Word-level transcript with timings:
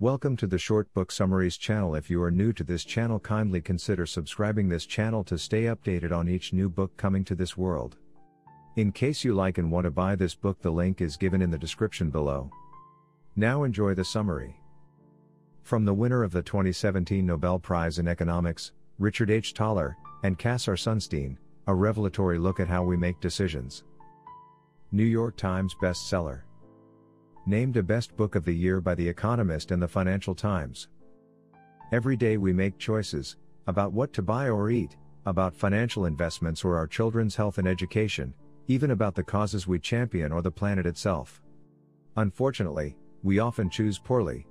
Welcome 0.00 0.34
to 0.38 0.46
the 0.46 0.56
Short 0.56 0.90
Book 0.94 1.12
Summaries 1.12 1.58
channel. 1.58 1.94
If 1.94 2.08
you 2.08 2.22
are 2.22 2.30
new 2.30 2.54
to 2.54 2.64
this 2.64 2.84
channel, 2.84 3.20
kindly 3.20 3.60
consider 3.60 4.06
subscribing 4.06 4.66
this 4.66 4.86
channel 4.86 5.22
to 5.24 5.36
stay 5.36 5.64
updated 5.64 6.10
on 6.10 6.26
each 6.26 6.54
new 6.54 6.70
book 6.70 6.96
coming 6.96 7.22
to 7.24 7.34
this 7.34 7.54
world. 7.54 7.98
In 8.76 8.92
case 8.92 9.24
you 9.24 9.34
like 9.34 9.58
and 9.58 9.70
want 9.70 9.84
to 9.84 9.90
buy 9.90 10.16
this 10.16 10.34
book, 10.34 10.62
the 10.62 10.70
link 10.70 11.02
is 11.02 11.18
given 11.18 11.42
in 11.42 11.50
the 11.50 11.58
description 11.58 12.08
below. 12.08 12.50
Now 13.36 13.64
enjoy 13.64 13.92
the 13.92 14.02
summary. 14.02 14.58
From 15.64 15.84
the 15.84 15.92
winner 15.92 16.22
of 16.22 16.32
the 16.32 16.40
2017 16.40 17.26
Nobel 17.26 17.58
Prize 17.58 17.98
in 17.98 18.08
Economics, 18.08 18.72
Richard 18.98 19.30
H. 19.30 19.52
Thaler, 19.52 19.98
and 20.22 20.38
Cass 20.38 20.66
R. 20.66 20.76
Sunstein, 20.76 21.36
a 21.66 21.74
revelatory 21.74 22.38
look 22.38 22.58
at 22.58 22.68
how 22.68 22.82
we 22.82 22.96
make 22.96 23.20
decisions. 23.20 23.84
New 24.92 25.04
York 25.04 25.36
Times 25.36 25.76
bestseller. 25.78 26.44
Named 27.46 27.78
a 27.78 27.82
best 27.82 28.14
book 28.18 28.34
of 28.34 28.44
the 28.44 28.52
year 28.52 28.82
by 28.82 28.94
The 28.94 29.08
Economist 29.08 29.70
and 29.70 29.82
the 29.82 29.88
Financial 29.88 30.34
Times. 30.34 30.88
Every 31.90 32.14
day 32.14 32.36
we 32.36 32.52
make 32.52 32.76
choices 32.78 33.36
about 33.66 33.92
what 33.92 34.12
to 34.12 34.22
buy 34.22 34.50
or 34.50 34.70
eat, 34.70 34.96
about 35.24 35.56
financial 35.56 36.04
investments 36.04 36.64
or 36.64 36.76
our 36.76 36.86
children's 36.86 37.34
health 37.34 37.56
and 37.56 37.66
education, 37.66 38.34
even 38.68 38.90
about 38.90 39.14
the 39.14 39.22
causes 39.22 39.66
we 39.66 39.78
champion 39.78 40.32
or 40.32 40.42
the 40.42 40.50
planet 40.50 40.84
itself. 40.84 41.40
Unfortunately, 42.16 42.94
we 43.22 43.38
often 43.38 43.70
choose 43.70 43.98
poorly. 43.98 44.46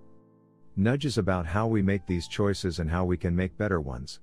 Nudges 0.76 1.20
about 1.20 1.45
how 1.45 1.67
we 1.67 1.84
make 1.84 2.06
these 2.08 2.28
choices 2.28 2.80
and 2.80 2.90
how 2.90 3.06
we 3.06 3.17
can 3.17 3.36
make 3.36 3.58
better 3.58 3.80
ones. 3.80 4.20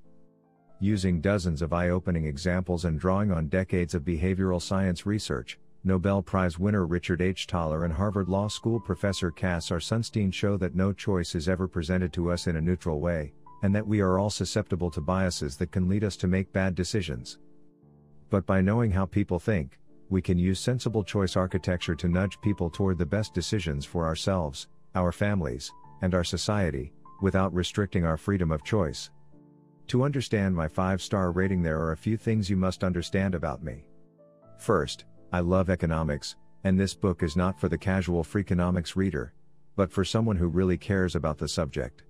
Using 0.80 1.20
dozens 1.20 1.62
of 1.62 1.72
eye 1.72 1.90
opening 1.90 2.26
examples 2.26 2.84
and 2.84 2.98
drawing 2.98 3.30
on 3.30 3.48
decades 3.48 3.94
of 3.94 4.02
behavioral 4.02 4.60
science 4.60 5.06
research, 5.06 5.58
Nobel 5.86 6.20
Prize 6.20 6.58
winner 6.58 6.84
Richard 6.84 7.22
H. 7.22 7.46
Thaler 7.46 7.84
and 7.84 7.94
Harvard 7.94 8.28
Law 8.28 8.48
School 8.48 8.80
professor 8.80 9.30
Cass 9.30 9.70
R. 9.70 9.78
Sunstein 9.78 10.34
show 10.34 10.56
that 10.56 10.74
no 10.74 10.92
choice 10.92 11.36
is 11.36 11.48
ever 11.48 11.68
presented 11.68 12.12
to 12.14 12.32
us 12.32 12.48
in 12.48 12.56
a 12.56 12.60
neutral 12.60 12.98
way, 12.98 13.32
and 13.62 13.72
that 13.72 13.86
we 13.86 14.00
are 14.00 14.18
all 14.18 14.28
susceptible 14.28 14.90
to 14.90 15.00
biases 15.00 15.56
that 15.58 15.70
can 15.70 15.88
lead 15.88 16.02
us 16.02 16.16
to 16.16 16.26
make 16.26 16.52
bad 16.52 16.74
decisions. 16.74 17.38
But 18.30 18.46
by 18.46 18.60
knowing 18.62 18.90
how 18.90 19.06
people 19.06 19.38
think, 19.38 19.78
we 20.08 20.20
can 20.20 20.38
use 20.38 20.58
sensible 20.58 21.04
choice 21.04 21.36
architecture 21.36 21.94
to 21.94 22.08
nudge 22.08 22.40
people 22.40 22.68
toward 22.68 22.98
the 22.98 23.06
best 23.06 23.32
decisions 23.32 23.86
for 23.86 24.06
ourselves, 24.06 24.66
our 24.96 25.12
families, 25.12 25.70
and 26.02 26.16
our 26.16 26.24
society, 26.24 26.92
without 27.22 27.54
restricting 27.54 28.04
our 28.04 28.16
freedom 28.16 28.50
of 28.50 28.64
choice. 28.64 29.12
To 29.86 30.02
understand 30.02 30.52
my 30.52 30.66
5 30.66 31.00
star 31.00 31.30
rating, 31.30 31.62
there 31.62 31.78
are 31.78 31.92
a 31.92 31.96
few 31.96 32.16
things 32.16 32.50
you 32.50 32.56
must 32.56 32.82
understand 32.82 33.36
about 33.36 33.62
me. 33.62 33.84
First, 34.58 35.04
I 35.36 35.40
love 35.40 35.68
economics, 35.68 36.34
and 36.64 36.80
this 36.80 36.94
book 36.94 37.22
is 37.22 37.36
not 37.36 37.60
for 37.60 37.68
the 37.68 37.76
casual 37.76 38.24
Freakonomics 38.24 38.96
reader, 38.96 39.34
but 39.76 39.92
for 39.92 40.02
someone 40.02 40.36
who 40.36 40.48
really 40.48 40.78
cares 40.78 41.14
about 41.14 41.36
the 41.36 41.46
subject. 41.46 42.04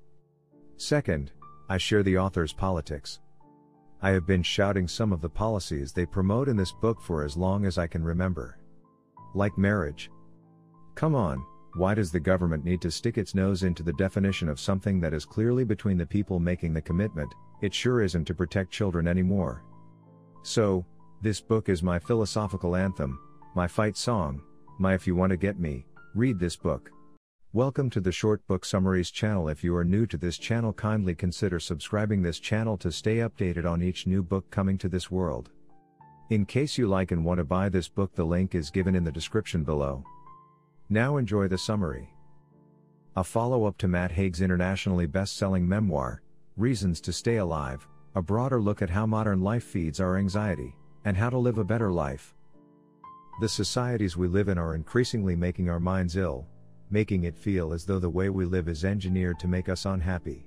Second, 0.77 1.33
I 1.69 1.77
share 1.77 2.05
the 2.05 2.19
author's 2.19 2.53
politics. 2.53 3.19
I 4.01 4.11
have 4.11 4.29
been 4.29 4.45
shouting 4.45 4.87
some 4.87 5.13
of 5.13 5.21
the 5.21 5.29
policies 5.29 5.93
they 5.93 6.07
promote 6.07 6.49
in 6.49 6.57
this 6.57 6.71
book 6.71 7.03
for 7.03 7.25
as 7.25 7.37
long 7.37 7.67
as 7.67 7.79
I 7.79 7.89
can 7.89 8.05
remember. 8.05 8.61
Like 9.35 9.59
marriage. 9.59 10.09
Come 10.95 11.17
on, 11.17 11.45
why 11.75 11.95
does 11.95 12.13
the 12.13 12.21
government 12.21 12.65
need 12.65 12.81
to 12.83 12.93
stick 12.93 13.19
its 13.19 13.35
nose 13.35 13.65
into 13.65 13.83
the 13.83 13.93
definition 13.95 14.49
of 14.49 14.61
something 14.61 15.01
that 15.01 15.13
is 15.13 15.25
clearly 15.25 15.65
between 15.65 15.99
the 15.99 16.07
people 16.07 16.39
making 16.39 16.75
the 16.75 16.81
commitment? 16.81 17.35
It 17.61 17.75
sure 17.75 18.03
isn't 18.03 18.27
to 18.27 18.35
protect 18.35 18.71
children 18.71 19.09
anymore. 19.09 19.65
So, 20.45 20.87
this 21.27 21.41
book 21.41 21.69
is 21.69 21.83
my 21.83 21.99
philosophical 21.99 22.77
anthem, 22.77 23.19
my 23.57 23.67
fight 23.67 23.97
song, 23.97 24.41
my 24.79 24.95
if 24.95 25.09
you 25.09 25.17
want 25.17 25.31
to 25.31 25.37
get 25.37 25.59
me, 25.59 25.85
read 26.15 26.39
this 26.39 26.55
book. 26.55 26.93
Welcome 27.53 27.91
to 27.91 28.01
the 28.01 28.13
Short 28.13 28.47
Book 28.47 28.65
Summaries 28.65 29.11
channel. 29.11 29.49
If 29.49 29.65
you 29.65 29.75
are 29.75 29.83
new 29.83 30.07
to 30.07 30.17
this 30.17 30.39
channel, 30.39 30.73
kindly 30.73 31.17
consider 31.17 31.59
subscribing 31.59 32.23
this 32.23 32.39
channel 32.39 32.77
to 32.77 32.93
stay 32.93 33.17
updated 33.17 33.69
on 33.69 33.83
each 33.83 34.07
new 34.07 34.23
book 34.23 34.49
coming 34.53 34.79
to 34.79 34.89
this 34.89 35.11
world. 35.11 35.51
In 36.31 36.47
case 36.47 36.79
you 36.79 36.87
like 36.87 37.11
and 37.11 37.25
want 37.25 37.39
to 37.39 37.45
buy 37.45 37.71
this 37.71 37.89
book, 37.89 38.15
the 38.15 38.23
link 38.23 38.55
is 38.55 38.71
given 38.71 38.95
in 38.95 39.03
the 39.03 39.11
description 39.11 39.65
below. 39.65 40.05
Now 40.91 41.17
enjoy 41.17 41.49
the 41.49 41.59
summary. 41.59 42.09
A 43.17 43.25
follow 43.25 43.65
up 43.65 43.77
to 43.79 43.89
Matt 43.89 44.13
Haig's 44.13 44.43
internationally 44.43 45.07
best 45.07 45.37
selling 45.37 45.67
memoir, 45.67 46.23
Reasons 46.57 47.01
to 47.01 47.13
Stay 47.13 47.39
Alive, 47.39 47.85
a 48.15 48.23
broader 48.23 48.61
look 48.63 48.81
at 48.81 48.91
how 48.91 49.07
modern 49.07 49.41
life 49.41 49.65
feeds 49.65 49.99
our 49.99 50.19
anxiety 50.19 50.77
and 51.07 51.17
how 51.17 51.31
to 51.31 51.39
live 51.39 51.57
a 51.57 51.65
better 51.65 51.91
life. 51.91 52.35
The 53.41 53.49
societies 53.49 54.17
we 54.17 54.27
live 54.27 54.49
in 54.49 54.59
are 54.59 54.75
increasingly 54.75 55.37
making 55.37 55.71
our 55.71 55.79
minds 55.79 56.17
ill, 56.17 56.47
making 56.91 57.25
it 57.25 57.39
feel 57.39 57.73
as 57.73 57.87
though 57.87 58.01
the 58.01 58.11
way 58.11 58.29
we 58.29 58.45
live 58.45 58.69
is 58.69 58.85
engineered 58.85 59.39
to 59.39 59.49
make 59.49 59.69
us 59.69 59.87
unhappy. 59.87 60.47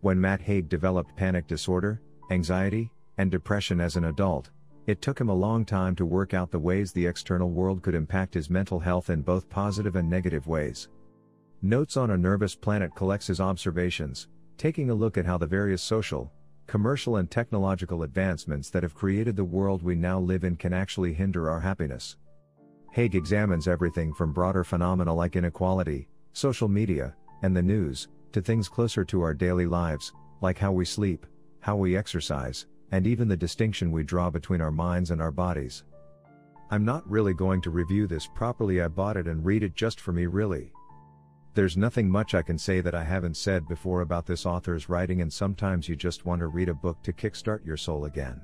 When 0.00 0.20
Matt 0.20 0.40
Haig 0.40 0.70
developed 0.70 1.16
panic 1.16 1.46
disorder, 1.46 2.00
anxiety, 2.30 2.90
and 3.18 3.30
depression 3.30 3.78
as 3.78 3.96
an 3.96 4.04
adult, 4.04 4.50
it 4.86 5.02
took 5.02 5.20
him 5.20 5.28
a 5.28 5.34
long 5.34 5.66
time 5.66 5.94
to 5.96 6.06
work 6.06 6.32
out 6.32 6.50
the 6.50 6.58
ways 6.58 6.92
the 6.92 7.06
external 7.06 7.50
world 7.50 7.82
could 7.82 7.94
impact 7.94 8.34
his 8.34 8.48
mental 8.48 8.80
health 8.80 9.10
in 9.10 9.20
both 9.20 9.50
positive 9.50 9.96
and 9.96 10.08
negative 10.08 10.46
ways. 10.46 10.88
Notes 11.60 11.98
on 11.98 12.10
a 12.10 12.16
Nervous 12.16 12.54
Planet 12.54 12.94
collects 12.94 13.26
his 13.26 13.40
observations, 13.40 14.28
taking 14.56 14.88
a 14.88 14.94
look 14.94 15.18
at 15.18 15.26
how 15.26 15.36
the 15.36 15.46
various 15.46 15.82
social, 15.82 16.32
commercial 16.66 17.16
and 17.16 17.30
technological 17.30 18.02
advancements 18.02 18.70
that 18.70 18.82
have 18.82 18.94
created 18.94 19.36
the 19.36 19.44
world 19.44 19.82
we 19.82 19.94
now 19.94 20.18
live 20.18 20.44
in 20.44 20.56
can 20.56 20.72
actually 20.72 21.12
hinder 21.12 21.50
our 21.50 21.60
happiness. 21.60 22.16
Haig 22.92 23.14
examines 23.14 23.68
everything 23.68 24.14
from 24.14 24.32
broader 24.32 24.64
phenomena 24.64 25.12
like 25.12 25.36
inequality, 25.36 26.08
social 26.32 26.68
media, 26.68 27.14
and 27.42 27.56
the 27.56 27.62
news, 27.62 28.08
to 28.32 28.40
things 28.40 28.68
closer 28.68 29.04
to 29.04 29.22
our 29.22 29.34
daily 29.34 29.66
lives, 29.66 30.12
like 30.40 30.58
how 30.58 30.72
we 30.72 30.84
sleep, 30.84 31.26
how 31.60 31.76
we 31.76 31.96
exercise, 31.96 32.66
and 32.92 33.06
even 33.06 33.28
the 33.28 33.36
distinction 33.36 33.90
we 33.90 34.04
draw 34.04 34.30
between 34.30 34.60
our 34.60 34.70
minds 34.70 35.10
and 35.10 35.20
our 35.20 35.32
bodies. 35.32 35.84
I'm 36.70 36.84
not 36.84 37.08
really 37.10 37.34
going 37.34 37.60
to 37.62 37.70
review 37.70 38.06
this 38.06 38.26
properly, 38.26 38.80
I 38.80 38.88
bought 38.88 39.16
it 39.16 39.26
and 39.26 39.44
read 39.44 39.62
it 39.62 39.74
just 39.74 40.00
for 40.00 40.12
me, 40.12 40.26
really. 40.26 40.72
There's 41.54 41.76
nothing 41.76 42.10
much 42.10 42.34
I 42.34 42.42
can 42.42 42.58
say 42.58 42.80
that 42.80 42.96
I 42.96 43.04
haven't 43.04 43.36
said 43.36 43.68
before 43.68 44.00
about 44.00 44.26
this 44.26 44.44
author's 44.44 44.88
writing, 44.88 45.22
and 45.22 45.32
sometimes 45.32 45.88
you 45.88 45.94
just 45.94 46.26
want 46.26 46.40
to 46.40 46.48
read 46.48 46.68
a 46.68 46.74
book 46.74 47.00
to 47.04 47.12
kickstart 47.12 47.64
your 47.64 47.76
soul 47.76 48.06
again. 48.06 48.40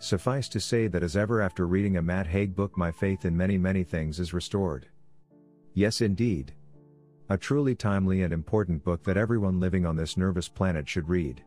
Suffice 0.00 0.48
to 0.48 0.58
say 0.58 0.88
that 0.88 1.04
as 1.04 1.16
ever 1.16 1.40
after 1.40 1.68
reading 1.68 1.96
a 1.96 2.02
Matt 2.02 2.26
Haig 2.26 2.56
book, 2.56 2.76
my 2.76 2.90
faith 2.90 3.24
in 3.24 3.36
many, 3.36 3.56
many 3.56 3.84
things 3.84 4.18
is 4.18 4.34
restored. 4.34 4.88
Yes, 5.74 6.00
indeed. 6.00 6.52
A 7.28 7.38
truly 7.38 7.76
timely 7.76 8.24
and 8.24 8.32
important 8.32 8.82
book 8.82 9.04
that 9.04 9.16
everyone 9.16 9.60
living 9.60 9.86
on 9.86 9.94
this 9.94 10.16
nervous 10.16 10.48
planet 10.48 10.88
should 10.88 11.08
read. 11.08 11.44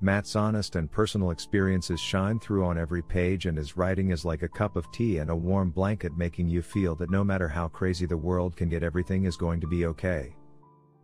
Matt's 0.00 0.36
honest 0.36 0.76
and 0.76 0.90
personal 0.90 1.30
experiences 1.30 2.00
shine 2.00 2.38
through 2.38 2.64
on 2.64 2.76
every 2.76 3.02
page, 3.02 3.46
and 3.46 3.56
his 3.56 3.76
writing 3.76 4.10
is 4.10 4.24
like 4.24 4.42
a 4.42 4.48
cup 4.48 4.76
of 4.76 4.90
tea 4.92 5.18
and 5.18 5.30
a 5.30 5.36
warm 5.36 5.70
blanket, 5.70 6.16
making 6.16 6.48
you 6.48 6.62
feel 6.62 6.94
that 6.96 7.10
no 7.10 7.24
matter 7.24 7.48
how 7.48 7.68
crazy 7.68 8.04
the 8.04 8.16
world 8.16 8.56
can 8.56 8.68
get, 8.68 8.82
everything 8.82 9.24
is 9.24 9.36
going 9.36 9.60
to 9.60 9.66
be 9.66 9.86
okay. 9.86 10.34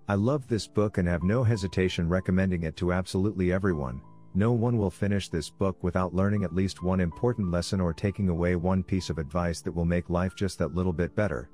I 0.09 0.15
love 0.15 0.49
this 0.49 0.67
book 0.67 0.99
and 0.99 1.07
have 1.07 1.23
no 1.23 1.45
hesitation 1.45 2.09
recommending 2.09 2.65
it 2.65 2.77
to 2.77 2.93
absolutely 2.93 3.53
everyone. 3.53 4.03
No 4.35 4.53
one 4.53 4.77
will 4.77 4.91
finish 4.91 5.29
this 5.29 5.51
book 5.51 5.83
without 5.83 6.15
learning 6.15 6.45
at 6.45 6.55
least 6.55 6.83
one 6.83 7.01
important 7.01 7.51
lesson 7.51 7.81
or 7.81 7.93
taking 7.93 8.29
away 8.29 8.55
one 8.57 8.83
piece 8.83 9.09
of 9.09 9.19
advice 9.19 9.61
that 9.63 9.73
will 9.73 9.85
make 9.85 10.11
life 10.11 10.35
just 10.37 10.59
that 10.59 10.75
little 10.75 10.93
bit 10.93 11.15
better. 11.17 11.49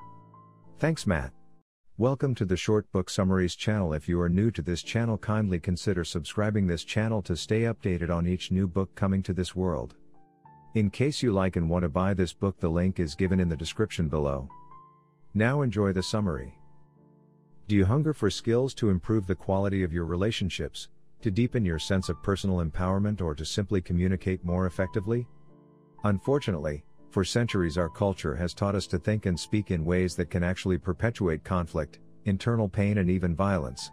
Thanks, 0.79 1.07
Matt. 1.07 1.33
Welcome 1.99 2.35
to 2.35 2.45
the 2.45 2.59
Short 2.59 2.93
Book 2.93 3.09
Summaries 3.09 3.57
channel. 3.57 3.95
If 3.95 4.07
you 4.07 4.21
are 4.21 4.29
new 4.29 4.51
to 4.51 4.61
this 4.61 4.83
channel, 4.83 5.17
kindly 5.17 5.59
consider 5.59 6.05
subscribing 6.05 6.67
this 6.67 6.85
channel 6.85 7.23
to 7.23 7.35
stay 7.35 7.63
updated 7.63 8.15
on 8.15 8.27
each 8.27 8.51
new 8.51 8.69
book 8.69 8.95
coming 8.95 9.23
to 9.23 9.33
this 9.33 9.57
world. 9.57 9.95
In 10.75 10.91
case 10.91 11.23
you 11.23 11.33
like 11.33 11.57
and 11.57 11.71
want 11.71 11.85
to 11.85 11.89
buy 11.89 12.13
this 12.13 12.35
book, 12.35 12.61
the 12.61 12.69
link 12.69 13.01
is 13.01 13.15
given 13.15 13.41
in 13.41 13.49
the 13.49 13.57
description 13.57 14.09
below. 14.09 14.47
Now 15.33 15.63
enjoy 15.63 15.95
the 15.95 16.03
summary. 16.03 16.59
Do 17.67 17.75
you 17.75 17.87
hunger 17.87 18.13
for 18.13 18.29
skills 18.29 18.75
to 18.75 18.91
improve 18.91 19.27
the 19.27 19.35
quality 19.35 19.83
of 19.83 19.95
your 19.95 20.05
relationships, 20.05 20.89
to 21.23 21.31
deepen 21.31 21.65
your 21.65 21.79
sense 21.79 22.11
of 22.11 22.23
personal 22.23 22.63
empowerment, 22.63 23.23
or 23.23 23.35
to 23.35 23.47
simply 23.47 23.81
communicate 23.81 24.45
more 24.45 24.67
effectively? 24.67 25.27
Unfortunately, 26.05 26.85
for 27.17 27.25
centuries, 27.25 27.79
our 27.79 27.89
culture 27.89 28.37
has 28.37 28.53
taught 28.53 28.75
us 28.75 28.87
to 28.87 28.99
think 28.99 29.25
and 29.25 29.41
speak 29.41 29.71
in 29.71 29.87
ways 29.87 30.15
that 30.15 30.29
can 30.29 30.43
actually 30.43 30.77
perpetuate 30.77 31.43
conflict, 31.43 31.99
internal 32.27 32.69
pain, 32.69 32.99
and 32.99 33.09
even 33.09 33.35
violence. 33.35 33.91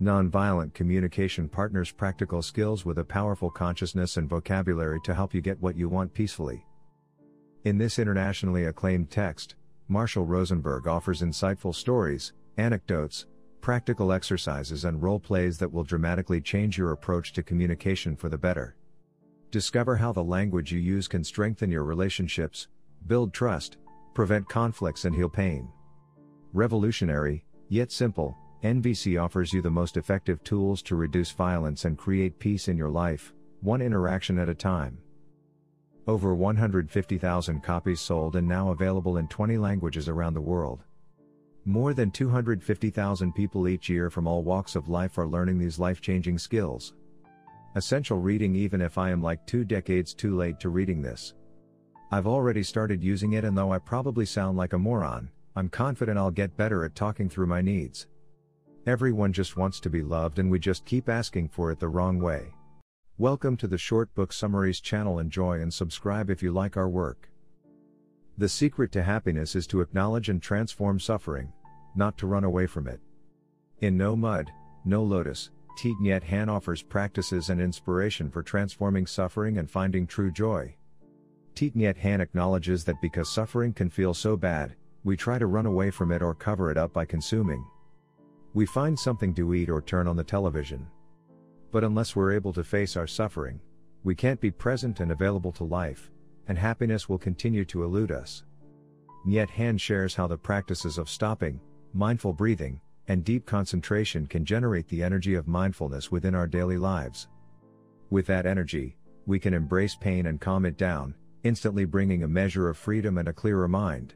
Nonviolent 0.00 0.72
communication 0.72 1.46
partners 1.46 1.92
practical 1.92 2.40
skills 2.40 2.86
with 2.86 3.00
a 3.00 3.04
powerful 3.04 3.50
consciousness 3.50 4.16
and 4.16 4.30
vocabulary 4.30 4.98
to 5.04 5.14
help 5.14 5.34
you 5.34 5.42
get 5.42 5.60
what 5.60 5.76
you 5.76 5.90
want 5.90 6.14
peacefully. 6.14 6.64
In 7.64 7.76
this 7.76 7.98
internationally 7.98 8.64
acclaimed 8.64 9.10
text, 9.10 9.56
Marshall 9.86 10.24
Rosenberg 10.24 10.86
offers 10.86 11.20
insightful 11.20 11.74
stories, 11.74 12.32
anecdotes, 12.56 13.26
practical 13.60 14.10
exercises, 14.10 14.86
and 14.86 15.02
role 15.02 15.20
plays 15.20 15.58
that 15.58 15.70
will 15.70 15.84
dramatically 15.84 16.40
change 16.40 16.78
your 16.78 16.92
approach 16.92 17.34
to 17.34 17.42
communication 17.42 18.16
for 18.16 18.30
the 18.30 18.38
better. 18.38 18.77
Discover 19.50 19.96
how 19.96 20.12
the 20.12 20.22
language 20.22 20.72
you 20.72 20.78
use 20.78 21.08
can 21.08 21.24
strengthen 21.24 21.70
your 21.70 21.84
relationships, 21.84 22.68
build 23.06 23.32
trust, 23.32 23.78
prevent 24.12 24.46
conflicts, 24.46 25.06
and 25.06 25.14
heal 25.14 25.30
pain. 25.30 25.70
Revolutionary, 26.52 27.46
yet 27.68 27.90
simple, 27.90 28.36
NVC 28.62 29.22
offers 29.22 29.52
you 29.54 29.62
the 29.62 29.70
most 29.70 29.96
effective 29.96 30.44
tools 30.44 30.82
to 30.82 30.96
reduce 30.96 31.30
violence 31.30 31.86
and 31.86 31.96
create 31.96 32.38
peace 32.38 32.68
in 32.68 32.76
your 32.76 32.90
life, 32.90 33.32
one 33.62 33.80
interaction 33.80 34.38
at 34.38 34.50
a 34.50 34.54
time. 34.54 34.98
Over 36.06 36.34
150,000 36.34 37.62
copies 37.62 38.00
sold 38.00 38.36
and 38.36 38.46
now 38.46 38.70
available 38.70 39.16
in 39.16 39.28
20 39.28 39.56
languages 39.56 40.10
around 40.10 40.34
the 40.34 40.42
world. 40.42 40.84
More 41.64 41.94
than 41.94 42.10
250,000 42.10 43.32
people 43.34 43.66
each 43.66 43.88
year 43.88 44.10
from 44.10 44.26
all 44.26 44.42
walks 44.42 44.76
of 44.76 44.88
life 44.88 45.16
are 45.16 45.26
learning 45.26 45.58
these 45.58 45.78
life 45.78 46.02
changing 46.02 46.38
skills. 46.38 46.92
Essential 47.74 48.18
reading, 48.18 48.54
even 48.54 48.80
if 48.80 48.96
I 48.96 49.10
am 49.10 49.22
like 49.22 49.46
two 49.46 49.62
decades 49.62 50.14
too 50.14 50.34
late 50.34 50.58
to 50.60 50.70
reading 50.70 51.02
this. 51.02 51.34
I've 52.10 52.26
already 52.26 52.62
started 52.62 53.04
using 53.04 53.34
it, 53.34 53.44
and 53.44 53.56
though 53.56 53.72
I 53.72 53.78
probably 53.78 54.24
sound 54.24 54.56
like 54.56 54.72
a 54.72 54.78
moron, 54.78 55.30
I'm 55.54 55.68
confident 55.68 56.16
I'll 56.16 56.30
get 56.30 56.56
better 56.56 56.82
at 56.84 56.94
talking 56.94 57.28
through 57.28 57.46
my 57.46 57.60
needs. 57.60 58.06
Everyone 58.86 59.34
just 59.34 59.58
wants 59.58 59.80
to 59.80 59.90
be 59.90 60.02
loved, 60.02 60.38
and 60.38 60.50
we 60.50 60.58
just 60.58 60.86
keep 60.86 61.10
asking 61.10 61.50
for 61.50 61.70
it 61.70 61.78
the 61.78 61.88
wrong 61.88 62.18
way. 62.20 62.54
Welcome 63.18 63.56
to 63.58 63.66
the 63.66 63.76
Short 63.76 64.14
Book 64.14 64.32
Summaries 64.32 64.80
channel. 64.80 65.18
Enjoy 65.18 65.60
and 65.60 65.72
subscribe 65.72 66.30
if 66.30 66.42
you 66.42 66.52
like 66.52 66.78
our 66.78 66.88
work. 66.88 67.28
The 68.38 68.48
secret 68.48 68.92
to 68.92 69.02
happiness 69.02 69.54
is 69.54 69.66
to 69.66 69.82
acknowledge 69.82 70.30
and 70.30 70.40
transform 70.40 70.98
suffering, 70.98 71.52
not 71.94 72.16
to 72.18 72.26
run 72.26 72.44
away 72.44 72.66
from 72.66 72.88
it. 72.88 73.00
In 73.80 73.98
No 73.98 74.16
Mud, 74.16 74.50
No 74.86 75.02
Lotus, 75.02 75.50
Thich 75.78 76.24
Hanh 76.24 76.48
offers 76.48 76.82
practices 76.82 77.50
and 77.50 77.60
inspiration 77.60 78.30
for 78.30 78.42
transforming 78.42 79.06
suffering 79.06 79.58
and 79.58 79.70
finding 79.70 80.08
true 80.08 80.32
joy. 80.32 80.74
Thich 81.54 81.72
Hanh 81.96 82.18
acknowledges 82.18 82.82
that 82.82 83.00
because 83.00 83.30
suffering 83.30 83.72
can 83.72 83.88
feel 83.88 84.12
so 84.12 84.36
bad, 84.36 84.74
we 85.04 85.16
try 85.16 85.38
to 85.38 85.46
run 85.46 85.66
away 85.66 85.92
from 85.92 86.10
it 86.10 86.20
or 86.20 86.34
cover 86.34 86.72
it 86.72 86.76
up 86.76 86.92
by 86.92 87.04
consuming. 87.04 87.64
We 88.54 88.66
find 88.66 88.98
something 88.98 89.32
to 89.34 89.54
eat 89.54 89.70
or 89.70 89.80
turn 89.80 90.08
on 90.08 90.16
the 90.16 90.24
television. 90.24 90.84
But 91.70 91.84
unless 91.84 92.16
we're 92.16 92.32
able 92.32 92.52
to 92.54 92.64
face 92.64 92.96
our 92.96 93.06
suffering, 93.06 93.60
we 94.02 94.16
can't 94.16 94.40
be 94.40 94.50
present 94.50 94.98
and 94.98 95.12
available 95.12 95.52
to 95.52 95.64
life, 95.64 96.10
and 96.48 96.58
happiness 96.58 97.08
will 97.08 97.18
continue 97.18 97.64
to 97.66 97.84
elude 97.84 98.10
us. 98.10 98.42
Nhat 99.24 99.48
Hanh 99.50 99.78
shares 99.78 100.16
how 100.16 100.26
the 100.26 100.36
practices 100.36 100.98
of 100.98 101.08
stopping, 101.08 101.60
mindful 101.94 102.32
breathing, 102.32 102.80
and 103.08 103.24
deep 103.24 103.46
concentration 103.46 104.26
can 104.26 104.44
generate 104.44 104.86
the 104.88 105.02
energy 105.02 105.34
of 105.34 105.48
mindfulness 105.48 106.12
within 106.12 106.34
our 106.34 106.46
daily 106.46 106.76
lives. 106.76 107.26
With 108.10 108.26
that 108.26 108.46
energy, 108.46 108.96
we 109.26 109.38
can 109.38 109.54
embrace 109.54 109.96
pain 109.96 110.26
and 110.26 110.40
calm 110.40 110.64
it 110.64 110.76
down, 110.76 111.14
instantly 111.42 111.86
bringing 111.86 112.22
a 112.22 112.28
measure 112.28 112.68
of 112.68 112.76
freedom 112.76 113.18
and 113.18 113.28
a 113.28 113.32
clearer 113.32 113.68
mind. 113.68 114.14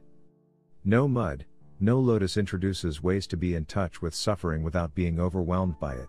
No 0.85 1.09
Mud, 1.09 1.47
No 1.81 1.99
Lotus 1.99 2.37
introduces 2.37 3.03
ways 3.03 3.27
to 3.29 3.37
be 3.37 3.55
in 3.55 3.65
touch 3.65 4.00
with 4.00 4.15
suffering 4.15 4.62
without 4.62 4.94
being 4.94 5.19
overwhelmed 5.19 5.81
by 5.81 5.94
it. 5.94 6.09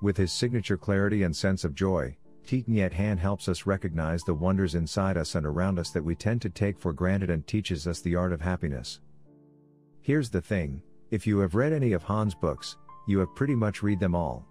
With 0.00 0.16
his 0.16 0.32
signature 0.32 0.76
clarity 0.76 1.22
and 1.22 1.36
sense 1.36 1.62
of 1.62 1.74
joy, 1.74 2.16
Thich 2.44 2.66
Nhat 2.66 2.92
Hanh 2.92 3.18
helps 3.18 3.48
us 3.48 3.66
recognize 3.66 4.22
the 4.22 4.34
wonders 4.34 4.74
inside 4.74 5.16
us 5.16 5.34
and 5.36 5.46
around 5.46 5.78
us 5.78 5.90
that 5.90 6.04
we 6.04 6.16
tend 6.16 6.42
to 6.42 6.50
take 6.50 6.78
for 6.78 6.92
granted 6.92 7.30
and 7.30 7.46
teaches 7.46 7.86
us 7.86 8.00
the 8.00 8.16
art 8.16 8.32
of 8.32 8.40
happiness. 8.40 9.00
Here's 10.00 10.30
the 10.30 10.40
thing 10.40 10.82
if 11.12 11.26
you 11.26 11.38
have 11.38 11.54
read 11.54 11.74
any 11.74 11.92
of 11.92 12.02
Hanh's 12.02 12.34
books, 12.34 12.78
you 13.06 13.18
have 13.18 13.34
pretty 13.34 13.54
much 13.54 13.82
read 13.82 14.00
them 14.00 14.14
all. 14.14 14.46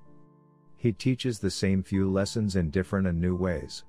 He 0.78 0.94
teaches 0.94 1.40
the 1.40 1.50
same 1.50 1.82
few 1.82 2.10
lessons 2.10 2.56
in 2.56 2.70
different 2.70 3.08
and 3.08 3.20
new 3.20 3.36
ways. 3.36 3.84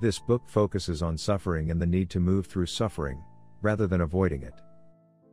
This 0.00 0.18
book 0.18 0.42
focuses 0.48 1.02
on 1.02 1.18
suffering 1.18 1.70
and 1.70 1.80
the 1.80 1.86
need 1.86 2.08
to 2.10 2.18
move 2.18 2.46
through 2.46 2.66
suffering, 2.66 3.22
rather 3.60 3.86
than 3.86 4.00
avoiding 4.00 4.42
it. 4.42 4.54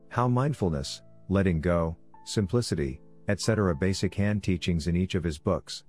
How 0.09 0.27
mindfulness, 0.27 1.01
letting 1.29 1.61
go, 1.61 1.95
simplicity, 2.25 2.99
etc. 3.29 3.73
basic 3.73 4.13
Han 4.15 4.41
teachings 4.41 4.87
in 4.87 4.97
each 4.97 5.15
of 5.15 5.23
his 5.23 5.37
books. 5.37 5.85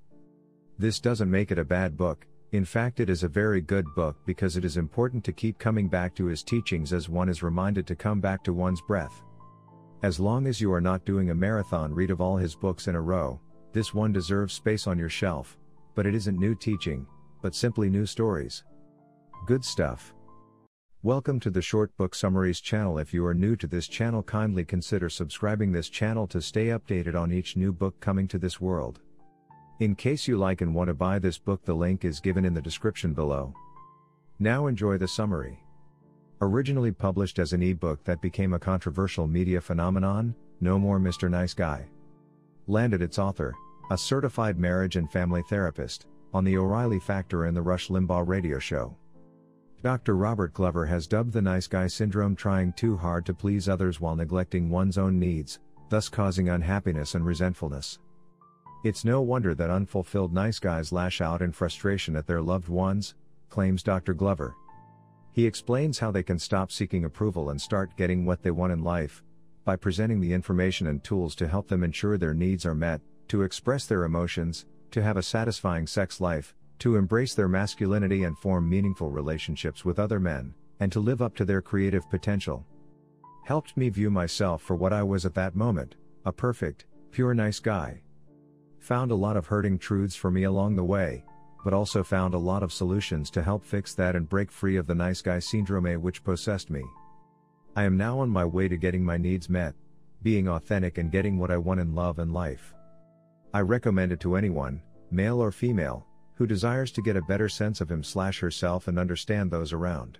This 0.79 1.01
doesn't 1.01 1.31
make 1.31 1.51
it 1.51 1.59
a 1.59 1.65
bad 1.65 1.97
book, 1.97 2.27
in 2.53 2.65
fact, 2.65 3.01
it 3.01 3.11
is 3.11 3.25
a 3.25 3.29
very 3.29 3.61
good 3.61 3.87
book 3.97 4.17
because 4.25 4.57
it 4.57 4.65
is 4.65 4.77
important 4.77 5.25
to 5.25 5.33
keep 5.33 5.59
coming 5.59 5.89
back 5.89 6.15
to 6.15 6.27
his 6.27 6.45
teachings 6.45 6.93
as 6.93 7.09
one 7.09 7.29
is 7.29 7.43
reminded 7.43 7.87
to 7.89 7.97
come 7.97 8.21
back 8.21 8.45
to 8.45 8.53
one's 8.53 8.81
breath. 8.81 9.23
As 10.03 10.19
long 10.19 10.47
as 10.47 10.63
you 10.63 10.73
are 10.73 10.81
not 10.81 11.05
doing 11.05 11.29
a 11.29 11.35
marathon 11.35 11.93
read 11.93 12.11
of 12.11 12.23
all 12.23 12.39
his 12.39 12.55
books 12.55 12.89
in 12.89 12.95
a 12.95 13.01
row, 13.01 13.39
this 13.75 13.93
one 13.93 14.15
deserves 14.15 14.55
space 14.55 14.87
on 14.87 14.99
your 14.99 15.11
shelf, 15.11 15.59
but 15.95 16.07
it 16.07 16.15
isn't 16.15 16.39
new 16.39 16.55
teaching, 16.55 17.07
but 17.43 17.55
simply 17.55 17.91
new 17.91 18.07
stories. 18.07 18.65
Good 19.47 19.63
stuff. 19.63 20.15
Welcome 21.03 21.39
to 21.41 21.51
the 21.51 21.61
Short 21.61 21.95
Book 21.99 22.15
Summaries 22.15 22.63
channel. 22.63 22.97
If 22.97 23.13
you 23.13 23.27
are 23.27 23.35
new 23.35 23.57
to 23.57 23.67
this 23.67 23.87
channel, 23.87 24.23
kindly 24.23 24.65
consider 24.65 25.11
subscribing 25.11 25.71
this 25.71 25.91
channel 25.91 26.27
to 26.29 26.41
stay 26.41 26.69
updated 26.69 27.15
on 27.15 27.31
each 27.31 27.59
new 27.59 27.71
book 27.71 28.01
coming 28.01 28.27
to 28.29 28.39
this 28.39 28.59
world. 28.59 29.01
In 29.81 29.95
case 29.95 30.27
you 30.27 30.39
like 30.39 30.63
and 30.63 30.75
want 30.75 30.89
to 30.89 30.95
buy 30.95 31.19
this 31.19 31.37
book, 31.37 31.63
the 31.67 31.75
link 31.75 32.07
is 32.07 32.21
given 32.21 32.47
in 32.47 32.55
the 32.55 32.63
description 32.63 33.13
below. 33.13 33.53
Now 34.39 34.67
enjoy 34.67 34.97
the 34.97 35.09
summary. 35.09 35.63
Originally 36.43 36.91
published 36.91 37.39
as 37.39 37.53
an 37.53 37.63
ebook 37.63 38.03
that 38.05 38.23
became 38.23 38.55
a 38.55 38.59
controversial 38.59 39.27
media 39.27 39.61
phenomenon, 39.61 40.35
No 40.63 40.79
More 40.79 40.99
Mr. 40.99 41.31
Nice 41.31 41.53
Guy. 41.53 41.87
Landed 42.67 43.03
its 43.03 43.19
author, 43.19 43.55
a 43.91 43.99
certified 43.99 44.59
marriage 44.59 44.97
and 44.97 45.11
family 45.13 45.43
therapist, 45.51 46.07
on 46.33 46.45
the 46.45 46.57
O'Reilly 46.57 46.99
Factor 46.99 47.45
and 47.45 47.55
the 47.55 47.61
Rush 47.61 47.89
Limbaugh 47.89 48.27
radio 48.27 48.59
show. 48.59 48.97
Dr. 49.83 50.17
Robert 50.17 50.55
Glover 50.55 50.87
has 50.87 51.07
dubbed 51.07 51.33
the 51.33 51.43
nice 51.43 51.67
guy 51.67 51.87
syndrome 51.87 52.35
trying 52.35 52.73
too 52.73 52.97
hard 52.97 53.27
to 53.27 53.35
please 53.35 53.69
others 53.69 54.01
while 54.01 54.17
neglecting 54.17 54.71
one's 54.71 54.97
own 54.97 55.19
needs, 55.19 55.59
thus 55.91 56.09
causing 56.09 56.49
unhappiness 56.49 57.15
and 57.15 57.27
resentfulness. 57.27 57.99
It's 58.83 59.05
no 59.05 59.21
wonder 59.21 59.55
that 59.55 59.69
unfulfilled 59.69 60.33
nice 60.33 60.59
guys 60.59 60.91
lash 60.91 61.21
out 61.21 61.43
in 61.43 61.53
frustration 61.53 62.17
at 62.17 62.27
their 62.27 62.41
loved 62.41 62.69
ones, 62.69 63.15
claims 63.51 63.83
Dr. 63.83 64.15
Glover. 64.15 64.55
He 65.41 65.47
explains 65.47 65.99
how 65.99 66.11
they 66.11 66.23
can 66.23 66.39
stop 66.39 66.71
seeking 66.71 67.07
approval 67.07 67.49
and 67.49 67.59
start 67.59 67.97
getting 67.97 68.27
what 68.27 68.43
they 68.43 68.51
want 68.51 68.75
in 68.75 68.85
life 68.85 69.23
by 69.65 69.75
presenting 69.75 70.21
the 70.21 70.35
information 70.35 70.87
and 70.87 71.03
tools 71.03 71.35
to 71.37 71.49
help 71.49 71.67
them 71.67 71.83
ensure 71.83 72.19
their 72.19 72.35
needs 72.35 72.67
are 72.67 72.75
met, 72.75 73.01
to 73.29 73.41
express 73.41 73.87
their 73.87 74.05
emotions, 74.05 74.67
to 74.91 75.03
have 75.03 75.17
a 75.17 75.23
satisfying 75.23 75.87
sex 75.87 76.21
life, 76.21 76.55
to 76.81 76.97
embrace 76.97 77.33
their 77.33 77.49
masculinity 77.49 78.25
and 78.25 78.37
form 78.37 78.69
meaningful 78.69 79.11
relationships 79.11 79.83
with 79.83 79.99
other 79.99 80.21
men, 80.21 80.53
and 80.79 80.93
to 80.93 81.01
live 81.01 81.23
up 81.23 81.35
to 81.37 81.47
their 81.47 81.63
creative 81.63 82.07
potential. 82.11 82.67
Helped 83.47 83.75
me 83.79 83.89
view 83.89 84.11
myself 84.11 84.61
for 84.61 84.77
what 84.77 84.93
I 84.93 85.03
was 85.03 85.25
at 85.25 85.33
that 85.37 85.57
moment 85.57 85.97
a 86.27 86.33
perfect, 86.33 86.85
pure 87.13 87.33
nice 87.33 87.61
guy. 87.61 88.03
Found 88.81 89.11
a 89.11 89.15
lot 89.15 89.39
of 89.39 89.47
hurting 89.47 89.79
truths 89.79 90.15
for 90.15 90.31
me 90.31 90.43
along 90.43 90.77
the 90.77 90.85
way, 90.85 91.25
but 91.65 91.75
also 91.75 92.03
found 92.03 92.35
a 92.35 92.39
lot 92.39 92.63
of 92.63 92.73
solutions 92.73 93.31
to 93.31 93.43
help 93.43 93.65
fix 93.65 93.95
that 93.95 94.17
and 94.17 94.29
break 94.29 94.51
free 94.51 94.77
of 94.77 94.87
the 94.87 94.95
nice 94.95 95.23
guy 95.23 95.39
syndrome 95.39 96.01
which 96.01 96.25
possessed 96.25 96.71
me. 96.71 96.83
I 97.77 97.85
am 97.85 97.97
now 97.97 98.19
on 98.19 98.29
my 98.29 98.45
way 98.45 98.69
to 98.69 98.77
getting 98.77 99.05
my 99.05 99.17
needs 99.17 99.49
met, 99.49 99.75
being 100.23 100.49
authentic 100.49 100.99
and 100.99 101.11
getting 101.11 101.39
what 101.39 101.51
I 101.51 101.57
want 101.57 101.81
in 101.81 101.95
love 101.95 102.19
and 102.19 102.33
life. 102.33 102.75
I 103.55 103.61
recommend 103.61 104.13
it 104.13 104.21
to 104.21 104.37
anyone, 104.37 104.83
male 105.11 105.41
or 105.41 105.53
female, 105.53 106.07
who 106.35 106.47
desires 106.47 106.91
to 106.93 107.03
get 107.03 107.17
a 107.17 107.23
better 107.23 107.49
sense 107.49 107.81
of 107.81 107.91
him 107.91 108.03
slash 108.03 108.41
herself 108.41 108.89
and 108.89 108.99
understand 108.99 109.51
those 109.51 109.73
around. 109.73 110.19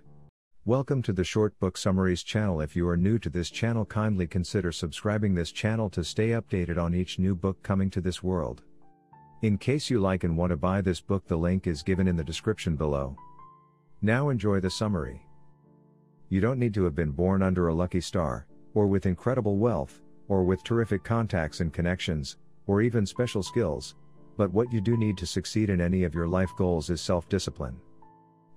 Welcome 0.65 1.01
to 1.03 1.13
the 1.13 1.23
Short 1.23 1.59
Book 1.59 1.75
Summaries 1.75 2.21
channel. 2.21 2.61
If 2.61 2.75
you 2.75 2.87
are 2.87 2.95
new 2.95 3.17
to 3.17 3.29
this 3.31 3.49
channel, 3.49 3.83
kindly 3.83 4.27
consider 4.27 4.71
subscribing 4.71 5.33
this 5.33 5.51
channel 5.51 5.89
to 5.89 6.03
stay 6.03 6.29
updated 6.29 6.77
on 6.77 6.93
each 6.93 7.17
new 7.17 7.33
book 7.33 7.63
coming 7.63 7.89
to 7.89 8.01
this 8.01 8.21
world. 8.21 8.61
In 9.41 9.57
case 9.57 9.89
you 9.89 9.99
like 9.99 10.23
and 10.23 10.37
want 10.37 10.51
to 10.51 10.55
buy 10.55 10.81
this 10.81 11.01
book, 11.01 11.27
the 11.27 11.35
link 11.35 11.65
is 11.65 11.81
given 11.81 12.07
in 12.07 12.15
the 12.15 12.23
description 12.23 12.75
below. 12.75 13.15
Now 14.03 14.29
enjoy 14.29 14.59
the 14.59 14.69
summary. 14.69 15.25
You 16.29 16.41
don't 16.41 16.59
need 16.59 16.75
to 16.75 16.83
have 16.83 16.93
been 16.93 17.09
born 17.09 17.41
under 17.41 17.67
a 17.67 17.73
lucky 17.73 18.01
star, 18.01 18.45
or 18.75 18.85
with 18.85 19.07
incredible 19.07 19.57
wealth, 19.57 19.99
or 20.27 20.43
with 20.43 20.63
terrific 20.63 21.03
contacts 21.03 21.59
and 21.59 21.73
connections, 21.73 22.37
or 22.67 22.83
even 22.83 23.03
special 23.03 23.41
skills, 23.41 23.95
but 24.37 24.53
what 24.53 24.71
you 24.71 24.79
do 24.79 24.95
need 24.95 25.17
to 25.17 25.25
succeed 25.25 25.71
in 25.71 25.81
any 25.81 26.03
of 26.03 26.13
your 26.13 26.27
life 26.27 26.51
goals 26.55 26.91
is 26.91 27.01
self 27.01 27.27
discipline. 27.27 27.81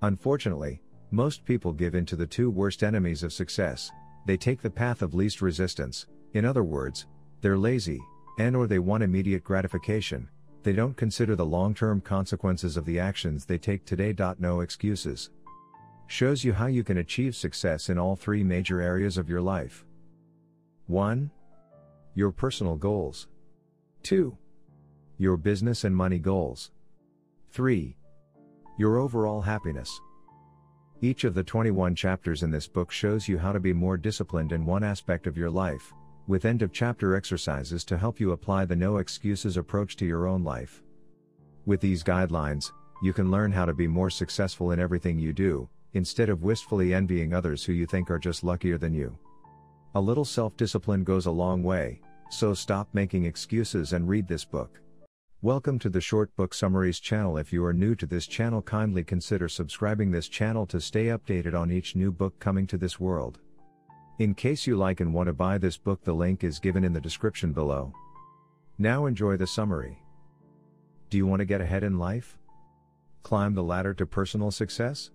Unfortunately, 0.03 0.83
most 1.11 1.47
people 1.47 1.73
give 1.73 1.95
in 1.95 2.05
to 2.05 2.17
the 2.17 2.27
two 2.27 2.51
worst 2.51 2.83
enemies 2.83 3.23
of 3.23 3.33
success 3.33 3.91
they 4.27 4.37
take 4.37 4.61
the 4.61 4.71
path 4.71 5.01
of 5.01 5.15
least 5.15 5.41
resistance, 5.41 6.07
in 6.35 6.45
other 6.45 6.65
words, 6.65 7.07
they're 7.41 7.59
lazy, 7.59 8.01
and 8.39 8.55
or 8.55 8.67
they 8.67 8.79
want 8.79 9.03
immediate 9.03 9.45
gratification, 9.45 10.29
they 10.65 10.73
don't 10.73 10.97
consider 10.97 11.37
the 11.37 11.45
long 11.45 11.75
term 11.75 12.01
consequences 12.01 12.77
of 12.77 12.87
the 12.87 12.99
actions 12.99 13.45
they 13.45 13.59
take 13.59 13.85
today. 13.85 14.15
No 14.39 14.61
excuses. 14.61 15.31
Shows 16.07 16.43
you 16.43 16.53
how 16.53 16.67
you 16.67 16.83
can 16.83 16.99
achieve 16.99 17.37
success 17.37 17.89
in 17.89 17.99
all 17.99 18.17
three 18.17 18.43
major 18.43 18.81
areas 18.81 19.19
of 19.19 19.29
your 19.29 19.41
life. 19.41 19.85
1. 20.87 21.31
Your 22.15 22.31
personal 22.31 22.77
goals. 22.77 23.29
2. 24.03 24.37
Your 25.19 25.37
business 25.37 25.85
and 25.85 25.95
money 25.95 26.19
goals. 26.19 26.71
3. 27.53 27.97
Your 28.79 28.99
overall 28.99 29.41
happiness. 29.41 30.01
Each 31.01 31.25
of 31.25 31.35
the 31.35 31.45
21 31.45 31.95
chapters 31.95 32.43
in 32.43 32.51
this 32.51 32.67
book 32.67 32.91
shows 32.91 33.29
you 33.29 33.39
how 33.39 33.53
to 33.53 33.61
be 33.61 33.73
more 33.73 33.97
disciplined 33.97 34.53
in 34.53 34.65
one 34.65 34.83
aspect 34.83 35.27
of 35.27 35.37
your 35.37 35.51
life, 35.51 35.93
with 36.27 36.47
end 36.47 36.63
of 36.63 36.73
chapter 36.73 37.15
exercises 37.15 37.85
to 37.85 37.99
help 37.99 38.19
you 38.19 38.33
apply 38.33 38.65
the 38.65 38.75
no 38.75 38.97
excuses 38.97 39.59
approach 39.59 39.95
to 39.97 40.07
your 40.07 40.27
own 40.27 40.43
life. 40.43 40.83
With 41.67 41.81
these 41.81 42.03
guidelines, 42.03 42.73
you 43.03 43.13
can 43.13 43.31
learn 43.31 43.53
how 43.53 43.67
to 43.67 43.75
be 43.75 43.87
more 43.87 44.09
successful 44.09 44.71
in 44.71 44.81
everything 44.81 45.19
you 45.19 45.35
do, 45.35 45.69
instead 45.93 46.31
of 46.31 46.43
wistfully 46.43 46.95
envying 46.95 47.35
others 47.35 47.65
who 47.65 47.75
you 47.75 47.85
think 47.85 48.11
are 48.11 48.19
just 48.19 48.43
luckier 48.43 48.79
than 48.79 48.95
you. 48.95 49.17
A 49.95 50.01
little 50.01 50.25
self 50.25 50.57
discipline 50.57 51.05
goes 51.05 51.27
a 51.27 51.31
long 51.31 51.63
way, 51.63 52.01
so 52.31 52.55
stop 52.55 52.89
making 52.95 53.27
excuses 53.27 53.93
and 53.93 54.09
read 54.09 54.27
this 54.27 54.47
book. 54.47 54.81
Welcome 55.43 55.79
to 55.81 55.91
the 55.91 56.01
Short 56.01 56.35
Book 56.37 56.55
Summaries 56.55 57.01
channel. 57.01 57.37
If 57.37 57.53
you 57.53 57.63
are 57.67 57.75
new 57.75 57.95
to 57.97 58.07
this 58.07 58.27
channel, 58.27 58.63
kindly 58.63 59.05
consider 59.05 59.47
subscribing 59.47 60.11
this 60.11 60.29
channel 60.29 60.65
to 60.69 60.81
stay 60.81 61.07
updated 61.07 61.55
on 61.55 61.71
each 61.71 61.95
new 61.95 62.11
book 62.11 62.39
coming 62.41 62.67
to 62.69 62.79
this 62.79 62.99
world. 62.99 63.41
In 64.21 64.35
case 64.35 64.65
you 64.65 64.77
like 64.77 65.01
and 65.01 65.13
want 65.13 65.27
to 65.27 65.33
buy 65.33 65.59
this 65.59 65.77
book, 65.77 66.05
the 66.05 66.13
link 66.13 66.45
is 66.45 66.61
given 66.61 66.85
in 66.85 66.93
the 66.93 67.01
description 67.01 67.53
below. 67.53 67.93
Now 68.79 69.07
enjoy 69.07 69.37
the 69.37 69.47
summary. 69.47 69.99
Do 71.11 71.17
you 71.17 71.27
want 71.27 71.41
to 71.41 71.47
get 71.47 71.61
ahead 71.61 71.83
in 71.83 71.99
life? 71.99 72.39
Climb 73.25 73.55
the 73.55 73.63
ladder 73.63 73.93
to 73.95 74.07
personal 74.07 74.53
success? 74.53 75.11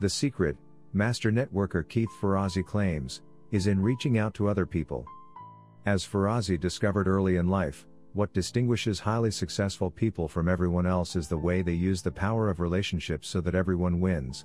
The 0.00 0.10
secret, 0.10 0.58
master 0.92 1.32
networker 1.32 1.88
Keith 1.88 2.10
Ferrazzi 2.20 2.64
claims, 2.64 3.22
is 3.50 3.66
in 3.66 3.80
reaching 3.80 4.18
out 4.18 4.34
to 4.34 4.48
other 4.48 4.66
people. 4.66 5.06
As 5.86 6.04
Ferrazzi 6.04 6.60
discovered 6.60 7.08
early 7.08 7.36
in 7.36 7.48
life, 7.48 7.86
what 8.12 8.34
distinguishes 8.34 9.00
highly 9.00 9.30
successful 9.30 9.90
people 9.90 10.28
from 10.28 10.48
everyone 10.48 10.86
else 10.86 11.16
is 11.16 11.28
the 11.28 11.38
way 11.38 11.62
they 11.62 11.72
use 11.72 12.02
the 12.02 12.10
power 12.10 12.50
of 12.50 12.60
relationships 12.60 13.28
so 13.28 13.40
that 13.40 13.54
everyone 13.54 14.00
wins. 14.00 14.44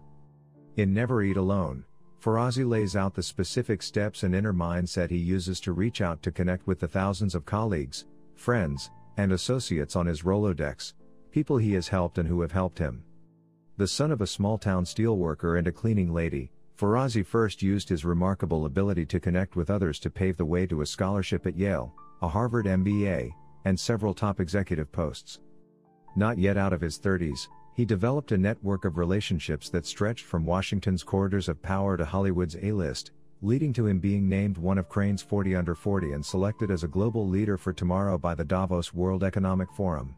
In 0.77 0.93
Never 0.93 1.21
Eat 1.21 1.37
Alone, 1.37 1.83
Ferrazzi 2.23 2.65
lays 2.65 2.95
out 2.95 3.13
the 3.13 3.21
specific 3.21 3.81
steps 3.81 4.23
and 4.23 4.33
inner 4.33 4.53
mindset 4.53 5.09
he 5.09 5.17
uses 5.17 5.59
to 5.59 5.73
reach 5.73 5.99
out 5.99 6.23
to 6.23 6.31
connect 6.31 6.65
with 6.65 6.79
the 6.79 6.87
thousands 6.87 7.35
of 7.35 7.45
colleagues, 7.45 8.05
friends, 8.35 8.91
and 9.17 9.33
associates 9.33 9.97
on 9.97 10.05
his 10.05 10.21
Rolodex, 10.21 10.93
people 11.31 11.57
he 11.57 11.73
has 11.73 11.89
helped 11.89 12.17
and 12.17 12.29
who 12.29 12.39
have 12.39 12.53
helped 12.53 12.79
him. 12.79 13.03
The 13.75 13.87
son 13.87 14.09
of 14.09 14.21
a 14.21 14.27
small 14.27 14.57
town 14.57 14.85
steelworker 14.85 15.57
and 15.57 15.67
a 15.67 15.71
cleaning 15.73 16.13
lady, 16.13 16.49
Ferrazzi 16.77 17.25
first 17.25 17.61
used 17.61 17.89
his 17.89 18.05
remarkable 18.05 18.65
ability 18.65 19.05
to 19.07 19.19
connect 19.19 19.57
with 19.57 19.69
others 19.69 19.99
to 19.99 20.09
pave 20.09 20.37
the 20.37 20.45
way 20.45 20.65
to 20.65 20.79
a 20.79 20.85
scholarship 20.85 21.45
at 21.45 21.57
Yale, 21.57 21.93
a 22.21 22.27
Harvard 22.29 22.67
MBA, 22.67 23.31
and 23.65 23.77
several 23.77 24.13
top 24.13 24.39
executive 24.39 24.89
posts. 24.93 25.41
Not 26.15 26.37
yet 26.37 26.55
out 26.55 26.71
of 26.71 26.79
his 26.79 26.97
30s, 26.97 27.49
he 27.75 27.85
developed 27.85 28.31
a 28.31 28.37
network 28.37 28.85
of 28.85 28.97
relationships 28.97 29.69
that 29.69 29.85
stretched 29.85 30.25
from 30.25 30.45
Washington's 30.45 31.03
corridors 31.03 31.49
of 31.49 31.61
power 31.61 31.97
to 31.97 32.05
Hollywood's 32.05 32.55
A-list, 32.61 33.11
leading 33.41 33.73
to 33.73 33.87
him 33.87 33.99
being 33.99 34.29
named 34.29 34.57
one 34.57 34.77
of 34.77 34.87
Crain's 34.87 35.21
40 35.21 35.55
under 35.55 35.75
40 35.75 36.13
and 36.13 36.25
selected 36.25 36.71
as 36.71 36.83
a 36.83 36.87
global 36.87 37.27
leader 37.27 37.57
for 37.57 37.73
tomorrow 37.73 38.17
by 38.17 38.35
the 38.35 38.45
Davos 38.45 38.93
World 38.93 39.23
Economic 39.23 39.71
Forum. 39.71 40.15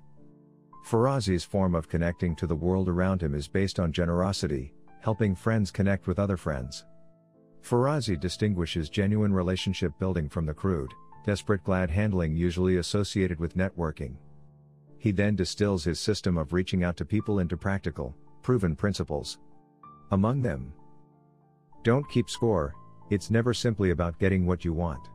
Ferrazzi's 0.86 1.44
form 1.44 1.74
of 1.74 1.90
connecting 1.90 2.36
to 2.36 2.46
the 2.46 2.56
world 2.56 2.88
around 2.88 3.24
him 3.24 3.34
is 3.34 3.48
based 3.48 3.80
on 3.80 3.92
generosity, 3.92 4.74
helping 5.00 5.34
friends 5.34 5.72
connect 5.72 6.06
with 6.06 6.20
other 6.20 6.38
friends. 6.38 6.86
Ferrazzi 7.64 8.20
distinguishes 8.20 8.90
genuine 8.90 9.34
relationship 9.34 9.92
building 9.98 10.30
from 10.30 10.46
the 10.46 10.54
crude, 10.54 10.92
desperate 11.26 11.64
glad 11.64 11.90
handling 11.90 12.36
usually 12.36 12.78
associated 12.78 13.40
with 13.40 13.58
networking. 13.58 14.18
He 15.06 15.12
then 15.12 15.36
distills 15.36 15.84
his 15.84 16.00
system 16.00 16.36
of 16.36 16.52
reaching 16.52 16.84
out 16.84 16.98
to 16.98 17.06
people 17.06 17.38
into 17.38 17.56
practical, 17.56 18.16
proven 18.42 18.76
principles. 18.76 19.38
Among 20.10 20.42
them, 20.42 20.74
don't 21.84 22.10
keep 22.10 22.28
score, 22.28 22.74
it's 23.12 23.30
never 23.30 23.54
simply 23.54 23.92
about 23.92 24.18
getting 24.18 24.48
what 24.48 24.66
you 24.66 24.74
want. 24.74 25.08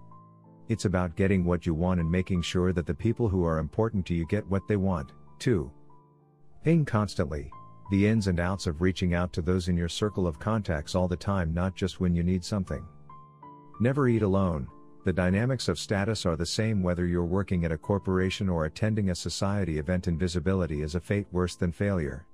It's 0.69 0.85
about 0.85 1.17
getting 1.17 1.45
what 1.45 1.67
you 1.67 1.75
want 1.75 1.99
and 1.99 2.09
making 2.09 2.43
sure 2.43 2.73
that 2.73 2.87
the 2.87 2.95
people 2.95 3.29
who 3.29 3.45
are 3.45 3.59
important 3.59 4.07
to 4.07 4.15
you 4.15 4.27
get 4.27 4.47
what 4.47 4.69
they 4.69 4.77
want, 4.77 5.11
too. 5.41 5.73
Ping 6.63 6.85
constantly, 6.85 7.51
the 7.91 8.07
ins 8.07 8.29
and 8.29 8.39
outs 8.39 8.69
of 8.69 8.83
reaching 8.83 9.15
out 9.15 9.33
to 9.33 9.43
those 9.43 9.69
in 9.69 9.77
your 9.77 9.89
circle 9.89 10.29
of 10.29 10.39
contacts 10.39 10.95
all 10.95 11.09
the 11.09 11.17
time, 11.17 11.53
not 11.53 11.75
just 11.75 11.99
when 11.99 12.15
you 12.15 12.23
need 12.23 12.45
something. 12.45 12.87
Never 13.81 14.07
eat 14.07 14.23
alone, 14.23 14.69
the 15.11 15.15
dynamics 15.15 15.67
of 15.67 15.77
status 15.77 16.25
are 16.25 16.37
the 16.37 16.47
same 16.47 16.85
whether 16.85 17.05
you're 17.05 17.25
working 17.25 17.65
at 17.65 17.73
a 17.73 17.77
corporation 17.77 18.49
or 18.49 18.67
attending 18.67 19.11
a 19.11 19.15
society 19.17 19.81
event. 19.81 20.07
Invisibility 20.07 20.83
is 20.83 20.95
a 20.95 21.01
fate 21.01 21.27
worse 21.33 21.57
than 21.57 21.73
failure. 21.73 22.29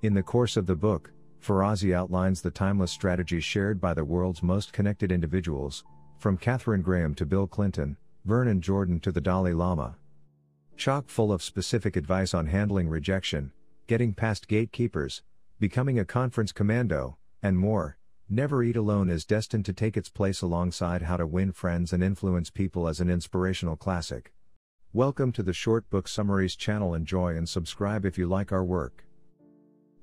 In 0.00 0.14
the 0.14 0.22
course 0.22 0.56
of 0.56 0.64
the 0.64 0.74
book, 0.74 1.12
Ferrazzi 1.38 1.92
outlines 1.92 2.40
the 2.40 2.50
timeless 2.50 2.90
strategies 2.90 3.44
shared 3.44 3.78
by 3.78 3.92
the 3.92 4.06
world's 4.06 4.42
most 4.42 4.72
connected 4.72 5.12
individuals, 5.12 5.84
from 6.16 6.38
Katharine 6.38 6.80
Graham 6.80 7.14
to 7.14 7.26
Bill 7.26 7.46
Clinton, 7.46 7.98
Vernon 8.24 8.62
Jordan 8.62 9.00
to 9.00 9.12
the 9.12 9.20
Dalai 9.20 9.52
Lama. 9.52 9.98
Chock 10.78 11.10
full 11.10 11.30
of 11.30 11.42
specific 11.42 11.94
advice 11.94 12.32
on 12.32 12.46
handling 12.46 12.88
rejection, 12.88 13.52
getting 13.86 14.14
past 14.14 14.48
gatekeepers, 14.48 15.20
becoming 15.60 15.98
a 15.98 16.06
conference 16.06 16.52
commando, 16.52 17.18
and 17.42 17.58
more, 17.58 17.97
Never 18.30 18.62
Eat 18.62 18.76
Alone 18.76 19.08
is 19.08 19.24
destined 19.24 19.64
to 19.64 19.72
take 19.72 19.96
its 19.96 20.10
place 20.10 20.42
alongside 20.42 21.00
How 21.00 21.16
to 21.16 21.26
Win 21.26 21.50
Friends 21.50 21.94
and 21.94 22.04
Influence 22.04 22.50
People 22.50 22.86
as 22.86 23.00
an 23.00 23.08
inspirational 23.08 23.74
classic. 23.74 24.34
Welcome 24.92 25.32
to 25.32 25.42
the 25.42 25.54
Short 25.54 25.88
Book 25.88 26.06
Summaries 26.06 26.54
channel. 26.54 26.92
Enjoy 26.92 27.34
and 27.34 27.48
subscribe 27.48 28.04
if 28.04 28.18
you 28.18 28.26
like 28.26 28.52
our 28.52 28.62
work. 28.62 29.06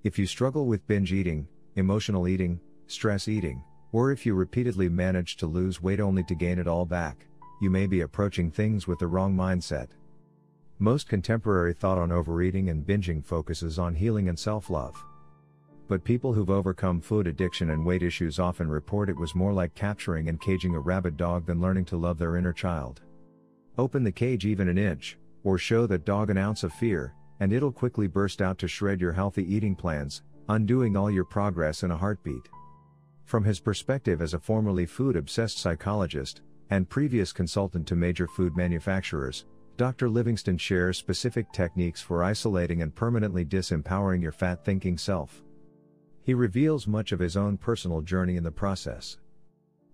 If 0.03 0.17
you 0.17 0.25
struggle 0.25 0.65
with 0.65 0.87
binge 0.87 1.13
eating, 1.13 1.47
emotional 1.75 2.27
eating, 2.27 2.59
stress 2.87 3.27
eating, 3.27 3.63
or 3.91 4.11
if 4.11 4.25
you 4.25 4.33
repeatedly 4.33 4.89
manage 4.89 5.37
to 5.37 5.45
lose 5.45 5.79
weight 5.79 5.99
only 5.99 6.23
to 6.23 6.33
gain 6.33 6.57
it 6.57 6.67
all 6.67 6.85
back, 6.85 7.27
you 7.61 7.69
may 7.69 7.85
be 7.85 8.01
approaching 8.01 8.49
things 8.49 8.87
with 8.87 8.97
the 8.97 9.05
wrong 9.05 9.35
mindset. 9.35 9.89
Most 10.79 11.07
contemporary 11.07 11.75
thought 11.75 11.99
on 11.99 12.11
overeating 12.11 12.69
and 12.69 12.87
binging 12.87 13.23
focuses 13.23 13.77
on 13.77 13.93
healing 13.93 14.29
and 14.29 14.39
self 14.39 14.71
love. 14.71 14.95
But 15.87 16.03
people 16.03 16.33
who've 16.33 16.49
overcome 16.49 16.99
food 16.99 17.27
addiction 17.27 17.69
and 17.69 17.85
weight 17.85 18.01
issues 18.01 18.39
often 18.39 18.67
report 18.67 19.09
it 19.09 19.17
was 19.17 19.35
more 19.35 19.53
like 19.53 19.75
capturing 19.75 20.29
and 20.29 20.41
caging 20.41 20.73
a 20.73 20.79
rabid 20.79 21.15
dog 21.15 21.45
than 21.45 21.61
learning 21.61 21.85
to 21.85 21.97
love 21.97 22.17
their 22.17 22.37
inner 22.37 22.53
child. 22.53 23.01
Open 23.77 24.03
the 24.03 24.11
cage 24.11 24.45
even 24.45 24.67
an 24.67 24.77
inch, 24.77 25.17
or 25.43 25.57
show 25.57 25.85
that 25.85 26.05
dog 26.05 26.29
an 26.29 26.37
ounce 26.37 26.63
of 26.63 26.73
fear, 26.73 27.13
and 27.39 27.53
it'll 27.53 27.71
quickly 27.71 28.07
burst 28.07 28.41
out 28.41 28.57
to 28.57 28.67
shred 28.67 28.99
your 28.99 29.11
healthy 29.11 29.43
eating 29.43 29.75
plans, 29.75 30.23
undoing 30.49 30.97
all 30.97 31.11
your 31.11 31.25
progress 31.25 31.83
in 31.83 31.91
a 31.91 31.97
heartbeat. 31.97 32.49
From 33.25 33.43
his 33.43 33.59
perspective 33.59 34.21
as 34.21 34.33
a 34.33 34.39
formerly 34.39 34.85
food 34.85 35.15
obsessed 35.15 35.59
psychologist, 35.59 36.41
and 36.71 36.89
previous 36.89 37.31
consultant 37.31 37.87
to 37.87 37.95
major 37.95 38.27
food 38.27 38.55
manufacturers, 38.57 39.45
Dr. 39.77 40.09
Livingston 40.09 40.57
shares 40.57 40.97
specific 40.97 41.51
techniques 41.51 42.01
for 42.01 42.23
isolating 42.23 42.81
and 42.81 42.95
permanently 42.95 43.43
disempowering 43.43 44.21
your 44.21 44.31
fat 44.31 44.63
thinking 44.63 44.97
self. 44.97 45.43
He 46.25 46.33
reveals 46.33 46.87
much 46.87 47.11
of 47.11 47.19
his 47.19 47.37
own 47.37 47.55
personal 47.55 48.01
journey 48.01 48.35
in 48.35 48.43
the 48.43 48.49
process. 48.49 49.19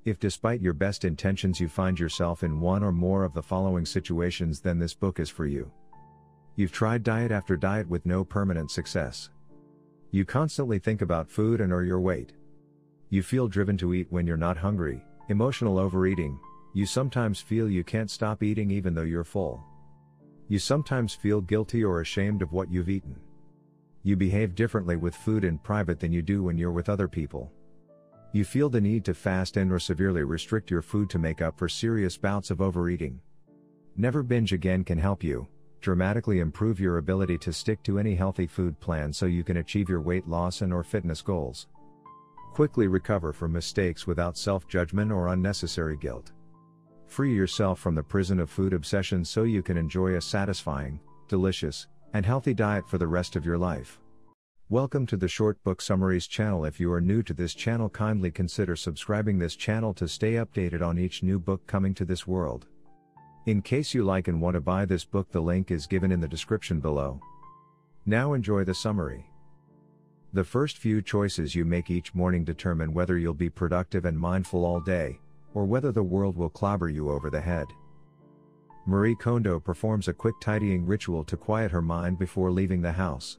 If 0.06 0.18
despite 0.18 0.62
your 0.62 0.72
best 0.72 1.04
intentions 1.04 1.60
you 1.60 1.68
find 1.68 2.00
yourself 2.00 2.42
in 2.42 2.62
one 2.62 2.84
or 2.84 2.94
more 2.94 3.26
of 3.26 3.34
the 3.34 3.44
following 3.44 3.86
situations, 3.86 4.62
then 4.62 4.80
this 4.80 4.94
book 4.94 5.20
is 5.20 5.30
for 5.30 5.46
you. 5.46 5.70
You've 6.56 6.72
tried 6.72 7.04
diet 7.04 7.32
after 7.32 7.58
diet 7.58 7.90
with 7.90 8.06
no 8.06 8.24
permanent 8.24 8.72
success. 8.72 9.30
You 10.12 10.24
constantly 10.24 10.80
think 10.80 11.02
about 11.02 11.30
food 11.30 11.60
and 11.60 11.74
or 11.74 11.84
your 11.84 12.00
weight. 12.00 12.32
You 13.10 13.24
feel 13.24 13.50
driven 13.50 13.76
to 13.80 13.94
eat 13.94 14.08
when 14.10 14.26
you're 14.26 14.38
not 14.38 14.56
hungry, 14.56 15.04
emotional 15.28 15.78
overeating, 15.78 16.40
you 16.74 16.86
sometimes 16.86 17.42
feel 17.42 17.70
you 17.70 17.84
can't 17.84 18.10
stop 18.10 18.42
eating 18.42 18.72
even 18.72 18.96
though 18.96 19.02
you're 19.02 19.26
full. 19.26 19.62
You 20.48 20.60
sometimes 20.60 21.14
feel 21.14 21.42
guilty 21.42 21.84
or 21.84 22.00
ashamed 22.00 22.42
of 22.42 22.54
what 22.54 22.72
you've 22.72 22.90
eaten. 22.90 23.20
You 24.04 24.16
behave 24.16 24.56
differently 24.56 24.96
with 24.96 25.16
food 25.16 25.44
in 25.44 25.58
private 25.60 26.00
than 26.00 26.12
you 26.12 26.22
do 26.22 26.44
when 26.44 26.58
you're 26.58 26.72
with 26.72 26.90
other 26.90 27.08
people. 27.08 27.52
You 28.32 28.44
feel 28.44 28.70
the 28.70 28.82
need 28.82 29.06
to 29.06 29.14
fast 29.14 29.58
and 29.58 29.72
or 29.72 29.80
severely 29.80 30.24
restrict 30.24 30.72
your 30.72 30.82
food 30.82 31.10
to 31.12 31.20
make 31.20 31.42
up 31.42 31.60
for 31.60 31.68
serious 31.68 32.18
bouts 32.18 32.50
of 32.50 32.62
overeating. 32.62 33.20
Never 33.98 34.24
binge 34.24 34.54
again 34.54 34.84
can 34.84 34.98
help 34.98 35.24
you 35.24 35.48
dramatically 35.82 36.40
improve 36.40 36.80
your 36.80 37.00
ability 37.00 37.38
to 37.40 37.52
stick 37.52 37.82
to 37.84 37.98
any 37.98 38.16
healthy 38.16 38.46
food 38.46 38.80
plan 38.80 39.12
so 39.12 39.26
you 39.26 39.44
can 39.44 39.58
achieve 39.58 39.90
your 39.90 40.00
weight 40.00 40.28
loss 40.28 40.62
and 40.62 40.72
or 40.72 40.84
fitness 40.84 41.22
goals. 41.22 41.68
Quickly 42.54 42.88
recover 42.88 43.34
from 43.34 43.52
mistakes 43.52 44.06
without 44.06 44.38
self-judgment 44.38 45.12
or 45.12 45.30
unnecessary 45.30 45.98
guilt. 45.98 46.32
Free 47.08 47.34
yourself 47.34 47.80
from 47.80 47.96
the 47.96 48.04
prison 48.04 48.40
of 48.40 48.50
food 48.50 48.74
obsession 48.74 49.26
so 49.26 49.44
you 49.44 49.64
can 49.64 49.76
enjoy 49.76 50.16
a 50.16 50.22
satisfying, 50.22 51.00
delicious, 51.28 51.88
and 52.14 52.26
healthy 52.26 52.54
diet 52.54 52.88
for 52.88 52.98
the 52.98 53.08
rest 53.08 53.36
of 53.36 53.46
your 53.46 53.58
life. 53.58 54.00
Welcome 54.70 55.06
to 55.08 55.18
the 55.18 55.28
Short 55.28 55.62
Book 55.64 55.82
Summaries 55.82 56.28
channel. 56.28 56.66
If 56.66 56.80
you 56.80 56.92
are 56.92 57.02
new 57.02 57.24
to 57.24 57.34
this 57.34 57.54
channel, 57.54 57.90
kindly 57.90 58.32
consider 58.32 58.76
subscribing 58.76 59.40
this 59.40 59.56
channel 59.56 59.94
to 59.96 60.08
stay 60.08 60.34
updated 60.34 60.82
on 60.82 60.98
each 60.98 61.24
new 61.24 61.40
book 61.40 61.66
coming 61.68 61.94
to 61.96 62.06
this 62.06 62.28
world. 62.28 62.68
In 63.46 63.62
case 63.62 63.94
you 63.94 64.04
like 64.04 64.28
and 64.28 64.42
want 64.42 64.56
to 64.56 64.62
buy 64.62 64.86
this 64.86 65.04
book, 65.04 65.32
the 65.32 65.42
link 65.42 65.72
is 65.72 65.88
given 65.88 66.12
in 66.12 66.20
the 66.20 66.28
description 66.28 66.80
below. 66.80 67.20
Now 68.06 68.34
enjoy 68.34 68.64
the 68.64 68.74
summary. 68.74 69.26
The 70.34 70.44
first 70.44 70.78
few 70.78 71.02
choices 71.02 71.56
you 71.56 71.66
make 71.66 71.90
each 71.90 72.16
morning 72.16 72.46
determine 72.46 72.94
whether 72.94 73.18
you'll 73.18 73.34
be 73.34 73.50
productive 73.50 74.06
and 74.06 74.18
mindful 74.18 74.64
all 74.64 74.80
day, 74.80 75.20
or 75.54 75.66
whether 75.66 75.92
the 75.92 76.04
world 76.04 76.38
will 76.38 76.50
clobber 76.50 76.90
you 76.90 77.10
over 77.10 77.30
the 77.30 77.42
head. 77.42 77.68
Marie 78.86 79.16
Kondo 79.16 79.60
performs 79.60 80.08
a 80.08 80.14
quick 80.14 80.36
tidying 80.42 80.86
ritual 80.86 81.24
to 81.26 81.38
quiet 81.38 81.72
her 81.72 81.82
mind 81.82 82.18
before 82.18 82.52
leaving 82.52 82.82
the 82.82 82.92
house. 82.92 83.38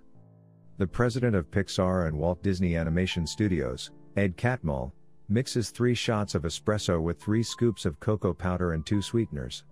The 0.79 0.87
president 0.87 1.35
of 1.35 1.51
Pixar 1.51 2.07
and 2.07 2.17
Walt 2.17 2.43
Disney 2.43 2.77
Animation 2.77 3.27
Studios, 3.27 3.91
Ed 4.17 4.37
Catmull, 4.37 4.93
mixes 5.29 5.71
three 5.71 5.95
shots 5.95 6.35
of 6.35 6.43
espresso 6.43 7.01
with 7.01 7.21
three 7.21 7.43
scoops 7.43 7.85
of 7.85 7.99
cocoa 7.99 8.33
powder 8.33 8.73
and 8.73 8.87
two 8.87 9.03
sweeteners. 9.03 9.65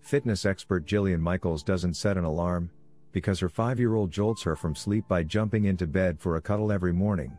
Fitness 0.00 0.44
expert 0.44 0.86
Jillian 0.86 1.20
Michaels 1.20 1.62
doesn't 1.62 1.94
set 1.94 2.16
an 2.16 2.24
alarm, 2.24 2.70
because 3.12 3.40
her 3.40 3.48
five 3.48 3.78
year 3.78 3.94
old 3.94 4.10
jolts 4.10 4.42
her 4.42 4.56
from 4.56 4.74
sleep 4.74 5.06
by 5.08 5.22
jumping 5.22 5.64
into 5.64 5.86
bed 5.86 6.20
for 6.20 6.36
a 6.36 6.40
cuddle 6.40 6.72
every 6.72 6.92
morning. 6.92 7.36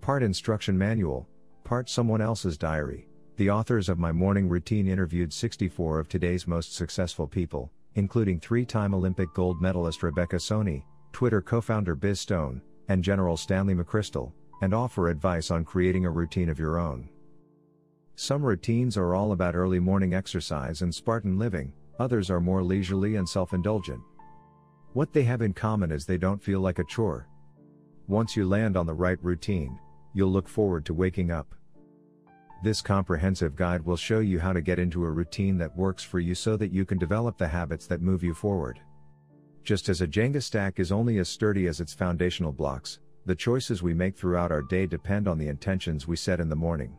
Part 0.00 0.22
instruction 0.22 0.76
manual, 0.76 1.28
part 1.64 1.88
someone 1.88 2.20
else's 2.20 2.58
diary. 2.58 3.08
The 3.36 3.50
authors 3.50 3.88
of 3.88 3.98
my 3.98 4.12
morning 4.12 4.48
routine 4.48 4.86
interviewed 4.86 5.32
64 5.32 5.98
of 5.98 6.08
today's 6.08 6.46
most 6.46 6.76
successful 6.76 7.26
people, 7.26 7.72
including 7.96 8.38
three 8.38 8.64
time 8.64 8.94
Olympic 8.94 9.34
gold 9.34 9.60
medalist 9.60 10.04
Rebecca 10.04 10.36
Soni, 10.36 10.84
Twitter 11.10 11.42
co 11.42 11.60
founder 11.60 11.96
Biz 11.96 12.20
Stone, 12.20 12.62
and 12.86 13.02
General 13.02 13.36
Stanley 13.36 13.74
McChrystal, 13.74 14.30
and 14.62 14.72
offer 14.72 15.08
advice 15.08 15.50
on 15.50 15.64
creating 15.64 16.06
a 16.06 16.10
routine 16.10 16.48
of 16.48 16.60
your 16.60 16.78
own. 16.78 17.08
Some 18.14 18.40
routines 18.44 18.96
are 18.96 19.16
all 19.16 19.32
about 19.32 19.56
early 19.56 19.80
morning 19.80 20.14
exercise 20.14 20.82
and 20.82 20.94
Spartan 20.94 21.36
living, 21.36 21.72
others 21.98 22.30
are 22.30 22.40
more 22.40 22.62
leisurely 22.62 23.16
and 23.16 23.28
self 23.28 23.52
indulgent. 23.52 24.00
What 24.92 25.12
they 25.12 25.24
have 25.24 25.42
in 25.42 25.54
common 25.54 25.90
is 25.90 26.06
they 26.06 26.18
don't 26.18 26.40
feel 26.40 26.60
like 26.60 26.78
a 26.78 26.84
chore. 26.84 27.26
Once 28.06 28.36
you 28.36 28.46
land 28.46 28.76
on 28.76 28.86
the 28.86 28.94
right 28.94 29.18
routine, 29.24 29.76
you'll 30.12 30.30
look 30.30 30.48
forward 30.48 30.84
to 30.84 30.94
waking 30.94 31.32
up. 31.32 31.52
This 32.64 32.80
comprehensive 32.80 33.56
guide 33.56 33.84
will 33.84 33.94
show 33.94 34.20
you 34.20 34.40
how 34.40 34.54
to 34.54 34.62
get 34.62 34.78
into 34.78 35.04
a 35.04 35.10
routine 35.10 35.58
that 35.58 35.76
works 35.76 36.02
for 36.02 36.18
you 36.18 36.34
so 36.34 36.56
that 36.56 36.72
you 36.72 36.86
can 36.86 36.96
develop 36.96 37.36
the 37.36 37.46
habits 37.46 37.86
that 37.88 38.00
move 38.00 38.24
you 38.24 38.32
forward. 38.32 38.80
Just 39.64 39.90
as 39.90 40.00
a 40.00 40.06
Jenga 40.06 40.42
stack 40.42 40.80
is 40.80 40.90
only 40.90 41.18
as 41.18 41.28
sturdy 41.28 41.66
as 41.66 41.82
its 41.82 41.92
foundational 41.92 42.52
blocks, 42.52 43.00
the 43.26 43.34
choices 43.34 43.82
we 43.82 43.92
make 43.92 44.16
throughout 44.16 44.50
our 44.50 44.62
day 44.62 44.86
depend 44.86 45.28
on 45.28 45.36
the 45.36 45.48
intentions 45.48 46.08
we 46.08 46.16
set 46.16 46.40
in 46.40 46.48
the 46.48 46.56
morning. 46.56 46.96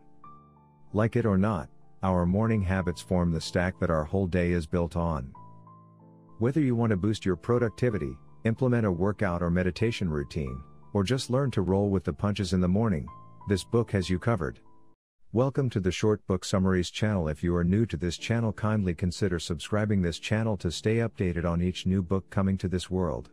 Like 0.93 1.15
it 1.15 1.25
or 1.25 1.36
not, 1.36 1.67
our 2.03 2.27
morning 2.27 2.62
habits 2.62 3.01
form 3.01 3.31
the 3.31 3.41
stack 3.41 3.79
that 3.79 3.89
our 3.89 4.03
whole 4.03 4.27
day 4.27 4.51
is 4.51 4.67
built 4.67 4.95
on. 4.95 5.34
Whether 6.38 6.62
you 6.62 6.75
want 6.75 6.91
to 6.91 6.95
boost 6.95 7.25
your 7.25 7.38
productivity, 7.38 8.15
implement 8.43 8.86
a 8.86 8.91
workout 8.91 9.41
or 9.41 9.50
meditation 9.50 10.12
routine, 10.12 10.62
or 10.93 11.03
just 11.03 11.31
learn 11.31 11.50
to 11.50 11.63
roll 11.63 11.89
with 11.89 12.03
the 12.03 12.13
punches 12.13 12.53
in 12.53 12.62
the 12.62 12.67
morning, 12.67 13.07
this 13.50 13.63
book 13.63 13.89
has 13.89 14.12
you 14.12 14.19
covered. 14.19 14.60
Welcome 15.36 15.70
to 15.72 15.82
the 15.82 15.92
Short 15.92 16.25
Book 16.27 16.46
Summaries 16.46 16.89
channel. 16.89 17.27
If 17.27 17.44
you 17.44 17.54
are 17.58 17.65
new 17.65 17.86
to 17.88 17.98
this 17.98 18.18
channel, 18.18 18.54
kindly 18.54 18.94
consider 18.94 19.38
subscribing 19.38 20.01
this 20.01 20.18
channel 20.18 20.56
to 20.56 20.72
stay 20.72 21.00
updated 21.00 21.44
on 21.44 21.62
each 21.62 21.86
new 21.86 22.01
book 22.01 22.30
coming 22.30 22.58
to 22.58 22.70
this 22.70 22.89
world. 22.89 23.32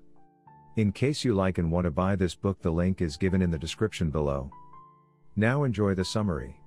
In 0.74 0.90
case 0.90 1.24
you 1.24 1.32
like 1.32 1.58
and 1.58 1.70
want 1.70 1.84
to 1.84 1.92
buy 1.92 2.16
this 2.16 2.34
book, 2.34 2.60
the 2.60 2.72
link 2.72 3.00
is 3.00 3.16
given 3.16 3.40
in 3.40 3.52
the 3.52 3.58
description 3.58 4.10
below. 4.10 4.50
Now 5.36 5.62
enjoy 5.62 5.94
the 5.94 6.04
summary. 6.04 6.60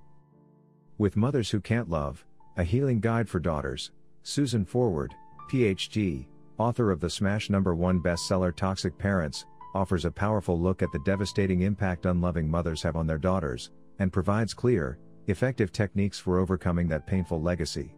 With 0.96 1.18
Mothers 1.18 1.50
Who 1.50 1.60
Can't 1.60 1.90
Love, 1.90 2.24
a 2.56 2.64
healing 2.64 3.00
guide 3.00 3.28
for 3.28 3.38
daughters, 3.38 3.90
Susan 4.22 4.64
Forward, 4.64 5.14
PhD, 5.50 6.24
author 6.56 6.90
of 6.90 7.00
the 7.00 7.10
smash 7.10 7.50
number 7.50 7.74
one 7.74 8.00
bestseller 8.00 8.56
Toxic 8.56 8.96
Parents, 8.96 9.44
offers 9.74 10.06
a 10.06 10.10
powerful 10.10 10.58
look 10.58 10.80
at 10.80 10.92
the 10.92 11.00
devastating 11.00 11.60
impact 11.60 12.06
unloving 12.06 12.50
mothers 12.50 12.80
have 12.80 12.96
on 12.96 13.06
their 13.06 13.18
daughters, 13.18 13.70
and 13.98 14.10
provides 14.10 14.54
clear, 14.54 14.98
effective 15.26 15.72
techniques 15.72 16.18
for 16.18 16.38
overcoming 16.38 16.88
that 16.88 17.06
painful 17.06 17.40
legacy. 17.40 17.94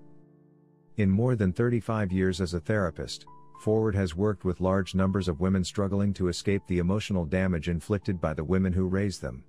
In 0.96 1.10
more 1.10 1.36
than 1.36 1.52
35 1.52 2.10
years 2.12 2.40
as 2.40 2.54
a 2.54 2.60
therapist, 2.60 3.26
Forward 3.58 3.96
has 3.96 4.14
worked 4.14 4.44
with 4.44 4.60
large 4.60 4.94
numbers 4.94 5.26
of 5.26 5.40
women 5.40 5.64
struggling 5.64 6.14
to 6.14 6.28
escape 6.28 6.62
the 6.66 6.78
emotional 6.78 7.24
damage 7.24 7.68
inflicted 7.68 8.20
by 8.20 8.32
the 8.32 8.44
women 8.44 8.72
who 8.72 8.86
raised 8.86 9.20
them. 9.20 9.42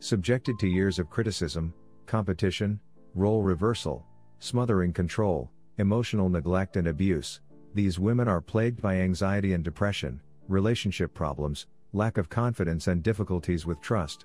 Subjected 0.00 0.58
to 0.58 0.66
years 0.66 0.98
of 0.98 1.10
criticism, 1.10 1.72
competition, 2.06 2.80
role 3.14 3.42
reversal, 3.42 4.04
smothering 4.40 4.92
control, 4.92 5.48
emotional 5.78 6.28
neglect 6.28 6.76
and 6.76 6.88
abuse, 6.88 7.40
these 7.72 8.00
women 8.00 8.26
are 8.26 8.40
plagued 8.40 8.82
by 8.82 8.96
anxiety 8.96 9.52
and 9.52 9.62
depression, 9.62 10.20
relationship 10.48 11.14
problems, 11.14 11.68
lack 11.92 12.18
of 12.18 12.28
confidence 12.28 12.88
and 12.88 13.00
difficulties 13.00 13.64
with 13.64 13.80
trust. 13.80 14.24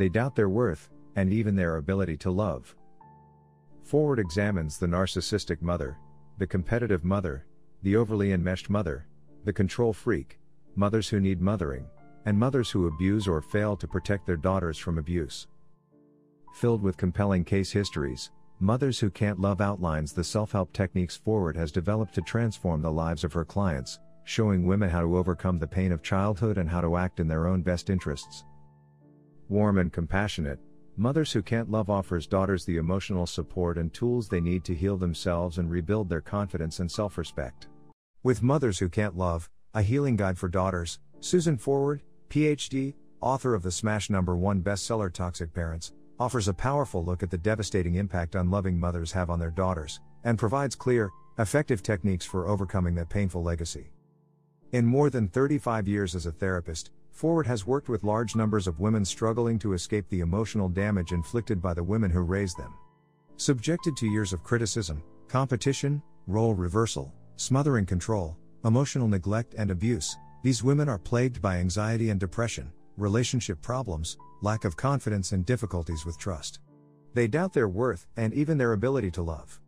They 0.00 0.08
doubt 0.08 0.34
their 0.34 0.48
worth, 0.48 0.90
and 1.16 1.32
even 1.32 1.56
their 1.56 1.76
ability 1.76 2.16
to 2.18 2.30
love. 2.30 2.74
Forward 3.82 4.18
examines 4.18 4.78
the 4.78 4.86
narcissistic 4.86 5.60
mother, 5.60 5.96
the 6.38 6.46
competitive 6.46 7.04
mother, 7.04 7.46
the 7.82 7.96
overly 7.96 8.32
enmeshed 8.32 8.70
mother, 8.70 9.06
the 9.44 9.52
control 9.52 9.92
freak, 9.92 10.38
mothers 10.74 11.08
who 11.08 11.20
need 11.20 11.40
mothering, 11.40 11.86
and 12.24 12.38
mothers 12.38 12.70
who 12.70 12.86
abuse 12.86 13.26
or 13.28 13.40
fail 13.40 13.76
to 13.76 13.86
protect 13.86 14.26
their 14.26 14.36
daughters 14.36 14.78
from 14.78 14.98
abuse. 14.98 15.46
Filled 16.54 16.82
with 16.82 16.96
compelling 16.96 17.44
case 17.44 17.70
histories, 17.70 18.30
Mothers 18.58 18.98
Who 18.98 19.10
Can't 19.10 19.38
Love 19.38 19.60
outlines 19.60 20.14
the 20.14 20.24
self 20.24 20.52
help 20.52 20.72
techniques 20.72 21.14
Forward 21.14 21.56
has 21.56 21.70
developed 21.70 22.14
to 22.14 22.22
transform 22.22 22.80
the 22.80 22.90
lives 22.90 23.22
of 23.22 23.34
her 23.34 23.44
clients, 23.44 24.00
showing 24.24 24.66
women 24.66 24.88
how 24.88 25.02
to 25.02 25.18
overcome 25.18 25.58
the 25.58 25.66
pain 25.66 25.92
of 25.92 26.02
childhood 26.02 26.56
and 26.56 26.68
how 26.68 26.80
to 26.80 26.96
act 26.96 27.20
in 27.20 27.28
their 27.28 27.46
own 27.46 27.60
best 27.60 27.90
interests. 27.90 28.44
Warm 29.50 29.76
and 29.76 29.92
compassionate, 29.92 30.58
Mothers 30.98 31.30
Who 31.32 31.42
Can't 31.42 31.70
Love 31.70 31.90
offers 31.90 32.26
daughters 32.26 32.64
the 32.64 32.78
emotional 32.78 33.26
support 33.26 33.76
and 33.76 33.92
tools 33.92 34.28
they 34.28 34.40
need 34.40 34.64
to 34.64 34.74
heal 34.74 34.96
themselves 34.96 35.58
and 35.58 35.70
rebuild 35.70 36.08
their 36.08 36.22
confidence 36.22 36.80
and 36.80 36.90
self 36.90 37.18
respect. 37.18 37.68
With 38.22 38.42
Mothers 38.42 38.78
Who 38.78 38.88
Can't 38.88 39.14
Love, 39.14 39.50
a 39.74 39.82
healing 39.82 40.16
guide 40.16 40.38
for 40.38 40.48
daughters, 40.48 40.98
Susan 41.20 41.58
Forward, 41.58 42.02
PhD, 42.30 42.94
author 43.20 43.54
of 43.54 43.62
the 43.62 43.70
smash 43.70 44.08
number 44.08 44.36
one 44.38 44.62
bestseller 44.62 45.12
Toxic 45.12 45.52
Parents, 45.52 45.92
offers 46.18 46.48
a 46.48 46.54
powerful 46.54 47.04
look 47.04 47.22
at 47.22 47.30
the 47.30 47.36
devastating 47.36 47.96
impact 47.96 48.34
unloving 48.34 48.80
mothers 48.80 49.12
have 49.12 49.28
on 49.28 49.38
their 49.38 49.50
daughters, 49.50 50.00
and 50.24 50.38
provides 50.38 50.74
clear, 50.74 51.10
effective 51.38 51.82
techniques 51.82 52.24
for 52.24 52.48
overcoming 52.48 52.94
that 52.94 53.10
painful 53.10 53.42
legacy. 53.42 53.92
In 54.72 54.86
more 54.86 55.10
than 55.10 55.28
35 55.28 55.86
years 55.88 56.14
as 56.14 56.24
a 56.24 56.32
therapist, 56.32 56.90
Forward 57.16 57.46
has 57.46 57.66
worked 57.66 57.88
with 57.88 58.04
large 58.04 58.36
numbers 58.36 58.66
of 58.66 58.78
women 58.78 59.02
struggling 59.02 59.58
to 59.60 59.72
escape 59.72 60.06
the 60.10 60.20
emotional 60.20 60.68
damage 60.68 61.12
inflicted 61.12 61.62
by 61.62 61.72
the 61.72 61.82
women 61.82 62.10
who 62.10 62.20
raised 62.20 62.58
them. 62.58 62.74
Subjected 63.38 63.96
to 63.96 64.06
years 64.06 64.34
of 64.34 64.42
criticism, 64.42 65.02
competition, 65.26 66.02
role 66.26 66.52
reversal, 66.52 67.14
smothering 67.36 67.86
control, 67.86 68.36
emotional 68.66 69.08
neglect, 69.08 69.54
and 69.56 69.70
abuse, 69.70 70.14
these 70.42 70.62
women 70.62 70.90
are 70.90 70.98
plagued 70.98 71.40
by 71.40 71.56
anxiety 71.56 72.10
and 72.10 72.20
depression, 72.20 72.70
relationship 72.98 73.62
problems, 73.62 74.18
lack 74.42 74.66
of 74.66 74.76
confidence, 74.76 75.32
and 75.32 75.46
difficulties 75.46 76.04
with 76.04 76.18
trust. 76.18 76.60
They 77.14 77.28
doubt 77.28 77.54
their 77.54 77.70
worth 77.70 78.06
and 78.18 78.34
even 78.34 78.58
their 78.58 78.74
ability 78.74 79.10
to 79.12 79.22
love. 79.22 79.58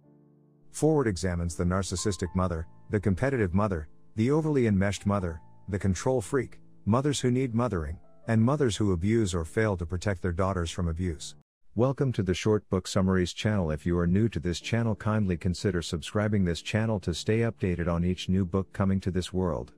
Forward 0.70 1.06
examines 1.06 1.56
the 1.56 1.64
narcissistic 1.64 2.28
mother, 2.34 2.66
the 2.90 3.00
competitive 3.00 3.54
mother, 3.54 3.88
the 4.16 4.30
overly 4.30 4.66
enmeshed 4.66 5.06
mother, 5.06 5.40
the 5.70 5.78
control 5.78 6.20
freak, 6.20 6.60
mothers 6.88 7.20
who 7.20 7.30
need 7.30 7.54
mothering, 7.54 7.98
and 8.28 8.42
mothers 8.42 8.74
who 8.74 8.92
abuse 8.92 9.34
or 9.34 9.44
fail 9.44 9.76
to 9.76 9.84
protect 9.84 10.22
their 10.22 10.32
daughters 10.32 10.70
from 10.70 10.88
abuse. 10.88 11.34
Welcome 11.74 12.12
to 12.12 12.22
the 12.22 12.32
Short 12.32 12.66
Book 12.70 12.88
Summaries 12.88 13.34
channel. 13.34 13.70
If 13.70 13.84
you 13.84 13.98
are 13.98 14.06
new 14.06 14.26
to 14.30 14.40
this 14.40 14.58
channel, 14.58 14.94
kindly 14.94 15.36
consider 15.36 15.82
subscribing 15.82 16.46
this 16.46 16.62
channel 16.62 16.98
to 17.00 17.12
stay 17.12 17.40
updated 17.40 17.92
on 17.92 18.06
each 18.06 18.30
new 18.30 18.46
book 18.46 18.72
coming 18.72 19.00
to 19.00 19.10
this 19.10 19.34
world. 19.34 19.74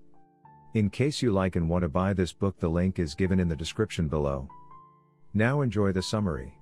In 0.75 0.89
case 0.89 1.21
you 1.21 1.33
like 1.33 1.57
and 1.57 1.69
want 1.69 1.83
to 1.83 1.89
buy 1.89 2.13
this 2.13 2.33
book, 2.33 2.61
the 2.61 2.69
link 2.69 3.01
is 3.01 3.17
given 3.17 3.41
in 3.41 3.49
the 3.49 3.57
description 3.57 4.07
below. 4.07 4.49
Now 5.35 5.63
enjoy 5.63 5.91
the 5.91 6.03
summary. 6.03 6.55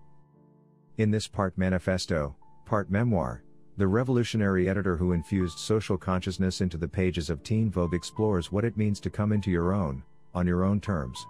In 0.96 1.10
this 1.10 1.28
part 1.28 1.58
manifesto, 1.58 2.34
part 2.64 2.90
memoir, 2.90 3.44
the 3.76 3.86
revolutionary 3.86 4.66
editor 4.66 4.96
who 4.96 5.12
infused 5.12 5.58
social 5.58 5.98
consciousness 5.98 6.62
into 6.62 6.78
the 6.78 6.88
pages 6.88 7.28
of 7.28 7.42
Teen 7.42 7.70
Vogue 7.70 7.92
explores 7.92 8.50
what 8.50 8.64
it 8.64 8.78
means 8.78 8.98
to 9.00 9.10
come 9.10 9.30
into 9.30 9.50
your 9.50 9.74
own, 9.74 10.02
on 10.38 10.46
your 10.46 10.64
own 10.64 10.80
terms. 10.80 11.26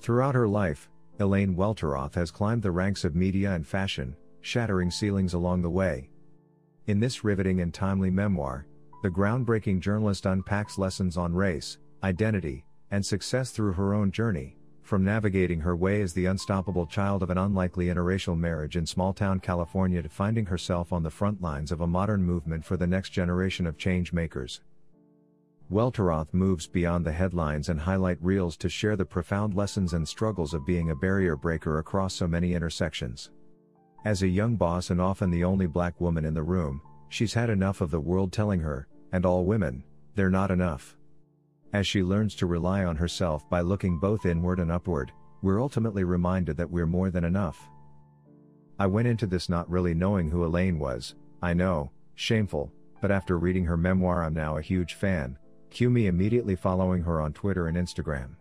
Throughout 0.00 0.34
her 0.34 0.46
life, 0.46 0.90
Elaine 1.18 1.56
Welteroth 1.56 2.14
has 2.14 2.30
climbed 2.30 2.62
the 2.62 2.70
ranks 2.70 3.04
of 3.04 3.16
media 3.16 3.52
and 3.54 3.66
fashion, 3.66 4.14
shattering 4.42 4.90
ceilings 4.90 5.32
along 5.32 5.62
the 5.62 5.70
way. 5.70 6.10
In 6.86 7.00
this 7.00 7.24
riveting 7.24 7.62
and 7.62 7.72
timely 7.72 8.10
memoir, 8.10 8.66
the 9.02 9.08
groundbreaking 9.08 9.80
journalist 9.80 10.26
unpacks 10.26 10.76
lessons 10.76 11.16
on 11.16 11.32
race, 11.32 11.78
identity, 12.02 12.66
and 12.90 13.04
success 13.04 13.50
through 13.50 13.72
her 13.72 13.94
own 13.94 14.12
journey, 14.12 14.56
from 14.82 15.02
navigating 15.02 15.60
her 15.60 15.74
way 15.74 16.02
as 16.02 16.12
the 16.12 16.26
unstoppable 16.26 16.86
child 16.86 17.22
of 17.22 17.30
an 17.30 17.38
unlikely 17.38 17.86
interracial 17.86 18.38
marriage 18.38 18.76
in 18.76 18.84
small 18.84 19.14
town 19.14 19.40
California 19.40 20.02
to 20.02 20.10
finding 20.10 20.44
herself 20.44 20.92
on 20.92 21.02
the 21.02 21.10
front 21.10 21.40
lines 21.40 21.72
of 21.72 21.80
a 21.80 21.86
modern 21.86 22.22
movement 22.22 22.62
for 22.62 22.76
the 22.76 22.86
next 22.86 23.10
generation 23.10 23.66
of 23.66 23.78
change 23.78 24.12
makers. 24.12 24.60
Welteroth 25.70 26.32
moves 26.34 26.66
beyond 26.66 27.06
the 27.06 27.12
headlines 27.12 27.70
and 27.70 27.80
highlight 27.80 28.18
reels 28.20 28.56
to 28.58 28.68
share 28.68 28.96
the 28.96 29.04
profound 29.04 29.54
lessons 29.54 29.94
and 29.94 30.06
struggles 30.06 30.52
of 30.52 30.66
being 30.66 30.90
a 30.90 30.94
barrier 30.94 31.36
breaker 31.36 31.78
across 31.78 32.14
so 32.14 32.28
many 32.28 32.52
intersections. 32.52 33.30
As 34.04 34.22
a 34.22 34.28
young 34.28 34.56
boss 34.56 34.90
and 34.90 35.00
often 35.00 35.30
the 35.30 35.44
only 35.44 35.66
black 35.66 35.98
woman 36.02 36.26
in 36.26 36.34
the 36.34 36.42
room, 36.42 36.82
she's 37.08 37.32
had 37.32 37.48
enough 37.48 37.80
of 37.80 37.90
the 37.90 38.00
world 38.00 38.30
telling 38.30 38.60
her, 38.60 38.86
and 39.12 39.24
all 39.24 39.46
women, 39.46 39.82
they're 40.14 40.28
not 40.28 40.50
enough. 40.50 40.98
As 41.72 41.86
she 41.86 42.02
learns 42.02 42.34
to 42.36 42.46
rely 42.46 42.84
on 42.84 42.96
herself 42.96 43.48
by 43.48 43.62
looking 43.62 43.98
both 43.98 44.26
inward 44.26 44.60
and 44.60 44.70
upward, 44.70 45.12
we're 45.40 45.62
ultimately 45.62 46.04
reminded 46.04 46.58
that 46.58 46.70
we're 46.70 46.86
more 46.86 47.10
than 47.10 47.24
enough. 47.24 47.68
I 48.78 48.86
went 48.86 49.08
into 49.08 49.26
this 49.26 49.48
not 49.48 49.70
really 49.70 49.94
knowing 49.94 50.30
who 50.30 50.44
Elaine 50.44 50.78
was, 50.78 51.14
I 51.40 51.54
know, 51.54 51.90
shameful, 52.16 52.70
but 53.00 53.10
after 53.10 53.38
reading 53.38 53.64
her 53.64 53.76
memoir, 53.76 54.22
I'm 54.22 54.34
now 54.34 54.58
a 54.58 54.62
huge 54.62 54.94
fan. 54.94 55.38
Cue 55.74 55.90
me 55.90 56.06
immediately 56.06 56.54
following 56.54 57.02
her 57.02 57.20
on 57.20 57.32
Twitter 57.32 57.66
and 57.66 57.76
Instagram. 57.76 58.36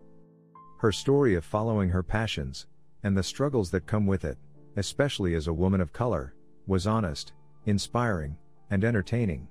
Her 0.77 0.91
story 0.91 1.33
of 1.33 1.43
following 1.43 1.89
her 1.89 2.03
passions, 2.03 2.67
and 3.01 3.17
the 3.17 3.23
struggles 3.23 3.71
that 3.71 3.87
come 3.87 4.05
with 4.05 4.23
it, 4.23 4.37
especially 4.75 5.33
as 5.33 5.47
a 5.47 5.53
woman 5.53 5.81
of 5.81 5.91
color, 5.91 6.35
was 6.67 6.85
honest, 6.85 7.33
inspiring, 7.65 8.37
and 8.69 8.83
entertaining. 8.83 9.47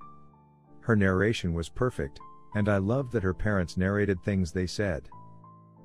Her 0.79 0.95
narration 0.95 1.53
was 1.53 1.67
perfect, 1.67 2.21
and 2.55 2.69
I 2.69 2.77
loved 2.77 3.11
that 3.11 3.23
her 3.23 3.33
parents 3.33 3.75
narrated 3.75 4.23
things 4.23 4.53
they 4.53 4.65
said. 4.65 5.09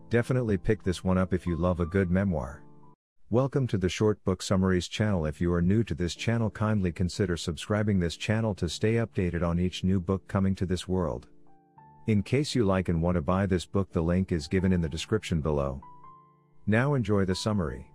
Definitely 0.08 0.56
pick 0.56 0.84
this 0.84 1.02
one 1.02 1.18
up 1.18 1.34
if 1.34 1.48
you 1.48 1.56
love 1.56 1.80
a 1.80 1.84
good 1.84 2.12
memoir. 2.12 2.62
Welcome 3.28 3.66
to 3.66 3.76
the 3.76 3.88
Short 3.88 4.22
Book 4.22 4.40
Summaries 4.40 4.86
channel. 4.86 5.26
If 5.26 5.40
you 5.40 5.52
are 5.52 5.60
new 5.60 5.82
to 5.82 5.96
this 5.96 6.14
channel, 6.14 6.48
kindly 6.48 6.92
consider 6.92 7.36
subscribing 7.36 7.98
this 7.98 8.16
channel 8.16 8.54
to 8.54 8.68
stay 8.68 8.94
updated 8.94 9.42
on 9.42 9.58
each 9.58 9.82
new 9.82 9.98
book 9.98 10.28
coming 10.28 10.54
to 10.54 10.64
this 10.64 10.86
world. 10.86 11.26
In 12.08 12.22
case 12.22 12.54
you 12.54 12.64
like 12.64 12.88
and 12.88 13.02
want 13.02 13.16
to 13.16 13.20
buy 13.20 13.44
this 13.44 13.66
book, 13.66 13.92
the 13.92 14.00
link 14.00 14.32
is 14.32 14.48
given 14.48 14.72
in 14.72 14.80
the 14.80 14.88
description 14.88 15.42
below. 15.42 15.78
Now 16.66 16.94
enjoy 16.94 17.26
the 17.26 17.34
summary. 17.34 17.86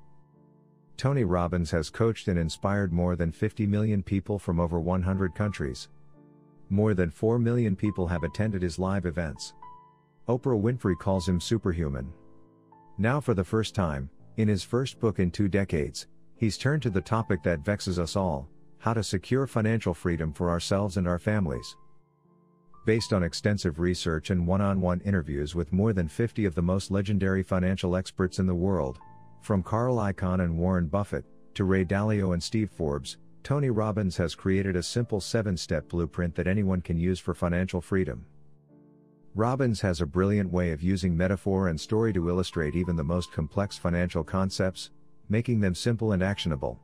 Tony 0.98 1.24
Robbins 1.24 1.72
has 1.72 1.90
coached 1.90 2.28
and 2.28 2.38
inspired 2.38 2.94
more 2.94 3.16
than 3.16 3.32
50 3.32 3.66
million 3.66 4.04
people 4.04 4.38
from 4.38 4.60
over 4.60 4.80
100 4.80 5.34
countries. 5.34 5.90
More 6.70 6.94
than 6.94 7.10
4 7.10 7.40
million 7.40 7.76
people 7.76 8.06
have 8.06 8.22
attended 8.22 8.62
his 8.62 8.78
live 8.78 9.08
events. 9.08 9.56
Oprah 10.30 10.62
Winfrey 10.62 10.98
calls 11.00 11.28
him 11.28 11.42
superhuman. 11.42 12.14
Now, 13.00 13.20
for 13.20 13.34
the 13.34 13.44
first 13.44 13.74
time, 13.74 14.12
in 14.38 14.48
his 14.48 14.62
first 14.62 15.00
book 15.00 15.18
in 15.18 15.32
two 15.32 15.48
decades, 15.48 16.06
he's 16.36 16.60
turned 16.60 16.84
to 16.84 16.92
the 16.92 17.02
topic 17.02 17.42
that 17.42 17.66
vexes 17.66 17.98
us 17.98 18.16
all 18.16 18.48
how 18.78 18.94
to 18.94 19.02
secure 19.02 19.48
financial 19.48 19.94
freedom 19.94 20.34
for 20.34 20.50
ourselves 20.50 20.98
and 20.98 21.08
our 21.08 21.18
families. 21.18 21.78
Based 22.86 23.14
on 23.14 23.24
extensive 23.24 23.80
research 23.80 24.30
and 24.30 24.46
one 24.46 24.60
on 24.60 24.82
one 24.82 25.00
interviews 25.02 25.56
with 25.56 25.72
more 25.72 25.94
than 25.94 26.10
50 26.10 26.44
of 26.44 26.54
the 26.54 26.62
most 26.62 26.92
legendary 26.92 27.42
financial 27.42 27.96
experts 27.96 28.40
in 28.40 28.46
the 28.46 28.54
world, 28.54 29.00
from 29.42 29.64
Carl 29.64 29.98
Icahn 29.98 30.44
and 30.44 30.58
Warren 30.58 30.88
Buffett, 30.88 31.24
to 31.54 31.64
Ray 31.64 31.86
Dalio 31.86 32.34
and 32.34 32.44
Steve 32.44 32.70
Forbes, 32.70 33.18
Tony 33.42 33.70
Robbins 33.70 34.18
has 34.18 34.36
created 34.36 34.76
a 34.76 34.84
simple 34.84 35.22
seven 35.22 35.56
step 35.56 35.88
blueprint 35.88 36.36
that 36.36 36.48
anyone 36.48 36.82
can 36.82 36.98
use 36.98 37.20
for 37.20 37.34
financial 37.34 37.80
freedom. 37.80 38.26
Robbins 39.36 39.80
has 39.82 40.02
a 40.02 40.06
brilliant 40.06 40.52
way 40.52 40.72
of 40.72 40.84
using 40.84 41.16
metaphor 41.16 41.70
and 41.70 41.80
story 41.80 42.12
to 42.14 42.30
illustrate 42.30 42.76
even 42.76 42.96
the 42.96 43.04
most 43.04 43.32
complex 43.32 43.78
financial 43.78 44.24
concepts, 44.24 44.92
making 45.30 45.60
them 45.62 45.74
simple 45.74 46.12
and 46.12 46.22
actionable. 46.22 46.80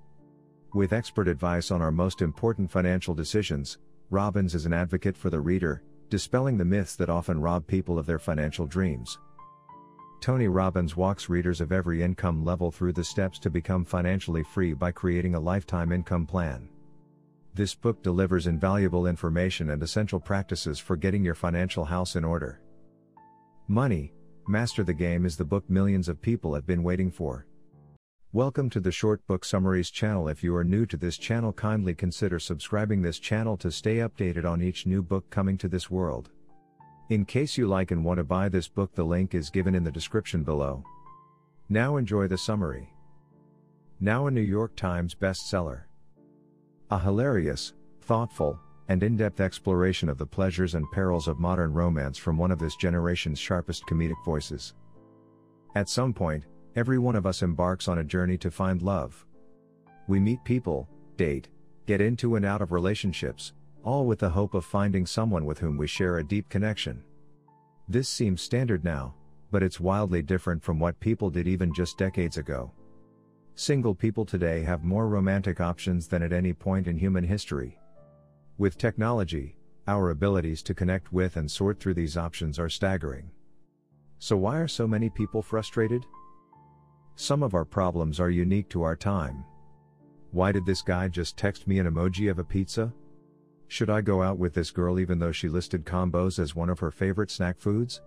With 0.73 0.93
expert 0.93 1.27
advice 1.27 1.71
on 1.71 1.81
our 1.81 1.91
most 1.91 2.21
important 2.21 2.71
financial 2.71 3.13
decisions, 3.13 3.77
Robbins 4.11 4.55
is 4.55 4.65
an 4.65 4.73
advocate 4.73 5.15
for 5.15 5.29
the 5.29 5.39
reader, 5.39 5.83
dispelling 6.09 6.57
the 6.57 6.65
myths 6.65 6.95
that 6.95 7.09
often 7.09 7.39
rob 7.39 7.67
people 7.67 7.99
of 7.99 8.07
their 8.07 8.17
financial 8.17 8.65
dreams. 8.65 9.19
Tony 10.19 10.47
Robbins 10.47 10.97
walks 10.97 11.29
readers 11.29 11.61
of 11.61 11.71
every 11.71 12.01
income 12.01 12.43
level 12.43 12.71
through 12.71 12.93
the 12.93 13.03
steps 13.03 13.39
to 13.39 13.49
become 13.49 13.85
financially 13.85 14.43
free 14.43 14.73
by 14.73 14.91
creating 14.91 15.35
a 15.35 15.39
lifetime 15.39 15.91
income 15.91 16.25
plan. 16.25 16.67
This 17.53 17.75
book 17.75 18.01
delivers 18.01 18.47
invaluable 18.47 19.07
information 19.07 19.69
and 19.69 19.81
essential 19.81 20.19
practices 20.19 20.79
for 20.79 20.95
getting 20.95 21.23
your 21.23 21.35
financial 21.35 21.85
house 21.85 22.15
in 22.15 22.25
order. 22.25 22.61
Money, 23.67 24.11
Master 24.47 24.83
the 24.83 24.93
Game 24.93 25.25
is 25.25 25.37
the 25.37 25.45
book 25.45 25.69
millions 25.69 26.09
of 26.09 26.21
people 26.21 26.55
have 26.55 26.65
been 26.65 26.83
waiting 26.83 27.11
for. 27.11 27.45
Welcome 28.31 28.69
to 28.69 28.79
the 28.79 28.91
Short 28.91 29.25
Book 29.25 29.43
Summaries 29.43 29.89
channel. 29.89 30.27
If 30.27 30.43
you 30.43 30.55
are 30.55 30.63
new 30.63 30.85
to 30.85 30.97
this 30.97 31.17
channel, 31.17 31.51
kindly 31.51 31.95
consider 31.95 32.37
subscribing 32.37 33.01
this 33.01 33.17
channel 33.17 33.57
to 33.57 33.71
stay 33.71 33.95
updated 33.95 34.45
on 34.45 34.61
each 34.61 34.85
new 34.85 35.01
book 35.01 35.27
coming 35.31 35.57
to 35.57 35.67
this 35.67 35.89
world. 35.89 36.29
In 37.09 37.25
case 37.25 37.57
you 37.57 37.67
like 37.67 37.89
and 37.89 38.05
want 38.05 38.19
to 38.19 38.23
buy 38.23 38.47
this 38.47 38.67
book, 38.67 38.93
the 38.93 39.03
link 39.03 39.33
is 39.33 39.49
given 39.49 39.73
in 39.73 39.83
the 39.83 39.91
description 39.91 40.43
below. 40.43 40.83
Now 41.69 41.97
enjoy 41.97 42.27
the 42.27 42.37
summary. 42.37 42.93
Now 43.99 44.27
a 44.27 44.31
New 44.31 44.41
York 44.41 44.75
Times 44.75 45.15
bestseller. 45.15 45.85
A 46.91 46.99
hilarious, 46.99 47.73
thoughtful, 48.01 48.59
and 48.89 49.01
in 49.01 49.17
depth 49.17 49.39
exploration 49.39 50.07
of 50.07 50.19
the 50.19 50.27
pleasures 50.27 50.75
and 50.75 50.85
perils 50.91 51.27
of 51.27 51.39
modern 51.39 51.73
romance 51.73 52.19
from 52.19 52.37
one 52.37 52.51
of 52.51 52.59
this 52.59 52.75
generation's 52.75 53.39
sharpest 53.39 53.87
comedic 53.87 54.23
voices. 54.23 54.75
At 55.73 55.89
some 55.89 56.13
point, 56.13 56.45
every 56.75 56.97
one 56.97 57.15
of 57.15 57.25
us 57.25 57.41
embarks 57.41 57.87
on 57.87 57.99
a 57.99 58.03
journey 58.03 58.37
to 58.37 58.51
find 58.51 58.81
love. 58.81 59.25
We 60.07 60.19
meet 60.19 60.43
people, 60.43 60.89
date, 61.17 61.49
get 61.85 62.01
into 62.01 62.35
and 62.35 62.45
out 62.45 62.61
of 62.61 62.71
relationships, 62.71 63.53
all 63.83 64.05
with 64.05 64.19
the 64.19 64.29
hope 64.29 64.53
of 64.53 64.65
finding 64.65 65.05
someone 65.05 65.45
with 65.45 65.59
whom 65.59 65.77
we 65.77 65.87
share 65.87 66.17
a 66.17 66.23
deep 66.23 66.49
connection. 66.49 67.03
This 67.87 68.07
seems 68.07 68.41
standard 68.41 68.83
now, 68.83 69.15
but 69.51 69.63
it's 69.63 69.79
wildly 69.79 70.21
different 70.21 70.63
from 70.63 70.79
what 70.79 70.99
people 70.99 71.29
did 71.29 71.47
even 71.47 71.73
just 71.73 71.97
decades 71.97 72.37
ago. 72.37 72.71
Single 73.55 73.95
people 73.95 74.25
today 74.25 74.61
have 74.61 74.83
more 74.83 75.07
romantic 75.07 75.59
options 75.59 76.07
than 76.07 76.23
at 76.23 76.31
any 76.31 76.53
point 76.53 76.87
in 76.87 76.97
human 76.97 77.23
history. 77.23 77.77
With 78.57 78.77
technology, 78.77 79.55
our 79.87 80.11
abilities 80.11 80.61
to 80.63 80.73
connect 80.73 81.11
with 81.11 81.35
and 81.35 81.49
sort 81.49 81.79
through 81.79 81.95
these 81.95 82.15
options 82.15 82.59
are 82.59 82.69
staggering. 82.69 83.31
So, 84.19 84.37
why 84.37 84.57
are 84.57 84.67
so 84.67 84.87
many 84.87 85.09
people 85.09 85.41
frustrated? 85.41 86.05
Some 87.19 87.43
of 87.43 87.53
our 87.53 87.65
problems 87.65 88.21
are 88.21 88.29
unique 88.29 88.69
to 88.69 88.83
our 88.83 88.95
time. 88.95 89.43
Why 90.31 90.53
did 90.53 90.65
this 90.65 90.81
guy 90.81 91.09
just 91.09 91.35
text 91.35 91.67
me 91.67 91.77
an 91.77 91.85
emoji 91.85 92.31
of 92.31 92.39
a 92.39 92.45
pizza? 92.45 92.93
Should 93.67 93.89
I 93.89 93.99
go 93.99 94.23
out 94.23 94.37
with 94.37 94.53
this 94.53 94.71
girl 94.71 95.01
even 95.01 95.19
though 95.19 95.33
she 95.33 95.49
listed 95.49 95.85
combos 95.85 96.39
as 96.39 96.55
one 96.55 96.69
of 96.69 96.79
her 96.79 96.91
favorite 96.91 97.29
snack 97.29 97.59
foods? 97.59 98.01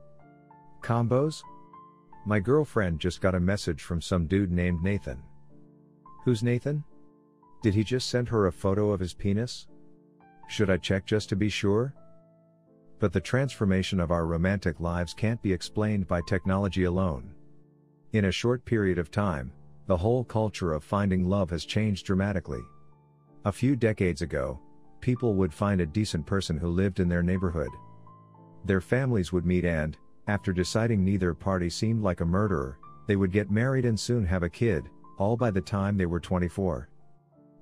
Combos? 0.81 1.43
My 2.25 2.41
girlfriend 2.41 3.01
just 3.01 3.21
got 3.21 3.35
a 3.35 3.41
message 3.41 3.83
from 3.83 4.01
some 4.01 4.27
dude 4.27 4.51
named 4.51 4.83
Nathan. 4.83 5.23
Who's 6.25 6.43
Nathan? 6.43 6.83
Did 7.63 7.75
he 7.75 7.85
just 7.85 8.09
send 8.09 8.31
her 8.31 8.47
a 8.47 8.53
photo 8.53 8.93
of 8.93 9.01
his 9.01 9.13
penis? 9.13 9.67
Should 10.49 10.71
I 10.71 10.79
check 10.79 11.05
just 11.05 11.29
to 11.29 11.37
be 11.37 11.51
sure? 11.51 11.93
But 12.99 13.13
the 13.13 13.21
transformation 13.21 14.01
of 14.01 14.11
our 14.11 14.25
romantic 14.25 14.81
lives 14.81 15.13
can't 15.13 15.43
be 15.43 15.53
explained 15.53 16.09
by 16.09 16.23
technology 16.23 16.85
alone. 16.85 17.35
In 18.13 18.27
a 18.27 18.33
short 18.33 18.63
period 18.67 18.99
of 18.99 19.11
time, 19.11 19.51
the 19.87 19.97
whole 19.97 20.23
culture 20.23 20.75
of 20.75 20.85
finding 20.85 21.27
love 21.27 21.49
has 21.49 21.65
changed 21.65 22.05
dramatically. 22.05 22.61
A 23.47 23.53
few 23.53 23.75
decades 23.75 24.21
ago, 24.21 24.61
people 25.01 25.33
would 25.35 25.53
find 25.53 25.81
a 25.81 25.87
decent 25.87 26.27
person 26.27 26.59
who 26.59 26.69
lived 26.69 27.01
in 27.01 27.09
their 27.09 27.23
neighborhood. 27.23 27.71
Their 28.67 28.83
families 28.83 29.33
would 29.33 29.47
meet 29.47 29.65
and, 29.65 29.97
after 30.27 30.53
deciding 30.53 31.03
neither 31.03 31.33
party 31.33 31.71
seemed 31.71 32.03
like 32.03 32.21
a 32.21 32.27
murderer, 32.27 32.79
they 33.07 33.17
would 33.17 33.33
get 33.33 33.51
married 33.51 33.87
and 33.87 33.99
soon 33.99 34.27
have 34.27 34.43
a 34.43 34.51
kid, 34.51 34.91
all 35.17 35.35
by 35.35 35.51
the 35.51 35.63
time 35.63 35.97
they 35.97 36.05
were 36.05 36.21
24. 36.21 36.91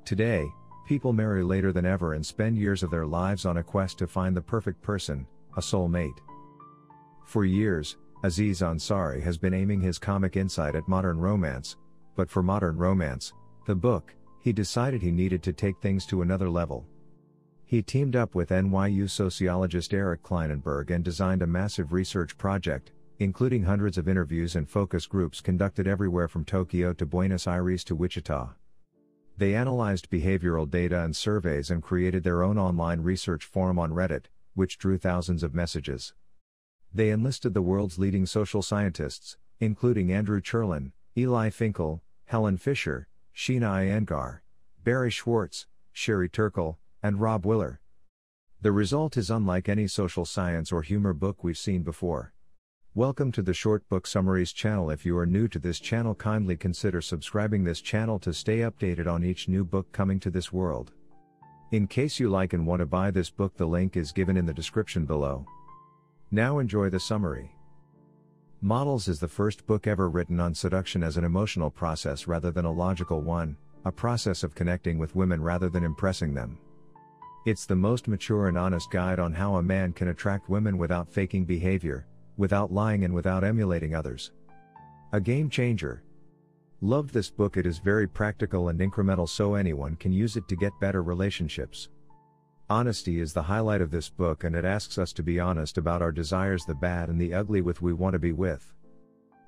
Today, 0.04 0.44
people 0.84 1.12
marry 1.12 1.44
later 1.44 1.72
than 1.72 1.86
ever 1.86 2.14
and 2.14 2.26
spend 2.26 2.58
years 2.58 2.82
of 2.82 2.90
their 2.90 3.06
lives 3.06 3.46
on 3.46 3.58
a 3.58 3.62
quest 3.62 3.98
to 3.98 4.08
find 4.08 4.36
the 4.36 4.42
perfect 4.42 4.82
person, 4.82 5.28
a 5.56 5.60
soulmate. 5.60 6.18
For 7.24 7.44
years, 7.44 7.98
Aziz 8.22 8.60
Ansari 8.60 9.22
has 9.22 9.38
been 9.38 9.54
aiming 9.54 9.80
his 9.80 9.98
comic 9.98 10.36
insight 10.36 10.74
at 10.74 10.86
modern 10.86 11.18
romance, 11.18 11.76
but 12.16 12.28
for 12.28 12.42
modern 12.42 12.76
romance, 12.76 13.32
the 13.66 13.74
book, 13.74 14.14
he 14.40 14.52
decided 14.52 15.00
he 15.00 15.10
needed 15.10 15.42
to 15.42 15.54
take 15.54 15.80
things 15.80 16.04
to 16.06 16.20
another 16.20 16.50
level. 16.50 16.86
He 17.64 17.82
teamed 17.82 18.16
up 18.16 18.34
with 18.34 18.50
NYU 18.50 19.08
sociologist 19.08 19.94
Eric 19.94 20.22
Klinenberg 20.22 20.90
and 20.90 21.02
designed 21.02 21.40
a 21.40 21.46
massive 21.46 21.92
research 21.92 22.36
project, 22.36 22.92
including 23.20 23.62
hundreds 23.62 23.96
of 23.96 24.08
interviews 24.08 24.54
and 24.56 24.68
focus 24.68 25.06
groups 25.06 25.40
conducted 25.40 25.86
everywhere 25.86 26.28
from 26.28 26.44
Tokyo 26.44 26.92
to 26.92 27.06
Buenos 27.06 27.46
Aires 27.46 27.84
to 27.84 27.94
Wichita. 27.94 28.50
They 29.38 29.54
analyzed 29.54 30.10
behavioral 30.10 30.68
data 30.68 31.02
and 31.02 31.16
surveys 31.16 31.70
and 31.70 31.82
created 31.82 32.24
their 32.24 32.42
own 32.42 32.58
online 32.58 33.00
research 33.00 33.46
forum 33.46 33.78
on 33.78 33.92
Reddit, 33.92 34.26
which 34.54 34.76
drew 34.76 34.98
thousands 34.98 35.42
of 35.42 35.54
messages. 35.54 36.12
They 36.92 37.10
enlisted 37.10 37.54
the 37.54 37.62
world's 37.62 38.00
leading 38.00 38.26
social 38.26 38.62
scientists, 38.62 39.36
including 39.60 40.12
Andrew 40.12 40.40
Cherlin, 40.40 40.90
Eli 41.16 41.50
Finkel, 41.50 42.02
Helen 42.24 42.56
Fisher, 42.56 43.06
Sheena 43.32 43.86
Iyengar, 43.86 44.40
Barry 44.82 45.10
Schwartz, 45.10 45.66
Sherry 45.92 46.28
Turkle, 46.28 46.80
and 47.00 47.20
Rob 47.20 47.46
Willer. 47.46 47.80
The 48.60 48.72
result 48.72 49.16
is 49.16 49.30
unlike 49.30 49.68
any 49.68 49.86
social 49.86 50.24
science 50.24 50.72
or 50.72 50.82
humor 50.82 51.12
book 51.12 51.44
we've 51.44 51.56
seen 51.56 51.84
before. 51.84 52.32
Welcome 52.92 53.30
to 53.32 53.42
the 53.42 53.54
Short 53.54 53.88
Book 53.88 54.04
Summaries 54.04 54.52
channel. 54.52 54.90
If 54.90 55.06
you 55.06 55.16
are 55.16 55.26
new 55.26 55.46
to 55.46 55.60
this 55.60 55.78
channel, 55.78 56.16
kindly 56.16 56.56
consider 56.56 57.00
subscribing 57.00 57.62
this 57.62 57.80
channel 57.80 58.18
to 58.18 58.34
stay 58.34 58.58
updated 58.58 59.06
on 59.06 59.22
each 59.22 59.46
new 59.46 59.64
book 59.64 59.92
coming 59.92 60.18
to 60.18 60.30
this 60.30 60.52
world. 60.52 60.90
In 61.70 61.86
case 61.86 62.18
you 62.18 62.28
like 62.28 62.52
and 62.52 62.66
want 62.66 62.80
to 62.80 62.86
buy 62.86 63.12
this 63.12 63.30
book, 63.30 63.56
the 63.56 63.64
link 63.64 63.96
is 63.96 64.10
given 64.10 64.36
in 64.36 64.44
the 64.44 64.52
description 64.52 65.04
below. 65.06 65.46
Now 66.32 66.60
enjoy 66.60 66.90
the 66.90 67.00
summary. 67.00 67.50
Models 68.60 69.08
is 69.08 69.18
the 69.18 69.26
first 69.26 69.66
book 69.66 69.88
ever 69.88 70.08
written 70.08 70.38
on 70.38 70.54
seduction 70.54 71.02
as 71.02 71.16
an 71.16 71.24
emotional 71.24 71.70
process 71.70 72.28
rather 72.28 72.52
than 72.52 72.64
a 72.64 72.72
logical 72.72 73.20
one, 73.20 73.56
a 73.84 73.90
process 73.90 74.44
of 74.44 74.54
connecting 74.54 74.96
with 74.96 75.16
women 75.16 75.42
rather 75.42 75.68
than 75.68 75.82
impressing 75.82 76.32
them. 76.32 76.56
It's 77.46 77.66
the 77.66 77.74
most 77.74 78.06
mature 78.06 78.46
and 78.46 78.56
honest 78.56 78.92
guide 78.92 79.18
on 79.18 79.32
how 79.32 79.56
a 79.56 79.62
man 79.62 79.92
can 79.92 80.08
attract 80.08 80.48
women 80.48 80.78
without 80.78 81.12
faking 81.12 81.46
behavior, 81.46 82.06
without 82.36 82.72
lying 82.72 83.02
and 83.02 83.12
without 83.12 83.42
emulating 83.42 83.96
others. 83.96 84.30
A 85.12 85.20
game 85.20 85.50
changer. 85.50 86.04
Loved 86.80 87.12
this 87.12 87.28
book, 87.28 87.56
it 87.56 87.66
is 87.66 87.78
very 87.78 88.06
practical 88.06 88.68
and 88.68 88.78
incremental 88.78 89.28
so 89.28 89.54
anyone 89.54 89.96
can 89.96 90.12
use 90.12 90.36
it 90.36 90.46
to 90.46 90.54
get 90.54 90.78
better 90.80 91.02
relationships. 91.02 91.88
Honesty 92.70 93.18
is 93.18 93.32
the 93.32 93.42
highlight 93.42 93.80
of 93.80 93.90
this 93.90 94.08
book 94.08 94.44
and 94.44 94.54
it 94.54 94.64
asks 94.64 94.96
us 94.96 95.12
to 95.14 95.24
be 95.24 95.40
honest 95.40 95.76
about 95.76 96.02
our 96.02 96.12
desires, 96.12 96.64
the 96.64 96.74
bad 96.76 97.08
and 97.08 97.20
the 97.20 97.34
ugly 97.34 97.62
with 97.62 97.82
we 97.82 97.92
want 97.92 98.12
to 98.12 98.18
be 98.20 98.30
with. 98.30 98.72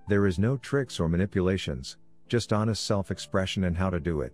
There 0.09 0.27
is 0.27 0.41
no 0.41 0.57
tricks 0.57 0.99
or 0.99 1.09
manipulations, 1.09 1.99
just 2.27 2.53
honest 2.53 2.85
self 2.85 3.13
expression 3.13 3.63
and 3.63 3.77
how 3.77 3.91
to 3.91 4.01
do 4.01 4.23
it. 4.23 4.33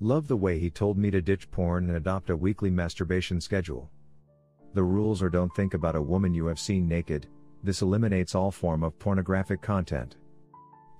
Love 0.00 0.26
the 0.26 0.38
way 0.38 0.58
he 0.58 0.70
told 0.70 0.96
me 0.96 1.10
to 1.10 1.20
ditch 1.20 1.50
porn 1.50 1.88
and 1.88 1.98
adopt 1.98 2.30
a 2.30 2.36
weekly 2.36 2.70
masturbation 2.70 3.42
schedule. 3.42 3.90
The 4.72 4.84
rules 4.84 5.22
are 5.22 5.28
don't 5.28 5.54
think 5.54 5.74
about 5.74 5.94
a 5.94 6.00
woman 6.00 6.32
you 6.32 6.46
have 6.46 6.58
seen 6.58 6.88
naked, 6.88 7.26
this 7.62 7.82
eliminates 7.82 8.34
all 8.34 8.50
form 8.50 8.84
of 8.84 8.98
pornographic 8.98 9.60
content. 9.60 10.16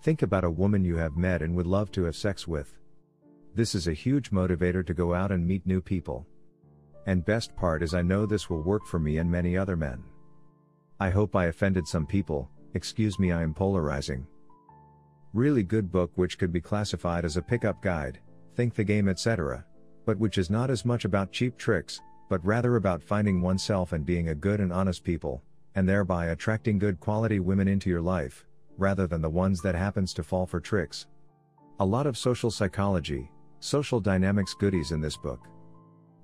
Think 0.03 0.21
about 0.21 0.45
a 0.45 0.51
woman 0.51 0.85
you 0.85 0.99
have 0.99 1.17
met 1.17 1.41
and 1.41 1.55
would 1.55 1.67
love 1.67 1.91
to 1.93 2.05
have 2.05 2.17
sex 2.17 2.47
with. 2.47 2.77
This 3.55 3.75
is 3.75 3.89
a 3.89 3.95
huge 3.95 4.31
motivator 4.31 4.87
to 4.87 4.93
go 4.93 5.15
out 5.15 5.33
and 5.33 5.49
meet 5.49 5.67
new 5.67 5.81
people. 5.81 6.27
And 7.09 7.25
best 7.25 7.57
part 7.57 7.83
is 7.83 7.95
I 7.95 8.03
know 8.03 8.27
this 8.27 8.51
will 8.51 8.61
work 8.61 8.85
for 8.85 8.99
me 8.99 9.17
and 9.17 9.31
many 9.31 9.57
other 9.57 9.79
men. 9.79 10.05
I 11.01 11.09
hope 11.09 11.35
I 11.35 11.47
offended 11.47 11.89
some 11.89 12.05
people, 12.05 12.51
excuse 12.75 13.19
me 13.19 13.33
I 13.33 13.43
am 13.43 13.55
polarizing. 13.55 14.27
Really 15.33 15.63
good 15.63 15.91
book 15.91 16.11
which 16.17 16.37
could 16.37 16.53
be 16.53 16.61
classified 16.61 17.25
as 17.25 17.39
a 17.39 17.43
pickup 17.43 17.81
guide, 17.81 18.21
think 18.57 18.75
the 18.75 18.85
game 18.85 19.09
etc. 19.09 19.65
But 20.05 20.19
which 20.19 20.37
is 20.37 20.51
not 20.51 20.69
as 20.69 20.85
much 20.85 21.07
about 21.07 21.33
cheap 21.33 21.57
tricks, 21.57 21.99
but 22.29 22.45
rather 22.45 22.77
about 22.77 23.03
finding 23.03 23.41
oneself 23.41 23.95
and 23.95 24.05
being 24.05 24.29
a 24.29 24.35
good 24.35 24.61
and 24.61 24.71
honest 24.71 25.03
people, 25.03 25.43
and 25.77 25.89
thereby 25.89 26.27
attracting 26.27 26.79
good 26.79 27.01
quality 27.01 27.41
women 27.41 27.69
into 27.69 27.89
your 27.89 28.03
life, 28.03 28.45
rather 28.77 29.07
than 29.07 29.23
the 29.23 29.31
ones 29.31 29.63
that 29.63 29.75
happens 29.75 30.13
to 30.13 30.23
fall 30.23 30.45
for 30.45 30.61
tricks. 30.61 31.07
A 31.81 31.87
lot 31.87 32.07
of 32.07 32.19
social 32.19 32.51
psychology, 32.51 33.31
social 33.61 33.99
dynamics 33.99 34.53
goodies 34.53 34.93
in 34.93 35.01
this 35.01 35.17
book. 35.17 35.49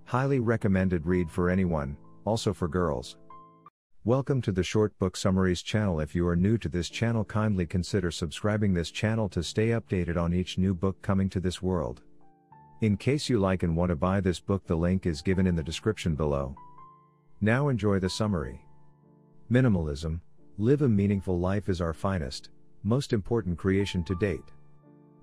Highly 0.07 0.39
recommended 0.39 1.07
read 1.07 1.31
for 1.31 1.49
anyone, 1.49 1.97
also 2.27 2.53
for 2.53 2.69
girls. 2.69 3.17
Welcome 4.05 4.43
to 4.43 4.53
the 4.53 4.63
Short 4.63 4.97
Book 4.99 5.17
Summaries 5.17 5.63
channel. 5.63 5.99
If 5.99 6.15
you 6.15 6.29
are 6.29 6.37
new 6.37 6.59
to 6.59 6.69
this 6.69 6.91
channel, 6.91 7.25
kindly 7.25 7.65
consider 7.65 8.11
subscribing 8.11 8.75
this 8.75 8.91
channel 8.91 9.31
to 9.31 9.43
stay 9.43 9.69
updated 9.69 10.19
on 10.19 10.35
each 10.35 10.59
new 10.59 10.75
book 10.75 11.01
coming 11.01 11.31
to 11.31 11.41
this 11.41 11.63
world. 11.63 12.03
In 12.83 12.99
case 12.99 13.31
you 13.31 13.39
like 13.39 13.63
and 13.63 13.75
want 13.75 13.89
to 13.89 13.97
buy 13.97 14.21
this 14.21 14.41
book, 14.41 14.67
the 14.67 14.77
link 14.77 15.07
is 15.07 15.23
given 15.23 15.47
in 15.47 15.57
the 15.57 15.63
description 15.63 16.15
below. 16.15 16.55
Now 17.41 17.69
enjoy 17.69 17.99
the 17.99 18.11
summary. 18.11 18.61
Minimalism, 19.51 20.21
live 20.59 20.83
a 20.83 20.89
meaningful 20.89 21.39
life 21.39 21.71
is 21.71 21.81
our 21.81 21.95
finest, 21.95 22.51
most 22.83 23.15
important 23.15 23.57
creation 23.57 24.05
to 24.05 24.15
date. 24.17 24.53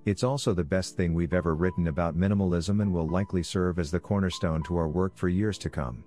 It's 0.06 0.24
also 0.24 0.54
the 0.54 0.64
best 0.64 0.98
thing 0.98 1.14
we've 1.14 1.34
ever 1.34 1.54
written 1.54 1.88
about 1.88 2.18
minimalism 2.18 2.82
and 2.82 2.92
will 2.92 3.08
likely 3.08 3.44
serve 3.44 3.78
as 3.78 3.92
the 3.92 4.00
cornerstone 4.00 4.64
to 4.64 4.76
our 4.78 4.88
work 4.88 5.16
for 5.16 5.30
years 5.30 5.60
to 5.60 5.70
come. 5.70 6.04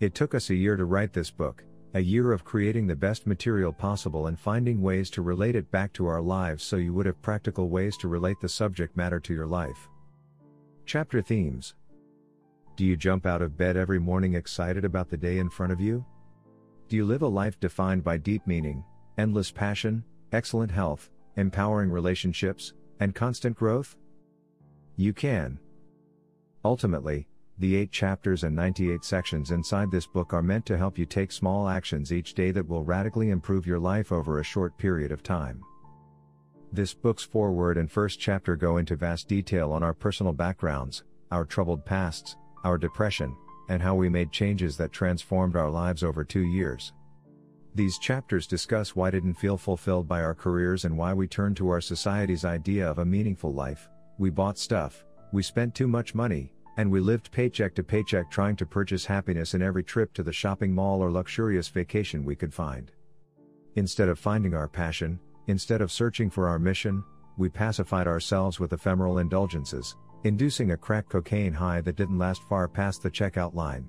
It 0.00 0.14
took 0.14 0.34
us 0.34 0.48
a 0.48 0.54
year 0.54 0.76
to 0.76 0.86
write 0.86 1.12
this 1.12 1.30
book, 1.30 1.62
a 1.92 2.00
year 2.00 2.32
of 2.32 2.44
creating 2.44 2.86
the 2.86 2.96
best 2.96 3.26
material 3.26 3.74
possible 3.74 4.28
and 4.28 4.38
finding 4.38 4.80
ways 4.80 5.10
to 5.10 5.22
relate 5.22 5.54
it 5.54 5.70
back 5.70 5.92
to 5.94 6.06
our 6.06 6.22
lives 6.22 6.64
so 6.64 6.76
you 6.76 6.94
would 6.94 7.04
have 7.04 7.20
practical 7.20 7.68
ways 7.68 7.98
to 7.98 8.08
relate 8.08 8.40
the 8.40 8.48
subject 8.48 8.96
matter 8.96 9.20
to 9.20 9.34
your 9.34 9.46
life. 9.46 9.90
Chapter 10.86 11.20
Themes 11.20 11.74
Do 12.76 12.86
you 12.86 12.96
jump 12.96 13.26
out 13.26 13.42
of 13.42 13.58
bed 13.58 13.76
every 13.76 13.98
morning 13.98 14.34
excited 14.34 14.86
about 14.86 15.10
the 15.10 15.18
day 15.18 15.38
in 15.38 15.50
front 15.50 15.72
of 15.72 15.80
you? 15.80 16.06
Do 16.88 16.96
you 16.96 17.04
live 17.04 17.20
a 17.20 17.28
life 17.28 17.60
defined 17.60 18.02
by 18.02 18.16
deep 18.16 18.46
meaning, 18.46 18.82
endless 19.18 19.50
passion, 19.50 20.04
excellent 20.32 20.70
health, 20.70 21.10
empowering 21.36 21.90
relationships, 21.90 22.72
and 23.00 23.14
constant 23.14 23.56
growth? 23.56 23.96
You 24.96 25.12
can. 25.12 25.58
Ultimately, 26.64 27.26
the 27.58 27.76
8 27.76 27.90
chapters 27.90 28.44
and 28.44 28.54
98 28.54 29.04
sections 29.04 29.50
inside 29.50 29.90
this 29.90 30.06
book 30.06 30.32
are 30.32 30.42
meant 30.42 30.64
to 30.66 30.78
help 30.78 30.96
you 30.96 31.04
take 31.04 31.32
small 31.32 31.68
actions 31.68 32.12
each 32.12 32.34
day 32.34 32.50
that 32.52 32.68
will 32.68 32.84
radically 32.84 33.30
improve 33.30 33.66
your 33.66 33.78
life 33.78 34.12
over 34.12 34.38
a 34.38 34.44
short 34.44 34.78
period 34.78 35.12
of 35.12 35.22
time. 35.22 35.62
This 36.72 36.94
book's 36.94 37.24
foreword 37.24 37.76
and 37.76 37.90
first 37.90 38.20
chapter 38.20 38.56
go 38.56 38.76
into 38.76 38.96
vast 38.96 39.28
detail 39.28 39.72
on 39.72 39.82
our 39.82 39.92
personal 39.92 40.32
backgrounds, 40.32 41.02
our 41.30 41.44
troubled 41.44 41.84
pasts, 41.84 42.36
our 42.64 42.78
depression, 42.78 43.36
and 43.68 43.82
how 43.82 43.94
we 43.94 44.08
made 44.08 44.32
changes 44.32 44.76
that 44.76 44.92
transformed 44.92 45.56
our 45.56 45.70
lives 45.70 46.02
over 46.02 46.24
two 46.24 46.44
years. 46.44 46.92
These 47.74 47.98
chapters 47.98 48.48
discuss 48.48 48.96
why 48.96 49.10
didn't 49.10 49.34
feel 49.34 49.56
fulfilled 49.56 50.08
by 50.08 50.22
our 50.22 50.34
careers 50.34 50.84
and 50.84 50.98
why 50.98 51.14
we 51.14 51.28
turned 51.28 51.56
to 51.58 51.68
our 51.68 51.80
society's 51.80 52.44
idea 52.44 52.88
of 52.88 52.98
a 52.98 53.04
meaningful 53.04 53.52
life. 53.52 53.88
We 54.18 54.28
bought 54.28 54.58
stuff, 54.58 55.04
we 55.32 55.42
spent 55.44 55.74
too 55.74 55.86
much 55.86 56.14
money, 56.14 56.52
and 56.76 56.90
we 56.90 56.98
lived 56.98 57.30
paycheck 57.30 57.74
to 57.76 57.84
paycheck 57.84 58.28
trying 58.28 58.56
to 58.56 58.66
purchase 58.66 59.04
happiness 59.04 59.54
in 59.54 59.62
every 59.62 59.84
trip 59.84 60.12
to 60.14 60.24
the 60.24 60.32
shopping 60.32 60.74
mall 60.74 61.00
or 61.00 61.12
luxurious 61.12 61.68
vacation 61.68 62.24
we 62.24 62.34
could 62.34 62.52
find. 62.52 62.90
Instead 63.76 64.08
of 64.08 64.18
finding 64.18 64.54
our 64.54 64.68
passion, 64.68 65.20
instead 65.46 65.80
of 65.80 65.92
searching 65.92 66.28
for 66.28 66.48
our 66.48 66.58
mission, 66.58 67.04
we 67.38 67.48
pacified 67.48 68.08
ourselves 68.08 68.58
with 68.58 68.72
ephemeral 68.72 69.18
indulgences, 69.18 69.94
inducing 70.24 70.72
a 70.72 70.76
crack 70.76 71.08
cocaine 71.08 71.52
high 71.52 71.80
that 71.80 71.96
didn't 71.96 72.18
last 72.18 72.42
far 72.48 72.66
past 72.66 73.02
the 73.02 73.10
checkout 73.10 73.54
line. 73.54 73.88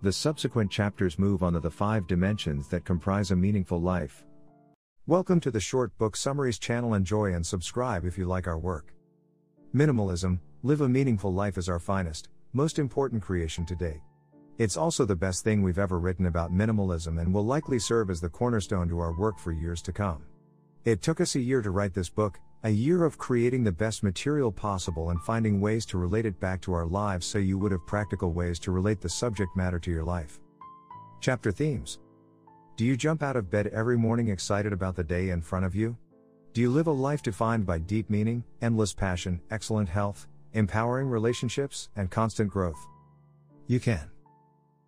The 0.00 0.12
subsequent 0.12 0.70
chapters 0.70 1.18
move 1.18 1.42
on 1.42 1.54
to 1.54 1.60
the 1.60 1.72
five 1.72 2.06
dimensions 2.06 2.68
that 2.68 2.84
comprise 2.84 3.32
a 3.32 3.36
meaningful 3.36 3.80
life. 3.80 4.24
Welcome 5.08 5.40
to 5.40 5.50
the 5.50 5.58
Short 5.58 5.90
Book 5.98 6.14
Summaries 6.14 6.60
channel. 6.60 6.94
Enjoy 6.94 7.34
and 7.34 7.44
subscribe 7.44 8.04
if 8.04 8.16
you 8.16 8.24
like 8.24 8.46
our 8.46 8.60
work. 8.60 8.94
Minimalism, 9.74 10.38
live 10.62 10.82
a 10.82 10.88
meaningful 10.88 11.34
life 11.34 11.58
is 11.58 11.68
our 11.68 11.80
finest, 11.80 12.28
most 12.52 12.78
important 12.78 13.24
creation 13.24 13.66
to 13.66 13.74
date. 13.74 14.00
It's 14.58 14.76
also 14.76 15.04
the 15.04 15.16
best 15.16 15.42
thing 15.42 15.64
we've 15.64 15.80
ever 15.80 15.98
written 15.98 16.26
about 16.26 16.52
minimalism 16.52 17.20
and 17.20 17.34
will 17.34 17.44
likely 17.44 17.80
serve 17.80 18.08
as 18.08 18.20
the 18.20 18.28
cornerstone 18.28 18.88
to 18.90 19.00
our 19.00 19.18
work 19.18 19.36
for 19.36 19.50
years 19.50 19.82
to 19.82 19.92
come. 19.92 20.22
It 20.84 21.02
took 21.02 21.20
us 21.20 21.34
a 21.34 21.40
year 21.40 21.60
to 21.60 21.72
write 21.72 21.92
this 21.92 22.08
book, 22.08 22.38
a 22.64 22.70
year 22.70 23.04
of 23.04 23.18
creating 23.18 23.62
the 23.62 23.70
best 23.70 24.02
material 24.02 24.50
possible 24.50 25.10
and 25.10 25.22
finding 25.22 25.60
ways 25.60 25.86
to 25.86 25.96
relate 25.96 26.26
it 26.26 26.40
back 26.40 26.60
to 26.60 26.72
our 26.72 26.86
lives 26.86 27.24
so 27.24 27.38
you 27.38 27.56
would 27.56 27.70
have 27.70 27.86
practical 27.86 28.32
ways 28.32 28.58
to 28.58 28.72
relate 28.72 29.00
the 29.00 29.08
subject 29.08 29.56
matter 29.56 29.78
to 29.78 29.92
your 29.92 30.02
life. 30.02 30.40
Chapter 31.20 31.52
Themes 31.52 32.00
Do 32.76 32.84
you 32.84 32.96
jump 32.96 33.22
out 33.22 33.36
of 33.36 33.50
bed 33.50 33.68
every 33.68 33.96
morning 33.96 34.28
excited 34.28 34.72
about 34.72 34.96
the 34.96 35.04
day 35.04 35.30
in 35.30 35.40
front 35.40 35.66
of 35.66 35.76
you? 35.76 35.96
Do 36.52 36.60
you 36.60 36.70
live 36.70 36.88
a 36.88 36.92
life 36.92 37.22
defined 37.22 37.64
by 37.64 37.78
deep 37.78 38.10
meaning, 38.10 38.42
endless 38.60 38.92
passion, 38.92 39.40
excellent 39.52 39.88
health, 39.88 40.26
empowering 40.54 41.08
relationships, 41.08 41.90
and 41.94 42.10
constant 42.10 42.50
growth? 42.50 42.88
You 43.68 43.78
can. 43.78 44.10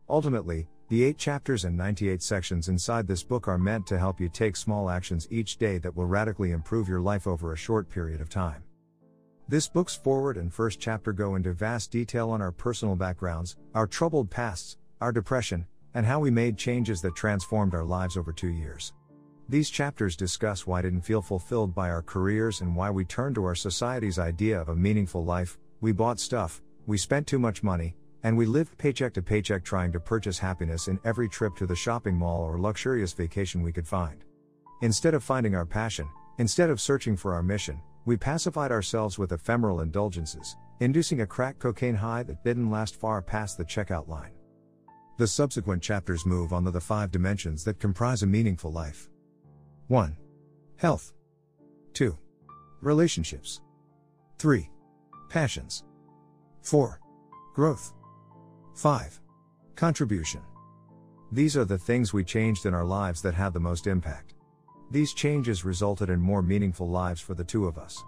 Ultimately, 0.08 0.66
the 0.90 1.04
8 1.04 1.16
chapters 1.18 1.64
and 1.66 1.76
98 1.76 2.20
sections 2.20 2.68
inside 2.68 3.06
this 3.06 3.22
book 3.22 3.46
are 3.46 3.56
meant 3.56 3.86
to 3.86 3.96
help 3.96 4.20
you 4.20 4.28
take 4.28 4.56
small 4.56 4.90
actions 4.90 5.28
each 5.30 5.56
day 5.56 5.78
that 5.78 5.94
will 5.94 6.06
radically 6.06 6.50
improve 6.50 6.88
your 6.88 7.00
life 7.00 7.28
over 7.28 7.52
a 7.52 7.56
short 7.56 7.88
period 7.88 8.20
of 8.20 8.28
time. 8.28 8.64
This 9.48 9.68
book's 9.68 9.94
forward 9.94 10.36
and 10.36 10.52
first 10.52 10.80
chapter 10.80 11.12
go 11.12 11.36
into 11.36 11.52
vast 11.52 11.92
detail 11.92 12.30
on 12.30 12.42
our 12.42 12.50
personal 12.50 12.96
backgrounds, 12.96 13.56
our 13.72 13.86
troubled 13.86 14.30
pasts, 14.30 14.78
our 15.00 15.12
depression, 15.12 15.64
and 15.94 16.04
how 16.04 16.18
we 16.18 16.30
made 16.32 16.58
changes 16.58 17.00
that 17.02 17.14
transformed 17.14 17.72
our 17.72 17.84
lives 17.84 18.16
over 18.16 18.32
two 18.32 18.48
years. 18.48 18.92
These 19.48 19.70
chapters 19.70 20.16
discuss 20.16 20.66
why 20.66 20.80
I 20.80 20.82
didn't 20.82 21.02
feel 21.02 21.22
fulfilled 21.22 21.72
by 21.72 21.90
our 21.90 22.02
careers 22.02 22.62
and 22.62 22.74
why 22.74 22.90
we 22.90 23.04
turned 23.04 23.36
to 23.36 23.44
our 23.44 23.54
society's 23.54 24.18
idea 24.18 24.60
of 24.60 24.70
a 24.70 24.76
meaningful 24.76 25.24
life. 25.24 25.56
We 25.80 25.92
bought 25.92 26.18
stuff, 26.18 26.62
we 26.88 26.98
spent 26.98 27.28
too 27.28 27.38
much 27.38 27.62
money, 27.62 27.94
and 28.22 28.36
we 28.36 28.46
lived 28.46 28.76
paycheck 28.78 29.14
to 29.14 29.22
paycheck 29.22 29.64
trying 29.64 29.92
to 29.92 30.00
purchase 30.00 30.38
happiness 30.38 30.88
in 30.88 31.00
every 31.04 31.28
trip 31.28 31.56
to 31.56 31.66
the 31.66 31.76
shopping 31.76 32.16
mall 32.16 32.42
or 32.42 32.58
luxurious 32.58 33.12
vacation 33.12 33.62
we 33.62 33.72
could 33.72 33.86
find. 33.86 34.24
Instead 34.82 35.14
of 35.14 35.24
finding 35.24 35.54
our 35.54 35.66
passion, 35.66 36.08
instead 36.38 36.70
of 36.70 36.80
searching 36.80 37.16
for 37.16 37.34
our 37.34 37.42
mission, 37.42 37.80
we 38.06 38.16
pacified 38.16 38.72
ourselves 38.72 39.18
with 39.18 39.32
ephemeral 39.32 39.80
indulgences, 39.80 40.56
inducing 40.80 41.20
a 41.20 41.26
crack 41.26 41.58
cocaine 41.58 41.94
high 41.94 42.22
that 42.22 42.42
didn't 42.44 42.70
last 42.70 42.96
far 42.96 43.20
past 43.20 43.58
the 43.58 43.64
checkout 43.64 44.08
line. 44.08 44.32
The 45.18 45.26
subsequent 45.26 45.82
chapters 45.82 46.24
move 46.24 46.54
on 46.54 46.64
to 46.64 46.70
the 46.70 46.80
five 46.80 47.10
dimensions 47.10 47.62
that 47.64 47.78
comprise 47.78 48.22
a 48.22 48.26
meaningful 48.26 48.72
life. 48.72 49.10
1. 49.88 50.16
Health. 50.76 51.12
2. 51.92 52.16
Relationships. 52.80 53.60
3. 54.38 54.70
Passions. 55.28 55.84
4. 56.62 57.00
Growth. 57.54 57.92
5. 58.74 59.20
Contribution. 59.76 60.40
These 61.32 61.56
are 61.56 61.64
the 61.64 61.78
things 61.78 62.12
we 62.12 62.24
changed 62.24 62.66
in 62.66 62.74
our 62.74 62.84
lives 62.84 63.20
that 63.22 63.34
had 63.34 63.52
the 63.52 63.60
most 63.60 63.86
impact. 63.86 64.34
These 64.90 65.12
changes 65.12 65.64
resulted 65.64 66.08
in 66.10 66.20
more 66.20 66.42
meaningful 66.42 66.88
lives 66.88 67.20
for 67.20 67.34
the 67.34 67.44
two 67.44 67.66
of 67.66 67.78
us. 67.78 68.02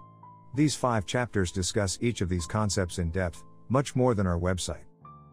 These 0.55 0.75
five 0.75 1.05
chapters 1.05 1.51
discuss 1.51 1.97
each 2.01 2.21
of 2.21 2.29
these 2.29 2.45
concepts 2.45 2.99
in 2.99 3.11
depth, 3.11 3.43
much 3.69 3.95
more 3.95 4.13
than 4.13 4.27
our 4.27 4.39
website. 4.39 4.85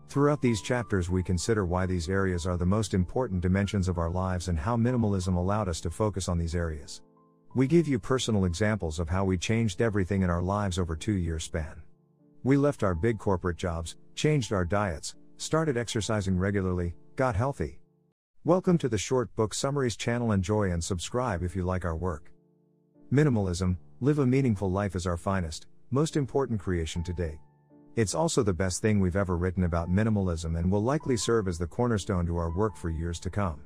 Throughout 0.08 0.42
these 0.42 0.60
chapters, 0.62 1.08
we 1.08 1.22
consider 1.22 1.64
why 1.64 1.86
these 1.86 2.08
areas 2.08 2.46
are 2.46 2.56
the 2.56 2.66
most 2.66 2.94
important 2.94 3.40
dimensions 3.40 3.88
of 3.88 3.98
our 3.98 4.10
lives 4.10 4.48
and 4.48 4.58
how 4.58 4.76
minimalism 4.76 5.36
allowed 5.36 5.68
us 5.68 5.80
to 5.82 5.90
focus 5.90 6.28
on 6.28 6.38
these 6.38 6.54
areas. 6.54 7.02
We 7.54 7.66
give 7.66 7.88
you 7.88 7.98
personal 7.98 8.44
examples 8.44 8.98
of 8.98 9.08
how 9.08 9.24
we 9.24 9.38
changed 9.38 9.80
everything 9.80 10.22
in 10.22 10.30
our 10.30 10.42
lives 10.42 10.78
over 10.78 10.96
two 10.96 11.14
year 11.14 11.38
span. 11.38 11.82
We 12.42 12.56
left 12.56 12.82
our 12.82 12.94
big 12.94 13.18
corporate 13.18 13.56
jobs, 13.56 13.96
changed 14.14 14.52
our 14.52 14.64
diets, 14.64 15.14
started 15.40 15.78
exercising 15.78 16.36
regularly, 16.36 16.94
got 17.16 17.34
healthy. 17.34 17.80
Welcome 18.44 18.76
to 18.76 18.90
the 18.90 18.98
Short 18.98 19.34
Book 19.36 19.54
Summaries 19.54 19.96
channel. 19.96 20.32
Enjoy 20.32 20.70
and 20.70 20.84
subscribe 20.84 21.42
if 21.42 21.56
you 21.56 21.64
like 21.64 21.86
our 21.86 21.96
work. 21.96 22.30
Minimalism, 23.10 23.78
live 24.00 24.18
a 24.18 24.26
meaningful 24.26 24.70
life 24.70 24.94
is 24.94 25.06
our 25.06 25.16
finest, 25.16 25.66
most 25.90 26.18
important 26.18 26.60
creation 26.60 27.02
to 27.04 27.14
date. 27.14 27.38
It's 27.96 28.14
also 28.14 28.42
the 28.42 28.52
best 28.52 28.82
thing 28.82 29.00
we've 29.00 29.16
ever 29.16 29.38
written 29.38 29.64
about 29.64 29.90
minimalism 29.90 30.58
and 30.58 30.70
will 30.70 30.82
likely 30.82 31.16
serve 31.16 31.48
as 31.48 31.56
the 31.56 31.66
cornerstone 31.66 32.26
to 32.26 32.36
our 32.36 32.54
work 32.54 32.76
for 32.76 32.90
years 32.90 33.18
to 33.20 33.30
come. 33.30 33.62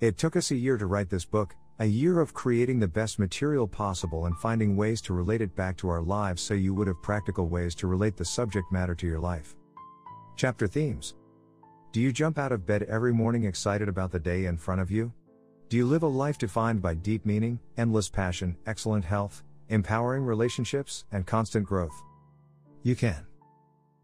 It 0.00 0.18
took 0.18 0.36
us 0.36 0.52
a 0.52 0.56
year 0.56 0.78
to 0.78 0.86
write 0.86 1.10
this 1.10 1.24
book, 1.24 1.56
a 1.80 1.84
year 1.84 2.20
of 2.20 2.32
creating 2.32 2.78
the 2.78 2.86
best 2.86 3.18
material 3.18 3.66
possible 3.66 4.26
and 4.26 4.38
finding 4.38 4.76
ways 4.76 5.00
to 5.02 5.14
relate 5.14 5.40
it 5.40 5.56
back 5.56 5.76
to 5.78 5.88
our 5.88 6.00
lives 6.00 6.42
so 6.42 6.54
you 6.54 6.74
would 6.74 6.86
have 6.86 7.02
practical 7.02 7.48
ways 7.48 7.74
to 7.74 7.88
relate 7.88 8.16
the 8.16 8.24
subject 8.24 8.70
matter 8.70 8.94
to 8.94 9.06
your 9.08 9.18
life. 9.18 9.56
Chapter 10.38 10.68
Themes 10.68 11.16
Do 11.90 12.00
you 12.00 12.12
jump 12.12 12.38
out 12.38 12.52
of 12.52 12.64
bed 12.64 12.84
every 12.84 13.12
morning 13.12 13.42
excited 13.42 13.88
about 13.88 14.12
the 14.12 14.20
day 14.20 14.44
in 14.44 14.56
front 14.56 14.80
of 14.80 14.88
you? 14.88 15.12
Do 15.68 15.76
you 15.76 15.84
live 15.84 16.04
a 16.04 16.06
life 16.06 16.38
defined 16.38 16.80
by 16.80 16.94
deep 16.94 17.26
meaning, 17.26 17.58
endless 17.76 18.08
passion, 18.08 18.56
excellent 18.64 19.04
health, 19.04 19.42
empowering 19.68 20.22
relationships, 20.22 21.06
and 21.10 21.26
constant 21.26 21.66
growth. 21.66 22.04
You 22.84 22.94
can. 22.94 23.26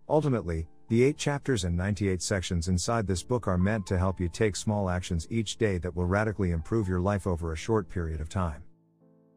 Ultimately, 0.09 0.67
the 0.89 1.05
8 1.05 1.17
chapters 1.17 1.63
and 1.63 1.77
98 1.77 2.21
sections 2.21 2.67
inside 2.67 3.07
this 3.07 3.23
book 3.23 3.47
are 3.47 3.57
meant 3.57 3.87
to 3.87 3.97
help 3.97 4.19
you 4.19 4.29
take 4.29 4.57
small 4.57 4.91
actions 4.91 5.29
each 5.31 5.57
day 5.57 5.79
that 5.79 5.95
will 5.95 6.07
radically 6.07 6.51
improve 6.51 6.89
your 6.89 7.01
life 7.01 7.29
over 7.29 7.53
a 7.53 7.57
short 7.57 7.89
period 7.89 8.21
of 8.21 8.29
time. 8.29 8.65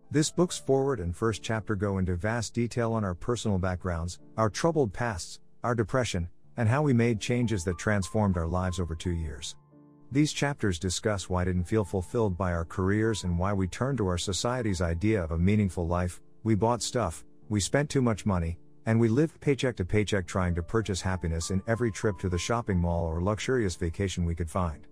This 0.10 0.32
book's 0.32 0.58
forward 0.58 1.00
and 1.00 1.16
first 1.16 1.44
chapter 1.44 1.76
go 1.76 2.00
into 2.00 2.16
vast 2.16 2.56
detail 2.56 2.94
on 2.94 3.04
our 3.04 3.14
personal 3.14 3.60
backgrounds, 3.60 4.18
our 4.36 4.50
troubled 4.50 4.94
pasts, 4.94 5.42
our 5.64 5.76
depression, 5.76 6.28
and 6.58 6.68
how 6.68 6.82
we 6.82 6.94
made 6.94 7.22
changes 7.22 7.64
that 7.64 7.78
transformed 7.78 8.38
our 8.38 8.48
lives 8.48 8.80
over 8.80 8.96
two 8.96 9.12
years. 9.12 9.56
These 10.12 10.34
chapters 10.34 10.80
discuss 10.80 11.30
why 11.30 11.42
I 11.42 11.46
didn't 11.46 11.66
feel 11.66 11.84
fulfilled 11.84 12.38
by 12.38 12.54
our 12.54 12.66
careers 12.66 13.24
and 13.24 13.38
why 13.38 13.54
we 13.54 13.68
turned 13.68 13.98
to 14.00 14.08
our 14.08 14.18
society's 14.18 14.82
idea 14.82 15.24
of 15.24 15.32
a 15.32 15.38
meaningful 15.38 15.88
life. 15.88 16.22
We 16.44 16.56
bought 16.56 16.82
stuff, 16.82 17.26
we 17.50 17.60
spent 17.60 17.90
too 17.90 18.02
much 18.02 18.26
money, 18.26 18.58
and 18.86 19.00
we 19.00 19.10
lived 19.10 19.42
paycheck 19.42 19.76
to 19.76 19.86
paycheck 19.86 20.26
trying 20.26 20.56
to 20.56 20.64
purchase 20.64 21.02
happiness 21.02 21.52
in 21.52 21.62
every 21.68 21.92
trip 21.92 22.18
to 22.20 22.30
the 22.30 22.38
shopping 22.38 22.80
mall 22.80 23.06
or 23.06 23.22
luxurious 23.22 23.76
vacation 23.76 24.24
we 24.24 24.36
could 24.36 24.50
find. 24.50 24.88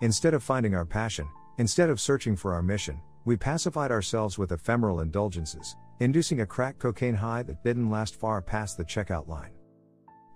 Instead 0.00 0.32
of 0.32 0.42
finding 0.42 0.74
our 0.74 0.86
passion, 0.86 1.28
instead 1.58 1.90
of 1.90 2.00
searching 2.00 2.36
for 2.36 2.54
our 2.54 2.62
mission, 2.62 3.00
we 3.26 3.36
pacified 3.36 3.90
ourselves 3.90 4.38
with 4.38 4.52
ephemeral 4.52 5.00
indulgences, 5.00 5.76
inducing 6.00 6.40
a 6.40 6.46
crack 6.46 6.78
cocaine 6.78 7.14
high 7.14 7.42
that 7.42 7.62
didn't 7.62 7.90
last 7.90 8.18
far 8.18 8.40
past 8.40 8.78
the 8.78 8.84
checkout 8.84 9.28
line. 9.28 9.50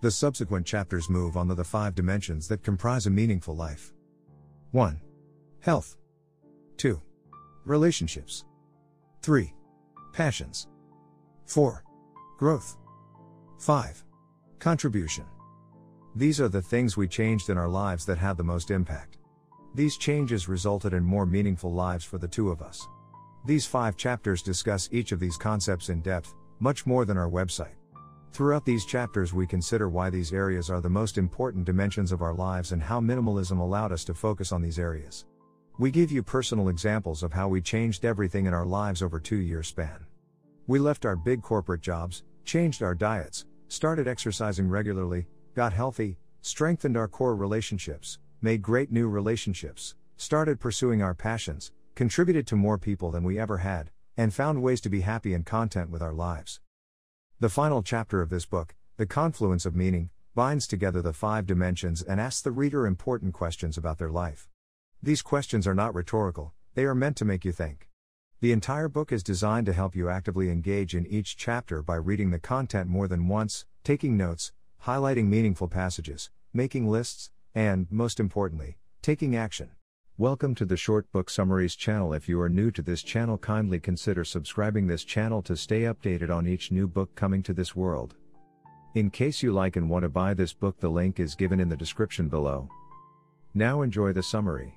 The 0.00 0.10
subsequent 0.12 0.64
chapters 0.64 1.10
move 1.10 1.36
on 1.36 1.48
to 1.48 1.56
the 1.56 1.64
five 1.64 1.96
dimensions 1.96 2.46
that 2.48 2.62
comprise 2.62 3.06
a 3.06 3.10
meaningful 3.10 3.56
life. 3.56 3.92
1. 4.70 5.00
Health. 5.60 5.96
2. 6.76 7.02
Relationships. 7.64 8.44
3. 9.22 9.52
Passions. 10.12 10.68
4. 11.46 11.82
Growth. 12.38 12.78
5. 13.58 14.04
Contribution. 14.60 15.24
These 16.14 16.40
are 16.40 16.48
the 16.48 16.62
things 16.62 16.96
we 16.96 17.08
changed 17.08 17.50
in 17.50 17.58
our 17.58 17.68
lives 17.68 18.06
that 18.06 18.18
had 18.18 18.36
the 18.36 18.44
most 18.44 18.70
impact. 18.70 19.18
These 19.74 19.96
changes 19.96 20.48
resulted 20.48 20.92
in 20.92 21.02
more 21.02 21.26
meaningful 21.26 21.72
lives 21.72 22.04
for 22.04 22.18
the 22.18 22.28
two 22.28 22.50
of 22.50 22.62
us. 22.62 22.86
These 23.46 23.66
five 23.66 23.96
chapters 23.96 24.42
discuss 24.42 24.88
each 24.92 25.10
of 25.10 25.18
these 25.18 25.36
concepts 25.36 25.88
in 25.88 26.02
depth, 26.02 26.34
much 26.60 26.86
more 26.86 27.04
than 27.04 27.18
our 27.18 27.28
website. 27.28 27.77
Throughout 28.32 28.64
these 28.64 28.84
chapters, 28.84 29.34
we 29.34 29.46
consider 29.46 29.88
why 29.88 30.10
these 30.10 30.32
areas 30.32 30.70
are 30.70 30.80
the 30.80 30.88
most 30.88 31.18
important 31.18 31.64
dimensions 31.64 32.12
of 32.12 32.22
our 32.22 32.34
lives 32.34 32.72
and 32.72 32.82
how 32.82 33.00
minimalism 33.00 33.58
allowed 33.58 33.90
us 33.90 34.04
to 34.04 34.14
focus 34.14 34.52
on 34.52 34.62
these 34.62 34.78
areas. 34.78 35.24
We 35.78 35.90
give 35.90 36.12
you 36.12 36.22
personal 36.22 36.68
examples 36.68 37.22
of 37.22 37.32
how 37.32 37.48
we 37.48 37.60
changed 37.60 38.04
everything 38.04 38.46
in 38.46 38.54
our 38.54 38.66
lives 38.66 39.02
over 39.02 39.18
two 39.18 39.36
year 39.36 39.62
span. 39.62 40.06
We 40.66 40.78
left 40.78 41.04
our 41.04 41.16
big 41.16 41.42
corporate 41.42 41.80
jobs, 41.80 42.24
changed 42.44 42.82
our 42.82 42.94
diets, 42.94 43.46
started 43.68 44.06
exercising 44.06 44.68
regularly, 44.68 45.26
got 45.54 45.72
healthy, 45.72 46.18
strengthened 46.40 46.96
our 46.96 47.08
core 47.08 47.36
relationships, 47.36 48.18
made 48.42 48.62
great 48.62 48.92
new 48.92 49.08
relationships, 49.08 49.94
started 50.16 50.60
pursuing 50.60 51.02
our 51.02 51.14
passions, 51.14 51.72
contributed 51.94 52.46
to 52.46 52.56
more 52.56 52.78
people 52.78 53.10
than 53.10 53.24
we 53.24 53.38
ever 53.38 53.58
had, 53.58 53.90
and 54.16 54.34
found 54.34 54.62
ways 54.62 54.80
to 54.80 54.88
be 54.88 55.00
happy 55.00 55.34
and 55.34 55.46
content 55.46 55.90
with 55.90 56.02
our 56.02 56.12
lives. 56.12 56.60
The 57.40 57.48
final 57.48 57.84
chapter 57.84 58.20
of 58.20 58.30
this 58.30 58.46
book, 58.46 58.74
The 58.96 59.06
Confluence 59.06 59.64
of 59.64 59.76
Meaning, 59.76 60.10
binds 60.34 60.66
together 60.66 61.00
the 61.00 61.12
five 61.12 61.46
dimensions 61.46 62.02
and 62.02 62.20
asks 62.20 62.42
the 62.42 62.50
reader 62.50 62.84
important 62.84 63.32
questions 63.32 63.78
about 63.78 63.98
their 63.98 64.10
life. 64.10 64.48
These 65.00 65.22
questions 65.22 65.64
are 65.64 65.74
not 65.74 65.94
rhetorical, 65.94 66.52
they 66.74 66.84
are 66.84 66.96
meant 66.96 67.16
to 67.18 67.24
make 67.24 67.44
you 67.44 67.52
think. 67.52 67.90
The 68.40 68.50
entire 68.50 68.88
book 68.88 69.12
is 69.12 69.22
designed 69.22 69.66
to 69.66 69.72
help 69.72 69.94
you 69.94 70.08
actively 70.08 70.50
engage 70.50 70.96
in 70.96 71.06
each 71.06 71.36
chapter 71.36 71.80
by 71.80 71.94
reading 71.94 72.32
the 72.32 72.40
content 72.40 72.90
more 72.90 73.06
than 73.06 73.28
once, 73.28 73.66
taking 73.84 74.16
notes, 74.16 74.50
highlighting 74.86 75.28
meaningful 75.28 75.68
passages, 75.68 76.30
making 76.52 76.88
lists, 76.88 77.30
and, 77.54 77.86
most 77.88 78.18
importantly, 78.18 78.78
taking 79.00 79.36
action. 79.36 79.70
Welcome 80.20 80.56
to 80.56 80.64
the 80.64 80.76
Short 80.76 81.08
Book 81.12 81.30
Summaries 81.30 81.76
channel. 81.76 82.12
If 82.12 82.28
you 82.28 82.40
are 82.40 82.48
new 82.48 82.72
to 82.72 82.82
this 82.82 83.04
channel, 83.04 83.38
kindly 83.38 83.78
consider 83.78 84.24
subscribing 84.24 84.88
this 84.88 85.04
channel 85.04 85.42
to 85.42 85.56
stay 85.56 85.82
updated 85.82 86.28
on 86.28 86.48
each 86.48 86.72
new 86.72 86.88
book 86.88 87.14
coming 87.14 87.40
to 87.44 87.52
this 87.52 87.76
world. 87.76 88.16
In 88.96 89.10
case 89.10 89.44
you 89.44 89.52
like 89.52 89.76
and 89.76 89.88
want 89.88 90.02
to 90.02 90.08
buy 90.08 90.34
this 90.34 90.52
book, 90.52 90.80
the 90.80 90.88
link 90.88 91.20
is 91.20 91.36
given 91.36 91.60
in 91.60 91.68
the 91.68 91.76
description 91.76 92.28
below. 92.28 92.68
Now 93.54 93.82
enjoy 93.82 94.12
the 94.12 94.24
summary. 94.24 94.74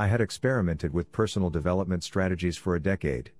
I 0.00 0.08
had 0.08 0.20
experimented 0.20 0.92
with 0.92 1.12
personal 1.12 1.48
development 1.48 2.02
strategies 2.02 2.56
for 2.56 2.74
a 2.74 2.82
decade. 2.82 3.30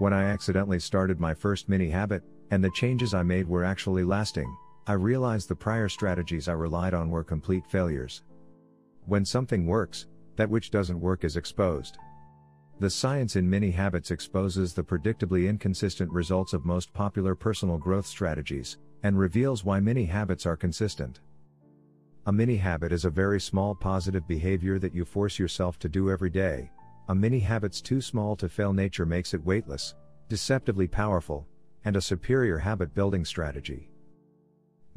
When 0.00 0.12
I 0.12 0.24
accidentally 0.24 0.80
started 0.80 1.20
my 1.20 1.32
first 1.32 1.68
mini 1.68 1.90
habit, 1.90 2.24
and 2.50 2.64
the 2.64 2.72
changes 2.72 3.14
I 3.14 3.22
made 3.22 3.46
were 3.46 3.62
actually 3.62 4.02
lasting, 4.02 4.52
I 4.88 4.94
realized 4.94 5.48
the 5.48 5.54
prior 5.54 5.88
strategies 5.88 6.48
I 6.48 6.54
relied 6.54 6.92
on 6.92 7.08
were 7.08 7.22
complete 7.22 7.64
failures. 7.68 8.24
When 9.08 9.24
something 9.24 9.64
works, 9.64 10.06
that 10.36 10.50
which 10.50 10.70
doesn't 10.70 11.00
work 11.00 11.24
is 11.24 11.38
exposed. 11.38 11.96
The 12.78 12.90
science 12.90 13.36
in 13.36 13.48
mini 13.48 13.70
habits 13.70 14.10
exposes 14.10 14.74
the 14.74 14.84
predictably 14.84 15.48
inconsistent 15.48 16.12
results 16.12 16.52
of 16.52 16.66
most 16.66 16.92
popular 16.92 17.34
personal 17.34 17.78
growth 17.78 18.04
strategies, 18.04 18.76
and 19.02 19.18
reveals 19.18 19.64
why 19.64 19.80
many 19.80 20.04
habits 20.04 20.44
are 20.44 20.58
consistent. 20.58 21.20
A 22.26 22.32
mini 22.32 22.56
habit 22.58 22.92
is 22.92 23.06
a 23.06 23.10
very 23.10 23.40
small 23.40 23.74
positive 23.74 24.28
behavior 24.28 24.78
that 24.78 24.94
you 24.94 25.06
force 25.06 25.38
yourself 25.38 25.78
to 25.78 25.88
do 25.88 26.10
every 26.10 26.28
day. 26.28 26.70
A 27.08 27.14
mini 27.14 27.40
habit's 27.40 27.80
too 27.80 28.02
small 28.02 28.36
to 28.36 28.46
fail 28.46 28.74
nature 28.74 29.06
makes 29.06 29.32
it 29.32 29.42
weightless, 29.42 29.94
deceptively 30.28 30.86
powerful, 30.86 31.46
and 31.86 31.96
a 31.96 32.02
superior 32.02 32.58
habit 32.58 32.94
building 32.94 33.24
strategy. 33.24 33.88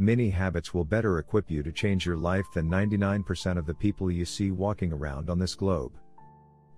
Mini 0.02 0.32
habits 0.32 0.74
will 0.74 0.84
better 0.84 1.20
equip 1.20 1.52
you 1.52 1.62
to 1.62 1.72
change 1.72 2.08
your 2.08 2.18
life 2.18 2.48
than 2.56 2.68
99% 2.68 3.56
of 3.56 3.68
the 3.68 3.74
people 3.76 4.10
you 4.10 4.26
see 4.26 4.50
walking 4.50 4.92
around 4.92 5.30
on 5.30 5.38
this 5.38 5.54
globe. 5.54 5.92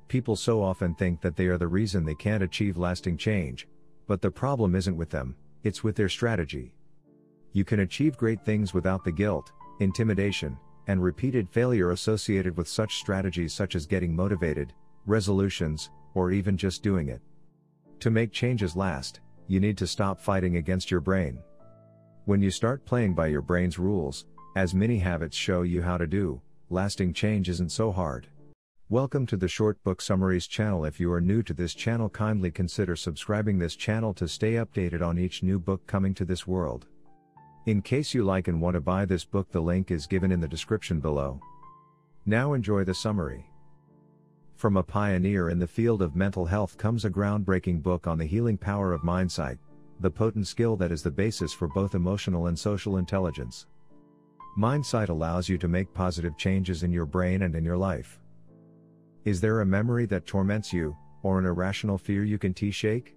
People 0.10 0.36
so 0.36 0.62
often 0.62 0.94
think 0.94 1.22
that 1.22 1.38
they 1.38 1.46
are 1.46 1.58
the 1.58 1.66
reason 1.66 2.04
they 2.04 2.16
can't 2.16 2.44
achieve 2.44 2.76
lasting 2.76 3.16
change, 3.16 3.66
but 4.08 4.22
the 4.22 4.30
problem 4.30 4.76
isn't 4.76 4.98
with 4.98 5.10
them, 5.10 5.38
it's 5.64 5.86
with 5.86 5.96
their 5.96 6.10
strategy. 6.10 6.76
You 7.54 7.64
can 7.64 7.80
achieve 7.80 8.18
great 8.18 8.44
things 8.44 8.74
without 8.74 9.06
the 9.06 9.12
guilt, 9.14 9.54
intimidation, 9.80 10.58
and 10.88 11.02
repeated 11.02 11.50
failure 11.50 11.92
associated 11.92 12.58
with 12.58 12.68
such 12.68 12.98
strategies 12.98 13.54
such 13.54 13.76
as 13.76 13.86
getting 13.86 14.14
motivated, 14.14 14.74
resolutions, 15.06 15.92
or 16.14 16.32
even 16.32 16.58
just 16.58 16.84
doing 16.84 17.08
it. 17.08 17.22
To 18.02 18.12
make 18.12 18.34
changes 18.34 18.76
last, 18.76 19.22
you 19.48 19.62
need 19.62 19.78
to 19.78 19.88
stop 19.88 20.20
fighting 20.20 20.58
against 20.58 20.92
your 20.92 21.00
brain. 21.00 21.40
When 22.26 22.42
you 22.42 22.52
start 22.52 22.86
playing 22.86 23.16
by 23.16 23.28
your 23.28 23.42
brain's 23.42 23.78
rules, 23.78 24.28
as 24.56 24.74
many 24.74 24.98
habits 24.98 25.36
show 25.36 25.64
you 25.64 25.82
how 25.82 25.98
to 25.98 26.08
do, 26.08 26.40
lasting 26.70 27.12
change 27.12 27.50
isn't 27.50 27.74
so 27.74 27.92
hard. 27.92 28.28
Welcome 28.88 29.26
to 29.26 29.36
the 29.36 29.50
Short 29.50 29.84
Book 29.84 30.02
Summaries 30.02 30.48
channel. 30.48 30.86
If 30.86 31.02
you 31.02 31.12
are 31.12 31.20
new 31.20 31.44
to 31.44 31.54
this 31.54 31.74
channel, 31.74 32.08
kindly 32.08 32.50
consider 32.50 32.96
subscribing 32.96 33.60
this 33.60 33.76
channel 33.76 34.14
to 34.14 34.30
stay 34.30 34.54
updated 34.54 35.02
on 35.02 35.20
each 35.20 35.44
new 35.44 35.60
book 35.60 35.86
coming 35.86 36.14
to 36.14 36.24
this 36.24 36.48
world. 36.48 36.86
In 37.66 37.82
case 37.82 38.14
you 38.14 38.24
like 38.24 38.48
and 38.48 38.62
want 38.62 38.76
to 38.76 38.80
buy 38.80 39.04
this 39.04 39.26
book, 39.26 39.52
the 39.52 39.60
link 39.60 39.92
is 39.92 40.08
given 40.08 40.32
in 40.32 40.40
the 40.40 40.48
description 40.48 41.02
below. 41.02 41.42
Now 42.26 42.54
enjoy 42.54 42.86
the 42.86 42.96
summary. 42.96 43.46
From 44.56 44.78
a 44.78 44.84
pioneer 44.84 45.50
in 45.50 45.60
the 45.60 45.68
field 45.68 46.02
of 46.02 46.16
mental 46.16 46.46
health 46.46 46.78
comes 46.78 47.04
a 47.04 47.10
groundbreaking 47.10 47.84
book 47.84 48.08
on 48.08 48.18
the 48.18 48.26
healing 48.26 48.58
power 48.58 48.94
of 48.94 49.04
mindsight, 49.04 49.58
the 50.00 50.10
potent 50.10 50.48
skill 50.48 50.76
that 50.78 50.92
is 50.92 51.04
the 51.04 51.12
basis 51.12 51.54
for 51.54 51.68
both 51.68 51.96
emotional 51.96 52.48
and 52.48 52.58
social 52.58 52.98
intelligence. 52.98 53.68
Mindsight 54.56 55.10
allows 55.10 55.50
you 55.50 55.58
to 55.58 55.68
make 55.68 55.94
positive 55.94 56.38
changes 56.38 56.84
in 56.84 56.92
your 56.92 57.06
brain 57.06 57.44
and 57.44 57.56
in 57.56 57.64
your 57.64 57.78
life. 57.78 58.20
Is 59.26 59.42
there 59.42 59.62
a 59.62 59.66
memory 59.66 60.06
that 60.08 60.26
torments 60.26 60.74
you, 60.74 60.96
or 61.24 61.40
an 61.40 61.46
irrational 61.46 61.98
fear 61.98 62.24
you 62.24 62.38
can 62.38 62.54
t-shake? 62.54 63.16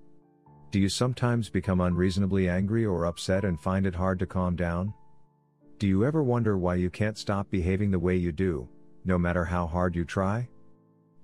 Do 0.70 0.80
you 0.80 0.88
sometimes 0.88 1.48
become 1.48 1.80
unreasonably 1.80 2.48
angry 2.48 2.86
or 2.86 3.06
upset 3.06 3.44
and 3.44 3.60
find 3.60 3.86
it 3.86 3.94
hard 3.94 4.18
to 4.20 4.26
calm 4.26 4.56
down? 4.56 4.94
Do 5.78 5.86
you 5.86 6.04
ever 6.04 6.22
wonder 6.22 6.56
why 6.56 6.76
you 6.76 6.90
can't 6.90 7.18
stop 7.18 7.50
behaving 7.50 7.90
the 7.90 7.98
way 7.98 8.16
you 8.16 8.32
do, 8.32 8.68
no 9.04 9.18
matter 9.18 9.44
how 9.44 9.66
hard 9.66 9.94
you 9.94 10.04
try? 10.04 10.48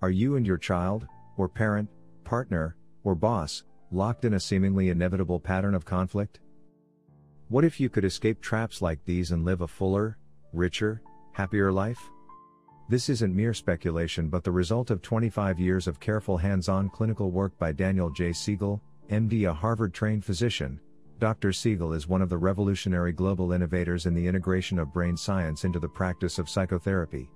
Are 0.02 0.10
you 0.10 0.36
and 0.36 0.46
your 0.46 0.58
child, 0.58 1.06
or 1.36 1.48
parent, 1.48 1.88
partner, 2.24 2.76
or 3.04 3.14
boss, 3.14 3.64
locked 3.92 4.24
in 4.24 4.34
a 4.34 4.40
seemingly 4.40 4.88
inevitable 4.88 5.38
pattern 5.38 5.74
of 5.74 5.84
conflict? 5.84 6.40
What 7.48 7.64
if 7.64 7.78
you 7.78 7.88
could 7.88 8.04
escape 8.04 8.40
traps 8.40 8.80
like 8.80 9.04
these 9.04 9.32
and 9.32 9.44
live 9.44 9.60
a 9.60 9.68
fuller, 9.68 10.16
richer, 10.52 11.02
happier 11.32 11.70
life? 11.70 12.00
This 12.88 13.08
isn't 13.08 13.34
mere 13.34 13.54
speculation 13.54 14.28
but 14.28 14.44
the 14.44 14.52
result 14.52 14.90
of 14.90 15.02
25 15.02 15.58
years 15.58 15.86
of 15.86 16.00
careful 16.00 16.36
hands 16.36 16.68
on 16.68 16.88
clinical 16.88 17.30
work 17.30 17.56
by 17.58 17.72
Daniel 17.72 18.10
J. 18.10 18.32
Siegel, 18.32 18.82
MD, 19.10 19.48
a 19.48 19.52
Harvard 19.54 19.94
trained 19.94 20.24
physician. 20.24 20.80
Dr. 21.18 21.52
Siegel 21.52 21.92
is 21.92 22.08
one 22.08 22.22
of 22.22 22.28
the 22.28 22.38
revolutionary 22.38 23.12
global 23.12 23.52
innovators 23.52 24.06
in 24.06 24.14
the 24.14 24.26
integration 24.26 24.78
of 24.78 24.92
brain 24.92 25.16
science 25.16 25.64
into 25.64 25.78
the 25.78 25.88
practice 25.88 26.38
of 26.38 26.48
psychotherapy. 26.48 27.30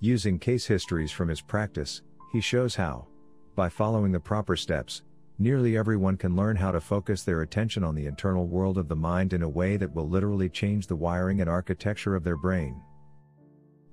Using 0.00 0.38
case 0.38 0.66
histories 0.66 1.12
from 1.12 1.28
his 1.28 1.40
practice, 1.40 2.02
he 2.32 2.40
shows 2.40 2.74
how, 2.74 3.06
by 3.54 3.68
following 3.68 4.10
the 4.10 4.18
proper 4.18 4.56
steps, 4.56 5.02
nearly 5.38 5.76
everyone 5.76 6.16
can 6.16 6.36
learn 6.36 6.56
how 6.56 6.70
to 6.70 6.80
focus 6.80 7.22
their 7.22 7.42
attention 7.42 7.82
on 7.82 7.94
the 7.94 8.06
internal 8.06 8.46
world 8.46 8.78
of 8.78 8.88
the 8.88 8.96
mind 8.96 9.32
in 9.32 9.42
a 9.42 9.48
way 9.48 9.76
that 9.76 9.94
will 9.94 10.08
literally 10.08 10.48
change 10.48 10.86
the 10.86 10.96
wiring 10.96 11.40
and 11.40 11.50
architecture 11.50 12.14
of 12.14 12.24
their 12.24 12.36
brain. 12.36 12.80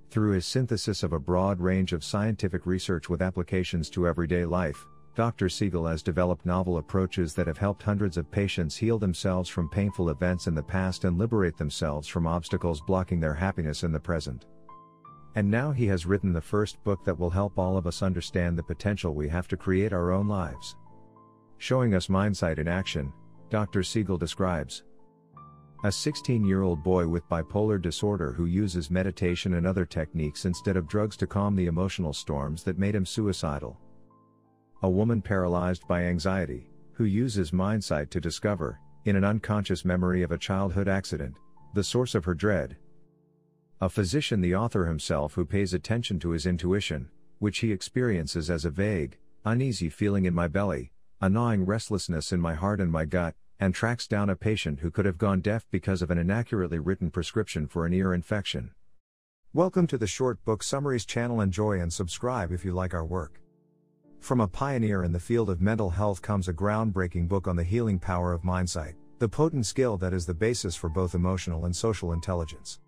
Through 0.10 0.32
his 0.32 0.46
synthesis 0.46 1.04
of 1.04 1.14
a 1.14 1.20
broad 1.20 1.60
range 1.60 1.94
of 1.94 2.04
scientific 2.04 2.66
research 2.66 3.10
with 3.10 3.22
applications 3.22 3.89
to 3.92 4.08
everyday 4.08 4.46
life, 4.46 4.86
Dr. 5.16 5.50
Siegel 5.50 5.88
has 5.88 6.02
developed 6.02 6.46
novel 6.46 6.78
approaches 6.78 7.34
that 7.36 7.48
have 7.48 7.58
helped 7.58 7.84
hundreds 7.84 8.18
of 8.18 8.32
patients 8.32 8.78
heal 8.78 8.98
themselves 8.98 9.50
from 9.50 9.70
painful 9.70 10.10
events 10.10 10.48
in 10.48 10.56
the 10.56 10.64
past 10.64 11.04
and 11.04 11.18
liberate 11.18 11.58
themselves 11.58 12.08
from 12.08 12.28
obstacles 12.28 12.82
blocking 12.82 13.20
their 13.20 13.34
happiness 13.34 13.84
in 13.84 13.92
the 13.92 14.00
present. 14.00 14.46
And 15.36 15.50
now 15.50 15.72
he 15.72 15.88
has 15.88 16.06
written 16.06 16.34
the 16.34 16.42
first 16.42 16.82
book 16.84 17.04
that 17.06 17.18
will 17.18 17.30
help 17.30 17.58
all 17.58 17.78
of 17.78 17.88
us 17.88 18.02
understand 18.02 18.58
the 18.58 18.64
potential 18.64 19.14
we 19.14 19.30
have 19.30 19.48
to 19.50 19.58
create 19.58 19.94
our 19.94 20.12
own 20.12 20.28
lives. 20.28 20.76
Showing 21.62 21.93
us 21.93 22.09
mindsight 22.09 22.57
in 22.57 22.68
action, 22.68 23.14
Dr. 23.51 23.84
Siegel 23.84 24.18
describes 24.18 24.82
a 25.84 25.91
16 25.91 26.43
year 26.43 26.64
old 26.64 26.84
boy 26.84 27.07
with 27.07 27.30
bipolar 27.30 27.80
disorder 27.80 28.32
who 28.32 28.47
uses 28.47 28.89
meditation 28.89 29.53
and 29.53 29.68
other 29.68 29.86
techniques 29.86 30.45
instead 30.45 30.76
of 30.76 30.88
drugs 30.88 31.16
to 31.18 31.28
calm 31.28 31.55
the 31.55 31.68
emotional 31.68 32.14
storms 32.14 32.64
that 32.64 32.80
made 32.80 32.95
him 32.95 33.05
suicidal. 33.05 33.80
A 34.82 34.89
woman 34.89 35.22
paralyzed 35.22 35.88
by 35.88 36.05
anxiety, 36.05 36.68
who 36.93 37.03
uses 37.03 37.53
mindsight 37.53 38.09
to 38.09 38.20
discover, 38.20 38.80
in 39.05 39.16
an 39.16 39.24
unconscious 39.24 39.86
memory 39.86 40.24
of 40.24 40.32
a 40.32 40.39
childhood 40.39 40.88
accident, 40.88 41.36
the 41.76 41.84
source 41.84 42.16
of 42.16 42.26
her 42.26 42.34
dread. 42.34 42.76
A 43.82 43.88
physician, 43.88 44.41
the 44.41 44.55
author 44.55 44.88
himself, 44.88 45.36
who 45.36 45.45
pays 45.45 45.76
attention 45.76 46.20
to 46.22 46.32
his 46.32 46.47
intuition, 46.47 47.12
which 47.38 47.59
he 47.59 47.72
experiences 47.72 48.49
as 48.49 48.66
a 48.66 48.72
vague, 48.72 49.20
uneasy 49.45 49.89
feeling 49.89 50.26
in 50.26 50.34
my 50.34 50.47
belly, 50.47 50.91
a 51.24 51.30
gnawing 51.30 51.63
restlessness 51.63 52.32
in 52.32 52.41
my 52.41 52.55
heart 52.55 52.82
and 52.82 52.91
my 52.91 53.05
gut, 53.05 53.36
and 53.59 53.76
tracks 53.76 54.07
down 54.07 54.28
a 54.28 54.36
patient 54.36 54.80
who 54.80 54.89
could 54.89 55.05
have 55.05 55.19
gone 55.19 55.39
deaf 55.39 55.67
because 55.69 56.01
of 56.01 56.09
an 56.09 56.17
inaccurately 56.17 56.80
written 56.80 57.11
prescription 57.11 57.67
for 57.67 57.86
an 57.86 57.93
ear 57.93 58.11
infection. 58.11 58.72
Welcome 59.53 59.86
to 59.86 59.99
the 59.99 60.07
Short 60.07 60.43
Book 60.45 60.63
Summaries 60.63 61.05
channel. 61.05 61.39
Enjoy 61.39 61.80
and 61.80 61.93
subscribe 61.93 62.51
if 62.51 62.65
you 62.65 62.74
like 62.74 62.95
our 62.95 63.05
work. 63.05 63.39
From 64.19 64.41
a 64.41 64.47
pioneer 64.47 65.03
in 65.03 65.11
the 65.11 65.19
field 65.19 65.51
of 65.51 65.61
mental 65.61 65.91
health 65.91 66.24
comes 66.24 66.47
a 66.47 66.53
groundbreaking 66.53 67.28
book 67.28 67.47
on 67.47 67.55
the 67.55 67.63
healing 67.63 67.99
power 67.99 68.34
of 68.34 68.43
mindsight, 68.43 68.95
the 69.19 69.30
potent 69.30 69.67
skill 69.67 69.97
that 69.97 70.13
is 70.13 70.26
the 70.26 70.34
basis 70.34 70.76
for 70.76 70.89
both 70.89 71.13
emotional 71.13 71.65
and 71.65 71.76
social 71.76 72.13
intelligence. 72.13 72.80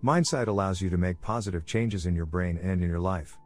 Mindsight 0.00 0.46
allows 0.46 0.80
you 0.80 0.90
to 0.90 0.96
make 0.96 1.20
positive 1.20 1.66
changes 1.66 2.06
in 2.06 2.14
your 2.14 2.24
brain 2.24 2.56
and 2.62 2.84
in 2.84 2.88
your 2.88 3.00
life. 3.00 3.36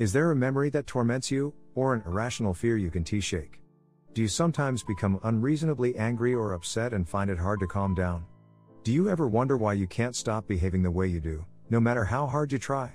Is 0.00 0.12
there 0.12 0.32
a 0.32 0.36
memory 0.36 0.70
that 0.70 0.88
torments 0.88 1.30
you, 1.30 1.54
or 1.74 1.94
an 1.94 2.02
irrational 2.06 2.54
fear 2.54 2.76
you 2.76 2.90
can 2.90 3.04
t 3.04 3.20
shake? 3.20 3.60
Do 4.12 4.22
you 4.22 4.28
sometimes 4.28 4.82
become 4.82 5.20
unreasonably 5.22 5.96
angry 5.96 6.34
or 6.34 6.54
upset 6.54 6.92
and 6.92 7.08
find 7.08 7.30
it 7.30 7.38
hard 7.38 7.60
to 7.60 7.66
calm 7.66 7.94
down? 7.94 8.24
Do 8.82 8.92
you 8.92 9.08
ever 9.08 9.28
wonder 9.28 9.56
why 9.56 9.74
you 9.74 9.86
can't 9.86 10.16
stop 10.16 10.46
behaving 10.48 10.82
the 10.82 10.90
way 10.90 11.06
you 11.06 11.20
do, 11.20 11.44
no 11.68 11.78
matter 11.78 12.04
how 12.04 12.26
hard 12.26 12.50
you 12.50 12.58
try? 12.58 12.90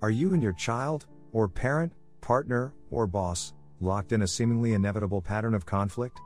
Are 0.00 0.10
you 0.10 0.32
and 0.32 0.42
your 0.42 0.52
child, 0.52 1.06
or 1.32 1.48
parent, 1.48 1.92
partner, 2.20 2.72
or 2.90 3.06
boss, 3.06 3.52
locked 3.80 4.12
in 4.12 4.22
a 4.22 4.26
seemingly 4.26 4.72
inevitable 4.72 5.20
pattern 5.20 5.54
of 5.54 5.66
conflict? 5.66 6.20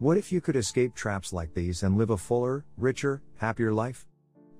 What 0.00 0.16
if 0.16 0.32
you 0.32 0.40
could 0.40 0.56
escape 0.56 0.94
traps 0.94 1.32
like 1.32 1.54
these 1.54 1.82
and 1.82 1.96
live 1.96 2.10
a 2.10 2.16
fuller, 2.16 2.64
richer, 2.76 3.22
happier 3.36 3.72
life? 3.72 4.06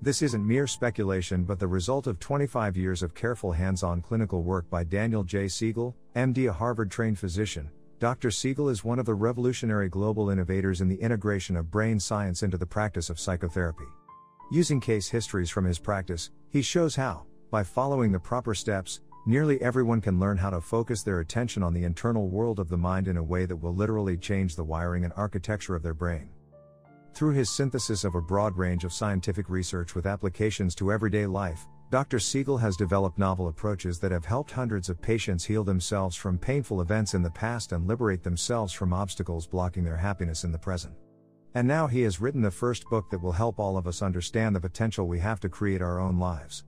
This 0.05 0.21
isn't 0.21 0.45
mere 0.45 0.67
speculation 0.67 1.45
but 1.45 1.57
the 1.57 1.67
result 1.67 2.05
of 2.05 2.19
25 2.19 2.77
years 2.77 3.01
of 3.01 3.15
careful 3.15 3.51
hands 3.51 3.81
on 3.81 4.03
clinical 4.03 4.43
work 4.43 4.69
by 4.69 4.83
Daniel 4.83 5.23
J. 5.23 5.47
Siegel, 5.47 5.95
MD, 6.15 6.47
a 6.47 6.53
Harvard 6.53 6.91
trained 6.91 7.17
physician, 7.17 7.71
Dr. 7.97 8.29
Siegel 8.29 8.69
is 8.69 8.83
one 8.83 8.99
of 8.99 9.07
the 9.07 9.15
revolutionary 9.15 9.89
global 9.89 10.29
innovators 10.29 10.79
in 10.79 10.87
the 10.87 11.01
integration 11.01 11.55
of 11.55 11.71
brain 11.71 11.99
science 11.99 12.43
into 12.43 12.55
the 12.55 12.67
practice 12.67 13.09
of 13.09 13.19
psychotherapy. 13.19 13.87
Using 14.51 14.79
case 14.79 15.09
histories 15.09 15.49
from 15.49 15.65
his 15.65 15.79
practice, 15.79 16.29
he 16.51 16.61
shows 16.61 16.95
how, 16.95 17.25
by 17.49 17.63
following 17.63 18.11
the 18.11 18.19
proper 18.19 18.53
steps, 18.53 19.01
nearly 19.25 19.59
everyone 19.59 20.01
can 20.01 20.19
learn 20.19 20.37
how 20.37 20.51
to 20.51 20.61
focus 20.61 21.01
their 21.01 21.21
attention 21.21 21.63
on 21.63 21.73
the 21.73 21.83
internal 21.83 22.29
world 22.29 22.59
of 22.59 22.69
the 22.69 22.77
mind 22.77 23.07
in 23.07 23.17
a 23.17 23.23
way 23.23 23.47
that 23.47 23.57
will 23.57 23.73
literally 23.73 24.17
change 24.17 24.55
the 24.55 24.63
wiring 24.63 25.03
and 25.03 25.13
architecture 25.17 25.75
of 25.75 25.81
their 25.81 25.95
brain. 25.95 26.29
Through 27.15 27.31
his 27.31 27.49
synthesis 27.49 28.03
of 28.03 28.15
a 28.15 28.21
broad 28.21 28.57
range 28.57 28.83
of 28.83 28.91
scientific 28.91 29.49
research 29.49 29.95
with 29.95 30.05
applications 30.05 30.75
to 30.75 30.91
everyday 30.91 31.25
life, 31.25 31.65
Dr. 31.89 32.19
Siegel 32.19 32.57
has 32.57 32.75
developed 32.75 33.17
novel 33.17 33.47
approaches 33.47 33.99
that 33.99 34.11
have 34.11 34.25
helped 34.25 34.51
hundreds 34.51 34.89
of 34.89 35.01
patients 35.01 35.45
heal 35.45 35.63
themselves 35.63 36.17
from 36.17 36.37
painful 36.37 36.81
events 36.81 37.13
in 37.13 37.23
the 37.23 37.29
past 37.29 37.71
and 37.71 37.87
liberate 37.87 38.21
themselves 38.21 38.73
from 38.73 38.91
obstacles 38.91 39.47
blocking 39.47 39.85
their 39.85 39.95
happiness 39.95 40.43
in 40.43 40.51
the 40.51 40.57
present. 40.57 40.93
And 41.53 41.65
now 41.65 41.87
he 41.87 42.01
has 42.01 42.19
written 42.19 42.41
the 42.41 42.51
first 42.51 42.83
book 42.89 43.09
that 43.09 43.21
will 43.21 43.31
help 43.31 43.59
all 43.59 43.77
of 43.77 43.87
us 43.87 44.01
understand 44.01 44.53
the 44.53 44.59
potential 44.59 45.07
we 45.07 45.19
have 45.19 45.39
to 45.39 45.47
create 45.47 45.81
our 45.81 46.01
own 46.01 46.19
lives. 46.19 46.65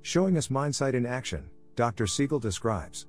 Showing 0.00 0.38
us 0.38 0.48
mindsight 0.48 0.94
in 0.94 1.04
action, 1.04 1.50
Dr. 1.76 2.06
Siegel 2.06 2.38
describes 2.38 3.04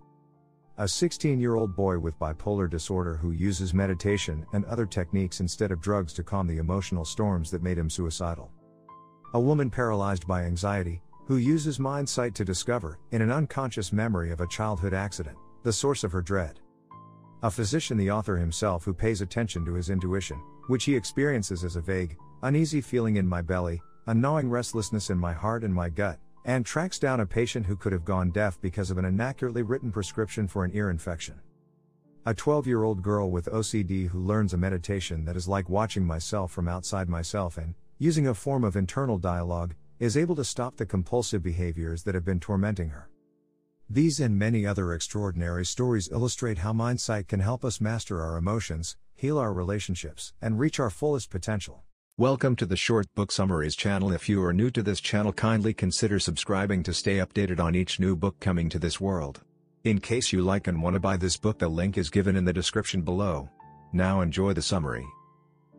a 0.81 0.87
16 0.87 1.39
year 1.39 1.53
old 1.53 1.75
boy 1.75 1.99
with 1.99 2.17
bipolar 2.17 2.67
disorder 2.67 3.15
who 3.15 3.33
uses 3.33 3.71
meditation 3.71 4.43
and 4.53 4.65
other 4.65 4.87
techniques 4.87 5.39
instead 5.39 5.71
of 5.71 5.79
drugs 5.79 6.11
to 6.11 6.23
calm 6.23 6.47
the 6.47 6.57
emotional 6.57 7.05
storms 7.05 7.51
that 7.51 7.61
made 7.61 7.77
him 7.77 7.87
suicidal. 7.87 8.49
A 9.35 9.39
woman 9.39 9.69
paralyzed 9.69 10.25
by 10.25 10.41
anxiety, 10.41 11.03
who 11.27 11.37
uses 11.37 11.79
mind 11.79 12.09
sight 12.09 12.33
to 12.33 12.43
discover, 12.43 12.97
in 13.11 13.21
an 13.21 13.31
unconscious 13.31 13.93
memory 13.93 14.31
of 14.31 14.41
a 14.41 14.47
childhood 14.47 14.95
accident, 14.95 15.37
the 15.61 15.71
source 15.71 16.03
of 16.03 16.11
her 16.11 16.21
dread. 16.23 16.59
A 17.43 17.51
physician, 17.51 17.95
the 17.95 18.09
author 18.09 18.35
himself, 18.35 18.83
who 18.83 18.91
pays 18.91 19.21
attention 19.21 19.63
to 19.65 19.75
his 19.75 19.91
intuition, 19.91 20.41
which 20.65 20.85
he 20.85 20.95
experiences 20.95 21.63
as 21.63 21.75
a 21.75 21.81
vague, 21.81 22.17
uneasy 22.41 22.81
feeling 22.81 23.17
in 23.17 23.27
my 23.27 23.43
belly, 23.43 23.79
a 24.07 24.15
gnawing 24.15 24.49
restlessness 24.49 25.11
in 25.11 25.17
my 25.19 25.31
heart 25.31 25.63
and 25.63 25.75
my 25.75 25.89
gut, 25.89 26.19
and 26.45 26.65
tracks 26.65 26.99
down 26.99 27.19
a 27.19 27.25
patient 27.25 27.65
who 27.65 27.75
could 27.75 27.93
have 27.93 28.05
gone 28.05 28.31
deaf 28.31 28.59
because 28.61 28.91
of 28.91 28.97
an 28.97 29.05
inaccurately 29.05 29.61
written 29.61 29.91
prescription 29.91 30.47
for 30.47 30.65
an 30.65 30.71
ear 30.73 30.89
infection. 30.89 31.39
A 32.25 32.33
12 32.33 32.67
year 32.67 32.83
old 32.83 33.01
girl 33.01 33.31
with 33.31 33.47
OCD 33.47 34.07
who 34.07 34.19
learns 34.19 34.53
a 34.53 34.57
meditation 34.57 35.25
that 35.25 35.35
is 35.35 35.47
like 35.47 35.69
watching 35.69 36.05
myself 36.05 36.51
from 36.51 36.67
outside 36.67 37.09
myself 37.09 37.57
and, 37.57 37.73
using 37.97 38.27
a 38.27 38.33
form 38.33 38.63
of 38.63 38.75
internal 38.75 39.17
dialogue, 39.17 39.73
is 39.99 40.17
able 40.17 40.35
to 40.35 40.43
stop 40.43 40.77
the 40.77 40.85
compulsive 40.85 41.43
behaviors 41.43 42.03
that 42.03 42.15
have 42.15 42.25
been 42.25 42.39
tormenting 42.39 42.89
her. 42.89 43.09
These 43.89 44.19
and 44.19 44.39
many 44.39 44.65
other 44.65 44.93
extraordinary 44.93 45.65
stories 45.65 46.09
illustrate 46.11 46.59
how 46.59 46.73
mindsight 46.73 47.27
can 47.27 47.39
help 47.39 47.65
us 47.65 47.81
master 47.81 48.21
our 48.21 48.37
emotions, 48.37 48.95
heal 49.15 49.37
our 49.37 49.53
relationships, 49.53 50.33
and 50.41 50.57
reach 50.57 50.79
our 50.79 50.89
fullest 50.89 51.29
potential. 51.29 51.83
Welcome 52.21 52.55
to 52.57 52.67
the 52.67 52.75
Short 52.75 53.07
Book 53.15 53.31
Summaries 53.31 53.75
channel. 53.75 54.11
If 54.11 54.29
you 54.29 54.43
are 54.43 54.53
new 54.53 54.69
to 54.69 54.83
this 54.83 55.01
channel, 55.01 55.33
kindly 55.33 55.73
consider 55.73 56.19
subscribing 56.19 56.83
to 56.83 56.93
stay 56.93 57.17
updated 57.17 57.59
on 57.59 57.73
each 57.73 57.99
new 57.99 58.15
book 58.15 58.39
coming 58.39 58.69
to 58.69 58.77
this 58.77 59.01
world. 59.01 59.41
In 59.85 59.99
case 59.99 60.31
you 60.31 60.43
like 60.43 60.67
and 60.67 60.83
want 60.83 60.93
to 60.93 60.99
buy 60.99 61.17
this 61.17 61.35
book, 61.35 61.57
the 61.57 61.67
link 61.67 61.97
is 61.97 62.11
given 62.11 62.35
in 62.35 62.45
the 62.45 62.53
description 62.53 63.01
below. 63.01 63.49
Now 63.91 64.21
enjoy 64.21 64.53
the 64.53 64.61
summary. 64.61 65.03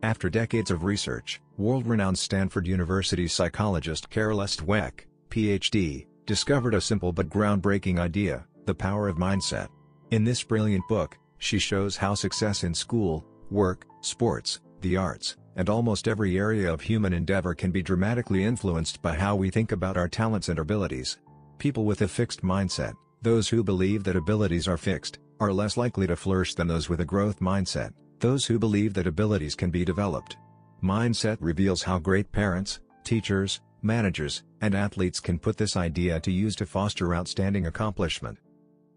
After 0.01 0.29
decades 0.29 0.69
of 0.69 0.83
research, 0.83 1.39
world-renowned 1.55 2.19
Stanford 2.19 2.67
University 2.67 3.29
psychologist 3.29 4.09
Carol 4.09 4.41
S. 4.41 4.57
Dweck, 4.57 5.05
PhD, 5.29 6.07
discovered 6.25 6.73
a 6.73 6.81
simple 6.81 7.13
but 7.13 7.29
groundbreaking 7.29 7.99
idea, 7.99 8.45
the 8.65 8.75
power 8.75 9.07
of 9.07 9.15
mindset. 9.15 9.69
In 10.11 10.25
this 10.25 10.43
brilliant 10.43 10.85
book, 10.89 11.17
she 11.37 11.57
shows 11.57 11.95
how 11.95 12.15
success 12.15 12.65
in 12.65 12.73
school, 12.73 13.25
work, 13.49 13.85
sports, 14.01 14.59
the 14.81 14.97
arts, 14.97 15.37
and 15.55 15.69
almost 15.69 16.07
every 16.07 16.37
area 16.37 16.71
of 16.71 16.81
human 16.81 17.13
endeavor 17.13 17.53
can 17.53 17.71
be 17.71 17.83
dramatically 17.83 18.43
influenced 18.43 19.01
by 19.01 19.15
how 19.15 19.35
we 19.35 19.49
think 19.49 19.71
about 19.71 19.97
our 19.97 20.07
talents 20.07 20.49
and 20.49 20.59
abilities. 20.59 21.17
People 21.57 21.85
with 21.85 22.01
a 22.01 22.07
fixed 22.07 22.41
mindset, 22.41 22.93
those 23.21 23.47
who 23.47 23.63
believe 23.63 24.03
that 24.03 24.15
abilities 24.15 24.67
are 24.67 24.77
fixed, 24.77 25.19
are 25.39 25.53
less 25.53 25.77
likely 25.77 26.07
to 26.07 26.15
flourish 26.15 26.55
than 26.55 26.67
those 26.67 26.89
with 26.89 27.01
a 27.01 27.05
growth 27.05 27.39
mindset, 27.39 27.93
those 28.19 28.45
who 28.45 28.57
believe 28.57 28.93
that 28.93 29.07
abilities 29.07 29.55
can 29.55 29.69
be 29.69 29.85
developed. 29.85 30.37
Mindset 30.83 31.37
reveals 31.39 31.83
how 31.83 31.99
great 31.99 32.31
parents, 32.31 32.79
teachers, 33.03 33.61
managers, 33.81 34.43
and 34.61 34.75
athletes 34.75 35.19
can 35.19 35.37
put 35.37 35.57
this 35.57 35.75
idea 35.75 36.19
to 36.19 36.31
use 36.31 36.55
to 36.55 36.65
foster 36.65 37.13
outstanding 37.13 37.67
accomplishment. 37.67 38.37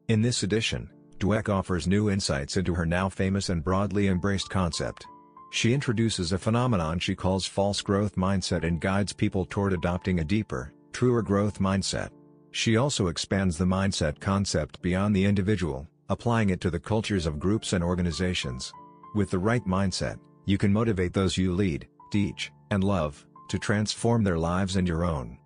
In 0.09 0.23
this 0.23 0.43
edition, 0.43 0.89
Dweck 1.19 1.49
offers 1.49 1.87
new 1.87 2.11
insights 2.11 2.57
into 2.57 2.75
her 2.75 2.87
now 2.87 3.09
famous 3.09 3.49
and 3.49 3.65
broadly 3.65 4.09
embraced 4.09 4.51
concept. 4.51 5.07
She 5.51 5.73
introduces 5.73 6.33
a 6.33 6.39
phenomenon 6.39 6.99
she 6.99 7.15
calls 7.15 7.47
false 7.47 7.81
growth 7.81 8.17
mindset 8.17 8.65
and 8.65 8.81
guides 8.81 9.13
people 9.13 9.47
toward 9.47 9.73
adopting 9.73 10.21
a 10.21 10.25
deeper, 10.25 10.73
truer 10.93 11.23
growth 11.23 11.61
mindset. 11.61 12.11
She 12.51 12.77
also 12.77 13.07
expands 13.07 13.57
the 13.57 13.65
mindset 13.65 14.21
concept 14.21 14.83
beyond 14.83 15.15
the 15.15 15.25
individual, 15.25 15.87
applying 16.09 16.51
it 16.51 16.61
to 16.63 16.71
the 16.71 16.81
cultures 16.81 17.27
of 17.27 17.39
groups 17.39 17.73
and 17.73 17.83
organizations. 17.83 18.73
With 19.15 19.31
the 19.31 19.39
right 19.39 19.65
mindset, 19.65 20.19
you 20.45 20.59
can 20.59 20.73
motivate 20.73 21.13
those 21.13 21.39
you 21.39 21.55
lead, 21.55 21.89
teach, 22.11 22.53
and 22.71 22.85
love, 22.85 23.25
to 23.49 23.59
transform 23.59 24.25
their 24.25 24.39
lives 24.39 24.77
and 24.77 24.87
your 24.87 25.05
own. 25.05 25.39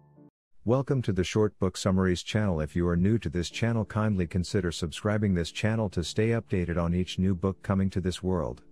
Welcome 0.64 1.02
to 1.02 1.12
the 1.12 1.24
Short 1.24 1.58
Book 1.58 1.76
Summaries 1.76 2.22
channel. 2.22 2.60
If 2.60 2.74
you 2.74 2.86
are 2.88 2.96
new 2.96 3.18
to 3.18 3.28
this 3.28 3.50
channel, 3.50 3.84
kindly 3.84 4.26
consider 4.26 4.72
subscribing 4.72 5.34
this 5.34 5.52
channel 5.52 5.88
to 5.90 6.02
stay 6.02 6.28
updated 6.28 6.76
on 6.76 6.94
each 6.94 7.18
new 7.18 7.34
book 7.34 7.62
coming 7.62 7.90
to 7.90 8.00
this 8.00 8.22
world. 8.22 8.62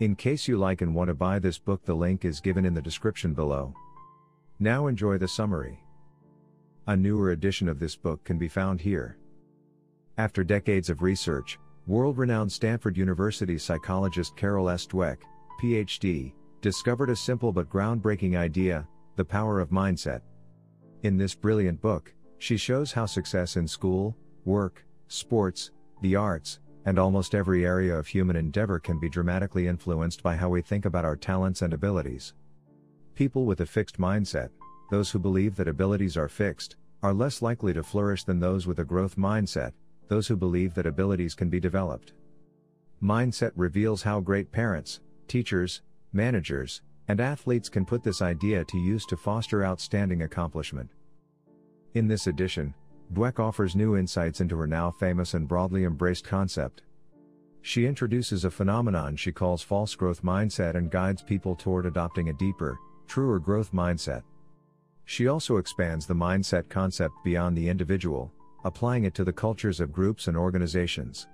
In 0.00 0.14
case 0.14 0.46
you 0.46 0.56
like 0.58 0.80
and 0.80 0.94
want 0.94 1.08
to 1.08 1.14
buy 1.14 1.40
this 1.40 1.58
book, 1.58 1.84
the 1.84 1.94
link 1.94 2.24
is 2.24 2.40
given 2.40 2.64
in 2.64 2.72
the 2.72 2.80
description 2.80 3.34
below. 3.34 3.74
Now 4.60 4.86
enjoy 4.86 5.18
the 5.18 5.26
summary. 5.26 5.82
A 6.86 6.96
newer 6.96 7.32
edition 7.32 7.68
of 7.68 7.80
this 7.80 7.96
book 7.96 8.22
can 8.22 8.38
be 8.38 8.46
found 8.46 8.80
here. 8.80 9.18
After 10.16 10.44
decades 10.44 10.88
of 10.88 11.02
research, 11.02 11.58
world 11.88 12.16
renowned 12.16 12.52
Stanford 12.52 12.96
University 12.96 13.58
psychologist 13.58 14.36
Carol 14.36 14.68
S. 14.68 14.86
Dweck, 14.86 15.18
PhD, 15.60 16.32
discovered 16.60 17.10
a 17.10 17.16
simple 17.16 17.52
but 17.52 17.68
groundbreaking 17.68 18.36
idea 18.36 18.86
the 19.16 19.24
power 19.24 19.58
of 19.58 19.70
mindset. 19.70 20.20
In 21.02 21.16
this 21.16 21.34
brilliant 21.34 21.80
book, 21.80 22.14
she 22.38 22.56
shows 22.56 22.92
how 22.92 23.06
success 23.06 23.56
in 23.56 23.66
school, 23.66 24.16
work, 24.44 24.84
sports, 25.08 25.72
the 26.02 26.14
arts, 26.14 26.60
and 26.88 26.98
almost 26.98 27.34
every 27.34 27.66
area 27.66 27.94
of 27.94 28.06
human 28.06 28.34
endeavor 28.34 28.78
can 28.78 28.98
be 28.98 29.10
dramatically 29.10 29.66
influenced 29.66 30.22
by 30.22 30.34
how 30.34 30.48
we 30.48 30.62
think 30.62 30.86
about 30.86 31.04
our 31.04 31.16
talents 31.16 31.60
and 31.60 31.74
abilities. 31.74 32.32
People 33.14 33.44
with 33.44 33.60
a 33.60 33.66
fixed 33.66 33.98
mindset, 33.98 34.48
those 34.90 35.10
who 35.10 35.18
believe 35.18 35.54
that 35.54 35.68
abilities 35.68 36.16
are 36.16 36.30
fixed, 36.30 36.76
are 37.02 37.12
less 37.12 37.42
likely 37.42 37.74
to 37.74 37.82
flourish 37.82 38.24
than 38.24 38.40
those 38.40 38.66
with 38.66 38.78
a 38.78 38.86
growth 38.86 39.16
mindset, 39.16 39.72
those 40.08 40.26
who 40.26 40.34
believe 40.34 40.72
that 40.72 40.86
abilities 40.86 41.34
can 41.34 41.50
be 41.50 41.60
developed. 41.60 42.14
Mindset 43.02 43.52
reveals 43.54 44.02
how 44.02 44.18
great 44.18 44.50
parents, 44.50 45.00
teachers, 45.26 45.82
managers, 46.14 46.80
and 47.06 47.20
athletes 47.20 47.68
can 47.68 47.84
put 47.84 48.02
this 48.02 48.22
idea 48.22 48.64
to 48.64 48.78
use 48.78 49.04
to 49.04 49.16
foster 49.18 49.62
outstanding 49.62 50.22
accomplishment. 50.22 50.88
In 51.92 52.08
this 52.08 52.28
edition, 52.28 52.72
Dweck 53.12 53.38
offers 53.38 53.74
new 53.74 53.96
insights 53.96 54.40
into 54.40 54.56
her 54.56 54.66
now 54.66 54.90
famous 54.90 55.34
and 55.34 55.48
broadly 55.48 55.84
embraced 55.84 56.24
concept. 56.24 56.82
She 57.62 57.86
introduces 57.86 58.44
a 58.44 58.50
phenomenon 58.50 59.16
she 59.16 59.32
calls 59.32 59.62
false 59.62 59.94
growth 59.94 60.22
mindset 60.22 60.74
and 60.74 60.90
guides 60.90 61.22
people 61.22 61.56
toward 61.56 61.86
adopting 61.86 62.28
a 62.28 62.34
deeper, 62.34 62.78
truer 63.06 63.38
growth 63.38 63.72
mindset. 63.72 64.22
She 65.06 65.26
also 65.26 65.56
expands 65.56 66.06
the 66.06 66.14
mindset 66.14 66.68
concept 66.68 67.14
beyond 67.24 67.56
the 67.56 67.68
individual, 67.68 68.32
applying 68.64 69.04
it 69.04 69.14
to 69.14 69.24
the 69.24 69.32
cultures 69.32 69.80
of 69.80 69.92
groups 69.92 70.28
and 70.28 70.36
organizations. 70.36 71.26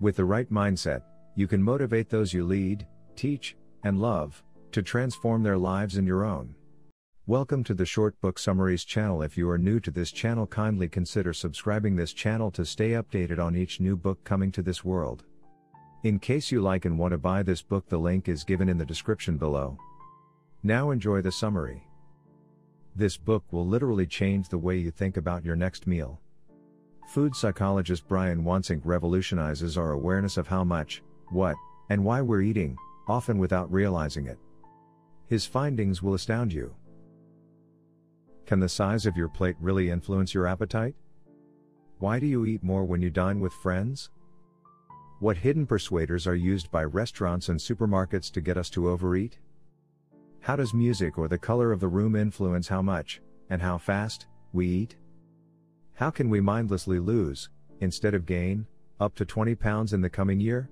With 0.00 0.16
the 0.16 0.24
right 0.24 0.50
mindset, 0.50 1.02
you 1.34 1.48
can 1.48 1.62
motivate 1.62 2.08
those 2.08 2.32
you 2.32 2.44
lead, 2.44 2.86
teach, 3.16 3.56
and 3.84 4.00
love, 4.00 4.42
to 4.70 4.82
transform 4.82 5.42
their 5.42 5.58
lives 5.58 5.96
and 5.96 6.06
your 6.06 6.24
own. 6.24 6.54
Welcome 7.28 7.62
to 7.64 7.74
the 7.74 7.86
Short 7.86 8.20
Book 8.20 8.36
Summaries 8.36 8.84
channel. 8.84 9.22
If 9.22 9.38
you 9.38 9.48
are 9.48 9.56
new 9.56 9.78
to 9.78 9.92
this 9.92 10.10
channel, 10.10 10.44
kindly 10.44 10.88
consider 10.88 11.32
subscribing 11.32 11.94
this 11.94 12.12
channel 12.12 12.50
to 12.50 12.64
stay 12.64 12.90
updated 12.90 13.38
on 13.38 13.54
each 13.54 13.78
new 13.78 13.94
book 13.94 14.24
coming 14.24 14.50
to 14.50 14.60
this 14.60 14.84
world. 14.84 15.22
In 16.02 16.18
case 16.18 16.50
you 16.50 16.60
like 16.60 16.84
and 16.84 16.98
want 16.98 17.12
to 17.12 17.18
buy 17.18 17.44
this 17.44 17.62
book, 17.62 17.88
the 17.88 17.96
link 17.96 18.28
is 18.28 18.42
given 18.42 18.68
in 18.68 18.76
the 18.76 18.84
description 18.84 19.36
below. 19.36 19.78
Now 20.64 20.90
enjoy 20.90 21.22
the 21.22 21.30
summary. 21.30 21.86
This 22.96 23.16
book 23.16 23.44
will 23.52 23.68
literally 23.68 24.08
change 24.08 24.48
the 24.48 24.58
way 24.58 24.76
you 24.76 24.90
think 24.90 25.16
about 25.16 25.44
your 25.44 25.54
next 25.54 25.86
meal. 25.86 26.18
Food 27.06 27.36
psychologist 27.36 28.08
Brian 28.08 28.42
Wansink 28.42 28.80
revolutionizes 28.82 29.78
our 29.78 29.92
awareness 29.92 30.38
of 30.38 30.48
how 30.48 30.64
much, 30.64 31.04
what, 31.30 31.54
and 31.88 32.04
why 32.04 32.20
we're 32.20 32.42
eating, 32.42 32.76
often 33.06 33.38
without 33.38 33.72
realizing 33.72 34.26
it. 34.26 34.40
His 35.28 35.46
findings 35.46 36.02
will 36.02 36.14
astound 36.14 36.52
you. 36.52 36.74
Can 38.46 38.60
the 38.60 38.68
size 38.68 39.06
of 39.06 39.16
your 39.16 39.28
plate 39.28 39.56
really 39.60 39.90
influence 39.90 40.34
your 40.34 40.46
appetite? 40.46 40.94
Why 41.98 42.18
do 42.18 42.26
you 42.26 42.44
eat 42.44 42.62
more 42.62 42.84
when 42.84 43.00
you 43.00 43.10
dine 43.10 43.40
with 43.40 43.52
friends? 43.52 44.10
What 45.20 45.36
hidden 45.36 45.66
persuaders 45.66 46.26
are 46.26 46.34
used 46.34 46.70
by 46.70 46.84
restaurants 46.84 47.48
and 47.48 47.60
supermarkets 47.60 48.30
to 48.32 48.40
get 48.40 48.56
us 48.56 48.68
to 48.70 48.88
overeat? 48.88 49.38
How 50.40 50.56
does 50.56 50.74
music 50.74 51.16
or 51.16 51.28
the 51.28 51.38
color 51.38 51.70
of 51.70 51.78
the 51.78 51.86
room 51.86 52.16
influence 52.16 52.66
how 52.66 52.82
much, 52.82 53.22
and 53.48 53.62
how 53.62 53.78
fast, 53.78 54.26
we 54.52 54.66
eat? 54.66 54.96
How 55.94 56.10
can 56.10 56.28
we 56.28 56.40
mindlessly 56.40 56.98
lose, 56.98 57.50
instead 57.80 58.14
of 58.14 58.26
gain, 58.26 58.66
up 58.98 59.14
to 59.14 59.24
20 59.24 59.54
pounds 59.54 59.92
in 59.92 60.00
the 60.00 60.10
coming 60.10 60.40
year? 60.40 60.68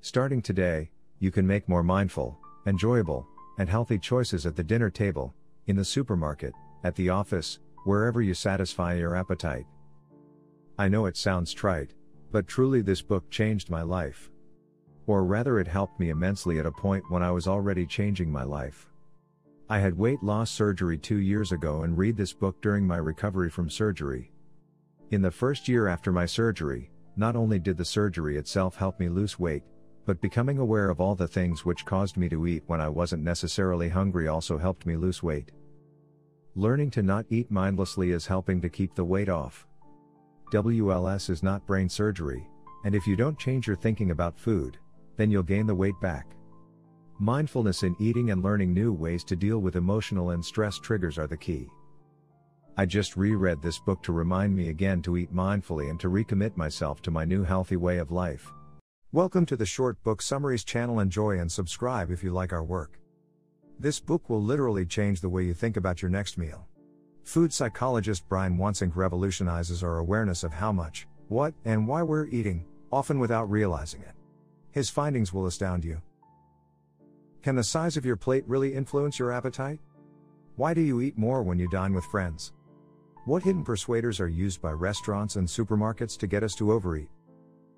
Starting 0.00 0.40
today, 0.40 0.90
you 1.18 1.30
can 1.30 1.46
make 1.46 1.68
more 1.68 1.82
mindful, 1.82 2.38
enjoyable, 2.66 3.26
and 3.58 3.68
healthy 3.68 3.98
choices 3.98 4.46
at 4.46 4.56
the 4.56 4.64
dinner 4.64 4.88
table, 4.88 5.34
in 5.66 5.76
the 5.76 5.84
supermarket, 5.84 6.54
at 6.84 6.94
the 6.96 7.08
office, 7.08 7.58
wherever 7.84 8.20
you 8.20 8.34
satisfy 8.34 8.94
your 8.94 9.16
appetite. 9.16 9.66
I 10.78 10.88
know 10.88 11.06
it 11.06 11.16
sounds 11.16 11.52
trite, 11.52 11.94
but 12.30 12.48
truly 12.48 12.80
this 12.80 13.02
book 13.02 13.30
changed 13.30 13.70
my 13.70 13.82
life. 13.82 14.30
Or 15.06 15.24
rather, 15.24 15.58
it 15.58 15.66
helped 15.68 15.98
me 16.00 16.10
immensely 16.10 16.58
at 16.58 16.66
a 16.66 16.72
point 16.72 17.04
when 17.10 17.22
I 17.22 17.30
was 17.30 17.46
already 17.46 17.86
changing 17.86 18.30
my 18.30 18.44
life. 18.44 18.88
I 19.68 19.78
had 19.78 19.96
weight 19.96 20.22
loss 20.22 20.50
surgery 20.50 20.98
two 20.98 21.18
years 21.18 21.52
ago 21.52 21.82
and 21.82 21.96
read 21.96 22.16
this 22.16 22.32
book 22.32 22.60
during 22.60 22.86
my 22.86 22.98
recovery 22.98 23.50
from 23.50 23.70
surgery. 23.70 24.32
In 25.10 25.22
the 25.22 25.30
first 25.30 25.68
year 25.68 25.88
after 25.88 26.12
my 26.12 26.26
surgery, 26.26 26.90
not 27.16 27.36
only 27.36 27.58
did 27.58 27.76
the 27.76 27.84
surgery 27.84 28.36
itself 28.36 28.76
help 28.76 28.98
me 28.98 29.08
lose 29.08 29.38
weight, 29.38 29.62
but 30.06 30.20
becoming 30.20 30.58
aware 30.58 30.90
of 30.90 31.00
all 31.00 31.14
the 31.14 31.28
things 31.28 31.64
which 31.64 31.84
caused 31.84 32.16
me 32.16 32.28
to 32.28 32.46
eat 32.46 32.64
when 32.66 32.80
I 32.80 32.88
wasn't 32.88 33.22
necessarily 33.22 33.88
hungry 33.88 34.28
also 34.28 34.58
helped 34.58 34.86
me 34.86 34.96
lose 34.96 35.22
weight. 35.22 35.52
Learning 36.54 36.90
to 36.90 37.02
not 37.02 37.24
eat 37.30 37.50
mindlessly 37.50 38.10
is 38.10 38.26
helping 38.26 38.60
to 38.60 38.68
keep 38.68 38.94
the 38.94 39.04
weight 39.04 39.28
off. 39.28 39.66
WLS 40.52 41.30
is 41.30 41.42
not 41.42 41.66
brain 41.66 41.88
surgery, 41.88 42.46
and 42.84 42.94
if 42.94 43.06
you 43.06 43.16
don't 43.16 43.38
change 43.38 43.66
your 43.66 43.76
thinking 43.76 44.10
about 44.10 44.38
food, 44.38 44.76
then 45.16 45.30
you'll 45.30 45.42
gain 45.42 45.66
the 45.66 45.74
weight 45.74 45.98
back. 46.02 46.26
Mindfulness 47.18 47.84
in 47.84 47.96
eating 48.00 48.30
and 48.30 48.42
learning 48.42 48.74
new 48.74 48.92
ways 48.92 49.22
to 49.24 49.36
deal 49.36 49.60
with 49.60 49.76
emotional 49.76 50.30
and 50.30 50.44
stress 50.44 50.78
triggers 50.78 51.18
are 51.18 51.26
the 51.26 51.36
key. 51.36 51.68
I 52.76 52.86
just 52.86 53.16
reread 53.16 53.62
this 53.62 53.78
book 53.78 54.02
to 54.02 54.12
remind 54.12 54.56
me 54.56 54.70
again 54.70 55.02
to 55.02 55.16
eat 55.16 55.32
mindfully 55.32 55.90
and 55.90 56.00
to 56.00 56.08
recommit 56.08 56.56
myself 56.56 57.00
to 57.02 57.10
my 57.10 57.24
new 57.24 57.44
healthy 57.44 57.76
way 57.76 57.98
of 57.98 58.10
life. 58.10 58.50
Welcome 59.14 59.44
to 59.44 59.56
the 59.56 59.66
Short 59.66 60.02
Book 60.04 60.22
Summaries 60.22 60.64
channel. 60.64 60.98
Enjoy 60.98 61.38
and 61.38 61.52
subscribe 61.52 62.10
if 62.10 62.24
you 62.24 62.32
like 62.32 62.50
our 62.50 62.64
work. 62.64 62.98
This 63.78 64.00
book 64.00 64.30
will 64.30 64.42
literally 64.42 64.86
change 64.86 65.20
the 65.20 65.28
way 65.28 65.44
you 65.44 65.52
think 65.52 65.76
about 65.76 66.00
your 66.00 66.10
next 66.10 66.38
meal. 66.38 66.66
Food 67.22 67.52
psychologist 67.52 68.26
Brian 68.30 68.56
Wansink 68.56 68.96
revolutionizes 68.96 69.82
our 69.82 69.98
awareness 69.98 70.44
of 70.44 70.54
how 70.54 70.72
much, 70.72 71.06
what, 71.28 71.52
and 71.66 71.86
why 71.86 72.02
we're 72.02 72.24
eating, 72.28 72.64
often 72.90 73.18
without 73.18 73.50
realizing 73.50 74.00
it. 74.00 74.14
His 74.70 74.88
findings 74.88 75.30
will 75.30 75.44
astound 75.44 75.84
you. 75.84 76.00
Can 77.42 77.54
the 77.54 77.64
size 77.64 77.98
of 77.98 78.06
your 78.06 78.16
plate 78.16 78.44
really 78.46 78.72
influence 78.72 79.18
your 79.18 79.30
appetite? 79.30 79.80
Why 80.56 80.72
do 80.72 80.80
you 80.80 81.02
eat 81.02 81.18
more 81.18 81.42
when 81.42 81.58
you 81.58 81.68
dine 81.68 81.92
with 81.92 82.06
friends? 82.06 82.54
What 83.26 83.42
hidden 83.42 83.62
persuaders 83.62 84.20
are 84.20 84.28
used 84.28 84.62
by 84.62 84.70
restaurants 84.70 85.36
and 85.36 85.46
supermarkets 85.46 86.16
to 86.16 86.26
get 86.26 86.42
us 86.42 86.54
to 86.54 86.72
overeat? 86.72 87.10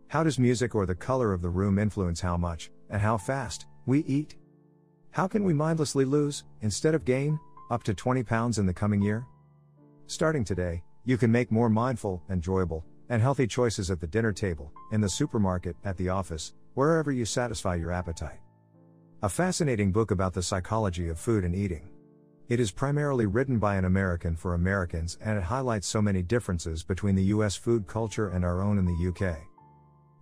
How 0.08 0.22
does 0.22 0.38
music 0.38 0.74
or 0.74 0.86
the 0.86 0.94
color 0.94 1.32
of 1.32 1.42
the 1.42 1.48
room 1.48 1.78
influence 1.78 2.20
how 2.20 2.36
much, 2.36 2.70
and 2.90 3.00
how 3.00 3.16
fast, 3.16 3.66
we 3.86 4.00
eat? 4.04 4.36
How 5.10 5.26
can 5.26 5.44
we 5.44 5.52
mindlessly 5.52 6.04
lose, 6.04 6.44
instead 6.60 6.94
of 6.94 7.04
gain, 7.04 7.38
up 7.70 7.82
to 7.84 7.94
20 7.94 8.22
pounds 8.22 8.58
in 8.58 8.66
the 8.66 8.74
coming 8.74 9.02
year? 9.02 9.26
Starting 10.06 10.44
today, 10.44 10.82
you 11.04 11.16
can 11.16 11.32
make 11.32 11.50
more 11.50 11.68
mindful, 11.68 12.22
enjoyable, 12.30 12.84
and 13.08 13.20
healthy 13.20 13.46
choices 13.46 13.90
at 13.90 14.00
the 14.00 14.06
dinner 14.06 14.32
table, 14.32 14.72
in 14.92 15.00
the 15.00 15.08
supermarket, 15.08 15.76
at 15.84 15.96
the 15.96 16.08
office, 16.08 16.54
wherever 16.74 17.12
you 17.12 17.24
satisfy 17.24 17.74
your 17.74 17.92
appetite. 17.92 18.40
A 19.22 19.28
fascinating 19.28 19.90
book 19.92 20.10
about 20.10 20.34
the 20.34 20.42
psychology 20.42 21.08
of 21.08 21.18
food 21.18 21.44
and 21.44 21.54
eating. 21.54 21.88
It 22.48 22.60
is 22.60 22.70
primarily 22.70 23.24
written 23.24 23.58
by 23.58 23.76
an 23.76 23.86
American 23.86 24.36
for 24.36 24.52
Americans 24.52 25.16
and 25.22 25.38
it 25.38 25.44
highlights 25.44 25.86
so 25.86 26.02
many 26.02 26.22
differences 26.22 26.82
between 26.82 27.14
the 27.14 27.24
US 27.24 27.56
food 27.56 27.86
culture 27.86 28.28
and 28.28 28.44
our 28.44 28.60
own 28.62 28.78
in 28.78 28.84
the 28.84 29.08
UK. 29.08 29.38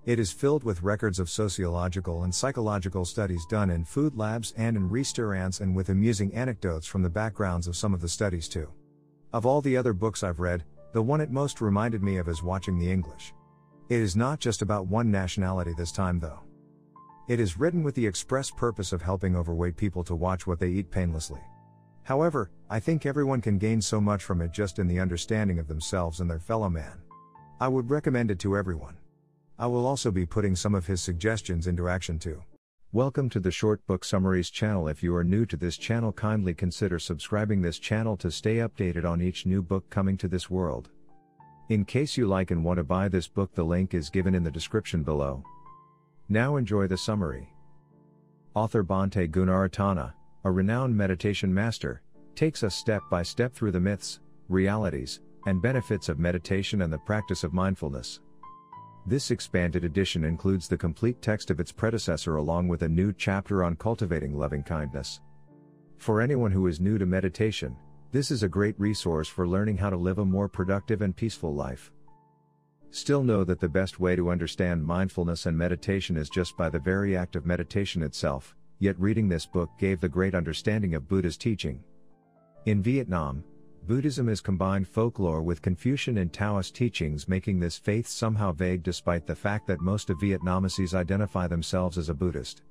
It 0.05 0.19
is 0.19 0.33
filled 0.33 0.65
with 0.65 0.83
records 0.83 1.21
of 1.21 1.31
sociological 1.31 2.25
and 2.25 2.35
psychological 2.35 3.05
studies 3.05 3.47
done 3.47 3.71
in 3.71 3.85
food 3.85 4.17
labs 4.17 4.53
and 4.57 4.77
in 4.77 4.89
restaurants 4.89 5.61
and 5.61 5.77
with 5.77 5.91
amusing 5.91 6.35
anecdotes 6.35 6.89
from 6.89 7.03
the 7.03 7.09
backgrounds 7.09 7.69
of 7.69 7.77
some 7.77 7.95
of 7.95 8.01
the 8.01 8.09
studies 8.09 8.49
too. 8.49 8.69
Of 9.33 9.47
all 9.47 9.61
the 9.61 9.77
other 9.77 9.93
books 9.93 10.25
I've 10.25 10.41
read, 10.41 10.65
the 10.93 11.03
one 11.03 11.21
it 11.21 11.31
most 11.31 11.61
reminded 11.61 12.03
me 12.03 12.17
of 12.17 12.27
is 12.27 12.43
Watching 12.43 12.81
the 12.81 12.91
English. 12.91 13.33
It 13.89 14.01
is 14.01 14.17
not 14.17 14.41
just 14.41 14.61
about 14.61 14.89
one 14.89 15.09
nationality 15.09 15.73
this 15.77 15.93
time 15.93 16.19
though. 16.19 16.41
It 17.29 17.39
is 17.39 17.57
written 17.57 17.85
with 17.85 17.95
the 17.95 18.07
express 18.07 18.51
purpose 18.51 18.93
of 18.93 19.03
helping 19.03 19.37
overweight 19.37 19.77
people 19.77 20.03
to 20.05 20.17
watch 20.17 20.49
what 20.49 20.59
they 20.59 20.71
eat 20.71 20.91
painlessly. 20.91 21.41
However, 22.03 22.51
I 22.69 22.81
think 22.81 23.07
everyone 23.07 23.41
can 23.41 23.57
gain 23.57 23.81
so 23.81 24.01
much 24.01 24.25
from 24.25 24.43
it 24.43 24.53
just 24.53 24.81
in 24.81 24.89
the 24.89 24.99
understanding 24.99 25.61
of 25.61 25.69
themselves 25.69 26.19
and 26.19 26.29
their 26.29 26.41
fellow 26.41 26.69
man. 26.69 27.03
I 27.61 27.69
would 27.69 27.89
recommend 27.89 28.33
it 28.33 28.41
to 28.41 28.57
everyone. 28.57 28.97
I 29.63 29.67
will 29.67 29.87
also 29.87 30.11
be 30.11 30.27
putting 30.27 30.57
some 30.57 30.75
of 30.75 30.89
his 30.89 31.01
suggestions 31.01 31.69
into 31.69 31.89
action 31.89 32.19
too. 32.19 32.43
Welcome 32.91 33.29
to 33.29 33.39
the 33.39 33.53
Short 33.53 33.87
Book 33.87 34.05
Summaries 34.05 34.51
channel. 34.51 34.89
If 34.89 35.05
you 35.05 35.15
are 35.15 35.23
new 35.23 35.47
to 35.47 35.57
this 35.57 35.77
channel, 35.77 36.11
kindly 36.11 36.53
consider 36.53 36.99
subscribing 36.99 37.63
this 37.63 37.79
channel 37.79 38.17
to 38.17 38.31
stay 38.33 38.57
updated 38.57 39.09
on 39.09 39.23
each 39.23 39.47
new 39.47 39.63
book 39.63 39.89
coming 39.89 40.17
to 40.17 40.27
this 40.27 40.51
world. 40.51 40.91
In 41.69 41.85
case 41.85 42.17
you 42.17 42.27
like 42.27 42.51
and 42.51 42.65
want 42.65 42.79
to 42.79 42.83
buy 42.83 43.07
this 43.07 43.29
book, 43.29 43.55
the 43.55 43.63
link 43.63 43.95
is 43.95 44.11
given 44.11 44.35
in 44.35 44.43
the 44.43 44.51
description 44.51 45.05
below. 45.05 45.45
Now 46.29 46.57
enjoy 46.57 46.89
the 46.89 46.99
summary. 46.99 47.49
Author 48.57 48.83
Bhante 48.83 49.31
Gunaratana, 49.31 50.13
a 50.43 50.51
renowned 50.51 50.97
meditation 50.97 51.55
master, 51.55 52.03
takes 52.35 52.65
us 52.65 52.75
step 52.75 53.03
by 53.13 53.23
step 53.23 53.55
through 53.55 53.71
the 53.71 53.79
myths, 53.79 54.19
realities, 54.49 55.21
and 55.47 55.63
benefits 55.63 56.09
of 56.09 56.19
meditation 56.19 56.83
and 56.83 56.93
the 56.93 56.99
practice 56.99 57.45
of 57.45 57.53
mindfulness. 57.53 58.19
This 59.05 59.33
expanded 59.33 59.85
edition 59.85 60.25
includes 60.25 60.69
the 60.69 60.77
complete 60.77 61.21
text 61.21 61.51
of 61.51 61.59
its 61.59 61.73
predecessor 61.73 62.37
along 62.37 62.69
with 62.69 62.83
a 62.83 62.89
new 62.89 63.13
chapter 63.13 63.65
on 63.65 63.75
cultivating 63.75 64.39
loving 64.39 64.63
kindness. 64.63 65.21
For 65.97 66.21
anyone 66.21 66.53
who 66.53 66.69
is 66.69 66.81
new 66.81 66.99
to 66.99 67.07
meditation, 67.07 67.77
this 68.13 68.31
is 68.31 68.45
a 68.45 68.49
great 68.49 68.79
resource 68.79 69.27
for 69.27 69.49
learning 69.49 69.77
how 69.77 69.91
to 69.91 69.97
live 69.97 70.19
a 70.19 70.25
more 70.25 70.49
productive 70.49 71.03
and 71.03 71.17
peaceful 71.17 71.53
life. 71.53 71.91
Still 72.91 73.25
know 73.25 73.43
that 73.43 73.59
the 73.59 73.69
best 73.69 73.99
way 73.99 74.15
to 74.15 74.31
understand 74.31 74.85
mindfulness 74.85 75.47
and 75.47 75.57
meditation 75.57 76.17
is 76.17 76.29
just 76.29 76.57
by 76.57 76.69
the 76.69 76.79
very 76.79 77.17
act 77.17 77.35
of 77.35 77.47
meditation 77.47 78.03
itself, 78.03 78.55
yet 78.79 79.01
reading 79.01 79.29
this 79.29 79.47
book 79.47 79.71
gave 79.79 79.99
the 80.01 80.09
great 80.09 80.35
understanding 80.35 80.95
of 80.95 81.09
Buddha's 81.09 81.39
teaching. 81.39 81.83
In 82.67 82.83
Vietnam, 82.83 83.43
Buddhism 83.89 84.29
is 84.29 84.41
combined 84.41 84.87
folklore 84.87 85.43
with 85.43 85.61
Confucian 85.61 86.19
and 86.19 86.33
Taoist 86.33 86.73
teachings, 86.73 87.29
making 87.29 87.59
this 87.59 87.77
faith 87.77 88.07
somehow 88.07 88.53
vague 88.53 88.85
despite 88.85 89.27
the 89.27 89.35
fact 89.35 89.67
that 89.67 89.81
most 89.81 90.09
of 90.09 90.19
Vietnamese 90.19 90.95
identify 90.95 91.49
themselves 91.49 91.99
as 91.99 92.09
a 92.09 92.15
Buddhist. 92.15 92.63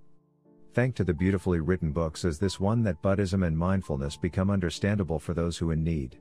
Thank 0.73 0.95
to 0.95 1.03
the 1.03 1.13
beautifully 1.13 1.59
written 1.59 1.91
books 1.91 2.23
as 2.23 2.39
this 2.39 2.61
one 2.61 2.81
that 2.83 3.01
Buddhism 3.01 3.43
and 3.43 3.57
mindfulness 3.57 4.15
become 4.15 4.49
understandable 4.49 5.19
for 5.19 5.33
those 5.33 5.57
who 5.57 5.71
in 5.71 5.83
need. 5.83 6.17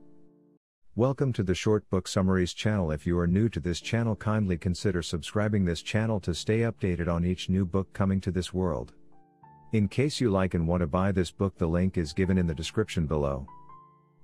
Welcome 0.97 1.31
to 1.33 1.43
the 1.43 1.55
Short 1.55 1.89
Book 1.89 2.05
Summaries 2.05 2.53
channel. 2.53 2.91
If 2.91 3.07
you 3.07 3.17
are 3.17 3.27
new 3.27 3.47
to 3.47 3.61
this 3.61 3.79
channel, 3.79 4.17
kindly 4.17 4.57
consider 4.57 5.01
subscribing 5.01 5.63
this 5.63 5.81
channel 5.81 6.19
to 6.19 6.35
stay 6.35 6.59
updated 6.59 7.07
on 7.07 7.23
each 7.23 7.47
new 7.47 7.65
book 7.65 7.93
coming 7.93 8.19
to 8.19 8.31
this 8.31 8.53
world. 8.53 8.91
In 9.71 9.87
case 9.87 10.19
you 10.19 10.29
like 10.29 10.53
and 10.53 10.67
want 10.67 10.81
to 10.81 10.87
buy 10.87 11.13
this 11.13 11.31
book, 11.31 11.57
the 11.57 11.65
link 11.65 11.97
is 11.97 12.11
given 12.11 12.37
in 12.37 12.45
the 12.45 12.53
description 12.53 13.05
below. 13.05 13.47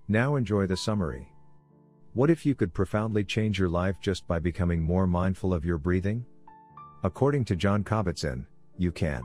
Now 0.10 0.38
enjoy 0.38 0.68
the 0.68 0.78
summary. 0.78 1.34
What 2.14 2.30
if 2.30 2.46
you 2.46 2.56
could 2.56 2.74
profoundly 2.74 3.26
change 3.26 3.60
your 3.60 3.68
life 3.68 3.98
just 4.00 4.26
by 4.26 4.40
becoming 4.40 4.82
more 4.82 5.06
mindful 5.06 5.54
of 5.54 5.66
your 5.66 5.78
breathing? 5.78 6.26
According 7.04 7.44
to 7.46 7.58
Jon 7.58 7.84
Kabat-Zinn, 7.84 8.48
you 8.78 8.94
can. 8.94 9.22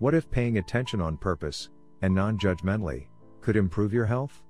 What 0.00 0.14
if 0.14 0.28
paying 0.32 0.58
attention 0.58 1.00
on 1.00 1.16
purpose, 1.16 1.70
and 2.02 2.12
non 2.12 2.38
judgmentally, 2.38 3.06
could 3.40 3.54
improve 3.54 3.94
your 3.94 4.04
health? 4.04 4.42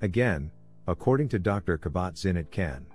Again, 0.00 0.50
according 0.86 1.28
to 1.28 1.38
Dr. 1.38 1.76
Kabat-Zinn, 1.76 2.38
it 2.38 2.50
can. 2.50 2.86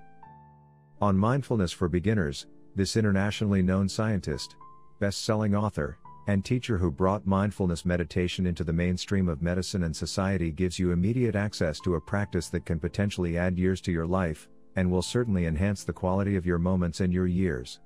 On 0.99 1.15
Mindfulness 1.15 1.71
for 1.71 1.87
Beginners, 1.87 2.47
this 2.75 2.97
internationally 2.97 3.61
known 3.61 3.87
scientist, 3.87 4.55
best 4.99 5.23
selling 5.23 5.55
author, 5.55 5.99
and 6.27 6.43
teacher 6.43 6.77
who 6.77 6.91
brought 6.91 7.25
mindfulness 7.25 7.85
meditation 7.85 8.45
into 8.45 8.63
the 8.63 8.73
mainstream 8.73 9.29
of 9.29 9.41
medicine 9.41 9.83
and 9.83 9.95
society 9.95 10.51
gives 10.51 10.77
you 10.77 10.91
immediate 10.91 11.35
access 11.35 11.79
to 11.79 11.95
a 11.95 12.01
practice 12.01 12.49
that 12.49 12.65
can 12.65 12.79
potentially 12.79 13.37
add 13.37 13.57
years 13.57 13.79
to 13.81 13.91
your 13.91 14.05
life, 14.05 14.49
and 14.75 14.91
will 14.91 15.01
certainly 15.01 15.45
enhance 15.45 15.83
the 15.83 15.93
quality 15.93 16.35
of 16.35 16.45
your 16.45 16.59
moments 16.59 16.99
and 16.99 17.13
your 17.13 17.27
years. 17.27 17.79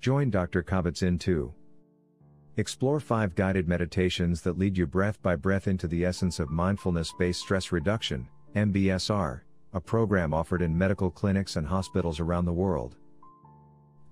Join 0.00 0.28
Dr. 0.28 0.62
Kabat-Zinn 0.62 1.18
too. 1.18 1.54
Explore 2.58 3.00
five 3.00 3.34
guided 3.34 3.68
meditations 3.68 4.42
that 4.42 4.58
lead 4.58 4.76
you 4.76 4.86
breath 4.86 5.22
by 5.22 5.36
breath 5.36 5.68
into 5.68 5.86
the 5.86 6.04
essence 6.04 6.40
of 6.40 6.50
mindfulness 6.50 7.12
based 7.18 7.40
stress 7.40 7.70
reduction, 7.70 8.28
MBSR, 8.54 9.42
a 9.72 9.80
program 9.80 10.34
offered 10.34 10.62
in 10.62 10.76
medical 10.76 11.10
clinics 11.10 11.56
and 11.56 11.66
hospitals 11.66 12.18
around 12.18 12.44
the 12.44 12.52
world. 12.52 12.96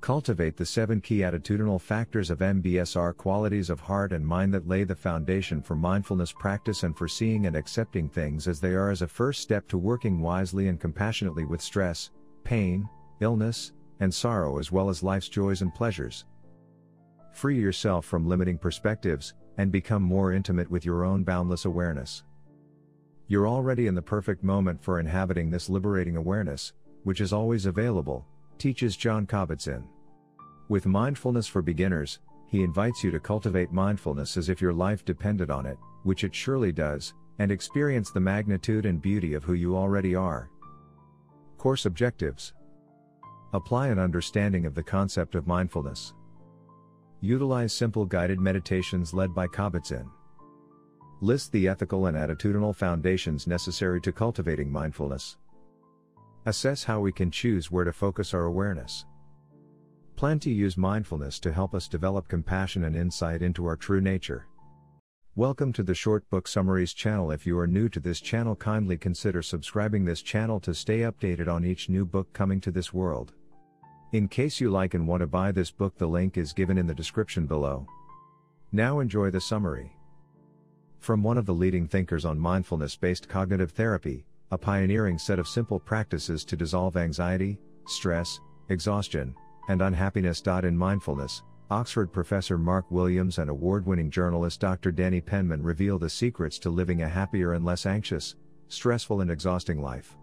Cultivate 0.04 0.54
the 0.54 0.66
seven 0.66 1.00
key 1.00 1.20
attitudinal 1.20 1.80
factors 1.80 2.28
of 2.28 2.40
MBSR 2.40 3.16
qualities 3.16 3.70
of 3.70 3.80
heart 3.80 4.12
and 4.12 4.26
mind 4.26 4.52
that 4.52 4.68
lay 4.68 4.84
the 4.84 4.94
foundation 4.94 5.62
for 5.62 5.74
mindfulness 5.74 6.30
practice 6.30 6.82
and 6.82 6.94
for 6.94 7.08
seeing 7.08 7.46
and 7.46 7.56
accepting 7.56 8.10
things 8.10 8.46
as 8.46 8.60
they 8.60 8.74
are 8.74 8.90
as 8.90 9.00
a 9.00 9.08
first 9.08 9.40
step 9.40 9.66
to 9.66 9.78
working 9.78 10.20
wisely 10.20 10.68
and 10.68 10.78
compassionately 10.78 11.46
with 11.46 11.62
stress, 11.62 12.10
pain, 12.42 12.86
illness, 13.20 13.72
and 14.00 14.12
sorrow 14.12 14.58
as 14.58 14.70
well 14.70 14.90
as 14.90 15.02
life's 15.02 15.30
joys 15.30 15.62
and 15.62 15.74
pleasures. 15.74 16.26
Free 17.32 17.58
yourself 17.58 18.04
from 18.04 18.28
limiting 18.28 18.58
perspectives, 18.58 19.32
and 19.56 19.72
become 19.72 20.02
more 20.02 20.34
intimate 20.34 20.70
with 20.70 20.84
your 20.84 21.06
own 21.06 21.24
boundless 21.24 21.64
awareness. 21.64 22.24
You're 23.26 23.48
already 23.48 23.86
in 23.86 23.94
the 23.94 24.02
perfect 24.02 24.44
moment 24.44 24.84
for 24.84 25.00
inhabiting 25.00 25.48
this 25.48 25.70
liberating 25.70 26.18
awareness, 26.18 26.74
which 27.04 27.22
is 27.22 27.32
always 27.32 27.64
available, 27.64 28.26
teaches 28.58 28.98
Jon 28.98 29.26
Kabat-Zinn. 29.26 29.84
With 30.68 30.86
Mindfulness 30.86 31.46
for 31.46 31.60
Beginners, 31.60 32.20
he 32.46 32.62
invites 32.62 33.04
you 33.04 33.10
to 33.10 33.20
cultivate 33.20 33.72
mindfulness 33.72 34.36
as 34.36 34.48
if 34.48 34.62
your 34.62 34.72
life 34.72 35.04
depended 35.04 35.50
on 35.50 35.66
it, 35.66 35.76
which 36.04 36.24
it 36.24 36.34
surely 36.34 36.72
does, 36.72 37.14
and 37.38 37.50
experience 37.50 38.10
the 38.10 38.20
magnitude 38.20 38.86
and 38.86 39.02
beauty 39.02 39.34
of 39.34 39.44
who 39.44 39.54
you 39.54 39.76
already 39.76 40.14
are. 40.14 40.50
Course 41.58 41.84
Objectives 41.84 42.54
Apply 43.52 43.88
an 43.88 43.98
understanding 43.98 44.66
of 44.66 44.74
the 44.74 44.82
concept 44.82 45.34
of 45.34 45.46
mindfulness. 45.46 46.14
Utilize 47.20 47.72
simple 47.72 48.04
guided 48.04 48.40
meditations 48.40 49.14
led 49.14 49.34
by 49.34 49.46
Kabat-Zinn. 49.46 50.10
List 51.20 51.52
the 51.52 51.68
ethical 51.68 52.06
and 52.06 52.16
attitudinal 52.16 52.74
foundations 52.74 53.46
necessary 53.46 54.00
to 54.00 54.12
cultivating 54.12 54.70
mindfulness. 54.70 55.36
Assess 56.46 56.84
how 56.84 57.00
we 57.00 57.12
can 57.12 57.30
choose 57.30 57.70
where 57.70 57.84
to 57.84 57.92
focus 57.92 58.34
our 58.34 58.44
awareness. 58.44 59.06
Plan 60.16 60.38
to 60.40 60.50
use 60.50 60.76
mindfulness 60.76 61.40
to 61.40 61.52
help 61.52 61.74
us 61.74 61.88
develop 61.88 62.28
compassion 62.28 62.84
and 62.84 62.94
insight 62.94 63.42
into 63.42 63.66
our 63.66 63.74
true 63.74 64.00
nature. 64.00 64.46
Welcome 65.34 65.72
to 65.72 65.82
the 65.82 65.94
Short 65.94 66.28
Book 66.30 66.46
Summaries 66.46 66.94
channel. 66.94 67.32
If 67.32 67.44
you 67.44 67.58
are 67.58 67.66
new 67.66 67.88
to 67.88 67.98
this 67.98 68.20
channel, 68.20 68.54
kindly 68.54 68.96
consider 68.96 69.42
subscribing 69.42 70.04
this 70.04 70.22
channel 70.22 70.60
to 70.60 70.72
stay 70.72 71.00
updated 71.00 71.48
on 71.48 71.64
each 71.64 71.88
new 71.88 72.06
book 72.06 72.32
coming 72.32 72.60
to 72.60 72.70
this 72.70 72.94
world. 72.94 73.32
In 74.12 74.28
case 74.28 74.60
you 74.60 74.70
like 74.70 74.94
and 74.94 75.08
want 75.08 75.20
to 75.22 75.26
buy 75.26 75.50
this 75.50 75.72
book, 75.72 75.98
the 75.98 76.06
link 76.06 76.38
is 76.38 76.52
given 76.52 76.78
in 76.78 76.86
the 76.86 76.94
description 76.94 77.46
below. 77.46 77.84
Now 78.70 79.00
enjoy 79.00 79.30
the 79.30 79.40
summary. 79.40 79.96
From 81.00 81.24
one 81.24 81.38
of 81.38 81.44
the 81.44 81.54
leading 81.54 81.88
thinkers 81.88 82.24
on 82.24 82.38
mindfulness 82.38 82.94
based 82.94 83.28
cognitive 83.28 83.72
therapy, 83.72 84.26
a 84.52 84.58
pioneering 84.58 85.18
set 85.18 85.40
of 85.40 85.48
simple 85.48 85.80
practices 85.80 86.44
to 86.44 86.56
dissolve 86.56 86.96
anxiety, 86.96 87.58
stress, 87.86 88.38
exhaustion, 88.68 89.34
and 89.68 89.82
unhappiness. 89.82 90.42
In 90.46 90.76
mindfulness, 90.76 91.42
Oxford 91.70 92.12
professor 92.12 92.58
Mark 92.58 92.90
Williams 92.90 93.38
and 93.38 93.48
award 93.48 93.86
winning 93.86 94.10
journalist 94.10 94.60
Dr. 94.60 94.92
Danny 94.92 95.20
Penman 95.20 95.62
reveal 95.62 95.98
the 95.98 96.10
secrets 96.10 96.58
to 96.60 96.70
living 96.70 97.02
a 97.02 97.08
happier 97.08 97.54
and 97.54 97.64
less 97.64 97.86
anxious, 97.86 98.36
stressful, 98.68 99.22
and 99.22 99.30
exhausting 99.30 99.80
life. 99.80 100.16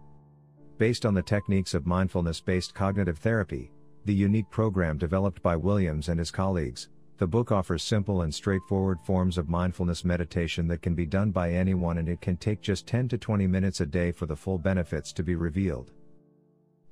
Based 0.78 1.04
on 1.04 1.14
the 1.14 1.22
techniques 1.22 1.74
of 1.74 1.86
mindfulness 1.86 2.40
based 2.40 2.74
cognitive 2.74 3.18
therapy, 3.18 3.72
the 4.04 4.14
unique 4.14 4.50
program 4.50 4.98
developed 4.98 5.42
by 5.42 5.56
Williams 5.56 6.08
and 6.08 6.18
his 6.18 6.30
colleagues, 6.30 6.88
the 7.18 7.26
book 7.26 7.52
offers 7.52 7.82
simple 7.82 8.22
and 8.22 8.34
straightforward 8.34 8.98
forms 9.00 9.38
of 9.38 9.48
mindfulness 9.48 10.04
meditation 10.04 10.66
that 10.66 10.82
can 10.82 10.94
be 10.94 11.06
done 11.06 11.30
by 11.30 11.52
anyone 11.52 11.98
and 11.98 12.08
it 12.08 12.20
can 12.20 12.36
take 12.36 12.60
just 12.60 12.86
10 12.86 13.08
to 13.08 13.18
20 13.18 13.46
minutes 13.46 13.80
a 13.80 13.86
day 13.86 14.10
for 14.10 14.26
the 14.26 14.34
full 14.34 14.58
benefits 14.58 15.12
to 15.12 15.22
be 15.22 15.36
revealed. 15.36 15.92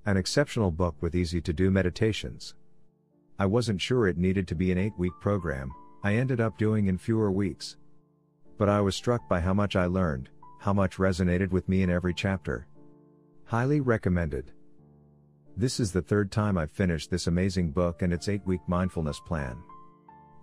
An 0.07 0.17
exceptional 0.17 0.71
book 0.71 0.97
with 1.03 1.15
easy 1.15 1.43
to 1.43 1.53
do 1.53 1.71
meditations. 1.71 2.55
I 3.39 3.45
wasn't 3.45 3.83
sure 3.83 4.07
it 4.07 4.17
needed 4.17 4.49
to 4.49 4.55
be 4.55 4.73
an 4.73 4.79
8 4.79 4.95
week 4.97 5.13
program, 5.21 5.73
I 6.03 6.15
ended 6.15 6.41
up 6.41 6.57
doing 6.57 6.87
in 6.87 6.97
fewer 6.97 7.31
weeks. 7.31 7.77
But 8.57 8.71
I 8.71 8.81
was 8.81 8.97
struck 8.97 9.29
by 9.29 9.41
how 9.41 9.53
much 9.53 9.77
I 9.77 9.85
learned, 9.85 10.31
how 10.59 10.73
much 10.73 10.97
resonated 10.97 11.51
with 11.51 11.69
me 11.69 11.83
in 11.83 11.91
every 11.91 12.15
chapter. 12.15 12.67
Highly 13.45 13.81
recommended. 13.81 14.53
This 15.55 15.79
is 15.79 15.93
the 15.93 16.01
third 16.01 16.31
time 16.31 16.57
I've 16.57 16.71
finished 16.71 17.11
this 17.11 17.27
amazing 17.27 17.71
book 17.71 18.01
and 18.01 18.11
its 18.11 18.29
8 18.29 18.47
week 18.47 18.63
mindfulness 18.67 19.21
plan. 19.21 19.59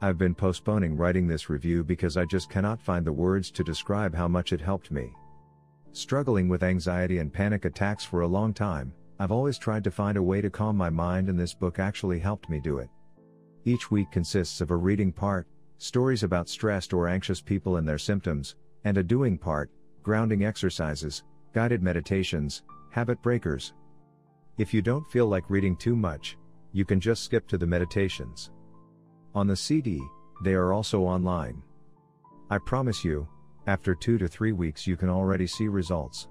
I've 0.03 0.19
been 0.19 0.35
postponing 0.35 0.95
writing 0.95 1.27
this 1.27 1.49
review 1.49 1.83
because 1.83 2.15
I 2.15 2.25
just 2.25 2.51
cannot 2.51 2.79
find 2.79 3.03
the 3.03 3.11
words 3.11 3.49
to 3.51 3.63
describe 3.63 4.13
how 4.13 4.27
much 4.27 4.53
it 4.53 4.61
helped 4.61 4.91
me. 4.91 5.11
Struggling 5.93 6.47
with 6.47 6.61
anxiety 6.61 7.17
and 7.17 7.33
panic 7.33 7.65
attacks 7.65 8.03
for 8.03 8.21
a 8.21 8.27
long 8.27 8.53
time, 8.53 8.93
I've 9.20 9.32
always 9.32 9.57
tried 9.57 9.84
to 9.84 9.91
find 9.91 10.18
a 10.18 10.24
way 10.24 10.41
to 10.41 10.49
calm 10.49 10.78
my 10.78 10.89
mind, 10.89 11.30
and 11.30 11.39
this 11.39 11.53
book 11.53 11.80
actually 11.80 12.20
helped 12.20 12.49
me 12.49 12.59
do 12.59 12.78
it. 12.78 12.89
Each 13.65 13.89
week 13.89 14.11
consists 14.11 14.61
of 14.61 14.72
a 14.72 14.76
reading 14.76 15.11
part, 15.11 15.47
stories 15.80 16.24
about 16.24 16.49
stressed 16.49 16.93
or 16.93 17.07
anxious 17.07 17.41
people 17.41 17.78
and 17.78 17.88
their 17.88 17.97
symptoms, 17.97 18.55
and 18.84 18.97
a 18.97 19.03
doing 19.03 19.38
part, 19.38 19.72
grounding 20.03 20.45
exercises, 20.45 21.24
guided 21.53 21.82
meditations, 21.82 22.63
habit 22.91 23.22
breakers. 23.22 23.74
If 24.57 24.74
you 24.74 24.82
don't 24.82 25.09
feel 25.11 25.28
like 25.28 25.49
reading 25.49 25.76
too 25.76 25.95
much, 25.95 26.38
you 26.72 26.86
can 26.86 26.99
just 26.99 27.24
skip 27.24 27.47
to 27.47 27.57
the 27.57 27.68
meditations. 27.68 28.51
On 29.34 29.47
the 29.47 29.55
CD, 29.55 30.01
they 30.43 30.53
are 30.53 30.74
also 30.74 31.01
online. 31.01 31.61
I 32.49 32.59
promise 32.59 33.03
you, 33.03 33.28
after 33.65 33.93
two 33.93 34.18
to 34.20 34.28
three 34.28 34.51
weeks, 34.51 34.88
you 34.88 34.95
can 34.95 35.09
already 35.09 35.47
see 35.47 35.68
results. 35.68 36.28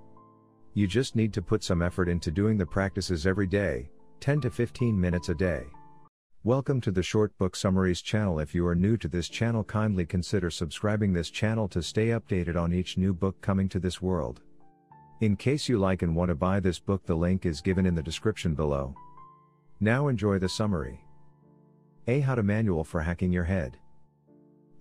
You 0.76 0.86
just 0.86 1.16
need 1.16 1.32
to 1.32 1.40
put 1.40 1.64
some 1.64 1.80
effort 1.80 2.06
into 2.06 2.30
doing 2.30 2.58
the 2.58 2.66
practices 2.66 3.26
every 3.26 3.46
day, 3.46 3.88
10 4.20 4.42
to 4.42 4.50
15 4.50 5.00
minutes 5.00 5.30
a 5.30 5.34
day. 5.34 5.64
Welcome 6.44 6.82
to 6.82 6.90
the 6.90 7.02
Short 7.02 7.32
Book 7.38 7.56
Summaries 7.56 8.02
channel. 8.02 8.40
If 8.40 8.54
you 8.54 8.66
are 8.66 8.74
new 8.74 8.98
to 8.98 9.08
this 9.08 9.30
channel, 9.30 9.64
kindly 9.64 10.04
consider 10.04 10.50
subscribing 10.50 11.14
this 11.14 11.30
channel 11.30 11.66
to 11.68 11.82
stay 11.82 12.08
updated 12.08 12.60
on 12.60 12.74
each 12.74 12.98
new 12.98 13.14
book 13.14 13.40
coming 13.40 13.70
to 13.70 13.78
this 13.78 14.02
world. 14.02 14.42
In 15.22 15.34
case 15.34 15.66
you 15.66 15.78
like 15.78 16.02
and 16.02 16.14
want 16.14 16.28
to 16.28 16.34
buy 16.34 16.60
this 16.60 16.78
book, 16.78 17.06
the 17.06 17.16
link 17.16 17.46
is 17.46 17.62
given 17.62 17.86
in 17.86 17.94
the 17.94 18.02
description 18.02 18.54
below. 18.54 18.94
Now 19.80 20.08
enjoy 20.08 20.38
the 20.38 20.46
summary. 20.50 21.00
A 22.06 22.20
How 22.20 22.34
to 22.34 22.42
Manual 22.42 22.84
for 22.84 23.00
Hacking 23.00 23.32
Your 23.32 23.44
Head. 23.44 23.78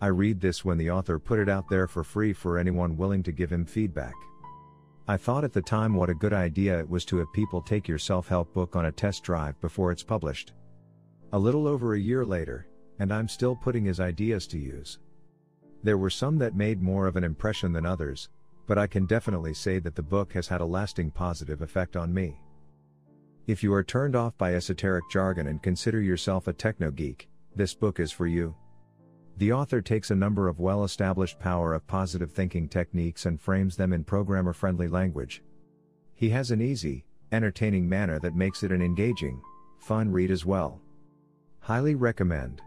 I 0.01 0.07
read 0.07 0.41
this 0.41 0.65
when 0.65 0.77
the 0.77 0.91
author 0.91 1.19
put 1.19 1.39
it 1.39 1.47
out 1.47 1.69
there 1.69 1.87
for 1.87 2.03
free 2.03 2.33
for 2.33 2.57
anyone 2.57 2.97
willing 2.97 3.23
to 3.23 3.31
give 3.31 3.49
him 3.49 3.63
feedback. 3.63 4.15
I 5.07 5.17
thought 5.17 5.43
at 5.43 5.53
the 5.53 5.61
time 5.61 5.93
what 5.93 6.09
a 6.09 6.15
good 6.15 6.33
idea 6.33 6.79
it 6.79 6.89
was 6.89 7.05
to 7.05 7.17
have 7.17 7.31
people 7.31 7.61
take 7.61 7.87
your 7.87 7.99
self 7.99 8.27
help 8.27 8.51
book 8.53 8.75
on 8.75 8.85
a 8.85 8.91
test 8.91 9.23
drive 9.23 9.59
before 9.61 9.91
it's 9.91 10.03
published. 10.03 10.53
A 11.31 11.37
little 11.37 11.67
over 11.67 11.93
a 11.93 11.99
year 11.99 12.25
later, 12.25 12.67
and 12.97 13.13
I'm 13.13 13.27
still 13.27 13.55
putting 13.55 13.85
his 13.85 13.99
ideas 13.99 14.47
to 14.47 14.57
use. 14.57 14.97
There 15.83 15.99
were 15.99 16.09
some 16.09 16.39
that 16.39 16.55
made 16.55 16.81
more 16.81 17.05
of 17.05 17.17
an 17.17 17.23
impression 17.23 17.71
than 17.71 17.85
others, 17.85 18.29
but 18.65 18.79
I 18.79 18.87
can 18.87 19.05
definitely 19.05 19.53
say 19.53 19.77
that 19.77 19.93
the 19.93 20.01
book 20.01 20.33
has 20.33 20.47
had 20.47 20.61
a 20.61 20.65
lasting 20.65 21.11
positive 21.11 21.61
effect 21.61 21.95
on 21.95 22.11
me. 22.11 22.39
If 23.45 23.61
you 23.61 23.71
are 23.73 23.83
turned 23.83 24.15
off 24.15 24.35
by 24.39 24.55
esoteric 24.55 25.03
jargon 25.11 25.45
and 25.45 25.61
consider 25.61 26.01
yourself 26.01 26.47
a 26.47 26.53
techno 26.53 26.89
geek, 26.89 27.29
this 27.55 27.75
book 27.75 27.99
is 27.99 28.11
for 28.11 28.25
you. 28.25 28.55
The 29.37 29.51
author 29.51 29.81
takes 29.81 30.11
a 30.11 30.15
number 30.15 30.47
of 30.47 30.59
well 30.59 30.83
established 30.85 31.39
power 31.39 31.73
of 31.73 31.85
positive 31.87 32.31
thinking 32.31 32.69
techniques 32.69 33.25
and 33.25 33.39
frames 33.39 33.75
them 33.75 33.91
in 33.91 34.03
programmer 34.03 34.53
friendly 34.53 34.87
language. 34.87 35.43
He 36.13 36.29
has 36.29 36.51
an 36.51 36.61
easy, 36.61 37.03
entertaining 37.33 37.89
manner 37.89 38.17
that 38.19 38.35
makes 38.35 38.63
it 38.63 38.71
an 38.71 38.81
engaging, 38.81 39.41
fun 39.77 40.09
read 40.11 40.31
as 40.31 40.45
well. 40.45 40.79
Highly 41.59 41.95
recommend. 41.95 42.61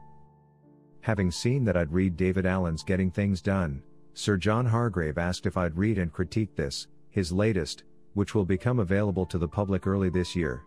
Having 1.01 1.31
seen 1.31 1.65
that 1.65 1.77
I'd 1.77 1.93
read 1.93 2.17
David 2.17 2.45
Allen's 2.45 2.83
Getting 2.83 3.11
Things 3.11 3.41
Done, 3.41 3.83
Sir 4.13 4.37
John 4.37 4.67
Hargrave 4.67 5.17
asked 5.17 5.47
if 5.47 5.57
I'd 5.57 5.79
read 5.79 5.97
and 5.97 6.13
critique 6.13 6.55
this, 6.55 6.89
his 7.09 7.33
latest, 7.33 7.85
which 8.13 8.35
will 8.35 8.45
become 8.45 8.81
available 8.81 9.25
to 9.27 9.39
the 9.39 9.49
public 9.49 9.87
early 9.87 10.11
this 10.11 10.37
year. 10.37 10.65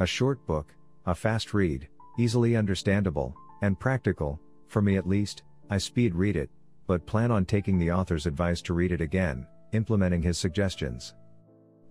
A 0.00 0.06
short 0.06 0.46
book, 0.46 0.74
a 1.04 1.14
fast 1.14 1.52
read, 1.52 1.88
easily 2.18 2.56
understandable, 2.56 3.34
and 3.60 3.78
practical, 3.78 4.40
for 4.68 4.82
me 4.82 4.96
at 4.96 5.08
least, 5.08 5.42
I 5.70 5.78
speed 5.78 6.14
read 6.14 6.36
it, 6.36 6.50
but 6.86 7.06
plan 7.06 7.30
on 7.30 7.44
taking 7.44 7.78
the 7.78 7.90
author's 7.90 8.26
advice 8.26 8.62
to 8.62 8.74
read 8.74 8.92
it 8.92 9.00
again, 9.00 9.46
implementing 9.72 10.22
his 10.22 10.38
suggestions. 10.38 11.14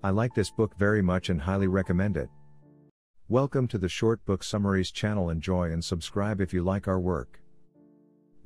I 0.03 0.11
like 0.11 0.33
this 0.33 0.51
book 0.51 0.77
very 0.77 1.01
much 1.01 1.29
and 1.29 1.41
highly 1.41 1.67
recommend 1.67 2.17
it. 2.17 2.29
Welcome 3.29 3.67
to 3.69 3.77
the 3.77 3.89
Short 3.89 4.23
Book 4.25 4.43
Summaries 4.43 4.91
channel. 4.91 5.29
Enjoy 5.29 5.71
and 5.71 5.83
subscribe 5.83 6.39
if 6.39 6.53
you 6.53 6.63
like 6.63 6.87
our 6.87 6.99
work. 6.99 7.41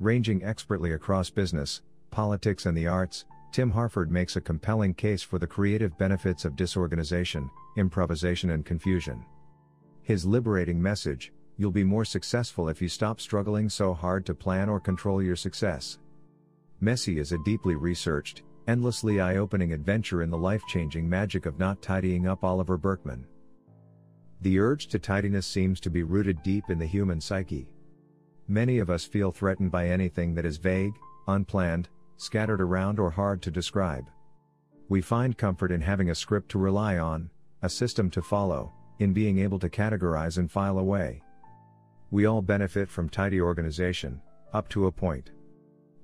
Ranging 0.00 0.42
expertly 0.42 0.92
across 0.92 1.30
business, 1.30 1.82
politics, 2.10 2.66
and 2.66 2.76
the 2.76 2.88
arts, 2.88 3.26
Tim 3.52 3.70
Harford 3.70 4.10
makes 4.10 4.36
a 4.36 4.40
compelling 4.40 4.94
case 4.94 5.22
for 5.22 5.38
the 5.38 5.46
creative 5.46 5.96
benefits 5.98 6.46
of 6.46 6.56
disorganization, 6.56 7.50
improvisation, 7.76 8.50
and 8.50 8.64
confusion. 8.64 9.24
His 10.02 10.24
liberating 10.24 10.80
message 10.82 11.32
you'll 11.56 11.70
be 11.70 11.84
more 11.84 12.04
successful 12.04 12.68
if 12.68 12.80
you 12.80 12.88
stop 12.88 13.20
struggling 13.20 13.68
so 13.68 13.94
hard 13.94 14.24
to 14.26 14.34
plan 14.34 14.68
or 14.68 14.80
control 14.80 15.22
your 15.22 15.36
success. 15.36 15.98
Messy 16.80 17.18
is 17.18 17.32
a 17.32 17.38
deeply 17.44 17.74
researched, 17.74 18.42
endlessly 18.66 19.20
eye 19.20 19.36
opening 19.36 19.72
adventure 19.72 20.22
in 20.22 20.30
the 20.30 20.38
life 20.38 20.62
changing 20.66 21.08
magic 21.08 21.46
of 21.46 21.58
not 21.58 21.82
tidying 21.82 22.26
up 22.26 22.44
Oliver 22.44 22.76
Burkeman. 22.76 23.26
The 24.40 24.58
urge 24.58 24.88
to 24.88 24.98
tidiness 24.98 25.46
seems 25.46 25.78
to 25.80 25.90
be 25.90 26.02
rooted 26.02 26.42
deep 26.42 26.64
in 26.68 26.78
the 26.78 26.86
human 26.86 27.20
psyche. 27.20 27.68
Many 28.48 28.78
of 28.78 28.90
us 28.90 29.04
feel 29.04 29.30
threatened 29.30 29.70
by 29.70 29.88
anything 29.88 30.34
that 30.34 30.44
is 30.44 30.56
vague, 30.56 30.94
unplanned, 31.28 31.88
scattered 32.16 32.60
around, 32.60 32.98
or 32.98 33.10
hard 33.10 33.40
to 33.42 33.50
describe. 33.50 34.10
We 34.88 35.00
find 35.00 35.38
comfort 35.38 35.70
in 35.70 35.80
having 35.80 36.10
a 36.10 36.14
script 36.14 36.50
to 36.50 36.58
rely 36.58 36.98
on, 36.98 37.30
a 37.62 37.68
system 37.68 38.10
to 38.10 38.22
follow, 38.22 38.72
in 38.98 39.12
being 39.12 39.38
able 39.38 39.58
to 39.60 39.68
categorize 39.68 40.38
and 40.38 40.50
file 40.50 40.78
away. 40.78 41.22
We 42.12 42.26
all 42.26 42.42
benefit 42.42 42.90
from 42.90 43.08
tidy 43.08 43.40
organization, 43.40 44.20
up 44.52 44.68
to 44.68 44.86
a 44.86 44.92
point. 44.92 45.30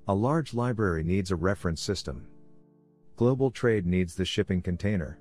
A 0.09 0.15
large 0.15 0.55
library 0.55 1.05
needs 1.05 1.31
a 1.31 1.37
reference 1.37 1.83
system. 1.83 2.27
Global 3.17 3.51
trade 3.51 3.85
needs 3.85 4.15
the 4.15 4.25
shipping 4.25 4.63
container. 4.63 5.19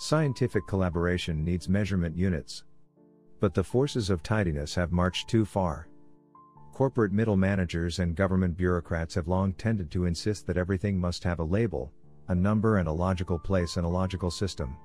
Scientific 0.00 0.66
collaboration 0.66 1.44
needs 1.44 1.68
measurement 1.68 2.16
units. 2.16 2.64
But 3.38 3.54
the 3.54 3.62
forces 3.62 4.10
of 4.10 4.24
tidiness 4.24 4.74
have 4.74 4.90
marched 4.90 5.28
too 5.28 5.44
far. 5.44 5.86
Corporate 6.72 7.12
middle 7.12 7.36
managers 7.36 8.00
and 8.00 8.16
government 8.16 8.56
bureaucrats 8.56 9.14
have 9.14 9.28
long 9.28 9.52
tended 9.52 9.88
to 9.92 10.06
insist 10.06 10.48
that 10.48 10.56
everything 10.56 10.98
must 10.98 11.22
have 11.22 11.38
a 11.38 11.44
label, 11.44 11.92
a 12.26 12.34
number, 12.34 12.78
and 12.78 12.88
a 12.88 12.92
logical 12.92 13.38
place 13.38 13.76
in 13.76 13.84
a 13.84 13.88
logical 13.88 14.32
system. 14.32 14.76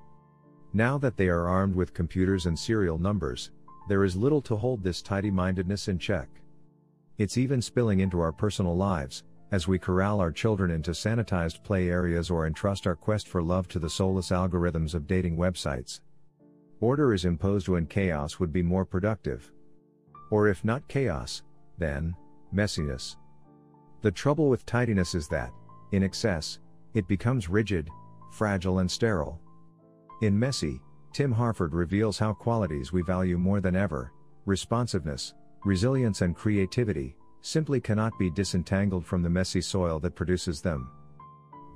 Now 0.73 0.99
that 0.99 1.17
they 1.17 1.27
are 1.27 1.47
armed 1.47 1.73
with 1.73 1.95
computers 1.95 2.45
and 2.45 2.59
serial 2.59 2.99
numbers, 2.99 3.49
there 3.87 4.03
is 4.03 4.15
little 4.15 4.41
to 4.41 4.55
hold 4.55 4.83
this 4.83 5.01
tidy 5.01 5.31
mindedness 5.31 5.87
in 5.87 5.97
check. 5.97 6.27
It's 7.17 7.37
even 7.37 7.61
spilling 7.61 7.99
into 8.01 8.19
our 8.19 8.31
personal 8.31 8.75
lives, 8.75 9.23
as 9.51 9.67
we 9.67 9.79
corral 9.79 10.19
our 10.19 10.31
children 10.31 10.71
into 10.71 10.91
sanitized 10.91 11.63
play 11.63 11.89
areas 11.89 12.29
or 12.29 12.45
entrust 12.45 12.85
our 12.85 12.95
quest 12.95 13.27
for 13.27 13.41
love 13.41 13.67
to 13.69 13.79
the 13.79 13.89
soulless 13.89 14.29
algorithms 14.29 14.93
of 14.93 15.07
dating 15.07 15.37
websites. 15.37 16.01
Order 16.79 17.13
is 17.13 17.25
imposed 17.25 17.69
when 17.69 17.85
chaos 17.87 18.39
would 18.39 18.51
be 18.53 18.61
more 18.61 18.85
productive. 18.85 19.51
Or 20.29 20.47
if 20.47 20.63
not 20.65 20.87
chaos, 20.87 21.41
then, 21.77 22.15
messiness. 22.53 23.15
The 24.01 24.11
trouble 24.11 24.49
with 24.49 24.65
tidiness 24.65 25.15
is 25.15 25.27
that, 25.29 25.51
in 25.91 26.03
excess, 26.03 26.59
it 26.93 27.07
becomes 27.07 27.49
rigid, 27.49 27.89
fragile, 28.31 28.79
and 28.79 28.91
sterile. 28.91 29.39
In 30.21 30.37
Messy, 30.37 30.81
Tim 31.13 31.31
Harford 31.31 31.73
reveals 31.73 32.19
how 32.19 32.33
qualities 32.33 32.91
we 32.91 33.01
value 33.01 33.37
more 33.37 33.59
than 33.59 33.75
ever 33.75 34.11
responsiveness, 34.45 35.33
resilience, 35.65 36.21
and 36.21 36.35
creativity 36.35 37.15
simply 37.41 37.81
cannot 37.81 38.17
be 38.17 38.29
disentangled 38.29 39.05
from 39.05 39.21
the 39.21 39.29
messy 39.29 39.61
soil 39.61 39.99
that 39.99 40.15
produces 40.15 40.61
them. 40.61 40.89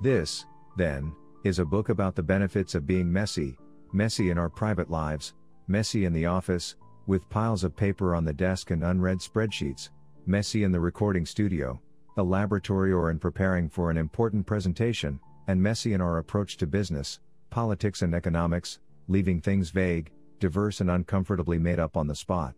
This, 0.02 0.46
then, 0.76 1.14
is 1.44 1.58
a 1.58 1.64
book 1.64 1.88
about 1.88 2.14
the 2.14 2.22
benefits 2.22 2.74
of 2.74 2.86
being 2.86 3.12
messy, 3.12 3.56
messy 3.92 4.30
in 4.30 4.38
our 4.38 4.48
private 4.48 4.90
lives, 4.90 5.34
messy 5.68 6.04
in 6.04 6.12
the 6.12 6.26
office, 6.26 6.76
with 7.06 7.28
piles 7.28 7.64
of 7.64 7.76
paper 7.76 8.14
on 8.14 8.24
the 8.24 8.32
desk 8.32 8.70
and 8.70 8.84
unread 8.84 9.18
spreadsheets, 9.18 9.90
messy 10.26 10.64
in 10.64 10.72
the 10.72 10.80
recording 10.80 11.26
studio, 11.26 11.80
a 12.16 12.22
laboratory 12.22 12.92
or 12.92 13.10
in 13.10 13.18
preparing 13.18 13.68
for 13.68 13.90
an 13.90 13.96
important 13.96 14.46
presentation, 14.46 15.18
and 15.48 15.60
messy 15.60 15.94
in 15.94 16.00
our 16.00 16.18
approach 16.18 16.56
to 16.56 16.66
business, 16.66 17.20
politics 17.50 18.02
and 18.02 18.14
economics, 18.14 18.78
leaving 19.08 19.40
things 19.40 19.70
vague, 19.70 20.10
diverse 20.38 20.80
and 20.80 20.90
uncomfortably 20.90 21.58
made 21.58 21.78
up 21.78 21.96
on 21.96 22.06
the 22.06 22.14
spot. 22.14 22.54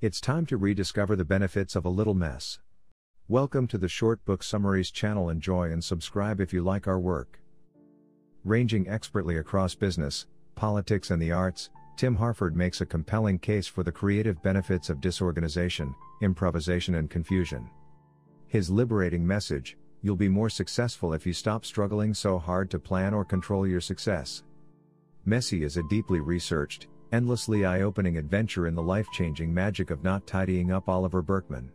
It's 0.00 0.20
time 0.20 0.46
to 0.46 0.56
rediscover 0.56 1.16
the 1.16 1.24
benefits 1.24 1.74
of 1.74 1.84
a 1.84 1.90
little 1.90 2.14
mess. 2.14 2.58
Welcome 3.28 3.66
to 3.68 3.78
the 3.78 3.88
Short 3.88 4.24
Book 4.24 4.42
Summaries 4.42 4.90
channel. 4.90 5.30
Enjoy 5.30 5.70
and 5.70 5.82
subscribe 5.82 6.40
if 6.40 6.52
you 6.52 6.62
like 6.62 6.86
our 6.86 7.00
work. 7.00 7.40
Ranging 8.44 8.88
expertly 8.88 9.38
across 9.38 9.74
business, 9.74 10.26
politics, 10.54 11.10
and 11.10 11.20
the 11.20 11.32
arts, 11.32 11.70
Tim 11.96 12.16
Harford 12.16 12.54
makes 12.54 12.80
a 12.82 12.86
compelling 12.86 13.38
case 13.38 13.66
for 13.66 13.82
the 13.82 13.92
creative 13.92 14.42
benefits 14.42 14.90
of 14.90 15.00
disorganization, 15.00 15.94
improvisation, 16.20 16.96
and 16.96 17.08
confusion. 17.08 17.70
His 18.46 18.68
liberating 18.68 19.26
message 19.26 19.78
you'll 20.02 20.16
be 20.16 20.28
more 20.28 20.50
successful 20.50 21.14
if 21.14 21.26
you 21.26 21.32
stop 21.32 21.64
struggling 21.64 22.12
so 22.12 22.38
hard 22.38 22.70
to 22.70 22.78
plan 22.78 23.14
or 23.14 23.24
control 23.24 23.66
your 23.66 23.80
success. 23.80 24.42
Messy 25.26 25.62
is 25.64 25.78
a 25.78 25.82
deeply 25.84 26.20
researched, 26.20 26.88
endlessly 27.10 27.64
eye 27.64 27.80
opening 27.80 28.18
adventure 28.18 28.66
in 28.66 28.74
the 28.74 28.82
life 28.82 29.06
changing 29.12 29.54
magic 29.54 29.90
of 29.90 30.04
not 30.04 30.26
tidying 30.26 30.70
up 30.70 30.88
Oliver 30.88 31.22
Burkeman. 31.22 31.70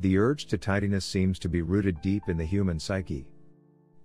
The 0.00 0.16
urge 0.18 0.46
to 0.46 0.58
tidiness 0.58 1.04
seems 1.04 1.40
to 1.40 1.48
be 1.48 1.62
rooted 1.62 2.00
deep 2.00 2.22
in 2.28 2.36
the 2.36 2.44
human 2.44 2.78
psyche. 2.78 3.26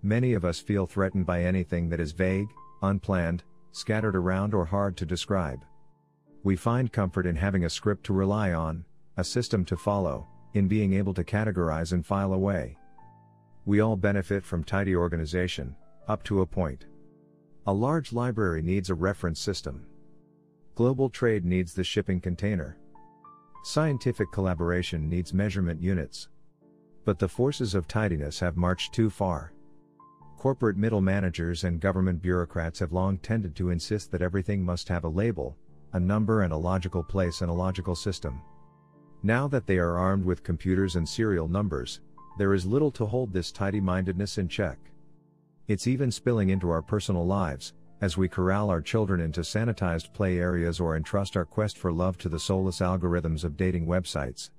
Many 0.02 0.32
of 0.32 0.44
us 0.44 0.58
feel 0.58 0.84
threatened 0.86 1.26
by 1.26 1.44
anything 1.44 1.88
that 1.90 2.00
is 2.00 2.10
vague, 2.10 2.48
unplanned, 2.82 3.44
scattered 3.70 4.16
around, 4.16 4.52
or 4.52 4.64
hard 4.64 4.96
to 4.96 5.06
describe. 5.06 5.64
We 6.42 6.56
find 6.56 6.92
comfort 6.92 7.26
in 7.26 7.36
having 7.36 7.64
a 7.64 7.70
script 7.70 8.04
to 8.06 8.12
rely 8.12 8.52
on, 8.52 8.84
a 9.16 9.22
system 9.22 9.64
to 9.66 9.76
follow, 9.76 10.26
in 10.54 10.66
being 10.66 10.94
able 10.94 11.14
to 11.14 11.24
categorize 11.24 11.92
and 11.92 12.04
file 12.04 12.32
away. 12.32 12.76
We 13.64 13.78
all 13.78 13.96
benefit 13.96 14.44
from 14.44 14.64
tidy 14.64 14.96
organization, 14.96 15.76
up 16.08 16.24
to 16.24 16.40
a 16.40 16.46
point. 16.46 16.86
A 17.66 17.72
large 17.72 18.12
library 18.12 18.60
needs 18.60 18.90
a 18.90 18.94
reference 18.94 19.40
system. 19.40 19.86
Global 20.74 21.08
trade 21.08 21.46
needs 21.46 21.72
the 21.72 21.82
shipping 21.82 22.20
container. 22.20 22.76
Scientific 23.62 24.30
collaboration 24.30 25.08
needs 25.08 25.32
measurement 25.32 25.80
units. 25.80 26.28
But 27.06 27.18
the 27.18 27.26
forces 27.26 27.74
of 27.74 27.88
tidiness 27.88 28.38
have 28.40 28.58
marched 28.58 28.92
too 28.92 29.08
far. 29.08 29.54
Corporate 30.36 30.76
middle 30.76 31.00
managers 31.00 31.64
and 31.64 31.80
government 31.80 32.20
bureaucrats 32.20 32.80
have 32.80 32.92
long 32.92 33.16
tended 33.16 33.56
to 33.56 33.70
insist 33.70 34.10
that 34.12 34.20
everything 34.20 34.62
must 34.62 34.86
have 34.88 35.04
a 35.04 35.08
label, 35.08 35.56
a 35.94 36.00
number, 36.00 36.42
and 36.42 36.52
a 36.52 36.56
logical 36.56 37.02
place 37.02 37.40
and 37.40 37.50
a 37.50 37.54
logical 37.54 37.94
system. 37.94 38.42
Now 39.22 39.48
that 39.48 39.66
they 39.66 39.78
are 39.78 39.96
armed 39.96 40.26
with 40.26 40.42
computers 40.42 40.96
and 40.96 41.08
serial 41.08 41.48
numbers, 41.48 42.00
there 42.36 42.52
is 42.52 42.66
little 42.66 42.90
to 42.90 43.06
hold 43.06 43.32
this 43.32 43.50
tidy 43.50 43.80
mindedness 43.80 44.36
in 44.36 44.48
check. 44.48 44.78
It's 45.66 45.86
even 45.86 46.10
spilling 46.10 46.50
into 46.50 46.68
our 46.68 46.82
personal 46.82 47.26
lives, 47.26 47.72
as 48.02 48.18
we 48.18 48.28
corral 48.28 48.68
our 48.68 48.82
children 48.82 49.20
into 49.20 49.40
sanitized 49.40 50.12
play 50.12 50.38
areas 50.38 50.78
or 50.78 50.94
entrust 50.94 51.36
our 51.36 51.46
quest 51.46 51.78
for 51.78 51.90
love 51.90 52.18
to 52.18 52.28
the 52.28 52.38
soulless 52.38 52.80
algorithms 52.80 53.44
of 53.44 53.56
dating 53.56 53.86
websites. 53.86 54.50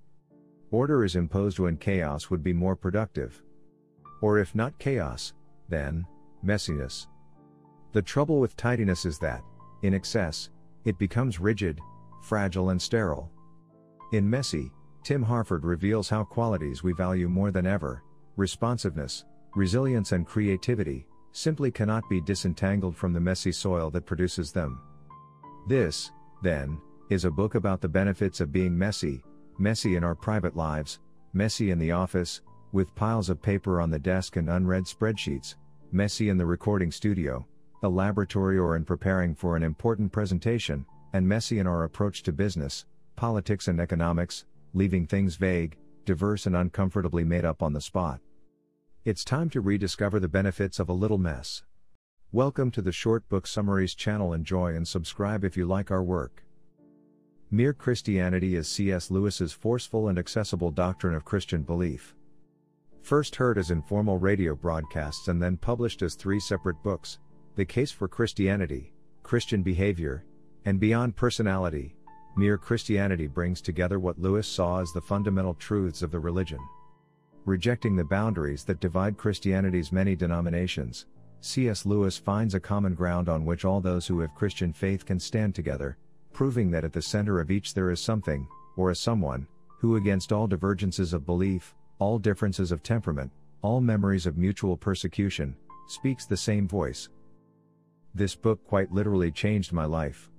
Order 0.71 1.03
is 1.03 1.15
imposed 1.15 1.59
when 1.59 1.77
chaos 1.77 2.31
would 2.31 2.43
be 2.43 2.53
more 2.53 2.75
productive. 2.75 3.41
Or 4.21 4.39
if 4.39 4.55
not 4.55 4.79
chaos, 4.79 5.33
then, 5.69 6.07
messiness. 6.43 7.05
The 7.91 8.01
trouble 8.01 8.39
with 8.39 8.57
tidiness 8.57 9.05
is 9.05 9.19
that, 9.19 9.43
in 9.83 9.93
excess, 9.93 10.49
it 10.85 10.97
becomes 10.97 11.39
rigid, 11.39 11.79
fragile, 12.23 12.71
and 12.71 12.81
sterile. 12.81 13.29
In 14.11 14.27
Messy, 14.27 14.71
Tim 15.03 15.21
Harford 15.21 15.65
reveals 15.65 16.09
how 16.09 16.23
qualities 16.23 16.81
we 16.81 16.93
value 16.93 17.29
more 17.29 17.51
than 17.51 17.67
ever 17.67 18.01
responsiveness, 18.37 19.23
resilience, 19.55 20.11
and 20.11 20.25
creativity 20.25 21.05
simply 21.31 21.71
cannot 21.71 22.07
be 22.09 22.21
disentangled 22.21 22.95
from 22.95 23.13
the 23.13 23.19
messy 23.19 23.51
soil 23.51 23.89
that 23.89 24.05
produces 24.05 24.51
them. 24.51 24.79
This, 25.67 26.11
then, 26.43 26.79
is 27.09 27.25
a 27.25 27.31
book 27.31 27.55
about 27.55 27.81
the 27.81 27.89
benefits 27.89 28.39
of 28.39 28.51
being 28.51 28.77
messy, 28.77 29.23
messy 29.57 29.95
in 29.95 30.03
our 30.03 30.15
private 30.15 30.55
lives, 30.55 30.99
messy 31.33 31.71
in 31.71 31.79
the 31.79 31.91
office, 31.91 32.41
with 32.71 32.95
piles 32.95 33.29
of 33.29 33.41
paper 33.41 33.81
on 33.81 33.89
the 33.89 33.99
desk 33.99 34.35
and 34.37 34.49
unread 34.49 34.83
spreadsheets, 34.83 35.55
messy 35.91 36.29
in 36.29 36.37
the 36.37 36.45
recording 36.45 36.91
studio, 36.91 37.45
a 37.83 37.89
laboratory, 37.89 38.57
or 38.57 38.75
in 38.75 38.83
preparing 38.83 39.35
for 39.35 39.55
an 39.55 39.63
important 39.63 40.11
presentation, 40.11 40.85
and 41.13 41.27
messy 41.27 41.59
in 41.59 41.67
our 41.67 41.83
approach 41.83 42.23
to 42.23 42.31
business, 42.31 42.85
politics, 43.15 43.67
and 43.67 43.79
economics, 43.79 44.45
leaving 44.73 45.05
things 45.05 45.35
vague, 45.35 45.77
diverse, 46.05 46.45
and 46.45 46.55
uncomfortably 46.55 47.23
made 47.23 47.45
up 47.45 47.63
on 47.63 47.73
the 47.73 47.81
spot. 47.81 48.19
It's 49.05 49.23
time 49.23 49.51
to 49.51 49.61
rediscover 49.61 50.19
the 50.19 50.27
benefits 50.27 50.79
of 50.79 50.89
a 50.89 50.93
little 50.93 51.19
mess. 51.19 51.61
Welcome 52.31 52.71
to 52.71 52.81
the 52.81 52.91
Short 52.91 53.29
Book 53.29 53.45
Summaries 53.45 53.93
channel. 53.93 54.33
Enjoy 54.33 54.73
and 54.73 54.87
subscribe 54.87 55.43
if 55.43 55.55
you 55.55 55.67
like 55.67 55.91
our 55.91 56.01
work. 56.01 56.43
Mere 57.51 57.71
Christianity 57.71 58.55
is 58.55 58.67
C.S. 58.67 59.11
Lewis's 59.11 59.53
forceful 59.53 60.07
and 60.07 60.17
accessible 60.17 60.71
doctrine 60.71 61.13
of 61.13 61.23
Christian 61.23 61.61
belief. 61.61 62.15
First 63.03 63.35
heard 63.35 63.59
as 63.59 63.69
informal 63.69 64.17
radio 64.17 64.55
broadcasts 64.55 65.27
and 65.27 65.39
then 65.39 65.57
published 65.57 66.01
as 66.01 66.15
three 66.15 66.39
separate 66.39 66.81
books 66.81 67.19
The 67.57 67.65
Case 67.65 67.91
for 67.91 68.07
Christianity, 68.07 68.91
Christian 69.21 69.61
Behavior, 69.61 70.25
and 70.65 70.79
Beyond 70.79 71.15
Personality, 71.15 71.95
Mere 72.35 72.57
Christianity 72.57 73.27
brings 73.27 73.61
together 73.61 73.99
what 73.99 74.17
Lewis 74.17 74.47
saw 74.47 74.81
as 74.81 74.91
the 74.93 75.01
fundamental 75.01 75.53
truths 75.53 76.01
of 76.01 76.09
the 76.09 76.19
religion. 76.19 76.57
Rejecting 77.45 77.95
the 77.95 78.03
boundaries 78.03 78.63
that 78.63 78.79
divide 78.79 79.17
Christianity's 79.17 79.91
many 79.91 80.15
denominations, 80.15 81.05
C.S. 81.41 81.85
Lewis 81.85 82.17
finds 82.17 82.55
a 82.55 82.59
common 82.59 82.95
ground 82.95 83.29
on 83.29 83.45
which 83.45 83.65
all 83.65 83.79
those 83.79 84.07
who 84.07 84.19
have 84.21 84.33
Christian 84.33 84.73
faith 84.73 85.05
can 85.05 85.19
stand 85.19 85.53
together, 85.53 85.95
proving 86.33 86.71
that 86.71 86.83
at 86.83 86.91
the 86.91 87.03
center 87.03 87.39
of 87.39 87.51
each 87.51 87.75
there 87.75 87.91
is 87.91 87.99
something, 87.99 88.47
or 88.77 88.89
a 88.89 88.95
someone, 88.95 89.45
who 89.77 89.95
against 89.95 90.31
all 90.31 90.47
divergences 90.47 91.13
of 91.13 91.27
belief, 91.27 91.75
all 91.99 92.17
differences 92.17 92.71
of 92.71 92.81
temperament, 92.81 93.31
all 93.61 93.79
memories 93.79 94.25
of 94.25 94.39
mutual 94.39 94.75
persecution, 94.75 95.55
speaks 95.87 96.25
the 96.25 96.35
same 96.35 96.67
voice. 96.67 97.09
This 98.15 98.35
book 98.35 98.65
quite 98.65 98.91
literally 98.91 99.31
changed 99.31 99.71
my 99.71 99.85
life. 99.85 100.31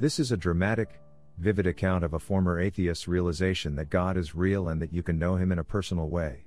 This 0.00 0.18
is 0.18 0.32
a 0.32 0.36
dramatic, 0.36 1.00
vivid 1.38 1.66
account 1.66 2.04
of 2.04 2.14
a 2.14 2.18
former 2.18 2.60
atheist's 2.60 3.08
realization 3.08 3.74
that 3.76 3.90
God 3.90 4.16
is 4.16 4.34
real 4.34 4.68
and 4.68 4.80
that 4.80 4.92
you 4.92 5.02
can 5.02 5.18
know 5.18 5.36
Him 5.36 5.52
in 5.52 5.58
a 5.58 5.64
personal 5.64 6.08
way. 6.08 6.44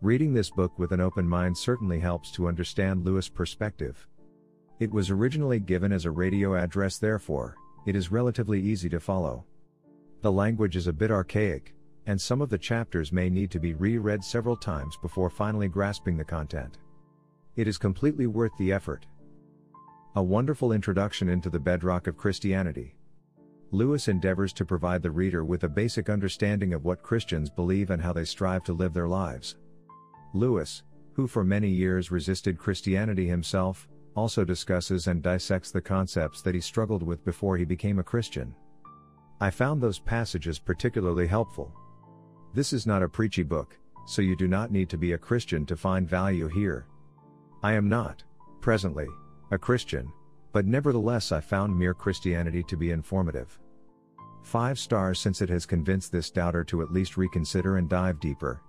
Reading 0.00 0.32
this 0.32 0.50
book 0.50 0.78
with 0.78 0.92
an 0.92 1.00
open 1.00 1.28
mind 1.28 1.58
certainly 1.58 1.98
helps 1.98 2.30
to 2.32 2.46
understand 2.46 3.04
Lewis' 3.04 3.28
perspective. 3.28 4.06
It 4.78 4.92
was 4.92 5.10
originally 5.10 5.58
given 5.58 5.92
as 5.92 6.04
a 6.04 6.10
radio 6.10 6.54
address, 6.54 6.98
therefore, 6.98 7.56
it 7.84 7.96
is 7.96 8.12
relatively 8.12 8.60
easy 8.60 8.88
to 8.90 9.00
follow. 9.00 9.44
The 10.20 10.30
language 10.30 10.76
is 10.76 10.86
a 10.86 10.92
bit 10.92 11.10
archaic, 11.10 11.74
and 12.06 12.20
some 12.20 12.40
of 12.40 12.48
the 12.48 12.58
chapters 12.58 13.12
may 13.12 13.28
need 13.28 13.50
to 13.50 13.60
be 13.60 13.74
reread 13.74 14.22
several 14.22 14.56
times 14.56 14.96
before 15.02 15.30
finally 15.30 15.68
grasping 15.68 16.16
the 16.16 16.24
content. 16.24 16.78
It 17.56 17.66
is 17.66 17.76
completely 17.76 18.26
worth 18.26 18.52
the 18.56 18.72
effort. 18.72 19.04
A 20.14 20.22
wonderful 20.22 20.72
introduction 20.72 21.28
into 21.28 21.50
the 21.50 21.58
bedrock 21.58 22.06
of 22.06 22.16
Christianity. 22.16 22.94
Lewis 23.70 24.08
endeavors 24.08 24.52
to 24.54 24.64
provide 24.64 25.02
the 25.02 25.10
reader 25.10 25.44
with 25.44 25.64
a 25.64 25.68
basic 25.68 26.08
understanding 26.08 26.72
of 26.72 26.84
what 26.84 27.02
Christians 27.02 27.50
believe 27.50 27.90
and 27.90 28.00
how 28.00 28.12
they 28.14 28.24
strive 28.24 28.64
to 28.64 28.72
live 28.72 28.94
their 28.94 29.08
lives. 29.08 29.56
Lewis, 30.32 30.82
who 31.12 31.26
for 31.26 31.44
many 31.44 31.68
years 31.68 32.10
resisted 32.10 32.58
Christianity 32.58 33.26
himself, 33.26 33.86
also 34.14 34.44
discusses 34.44 35.06
and 35.06 35.22
dissects 35.22 35.70
the 35.70 35.80
concepts 35.80 36.40
that 36.42 36.54
he 36.54 36.60
struggled 36.60 37.02
with 37.02 37.24
before 37.24 37.56
he 37.56 37.64
became 37.64 37.98
a 37.98 38.04
Christian. 38.04 38.54
I 39.40 39.50
found 39.50 39.80
those 39.80 39.98
passages 39.98 40.58
particularly 40.58 41.26
helpful. 41.26 41.72
This 42.54 42.72
is 42.72 42.86
not 42.86 43.02
a 43.02 43.08
preachy 43.08 43.42
book, 43.42 43.76
so 44.06 44.22
you 44.22 44.34
do 44.34 44.48
not 44.48 44.72
need 44.72 44.88
to 44.88 44.96
be 44.96 45.12
a 45.12 45.18
Christian 45.18 45.66
to 45.66 45.76
find 45.76 46.08
value 46.08 46.48
here. 46.48 46.86
I 47.62 47.74
am 47.74 47.88
not, 47.88 48.24
presently, 48.60 49.06
a 49.50 49.58
Christian, 49.58 50.10
but 50.58 50.66
nevertheless 50.66 51.30
I 51.30 51.40
found 51.40 51.78
mere 51.78 51.94
Christianity 51.94 52.64
to 52.64 52.76
be 52.76 52.90
informative. 52.90 53.60
5 54.42 54.76
stars 54.76 55.20
since 55.20 55.40
it 55.40 55.48
has 55.50 55.64
convinced 55.64 56.10
this 56.10 56.32
doubter 56.32 56.64
to 56.64 56.82
at 56.82 56.90
least 56.90 57.16
reconsider 57.16 57.76
and 57.76 57.88
dive 57.88 58.18
deeper. 58.18 58.60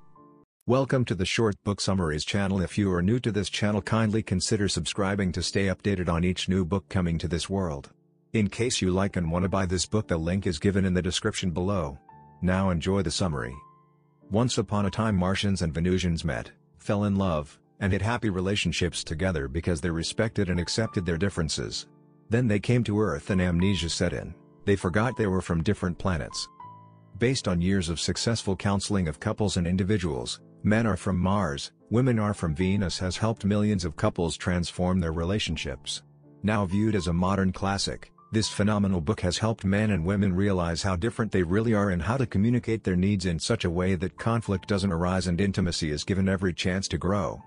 Welcome 0.68 1.04
to 1.06 1.16
the 1.16 1.26
Short 1.26 1.56
Book 1.64 1.82
Summaries 1.82 2.26
channel. 2.26 2.62
If 2.62 2.78
you 2.78 2.94
are 2.94 3.02
new 3.02 3.20
to 3.22 3.32
this 3.32 3.50
channel, 3.50 3.82
kindly 3.82 4.22
consider 4.22 4.68
subscribing 4.68 5.32
to 5.32 5.42
stay 5.42 5.66
updated 5.66 6.10
on 6.10 6.24
each 6.24 6.48
new 6.48 6.64
book 6.64 6.88
coming 6.90 7.18
to 7.18 7.28
this 7.28 7.50
world. 7.50 7.90
In 8.34 8.50
case 8.50 8.84
you 8.84 8.92
like 8.92 9.16
and 9.16 9.32
want 9.32 9.42
to 9.42 9.50
buy 9.50 9.66
this 9.66 9.88
book, 9.88 10.08
the 10.08 10.18
link 10.18 10.46
is 10.46 10.60
given 10.60 10.86
in 10.86 10.94
the 10.94 11.02
description 11.02 11.50
below. 11.50 11.98
Now 12.44 12.70
enjoy 12.70 13.02
the 13.02 13.10
summary. 13.10 13.56
Once 14.30 14.60
upon 14.60 14.86
a 14.86 14.92
time, 14.92 15.16
Martians 15.16 15.64
and 15.64 15.74
Venusians 15.74 16.24
met, 16.24 16.52
fell 16.78 17.06
in 17.06 17.16
love, 17.16 17.59
and 17.80 17.94
had 17.94 18.02
happy 18.02 18.30
relationships 18.30 19.04
together 19.04 19.48
because 19.48 19.82
they 19.82 19.90
respected 19.90 20.50
and 20.50 20.60
accepted 20.60 21.06
their 21.06 21.18
differences. 21.18 21.88
Then 22.30 22.48
they 22.48 22.60
came 22.60 22.84
to 22.84 23.00
Earth 23.00 23.30
and 23.30 23.42
amnesia 23.42 23.90
set 23.90 24.14
in. 24.14 24.36
They 24.66 24.76
forgot 24.76 25.18
they 25.18 25.28
were 25.28 25.42
from 25.42 25.64
different 25.64 25.98
planets. 25.98 26.48
Based 27.18 27.48
on 27.48 27.62
years 27.62 27.90
of 27.90 28.00
successful 28.00 28.56
counseling 28.56 29.08
of 29.08 29.20
couples 29.20 29.58
and 29.58 29.66
individuals, 29.66 30.40
Men 30.64 30.86
Are 30.86 30.98
From 30.98 31.18
Mars, 31.18 31.72
Women 31.90 32.20
Are 32.20 32.34
From 32.34 32.54
Venus 32.54 33.00
has 33.00 33.18
helped 33.18 33.46
millions 33.46 33.86
of 33.86 33.96
couples 33.96 34.38
transform 34.38 35.00
their 35.00 35.14
relationships. 35.14 36.04
Now 36.44 36.66
viewed 36.66 36.96
as 36.96 37.08
a 37.08 37.14
modern 37.14 37.52
classic, 37.52 38.12
this 38.32 38.48
phenomenal 38.48 39.02
book 39.02 39.22
has 39.22 39.40
helped 39.40 39.66
men 39.66 39.92
and 39.92 40.06
women 40.06 40.36
realize 40.36 40.84
how 40.84 40.96
different 40.96 41.32
they 41.32 41.42
really 41.42 41.74
are 41.74 41.90
and 41.90 42.02
how 42.02 42.16
to 42.16 42.28
communicate 42.28 42.84
their 42.84 42.96
needs 42.96 43.26
in 43.26 43.40
such 43.40 43.66
a 43.66 43.70
way 43.70 43.96
that 43.96 44.20
conflict 44.20 44.68
doesn't 44.68 44.92
arise 44.92 45.26
and 45.26 45.42
intimacy 45.42 45.90
is 45.90 46.04
given 46.04 46.30
every 46.30 46.54
chance 46.54 46.88
to 46.90 46.98
grow. 46.98 47.42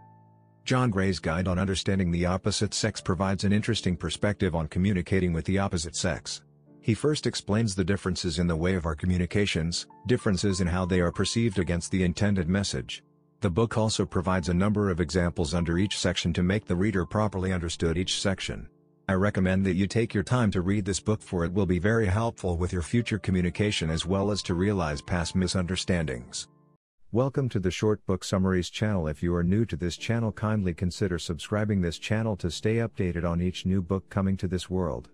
John 0.65 0.91
Gray's 0.91 1.19
Guide 1.19 1.49
on 1.49 1.59
Understanding 1.59 2.13
the 2.13 2.27
Opposite 2.27 2.73
Sex 2.73 3.01
provides 3.01 3.43
an 3.43 3.53
interesting 3.53 3.97
perspective 3.97 4.55
on 4.55 4.69
communicating 4.69 5.33
with 5.33 5.45
the 5.45 5.59
opposite 5.59 5.97
sex. 5.97 6.43
He 6.81 6.95
first 6.95 7.27
explains 7.27 7.75
the 7.75 7.85
differences 7.85 8.39
in 8.39 8.47
the 8.47 8.55
way 8.55 8.75
of 8.75 8.87
our 8.87 8.95
communications, 8.95 9.87
differences 10.07 10.61
in 10.61 10.69
how 10.69 10.85
they 10.85 11.01
are 11.01 11.11
perceived 11.11 11.59
against 11.59 11.91
the 11.91 12.05
intended 12.05 12.49
message. 12.49 13.03
The 13.41 13.51
book 13.51 13.77
also 13.77 14.07
provides 14.07 14.49
a 14.51 14.55
number 14.55 14.89
of 14.89 15.01
examples 15.01 15.53
under 15.53 15.79
each 15.79 15.99
section 15.99 16.33
to 16.35 16.45
make 16.45 16.65
the 16.65 16.77
reader 16.77 17.05
properly 17.05 17.53
understood 17.53 17.99
each 17.99 18.21
section. 18.21 18.69
I 19.09 19.15
recommend 19.15 19.67
that 19.67 19.75
you 19.75 19.89
take 19.89 20.15
your 20.15 20.23
time 20.23 20.53
to 20.53 20.61
read 20.61 20.85
this 20.85 21.01
book 21.01 21.23
for 21.23 21.45
it 21.45 21.53
will 21.53 21.67
be 21.67 21.81
very 21.81 22.07
helpful 22.07 22.57
with 22.57 22.73
your 22.73 22.83
future 22.83 23.19
communication 23.19 23.91
as 23.91 24.07
well 24.07 24.31
as 24.31 24.43
to 24.45 24.55
realize 24.55 25.03
past 25.03 25.35
misunderstandings. 25.35 26.47
Welcome 27.15 27.51
to 27.51 27.61
the 27.61 27.71
Short 27.71 28.07
Book 28.07 28.25
Summaries 28.25 28.71
channel. 28.71 29.07
If 29.07 29.23
you 29.23 29.35
are 29.35 29.43
new 29.43 29.67
to 29.67 29.77
this 29.77 29.99
channel, 29.99 30.33
kindly 30.33 30.73
consider 30.73 31.19
subscribing 31.19 31.83
this 31.83 31.99
channel 31.99 32.37
to 32.37 32.51
stay 32.51 32.77
updated 32.77 33.29
on 33.29 33.43
each 33.43 33.67
new 33.67 33.83
book 33.83 34.09
coming 34.09 34.35
to 34.39 34.49
this 34.49 34.71
world. 34.71 35.11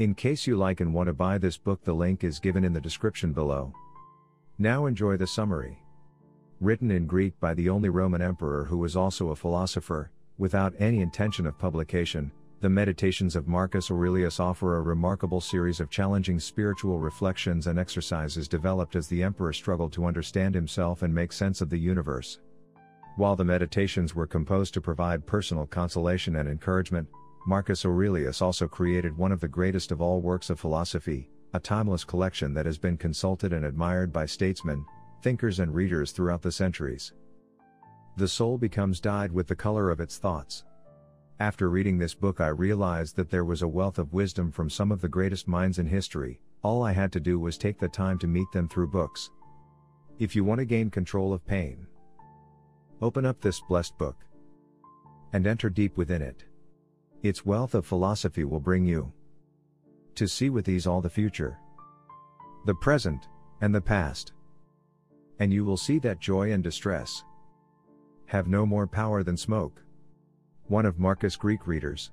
In 0.00 0.16
case 0.16 0.48
you 0.48 0.56
like 0.56 0.80
and 0.80 0.92
want 0.92 1.06
to 1.06 1.12
buy 1.12 1.38
this 1.38 1.56
book, 1.56 1.84
the 1.84 1.92
link 1.92 2.24
is 2.24 2.40
given 2.40 2.64
in 2.64 2.72
the 2.72 2.80
description 2.80 3.32
below. 3.32 3.72
Now 4.58 4.86
enjoy 4.86 5.16
the 5.16 5.28
summary. 5.28 5.78
Written 6.60 6.90
in 6.90 7.06
Greek 7.06 7.38
by 7.38 7.54
the 7.54 7.68
only 7.68 7.88
Roman 7.88 8.20
emperor 8.20 8.64
who 8.64 8.78
was 8.78 8.96
also 8.96 9.28
a 9.28 9.36
philosopher, 9.36 10.10
without 10.38 10.74
any 10.80 11.02
intention 11.02 11.46
of 11.46 11.56
publication, 11.56 12.32
the 12.62 12.70
Meditations 12.70 13.34
of 13.34 13.48
Marcus 13.48 13.90
Aurelius 13.90 14.38
offer 14.38 14.76
a 14.76 14.82
remarkable 14.82 15.40
series 15.40 15.80
of 15.80 15.90
challenging 15.90 16.38
spiritual 16.38 17.00
reflections 17.00 17.66
and 17.66 17.76
exercises 17.76 18.46
developed 18.46 18.94
as 18.94 19.08
the 19.08 19.20
emperor 19.20 19.52
struggled 19.52 19.92
to 19.92 20.04
understand 20.06 20.54
himself 20.54 21.02
and 21.02 21.12
make 21.12 21.32
sense 21.32 21.60
of 21.60 21.70
the 21.70 21.76
universe. 21.76 22.38
While 23.16 23.34
the 23.34 23.44
meditations 23.44 24.14
were 24.14 24.28
composed 24.28 24.74
to 24.74 24.80
provide 24.80 25.26
personal 25.26 25.66
consolation 25.66 26.36
and 26.36 26.48
encouragement, 26.48 27.08
Marcus 27.48 27.84
Aurelius 27.84 28.40
also 28.40 28.68
created 28.68 29.18
one 29.18 29.32
of 29.32 29.40
the 29.40 29.48
greatest 29.48 29.90
of 29.90 30.00
all 30.00 30.20
works 30.20 30.48
of 30.48 30.60
philosophy, 30.60 31.28
a 31.54 31.58
timeless 31.58 32.04
collection 32.04 32.54
that 32.54 32.66
has 32.66 32.78
been 32.78 32.96
consulted 32.96 33.52
and 33.52 33.64
admired 33.64 34.12
by 34.12 34.24
statesmen, 34.24 34.84
thinkers, 35.20 35.58
and 35.58 35.74
readers 35.74 36.12
throughout 36.12 36.42
the 36.42 36.52
centuries. 36.52 37.12
The 38.18 38.28
soul 38.28 38.56
becomes 38.56 39.00
dyed 39.00 39.32
with 39.32 39.48
the 39.48 39.56
color 39.56 39.90
of 39.90 39.98
its 39.98 40.16
thoughts. 40.16 40.62
After 41.42 41.68
reading 41.68 41.98
this 41.98 42.14
book, 42.14 42.40
I 42.40 42.46
realized 42.46 43.16
that 43.16 43.28
there 43.28 43.44
was 43.44 43.62
a 43.62 43.66
wealth 43.68 43.98
of 43.98 44.12
wisdom 44.12 44.52
from 44.52 44.70
some 44.70 44.92
of 44.92 45.00
the 45.00 45.08
greatest 45.08 45.48
minds 45.48 45.80
in 45.80 45.86
history, 45.86 46.40
all 46.62 46.84
I 46.84 46.92
had 46.92 47.10
to 47.14 47.18
do 47.18 47.36
was 47.40 47.58
take 47.58 47.80
the 47.80 47.88
time 47.88 48.16
to 48.20 48.28
meet 48.28 48.46
them 48.52 48.68
through 48.68 48.92
books. 48.92 49.28
If 50.20 50.36
you 50.36 50.44
want 50.44 50.60
to 50.60 50.64
gain 50.64 50.88
control 50.88 51.32
of 51.32 51.44
pain, 51.44 51.88
open 53.00 53.26
up 53.26 53.40
this 53.40 53.60
blessed 53.60 53.98
book 53.98 54.24
and 55.32 55.44
enter 55.44 55.68
deep 55.68 55.96
within 55.96 56.22
it. 56.22 56.44
Its 57.24 57.44
wealth 57.44 57.74
of 57.74 57.86
philosophy 57.86 58.44
will 58.44 58.60
bring 58.60 58.84
you 58.84 59.12
to 60.14 60.28
see 60.28 60.48
with 60.48 60.68
ease 60.68 60.86
all 60.86 61.00
the 61.00 61.10
future, 61.10 61.58
the 62.66 62.74
present, 62.76 63.26
and 63.60 63.74
the 63.74 63.80
past. 63.80 64.32
And 65.40 65.52
you 65.52 65.64
will 65.64 65.76
see 65.76 65.98
that 65.98 66.20
joy 66.20 66.52
and 66.52 66.62
distress 66.62 67.24
have 68.26 68.46
no 68.46 68.64
more 68.64 68.86
power 68.86 69.24
than 69.24 69.36
smoke 69.36 69.82
one 70.72 70.86
of 70.86 70.98
Marcus' 70.98 71.36
Greek 71.36 71.66
readers. 71.66 72.12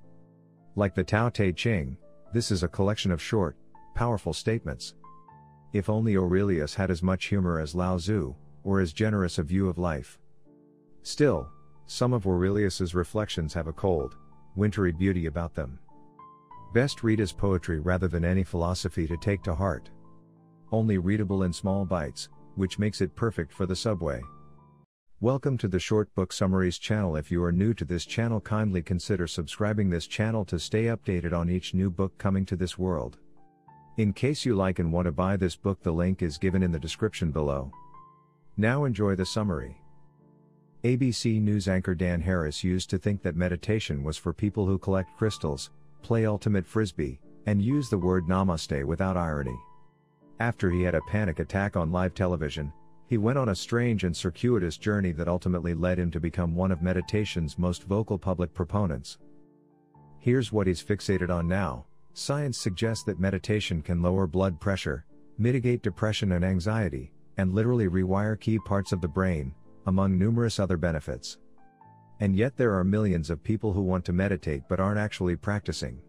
Like 0.75 0.93
the 0.93 1.01
Tao 1.01 1.29
Te 1.29 1.53
Ching, 1.53 1.95
this 2.33 2.51
is 2.51 2.61
a 2.61 2.67
collection 2.67 3.09
of 3.09 3.21
short, 3.21 3.55
powerful 3.95 4.33
statements. 4.33 4.95
If 5.71 5.89
only 5.89 6.17
Aurelius 6.17 6.75
had 6.75 6.91
as 6.91 7.01
much 7.01 7.27
humor 7.27 7.61
as 7.61 7.73
Lao 7.73 7.97
Tzu, 7.97 8.35
or 8.65 8.81
as 8.81 8.91
generous 8.91 9.37
a 9.37 9.43
view 9.43 9.69
of 9.69 9.77
life. 9.77 10.19
Still, 11.03 11.49
some 11.85 12.11
of 12.11 12.27
Aurelius's 12.27 12.93
reflections 12.93 13.53
have 13.53 13.67
a 13.67 13.73
cold, 13.73 14.17
wintry 14.57 14.91
beauty 14.91 15.27
about 15.27 15.55
them. 15.55 15.79
Best 16.73 17.01
read 17.01 17.21
as 17.21 17.31
poetry 17.31 17.79
rather 17.79 18.09
than 18.09 18.25
any 18.25 18.43
philosophy 18.43 19.07
to 19.07 19.15
take 19.15 19.41
to 19.43 19.55
heart. 19.55 19.89
Only 20.73 20.97
readable 20.97 21.43
in 21.43 21.53
small 21.53 21.85
bites, 21.85 22.27
which 22.55 22.77
makes 22.77 22.99
it 22.99 23.15
perfect 23.15 23.53
for 23.53 23.65
the 23.65 23.75
subway. 23.75 24.19
Welcome 25.21 25.57
to 25.57 25.67
the 25.67 25.81
Short 25.81 26.15
Book 26.15 26.31
Summaries 26.31 26.79
channel. 26.79 27.17
If 27.17 27.29
you 27.29 27.43
are 27.43 27.51
new 27.51 27.73
to 27.73 27.83
this 27.83 28.05
channel, 28.05 28.39
kindly 28.39 28.81
consider 28.81 29.27
subscribing 29.27 29.89
this 29.89 30.07
channel 30.07 30.45
to 30.45 30.57
stay 30.57 30.85
updated 30.85 31.33
on 31.33 31.49
each 31.49 31.73
new 31.73 31.89
book 31.89 32.17
coming 32.17 32.45
to 32.45 32.55
this 32.55 32.77
world. 32.77 33.17
In 33.97 34.13
case 34.13 34.45
you 34.45 34.55
like 34.55 34.79
and 34.79 34.93
want 34.93 35.07
to 35.07 35.11
buy 35.11 35.35
this 35.35 35.57
book, 35.57 35.83
the 35.83 35.91
link 35.91 36.21
is 36.21 36.37
given 36.37 36.63
in 36.63 36.71
the 36.71 36.79
description 36.79 37.31
below. 37.31 37.69
Now 38.55 38.85
enjoy 38.85 39.15
the 39.15 39.25
summary. 39.25 39.75
ABC 40.85 41.41
News 41.41 41.67
anchor 41.67 41.95
Dan 41.95 42.21
Harris 42.21 42.63
used 42.63 42.89
to 42.89 42.97
think 42.97 43.21
that 43.21 43.35
meditation 43.35 44.05
was 44.05 44.15
for 44.15 44.31
people 44.31 44.65
who 44.65 44.77
collect 44.77 45.17
crystals, 45.17 45.71
play 46.01 46.25
ultimate 46.25 46.65
frisbee, 46.65 47.19
and 47.45 47.61
use 47.61 47.89
the 47.89 47.97
word 47.97 48.25
namaste 48.25 48.85
without 48.85 49.17
irony. 49.17 49.59
After 50.39 50.71
he 50.71 50.83
had 50.83 50.95
a 50.95 51.01
panic 51.09 51.39
attack 51.39 51.75
on 51.75 51.91
live 51.91 52.13
television, 52.13 52.71
he 53.09 53.17
went 53.17 53.39
on 53.39 53.49
a 53.49 53.55
strange 53.55 54.03
and 54.03 54.15
circuitous 54.15 54.77
journey 54.77 55.11
that 55.11 55.27
ultimately 55.27 55.73
led 55.73 55.97
him 55.97 56.11
to 56.11 56.19
become 56.19 56.53
one 56.53 56.71
of 56.71 56.83
meditation's 56.83 57.57
most 57.57 57.85
vocal 57.85 58.19
public 58.19 58.53
proponents. 58.53 59.17
Here's 60.19 60.51
what 60.51 60.67
he's 60.67 60.83
fixated 60.83 61.31
on 61.31 61.47
now 61.47 61.87
science 62.13 62.59
suggests 62.59 63.03
that 63.05 63.19
meditation 63.19 63.81
can 63.81 64.03
lower 64.03 64.27
blood 64.27 64.59
pressure, 64.59 65.05
mitigate 65.39 65.81
depression 65.81 66.33
and 66.33 66.45
anxiety, 66.45 67.11
and 67.37 67.51
literally 67.51 67.87
rewire 67.87 68.39
key 68.39 68.59
parts 68.59 68.91
of 68.91 69.01
the 69.01 69.07
brain, 69.07 69.55
among 69.87 70.15
numerous 70.15 70.59
other 70.59 70.77
benefits. 70.77 71.39
And 72.19 72.35
yet 72.35 72.57
there 72.57 72.77
are 72.77 72.83
millions 72.83 73.31
of 73.31 73.43
people 73.43 73.73
who 73.73 73.81
want 73.81 74.05
to 74.05 74.13
meditate 74.13 74.63
but 74.69 74.79
aren't 74.79 74.99
actually 74.99 75.35
practicing. 75.35 75.99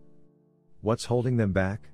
What's 0.82 1.06
holding 1.06 1.38
them 1.38 1.52
back? 1.52 1.88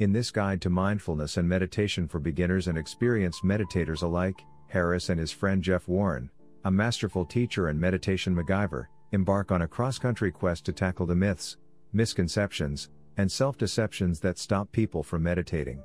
In 0.00 0.12
this 0.12 0.32
guide 0.32 0.60
to 0.62 0.70
mindfulness 0.70 1.36
and 1.36 1.48
meditation 1.48 2.08
for 2.08 2.18
beginners 2.18 2.66
and 2.66 2.76
experienced 2.76 3.44
meditators 3.44 4.02
alike, 4.02 4.42
Harris 4.66 5.08
and 5.08 5.20
his 5.20 5.30
friend 5.30 5.62
Jeff 5.62 5.86
Warren, 5.86 6.30
a 6.64 6.70
masterful 6.70 7.24
teacher 7.24 7.68
and 7.68 7.80
meditation 7.80 8.34
MacGyver, 8.34 8.86
embark 9.12 9.52
on 9.52 9.62
a 9.62 9.68
cross 9.68 9.98
country 10.00 10.32
quest 10.32 10.64
to 10.64 10.72
tackle 10.72 11.06
the 11.06 11.14
myths, 11.14 11.58
misconceptions, 11.92 12.88
and 13.18 13.30
self 13.30 13.56
deceptions 13.56 14.18
that 14.18 14.36
stop 14.36 14.72
people 14.72 15.04
from 15.04 15.22
meditating. 15.22 15.80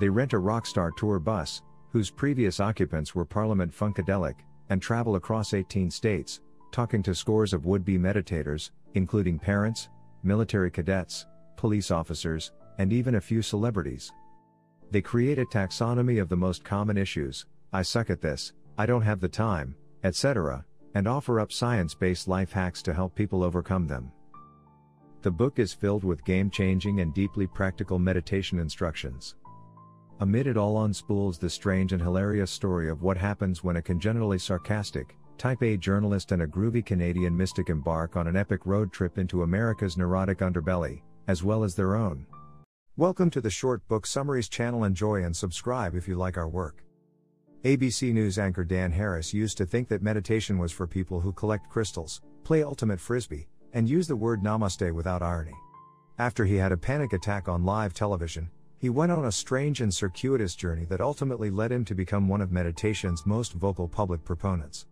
They 0.00 0.08
rent 0.08 0.32
a 0.32 0.40
Rockstar 0.40 0.90
tour 0.96 1.20
bus, 1.20 1.62
whose 1.92 2.10
previous 2.10 2.58
occupants 2.58 3.14
were 3.14 3.24
Parliament 3.24 3.72
Funkadelic, 3.72 4.40
and 4.68 4.82
travel 4.82 5.14
across 5.14 5.54
18 5.54 5.92
states, 5.92 6.40
talking 6.72 7.04
to 7.04 7.14
scores 7.14 7.52
of 7.52 7.66
would 7.66 7.84
be 7.84 7.98
meditators, 7.98 8.70
including 8.94 9.38
parents, 9.38 9.90
military 10.24 10.72
cadets, 10.72 11.26
police 11.56 11.92
officers, 11.92 12.50
and 12.78 12.92
even 12.92 13.16
a 13.16 13.20
few 13.20 13.42
celebrities. 13.42 14.12
They 14.90 15.02
create 15.02 15.38
a 15.38 15.44
taxonomy 15.44 16.20
of 16.20 16.28
the 16.28 16.36
most 16.36 16.64
common 16.64 16.96
issues 16.96 17.46
I 17.72 17.82
suck 17.82 18.10
at 18.10 18.20
this, 18.20 18.52
I 18.76 18.84
don't 18.84 19.02
have 19.02 19.20
the 19.20 19.28
time, 19.28 19.74
etc., 20.04 20.64
and 20.94 21.08
offer 21.08 21.40
up 21.40 21.52
science 21.52 21.94
based 21.94 22.28
life 22.28 22.52
hacks 22.52 22.82
to 22.82 22.92
help 22.92 23.14
people 23.14 23.42
overcome 23.42 23.86
them. 23.86 24.12
The 25.22 25.30
book 25.30 25.58
is 25.58 25.72
filled 25.72 26.04
with 26.04 26.24
game 26.24 26.50
changing 26.50 27.00
and 27.00 27.14
deeply 27.14 27.46
practical 27.46 27.98
meditation 27.98 28.58
instructions. 28.58 29.36
Amid 30.20 30.46
it 30.46 30.56
all 30.56 30.84
unspools 30.84 31.38
the 31.38 31.48
strange 31.48 31.92
and 31.92 32.02
hilarious 32.02 32.50
story 32.50 32.90
of 32.90 33.02
what 33.02 33.16
happens 33.16 33.64
when 33.64 33.76
a 33.76 33.82
congenitally 33.82 34.38
sarcastic, 34.38 35.16
type 35.38 35.62
A 35.62 35.76
journalist 35.76 36.32
and 36.32 36.42
a 36.42 36.46
groovy 36.46 36.84
Canadian 36.84 37.36
mystic 37.36 37.70
embark 37.70 38.16
on 38.16 38.26
an 38.26 38.36
epic 38.36 38.66
road 38.66 38.92
trip 38.92 39.16
into 39.18 39.42
America's 39.42 39.96
neurotic 39.96 40.38
underbelly, 40.38 41.02
as 41.26 41.42
well 41.42 41.64
as 41.64 41.74
their 41.74 41.96
own. 41.96 42.26
Welcome 42.98 43.30
to 43.30 43.40
the 43.40 43.48
Short 43.48 43.88
Book 43.88 44.06
Summaries 44.06 44.50
channel. 44.50 44.84
Enjoy 44.84 45.24
and 45.24 45.34
subscribe 45.34 45.94
if 45.94 46.06
you 46.06 46.14
like 46.14 46.36
our 46.36 46.46
work. 46.46 46.84
ABC 47.64 48.12
News 48.12 48.38
anchor 48.38 48.64
Dan 48.64 48.92
Harris 48.92 49.32
used 49.32 49.56
to 49.56 49.64
think 49.64 49.88
that 49.88 50.02
meditation 50.02 50.58
was 50.58 50.72
for 50.72 50.86
people 50.86 51.18
who 51.18 51.32
collect 51.32 51.70
crystals, 51.70 52.20
play 52.44 52.62
ultimate 52.62 53.00
frisbee, 53.00 53.48
and 53.72 53.88
use 53.88 54.06
the 54.06 54.14
word 54.14 54.42
namaste 54.42 54.92
without 54.92 55.22
irony. 55.22 55.54
After 56.18 56.44
he 56.44 56.56
had 56.56 56.70
a 56.70 56.76
panic 56.76 57.14
attack 57.14 57.48
on 57.48 57.64
live 57.64 57.94
television, 57.94 58.50
he 58.78 58.90
went 58.90 59.10
on 59.10 59.24
a 59.24 59.32
strange 59.32 59.80
and 59.80 59.94
circuitous 59.94 60.54
journey 60.54 60.84
that 60.90 61.00
ultimately 61.00 61.48
led 61.48 61.72
him 61.72 61.86
to 61.86 61.94
become 61.94 62.28
one 62.28 62.42
of 62.42 62.52
meditation's 62.52 63.24
most 63.24 63.54
vocal 63.54 63.88
public 63.88 64.22
proponents. 64.22 64.84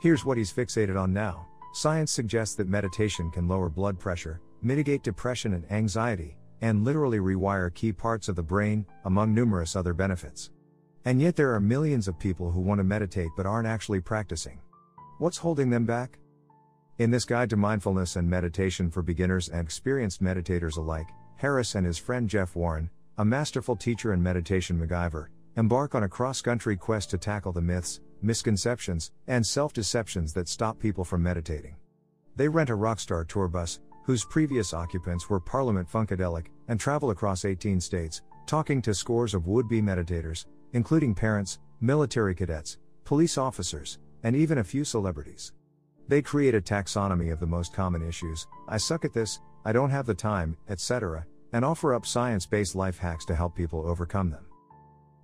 Here's 0.00 0.24
what 0.24 0.38
he's 0.38 0.52
fixated 0.52 0.96
on 0.96 1.12
now 1.12 1.48
science 1.74 2.12
suggests 2.12 2.54
that 2.54 2.68
meditation 2.68 3.32
can 3.32 3.48
lower 3.48 3.68
blood 3.68 3.98
pressure, 3.98 4.40
mitigate 4.62 5.02
depression 5.02 5.54
and 5.54 5.68
anxiety, 5.72 6.36
and 6.60 6.84
literally 6.84 7.18
rewire 7.18 7.72
key 7.72 7.92
parts 7.92 8.28
of 8.28 8.36
the 8.36 8.42
brain, 8.42 8.86
among 9.04 9.34
numerous 9.34 9.76
other 9.76 9.94
benefits. 9.94 10.50
And 11.04 11.20
yet 11.20 11.36
there 11.36 11.54
are 11.54 11.60
millions 11.60 12.08
of 12.08 12.18
people 12.18 12.50
who 12.50 12.60
want 12.60 12.78
to 12.78 12.84
meditate 12.84 13.30
but 13.36 13.46
aren't 13.46 13.68
actually 13.68 14.00
practicing. 14.00 14.60
What's 15.18 15.38
holding 15.38 15.70
them 15.70 15.86
back? 15.86 16.18
In 16.98 17.10
this 17.10 17.24
guide 17.24 17.50
to 17.50 17.56
mindfulness 17.56 18.16
and 18.16 18.28
meditation 18.28 18.90
for 18.90 19.02
beginners 19.02 19.48
and 19.48 19.60
experienced 19.60 20.22
meditators 20.22 20.78
alike, 20.78 21.08
Harris 21.36 21.74
and 21.74 21.86
his 21.86 21.98
friend 21.98 22.28
Jeff 22.28 22.56
Warren, 22.56 22.90
a 23.18 23.24
masterful 23.24 23.76
teacher 23.76 24.12
and 24.12 24.22
meditation 24.22 24.78
MacGyver, 24.78 25.28
embark 25.56 25.94
on 25.94 26.02
a 26.02 26.08
cross 26.08 26.40
country 26.40 26.76
quest 26.76 27.10
to 27.10 27.18
tackle 27.18 27.52
the 27.52 27.60
myths, 27.60 28.00
misconceptions, 28.22 29.12
and 29.26 29.46
self 29.46 29.72
deceptions 29.72 30.32
that 30.32 30.48
stop 30.48 30.78
people 30.78 31.04
from 31.04 31.22
meditating. 31.22 31.76
They 32.36 32.48
rent 32.48 32.70
a 32.70 32.76
rockstar 32.76 33.26
tour 33.26 33.48
bus, 33.48 33.80
whose 34.06 34.24
previous 34.24 34.72
occupants 34.72 35.28
were 35.28 35.40
Parliament 35.40 35.90
Funkadelic, 35.90 36.46
and 36.68 36.78
travel 36.78 37.10
across 37.10 37.44
18 37.44 37.80
states, 37.80 38.22
talking 38.46 38.80
to 38.80 38.94
scores 38.94 39.34
of 39.34 39.48
would 39.48 39.68
be 39.68 39.82
meditators, 39.82 40.46
including 40.74 41.12
parents, 41.12 41.58
military 41.80 42.32
cadets, 42.32 42.78
police 43.04 43.36
officers, 43.36 43.98
and 44.22 44.36
even 44.36 44.58
a 44.58 44.64
few 44.64 44.84
celebrities. 44.84 45.52
They 46.06 46.22
create 46.22 46.54
a 46.54 46.60
taxonomy 46.60 47.32
of 47.32 47.40
the 47.40 47.46
most 47.46 47.72
common 47.72 48.06
issues 48.06 48.46
I 48.68 48.76
suck 48.76 49.04
at 49.04 49.12
this, 49.12 49.40
I 49.64 49.72
don't 49.72 49.90
have 49.90 50.06
the 50.06 50.14
time, 50.14 50.56
etc., 50.68 51.26
and 51.52 51.64
offer 51.64 51.92
up 51.92 52.06
science 52.06 52.46
based 52.46 52.76
life 52.76 52.98
hacks 52.98 53.24
to 53.24 53.34
help 53.34 53.56
people 53.56 53.84
overcome 53.84 54.30
them. 54.30 54.46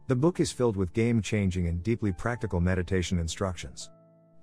The 0.09 0.17
book 0.17 0.41
is 0.41 0.51
filled 0.51 0.77
with 0.77 0.93
game 0.93 1.23
changing 1.23 1.69
and 1.69 1.85
deeply 1.85 2.11
practical 2.11 2.61
meditation 2.61 3.21
instructions. 3.21 3.91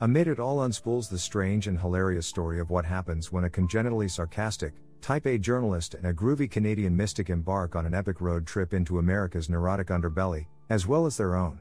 Amid 0.01 0.29
it 0.29 0.39
all 0.39 0.61
unspools 0.63 1.09
the 1.09 1.17
strange 1.17 1.67
and 1.67 1.77
hilarious 1.77 2.25
story 2.25 2.61
of 2.61 2.69
what 2.69 2.85
happens 2.85 3.33
when 3.33 3.43
a 3.43 3.49
congenitally 3.49 4.07
sarcastic, 4.07 4.73
type 5.01 5.27
A 5.27 5.37
journalist 5.37 5.93
and 5.93 6.07
a 6.07 6.13
groovy 6.13 6.49
Canadian 6.49 6.95
mystic 6.95 7.29
embark 7.29 7.75
on 7.75 7.85
an 7.85 7.93
epic 7.93 8.21
road 8.21 8.47
trip 8.47 8.73
into 8.73 8.99
America's 8.99 9.49
neurotic 9.49 9.87
underbelly, 9.87 10.45
as 10.69 10.87
well 10.87 11.05
as 11.05 11.17
their 11.17 11.35
own. 11.35 11.59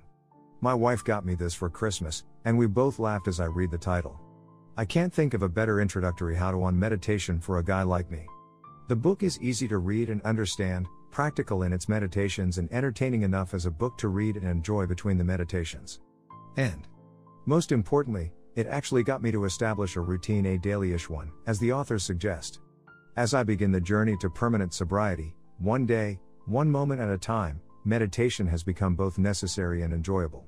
My 0.61 0.73
wife 0.73 1.03
got 1.03 1.27
me 1.27 1.35
this 1.35 1.53
for 1.53 1.69
Christmas, 1.69 2.23
and 2.45 2.57
we 2.57 2.69
both 2.69 3.01
laughed 3.01 3.27
as 3.27 3.41
I 3.41 3.47
read 3.47 3.73
the 3.73 3.79
title. 3.79 4.21
I 4.77 4.85
can't 4.85 5.13
think 5.13 5.35
of 5.35 5.43
a 5.43 5.49
better 5.49 5.81
introductory 5.81 6.37
how 6.37 6.53
to 6.53 6.63
on 6.63 6.79
meditation 6.79 7.41
for 7.41 7.59
a 7.59 7.65
guy 7.65 7.83
like 7.83 8.09
me. 8.09 8.25
The 8.87 8.95
book 8.95 9.25
is 9.25 9.41
easy 9.41 9.67
to 9.67 9.79
read 9.79 10.11
and 10.11 10.23
understand, 10.23 10.87
practical 11.11 11.65
in 11.65 11.73
its 11.73 11.89
meditations, 11.89 12.59
and 12.59 12.73
entertaining 12.73 13.23
enough 13.23 13.53
as 13.53 13.67
a 13.67 13.71
book 13.71 13.99
to 13.99 14.07
read 14.07 14.37
and 14.37 14.47
enjoy 14.47 14.87
between 14.87 15.19
the 15.19 15.25
meditations. 15.25 15.99
And 16.57 16.87
most 17.49 17.73
importantly, 17.73 18.31
it 18.57 18.67
actually 18.67 19.03
got 19.03 19.23
me 19.23 19.33
to 19.33 19.47
establish 19.47 19.97
a 19.97 20.01
routine, 20.03 20.45
a 20.45 20.59
dailyish 20.59 21.09
one, 21.09 21.33
as 21.47 21.59
the 21.59 21.73
authors 21.73 22.03
suggest. 22.03 22.61
As 23.17 23.33
I 23.33 23.43
begin 23.43 23.73
the 23.73 23.81
journey 23.81 24.19
to 24.21 24.29
permanent 24.29 24.75
sobriety, 24.75 25.35
one 25.57 25.87
day, 25.87 26.21
one 26.45 26.71
moment 26.71 27.01
at 27.01 27.09
a 27.09 27.17
time, 27.17 27.63
meditation 27.87 28.47
has 28.47 28.63
become 28.63 28.95
both 28.95 29.17
necessary 29.17 29.81
and 29.81 29.95
enjoyable. 29.95 30.45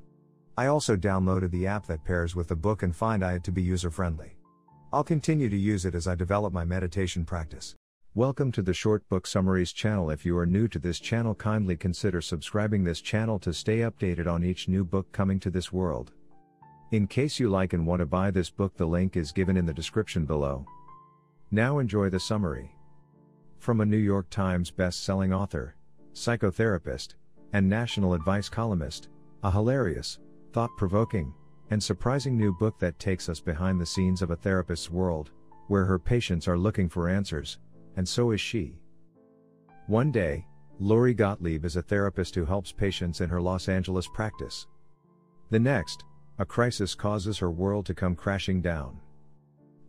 I 0.58 0.66
also 0.66 0.94
downloaded 0.94 1.50
the 1.52 1.66
app 1.66 1.86
that 1.86 2.04
pairs 2.04 2.36
with 2.36 2.48
the 2.48 2.56
book 2.56 2.82
and 2.82 2.94
find 2.94 3.22
it 3.22 3.44
to 3.44 3.50
be 3.50 3.62
user 3.62 3.90
friendly. 3.90 4.36
I'll 4.92 5.02
continue 5.02 5.48
to 5.48 5.56
use 5.56 5.86
it 5.86 5.94
as 5.94 6.06
I 6.06 6.14
develop 6.14 6.52
my 6.52 6.66
meditation 6.66 7.24
practice. 7.24 7.76
Welcome 8.14 8.52
to 8.52 8.60
the 8.60 8.74
Short 8.74 9.08
Book 9.08 9.26
Summaries 9.26 9.72
channel. 9.72 10.10
If 10.10 10.26
you 10.26 10.36
are 10.36 10.44
new 10.44 10.68
to 10.68 10.78
this 10.78 11.00
channel, 11.00 11.34
kindly 11.34 11.78
consider 11.78 12.20
subscribing 12.20 12.84
this 12.84 13.00
channel 13.00 13.38
to 13.38 13.54
stay 13.54 13.78
updated 13.78 14.26
on 14.26 14.44
each 14.44 14.68
new 14.68 14.84
book 14.84 15.10
coming 15.12 15.40
to 15.40 15.48
this 15.48 15.72
world. 15.72 16.12
In 16.92 17.06
case 17.06 17.38
you 17.38 17.48
like 17.48 17.72
and 17.72 17.86
want 17.86 18.00
to 18.00 18.06
buy 18.06 18.32
this 18.32 18.50
book, 18.50 18.76
the 18.76 18.84
link 18.84 19.16
is 19.16 19.30
given 19.30 19.56
in 19.56 19.64
the 19.64 19.72
description 19.72 20.24
below. 20.24 20.66
Now 21.52 21.78
enjoy 21.78 22.10
the 22.10 22.18
summary. 22.18 22.74
From 23.58 23.80
a 23.80 23.86
New 23.86 23.96
York 23.96 24.28
Times 24.28 24.72
best-selling 24.72 25.32
author, 25.32 25.76
psychotherapist, 26.14 27.14
and 27.52 27.68
national 27.68 28.14
advice 28.14 28.48
columnist, 28.48 29.08
a 29.44 29.52
hilarious, 29.52 30.18
thought-provoking, 30.52 31.32
and 31.70 31.80
surprising 31.80 32.36
new 32.36 32.52
book 32.52 32.76
that 32.80 32.98
takes 32.98 33.28
us 33.28 33.38
behind 33.38 33.80
the 33.80 33.86
scenes 33.86 34.20
of 34.20 34.32
a 34.32 34.36
therapist's 34.36 34.90
world, 34.90 35.30
where 35.68 35.84
her 35.84 35.98
patients 35.98 36.48
are 36.48 36.58
looking 36.58 36.88
for 36.88 37.08
answers, 37.08 37.58
and 37.96 38.08
so 38.08 38.32
is 38.32 38.40
she. 38.40 38.80
One 39.86 40.10
day, 40.10 40.44
Lori 40.80 41.14
Gottlieb 41.14 41.64
is 41.64 41.76
a 41.76 41.82
therapist 41.82 42.34
who 42.34 42.44
helps 42.44 42.72
patients 42.72 43.20
in 43.20 43.30
her 43.30 43.40
Los 43.40 43.68
Angeles 43.68 44.08
practice. 44.12 44.66
The 45.50 45.60
next, 45.60 46.04
a 46.40 46.44
crisis 46.46 46.94
causes 46.94 47.36
her 47.36 47.50
world 47.50 47.84
to 47.84 47.92
come 47.92 48.16
crashing 48.16 48.62
down. 48.62 48.98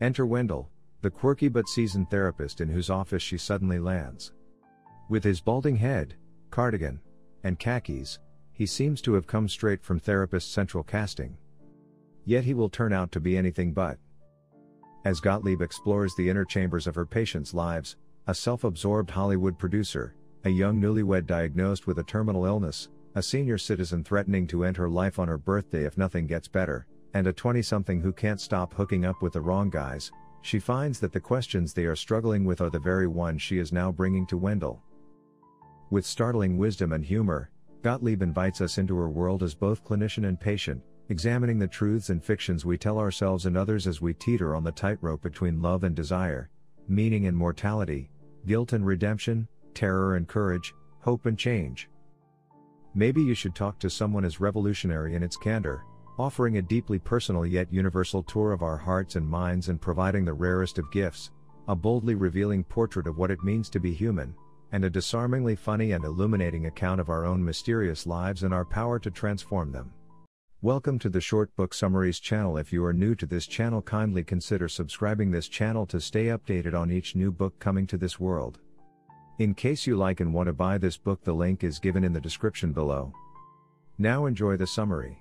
Enter 0.01 0.25
Wendell, 0.25 0.69
the 1.01 1.09
quirky 1.09 1.47
but 1.47 1.69
seasoned 1.69 2.09
therapist 2.09 2.59
in 2.59 2.67
whose 2.67 2.89
office 2.89 3.23
she 3.23 3.37
suddenly 3.37 3.79
lands. 3.79 4.33
With 5.07 5.23
his 5.23 5.39
balding 5.39 5.77
head, 5.77 6.15
cardigan, 6.49 6.99
and 7.45 7.57
khakis, 7.57 8.19
he 8.51 8.65
seems 8.65 9.01
to 9.03 9.13
have 9.13 9.27
come 9.27 9.47
straight 9.47 9.81
from 9.81 9.97
Therapist 9.97 10.51
Central 10.51 10.83
Casting. 10.83 11.37
Yet 12.25 12.43
he 12.43 12.53
will 12.53 12.69
turn 12.69 12.91
out 12.91 13.13
to 13.13 13.21
be 13.21 13.37
anything 13.37 13.71
but. 13.71 13.97
As 15.05 15.21
Gottlieb 15.21 15.61
explores 15.61 16.13
the 16.15 16.29
inner 16.29 16.43
chambers 16.43 16.85
of 16.85 16.95
her 16.95 17.05
patients' 17.05 17.53
lives, 17.53 17.95
a 18.27 18.35
self 18.35 18.65
absorbed 18.65 19.09
Hollywood 19.09 19.57
producer, 19.57 20.15
a 20.43 20.49
young 20.49 20.81
newlywed 20.81 21.27
diagnosed 21.27 21.87
with 21.87 21.99
a 21.99 22.03
terminal 22.03 22.45
illness, 22.45 22.89
a 23.15 23.21
senior 23.21 23.57
citizen 23.57 24.03
threatening 24.03 24.47
to 24.47 24.63
end 24.63 24.77
her 24.77 24.89
life 24.89 25.19
on 25.19 25.27
her 25.27 25.37
birthday 25.37 25.85
if 25.85 25.97
nothing 25.97 26.27
gets 26.27 26.47
better, 26.47 26.87
and 27.13 27.27
a 27.27 27.33
20 27.33 27.61
something 27.61 27.99
who 27.99 28.13
can't 28.13 28.39
stop 28.39 28.73
hooking 28.73 29.05
up 29.05 29.21
with 29.21 29.33
the 29.33 29.41
wrong 29.41 29.69
guys, 29.69 30.11
she 30.41 30.59
finds 30.59 30.99
that 30.99 31.11
the 31.11 31.19
questions 31.19 31.73
they 31.73 31.85
are 31.85 31.95
struggling 31.95 32.45
with 32.45 32.61
are 32.61 32.69
the 32.69 32.79
very 32.79 33.07
ones 33.07 33.41
she 33.41 33.57
is 33.57 33.71
now 33.71 33.91
bringing 33.91 34.25
to 34.25 34.37
Wendell. 34.37 34.81
With 35.89 36.05
startling 36.05 36.57
wisdom 36.57 36.93
and 36.93 37.03
humor, 37.03 37.51
Gottlieb 37.81 38.21
invites 38.21 38.61
us 38.61 38.77
into 38.77 38.95
her 38.95 39.09
world 39.09 39.43
as 39.43 39.53
both 39.53 39.83
clinician 39.83 40.27
and 40.27 40.39
patient, 40.39 40.81
examining 41.09 41.59
the 41.59 41.67
truths 41.67 42.09
and 42.09 42.23
fictions 42.23 42.65
we 42.65 42.77
tell 42.77 42.97
ourselves 42.97 43.45
and 43.45 43.57
others 43.57 43.87
as 43.87 44.01
we 44.01 44.13
teeter 44.13 44.55
on 44.55 44.63
the 44.63 44.71
tightrope 44.71 45.21
between 45.21 45.61
love 45.61 45.83
and 45.83 45.95
desire, 45.95 46.49
meaning 46.87 47.27
and 47.27 47.35
mortality, 47.35 48.09
guilt 48.45 48.73
and 48.73 48.85
redemption, 48.85 49.47
terror 49.73 50.15
and 50.15 50.27
courage, 50.27 50.73
hope 50.99 51.25
and 51.25 51.37
change. 51.37 51.89
Maybe 52.93 53.21
you 53.21 53.33
should 53.33 53.55
talk 53.55 53.79
to 53.79 53.89
someone 53.89 54.25
as 54.25 54.41
revolutionary 54.41 55.15
in 55.15 55.23
its 55.23 55.37
candor, 55.37 55.85
offering 56.19 56.57
a 56.57 56.61
deeply 56.61 56.99
personal 56.99 57.45
yet 57.45 57.71
universal 57.71 58.21
tour 58.21 58.51
of 58.51 58.63
our 58.63 58.75
hearts 58.75 59.15
and 59.15 59.25
minds 59.25 59.69
and 59.69 59.79
providing 59.79 60.25
the 60.25 60.33
rarest 60.33 60.77
of 60.77 60.91
gifts, 60.91 61.31
a 61.69 61.75
boldly 61.75 62.15
revealing 62.15 62.65
portrait 62.65 63.07
of 63.07 63.17
what 63.17 63.31
it 63.31 63.41
means 63.45 63.69
to 63.69 63.79
be 63.79 63.93
human, 63.93 64.35
and 64.73 64.83
a 64.83 64.89
disarmingly 64.89 65.55
funny 65.55 65.93
and 65.93 66.03
illuminating 66.03 66.65
account 66.65 66.99
of 66.99 67.09
our 67.09 67.25
own 67.25 67.41
mysterious 67.41 68.05
lives 68.05 68.43
and 68.43 68.53
our 68.53 68.65
power 68.65 68.99
to 68.99 69.09
transform 69.09 69.71
them. 69.71 69.93
Welcome 70.61 70.99
to 70.99 71.09
the 71.09 71.21
Short 71.21 71.55
Book 71.55 71.73
Summaries 71.73 72.19
channel. 72.19 72.57
If 72.57 72.73
you 72.73 72.83
are 72.83 72.93
new 72.93 73.15
to 73.15 73.25
this 73.25 73.47
channel, 73.47 73.81
kindly 73.81 74.25
consider 74.25 74.67
subscribing 74.67 75.31
this 75.31 75.47
channel 75.47 75.85
to 75.85 76.01
stay 76.01 76.25
updated 76.25 76.73
on 76.73 76.91
each 76.91 77.15
new 77.15 77.31
book 77.31 77.57
coming 77.57 77.87
to 77.87 77.97
this 77.97 78.19
world. 78.19 78.59
In 79.41 79.55
case 79.55 79.87
you 79.87 79.95
like 79.95 80.19
and 80.19 80.31
want 80.31 80.45
to 80.45 80.53
buy 80.53 80.77
this 80.77 80.97
book, 80.97 81.23
the 81.23 81.33
link 81.33 81.63
is 81.63 81.79
given 81.79 82.03
in 82.03 82.13
the 82.13 82.21
description 82.21 82.73
below. 82.73 83.11
Now 83.97 84.27
enjoy 84.27 84.55
the 84.55 84.67
summary. 84.67 85.17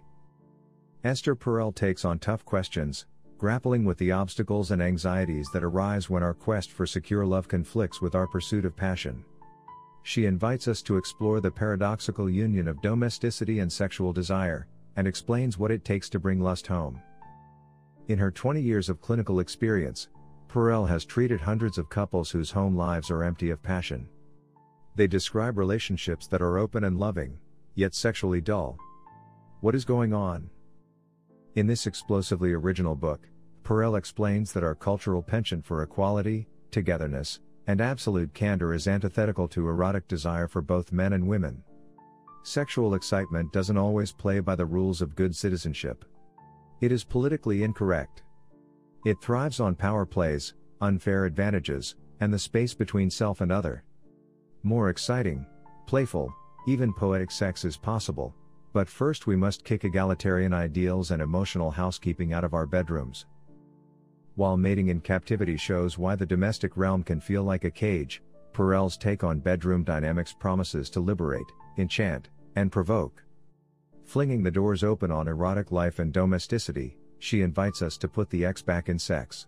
Esther 1.03 1.35
Perel 1.35 1.75
takes 1.75 2.05
on 2.05 2.19
tough 2.19 2.45
questions, 2.45 3.07
grappling 3.39 3.87
with 3.87 3.97
the 3.97 4.13
obstacles 4.13 4.73
and 4.73 4.83
anxieties 4.83 5.49
that 5.55 5.65
arise 5.65 6.11
when 6.11 6.23
our 6.23 6.35
quest 6.35 6.71
for 6.71 6.85
secure 6.85 7.25
love 7.25 7.49
conflicts 7.49 8.03
with 8.03 8.15
our 8.15 8.27
pursuit 8.27 8.67
of 8.67 8.77
passion. 8.77 9.25
She 10.03 10.27
invites 10.27 10.69
us 10.69 10.83
to 10.83 10.99
explore 10.99 11.41
the 11.41 11.51
paradoxical 11.51 12.29
union 12.29 12.69
of 12.69 12.83
domesticity 12.83 13.61
and 13.61 13.73
sexual 13.73 14.13
desire, 14.13 14.67
and 14.97 15.09
explains 15.09 15.57
what 15.57 15.71
it 15.71 15.83
takes 15.83 16.11
to 16.11 16.19
bring 16.19 16.43
lust 16.43 16.67
home. 16.67 17.01
In 18.09 18.19
her 18.19 18.31
20 18.31 18.61
years 18.61 18.91
of 18.91 19.01
clinical 19.01 19.41
experience, 19.41 20.09
Perel 20.53 20.89
has 20.89 21.05
treated 21.05 21.41
hundreds 21.41 21.79
of 21.79 21.89
couples 21.89 22.31
whose 22.31 22.51
home 22.51 22.77
lives 22.77 23.09
are 23.09 23.23
empty 23.23 23.51
of 23.51 23.63
passion. 23.63 24.09
They 24.97 25.07
describe 25.07 25.57
relationships 25.57 26.27
that 26.27 26.43
are 26.43 26.59
open 26.59 26.83
and 26.83 26.99
loving, 26.99 27.39
yet 27.77 27.95
sexually 27.95 28.41
dull. 28.41 28.77
What 29.61 29.77
is 29.77 29.85
going 29.85 30.13
on? 30.13 30.51
In 31.55 31.69
this 31.69 31.87
explosively 31.87 32.53
original 32.53 32.97
book, 32.97 33.29
Perel 33.63 33.97
explains 33.97 34.53
that 34.53 34.65
our 34.65 34.75
cultural 34.75 35.23
penchant 35.23 35.65
for 35.65 35.83
equality, 35.83 36.49
togetherness, 36.73 37.39
and 37.69 37.81
absolute 37.81 38.35
candor 38.35 38.75
is 38.75 38.89
antithetical 38.89 39.47
to 39.49 39.69
erotic 39.69 40.09
desire 40.09 40.49
for 40.49 40.63
both 40.63 40.91
men 40.93 41.13
and 41.13 41.29
women. 41.29 41.63
Sexual 42.43 42.95
excitement 42.95 43.53
doesn't 43.53 43.77
always 43.77 44.11
play 44.11 44.41
by 44.41 44.57
the 44.57 44.67
rules 44.67 45.01
of 45.01 45.15
good 45.15 45.37
citizenship. 45.37 46.05
It 46.81 46.91
is 46.91 47.05
politically 47.05 47.63
incorrect. 47.63 48.25
It 49.05 49.21
thrives 49.21 49.61
on 49.61 49.75
power 49.75 50.05
plays, 50.05 50.55
unfair 50.81 51.25
advantages, 51.25 51.95
and 52.21 52.33
the 52.33 52.39
space 52.39 52.75
between 52.75 53.09
self 53.09 53.41
and 53.41 53.51
other. 53.51 53.83
More 54.63 54.91
exciting, 54.91 55.47
playful, 55.87 56.33
even 56.67 56.93
poetic 56.93 57.31
sex 57.31 57.65
is 57.65 57.79
possible, 57.79 58.35
but 58.75 58.89
first 58.89 59.27
we 59.27 59.37
must 59.37 59.65
kick 59.65 59.85
egalitarian 59.85 60.53
ideals 60.53 61.11
and 61.11 61.23
emotional 61.23 61.71
housekeeping 61.71 62.33
out 62.35 62.45
of 62.45 62.53
our 62.53 62.67
bedrooms. 62.67 63.25
While 64.35 64.57
Mating 64.57 64.89
in 64.89 65.01
Captivity 65.01 65.57
shows 65.57 65.99
why 65.99 66.15
the 66.15 66.27
domestic 66.27 66.77
realm 66.77 67.03
can 67.03 67.21
feel 67.21 67.43
like 67.43 67.65
a 67.65 67.71
cage, 67.71 68.23
Perel's 68.53 68.97
take 68.97 69.25
on 69.25 69.41
bedroom 69.41 69.83
dynamics 69.83 70.35
promises 70.39 70.91
to 70.91 71.01
liberate, 71.01 71.51
enchant, 71.79 72.29
and 72.57 72.71
provoke. 72.71 73.23
Flinging 74.05 74.43
the 74.43 74.51
doors 74.51 74.85
open 74.85 75.11
on 75.11 75.29
erotic 75.29 75.73
life 75.73 75.99
and 75.99 76.13
domesticity, 76.13 76.97
she 77.21 77.43
invites 77.43 77.83
us 77.83 77.97
to 77.99 78.09
put 78.09 78.31
the 78.31 78.45
X 78.45 78.63
back 78.63 78.89
in 78.89 78.99
sex. 78.99 79.47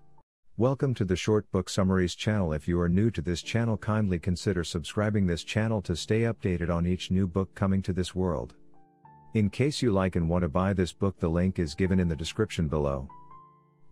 Welcome 0.58 0.92
to 0.94 1.06
the 1.06 1.16
Short 1.16 1.50
Book 1.50 1.70
Summaries 1.70 2.14
channel. 2.14 2.52
If 2.52 2.68
you 2.68 2.78
are 2.78 2.88
new 2.88 3.10
to 3.10 3.22
this 3.22 3.42
channel, 3.42 3.78
kindly 3.78 4.18
consider 4.18 4.62
subscribing 4.62 5.26
this 5.26 5.42
channel 5.42 5.80
to 5.82 5.96
stay 5.96 6.20
updated 6.20 6.68
on 6.68 6.86
each 6.86 7.10
new 7.10 7.26
book 7.26 7.54
coming 7.54 7.80
to 7.82 7.94
this 7.94 8.14
world. 8.14 8.54
In 9.32 9.48
case 9.48 9.80
you 9.80 9.90
like 9.90 10.14
and 10.16 10.28
want 10.28 10.42
to 10.42 10.50
buy 10.50 10.74
this 10.74 10.92
book, 10.92 11.18
the 11.18 11.30
link 11.30 11.58
is 11.58 11.74
given 11.74 11.98
in 11.98 12.08
the 12.08 12.14
description 12.14 12.68
below. 12.68 13.08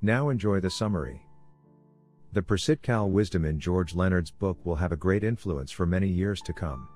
Now 0.02 0.28
enjoy 0.28 0.61
the 0.61 0.70
summary. 0.70 1.23
The 2.35 2.43
Persitcal 2.43 3.09
wisdom 3.09 3.47
in 3.47 3.59
George 3.59 3.94
Leonard's 3.94 4.31
book 4.31 4.59
will 4.65 4.77
have 4.77 4.93
a 4.93 4.97
great 4.97 5.24
influence 5.24 5.70
for 5.73 5.86
many 5.86 6.07
years 6.07 6.43
to 6.43 6.52
come. 6.52 6.86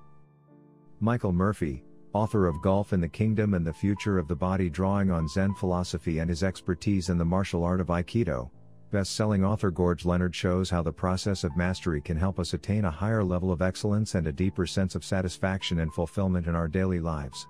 Michael 1.00 1.32
Murphy, 1.32 1.82
author 2.14 2.46
of 2.46 2.62
Golf 2.62 2.92
in 2.92 3.00
the 3.00 3.08
Kingdom 3.08 3.54
and 3.54 3.66
the 3.66 3.72
Future 3.72 4.18
of 4.18 4.28
the 4.28 4.36
Body, 4.36 4.70
drawing 4.70 5.10
on 5.10 5.26
Zen 5.26 5.52
philosophy 5.54 6.20
and 6.20 6.30
his 6.30 6.44
expertise 6.44 7.08
in 7.08 7.18
the 7.18 7.24
martial 7.24 7.64
art 7.64 7.80
of 7.80 7.88
Aikido, 7.88 8.50
best-selling 8.92 9.44
author 9.44 9.72
George 9.72 10.04
Leonard 10.04 10.32
shows 10.32 10.70
how 10.70 10.80
the 10.80 10.92
process 10.92 11.42
of 11.42 11.56
mastery 11.56 12.00
can 12.00 12.16
help 12.16 12.38
us 12.38 12.54
attain 12.54 12.84
a 12.84 12.90
higher 12.90 13.24
level 13.24 13.50
of 13.50 13.60
excellence 13.60 14.14
and 14.14 14.28
a 14.28 14.32
deeper 14.32 14.64
sense 14.64 14.94
of 14.94 15.04
satisfaction 15.04 15.80
and 15.80 15.92
fulfillment 15.92 16.46
in 16.46 16.54
our 16.54 16.68
daily 16.68 17.00
lives. 17.00 17.48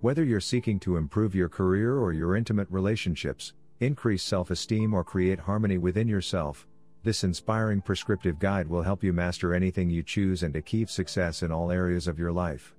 Whether 0.00 0.24
you're 0.24 0.40
seeking 0.40 0.80
to 0.80 0.96
improve 0.96 1.36
your 1.36 1.48
career 1.48 1.96
or 1.98 2.12
your 2.12 2.34
intimate 2.34 2.66
relationships, 2.70 3.52
increase 3.78 4.24
self-esteem 4.24 4.92
or 4.92 5.04
create 5.04 5.38
harmony 5.38 5.78
within 5.78 6.08
yourself, 6.08 6.66
this 7.04 7.22
inspiring 7.22 7.80
prescriptive 7.80 8.40
guide 8.40 8.66
will 8.66 8.82
help 8.82 9.04
you 9.04 9.12
master 9.12 9.54
anything 9.54 9.88
you 9.88 10.02
choose 10.02 10.42
and 10.42 10.56
achieve 10.56 10.90
success 10.90 11.44
in 11.44 11.52
all 11.52 11.70
areas 11.70 12.08
of 12.08 12.18
your 12.18 12.32
life. 12.32 12.75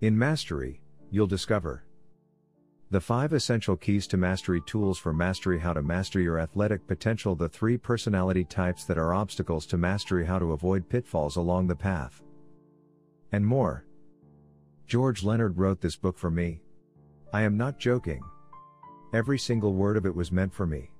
In 0.00 0.18
Mastery, 0.18 0.80
you'll 1.10 1.26
discover 1.26 1.84
the 2.90 3.02
5 3.02 3.34
essential 3.34 3.76
keys 3.76 4.06
to 4.06 4.16
mastery 4.16 4.62
tools 4.64 4.98
for 4.98 5.12
mastery 5.12 5.58
how 5.58 5.74
to 5.74 5.82
master 5.82 6.20
your 6.20 6.38
athletic 6.38 6.86
potential, 6.86 7.34
the 7.34 7.50
3 7.50 7.76
personality 7.76 8.42
types 8.42 8.86
that 8.86 8.96
are 8.96 9.12
obstacles 9.12 9.66
to 9.66 9.76
mastery, 9.76 10.24
how 10.24 10.38
to 10.38 10.52
avoid 10.52 10.88
pitfalls 10.88 11.36
along 11.36 11.66
the 11.66 11.76
path, 11.76 12.22
and 13.32 13.46
more. 13.46 13.84
George 14.86 15.22
Leonard 15.22 15.58
wrote 15.58 15.82
this 15.82 15.96
book 15.96 16.16
for 16.16 16.30
me. 16.30 16.62
I 17.34 17.42
am 17.42 17.58
not 17.58 17.78
joking. 17.78 18.22
Every 19.12 19.38
single 19.38 19.74
word 19.74 19.98
of 19.98 20.06
it 20.06 20.16
was 20.16 20.32
meant 20.32 20.54
for 20.54 20.66
me. 20.66 20.90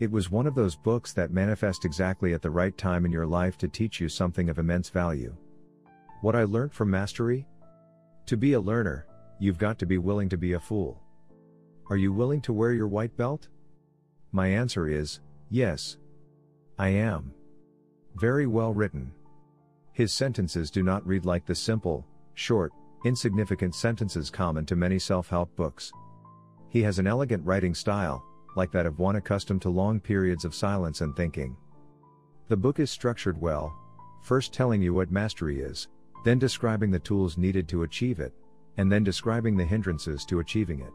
It 0.00 0.10
was 0.10 0.32
one 0.32 0.48
of 0.48 0.56
those 0.56 0.74
books 0.74 1.12
that 1.12 1.30
manifest 1.30 1.84
exactly 1.84 2.34
at 2.34 2.42
the 2.42 2.50
right 2.50 2.76
time 2.76 3.04
in 3.06 3.12
your 3.12 3.26
life 3.26 3.56
to 3.58 3.68
teach 3.68 4.00
you 4.00 4.08
something 4.08 4.48
of 4.48 4.58
immense 4.58 4.88
value. 4.88 5.36
What 6.22 6.34
I 6.34 6.42
learned 6.42 6.72
from 6.72 6.90
mastery? 6.90 7.46
To 8.26 8.36
be 8.36 8.54
a 8.54 8.60
learner, 8.60 9.06
you've 9.38 9.58
got 9.58 9.78
to 9.78 9.86
be 9.86 9.98
willing 9.98 10.28
to 10.30 10.36
be 10.36 10.54
a 10.54 10.60
fool. 10.60 11.00
Are 11.88 11.96
you 11.96 12.12
willing 12.12 12.40
to 12.42 12.52
wear 12.52 12.72
your 12.72 12.88
white 12.88 13.16
belt? 13.16 13.48
My 14.32 14.48
answer 14.48 14.88
is, 14.88 15.20
yes. 15.48 15.96
I 16.76 16.88
am. 16.88 17.32
Very 18.16 18.48
well 18.48 18.74
written. 18.74 19.12
His 19.92 20.12
sentences 20.12 20.72
do 20.72 20.82
not 20.82 21.06
read 21.06 21.24
like 21.24 21.46
the 21.46 21.54
simple, 21.54 22.04
short, 22.34 22.72
insignificant 23.04 23.76
sentences 23.76 24.28
common 24.28 24.66
to 24.66 24.74
many 24.74 24.98
self 24.98 25.28
help 25.28 25.54
books. 25.54 25.92
He 26.68 26.82
has 26.82 26.98
an 26.98 27.06
elegant 27.06 27.46
writing 27.46 27.74
style, 27.74 28.24
like 28.56 28.72
that 28.72 28.86
of 28.86 28.98
one 28.98 29.16
accustomed 29.16 29.62
to 29.62 29.70
long 29.70 30.00
periods 30.00 30.44
of 30.44 30.54
silence 30.54 31.00
and 31.00 31.14
thinking. 31.14 31.56
The 32.48 32.56
book 32.56 32.80
is 32.80 32.90
structured 32.90 33.40
well, 33.40 33.72
first 34.22 34.52
telling 34.52 34.82
you 34.82 34.92
what 34.92 35.12
mastery 35.12 35.60
is, 35.60 35.86
then 36.26 36.40
describing 36.40 36.90
the 36.90 36.98
tools 36.98 37.38
needed 37.38 37.68
to 37.68 37.84
achieve 37.84 38.18
it, 38.18 38.32
and 38.78 38.90
then 38.90 39.04
describing 39.04 39.56
the 39.56 39.64
hindrances 39.64 40.24
to 40.24 40.40
achieving 40.40 40.80
it. 40.80 40.92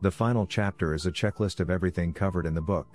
The 0.00 0.12
final 0.12 0.46
chapter 0.46 0.94
is 0.94 1.06
a 1.06 1.10
checklist 1.10 1.58
of 1.58 1.70
everything 1.70 2.12
covered 2.12 2.46
in 2.46 2.54
the 2.54 2.60
book. 2.60 2.86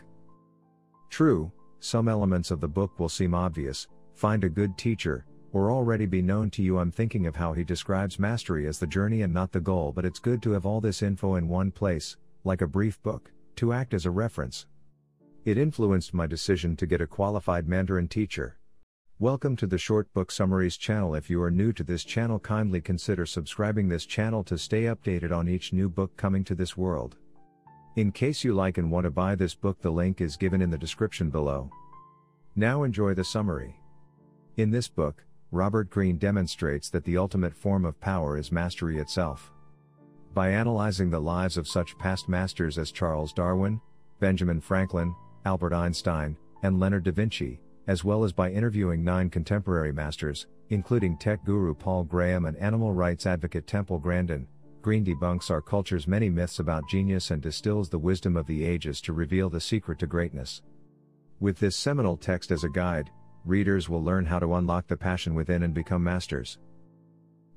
True, 1.09 1.51
some 1.81 2.07
elements 2.07 2.49
of 2.49 2.61
the 2.61 2.67
book 2.69 2.97
will 2.97 3.09
seem 3.09 3.33
obvious 3.33 3.87
find 4.13 4.45
a 4.45 4.49
good 4.49 4.77
teacher, 4.77 5.25
or 5.51 5.71
already 5.71 6.05
be 6.05 6.21
known 6.21 6.49
to 6.51 6.61
you. 6.61 6.77
I'm 6.77 6.91
thinking 6.91 7.25
of 7.25 7.35
how 7.35 7.51
he 7.53 7.63
describes 7.63 8.19
mastery 8.19 8.65
as 8.67 8.79
the 8.79 8.87
journey 8.87 9.21
and 9.21 9.33
not 9.33 9.51
the 9.51 9.59
goal, 9.59 9.91
but 9.91 10.05
it's 10.05 10.19
good 10.19 10.41
to 10.43 10.51
have 10.51 10.65
all 10.65 10.79
this 10.79 11.01
info 11.01 11.35
in 11.35 11.47
one 11.47 11.71
place, 11.71 12.15
like 12.45 12.61
a 12.61 12.67
brief 12.67 13.01
book 13.01 13.31
to 13.57 13.73
act 13.73 13.93
as 13.93 14.05
a 14.05 14.11
reference. 14.11 14.65
It 15.43 15.57
influenced 15.57 16.13
my 16.13 16.27
decision 16.27 16.75
to 16.77 16.85
get 16.85 17.01
a 17.01 17.07
qualified 17.07 17.67
Mandarin 17.67 18.07
teacher. 18.07 18.58
Welcome 19.21 19.57
to 19.57 19.67
the 19.67 19.77
Short 19.77 20.13
Book 20.13 20.31
Summaries 20.31 20.77
channel. 20.77 21.13
If 21.13 21.29
you 21.29 21.41
are 21.43 21.51
new 21.51 21.73
to 21.73 21.83
this 21.83 22.05
channel, 22.05 22.39
kindly 22.39 22.79
consider 22.79 23.25
subscribing 23.25 23.89
this 23.89 24.05
channel 24.05 24.45
to 24.45 24.57
stay 24.57 24.83
updated 24.83 25.35
on 25.35 25.49
each 25.49 25.73
new 25.73 25.89
book 25.89 26.15
coming 26.15 26.45
to 26.45 26.55
this 26.55 26.77
world. 26.77 27.17
In 27.97 28.13
case 28.13 28.45
you 28.45 28.53
like 28.53 28.77
and 28.77 28.89
want 28.89 29.03
to 29.03 29.11
buy 29.11 29.35
this 29.35 29.53
book, 29.53 29.81
the 29.81 29.91
link 29.91 30.21
is 30.21 30.37
given 30.37 30.61
in 30.61 30.69
the 30.69 30.77
description 30.77 31.29
below. 31.29 31.69
Now 32.55 32.83
enjoy 32.83 33.13
the 33.13 33.25
summary. 33.25 33.75
In 34.55 34.71
this 34.71 34.87
book, 34.87 35.25
Robert 35.51 35.89
Greene 35.89 36.17
demonstrates 36.17 36.89
that 36.89 37.03
the 37.03 37.17
ultimate 37.17 37.53
form 37.53 37.83
of 37.83 37.99
power 37.99 38.37
is 38.37 38.53
mastery 38.53 38.99
itself. 38.99 39.51
By 40.33 40.51
analyzing 40.51 41.09
the 41.09 41.19
lives 41.19 41.57
of 41.57 41.67
such 41.67 41.97
past 41.97 42.29
masters 42.29 42.77
as 42.77 42.93
Charles 42.93 43.33
Darwin, 43.33 43.81
Benjamin 44.21 44.61
Franklin, 44.61 45.13
Albert 45.43 45.73
Einstein, 45.73 46.37
and 46.63 46.79
Leonardo 46.79 47.11
da 47.11 47.15
Vinci, 47.15 47.59
as 47.89 48.03
well 48.03 48.23
as 48.23 48.31
by 48.31 48.51
interviewing 48.51 49.03
nine 49.03 49.31
contemporary 49.31 49.91
masters, 49.91 50.45
including 50.69 51.17
tech 51.17 51.43
guru 51.43 51.73
Paul 51.73 52.03
Graham 52.03 52.45
and 52.45 52.55
animal 52.57 52.93
rights 52.93 53.25
advocate 53.25 53.65
Temple 53.65 53.97
Grandin, 53.97 54.47
Greene 54.83 55.03
debunks 55.03 55.49
our 55.49 55.59
culture's 55.59 56.07
many 56.07 56.29
myths 56.29 56.59
about 56.59 56.87
genius 56.87 57.31
and 57.31 57.41
distills 57.41 57.89
the 57.89 57.97
wisdom 57.97 58.37
of 58.37 58.45
the 58.45 58.63
ages 58.63 59.01
to 59.01 59.11
reveal 59.11 59.49
the 59.49 59.59
secret 59.59 59.97
to 59.97 60.05
greatness. 60.05 60.61
With 61.39 61.57
this 61.57 61.75
seminal 61.75 62.15
text 62.15 62.51
as 62.51 62.63
a 62.63 62.69
guide, 62.69 63.09
readers 63.43 63.89
will 63.89 64.03
learn 64.03 64.23
how 64.23 64.37
to 64.37 64.53
unlock 64.53 64.85
the 64.85 64.95
passion 64.95 65.33
within 65.33 65.63
and 65.63 65.73
become 65.73 66.03
masters. 66.03 66.59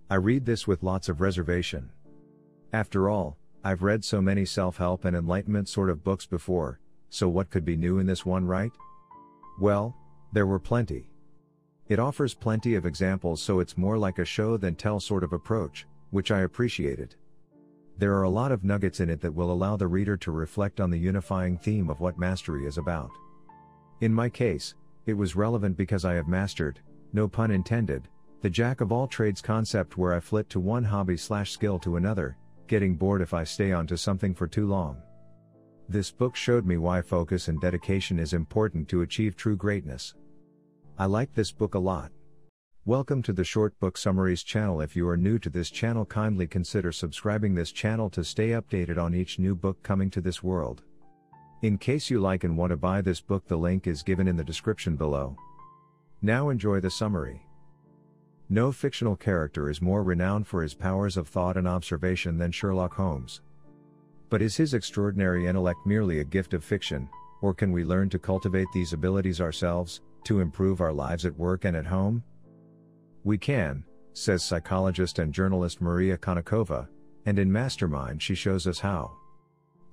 I 0.09 0.15
read 0.15 0.47
this 0.47 0.67
with 0.67 0.83
lots 0.83 1.11
of 1.11 1.21
reservation. 1.21 1.91
After 2.73 3.11
all, 3.11 3.37
I've 3.63 3.83
read 3.83 4.03
so 4.03 4.23
many 4.23 4.47
self 4.47 4.79
help 4.79 5.05
and 5.05 5.15
enlightenment 5.15 5.69
sort 5.69 5.91
of 5.91 6.03
books 6.03 6.25
before, 6.25 6.81
so 7.11 7.29
what 7.29 7.51
could 7.51 7.67
be 7.67 7.77
new 7.77 7.99
in 7.99 8.07
this 8.07 8.25
one, 8.25 8.47
right? 8.47 8.73
Well, 9.61 9.95
there 10.33 10.47
were 10.47 10.59
plenty. 10.59 11.11
It 11.89 11.99
offers 11.99 12.35
plenty 12.35 12.75
of 12.75 12.87
examples, 12.87 13.43
so 13.43 13.61
it's 13.61 13.77
more 13.77 13.99
like 13.99 14.19
a 14.19 14.25
show 14.25 14.57
than 14.57 14.75
tell 14.75 14.99
sort 14.99 15.25
of 15.25 15.33
approach, 15.33 15.87
which 16.11 16.31
I 16.31 16.41
appreciated. 16.41 17.15
There 17.99 18.15
are 18.15 18.23
a 18.23 18.31
lot 18.31 18.51
of 18.51 18.65
nuggets 18.65 19.01
in 19.01 19.11
it 19.11 19.21
that 19.21 19.35
will 19.35 19.53
allow 19.53 19.77
the 19.77 19.87
reader 19.87 20.17
to 20.17 20.31
reflect 20.31 20.81
on 20.81 20.91
the 20.91 20.99
unifying 20.99 21.59
theme 21.59 21.91
of 21.91 22.01
what 22.01 22.19
mastery 22.19 22.65
is 22.65 22.79
about. 22.79 23.11
In 24.01 24.13
my 24.13 24.29
case, 24.29 24.75
it 25.07 25.13
was 25.13 25.37
relevant 25.37 25.77
because 25.77 26.05
I 26.05 26.15
have 26.15 26.29
mastered, 26.29 26.81
no 27.13 27.29
pun 27.29 27.51
intended, 27.51 28.09
the 28.41 28.51
jack 28.51 28.81
of 28.81 28.91
all 28.91 29.07
trades 29.07 29.43
concept 29.43 29.97
where 29.97 30.15
I 30.15 30.21
flit 30.21 30.49
to 30.51 30.61
one 30.61 30.85
hobby 30.85 31.17
slash 31.17 31.53
skill 31.53 31.79
to 31.81 31.97
another, 31.97 32.37
getting 32.67 32.97
bored 32.97 33.21
if 33.21 33.35
I 33.35 33.45
stay 33.45 33.73
on 33.73 33.87
to 33.89 33.99
something 33.99 34.35
for 34.35 34.47
too 34.47 34.67
long. 34.67 35.01
This 35.89 36.11
book 36.11 36.35
showed 36.35 36.65
me 36.65 36.79
why 36.79 37.03
focus 37.03 37.49
and 37.49 37.61
dedication 37.61 38.19
is 38.19 38.33
important 38.33 38.89
to 38.89 39.03
achieve 39.03 39.37
true 39.37 39.57
greatness. 39.57 40.15
I 40.99 41.07
like 41.07 41.33
this 41.33 41.51
book 41.51 41.75
a 41.75 41.79
lot. 41.79 42.13
Welcome 42.85 43.23
to 43.23 43.33
the 43.33 43.45
Short 43.45 43.79
Book 43.81 43.97
Summaries 43.97 44.43
channel. 44.43 44.83
If 44.83 44.95
you 44.95 45.09
are 45.09 45.17
new 45.17 45.39
to 45.39 45.49
this 45.49 45.71
channel, 45.71 46.05
kindly 46.05 46.47
consider 46.47 46.93
subscribing 46.93 47.55
this 47.55 47.73
channel 47.73 48.11
to 48.11 48.23
stay 48.23 48.51
updated 48.51 49.03
on 49.03 49.15
each 49.15 49.39
new 49.39 49.55
book 49.55 49.83
coming 49.83 50.11
to 50.11 50.21
this 50.21 50.43
world. 50.43 50.83
In 51.63 51.79
case 51.79 52.11
you 52.11 52.21
like 52.21 52.45
and 52.45 52.59
want 52.59 52.73
to 52.73 52.77
buy 52.77 53.01
this 53.01 53.23
book, 53.23 53.49
the 53.49 53.57
link 53.57 53.87
is 53.87 54.03
given 54.03 54.29
in 54.29 54.37
the 54.37 54.45
description 54.45 54.95
below. 54.95 55.35
Now 56.21 56.51
enjoy 56.51 56.81
the 56.81 56.91
summary. 56.91 57.41
No 58.51 58.71
fictional 58.71 59.17
character 59.17 59.71
is 59.71 59.81
more 59.81 60.03
renowned 60.03 60.47
for 60.47 60.63
his 60.63 60.75
powers 60.75 61.17
of 61.17 61.27
thought 61.27 61.57
and 61.57 61.67
observation 61.67 62.37
than 62.37 62.53
Sherlock 62.53 62.93
Holmes. 62.93 63.41
But 64.29 64.43
is 64.43 64.57
his 64.57 64.75
extraordinary 64.75 65.47
intellect 65.47 65.87
merely 65.87 66.21
a 66.21 66.25
gift 66.25 66.53
of 66.53 66.63
fiction, 66.63 67.09
or 67.41 67.55
can 67.55 67.73
we 67.73 67.83
learn 67.83 68.11
to 68.11 68.19
cultivate 68.19 68.69
these 68.75 68.93
abilities 68.93 69.41
ourselves, 69.41 70.03
to 70.25 70.41
improve 70.41 70.81
our 70.81 70.93
lives 70.93 71.27
at 71.27 71.37
work 71.37 71.65
and 71.65 71.77
at 71.77 71.87
home? 71.87 72.23
We 73.25 73.39
can, 73.39 73.85
says 74.13 74.43
psychologist 74.43 75.19
and 75.19 75.33
journalist 75.33 75.81
Maria 75.81 76.19
Konnikova, 76.19 76.89
and 77.27 77.39
in 77.39 77.53
Mastermind 77.53 78.23
she 78.23 78.35
shows 78.35 78.67
us 78.67 78.81
how. 78.81 79.17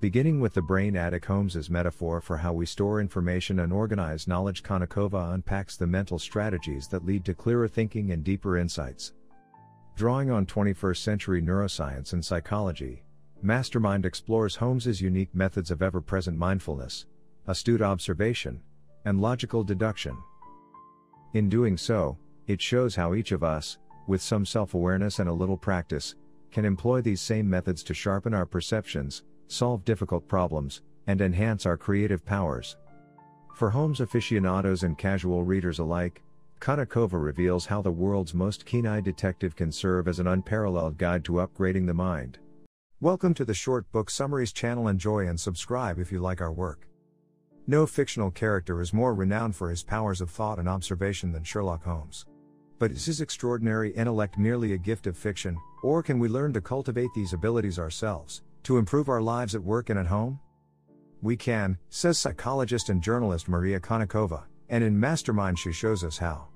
Beginning 0.00 0.40
with 0.40 0.54
the 0.54 0.62
brain 0.62 0.96
attic 0.96 1.26
Holmes's 1.26 1.68
metaphor 1.68 2.20
for 2.20 2.38
how 2.38 2.54
we 2.54 2.64
store 2.64 3.00
information 3.00 3.60
and 3.60 3.72
organize 3.72 4.26
knowledge 4.26 4.62
Konnikova 4.62 5.34
unpacks 5.34 5.76
the 5.76 5.86
mental 5.86 6.18
strategies 6.18 6.88
that 6.88 7.04
lead 7.04 7.24
to 7.26 7.34
clearer 7.34 7.68
thinking 7.68 8.12
and 8.12 8.24
deeper 8.24 8.56
insights. 8.56 9.12
Drawing 9.96 10.30
on 10.30 10.46
21st 10.46 10.96
century 10.96 11.42
neuroscience 11.42 12.14
and 12.14 12.24
psychology, 12.24 13.04
Mastermind 13.42 14.06
explores 14.06 14.56
Holmes's 14.56 15.02
unique 15.02 15.34
methods 15.34 15.70
of 15.70 15.82
ever-present 15.82 16.36
mindfulness, 16.36 17.04
astute 17.46 17.82
observation, 17.82 18.62
and 19.04 19.20
logical 19.20 19.64
deduction. 19.64 20.16
In 21.34 21.48
doing 21.48 21.76
so, 21.76 22.18
it 22.46 22.60
shows 22.60 22.94
how 22.94 23.14
each 23.14 23.32
of 23.32 23.44
us, 23.44 23.78
with 24.06 24.20
some 24.20 24.44
self 24.44 24.74
awareness 24.74 25.18
and 25.18 25.28
a 25.28 25.32
little 25.32 25.56
practice, 25.56 26.14
can 26.50 26.64
employ 26.64 27.00
these 27.00 27.20
same 27.20 27.48
methods 27.48 27.82
to 27.84 27.94
sharpen 27.94 28.34
our 28.34 28.46
perceptions, 28.46 29.22
solve 29.46 29.84
difficult 29.84 30.26
problems, 30.26 30.82
and 31.06 31.20
enhance 31.20 31.66
our 31.66 31.76
creative 31.76 32.24
powers. 32.24 32.76
For 33.54 33.70
Holmes 33.70 34.00
aficionados 34.00 34.82
and 34.82 34.98
casual 34.98 35.44
readers 35.44 35.78
alike, 35.78 36.22
Konnikova 36.60 37.22
reveals 37.22 37.66
how 37.66 37.80
the 37.80 37.90
world's 37.90 38.34
most 38.34 38.66
keen 38.66 38.86
eyed 38.86 39.04
detective 39.04 39.56
can 39.56 39.72
serve 39.72 40.08
as 40.08 40.18
an 40.18 40.26
unparalleled 40.26 40.98
guide 40.98 41.24
to 41.24 41.34
upgrading 41.34 41.86
the 41.86 41.94
mind. 41.94 42.38
Welcome 43.00 43.32
to 43.34 43.46
the 43.46 43.54
Short 43.54 43.90
Book 43.92 44.10
Summaries 44.10 44.52
channel. 44.52 44.88
Enjoy 44.88 45.26
and 45.26 45.40
subscribe 45.40 45.98
if 45.98 46.12
you 46.12 46.20
like 46.20 46.42
our 46.42 46.52
work. 46.52 46.89
No 47.70 47.86
fictional 47.86 48.32
character 48.32 48.80
is 48.80 48.92
more 48.92 49.14
renowned 49.14 49.54
for 49.54 49.70
his 49.70 49.84
powers 49.84 50.20
of 50.20 50.28
thought 50.28 50.58
and 50.58 50.68
observation 50.68 51.30
than 51.30 51.44
Sherlock 51.44 51.84
Holmes. 51.84 52.26
But 52.80 52.90
is 52.90 53.04
his 53.04 53.20
extraordinary 53.20 53.92
intellect 53.92 54.36
merely 54.36 54.72
a 54.72 54.76
gift 54.76 55.06
of 55.06 55.16
fiction, 55.16 55.56
or 55.84 56.02
can 56.02 56.18
we 56.18 56.28
learn 56.28 56.52
to 56.54 56.60
cultivate 56.60 57.10
these 57.14 57.32
abilities 57.32 57.78
ourselves, 57.78 58.42
to 58.64 58.78
improve 58.78 59.08
our 59.08 59.22
lives 59.22 59.54
at 59.54 59.62
work 59.62 59.88
and 59.88 60.00
at 60.00 60.08
home? 60.08 60.40
We 61.22 61.36
can, 61.36 61.78
says 61.90 62.18
psychologist 62.18 62.88
and 62.88 63.00
journalist 63.00 63.48
Maria 63.48 63.78
Konnikova, 63.78 64.46
and 64.68 64.82
in 64.82 64.98
Mastermind 64.98 65.56
she 65.56 65.70
shows 65.70 66.02
us 66.02 66.18
how. 66.18 66.48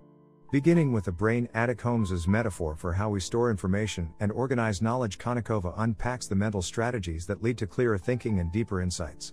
Beginning 0.51 0.91
with 0.91 1.05
the 1.05 1.13
brain 1.13 1.49
attic 1.55 1.81
Holmes's 1.81 2.27
metaphor 2.27 2.75
for 2.75 2.93
how 2.93 3.09
we 3.09 3.21
store 3.21 3.53
information 3.53 4.13
and 4.19 4.33
organize 4.33 4.83
knowledge 4.83 5.19
Konnikova 5.19 5.75
unpacks 5.77 6.27
the 6.27 6.35
mental 6.35 6.61
strategies 6.61 7.25
that 7.27 7.41
lead 7.41 7.57
to 7.59 7.69
clearer 7.69 7.99
thinking 7.99 8.41
and 8.41 8.51
deeper 8.51 8.81
insights. 8.81 9.33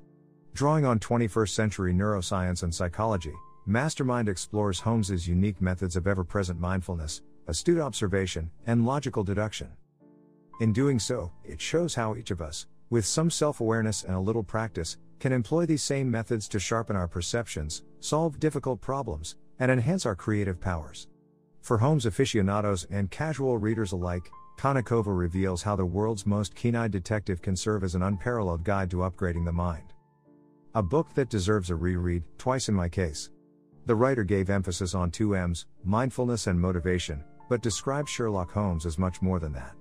Drawing 0.54 0.86
on 0.86 1.00
21st 1.00 1.50
century 1.50 1.94
neuroscience 1.94 2.64
and 2.64 2.76
psychology, 2.76 3.34
Mastermind 3.66 4.28
explores 4.28 4.82
Holmes's 4.82 5.28
unique 5.28 5.62
methods 5.62 5.96
of 5.96 6.08
ever 6.08 6.26
present 6.26 6.60
mindfulness, 6.60 7.22
astute 7.48 7.80
observation, 7.80 8.52
and 8.68 8.86
logical 8.86 9.24
deduction. 9.24 9.70
In 10.60 10.74
doing 10.74 11.00
so, 11.00 11.32
it 11.46 11.62
shows 11.62 11.96
how 11.96 12.16
each 12.16 12.32
of 12.32 12.42
us, 12.42 12.68
with 12.90 13.06
some 13.06 13.30
self 13.30 13.62
awareness 13.62 14.04
and 14.04 14.14
a 14.14 14.20
little 14.20 14.44
practice, 14.44 14.98
can 15.20 15.32
employ 15.32 15.66
these 15.66 15.84
same 15.84 16.12
methods 16.12 16.50
to 16.50 16.60
sharpen 16.60 16.98
our 16.98 17.08
perceptions, 17.08 17.84
solve 18.02 18.40
difficult 18.40 18.82
problems, 18.82 19.38
and 19.60 19.72
enhance 19.72 20.06
our 20.06 20.16
creative 20.16 20.60
powers. 20.60 21.08
For 21.62 21.78
Holmes 21.78 22.06
aficionados 22.06 22.86
and 22.92 23.10
casual 23.10 23.58
readers 23.58 23.94
alike, 23.94 24.30
Konnikova 24.58 25.18
reveals 25.18 25.64
how 25.64 25.78
the 25.78 25.86
world's 25.86 26.26
most 26.26 26.56
keen 26.56 26.76
eyed 26.76 26.92
detective 26.92 27.42
can 27.42 27.56
serve 27.56 27.84
as 27.84 27.96
an 27.96 28.04
unparalleled 28.04 28.66
guide 28.66 28.92
to 28.92 28.98
upgrading 28.98 29.46
the 29.46 29.52
mind. 29.52 29.94
A 30.74 30.82
book 30.82 31.14
that 31.16 31.30
deserves 31.30 31.70
a 31.70 31.76
reread, 31.76 32.24
twice 32.38 32.70
in 32.70 32.76
my 32.76 32.88
case. 32.88 33.30
The 33.88 33.96
writer 33.96 34.24
gave 34.24 34.50
emphasis 34.50 34.96
on 34.96 35.12
two 35.12 35.36
M's, 35.36 35.66
mindfulness 35.84 36.48
and 36.48 36.58
motivation, 36.58 37.26
but 37.50 37.62
described 37.62 38.08
Sherlock 38.08 38.52
Holmes 38.52 38.86
as 38.86 38.98
much 38.98 39.22
more 39.22 39.38
than 39.38 39.52
that. 39.52 39.76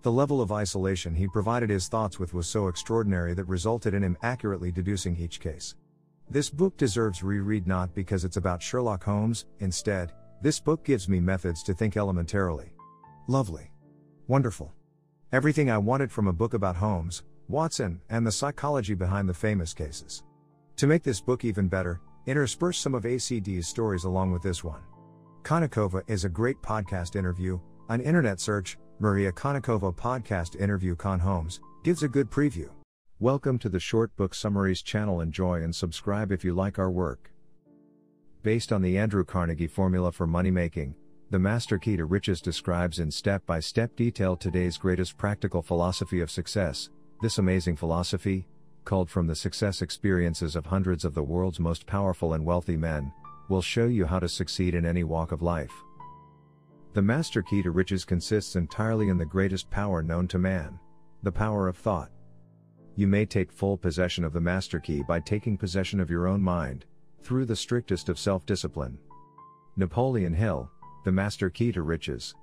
The 0.00 0.10
level 0.10 0.40
of 0.40 0.50
isolation 0.50 1.14
he 1.14 1.28
provided 1.28 1.68
his 1.68 1.88
thoughts 1.88 2.18
with 2.18 2.32
was 2.32 2.46
so 2.46 2.68
extraordinary 2.68 3.34
that 3.34 3.44
resulted 3.44 3.92
in 3.92 4.02
him 4.02 4.16
accurately 4.22 4.72
deducing 4.72 5.14
each 5.14 5.40
case. 5.40 5.74
This 6.30 6.48
book 6.48 6.74
deserves 6.78 7.22
reread 7.22 7.66
not 7.66 7.94
because 7.94 8.24
it's 8.24 8.38
about 8.38 8.62
Sherlock 8.62 9.04
Holmes, 9.04 9.44
instead, 9.58 10.12
this 10.40 10.58
book 10.58 10.84
gives 10.84 11.06
me 11.06 11.20
methods 11.20 11.62
to 11.64 11.74
think 11.74 11.94
elementarily. 11.94 12.70
Lovely. 13.28 13.70
Wonderful. 14.26 14.72
Everything 15.32 15.70
I 15.70 15.76
wanted 15.76 16.10
from 16.10 16.28
a 16.28 16.32
book 16.32 16.54
about 16.54 16.76
Holmes, 16.76 17.24
Watson, 17.46 18.00
and 18.08 18.26
the 18.26 18.32
psychology 18.32 18.94
behind 18.94 19.28
the 19.28 19.34
famous 19.34 19.74
cases. 19.74 20.22
To 20.80 20.86
make 20.86 21.02
this 21.02 21.20
book 21.20 21.44
even 21.44 21.68
better, 21.68 22.00
intersperse 22.24 22.78
some 22.78 22.94
of 22.94 23.02
ACD's 23.02 23.68
stories 23.68 24.04
along 24.04 24.32
with 24.32 24.40
this 24.40 24.64
one. 24.64 24.80
Konnikova 25.42 26.02
is 26.08 26.24
a 26.24 26.28
great 26.30 26.56
podcast 26.62 27.16
interview, 27.16 27.60
an 27.90 28.00
internet 28.00 28.40
search, 28.40 28.78
Maria 28.98 29.30
Konnikova 29.30 29.94
podcast 29.94 30.58
interview 30.58 30.96
Con 30.96 31.18
Holmes, 31.20 31.60
gives 31.84 32.02
a 32.02 32.08
good 32.08 32.30
preview. 32.30 32.70
Welcome 33.18 33.58
to 33.58 33.68
the 33.68 33.78
Short 33.78 34.16
Book 34.16 34.32
Summaries 34.32 34.80
channel. 34.80 35.20
Enjoy 35.20 35.62
and 35.62 35.76
subscribe 35.76 36.32
if 36.32 36.46
you 36.46 36.54
like 36.54 36.78
our 36.78 36.90
work. 36.90 37.30
Based 38.42 38.72
on 38.72 38.80
the 38.80 38.96
Andrew 38.96 39.22
Carnegie 39.22 39.66
formula 39.66 40.10
for 40.10 40.26
money 40.26 40.50
making, 40.50 40.94
the 41.28 41.38
Master 41.38 41.76
Key 41.76 41.98
to 41.98 42.06
Riches 42.06 42.40
describes 42.40 43.00
in 43.00 43.10
step 43.10 43.44
by 43.44 43.60
step 43.60 43.94
detail 43.96 44.34
today's 44.34 44.78
greatest 44.78 45.18
practical 45.18 45.60
philosophy 45.60 46.22
of 46.22 46.30
success. 46.30 46.88
This 47.20 47.36
amazing 47.36 47.76
philosophy, 47.76 48.46
culled 48.84 49.10
from 49.10 49.26
the 49.26 49.34
success 49.34 49.82
experiences 49.82 50.56
of 50.56 50.66
hundreds 50.66 51.04
of 51.04 51.14
the 51.14 51.22
world's 51.22 51.60
most 51.60 51.86
powerful 51.86 52.34
and 52.34 52.44
wealthy 52.44 52.76
men, 52.76 53.12
will 53.48 53.62
show 53.62 53.86
you 53.86 54.06
how 54.06 54.18
to 54.18 54.28
succeed 54.28 54.74
in 54.74 54.86
any 54.86 55.04
walk 55.04 55.32
of 55.32 55.42
life. 55.42 55.72
The 56.92 57.02
master 57.02 57.42
key 57.42 57.62
to 57.62 57.70
riches 57.70 58.04
consists 58.04 58.56
entirely 58.56 59.08
in 59.08 59.18
the 59.18 59.24
greatest 59.24 59.70
power 59.70 60.02
known 60.02 60.26
to 60.28 60.38
man 60.38 60.78
the 61.22 61.32
power 61.32 61.68
of 61.68 61.76
thought. 61.76 62.10
You 62.96 63.06
may 63.06 63.26
take 63.26 63.52
full 63.52 63.76
possession 63.76 64.24
of 64.24 64.32
the 64.32 64.40
master 64.40 64.80
key 64.80 65.02
by 65.02 65.20
taking 65.20 65.56
possession 65.56 66.00
of 66.00 66.10
your 66.10 66.26
own 66.26 66.40
mind, 66.40 66.86
through 67.22 67.44
the 67.44 67.56
strictest 67.56 68.08
of 68.08 68.18
self 68.18 68.46
discipline. 68.46 68.98
Napoleon 69.76 70.34
Hill, 70.34 70.70
The 71.04 71.12
Master 71.12 71.48
Key 71.50 71.72
to 71.72 71.82
Riches. 71.82 72.34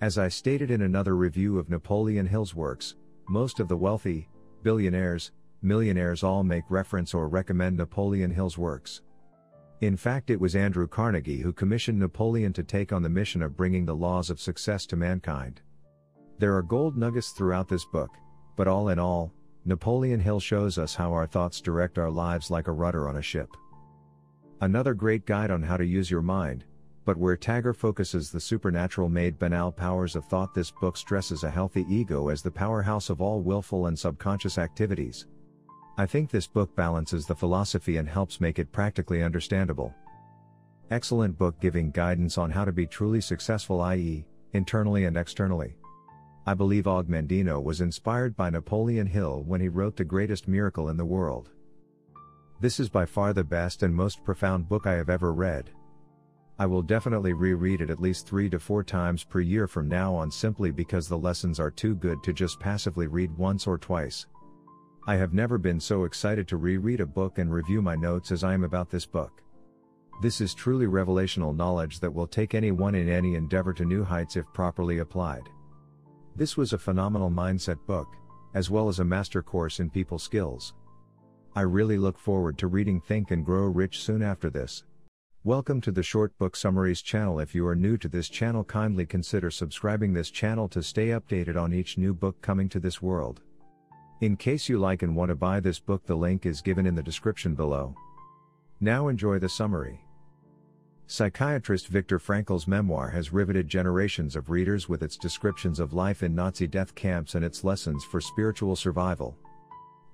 As 0.00 0.18
I 0.18 0.28
stated 0.28 0.70
in 0.70 0.82
another 0.82 1.16
review 1.16 1.58
of 1.58 1.68
Napoleon 1.68 2.26
Hill's 2.26 2.54
works, 2.54 2.96
most 3.28 3.60
of 3.60 3.68
the 3.68 3.76
wealthy, 3.76 4.28
billionaires, 4.62 5.32
millionaires 5.62 6.22
all 6.22 6.42
make 6.42 6.64
reference 6.70 7.14
or 7.14 7.28
recommend 7.28 7.76
Napoleon 7.76 8.30
Hill's 8.30 8.58
works. 8.58 9.02
In 9.80 9.96
fact, 9.96 10.30
it 10.30 10.40
was 10.40 10.54
Andrew 10.54 10.86
Carnegie 10.86 11.40
who 11.40 11.52
commissioned 11.52 11.98
Napoleon 11.98 12.52
to 12.52 12.62
take 12.62 12.92
on 12.92 13.02
the 13.02 13.08
mission 13.08 13.42
of 13.42 13.56
bringing 13.56 13.86
the 13.86 13.96
laws 13.96 14.28
of 14.28 14.40
success 14.40 14.84
to 14.86 14.96
mankind. 14.96 15.62
There 16.38 16.54
are 16.56 16.62
gold 16.62 16.96
nuggets 16.96 17.30
throughout 17.30 17.68
this 17.68 17.84
book, 17.84 18.10
but 18.56 18.68
all 18.68 18.90
in 18.90 18.98
all, 18.98 19.32
Napoleon 19.64 20.20
Hill 20.20 20.40
shows 20.40 20.78
us 20.78 20.94
how 20.94 21.12
our 21.12 21.26
thoughts 21.26 21.60
direct 21.60 21.98
our 21.98 22.10
lives 22.10 22.50
like 22.50 22.66
a 22.66 22.72
rudder 22.72 23.08
on 23.08 23.16
a 23.16 23.22
ship. 23.22 23.48
Another 24.62 24.94
great 24.94 25.26
guide 25.26 25.50
on 25.50 25.62
how 25.62 25.76
to 25.76 25.84
use 25.84 26.10
your 26.10 26.22
mind, 26.22 26.64
but 27.04 27.16
where 27.16 27.36
Tagger 27.36 27.74
focuses 27.74 28.30
the 28.30 28.40
supernatural 28.40 29.08
made 29.08 29.38
banal 29.38 29.72
powers 29.72 30.16
of 30.16 30.24
thought, 30.26 30.54
this 30.54 30.70
book 30.70 30.96
stresses 30.96 31.44
a 31.44 31.50
healthy 31.50 31.86
ego 31.88 32.28
as 32.28 32.42
the 32.42 32.50
powerhouse 32.50 33.10
of 33.10 33.20
all 33.20 33.40
willful 33.40 33.86
and 33.86 33.98
subconscious 33.98 34.58
activities. 34.58 35.26
I 36.00 36.06
think 36.06 36.30
this 36.30 36.46
book 36.46 36.74
balances 36.74 37.26
the 37.26 37.34
philosophy 37.34 37.98
and 37.98 38.08
helps 38.08 38.40
make 38.40 38.58
it 38.58 38.72
practically 38.72 39.22
understandable. 39.22 39.94
Excellent 40.90 41.36
book 41.36 41.60
giving 41.60 41.90
guidance 41.90 42.38
on 42.38 42.50
how 42.50 42.64
to 42.64 42.72
be 42.72 42.86
truly 42.86 43.20
successful, 43.20 43.82
i.e., 43.82 44.24
internally 44.54 45.04
and 45.04 45.14
externally. 45.18 45.76
I 46.46 46.54
believe 46.54 46.86
Og 46.86 47.06
Mandino 47.08 47.62
was 47.62 47.82
inspired 47.82 48.34
by 48.34 48.48
Napoleon 48.48 49.06
Hill 49.06 49.42
when 49.46 49.60
he 49.60 49.68
wrote 49.68 49.94
The 49.94 50.06
Greatest 50.06 50.48
Miracle 50.48 50.88
in 50.88 50.96
the 50.96 51.04
World. 51.04 51.50
This 52.60 52.80
is 52.80 52.88
by 52.88 53.04
far 53.04 53.34
the 53.34 53.44
best 53.44 53.82
and 53.82 53.94
most 53.94 54.24
profound 54.24 54.70
book 54.70 54.86
I 54.86 54.94
have 54.94 55.10
ever 55.10 55.34
read. 55.34 55.68
I 56.58 56.64
will 56.64 56.80
definitely 56.80 57.34
reread 57.34 57.82
it 57.82 57.90
at 57.90 58.00
least 58.00 58.26
three 58.26 58.48
to 58.48 58.58
four 58.58 58.82
times 58.82 59.22
per 59.22 59.40
year 59.40 59.68
from 59.68 59.86
now 59.86 60.14
on 60.14 60.30
simply 60.30 60.70
because 60.70 61.08
the 61.08 61.18
lessons 61.18 61.60
are 61.60 61.70
too 61.70 61.94
good 61.94 62.22
to 62.22 62.32
just 62.32 62.58
passively 62.58 63.06
read 63.06 63.36
once 63.36 63.66
or 63.66 63.76
twice. 63.76 64.24
I 65.06 65.16
have 65.16 65.32
never 65.32 65.56
been 65.56 65.80
so 65.80 66.04
excited 66.04 66.46
to 66.48 66.58
reread 66.58 67.00
a 67.00 67.06
book 67.06 67.38
and 67.38 67.50
review 67.50 67.80
my 67.80 67.96
notes 67.96 68.30
as 68.30 68.44
I 68.44 68.52
am 68.52 68.64
about 68.64 68.90
this 68.90 69.06
book. 69.06 69.42
This 70.20 70.42
is 70.42 70.52
truly 70.52 70.84
revelational 70.84 71.56
knowledge 71.56 72.00
that 72.00 72.12
will 72.12 72.26
take 72.26 72.54
anyone 72.54 72.94
in 72.94 73.08
any 73.08 73.34
endeavor 73.34 73.72
to 73.72 73.86
new 73.86 74.04
heights 74.04 74.36
if 74.36 74.44
properly 74.52 74.98
applied. 74.98 75.48
This 76.36 76.58
was 76.58 76.74
a 76.74 76.78
phenomenal 76.78 77.30
mindset 77.30 77.78
book, 77.86 78.08
as 78.52 78.68
well 78.68 78.88
as 78.90 78.98
a 78.98 79.04
master 79.04 79.42
course 79.42 79.80
in 79.80 79.88
people 79.88 80.18
skills. 80.18 80.74
I 81.56 81.62
really 81.62 81.96
look 81.96 82.18
forward 82.18 82.58
to 82.58 82.66
reading 82.66 83.00
Think 83.00 83.30
and 83.30 83.42
Grow 83.42 83.68
Rich 83.68 84.02
soon 84.02 84.22
after 84.22 84.50
this. 84.50 84.84
Welcome 85.44 85.80
to 85.80 85.92
the 85.92 86.02
Short 86.02 86.36
Book 86.36 86.54
Summaries 86.54 87.00
channel. 87.00 87.40
If 87.40 87.54
you 87.54 87.66
are 87.66 87.74
new 87.74 87.96
to 87.96 88.08
this 88.08 88.28
channel, 88.28 88.64
kindly 88.64 89.06
consider 89.06 89.50
subscribing 89.50 90.12
this 90.12 90.30
channel 90.30 90.68
to 90.68 90.82
stay 90.82 91.08
updated 91.08 91.56
on 91.56 91.72
each 91.72 91.96
new 91.96 92.12
book 92.12 92.42
coming 92.42 92.68
to 92.68 92.78
this 92.78 93.00
world. 93.00 93.40
In 94.20 94.36
case 94.36 94.68
you 94.68 94.78
like 94.78 95.02
and 95.02 95.16
want 95.16 95.30
to 95.30 95.34
buy 95.34 95.60
this 95.60 95.78
book, 95.78 96.04
the 96.04 96.14
link 96.14 96.44
is 96.44 96.60
given 96.60 96.84
in 96.84 96.94
the 96.94 97.02
description 97.02 97.54
below. 97.54 97.94
Now 98.78 99.08
enjoy 99.08 99.38
the 99.38 99.48
summary. 99.48 100.04
Psychiatrist 101.06 101.88
Viktor 101.88 102.18
Frankl's 102.18 102.68
memoir 102.68 103.08
has 103.08 103.32
riveted 103.32 103.66
generations 103.66 104.36
of 104.36 104.50
readers 104.50 104.90
with 104.90 105.02
its 105.02 105.16
descriptions 105.16 105.80
of 105.80 105.94
life 105.94 106.22
in 106.22 106.34
Nazi 106.34 106.66
death 106.66 106.94
camps 106.94 107.34
and 107.34 107.42
its 107.42 107.64
lessons 107.64 108.04
for 108.04 108.20
spiritual 108.20 108.76
survival. 108.76 109.38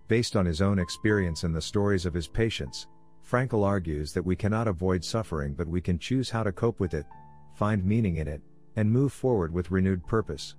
Based 0.06 0.36
on 0.36 0.46
his 0.46 0.62
own 0.62 0.78
experience 0.78 1.42
and 1.42 1.54
the 1.54 1.60
stories 1.60 2.06
of 2.06 2.14
his 2.14 2.28
patients, 2.28 2.86
Frankl 3.28 3.66
argues 3.66 4.12
that 4.12 4.24
we 4.24 4.36
cannot 4.36 4.68
avoid 4.68 5.04
suffering 5.04 5.52
but 5.52 5.66
we 5.66 5.80
can 5.80 5.98
choose 5.98 6.30
how 6.30 6.44
to 6.44 6.52
cope 6.52 6.78
with 6.78 6.94
it, 6.94 7.06
find 7.56 7.84
meaning 7.84 8.18
in 8.18 8.28
it, 8.28 8.40
and 8.76 8.88
move 8.88 9.12
forward 9.12 9.52
with 9.52 9.72
renewed 9.72 10.06
purpose. 10.06 10.54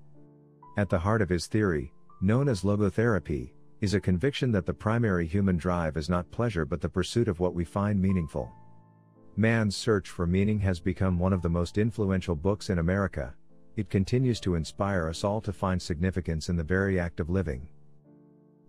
At 0.78 0.90
the 0.90 1.00
heart 1.00 1.22
of 1.22 1.30
his 1.30 1.48
theory, 1.48 1.94
known 2.22 2.50
as 2.50 2.64
logotherapy, 2.64 3.52
is 3.82 3.94
a 3.94 4.00
conviction 4.00 4.52
that 4.52 4.66
the 4.66 4.74
primary 4.74 5.28
human 5.28 5.58
drive 5.58 5.98
is 5.98 6.10
not 6.10 6.32
pleasure 6.32 6.66
but 6.66 6.82
the 6.82 6.90
pursuit 6.90 7.28
of 7.28 7.40
what 7.40 7.54
we 7.54 7.64
find 7.64 8.02
meaningful. 8.02 8.52
Man's 9.36 9.76
Search 9.76 10.10
for 10.10 10.26
Meaning 10.26 10.60
has 10.62 10.80
become 10.80 11.20
one 11.20 11.32
of 11.32 11.44
the 11.44 11.50
most 11.50 11.78
influential 11.78 12.36
books 12.36 12.72
in 12.72 12.80
America. 12.80 13.36
It 13.76 13.92
continues 13.92 14.40
to 14.40 14.56
inspire 14.56 15.08
us 15.08 15.24
all 15.24 15.42
to 15.42 15.54
find 15.54 15.80
significance 15.80 16.50
in 16.50 16.56
the 16.56 16.64
very 16.64 17.00
act 17.00 17.20
of 17.20 17.30
living. 17.30 17.68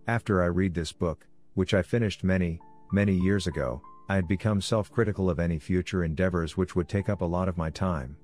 After 0.05 0.43
I 0.43 0.45
read 0.45 0.75
this 0.75 0.91
book, 0.91 1.25
which 1.55 1.73
I 1.73 1.81
finished 1.81 2.23
many, 2.23 2.59
many 2.91 3.15
years 3.15 3.47
ago, 3.47 3.81
I 4.09 4.15
had 4.15 4.27
become 4.27 4.61
self 4.61 4.91
critical 4.91 5.27
of 5.29 5.39
any 5.39 5.57
future 5.57 6.03
endeavors 6.03 6.55
which 6.55 6.75
would 6.75 6.87
take 6.87 7.09
up 7.09 7.21
a 7.21 7.25
lot 7.25 7.49
of 7.49 7.57
my 7.57 7.71
time. 7.71 8.17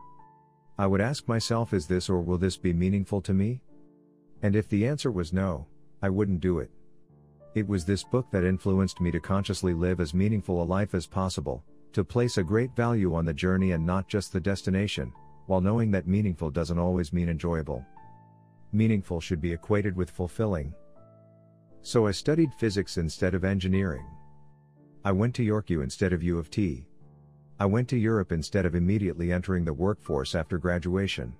I 0.78 0.86
would 0.86 1.02
ask 1.02 1.28
myself, 1.28 1.74
is 1.74 1.88
this 1.88 2.10
or 2.10 2.22
will 2.22 2.38
this 2.38 2.58
be 2.58 2.74
meaningful 2.74 3.22
to 3.22 3.34
me? 3.34 3.62
And 4.42 4.56
if 4.56 4.68
the 4.70 4.86
answer 4.88 5.12
was 5.12 5.34
no, 5.34 5.66
I 6.02 6.10
wouldn't 6.10 6.42
do 6.42 6.60
it. 6.60 6.70
It 7.56 7.68
was 7.68 7.86
this 7.86 8.04
book 8.04 8.30
that 8.32 8.44
influenced 8.44 9.00
me 9.00 9.12
to 9.12 9.20
consciously 9.20 9.74
live 9.74 10.00
as 10.00 10.14
meaningful 10.14 10.62
a 10.62 10.66
life 10.66 10.94
as 10.94 11.08
possible, 11.08 11.64
to 11.94 12.04
place 12.04 12.38
a 12.38 12.44
great 12.44 12.76
value 12.76 13.16
on 13.16 13.24
the 13.24 13.34
journey 13.34 13.72
and 13.72 13.86
not 13.86 14.10
just 14.10 14.34
the 14.34 14.40
destination, 14.42 15.14
while 15.48 15.62
knowing 15.62 15.90
that 15.92 16.08
meaningful 16.08 16.50
doesn't 16.50 16.80
always 16.80 17.14
mean 17.14 17.30
enjoyable. 17.30 17.86
Meaningful 18.74 19.22
should 19.22 19.40
be 19.40 19.54
equated 19.54 19.96
with 19.96 20.12
fulfilling. 20.12 20.74
So 21.82 22.08
I 22.08 22.12
studied 22.12 22.54
physics 22.54 22.98
instead 22.98 23.34
of 23.34 23.46
engineering. 23.46 24.06
I 25.06 25.12
went 25.14 25.34
to 25.36 25.44
York 25.44 25.70
U 25.70 25.82
instead 25.82 26.12
of 26.12 26.24
U 26.24 26.38
of 26.38 26.50
T. 26.50 26.86
I 27.58 27.66
went 27.68 27.88
to 27.90 27.98
Europe 27.98 28.34
instead 28.34 28.66
of 28.66 28.76
immediately 28.76 29.32
entering 29.32 29.64
the 29.64 29.72
workforce 29.72 30.36
after 30.36 30.58
graduation. 30.58 31.34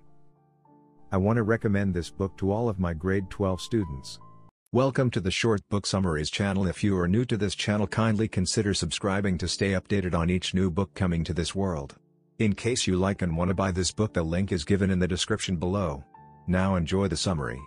I 1.12 1.18
want 1.18 1.36
to 1.36 1.44
recommend 1.44 1.94
this 1.94 2.10
book 2.10 2.36
to 2.38 2.50
all 2.50 2.68
of 2.68 2.80
my 2.80 2.92
grade 2.92 3.30
12 3.30 3.60
students. 3.60 4.18
Welcome 4.72 5.08
to 5.12 5.20
the 5.20 5.30
Short 5.30 5.60
Book 5.68 5.86
Summaries 5.86 6.30
channel. 6.30 6.66
If 6.66 6.82
you 6.82 6.98
are 6.98 7.06
new 7.06 7.24
to 7.26 7.36
this 7.36 7.54
channel, 7.54 7.86
kindly 7.86 8.26
consider 8.26 8.74
subscribing 8.74 9.38
to 9.38 9.46
stay 9.46 9.70
updated 9.70 10.14
on 10.14 10.30
each 10.30 10.52
new 10.52 10.68
book 10.68 10.92
coming 10.94 11.22
to 11.22 11.32
this 11.32 11.54
world. 11.54 11.94
In 12.40 12.54
case 12.54 12.88
you 12.88 12.96
like 12.96 13.22
and 13.22 13.36
want 13.36 13.50
to 13.50 13.54
buy 13.54 13.70
this 13.70 13.92
book, 13.92 14.14
the 14.14 14.22
link 14.24 14.50
is 14.50 14.64
given 14.64 14.90
in 14.90 14.98
the 14.98 15.06
description 15.06 15.58
below. 15.58 16.02
Now 16.48 16.74
enjoy 16.74 17.06
the 17.06 17.16
summary. 17.16 17.60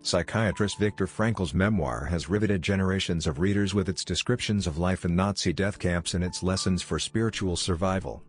Psychiatrist 0.00 0.78
Viktor 0.78 1.06
Frankl's 1.06 1.52
memoir 1.52 2.06
has 2.06 2.30
riveted 2.30 2.62
generations 2.62 3.26
of 3.26 3.38
readers 3.38 3.74
with 3.74 3.90
its 3.90 4.02
descriptions 4.02 4.66
of 4.66 4.78
life 4.78 5.04
in 5.04 5.14
Nazi 5.14 5.52
death 5.52 5.78
camps 5.78 6.14
and 6.14 6.24
its 6.24 6.42
lessons 6.42 6.80
for 6.80 6.98
spiritual 6.98 7.54
survival. 7.54 8.22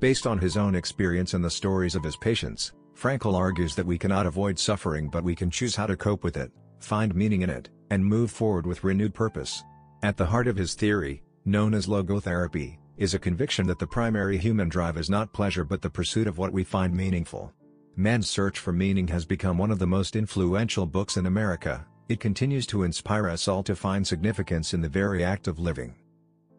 Based 0.00 0.26
on 0.26 0.38
his 0.38 0.56
own 0.56 0.74
experience 0.74 1.34
and 1.34 1.44
the 1.44 1.50
stories 1.50 1.94
of 1.94 2.02
his 2.02 2.16
patients, 2.16 2.72
Frankl 2.94 3.34
argues 3.34 3.74
that 3.74 3.86
we 3.86 3.98
cannot 3.98 4.26
avoid 4.26 4.58
suffering 4.58 5.08
but 5.08 5.24
we 5.24 5.34
can 5.34 5.50
choose 5.50 5.76
how 5.76 5.86
to 5.86 5.96
cope 5.96 6.22
with 6.22 6.36
it 6.36 6.52
find 6.82 7.14
meaning 7.14 7.42
in 7.42 7.50
it, 7.50 7.70
and 7.90 8.04
move 8.04 8.30
forward 8.30 8.66
with 8.66 8.84
renewed 8.84 9.14
purpose. 9.14 9.64
At 10.02 10.16
the 10.16 10.26
heart 10.26 10.48
of 10.48 10.56
his 10.56 10.74
theory, 10.74 11.22
known 11.44 11.74
as 11.74 11.86
logotherapy, 11.86 12.78
is 12.96 13.14
a 13.14 13.18
conviction 13.18 13.66
that 13.68 13.78
the 13.78 13.86
primary 13.86 14.36
human 14.36 14.68
drive 14.68 14.96
is 14.96 15.10
not 15.10 15.32
pleasure 15.32 15.64
but 15.64 15.80
the 15.80 15.90
pursuit 15.90 16.26
of 16.26 16.38
what 16.38 16.52
we 16.52 16.64
find 16.64 16.94
meaningful. 16.94 17.52
Man's 17.96 18.28
Search 18.28 18.58
for 18.58 18.72
Meaning 18.72 19.08
has 19.08 19.24
become 19.24 19.58
one 19.58 19.70
of 19.70 19.78
the 19.78 19.86
most 19.86 20.16
influential 20.16 20.86
books 20.86 21.16
in 21.16 21.26
America, 21.26 21.86
it 22.08 22.20
continues 22.20 22.66
to 22.66 22.82
inspire 22.82 23.28
us 23.28 23.48
all 23.48 23.62
to 23.62 23.76
find 23.76 24.06
significance 24.06 24.74
in 24.74 24.80
the 24.80 24.88
very 24.88 25.24
act 25.24 25.46
of 25.46 25.58
living. 25.58 25.94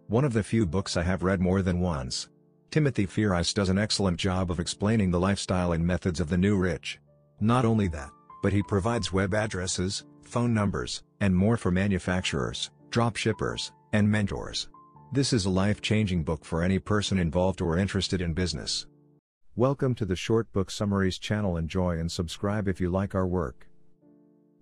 One 0.08 0.26
of 0.26 0.34
the 0.34 0.44
few 0.44 0.66
books 0.66 0.98
I 0.98 1.04
have 1.04 1.24
read 1.24 1.42
more 1.42 1.62
than 1.62 1.80
once. 1.80 2.30
Timothy 2.74 3.06
Ferriss 3.06 3.54
does 3.54 3.70
an 3.70 3.78
excellent 3.78 4.18
job 4.18 4.50
of 4.50 4.60
explaining 4.60 5.12
the 5.12 5.20
lifestyle 5.20 5.74
and 5.74 5.86
methods 5.86 6.20
of 6.20 6.28
the 6.28 6.40
new 6.40 6.58
rich. 6.58 6.98
Not 7.40 7.66
only 7.66 7.88
that, 7.90 8.10
but 8.42 8.52
he 8.52 8.64
provides 8.64 9.14
web 9.14 9.36
addresses, 9.36 10.06
phone 10.24 10.56
numbers, 10.56 11.04
and 11.20 11.36
more 11.36 11.56
for 11.56 11.70
manufacturers, 11.70 12.72
dropshippers, 12.90 13.70
and 13.92 14.10
mentors. 14.10 14.70
This 15.12 15.34
is 15.34 15.46
a 15.46 15.52
life-changing 15.52 16.24
book 16.24 16.44
for 16.44 16.64
any 16.64 16.80
person 16.80 17.20
involved 17.20 17.62
or 17.62 17.78
interested 17.78 18.22
in 18.22 18.34
business. 18.34 18.88
Welcome 19.56 19.94
to 19.94 20.06
the 20.06 20.16
Short 20.16 20.52
Book 20.52 20.72
Summaries 20.72 21.20
channel. 21.20 21.58
Enjoy 21.58 22.00
and 22.00 22.12
subscribe 22.12 22.68
if 22.68 22.82
you 22.82 22.90
like 22.90 23.14
our 23.14 23.28
work. 23.28 23.68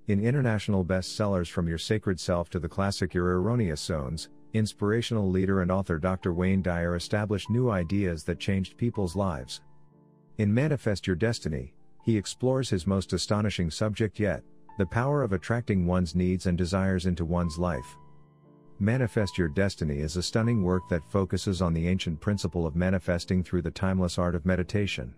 In 0.09 0.19
international 0.19 0.83
bestsellers 0.83 1.47
From 1.47 1.69
Your 1.69 1.77
Sacred 1.77 2.19
Self 2.19 2.49
to 2.49 2.59
the 2.59 2.67
Classic 2.67 3.13
Your 3.13 3.39
Erroneous 3.39 3.79
Zones, 3.79 4.27
inspirational 4.53 5.29
leader 5.29 5.61
and 5.61 5.71
author 5.71 5.97
Dr. 5.97 6.33
Wayne 6.33 6.61
Dyer 6.61 6.95
established 6.95 7.49
new 7.49 7.69
ideas 7.69 8.23
that 8.23 8.39
changed 8.39 8.77
people's 8.77 9.15
lives. 9.15 9.61
In 10.37 10.53
Manifest 10.53 11.07
Your 11.07 11.15
Destiny, 11.15 11.73
he 12.03 12.17
explores 12.17 12.69
his 12.69 12.87
most 12.87 13.13
astonishing 13.13 13.69
subject 13.69 14.19
yet 14.19 14.43
the 14.77 14.85
power 14.85 15.21
of 15.21 15.33
attracting 15.33 15.85
one's 15.85 16.15
needs 16.15 16.45
and 16.45 16.57
desires 16.57 17.05
into 17.05 17.25
one's 17.25 17.59
life. 17.59 17.97
Manifest 18.79 19.37
Your 19.37 19.49
Destiny 19.49 19.99
is 19.99 20.15
a 20.15 20.23
stunning 20.23 20.63
work 20.63 20.89
that 20.89 21.03
focuses 21.11 21.61
on 21.61 21.73
the 21.73 21.87
ancient 21.87 22.19
principle 22.19 22.65
of 22.65 22.75
manifesting 22.75 23.43
through 23.43 23.61
the 23.61 23.69
timeless 23.69 24.17
art 24.17 24.33
of 24.33 24.45
meditation. 24.45 25.13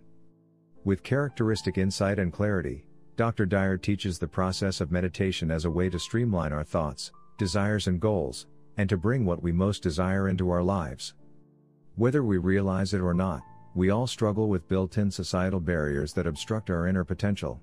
With 0.83 1.03
characteristic 1.03 1.77
insight 1.77 2.19
and 2.19 2.33
clarity, 2.33 2.83
Dr. 3.15 3.45
Dyer 3.45 3.77
teaches 3.77 4.19
the 4.19 4.27
process 4.27 4.81
of 4.81 4.91
meditation 4.91 5.49
as 5.49 5.63
a 5.63 5.71
way 5.71 5.89
to 5.89 5.99
streamline 5.99 6.51
our 6.51 6.63
thoughts, 6.63 7.11
desires, 7.37 7.87
and 7.87 8.01
goals, 8.01 8.47
and 8.77 8.89
to 8.89 8.97
bring 8.97 9.25
what 9.25 9.43
we 9.43 9.51
most 9.51 9.83
desire 9.83 10.29
into 10.29 10.49
our 10.49 10.63
lives. 10.63 11.13
Whether 11.95 12.23
we 12.23 12.37
realize 12.37 12.93
it 12.93 13.01
or 13.01 13.13
not, 13.13 13.41
we 13.75 13.89
all 13.89 14.07
struggle 14.07 14.49
with 14.49 14.67
built 14.67 14.97
in 14.97 15.09
societal 15.11 15.59
barriers 15.59 16.13
that 16.13 16.27
obstruct 16.27 16.69
our 16.69 16.87
inner 16.87 17.03
potential. 17.03 17.61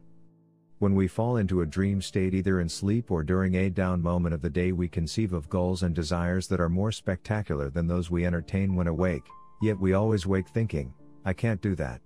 When 0.79 0.95
we 0.95 1.09
fall 1.09 1.37
into 1.37 1.61
a 1.61 1.67
dream 1.67 2.01
state 2.01 2.33
either 2.33 2.61
in 2.61 2.69
sleep 2.69 3.11
or 3.11 3.23
during 3.23 3.55
a 3.55 3.71
down 3.71 4.01
moment 4.01 4.35
of 4.35 4.41
the 4.41 4.49
day, 4.49 4.73
we 4.73 4.89
conceive 4.89 5.33
of 5.33 5.51
goals 5.51 5.83
and 5.83 5.95
desires 5.95 6.49
that 6.49 6.61
are 6.61 6.71
more 6.71 6.91
spectacular 6.91 7.69
than 7.69 7.87
those 7.87 8.11
we 8.11 8.25
entertain 8.25 8.75
when 8.75 8.87
awake, 8.87 9.25
yet 9.61 9.79
we 9.79 9.93
always 9.93 10.27
wake 10.27 10.49
thinking, 10.49 10.95
I 11.25 11.33
can't 11.35 11.61
do 11.61 11.75
that. 11.75 12.01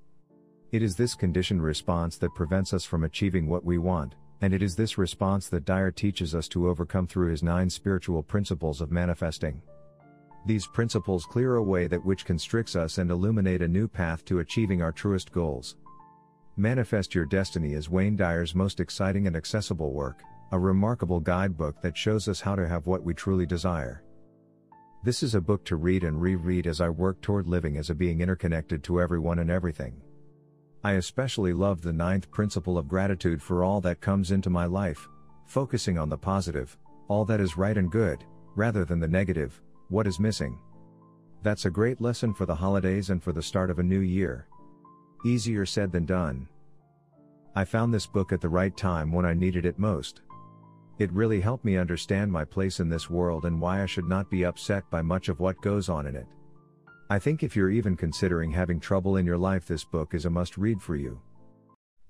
It 0.72 0.82
is 0.82 0.96
this 0.96 1.14
conditioned 1.14 1.62
response 1.62 2.16
that 2.16 2.34
prevents 2.34 2.72
us 2.72 2.84
from 2.84 3.04
achieving 3.04 3.48
what 3.48 3.64
we 3.64 3.78
want, 3.78 4.16
and 4.44 4.52
it 4.52 4.62
is 4.62 4.76
this 4.76 4.98
response 4.98 5.48
that 5.48 5.64
Dyer 5.64 5.90
teaches 5.90 6.34
us 6.34 6.48
to 6.48 6.68
overcome 6.68 7.06
through 7.06 7.30
his 7.30 7.42
nine 7.42 7.70
spiritual 7.70 8.22
principles 8.22 8.82
of 8.82 8.92
manifesting. 8.92 9.62
These 10.44 10.66
principles 10.66 11.24
clear 11.24 11.54
a 11.54 11.62
way 11.62 11.86
that 11.86 12.04
which 12.04 12.26
constricts 12.26 12.76
us 12.76 12.98
and 12.98 13.10
illuminate 13.10 13.62
a 13.62 13.68
new 13.68 13.88
path 13.88 14.22
to 14.26 14.40
achieving 14.40 14.82
our 14.82 14.92
truest 14.92 15.32
goals. 15.32 15.76
Manifest 16.58 17.14
Your 17.14 17.24
Destiny 17.24 17.72
is 17.72 17.88
Wayne 17.88 18.16
Dyer's 18.16 18.54
most 18.54 18.80
exciting 18.80 19.26
and 19.26 19.34
accessible 19.34 19.94
work, 19.94 20.22
a 20.52 20.58
remarkable 20.58 21.20
guidebook 21.20 21.80
that 21.80 21.96
shows 21.96 22.28
us 22.28 22.42
how 22.42 22.54
to 22.54 22.68
have 22.68 22.86
what 22.86 23.02
we 23.02 23.14
truly 23.14 23.46
desire. 23.46 24.04
This 25.04 25.22
is 25.22 25.34
a 25.34 25.40
book 25.40 25.64
to 25.64 25.76
read 25.76 26.04
and 26.04 26.20
reread 26.20 26.66
as 26.66 26.82
I 26.82 26.90
work 26.90 27.22
toward 27.22 27.46
living 27.46 27.78
as 27.78 27.88
a 27.88 27.94
being 27.94 28.20
interconnected 28.20 28.84
to 28.84 29.00
everyone 29.00 29.38
and 29.38 29.50
everything. 29.50 30.02
I 30.84 30.92
especially 30.92 31.54
love 31.54 31.80
the 31.80 31.94
ninth 31.94 32.30
principle 32.30 32.76
of 32.76 32.88
gratitude 32.88 33.40
for 33.40 33.64
all 33.64 33.80
that 33.80 34.02
comes 34.02 34.32
into 34.32 34.50
my 34.50 34.66
life, 34.66 35.08
focusing 35.46 35.96
on 35.96 36.10
the 36.10 36.18
positive, 36.18 36.76
all 37.08 37.24
that 37.24 37.40
is 37.40 37.56
right 37.56 37.78
and 37.78 37.90
good, 37.90 38.22
rather 38.54 38.84
than 38.84 39.00
the 39.00 39.08
negative, 39.08 39.62
what 39.88 40.06
is 40.06 40.20
missing. 40.20 40.58
That's 41.42 41.64
a 41.64 41.70
great 41.70 42.02
lesson 42.02 42.34
for 42.34 42.44
the 42.44 42.54
holidays 42.54 43.08
and 43.08 43.22
for 43.22 43.32
the 43.32 43.42
start 43.42 43.70
of 43.70 43.78
a 43.78 43.82
new 43.82 44.00
year. 44.00 44.46
Easier 45.24 45.64
said 45.64 45.90
than 45.90 46.04
done. 46.04 46.46
I 47.56 47.64
found 47.64 47.94
this 47.94 48.06
book 48.06 48.30
at 48.30 48.42
the 48.42 48.48
right 48.50 48.76
time 48.76 49.10
when 49.10 49.24
I 49.24 49.32
needed 49.32 49.64
it 49.64 49.78
most. 49.78 50.20
It 50.98 51.10
really 51.12 51.40
helped 51.40 51.64
me 51.64 51.78
understand 51.78 52.30
my 52.30 52.44
place 52.44 52.78
in 52.78 52.90
this 52.90 53.08
world 53.08 53.46
and 53.46 53.58
why 53.58 53.82
I 53.82 53.86
should 53.86 54.06
not 54.06 54.30
be 54.30 54.44
upset 54.44 54.88
by 54.90 55.00
much 55.00 55.30
of 55.30 55.40
what 55.40 55.62
goes 55.62 55.88
on 55.88 56.06
in 56.06 56.14
it. 56.14 56.26
I 57.10 57.18
think 57.18 57.42
if 57.42 57.54
you're 57.54 57.70
even 57.70 57.98
considering 57.98 58.50
having 58.50 58.80
trouble 58.80 59.18
in 59.18 59.26
your 59.26 59.36
life, 59.36 59.66
this 59.66 59.84
book 59.84 60.14
is 60.14 60.24
a 60.24 60.30
must 60.30 60.56
read 60.56 60.80
for 60.80 60.96
you. 60.96 61.20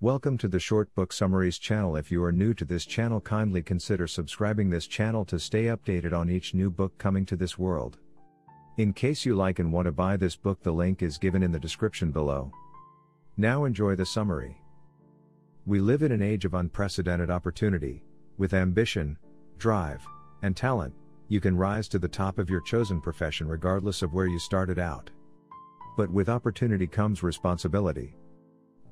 Welcome 0.00 0.38
to 0.38 0.46
the 0.46 0.60
Short 0.60 0.94
Book 0.94 1.12
Summaries 1.12 1.58
channel. 1.58 1.96
If 1.96 2.12
you 2.12 2.22
are 2.22 2.30
new 2.30 2.54
to 2.54 2.64
this 2.64 2.86
channel, 2.86 3.20
kindly 3.20 3.60
consider 3.60 4.06
subscribing 4.06 4.70
this 4.70 4.86
channel 4.86 5.24
to 5.24 5.40
stay 5.40 5.64
updated 5.64 6.12
on 6.12 6.30
each 6.30 6.54
new 6.54 6.70
book 6.70 6.96
coming 6.96 7.26
to 7.26 7.34
this 7.34 7.58
world. 7.58 7.98
In 8.76 8.92
case 8.92 9.24
you 9.24 9.34
like 9.34 9.58
and 9.58 9.72
want 9.72 9.86
to 9.86 9.92
buy 9.92 10.16
this 10.16 10.36
book, 10.36 10.62
the 10.62 10.70
link 10.70 11.02
is 11.02 11.18
given 11.18 11.42
in 11.42 11.50
the 11.50 11.58
description 11.58 12.12
below. 12.12 12.52
Now 13.36 13.64
enjoy 13.64 13.96
the 13.96 14.06
summary. 14.06 14.56
We 15.66 15.80
live 15.80 16.02
in 16.02 16.12
an 16.12 16.22
age 16.22 16.44
of 16.44 16.54
unprecedented 16.54 17.30
opportunity. 17.30 18.04
With 18.38 18.54
ambition, 18.54 19.18
drive, 19.58 20.06
and 20.42 20.56
talent, 20.56 20.94
you 21.28 21.40
can 21.40 21.56
rise 21.56 21.88
to 21.88 21.98
the 21.98 22.08
top 22.08 22.38
of 22.38 22.50
your 22.50 22.60
chosen 22.60 23.00
profession 23.00 23.48
regardless 23.48 24.02
of 24.02 24.12
where 24.12 24.26
you 24.26 24.38
started 24.38 24.78
out. 24.78 25.10
But 25.96 26.10
with 26.10 26.28
opportunity 26.28 26.86
comes 26.86 27.22
responsibility. 27.22 28.16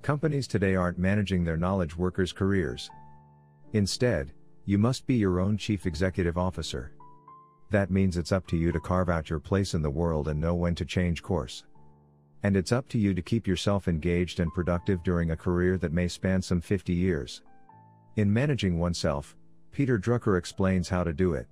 Companies 0.03 0.47
today 0.47 0.75
aren't 0.75 0.99
managing 0.99 1.45
their 1.45 1.57
knowledge 1.57 1.97
workers' 1.97 2.33
careers. 2.33 2.91
Instead, 3.73 4.33
you 4.65 4.79
must 4.79 5.07
be 5.07 5.15
your 5.15 5.41
own 5.41 5.57
chief 5.57 5.87
executive 5.87 6.39
officer. 6.39 6.93
That 7.71 7.91
means 7.91 8.17
it's 8.17 8.33
up 8.33 8.47
to 8.49 8.57
you 8.57 8.71
to 8.73 8.81
carve 8.81 9.09
out 9.09 9.31
your 9.31 9.41
place 9.41 9.75
in 9.75 9.83
the 9.83 9.91
world 9.91 10.29
and 10.29 10.41
know 10.41 10.55
when 10.55 10.75
to 10.77 10.85
change 10.85 11.23
course. 11.23 11.65
And 12.43 12.57
it's 12.57 12.73
up 12.73 12.89
to 12.89 12.99
you 12.99 13.15
to 13.15 13.23
keep 13.23 13.47
yourself 13.47 13.89
engaged 13.89 14.41
and 14.41 14.53
productive 14.53 15.03
during 15.03 15.31
a 15.31 15.37
career 15.37 15.79
that 15.79 15.93
may 15.93 16.09
span 16.09 16.43
some 16.43 16.61
50 16.61 16.93
years. 16.93 17.43
In 18.17 18.33
Managing 18.33 18.79
Oneself, 18.79 19.37
Peter 19.71 19.99
Drucker 19.99 20.37
explains 20.37 20.89
how 20.89 21.03
to 21.03 21.13
do 21.13 21.35
it. 21.35 21.47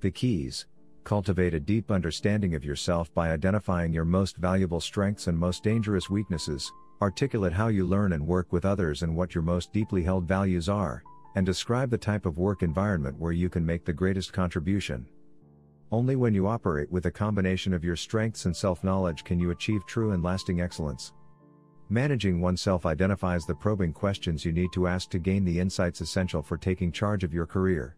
The 0.00 0.10
keys 0.10 0.66
Cultivate 1.08 1.54
a 1.54 1.60
deep 1.60 1.90
understanding 1.90 2.54
of 2.54 2.66
yourself 2.66 3.12
by 3.14 3.30
identifying 3.30 3.94
your 3.94 4.04
most 4.04 4.36
valuable 4.36 4.78
strengths 4.78 5.26
and 5.26 5.38
most 5.38 5.64
dangerous 5.64 6.10
weaknesses, 6.10 6.70
articulate 7.00 7.54
how 7.54 7.68
you 7.68 7.86
learn 7.86 8.12
and 8.12 8.26
work 8.26 8.52
with 8.52 8.66
others 8.66 9.02
and 9.02 9.16
what 9.16 9.34
your 9.34 9.40
most 9.40 9.72
deeply 9.72 10.02
held 10.02 10.28
values 10.28 10.68
are, 10.68 11.02
and 11.34 11.46
describe 11.46 11.88
the 11.88 11.96
type 11.96 12.26
of 12.26 12.36
work 12.36 12.62
environment 12.62 13.18
where 13.18 13.32
you 13.32 13.48
can 13.48 13.64
make 13.64 13.86
the 13.86 13.92
greatest 13.92 14.34
contribution. 14.34 15.08
Only 15.90 16.14
when 16.14 16.34
you 16.34 16.46
operate 16.46 16.90
with 16.90 17.06
a 17.06 17.10
combination 17.10 17.72
of 17.72 17.84
your 17.84 17.96
strengths 17.96 18.44
and 18.44 18.54
self 18.54 18.84
knowledge 18.84 19.24
can 19.24 19.40
you 19.40 19.50
achieve 19.50 19.86
true 19.86 20.12
and 20.12 20.22
lasting 20.22 20.60
excellence. 20.60 21.14
Managing 21.88 22.42
oneself 22.42 22.84
identifies 22.84 23.46
the 23.46 23.54
probing 23.54 23.94
questions 23.94 24.44
you 24.44 24.52
need 24.52 24.72
to 24.74 24.86
ask 24.86 25.08
to 25.08 25.18
gain 25.18 25.46
the 25.46 25.58
insights 25.58 26.02
essential 26.02 26.42
for 26.42 26.58
taking 26.58 26.92
charge 26.92 27.24
of 27.24 27.32
your 27.32 27.46
career. 27.46 27.96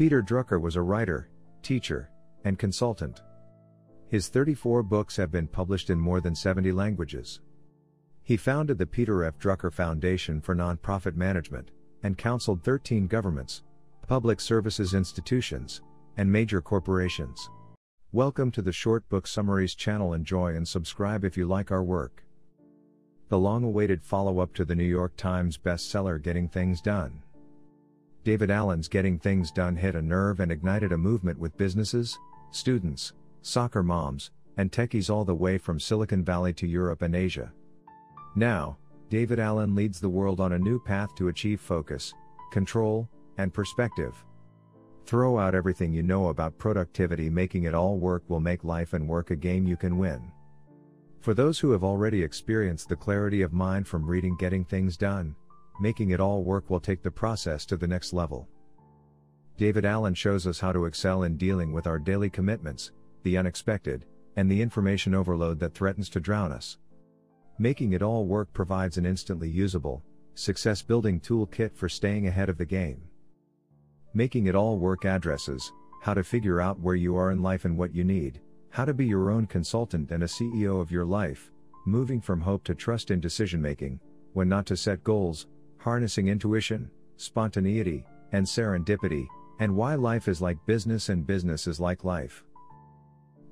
Peter 0.00 0.22
Drucker 0.22 0.58
was 0.58 0.76
a 0.76 0.80
writer, 0.80 1.28
teacher, 1.62 2.08
and 2.44 2.58
consultant. 2.58 3.20
His 4.08 4.28
34 4.28 4.82
books 4.82 5.14
have 5.18 5.30
been 5.30 5.46
published 5.46 5.90
in 5.90 6.00
more 6.00 6.22
than 6.22 6.34
70 6.34 6.72
languages. 6.72 7.42
He 8.22 8.38
founded 8.38 8.78
the 8.78 8.86
Peter 8.86 9.24
F. 9.24 9.38
Drucker 9.38 9.70
Foundation 9.70 10.40
for 10.40 10.56
Nonprofit 10.56 11.16
Management 11.16 11.72
and 12.02 12.16
counseled 12.16 12.64
13 12.64 13.08
governments, 13.08 13.62
public 14.08 14.40
services 14.40 14.94
institutions, 14.94 15.82
and 16.16 16.32
major 16.32 16.62
corporations. 16.62 17.50
Welcome 18.12 18.50
to 18.52 18.62
the 18.62 18.72
Short 18.72 19.06
Book 19.10 19.26
Summaries 19.26 19.74
channel. 19.74 20.14
Enjoy 20.14 20.56
and 20.56 20.66
subscribe 20.66 21.26
if 21.26 21.36
you 21.36 21.44
like 21.44 21.70
our 21.70 21.84
work. 21.84 22.24
The 23.28 23.38
long 23.38 23.64
awaited 23.64 24.02
follow 24.02 24.38
up 24.38 24.54
to 24.54 24.64
the 24.64 24.74
New 24.74 24.82
York 24.82 25.14
Times 25.18 25.58
bestseller 25.58 26.22
Getting 26.22 26.48
Things 26.48 26.80
Done. 26.80 27.22
David 28.22 28.50
Allen's 28.50 28.86
Getting 28.86 29.18
Things 29.18 29.50
Done 29.50 29.76
hit 29.76 29.94
a 29.94 30.02
nerve 30.02 30.40
and 30.40 30.52
ignited 30.52 30.92
a 30.92 30.98
movement 30.98 31.38
with 31.38 31.56
businesses, 31.56 32.18
students, 32.50 33.14
soccer 33.40 33.82
moms, 33.82 34.30
and 34.58 34.70
techies 34.70 35.08
all 35.08 35.24
the 35.24 35.34
way 35.34 35.56
from 35.56 35.80
Silicon 35.80 36.22
Valley 36.22 36.52
to 36.52 36.66
Europe 36.66 37.00
and 37.00 37.16
Asia. 37.16 37.50
Now, 38.36 38.76
David 39.08 39.40
Allen 39.40 39.74
leads 39.74 40.00
the 40.00 40.08
world 40.08 40.38
on 40.38 40.52
a 40.52 40.58
new 40.58 40.78
path 40.78 41.14
to 41.16 41.28
achieve 41.28 41.60
focus, 41.60 42.12
control, 42.52 43.08
and 43.38 43.54
perspective. 43.54 44.14
Throw 45.06 45.38
out 45.38 45.54
everything 45.54 45.92
you 45.92 46.02
know 46.02 46.28
about 46.28 46.58
productivity, 46.58 47.30
making 47.30 47.64
it 47.64 47.74
all 47.74 47.96
work 47.96 48.22
will 48.28 48.38
make 48.38 48.64
life 48.64 48.92
and 48.92 49.08
work 49.08 49.30
a 49.30 49.36
game 49.36 49.66
you 49.66 49.78
can 49.78 49.96
win. 49.96 50.30
For 51.20 51.32
those 51.32 51.58
who 51.58 51.70
have 51.70 51.84
already 51.84 52.22
experienced 52.22 52.88
the 52.88 52.96
clarity 52.96 53.40
of 53.42 53.52
mind 53.52 53.88
from 53.88 54.06
reading 54.06 54.36
Getting 54.36 54.64
Things 54.64 54.96
Done, 54.96 55.34
making 55.80 56.10
it 56.10 56.20
all 56.20 56.44
work 56.44 56.68
will 56.70 56.80
take 56.80 57.02
the 57.02 57.10
process 57.10 57.64
to 57.66 57.76
the 57.76 57.86
next 57.86 58.12
level. 58.12 58.48
David 59.56 59.84
Allen 59.84 60.14
shows 60.14 60.46
us 60.46 60.60
how 60.60 60.72
to 60.72 60.86
excel 60.86 61.24
in 61.24 61.36
dealing 61.36 61.72
with 61.72 61.86
our 61.86 61.98
daily 61.98 62.30
commitments, 62.30 62.92
the 63.22 63.36
unexpected, 63.36 64.06
and 64.36 64.50
the 64.50 64.62
information 64.62 65.14
overload 65.14 65.58
that 65.60 65.74
threatens 65.74 66.08
to 66.10 66.20
drown 66.20 66.52
us. 66.52 66.78
Making 67.58 67.92
it 67.92 68.02
all 68.02 68.24
work 68.24 68.52
provides 68.52 68.96
an 68.96 69.04
instantly 69.04 69.50
usable, 69.50 70.02
success 70.34 70.80
building 70.80 71.20
toolkit 71.20 71.74
for 71.74 71.88
staying 71.88 72.26
ahead 72.26 72.48
of 72.48 72.56
the 72.56 72.64
game. 72.64 73.02
Making 74.14 74.46
it 74.46 74.54
all 74.54 74.78
work 74.78 75.04
addresses, 75.04 75.72
how 76.00 76.14
to 76.14 76.24
figure 76.24 76.60
out 76.60 76.80
where 76.80 76.94
you 76.94 77.16
are 77.16 77.30
in 77.30 77.42
life 77.42 77.66
and 77.66 77.76
what 77.76 77.94
you 77.94 78.02
need, 78.02 78.40
how 78.70 78.84
to 78.84 78.94
be 78.94 79.04
your 79.04 79.30
own 79.30 79.46
consultant 79.46 80.10
and 80.10 80.22
a 80.22 80.26
CEO 80.26 80.80
of 80.80 80.90
your 80.90 81.04
life, 81.04 81.50
moving 81.84 82.20
from 82.20 82.40
hope 82.40 82.64
to 82.64 82.74
trust 82.74 83.10
in 83.10 83.20
decision 83.20 83.60
making, 83.60 84.00
when 84.32 84.48
not 84.48 84.64
to 84.66 84.76
set 84.76 85.04
goals, 85.04 85.46
harnessing 85.80 86.28
intuition, 86.28 86.90
spontaneity, 87.16 88.04
and 88.32 88.46
serendipity, 88.46 89.26
and 89.58 89.74
why 89.74 89.94
life 89.94 90.28
is 90.28 90.40
like 90.40 90.58
business 90.66 91.08
and 91.08 91.26
business 91.26 91.66
is 91.66 91.80
like 91.80 92.04
life. 92.04 92.44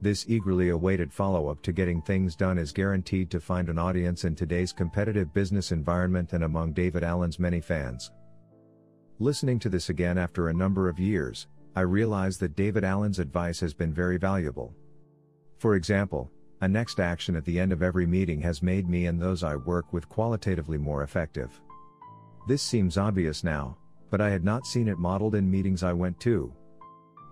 This 0.01 0.27
eagerly 0.29 0.69
awaited 0.69 1.13
follow 1.13 1.49
up 1.49 1.63
to 1.63 1.73
getting 1.73 2.01
things 2.01 2.37
done 2.37 2.59
is 2.59 2.71
guaranteed 2.71 3.31
to 3.31 3.41
find 3.41 3.69
an 3.69 3.79
audience 3.79 4.25
in 4.25 4.35
today's 4.35 4.73
competitive 4.73 5.35
business 5.35 5.73
environment 5.73 6.35
and 6.35 6.45
among 6.45 6.73
David 6.73 7.03
Allen's 7.03 7.39
many 7.39 7.61
fans. 7.61 8.13
Listening 9.19 9.59
to 9.59 9.69
this 9.69 9.89
again 9.89 10.17
after 10.17 10.49
a 10.49 10.55
number 10.55 10.89
of 10.89 11.01
years, 11.01 11.49
I 11.75 11.81
realize 11.81 12.39
that 12.39 12.57
David 12.57 12.85
Allen's 12.85 13.19
advice 13.19 13.59
has 13.61 13.75
been 13.75 13.93
very 13.93 14.19
valuable. 14.19 14.73
For 15.59 15.75
example, 15.75 16.31
a 16.61 16.69
next 16.69 17.01
action 17.01 17.35
at 17.35 17.45
the 17.45 17.59
end 17.59 17.73
of 17.73 17.83
every 17.83 18.07
meeting 18.07 18.41
has 18.43 18.63
made 18.63 18.89
me 18.89 19.07
and 19.07 19.21
those 19.21 19.43
I 19.43 19.57
work 19.57 19.93
with 19.93 20.09
qualitatively 20.09 20.79
more 20.79 21.03
effective. 21.03 21.61
This 22.49 22.63
seems 22.63 22.97
obvious 22.97 23.45
now, 23.45 23.77
but 24.11 24.23
I 24.23 24.31
had 24.31 24.43
not 24.43 24.67
seen 24.67 24.89
it 24.89 24.97
modeled 24.97 25.35
in 25.35 25.51
meetings 25.51 25.83
I 25.83 25.93
went 25.93 26.19
to. 26.21 26.51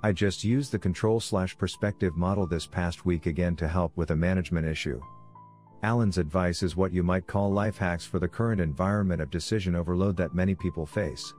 I 0.03 0.13
just 0.13 0.45
used 0.45 0.73
the 0.73 0.79
control 0.79 1.21
slash 1.21 1.57
perspective 1.57 2.19
model 2.19 2.47
this 2.47 2.67
past 2.67 3.07
week 3.07 3.25
again 3.25 3.57
to 3.57 3.67
help 3.67 3.97
with 3.97 4.11
a 4.11 4.17
management 4.17 4.67
issue. 4.67 5.01
Allen's 5.83 6.19
advice 6.19 6.63
is 6.63 6.77
what 6.77 6.93
you 6.93 7.03
might 7.03 7.27
call 7.27 7.51
life 7.51 7.79
hacks 7.79 8.05
for 8.05 8.19
the 8.19 8.29
current 8.29 8.61
environment 8.61 9.23
of 9.23 9.31
decision 9.31 9.75
overload 9.75 10.19
that 10.19 10.35
many 10.35 10.55
people 10.55 10.85
face. 10.85 11.33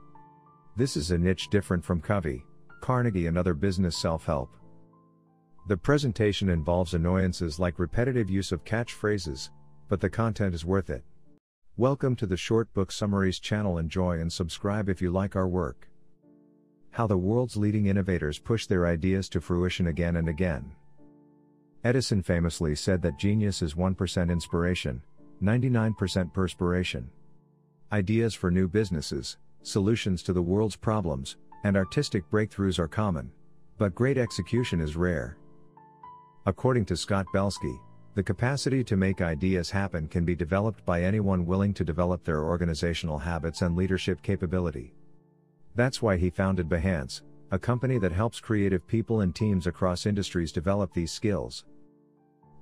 This 0.76 0.98
is 0.98 1.12
a 1.12 1.18
niche 1.20 1.48
different 1.52 1.86
from 1.86 2.02
Covey, 2.02 2.44
Carnegie, 2.82 3.28
and 3.28 3.38
other 3.38 3.54
business 3.54 3.96
self 3.96 4.26
help. 4.26 4.50
The 5.68 5.78
presentation 5.78 6.50
involves 6.50 6.96
annoyances 6.96 7.60
like 7.60 7.78
repetitive 7.78 8.28
use 8.28 8.52
of 8.52 8.66
catchphrases, 8.66 9.52
but 9.88 10.02
the 10.02 10.10
content 10.10 10.56
is 10.56 10.66
worth 10.66 10.90
it. 10.90 11.04
Welcome 11.80 12.16
to 12.16 12.26
the 12.26 12.36
Short 12.36 12.74
Book 12.74 12.92
Summaries 12.92 13.38
channel. 13.38 13.78
Enjoy 13.78 14.20
and 14.20 14.34
subscribe 14.34 14.90
if 14.90 15.00
you 15.00 15.12
like 15.12 15.36
our 15.36 15.48
work. 15.48 15.88
How 16.90 17.06
the 17.06 17.20
world's 17.20 17.56
leading 17.56 17.86
innovators 17.86 18.40
push 18.40 18.66
their 18.66 18.88
ideas 18.88 19.30
to 19.30 19.42
fruition 19.42 19.86
again 19.86 20.16
and 20.16 20.28
again. 20.28 20.74
Edison 21.84 22.24
famously 22.24 22.74
said 22.74 23.04
that 23.04 23.20
genius 23.20 23.62
is 23.62 23.76
1% 23.76 24.32
inspiration, 24.32 25.04
99% 25.44 26.34
perspiration. 26.34 27.12
Ideas 27.92 28.34
for 28.34 28.50
new 28.50 28.68
businesses, 28.68 29.38
solutions 29.62 30.24
to 30.24 30.34
the 30.34 30.42
world's 30.42 30.76
problems, 30.76 31.38
and 31.64 31.78
artistic 31.78 32.28
breakthroughs 32.32 32.80
are 32.80 32.88
common, 32.88 33.30
but 33.78 33.94
great 33.94 34.18
execution 34.18 34.82
is 34.82 34.96
rare. 34.96 35.38
According 36.48 36.86
to 36.86 36.98
Scott 36.98 37.28
Belsky, 37.34 37.80
the 38.18 38.24
capacity 38.24 38.84
to 38.84 38.98
make 38.98 39.22
ideas 39.22 39.70
happen 39.70 40.08
can 40.08 40.26
be 40.26 40.36
developed 40.36 40.84
by 40.88 41.04
anyone 41.04 41.46
willing 41.46 41.72
to 41.72 41.84
develop 41.84 42.24
their 42.24 42.44
organizational 42.44 43.20
habits 43.20 43.62
and 43.62 43.76
leadership 43.76 44.24
capability. 44.24 44.96
That's 45.76 46.02
why 46.02 46.18
he 46.18 46.32
founded 46.32 46.68
Behance, 46.68 47.22
a 47.52 47.60
company 47.60 48.00
that 48.00 48.12
helps 48.12 48.40
creative 48.40 48.88
people 48.88 49.22
and 49.22 49.36
teams 49.36 49.68
across 49.68 50.08
industries 50.08 50.52
develop 50.52 50.92
these 50.96 51.12
skills. 51.12 51.66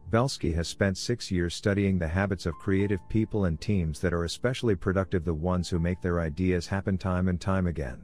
Belsky 0.10 0.52
has 0.52 0.68
spent 0.68 0.98
six 0.98 1.32
years 1.32 1.56
studying 1.56 1.98
the 1.98 2.06
habits 2.10 2.46
of 2.46 2.54
creative 2.56 3.00
people 3.08 3.46
and 3.46 3.62
teams 3.62 4.02
that 4.02 4.14
are 4.14 4.26
especially 4.26 4.76
productive, 4.76 5.24
the 5.24 5.34
ones 5.34 5.70
who 5.70 5.80
make 5.80 6.02
their 6.02 6.20
ideas 6.20 6.68
happen 6.68 6.98
time 6.98 7.30
and 7.30 7.40
time 7.40 7.68
again. 7.68 8.02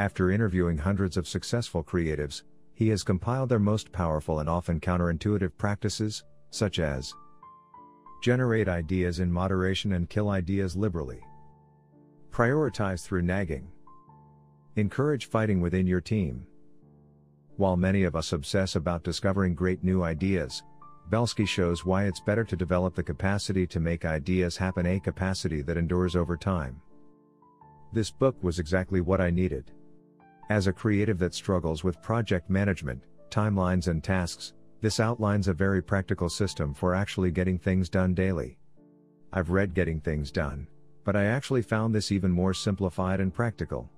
After 0.00 0.32
interviewing 0.32 0.78
hundreds 0.78 1.16
of 1.16 1.28
successful 1.28 1.84
creatives, 1.84 2.42
he 2.74 2.88
has 2.88 3.04
compiled 3.04 3.50
their 3.50 3.60
most 3.60 3.92
powerful 3.92 4.40
and 4.40 4.48
often 4.48 4.80
counterintuitive 4.80 5.56
practices, 5.56 6.24
such 6.50 6.78
as 6.78 7.12
generate 8.22 8.68
ideas 8.68 9.20
in 9.20 9.30
moderation 9.30 9.92
and 9.92 10.08
kill 10.08 10.30
ideas 10.30 10.76
liberally, 10.76 11.20
prioritize 12.30 13.04
through 13.04 13.22
nagging, 13.22 13.68
encourage 14.76 15.26
fighting 15.26 15.60
within 15.60 15.86
your 15.86 16.00
team. 16.00 16.46
While 17.56 17.76
many 17.76 18.04
of 18.04 18.16
us 18.16 18.32
obsess 18.32 18.76
about 18.76 19.04
discovering 19.04 19.54
great 19.54 19.82
new 19.82 20.02
ideas, 20.02 20.62
Belsky 21.08 21.46
shows 21.46 21.86
why 21.86 22.04
it's 22.04 22.20
better 22.20 22.44
to 22.44 22.56
develop 22.56 22.94
the 22.94 23.02
capacity 23.02 23.66
to 23.68 23.80
make 23.80 24.04
ideas 24.04 24.56
happen, 24.56 24.86
a 24.86 24.98
capacity 24.98 25.62
that 25.62 25.76
endures 25.76 26.16
over 26.16 26.36
time. 26.36 26.80
This 27.92 28.10
book 28.10 28.36
was 28.42 28.58
exactly 28.58 29.00
what 29.00 29.20
I 29.20 29.30
needed. 29.30 29.70
As 30.50 30.66
a 30.66 30.72
creative 30.72 31.18
that 31.20 31.34
struggles 31.34 31.84
with 31.84 32.02
project 32.02 32.50
management, 32.50 33.02
timelines, 33.30 33.88
and 33.88 34.02
tasks, 34.02 34.52
this 34.80 35.00
outlines 35.00 35.48
a 35.48 35.54
very 35.54 35.82
practical 35.82 36.28
system 36.28 36.74
for 36.74 36.94
actually 36.94 37.30
getting 37.30 37.58
things 37.58 37.88
done 37.88 38.14
daily. 38.14 38.58
I've 39.32 39.50
read 39.50 39.74
Getting 39.74 40.00
Things 40.00 40.30
Done, 40.30 40.66
but 41.04 41.16
I 41.16 41.24
actually 41.24 41.62
found 41.62 41.94
this 41.94 42.12
even 42.12 42.30
more 42.30 42.54
simplified 42.54 43.20
and 43.20 43.32
practical. 43.32 43.90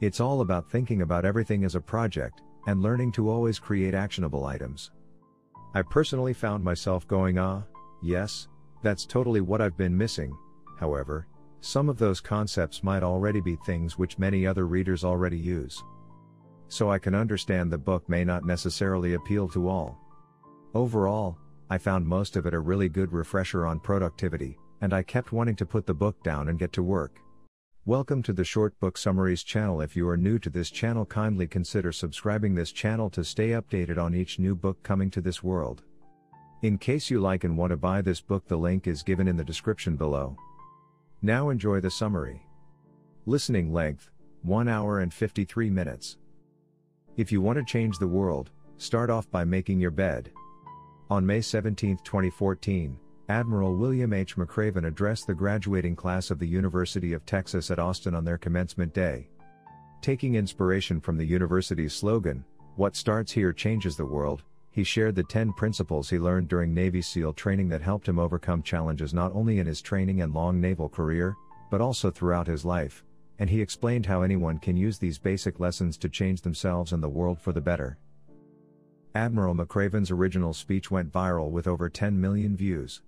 It's 0.00 0.20
all 0.20 0.40
about 0.40 0.70
thinking 0.70 1.02
about 1.02 1.24
everything 1.24 1.64
as 1.64 1.74
a 1.74 1.80
project, 1.80 2.42
and 2.66 2.82
learning 2.82 3.12
to 3.12 3.28
always 3.28 3.58
create 3.58 3.94
actionable 3.94 4.46
items. 4.46 4.90
I 5.74 5.82
personally 5.82 6.32
found 6.32 6.64
myself 6.64 7.06
going, 7.06 7.38
ah, 7.38 7.62
yes, 8.02 8.48
that's 8.82 9.06
totally 9.06 9.40
what 9.40 9.60
I've 9.60 9.76
been 9.76 9.96
missing. 9.96 10.36
However, 10.78 11.26
some 11.60 11.88
of 11.88 11.98
those 11.98 12.20
concepts 12.20 12.82
might 12.82 13.02
already 13.02 13.40
be 13.40 13.56
things 13.56 13.98
which 13.98 14.18
many 14.18 14.46
other 14.46 14.66
readers 14.66 15.04
already 15.04 15.38
use 15.38 15.82
so 16.74 16.90
I 16.90 16.98
can 16.98 17.14
understand 17.14 17.70
the 17.70 17.78
book 17.78 18.08
may 18.08 18.24
not 18.24 18.44
necessarily 18.44 19.14
appeal 19.14 19.48
to 19.50 19.68
all. 19.68 19.96
Overall, 20.74 21.38
I 21.70 21.78
found 21.78 22.04
most 22.04 22.34
of 22.34 22.46
it 22.46 22.52
a 22.52 22.58
really 22.58 22.88
good 22.88 23.12
refresher 23.12 23.64
on 23.64 23.78
productivity, 23.78 24.58
and 24.80 24.92
I 24.92 25.04
kept 25.04 25.30
wanting 25.30 25.54
to 25.54 25.66
put 25.66 25.86
the 25.86 25.94
book 25.94 26.20
down 26.24 26.48
and 26.48 26.58
get 26.58 26.72
to 26.72 26.82
work. 26.82 27.20
Welcome 27.86 28.24
to 28.24 28.32
the 28.32 28.42
Short 28.42 28.76
Book 28.80 28.98
Summaries 28.98 29.44
channel. 29.44 29.82
If 29.82 29.94
you 29.94 30.08
are 30.08 30.16
new 30.16 30.36
to 30.40 30.50
this 30.50 30.68
channel, 30.68 31.06
kindly 31.06 31.46
consider 31.46 31.92
subscribing 31.92 32.56
this 32.56 32.72
channel 32.72 33.08
to 33.10 33.22
stay 33.22 33.50
updated 33.50 33.96
on 33.96 34.12
each 34.12 34.40
new 34.40 34.56
book 34.56 34.82
coming 34.82 35.12
to 35.12 35.20
this 35.20 35.44
world. 35.44 35.84
In 36.62 36.76
case 36.76 37.08
you 37.08 37.20
like 37.20 37.44
and 37.44 37.56
want 37.56 37.70
to 37.70 37.76
buy 37.76 38.02
this 38.02 38.20
book, 38.20 38.48
the 38.48 38.56
link 38.56 38.88
is 38.88 39.04
given 39.04 39.28
in 39.28 39.36
the 39.36 39.44
description 39.44 39.94
below. 39.94 40.36
Now 41.22 41.50
enjoy 41.50 41.78
the 41.78 41.90
summary. 41.92 42.44
Listening 43.26 43.72
length 43.72 44.10
1 44.42 44.66
hour 44.66 44.98
and 44.98 45.14
53 45.14 45.70
minutes. 45.70 46.16
If 47.16 47.30
you 47.30 47.40
want 47.40 47.58
to 47.58 47.64
change 47.64 47.98
the 47.98 48.08
world, 48.08 48.50
start 48.76 49.08
off 49.08 49.30
by 49.30 49.44
making 49.44 49.78
your 49.78 49.92
bed. 49.92 50.32
On 51.10 51.24
May 51.24 51.40
17, 51.40 51.98
2014, 52.02 52.98
Admiral 53.28 53.76
William 53.76 54.12
H. 54.12 54.36
McRaven 54.36 54.86
addressed 54.86 55.28
the 55.28 55.34
graduating 55.34 55.94
class 55.94 56.32
of 56.32 56.40
the 56.40 56.48
University 56.48 57.12
of 57.12 57.24
Texas 57.24 57.70
at 57.70 57.78
Austin 57.78 58.16
on 58.16 58.24
their 58.24 58.36
commencement 58.36 58.92
day. 58.92 59.28
Taking 60.02 60.34
inspiration 60.34 61.00
from 61.00 61.16
the 61.16 61.24
university's 61.24 61.94
slogan, 61.94 62.44
What 62.74 62.96
starts 62.96 63.30
here 63.30 63.52
changes 63.52 63.96
the 63.96 64.04
world, 64.04 64.42
he 64.72 64.82
shared 64.82 65.14
the 65.14 65.22
10 65.22 65.52
principles 65.52 66.10
he 66.10 66.18
learned 66.18 66.48
during 66.48 66.74
Navy 66.74 67.00
SEAL 67.00 67.34
training 67.34 67.68
that 67.68 67.80
helped 67.80 68.08
him 68.08 68.18
overcome 68.18 68.60
challenges 68.60 69.14
not 69.14 69.32
only 69.34 69.60
in 69.60 69.66
his 69.66 69.80
training 69.80 70.22
and 70.22 70.34
long 70.34 70.60
naval 70.60 70.88
career, 70.88 71.36
but 71.70 71.80
also 71.80 72.10
throughout 72.10 72.48
his 72.48 72.64
life, 72.64 73.04
and 73.38 73.50
he 73.50 73.60
explained 73.60 74.06
how 74.06 74.22
anyone 74.22 74.58
can 74.58 74.76
use 74.76 74.98
these 74.98 75.18
basic 75.18 75.60
lessons 75.60 75.96
to 75.98 76.08
change 76.08 76.42
themselves 76.42 76.92
and 76.92 77.02
the 77.02 77.08
world 77.08 77.40
for 77.40 77.52
the 77.52 77.60
better. 77.60 77.98
Admiral 79.14 79.54
McRaven's 79.54 80.10
original 80.10 80.52
speech 80.52 80.90
went 80.90 81.12
viral 81.12 81.50
with 81.50 81.66
over 81.66 81.88
10 81.88 82.20
million 82.20 82.56
views. 82.56 83.02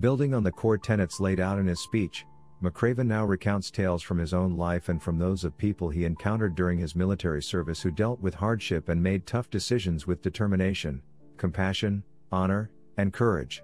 Building 0.00 0.34
on 0.34 0.42
the 0.42 0.52
core 0.52 0.78
tenets 0.78 1.20
laid 1.20 1.40
out 1.40 1.58
in 1.58 1.66
his 1.66 1.80
speech, 1.80 2.26
McRaven 2.62 3.06
now 3.06 3.24
recounts 3.24 3.70
tales 3.70 4.02
from 4.02 4.18
his 4.18 4.32
own 4.32 4.56
life 4.56 4.88
and 4.88 5.02
from 5.02 5.18
those 5.18 5.44
of 5.44 5.56
people 5.56 5.88
he 5.90 6.04
encountered 6.04 6.54
during 6.54 6.78
his 6.78 6.96
military 6.96 7.42
service 7.42 7.82
who 7.82 7.90
dealt 7.90 8.20
with 8.20 8.34
hardship 8.34 8.88
and 8.88 9.02
made 9.02 9.26
tough 9.26 9.50
decisions 9.50 10.06
with 10.06 10.22
determination, 10.22 11.02
compassion, 11.36 12.02
honor, 12.32 12.70
and 12.96 13.12
courage. 13.12 13.62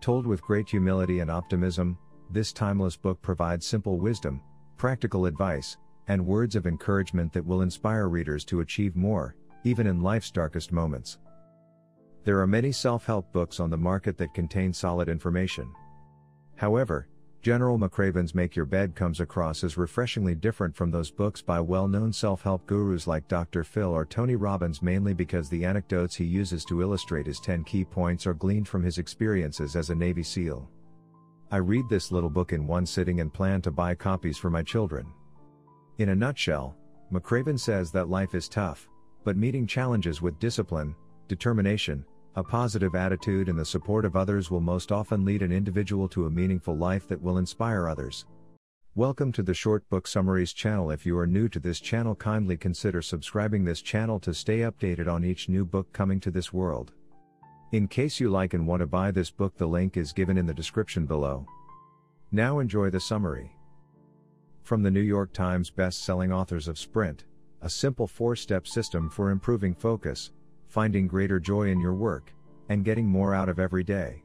Told 0.00 0.26
with 0.26 0.42
great 0.42 0.68
humility 0.68 1.20
and 1.20 1.30
optimism, 1.30 1.98
this 2.30 2.52
timeless 2.52 2.96
book 2.96 3.20
provides 3.20 3.66
simple 3.66 3.98
wisdom, 3.98 4.40
practical 4.76 5.26
advice, 5.26 5.76
and 6.08 6.24
words 6.24 6.56
of 6.56 6.66
encouragement 6.66 7.32
that 7.32 7.44
will 7.44 7.62
inspire 7.62 8.08
readers 8.08 8.44
to 8.46 8.60
achieve 8.60 8.96
more, 8.96 9.36
even 9.64 9.86
in 9.86 10.02
life's 10.02 10.30
darkest 10.30 10.72
moments. 10.72 11.18
There 12.24 12.40
are 12.40 12.46
many 12.46 12.72
self 12.72 13.04
help 13.06 13.32
books 13.32 13.60
on 13.60 13.70
the 13.70 13.76
market 13.76 14.16
that 14.18 14.34
contain 14.34 14.72
solid 14.72 15.08
information. 15.08 15.72
However, 16.56 17.08
General 17.42 17.78
McRaven's 17.78 18.34
Make 18.34 18.56
Your 18.56 18.64
Bed 18.64 18.94
comes 18.94 19.20
across 19.20 19.62
as 19.64 19.76
refreshingly 19.76 20.34
different 20.34 20.74
from 20.74 20.90
those 20.90 21.10
books 21.10 21.42
by 21.42 21.60
well 21.60 21.86
known 21.86 22.10
self 22.10 22.40
help 22.40 22.66
gurus 22.66 23.06
like 23.06 23.28
Dr. 23.28 23.64
Phil 23.64 23.90
or 23.90 24.06
Tony 24.06 24.34
Robbins, 24.34 24.80
mainly 24.80 25.12
because 25.12 25.50
the 25.50 25.66
anecdotes 25.66 26.16
he 26.16 26.24
uses 26.24 26.64
to 26.64 26.80
illustrate 26.80 27.26
his 27.26 27.40
10 27.40 27.64
key 27.64 27.84
points 27.84 28.26
are 28.26 28.32
gleaned 28.32 28.66
from 28.66 28.82
his 28.82 28.96
experiences 28.96 29.76
as 29.76 29.90
a 29.90 29.94
Navy 29.94 30.22
SEAL. 30.22 30.70
I 31.50 31.58
read 31.58 31.88
this 31.88 32.10
little 32.10 32.30
book 32.30 32.52
in 32.52 32.66
one 32.66 32.86
sitting 32.86 33.20
and 33.20 33.32
plan 33.32 33.62
to 33.62 33.70
buy 33.70 33.94
copies 33.94 34.38
for 34.38 34.50
my 34.50 34.62
children. 34.62 35.06
In 35.98 36.08
a 36.08 36.14
nutshell, 36.14 36.76
McRaven 37.12 37.60
says 37.60 37.92
that 37.92 38.08
life 38.08 38.34
is 38.34 38.48
tough, 38.48 38.88
but 39.24 39.36
meeting 39.36 39.66
challenges 39.66 40.20
with 40.20 40.38
discipline, 40.38 40.96
determination, 41.28 42.04
a 42.36 42.42
positive 42.42 42.94
attitude 42.94 43.48
and 43.48 43.58
the 43.58 43.64
support 43.64 44.04
of 44.04 44.16
others 44.16 44.50
will 44.50 44.60
most 44.60 44.90
often 44.90 45.24
lead 45.24 45.42
an 45.42 45.52
individual 45.52 46.08
to 46.08 46.26
a 46.26 46.30
meaningful 46.30 46.76
life 46.76 47.06
that 47.06 47.22
will 47.22 47.38
inspire 47.38 47.88
others. 47.88 48.24
Welcome 48.96 49.30
to 49.32 49.42
the 49.42 49.54
Short 49.54 49.88
Book 49.90 50.06
Summaries 50.06 50.52
channel. 50.52 50.90
If 50.90 51.04
you 51.04 51.18
are 51.18 51.26
new 51.26 51.48
to 51.50 51.60
this 51.60 51.78
channel, 51.78 52.14
kindly 52.14 52.56
consider 52.56 53.02
subscribing 53.02 53.64
this 53.64 53.82
channel 53.82 54.18
to 54.20 54.32
stay 54.32 54.60
updated 54.60 55.12
on 55.12 55.24
each 55.24 55.48
new 55.48 55.64
book 55.64 55.92
coming 55.92 56.20
to 56.20 56.30
this 56.30 56.52
world. 56.52 56.92
In 57.72 57.88
case 57.88 58.20
you 58.20 58.30
like 58.30 58.54
and 58.54 58.66
want 58.66 58.80
to 58.80 58.86
buy 58.86 59.10
this 59.10 59.30
book, 59.30 59.56
the 59.56 59.66
link 59.66 59.96
is 59.96 60.12
given 60.12 60.38
in 60.38 60.46
the 60.46 60.54
description 60.54 61.06
below. 61.06 61.46
Now 62.30 62.60
enjoy 62.60 62.90
the 62.90 63.00
summary. 63.00 63.50
From 64.62 64.82
the 64.82 64.90
New 64.90 65.00
York 65.00 65.32
Times 65.32 65.70
best-selling 65.70 66.32
authors 66.32 66.68
of 66.68 66.78
Sprint, 66.78 67.24
a 67.62 67.70
simple 67.70 68.06
four-step 68.06 68.66
system 68.66 69.10
for 69.10 69.30
improving 69.30 69.74
focus, 69.74 70.32
finding 70.68 71.06
greater 71.06 71.40
joy 71.40 71.68
in 71.68 71.80
your 71.80 71.94
work, 71.94 72.32
and 72.68 72.84
getting 72.84 73.06
more 73.06 73.34
out 73.34 73.48
of 73.48 73.58
every 73.58 73.84
day. 73.84 74.22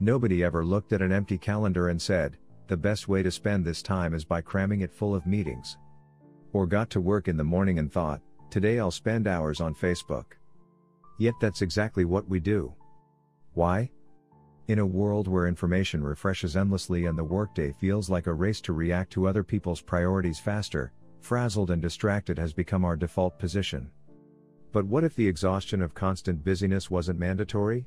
Nobody 0.00 0.44
ever 0.44 0.64
looked 0.64 0.92
at 0.92 1.02
an 1.02 1.12
empty 1.12 1.38
calendar 1.38 1.88
and 1.88 2.00
said, 2.00 2.36
the 2.66 2.76
best 2.76 3.08
way 3.08 3.22
to 3.22 3.30
spend 3.30 3.64
this 3.64 3.82
time 3.82 4.14
is 4.14 4.24
by 4.24 4.40
cramming 4.40 4.80
it 4.80 4.92
full 4.92 5.14
of 5.14 5.26
meetings. 5.26 5.76
Or 6.52 6.66
got 6.66 6.90
to 6.90 7.00
work 7.00 7.28
in 7.28 7.36
the 7.36 7.44
morning 7.44 7.78
and 7.78 7.92
thought, 7.92 8.20
today 8.50 8.78
I'll 8.78 8.90
spend 8.90 9.26
hours 9.26 9.60
on 9.60 9.74
Facebook. 9.74 10.32
Yet 11.18 11.34
that's 11.40 11.62
exactly 11.62 12.04
what 12.04 12.28
we 12.28 12.40
do. 12.40 12.74
Why? 13.52 13.90
In 14.66 14.78
a 14.78 14.86
world 14.86 15.28
where 15.28 15.46
information 15.46 16.02
refreshes 16.02 16.56
endlessly 16.56 17.06
and 17.06 17.18
the 17.18 17.24
workday 17.24 17.72
feels 17.72 18.08
like 18.08 18.26
a 18.26 18.32
race 18.32 18.60
to 18.62 18.72
react 18.72 19.12
to 19.12 19.28
other 19.28 19.44
people's 19.44 19.80
priorities 19.80 20.40
faster, 20.40 20.92
frazzled 21.20 21.70
and 21.70 21.82
distracted 21.82 22.38
has 22.38 22.52
become 22.52 22.84
our 22.84 22.96
default 22.96 23.38
position. 23.38 23.90
But 24.72 24.86
what 24.86 25.04
if 25.04 25.14
the 25.14 25.28
exhaustion 25.28 25.82
of 25.82 25.94
constant 25.94 26.42
busyness 26.44 26.90
wasn't 26.90 27.18
mandatory? 27.18 27.86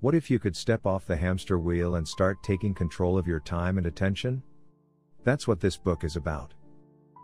What 0.00 0.14
if 0.14 0.30
you 0.30 0.38
could 0.38 0.54
step 0.54 0.84
off 0.84 1.06
the 1.06 1.16
hamster 1.16 1.58
wheel 1.58 1.94
and 1.94 2.06
start 2.06 2.42
taking 2.42 2.74
control 2.74 3.16
of 3.16 3.26
your 3.26 3.40
time 3.40 3.78
and 3.78 3.86
attention? 3.86 4.42
That's 5.22 5.48
what 5.48 5.60
this 5.60 5.78
book 5.78 6.04
is 6.04 6.16
about. 6.16 6.52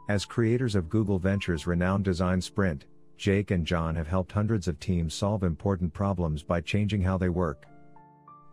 As 0.08 0.24
creators 0.24 0.74
of 0.74 0.88
Google 0.88 1.18
Ventures' 1.18 1.66
renowned 1.66 2.04
design 2.04 2.40
sprint, 2.40 2.86
Jake 3.20 3.50
and 3.50 3.66
John 3.66 3.96
have 3.96 4.08
helped 4.08 4.32
hundreds 4.32 4.66
of 4.66 4.80
teams 4.80 5.12
solve 5.12 5.42
important 5.42 5.92
problems 5.92 6.42
by 6.42 6.62
changing 6.62 7.02
how 7.02 7.18
they 7.18 7.28
work. 7.28 7.66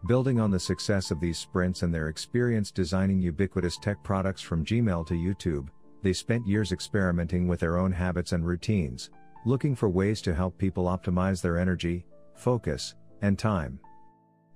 Building 0.07 0.41
on 0.41 0.51
the 0.51 0.59
success 0.59 1.09
of 1.09 1.21
these 1.21 1.37
sprints 1.37 1.83
and 1.83 1.93
their 1.93 2.09
experience 2.09 2.69
designing 2.69 3.21
ubiquitous 3.21 3.77
tech 3.77 4.03
products 4.03 4.41
from 4.41 4.65
Gmail 4.65 5.07
to 5.07 5.13
YouTube, 5.13 5.69
they 6.03 6.11
spent 6.11 6.45
years 6.45 6.73
experimenting 6.73 7.47
with 7.47 7.61
their 7.61 7.77
own 7.77 7.93
habits 7.93 8.33
and 8.33 8.45
routines, 8.45 9.09
looking 9.45 9.73
for 9.73 9.87
ways 9.87 10.21
to 10.23 10.35
help 10.35 10.57
people 10.57 10.83
optimize 10.83 11.41
their 11.41 11.57
energy, 11.57 12.05
focus, 12.35 12.93
and 13.21 13.39
time. 13.39 13.79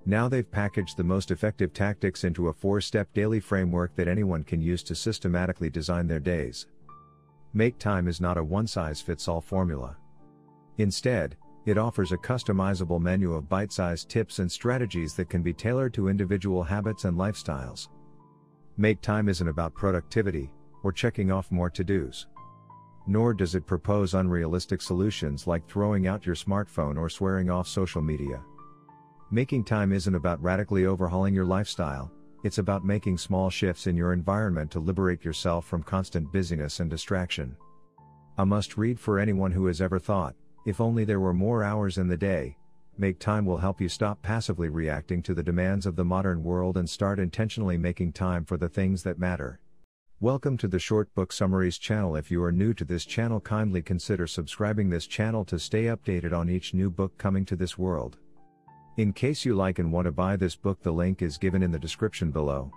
Now 0.06 0.28
they've 0.28 0.52
packaged 0.52 0.98
the 0.98 1.06
most 1.06 1.32
effective 1.32 1.72
tactics 1.72 2.26
into 2.26 2.50
a 2.50 2.54
four 2.54 2.82
step 2.82 3.08
daily 3.14 3.40
framework 3.40 3.96
that 3.96 4.10
anyone 4.10 4.44
can 4.44 4.60
use 4.60 4.84
to 4.84 4.94
systematically 4.94 5.70
design 5.70 6.08
their 6.08 6.20
days. 6.20 6.68
Make 7.54 7.80
Time 7.80 8.10
is 8.10 8.20
not 8.20 8.38
a 8.38 8.44
one 8.44 8.68
size 8.68 9.00
fits 9.00 9.30
all 9.30 9.40
formula. 9.40 9.96
Instead, 10.78 11.38
it 11.66 11.78
offers 11.78 12.12
a 12.12 12.18
customizable 12.18 13.00
menu 13.00 13.34
of 13.34 13.50
bite 13.50 13.72
sized 13.72 14.10
tips 14.10 14.40
and 14.40 14.52
strategies 14.52 15.14
that 15.16 15.30
can 15.30 15.42
be 15.42 15.54
tailored 15.54 15.94
to 15.94 16.08
individual 16.08 16.64
habits 16.64 17.06
and 17.06 17.18
lifestyles. 17.18 17.88
Make 18.78 19.02
Time 19.02 19.30
isn't 19.30 19.48
about 19.48 19.76
productivity, 19.76 20.52
or 20.84 20.92
checking 20.92 21.32
off 21.32 21.52
more 21.52 21.70
to 21.70 21.84
dos 21.84 22.26
nor 23.08 23.34
does 23.34 23.56
it 23.56 23.66
propose 23.66 24.14
unrealistic 24.14 24.82
solutions 24.82 25.48
like 25.48 25.68
throwing 25.68 26.08
out 26.08 26.26
your 26.26 26.36
smartphone 26.36 26.98
or 26.98 27.10
swearing 27.10 27.50
off 27.50 27.68
social 27.68 28.02
media. 28.02 28.42
Making 29.32 29.64
time 29.64 29.92
isn't 29.92 30.16
about 30.16 30.42
radically 30.42 30.86
overhauling 30.86 31.34
your 31.34 31.46
lifestyle, 31.46 32.12
it's 32.44 32.58
about 32.58 32.86
making 32.86 33.18
small 33.18 33.50
shifts 33.50 33.88
in 33.88 33.96
your 33.96 34.14
environment 34.14 34.72
to 34.72 34.80
liberate 34.80 35.24
yourself 35.24 35.66
from 35.66 35.84
constant 35.84 36.32
busyness 36.32 36.80
and 36.80 36.90
distraction. 36.90 37.56
A 38.38 38.46
must 38.46 38.78
read 38.78 39.00
for 39.00 39.20
anyone 39.20 39.52
who 39.52 39.68
has 39.68 39.82
ever 39.82 40.00
thought, 40.00 40.36
if 40.66 40.80
only 40.80 41.06
there 41.06 41.20
were 41.20 41.34
more 41.34 41.64
hours 41.64 41.98
in 41.98 42.08
the 42.08 42.18
day. 42.18 42.58
Make 42.98 43.20
Time 43.20 43.46
will 43.46 43.58
help 43.58 43.82
you 43.82 43.90
stop 43.90 44.22
passively 44.22 44.70
reacting 44.70 45.24
to 45.24 45.34
the 45.34 45.42
demands 45.42 45.86
of 45.86 45.96
the 45.96 46.06
modern 46.06 46.44
world 46.44 46.78
and 46.78 46.90
start 46.90 47.20
intentionally 47.20 47.78
making 47.78 48.14
time 48.14 48.46
for 48.46 48.58
the 48.58 48.70
things 48.70 49.02
that 49.04 49.18
matter. 49.18 49.60
Welcome 50.20 50.58
to 50.58 50.68
the 50.68 50.78
Short 50.78 51.12
Book 51.16 51.32
Summaries 51.32 51.80
channel. 51.80 52.16
If 52.16 52.30
you 52.30 52.44
are 52.44 52.52
new 52.52 52.76
to 52.76 52.86
this 52.86 53.06
channel, 53.06 53.40
kindly 53.40 53.82
consider 53.82 54.28
subscribing 54.28 54.88
this 54.88 55.08
channel 55.08 55.44
to 55.46 55.58
stay 55.58 55.86
updated 55.86 56.32
on 56.32 56.48
each 56.48 56.76
new 56.76 56.92
book 56.92 57.18
coming 57.18 57.44
to 57.46 57.56
this 57.56 57.76
world. 57.78 58.18
In 58.98 59.14
case 59.14 59.44
you 59.46 59.56
like 59.56 59.80
and 59.80 59.92
want 59.92 60.06
to 60.06 60.12
buy 60.12 60.36
this 60.36 60.56
book, 60.56 60.84
the 60.84 60.92
link 60.92 61.24
is 61.24 61.40
given 61.40 61.64
in 61.64 61.72
the 61.72 61.80
description 61.80 62.30
below. 62.30 62.72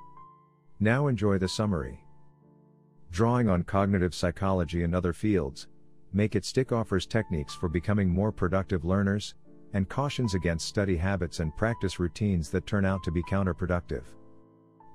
Now 0.80 1.08
enjoy 1.08 1.36
the 1.36 1.48
summary. 1.48 2.00
Drawing 3.10 3.50
on 3.50 3.62
cognitive 3.62 4.14
psychology 4.14 4.84
and 4.84 4.94
other 4.94 5.12
fields, 5.12 5.68
Make 6.16 6.36
It 6.36 6.44
Stick 6.44 6.70
offers 6.70 7.06
techniques 7.06 7.54
for 7.54 7.68
becoming 7.68 8.08
more 8.08 8.30
productive 8.30 8.84
learners, 8.84 9.34
and 9.72 9.88
cautions 9.88 10.34
against 10.34 10.68
study 10.68 10.96
habits 10.96 11.40
and 11.40 11.56
practice 11.56 11.98
routines 11.98 12.50
that 12.50 12.68
turn 12.68 12.84
out 12.84 13.02
to 13.02 13.10
be 13.10 13.22
counterproductive. 13.24 14.04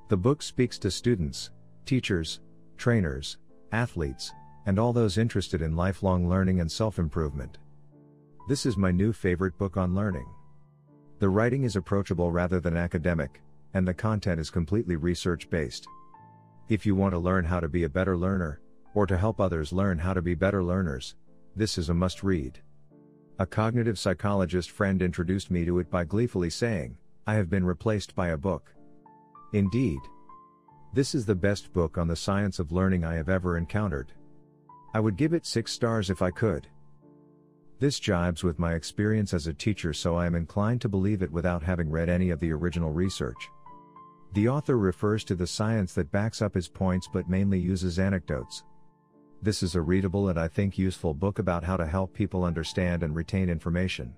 The 0.08 0.16
book 0.16 0.42
speaks 0.42 0.80
to 0.80 0.90
students, 0.90 1.52
teachers, 1.86 2.40
trainers, 2.78 3.38
athletes, 3.74 4.32
and 4.66 4.80
all 4.80 4.94
those 4.94 5.18
interested 5.18 5.62
in 5.62 5.76
lifelong 5.76 6.30
learning 6.30 6.62
and 6.62 6.72
self 6.72 7.00
improvement. 7.00 7.58
This 8.48 8.66
is 8.66 8.78
my 8.78 8.92
new 8.92 9.12
favorite 9.12 9.58
book 9.58 9.76
on 9.76 9.94
learning. 9.94 10.28
The 11.20 11.28
writing 11.28 11.66
is 11.66 11.76
approachable 11.76 12.32
rather 12.32 12.62
than 12.62 12.78
academic, 12.78 13.42
and 13.74 13.86
the 13.86 13.94
content 13.94 14.40
is 14.40 14.50
completely 14.50 14.96
research 14.96 15.50
based. 15.50 15.86
If 16.70 16.86
you 16.86 16.96
want 16.96 17.14
to 17.14 17.20
learn 17.20 17.44
how 17.44 17.60
to 17.60 17.68
be 17.68 17.84
a 17.84 17.90
better 17.90 18.16
learner, 18.16 18.62
or 18.94 19.06
to 19.06 19.18
help 19.18 19.40
others 19.40 19.72
learn 19.72 19.98
how 19.98 20.14
to 20.14 20.22
be 20.22 20.36
better 20.36 20.64
learners, 20.64 21.16
this 21.56 21.78
is 21.78 21.90
a 21.90 21.94
must 21.94 22.24
read. 22.24 22.60
A 23.40 23.46
cognitive 23.46 23.98
psychologist 23.98 24.72
friend 24.72 25.02
introduced 25.02 25.50
me 25.52 25.66
to 25.66 25.80
it 25.80 25.90
by 25.90 26.04
gleefully 26.04 26.50
saying, 26.50 26.98
I 27.26 27.36
have 27.36 27.50
been 27.50 27.64
replaced 27.64 28.16
by 28.16 28.30
a 28.30 28.38
book. 28.38 28.74
Indeed. 29.54 30.00
This 30.94 31.14
is 31.14 31.26
the 31.26 31.36
best 31.36 31.72
book 31.72 31.98
on 31.98 32.08
the 32.08 32.16
science 32.16 32.60
of 32.60 32.72
learning 32.72 33.06
I 33.06 33.14
have 33.14 33.30
ever 33.30 33.58
encountered. 33.58 34.12
I 34.94 35.00
would 35.00 35.18
give 35.18 35.34
it 35.34 35.46
6 35.46 35.72
stars 35.72 36.10
if 36.10 36.22
I 36.22 36.32
could. 36.32 36.68
This 37.80 38.00
jibes 38.00 38.44
with 38.44 38.60
my 38.60 38.74
experience 38.74 39.34
as 39.34 39.48
a 39.48 39.54
teacher, 39.54 39.94
so 39.94 40.16
I 40.16 40.26
am 40.26 40.36
inclined 40.36 40.82
to 40.82 40.90
believe 40.90 41.22
it 41.22 41.32
without 41.32 41.64
having 41.64 41.90
read 41.90 42.10
any 42.10 42.32
of 42.32 42.40
the 42.40 42.52
original 42.52 42.92
research. 42.92 43.50
The 44.34 44.50
author 44.50 44.78
refers 44.78 45.24
to 45.26 45.36
the 45.36 45.48
science 45.48 45.94
that 45.94 46.12
backs 46.12 46.42
up 46.42 46.56
his 46.56 46.68
points 46.68 47.08
but 47.12 47.30
mainly 47.30 47.60
uses 47.60 48.00
anecdotes. 48.00 48.64
This 49.42 49.64
is 49.64 49.76
a 49.76 49.82
readable 49.82 50.28
and 50.28 50.38
I 50.38 50.50
think 50.50 50.78
useful 50.78 51.14
book 51.14 51.40
about 51.40 51.64
how 51.64 51.78
to 51.78 51.86
help 51.86 52.14
people 52.14 52.44
understand 52.44 53.04
and 53.04 53.16
retain 53.16 53.50
information. 53.50 54.14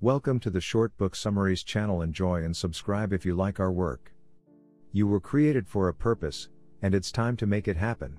Welcome 0.00 0.40
to 0.40 0.50
the 0.50 0.60
Short 0.60 0.96
Book 0.96 1.14
Summaries 1.14 1.62
channel. 1.62 2.02
Enjoy 2.02 2.42
and 2.42 2.56
subscribe 2.56 3.12
if 3.12 3.24
you 3.24 3.36
like 3.36 3.60
our 3.60 3.70
work. 3.70 4.12
You 4.90 5.06
were 5.06 5.20
created 5.20 5.68
for 5.68 5.86
a 5.86 5.94
purpose, 5.94 6.48
and 6.82 6.96
it's 6.96 7.12
time 7.12 7.36
to 7.36 7.46
make 7.46 7.68
it 7.68 7.76
happen. 7.76 8.18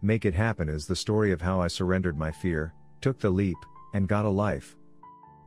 Make 0.00 0.24
It 0.24 0.32
Happen 0.32 0.70
is 0.70 0.86
the 0.86 0.96
story 0.96 1.32
of 1.32 1.42
how 1.42 1.60
I 1.60 1.68
surrendered 1.68 2.16
my 2.16 2.30
fear, 2.30 2.72
took 3.02 3.18
the 3.18 3.28
leap, 3.28 3.58
and 3.92 4.08
got 4.08 4.24
a 4.24 4.30
life. 4.30 4.74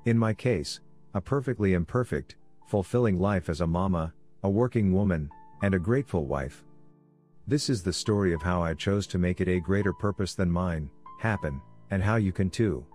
In 0.05 0.19
my 0.19 0.35
case, 0.35 0.81
a 1.15 1.19
perfectly 1.19 1.73
imperfect, 1.73 2.35
fulfilling 2.67 3.19
life 3.19 3.49
as 3.49 3.61
a 3.61 3.67
mama, 3.67 4.13
a 4.43 4.49
working 4.51 4.93
woman, 4.93 5.31
and 5.63 5.73
a 5.73 5.79
grateful 5.79 6.27
wife. 6.27 6.63
This 7.47 7.69
is 7.69 7.83
the 7.83 7.93
story 7.93 8.33
of 8.33 8.41
how 8.41 8.61
I 8.61 8.73
chose 8.73 9.05
to 9.07 9.17
make 9.17 9.39
it 9.39 9.47
a 9.47 9.59
greater 9.59 9.93
purpose 9.93 10.33
than 10.33 10.49
mine, 10.49 10.89
happen, 11.19 11.61
and 11.91 12.01
how 12.01 12.15
you 12.15 12.31
can 12.31 12.49
too. 12.49 12.85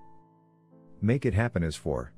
Make 1.01 1.25
It 1.25 1.35
Happen 1.35 1.63
is 1.63 1.77
for 1.77 2.13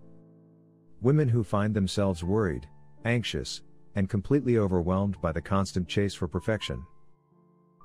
women 1.02 1.28
who 1.28 1.44
find 1.44 1.74
themselves 1.74 2.24
worried, 2.24 2.66
anxious, 3.04 3.62
and 3.94 4.08
completely 4.08 4.56
overwhelmed 4.56 5.20
by 5.20 5.32
the 5.32 5.42
constant 5.42 5.88
chase 5.88 6.14
for 6.14 6.26
perfection 6.26 6.84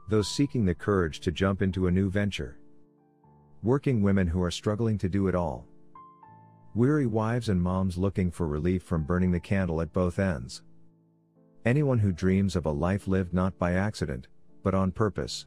those 0.09 0.29
seeking 0.29 0.63
the 0.63 0.75
courage 0.75 1.19
to 1.19 1.31
jump 1.31 1.61
into 1.61 1.87
a 1.87 1.91
new 1.91 2.09
venture. 2.09 2.57
Working 3.61 4.01
women 4.01 4.27
who 4.27 4.41
are 4.41 4.51
struggling 4.51 4.97
to 4.99 5.09
do 5.09 5.27
it 5.27 5.35
all. 5.35 5.65
Weary 6.75 7.07
wives 7.07 7.49
and 7.49 7.61
moms 7.61 7.97
looking 7.97 8.31
for 8.31 8.47
relief 8.47 8.83
from 8.83 9.03
burning 9.03 9.31
the 9.31 9.39
candle 9.39 9.81
at 9.81 9.91
both 9.91 10.19
ends. 10.19 10.61
Anyone 11.65 11.99
who 11.99 12.11
dreams 12.13 12.55
of 12.55 12.65
a 12.65 12.71
life 12.71 13.07
lived 13.07 13.33
not 13.33 13.57
by 13.57 13.73
accident, 13.73 14.27
but 14.67 14.75
on 14.75 14.91
purpose. 14.91 15.45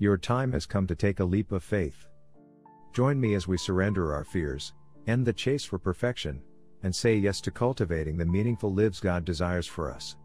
Your 0.00 0.18
time 0.18 0.50
has 0.50 0.66
come 0.66 0.88
to 0.88 0.96
take 0.96 1.20
a 1.20 1.24
leap 1.24 1.52
of 1.52 1.62
faith. 1.62 2.08
Join 2.92 3.20
me 3.20 3.34
as 3.34 3.46
we 3.46 3.56
surrender 3.56 4.12
our 4.12 4.24
fears, 4.24 4.72
end 5.06 5.24
the 5.24 5.32
chase 5.32 5.64
for 5.64 5.78
perfection, 5.78 6.42
and 6.82 6.92
say 6.92 7.14
yes 7.14 7.40
to 7.42 7.52
cultivating 7.52 8.16
the 8.16 8.26
meaningful 8.26 8.74
lives 8.74 8.98
God 8.98 9.24
desires 9.24 9.68
for 9.68 9.88
us. 9.88 10.16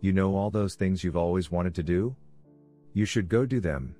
You 0.00 0.12
know 0.12 0.34
all 0.34 0.50
those 0.50 0.74
things 0.74 1.04
you've 1.04 1.16
always 1.16 1.52
wanted 1.52 1.72
to 1.76 1.84
do? 1.84 2.16
You 2.94 3.04
should 3.04 3.28
go 3.28 3.46
do 3.46 3.60
them. 3.60 3.94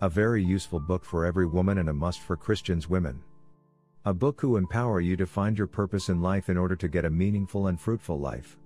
A 0.00 0.08
very 0.08 0.44
useful 0.44 0.78
book 0.78 1.04
for 1.04 1.26
every 1.26 1.46
woman 1.46 1.78
and 1.78 1.88
a 1.88 1.92
must 1.92 2.20
for 2.20 2.36
Christians 2.36 2.88
women. 2.88 3.20
A 4.04 4.14
book 4.14 4.40
who 4.40 4.56
empower 4.56 5.00
you 5.00 5.16
to 5.16 5.26
find 5.26 5.58
your 5.58 5.66
purpose 5.66 6.08
in 6.08 6.22
life 6.22 6.48
in 6.48 6.56
order 6.56 6.76
to 6.76 6.86
get 6.86 7.04
a 7.04 7.10
meaningful 7.10 7.66
and 7.66 7.80
fruitful 7.80 8.20
life. 8.20 8.56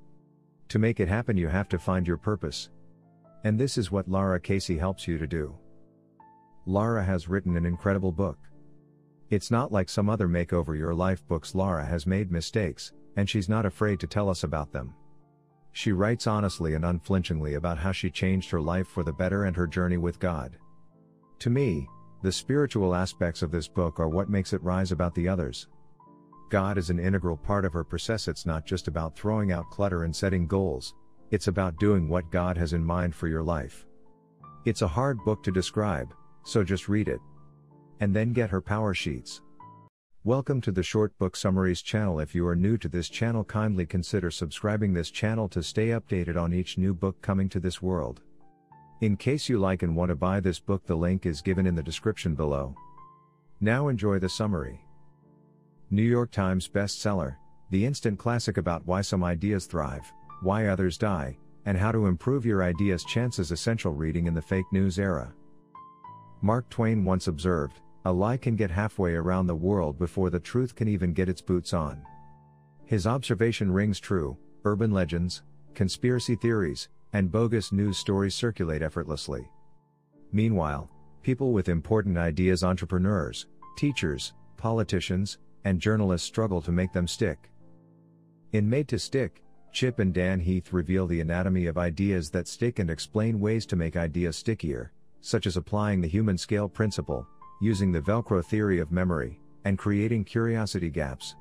To 0.69 0.79
make 0.79 1.01
it 1.01 1.09
happen 1.09 1.39
you 1.39 1.49
have 1.49 1.71
to 1.71 1.79
find 1.79 2.07
your 2.07 2.19
purpose. 2.19 2.69
And 3.45 3.59
this 3.59 3.77
is 3.77 3.93
what 3.93 4.09
Lara 4.09 4.41
Casey 4.41 4.79
helps 4.79 5.07
you 5.07 5.19
to 5.19 5.27
do. 5.27 5.55
Lara 6.67 7.05
has 7.05 7.29
written 7.29 7.57
an 7.57 7.67
incredible 7.67 8.11
book. 8.11 8.39
It's 9.31 9.51
not 9.51 9.71
like 9.71 9.89
some 9.89 10.09
other 10.09 10.29
makeover 10.29 10.77
your 10.77 10.95
life 10.95 11.27
books 11.29 11.55
Lara 11.55 11.85
has 11.85 12.07
made 12.07 12.33
mistakes, 12.33 12.93
and 13.17 13.29
she's 13.29 13.49
not 13.49 13.67
afraid 13.67 14.01
to 14.01 14.07
tell 14.07 14.31
us 14.31 14.45
about 14.45 14.73
them. 14.73 14.95
She 15.73 15.93
writes 15.93 16.27
honestly 16.27 16.75
and 16.75 16.85
unflinchingly 16.85 17.55
about 17.55 17.79
how 17.79 17.93
she 17.93 18.11
changed 18.11 18.51
her 18.51 18.61
life 18.61 18.87
for 18.87 19.03
the 19.03 19.13
better 19.13 19.45
and 19.45 19.57
her 19.57 19.67
journey 19.67 19.99
with 19.99 20.21
God. 20.21 20.57
To 21.41 21.51
me, 21.51 21.87
the 22.23 22.33
spiritual 22.33 22.95
aspects 22.95 23.43
of 23.43 23.51
this 23.51 23.69
book 23.69 24.01
are 24.01 24.09
what 24.09 24.31
makes 24.31 24.53
it 24.53 24.63
rise 24.63 24.93
about 24.93 25.15
the 25.15 25.29
others. 25.29 25.69
God 26.49 26.79
is 26.79 26.89
an 26.89 27.01
integral 27.01 27.37
part 27.37 27.65
of 27.65 27.73
her 27.73 27.85
process. 27.85 28.29
It's 28.29 28.47
not 28.47 28.65
just 28.65 28.89
about 28.89 29.17
throwing 29.17 29.53
out 29.53 29.69
clutter 29.71 30.05
and 30.05 30.15
setting 30.15 30.47
goals, 30.47 30.95
it's 31.35 31.49
about 31.49 31.81
doing 31.81 32.09
what 32.09 32.31
God 32.31 32.57
has 32.57 32.75
in 32.75 32.85
mind 32.85 33.13
for 33.13 33.27
your 33.27 33.43
life. 33.43 33.87
It's 34.67 34.83
a 34.83 34.87
hard 34.87 35.19
book 35.25 35.43
to 35.43 35.51
describe, 35.51 36.15
so 36.45 36.63
just 36.63 36.89
read 36.89 37.09
it. 37.09 37.19
And 37.99 38.15
then 38.15 38.33
get 38.33 38.51
her 38.51 38.61
power 38.61 38.95
sheets. 38.95 39.43
Welcome 40.23 40.61
to 40.61 40.71
the 40.71 40.85
Short 40.85 41.19
Book 41.19 41.35
Summaries 41.35 41.83
channel. 41.83 42.21
If 42.21 42.37
you 42.37 42.47
are 42.47 42.55
new 42.55 42.79
to 42.79 42.89
this 42.89 43.09
channel, 43.09 43.43
kindly 43.43 43.85
consider 43.85 44.31
subscribing 44.31 44.95
this 44.95 45.11
channel 45.11 45.49
to 45.49 45.61
stay 45.61 45.89
updated 45.89 46.41
on 46.41 46.55
each 46.55 46.79
new 46.79 46.95
book 46.95 47.21
coming 47.21 47.49
to 47.49 47.59
this 47.59 47.83
world. 47.83 48.23
In 49.01 49.17
case 49.17 49.49
you 49.49 49.59
like 49.59 49.83
and 49.83 49.97
want 49.97 50.11
to 50.11 50.15
buy 50.15 50.39
this 50.39 50.61
book, 50.61 50.87
the 50.87 50.95
link 50.95 51.27
is 51.27 51.43
given 51.43 51.67
in 51.67 51.75
the 51.75 51.83
description 51.83 52.37
below. 52.37 52.77
Now 53.61 53.89
enjoy 53.89 54.21
the 54.21 54.29
summary. 54.29 54.81
New 55.91 56.05
York 56.05 56.31
Times 56.31 56.69
bestseller, 56.69 57.35
the 57.71 57.85
instant 57.85 58.21
classic 58.21 58.57
about 58.57 58.87
why 58.87 59.01
some 59.01 59.25
ideas 59.25 59.67
thrive, 59.67 60.13
why 60.43 60.67
others 60.67 60.99
die, 60.99 61.37
and 61.67 61.79
how 61.79 61.93
to 61.93 62.07
improve 62.07 62.45
your 62.45 62.63
ideas' 62.63 63.05
chances 63.05 63.51
essential 63.51 63.93
reading 63.93 64.27
in 64.27 64.35
the 64.35 64.43
fake 64.43 64.67
news 64.73 64.99
era. 64.99 65.33
Mark 66.43 66.69
Twain 66.69 67.05
once 67.05 67.27
observed, 67.27 67.81
a 68.05 68.13
lie 68.13 68.37
can 68.37 68.55
get 68.55 68.71
halfway 68.71 69.15
around 69.15 69.47
the 69.47 69.55
world 69.55 69.99
before 69.99 70.29
the 70.29 70.41
truth 70.41 70.75
can 70.75 70.89
even 70.89 71.15
get 71.15 71.29
its 71.29 71.41
boots 71.41 71.73
on. 71.73 72.03
His 72.85 73.07
observation 73.07 73.73
rings 73.73 73.99
true 73.99 74.37
urban 74.67 74.91
legends, 74.91 75.43
conspiracy 75.75 76.35
theories, 76.37 76.89
and 77.13 77.31
bogus 77.31 77.71
news 77.71 77.99
stories 77.99 78.35
circulate 78.35 78.83
effortlessly. 78.83 79.47
Meanwhile, 80.33 80.91
people 81.23 81.53
with 81.53 81.69
important 81.69 82.17
ideas, 82.19 82.65
entrepreneurs, 82.65 83.47
teachers, 83.77 84.33
politicians, 84.57 85.39
and 85.65 85.81
journalists 85.81 86.27
struggle 86.27 86.61
to 86.63 86.73
make 86.73 86.93
them 86.93 87.07
stick. 87.07 87.51
In 88.53 88.69
Made 88.69 88.89
to 88.89 88.99
Stick, 88.99 89.44
Chip 89.75 89.99
and 89.99 90.15
Dan 90.15 90.39
Heath 90.39 90.73
reveal 90.73 91.05
the 91.09 91.21
anatomy 91.21 91.67
of 91.67 91.79
ideas 91.79 92.31
that 92.31 92.47
stick 92.47 92.79
and 92.79 92.89
explain 92.89 93.41
ways 93.41 93.67
to 93.67 93.75
make 93.75 93.97
ideas 93.97 94.37
stickier, 94.37 94.93
such 95.21 95.49
as 95.49 95.57
applying 95.57 96.01
the 96.01 96.07
human 96.07 96.39
scale 96.39 96.69
principle, 96.69 97.27
using 97.61 97.91
the 97.91 98.01
Velcro 98.01 98.43
theory 98.45 98.79
of 98.79 98.93
memory, 98.93 99.41
and 99.65 99.77
creating 99.77 100.23
curiosity 100.23 100.91
gaps. 100.91 101.35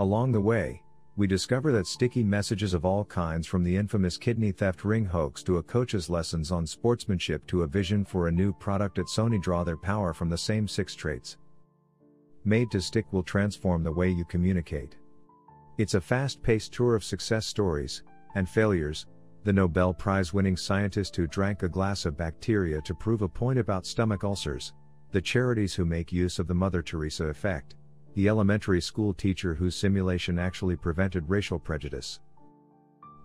Along 0.00 0.32
the 0.32 0.40
way, 0.40 0.82
we 1.14 1.28
discover 1.28 1.70
that 1.70 1.86
sticky 1.86 2.24
messages 2.24 2.74
of 2.74 2.84
all 2.84 3.04
kinds 3.04 3.46
from 3.46 3.62
the 3.62 3.76
infamous 3.76 4.16
kidney 4.16 4.50
theft 4.50 4.84
ring 4.84 5.04
hoax 5.04 5.44
to 5.44 5.58
a 5.58 5.62
coach's 5.62 6.10
lessons 6.10 6.50
on 6.50 6.66
sportsmanship 6.66 7.46
to 7.46 7.62
a 7.62 7.68
vision 7.68 8.04
for 8.04 8.26
a 8.26 8.32
new 8.32 8.52
product 8.52 8.98
at 8.98 9.06
Sony 9.06 9.40
draw 9.40 9.62
their 9.62 9.76
power 9.76 10.12
from 10.12 10.28
the 10.28 10.36
same 10.36 10.66
six 10.66 10.96
traits. 10.96 11.36
Made 12.44 12.72
to 12.72 12.80
Stick 12.80 13.12
will 13.12 13.22
transform 13.22 13.84
the 13.84 13.92
way 13.92 14.10
you 14.10 14.24
communicate. 14.24 14.96
It's 15.82 15.94
a 15.94 16.00
fast 16.00 16.40
paced 16.44 16.72
tour 16.72 16.94
of 16.94 17.02
success 17.02 17.44
stories 17.44 18.04
and 18.36 18.48
failures. 18.48 19.06
The 19.42 19.52
Nobel 19.52 19.92
Prize 19.92 20.32
winning 20.32 20.56
scientist 20.56 21.16
who 21.16 21.26
drank 21.26 21.64
a 21.64 21.68
glass 21.68 22.06
of 22.06 22.16
bacteria 22.16 22.80
to 22.82 22.94
prove 22.94 23.22
a 23.22 23.28
point 23.28 23.58
about 23.58 23.84
stomach 23.84 24.22
ulcers, 24.22 24.74
the 25.10 25.20
charities 25.20 25.74
who 25.74 25.84
make 25.84 26.12
use 26.12 26.38
of 26.38 26.46
the 26.46 26.54
Mother 26.54 26.82
Teresa 26.82 27.24
effect, 27.24 27.74
the 28.14 28.28
elementary 28.28 28.80
school 28.80 29.12
teacher 29.12 29.56
whose 29.56 29.74
simulation 29.74 30.38
actually 30.38 30.76
prevented 30.76 31.28
racial 31.28 31.58
prejudice. 31.58 32.20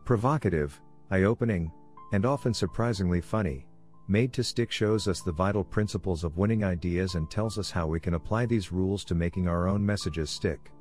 Provocative, 0.03 0.81
eye 1.11 1.25
opening, 1.25 1.71
and 2.11 2.25
often 2.25 2.55
surprisingly 2.55 3.21
funny, 3.21 3.67
Made 4.07 4.34
to 4.34 4.43
Stick 4.43 4.71
shows 4.71 5.07
us 5.07 5.21
the 5.21 5.31
vital 5.31 5.63
principles 5.63 6.23
of 6.23 6.38
winning 6.38 6.63
ideas 6.63 7.13
and 7.13 7.29
tells 7.29 7.59
us 7.59 7.69
how 7.69 7.85
we 7.85 7.99
can 7.99 8.15
apply 8.15 8.47
these 8.47 8.71
rules 8.71 9.05
to 9.05 9.13
making 9.13 9.47
our 9.47 9.67
own 9.67 9.85
messages 9.85 10.31
stick. 10.31 10.71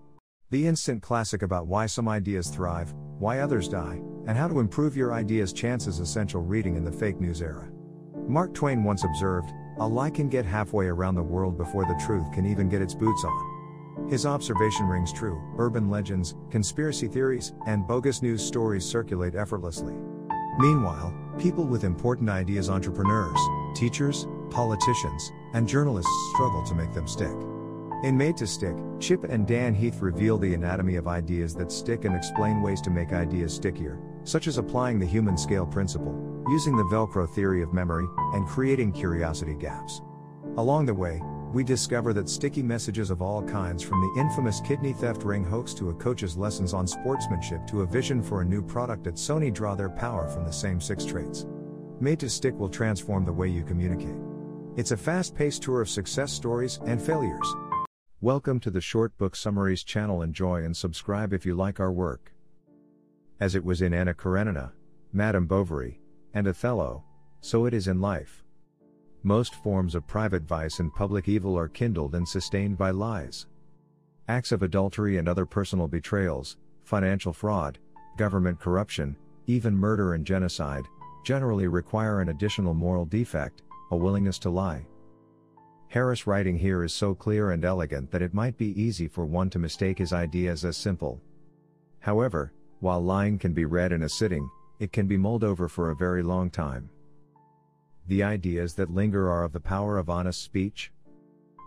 The 0.48 0.68
instant 0.68 1.02
classic 1.02 1.43
about 1.43 1.66
why 1.66 1.86
some 1.86 2.09
ideas 2.09 2.47
thrive, 2.51 2.94
why 3.18 3.40
others 3.40 3.68
die, 3.68 4.01
and 4.28 4.39
how 4.39 4.47
to 4.47 4.60
improve 4.60 4.97
your 4.97 5.12
ideas' 5.12 5.52
chances 5.52 5.98
essential 5.98 6.40
reading 6.40 6.77
in 6.77 6.85
the 6.85 6.93
fake 6.93 7.20
news 7.20 7.43
era. 7.43 7.68
Mark 8.28 8.55
Twain 8.55 8.85
once 8.85 9.02
observed, 9.02 9.51
a 9.78 9.86
lie 9.86 10.09
can 10.09 10.28
get 10.28 10.44
halfway 10.44 10.86
around 10.86 11.16
the 11.16 11.23
world 11.23 11.59
before 11.59 11.85
the 11.85 12.01
truth 12.06 12.31
can 12.32 12.47
even 12.47 12.68
get 12.68 12.81
its 12.81 12.94
boots 12.94 13.24
on. 13.24 14.09
His 14.09 14.24
observation 14.24 14.86
rings 14.86 15.12
true 15.12 15.43
urban 15.59 15.90
legends, 15.90 16.36
conspiracy 16.48 17.09
theories, 17.09 17.52
and 17.66 17.85
bogus 17.85 18.23
news 18.23 18.44
stories 18.44 18.85
circulate 18.85 19.35
effortlessly. 19.35 19.94
Meanwhile, 20.60 21.12
people 21.40 21.64
with 21.64 21.82
important 21.82 22.31
ideas, 22.31 22.70
entrepreneurs, 22.70 23.40
teachers, 23.74 24.28
politicians, 24.51 25.32
and 25.55 25.66
journalists 25.66 26.12
struggle 26.35 26.62
to 26.66 26.74
make 26.77 26.93
them 26.93 27.09
stick. 27.09 27.35
In 28.05 28.16
Made 28.16 28.36
to 28.36 28.47
Stick, 28.47 28.77
Chip 29.01 29.24
and 29.24 29.47
Dan 29.47 29.74
Heath 29.74 30.02
reveal 30.02 30.36
the 30.36 30.52
anatomy 30.52 30.97
of 30.97 31.09
ideas 31.09 31.55
that 31.55 31.73
stick 31.73 32.05
and 32.05 32.14
explain 32.14 32.60
ways 32.60 32.82
to 32.82 32.90
make 32.90 33.14
ideas 33.14 33.55
stickier, 33.55 33.98
such 34.23 34.47
as 34.47 34.59
applying 34.59 34.98
the 34.98 35.06
human 35.06 35.39
scale 35.39 35.64
principle, 35.64 36.44
using 36.48 36.77
the 36.77 36.85
Velcro 36.85 37.28
theory 37.28 37.62
of 37.62 37.73
memory, 37.73 38.06
and 38.35 38.47
creating 38.47 38.93
curiosity 38.93 39.55
gaps. 39.55 40.02
Along 40.59 40.85
the 40.85 40.93
way, 40.93 41.23
we 41.55 41.64
discover 41.64 42.12
that 42.12 42.28
sticky 42.28 42.62
messages 42.62 43.10
of 43.10 43.23
all 43.23 43.43
kinds 43.43 43.82
from 43.82 44.01
the 44.02 44.20
infamous 44.20 44.60
kidney 44.60 44.93
theft 44.93 45.23
ring 45.23 45.43
hoax 45.43 45.73
to 45.74 45.89
a 45.89 45.94
coach's 45.94 46.36
lessons 46.36 46.74
on 46.74 46.86
sportsmanship 46.86 47.66
to 47.66 47.81
a 47.81 47.86
vision 47.86 48.23
for 48.23 48.43
a 48.43 48.44
new 48.44 48.60
product 48.60 49.06
at 49.06 49.14
Sony 49.14 49.52
draw 49.52 49.74
their 49.74 49.89
power 49.89 50.28
from 50.28 50.44
the 50.44 50.52
same 50.52 50.82
six 50.82 51.06
traits. 51.06 51.47
Made 51.98 52.20
to 52.20 52.28
Stick 52.28 52.55
will 52.59 52.68
transform 52.68 53.24
the 53.24 53.32
way 53.32 53.48
you 53.48 53.64
communicate. 53.64 54.20
It's 54.77 54.90
a 54.90 54.97
fast 54.98 55.35
paced 55.35 55.62
tour 55.62 55.81
of 55.81 55.89
success 55.89 56.31
stories 56.31 56.78
and 56.85 57.01
failures. 57.01 57.55
Welcome 58.22 58.60
to 58.60 58.70
the 58.70 58.80
Short 58.80 59.18
Book 59.18 59.36
Summaries 59.36 59.84
channel. 59.84 60.22
Enjoy 60.22 60.64
and 60.64 60.74
subscribe 60.74 61.34
if 61.34 61.44
you 61.44 61.55
like 61.55 61.80
our 61.80 61.93
work. 61.93 62.32
As 63.40 63.55
it 63.55 63.62
was 63.62 63.82
in 63.82 63.93
Anna 63.93 64.14
Karenina, 64.14 64.72
Madame 65.12 65.47
Bovary, 65.47 66.01
and 66.32 66.48
Othello, 66.48 67.05
so 67.43 67.66
it 67.66 67.74
is 67.74 67.88
in 67.88 68.01
life. 68.01 68.43
Most 69.22 69.56
forms 69.56 69.94
of 69.94 70.06
private 70.06 70.44
vice 70.44 70.80
and 70.80 70.94
public 70.94 71.28
evil 71.28 71.59
are 71.59 71.68
kindled 71.68 72.14
and 72.14 72.26
sustained 72.26 72.78
by 72.78 72.90
lies. 72.90 73.48
Acts 74.28 74.51
of 74.51 74.62
adultery 74.62 75.18
and 75.18 75.28
other 75.28 75.44
personal 75.44 75.86
betrayals, 75.86 76.56
financial 76.84 77.34
fraud, 77.34 77.78
government 78.16 78.59
corruption, 78.59 79.14
even 79.47 79.76
murder 79.76 80.14
and 80.14 80.24
genocide, 80.24 80.86
generally 81.26 81.68
require 81.68 82.22
an 82.22 82.30
additional 82.30 82.72
moral 82.72 83.05
defect, 83.05 83.60
a 83.90 83.97
willingness 83.97 84.38
to 84.38 84.48
lie. 84.48 84.86
Harris' 85.88 86.26
writing 86.26 86.58
here 86.58 86.82
is 86.82 86.92
so 86.92 87.14
clear 87.14 87.52
and 87.52 87.64
elegant 87.64 88.10
that 88.10 88.22
it 88.22 88.34
might 88.34 88.56
be 88.56 88.80
easy 88.80 89.08
for 89.08 89.24
one 89.24 89.48
to 89.50 89.58
mistake 89.58 89.98
his 89.98 90.12
ideas 90.12 90.64
as 90.64 90.76
simple. 90.76 91.20
However, 92.00 92.52
while 92.80 93.00
lying 93.00 93.38
can 93.38 93.52
be 93.52 93.64
read 93.64 93.92
in 93.92 94.02
a 94.02 94.08
sitting, 94.08 94.48
it 94.78 94.92
can 94.92 95.06
be 95.06 95.16
mulled 95.16 95.44
over 95.44 95.68
for 95.68 95.90
a 95.90 95.96
very 95.96 96.22
long 96.22 96.50
time. 96.50 96.90
The 98.08 98.22
ideas 98.22 98.74
that 98.74 98.90
linger 98.90 99.30
are 99.30 99.44
of 99.44 99.52
the 99.52 99.60
power 99.60 99.98
of 99.98 100.10
honest 100.10 100.42
speech. 100.42 100.92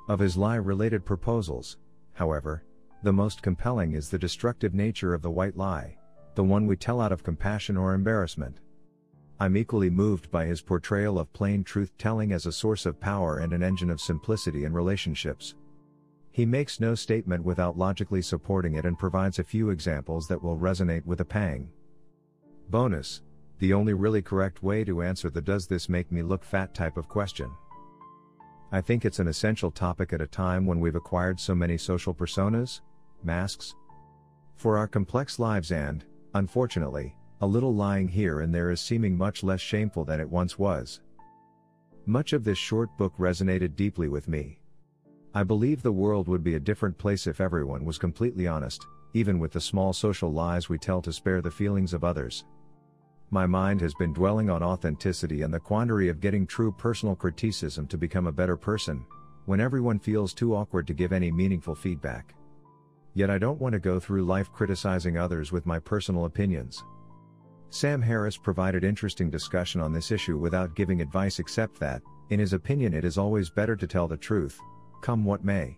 Of 0.07 0.19
his 0.19 0.37
lie 0.37 0.55
related 0.55 1.05
proposals, 1.05 1.77
however, 2.13 2.63
the 3.03 3.13
most 3.13 3.41
compelling 3.41 3.93
is 3.93 4.09
the 4.09 4.19
destructive 4.19 4.73
nature 4.73 5.13
of 5.13 5.21
the 5.21 5.31
white 5.31 5.57
lie, 5.57 5.97
the 6.35 6.43
one 6.43 6.67
we 6.67 6.75
tell 6.75 7.01
out 7.01 7.11
of 7.11 7.23
compassion 7.23 7.77
or 7.77 7.93
embarrassment. 7.93 8.59
I'm 9.41 9.55
equally 9.55 9.89
moved 9.89 10.29
by 10.31 10.45
his 10.45 10.61
portrayal 10.61 11.17
of 11.17 11.31
plain 11.31 11.63
truth 11.63 11.97
telling 11.97 12.33
as 12.33 12.45
a 12.45 12.51
source 12.51 12.85
of 12.85 12.99
power 12.99 13.37
and 13.37 13.53
an 13.53 13.63
engine 13.63 13.89
of 13.89 14.01
simplicity 14.01 14.65
in 14.65 14.73
relationships. 14.73 15.55
He 16.31 16.45
makes 16.45 16.81
no 16.81 16.93
statement 16.93 17.45
without 17.45 17.77
logically 17.77 18.21
supporting 18.21 18.75
it 18.75 18.85
and 18.85 18.99
provides 18.99 19.39
a 19.39 19.43
few 19.43 19.69
examples 19.69 20.27
that 20.27 20.43
will 20.43 20.57
resonate 20.57 21.05
with 21.05 21.21
a 21.21 21.25
pang. 21.25 21.69
Bonus 22.69 23.21
The 23.59 23.73
only 23.73 23.93
really 23.93 24.21
correct 24.21 24.61
way 24.61 24.83
to 24.83 25.01
answer 25.01 25.29
the 25.29 25.41
does 25.41 25.67
this 25.67 25.87
make 25.87 26.11
me 26.11 26.21
look 26.21 26.43
fat 26.43 26.73
type 26.73 26.97
of 26.97 27.07
question. 27.07 27.49
I 28.71 28.81
think 28.81 29.05
it's 29.05 29.19
an 29.19 29.27
essential 29.27 29.71
topic 29.71 30.13
at 30.13 30.21
a 30.21 30.27
time 30.27 30.65
when 30.65 30.79
we've 30.79 30.95
acquired 30.95 31.39
so 31.39 31.55
many 31.55 31.77
social 31.77 32.13
personas, 32.13 32.81
masks. 33.23 33.73
For 34.57 34.77
our 34.77 34.87
complex 34.87 35.39
lives 35.39 35.71
and, 35.71 36.05
unfortunately, 36.33 37.15
a 37.41 37.47
little 37.47 37.73
lying 37.73 38.07
here 38.07 38.41
and 38.41 38.53
there 38.53 38.71
is 38.71 38.81
seeming 38.81 39.17
much 39.17 39.43
less 39.43 39.61
shameful 39.61 40.03
than 40.03 40.19
it 40.19 40.29
once 40.29 40.59
was. 40.59 40.99
Much 42.05 42.33
of 42.33 42.43
this 42.43 42.57
short 42.57 42.89
book 42.97 43.13
resonated 43.17 43.75
deeply 43.75 44.09
with 44.09 44.27
me. 44.27 44.59
I 45.33 45.43
believe 45.43 45.81
the 45.81 45.91
world 45.91 46.27
would 46.27 46.43
be 46.43 46.55
a 46.55 46.59
different 46.59 46.97
place 46.97 47.27
if 47.27 47.39
everyone 47.39 47.85
was 47.85 47.97
completely 47.97 48.47
honest, 48.47 48.85
even 49.13 49.39
with 49.39 49.51
the 49.51 49.61
small 49.61 49.93
social 49.93 50.31
lies 50.31 50.69
we 50.69 50.77
tell 50.77 51.01
to 51.01 51.13
spare 51.13 51.41
the 51.41 51.51
feelings 51.51 51.93
of 51.93 52.03
others. 52.03 52.45
My 53.31 53.45
mind 53.45 53.79
has 53.81 53.93
been 53.93 54.11
dwelling 54.11 54.49
on 54.49 54.63
authenticity 54.63 55.43
and 55.43 55.53
the 55.53 55.59
quandary 55.59 56.09
of 56.09 56.19
getting 56.19 56.47
true 56.47 56.71
personal 56.71 57.15
criticism 57.15 57.85
to 57.87 57.97
become 57.97 58.25
a 58.25 58.31
better 58.31 58.57
person, 58.57 59.05
when 59.45 59.61
everyone 59.61 59.99
feels 59.99 60.33
too 60.33 60.55
awkward 60.55 60.87
to 60.87 60.93
give 60.93 61.13
any 61.13 61.31
meaningful 61.31 61.75
feedback. 61.75 62.33
Yet 63.13 63.29
I 63.29 63.37
don't 63.37 63.61
want 63.61 63.73
to 63.73 63.79
go 63.79 63.99
through 63.99 64.25
life 64.25 64.51
criticizing 64.51 65.17
others 65.17 65.51
with 65.51 65.65
my 65.65 65.77
personal 65.79 66.25
opinions. 66.25 66.83
Sam 67.71 68.01
Harris 68.01 68.35
provided 68.35 68.83
interesting 68.83 69.29
discussion 69.29 69.79
on 69.79 69.93
this 69.93 70.11
issue 70.11 70.39
without 70.39 70.75
giving 70.75 71.01
advice 71.01 71.37
except 71.37 71.79
that, 71.79 72.01
in 72.31 72.39
his 72.39 72.53
opinion, 72.53 72.95
it 72.95 73.05
is 73.05 73.15
always 73.15 73.51
better 73.51 73.75
to 73.75 73.85
tell 73.85 74.07
the 74.07 74.17
truth, 74.17 74.59
come 75.01 75.23
what 75.23 75.45
may. 75.45 75.77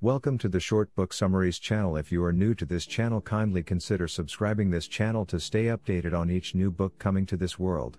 Welcome 0.00 0.38
to 0.38 0.48
the 0.48 0.60
Short 0.60 0.94
Book 0.94 1.12
Summaries 1.12 1.58
channel. 1.58 1.96
If 1.96 2.12
you 2.12 2.22
are 2.22 2.32
new 2.32 2.54
to 2.54 2.64
this 2.64 2.86
channel, 2.86 3.20
kindly 3.20 3.64
consider 3.64 4.06
subscribing 4.06 4.70
this 4.70 4.86
channel 4.86 5.26
to 5.26 5.40
stay 5.40 5.64
updated 5.64 6.16
on 6.16 6.30
each 6.30 6.54
new 6.54 6.70
book 6.70 6.96
coming 7.00 7.26
to 7.26 7.36
this 7.36 7.58
world. 7.58 7.98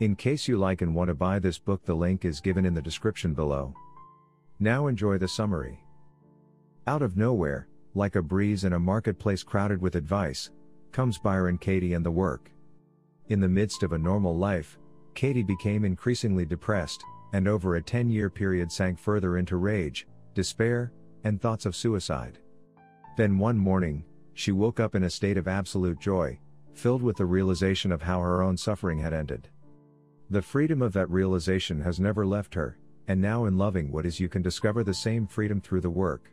In 0.00 0.16
case 0.16 0.48
you 0.48 0.56
like 0.56 0.80
and 0.80 0.94
want 0.94 1.08
to 1.08 1.14
buy 1.14 1.38
this 1.38 1.58
book, 1.58 1.84
the 1.84 1.94
link 1.94 2.24
is 2.24 2.40
given 2.40 2.64
in 2.64 2.72
the 2.72 2.80
description 2.80 3.34
below. 3.34 3.74
Now 4.58 4.86
enjoy 4.86 5.18
the 5.18 5.28
summary. 5.28 5.84
Out 6.86 7.02
of 7.02 7.18
nowhere, 7.18 7.68
like 7.94 8.16
a 8.16 8.22
breeze 8.22 8.64
in 8.64 8.72
a 8.72 8.78
marketplace 8.78 9.42
crowded 9.42 9.82
with 9.82 9.96
advice, 9.96 10.50
comes 10.92 11.18
Byron 11.18 11.58
Katie 11.58 11.94
and 11.94 12.04
the 12.04 12.10
work. 12.10 12.50
In 13.28 13.40
the 13.40 13.48
midst 13.48 13.82
of 13.82 13.92
a 13.92 13.98
normal 13.98 14.36
life, 14.36 14.78
Katie 15.14 15.42
became 15.42 15.84
increasingly 15.84 16.44
depressed, 16.44 17.02
and 17.32 17.46
over 17.46 17.76
a 17.76 17.82
10 17.82 18.10
year 18.10 18.30
period 18.30 18.70
sank 18.70 18.98
further 18.98 19.36
into 19.36 19.56
rage, 19.56 20.06
despair, 20.34 20.92
and 21.24 21.40
thoughts 21.40 21.66
of 21.66 21.76
suicide. 21.76 22.38
Then 23.16 23.38
one 23.38 23.58
morning, 23.58 24.04
she 24.34 24.52
woke 24.52 24.80
up 24.80 24.94
in 24.94 25.02
a 25.02 25.10
state 25.10 25.36
of 25.36 25.48
absolute 25.48 25.98
joy, 25.98 26.38
filled 26.74 27.02
with 27.02 27.16
the 27.16 27.26
realization 27.26 27.90
of 27.90 28.02
how 28.02 28.20
her 28.20 28.42
own 28.42 28.56
suffering 28.56 28.98
had 28.98 29.12
ended. 29.12 29.48
The 30.30 30.42
freedom 30.42 30.82
of 30.82 30.92
that 30.92 31.10
realization 31.10 31.80
has 31.80 31.98
never 31.98 32.24
left 32.24 32.54
her, 32.54 32.78
and 33.08 33.20
now 33.20 33.46
in 33.46 33.58
loving 33.58 33.90
what 33.90 34.06
is 34.06 34.20
you 34.20 34.28
can 34.28 34.42
discover 34.42 34.84
the 34.84 34.94
same 34.94 35.26
freedom 35.26 35.60
through 35.60 35.80
the 35.80 35.90
work. 35.90 36.30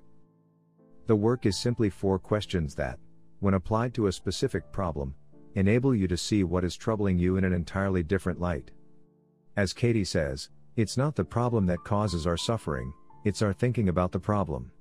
The 1.08 1.16
work 1.16 1.46
is 1.46 1.58
simply 1.58 1.90
four 1.90 2.20
questions 2.20 2.76
that, 2.76 3.00
when 3.46 3.54
applied 3.54 3.94
to 3.94 4.08
a 4.08 4.12
specific 4.12 4.72
problem, 4.72 5.14
enable 5.54 5.94
you 5.94 6.08
to 6.08 6.18
see 6.18 6.44
what 6.44 6.64
is 6.64 6.76
troubling 6.76 7.20
you 7.20 7.38
in 7.38 7.44
an 7.44 7.54
entirely 7.54 8.02
different 8.02 8.42
light. 8.42 8.72
As 9.56 9.72
Katie 9.72 10.04
says, 10.04 10.50
it's 10.76 10.98
not 10.98 11.16
the 11.16 11.24
problem 11.24 11.68
that 11.68 11.84
causes 11.84 12.26
our 12.26 12.38
suffering, 12.38 12.92
it's 13.24 13.44
our 13.44 13.54
thinking 13.54 13.88
about 13.88 14.12
the 14.12 14.20
problem. 14.20 14.72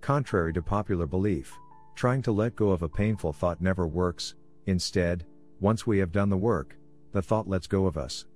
Contrary 0.00 0.52
to 0.52 0.60
popular 0.60 1.06
belief, 1.06 1.56
trying 1.94 2.22
to 2.22 2.32
let 2.32 2.56
go 2.56 2.70
of 2.70 2.82
a 2.82 2.88
painful 2.88 3.32
thought 3.32 3.62
never 3.62 3.86
works, 3.86 4.34
instead, 4.66 5.24
once 5.60 5.86
we 5.86 5.98
have 5.98 6.10
done 6.10 6.28
the 6.28 6.36
work, 6.36 6.76
the 7.12 7.22
thought 7.22 7.48
lets 7.48 7.68
go 7.68 7.86
of 7.86 7.96
us. 7.96 8.26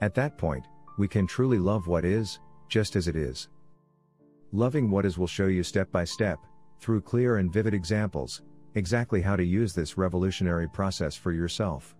At 0.00 0.14
that 0.14 0.38
point, 0.38 0.64
we 0.96 1.08
can 1.08 1.26
truly 1.26 1.58
love 1.58 1.88
what 1.88 2.04
is, 2.04 2.38
just 2.68 2.94
as 2.94 3.08
it 3.08 3.16
is. 3.16 3.48
Loving 4.52 4.92
what 4.92 5.04
is 5.04 5.18
will 5.18 5.26
show 5.26 5.48
you 5.48 5.64
step 5.64 5.90
by 5.90 6.04
step, 6.04 6.38
through 6.78 7.00
clear 7.00 7.38
and 7.38 7.52
vivid 7.52 7.74
examples, 7.74 8.42
exactly 8.76 9.22
how 9.22 9.34
to 9.34 9.44
use 9.44 9.72
this 9.72 9.96
revolutionary 9.96 10.68
process 10.68 11.16
for 11.16 11.32
yourself. 11.32 11.96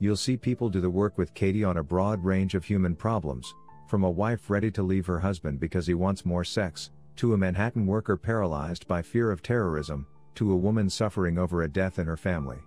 You'll 0.00 0.16
see 0.16 0.36
people 0.36 0.68
do 0.68 0.80
the 0.80 0.90
work 0.90 1.16
with 1.16 1.34
Katie 1.34 1.62
on 1.62 1.76
a 1.76 1.84
broad 1.84 2.22
range 2.24 2.56
of 2.56 2.64
human 2.64 2.96
problems, 2.96 3.54
from 3.88 4.02
a 4.02 4.10
wife 4.10 4.50
ready 4.50 4.72
to 4.72 4.82
leave 4.82 5.06
her 5.06 5.20
husband 5.20 5.60
because 5.60 5.86
he 5.86 5.94
wants 5.94 6.26
more 6.26 6.42
sex, 6.42 6.90
to 7.16 7.32
a 7.32 7.38
Manhattan 7.38 7.86
worker 7.86 8.16
paralyzed 8.16 8.88
by 8.88 9.00
fear 9.00 9.30
of 9.30 9.40
terrorism, 9.40 10.04
to 10.34 10.50
a 10.50 10.56
woman 10.56 10.90
suffering 10.90 11.38
over 11.38 11.62
a 11.62 11.68
death 11.68 12.00
in 12.00 12.06
her 12.06 12.16
family. 12.16 12.58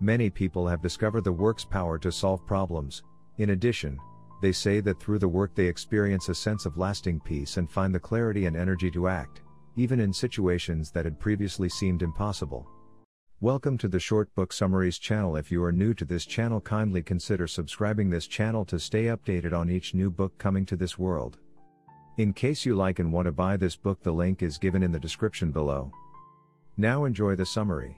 Many 0.00 0.28
people 0.28 0.66
have 0.66 0.82
discovered 0.82 1.22
the 1.22 1.30
work's 1.30 1.64
power 1.64 1.96
to 2.00 2.10
solve 2.10 2.44
problems. 2.44 3.04
In 3.38 3.50
addition, 3.50 3.98
they 4.42 4.50
say 4.50 4.80
that 4.80 4.98
through 4.98 5.20
the 5.20 5.28
work 5.28 5.54
they 5.54 5.66
experience 5.66 6.28
a 6.28 6.34
sense 6.34 6.66
of 6.66 6.76
lasting 6.76 7.20
peace 7.20 7.56
and 7.56 7.70
find 7.70 7.94
the 7.94 8.00
clarity 8.00 8.46
and 8.46 8.56
energy 8.56 8.90
to 8.90 9.06
act 9.06 9.42
even 9.76 10.00
in 10.00 10.12
situations 10.12 10.90
that 10.90 11.04
had 11.04 11.18
previously 11.18 11.68
seemed 11.68 12.02
impossible. 12.02 12.66
Welcome 13.40 13.78
to 13.78 13.88
the 13.88 13.98
Short 13.98 14.32
Book 14.34 14.52
Summaries 14.52 14.98
channel. 14.98 15.36
If 15.36 15.50
you 15.50 15.64
are 15.64 15.72
new 15.72 15.94
to 15.94 16.04
this 16.04 16.26
channel, 16.26 16.60
kindly 16.60 17.02
consider 17.02 17.46
subscribing 17.46 18.10
this 18.10 18.26
channel 18.26 18.64
to 18.66 18.78
stay 18.78 19.04
updated 19.04 19.52
on 19.52 19.70
each 19.70 19.94
new 19.94 20.10
book 20.10 20.36
coming 20.38 20.66
to 20.66 20.76
this 20.76 20.98
world. 20.98 21.38
In 22.18 22.34
case 22.34 22.66
you 22.66 22.76
like 22.76 22.98
and 22.98 23.12
want 23.12 23.26
to 23.26 23.32
buy 23.32 23.56
this 23.56 23.74
book, 23.74 24.02
the 24.02 24.12
link 24.12 24.42
is 24.42 24.58
given 24.58 24.82
in 24.82 24.92
the 24.92 25.00
description 25.00 25.50
below. 25.50 25.90
Now 26.76 27.06
enjoy 27.06 27.34
the 27.34 27.46
summary. 27.46 27.96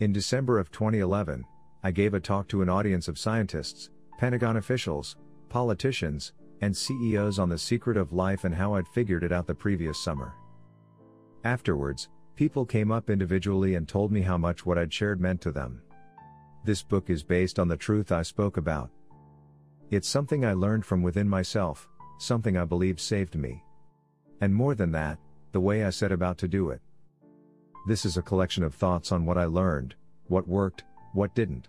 In 0.00 0.12
December 0.12 0.58
of 0.58 0.70
2011, 0.70 1.44
I 1.82 1.90
gave 1.90 2.12
a 2.12 2.20
talk 2.20 2.46
to 2.48 2.60
an 2.60 2.68
audience 2.68 3.08
of 3.08 3.18
scientists, 3.18 3.90
Pentagon 4.18 4.58
officials, 4.58 5.16
politicians, 5.48 6.32
and 6.60 6.76
CEOs 6.76 7.38
on 7.38 7.48
the 7.48 7.58
secret 7.58 7.96
of 7.96 8.12
life 8.12 8.44
and 8.44 8.54
how 8.54 8.74
I'd 8.74 8.88
figured 8.88 9.24
it 9.24 9.32
out 9.32 9.46
the 9.46 9.54
previous 9.54 9.98
summer. 9.98 10.34
Afterwards, 11.44 12.08
people 12.34 12.66
came 12.66 12.90
up 12.90 13.10
individually 13.10 13.76
and 13.76 13.88
told 13.88 14.12
me 14.12 14.20
how 14.20 14.36
much 14.36 14.66
what 14.66 14.78
I'd 14.78 14.92
shared 14.92 15.20
meant 15.20 15.40
to 15.42 15.52
them. 15.52 15.80
This 16.64 16.82
book 16.82 17.10
is 17.10 17.22
based 17.22 17.58
on 17.58 17.68
the 17.68 17.76
truth 17.76 18.12
I 18.12 18.22
spoke 18.22 18.56
about. 18.56 18.90
It's 19.90 20.08
something 20.08 20.44
I 20.44 20.52
learned 20.52 20.84
from 20.84 21.02
within 21.02 21.28
myself, 21.28 21.88
something 22.18 22.56
I 22.56 22.64
believe 22.64 23.00
saved 23.00 23.36
me. 23.36 23.62
And 24.40 24.54
more 24.54 24.74
than 24.74 24.92
that, 24.92 25.18
the 25.52 25.60
way 25.60 25.84
I 25.84 25.90
set 25.90 26.12
about 26.12 26.36
to 26.38 26.48
do 26.48 26.70
it. 26.70 26.82
This 27.86 28.04
is 28.04 28.16
a 28.18 28.22
collection 28.22 28.64
of 28.64 28.74
thoughts 28.74 29.12
on 29.12 29.24
what 29.24 29.38
I 29.38 29.46
learned, 29.46 29.94
what 30.26 30.46
worked, 30.46 30.84
what 31.14 31.34
didn't, 31.34 31.68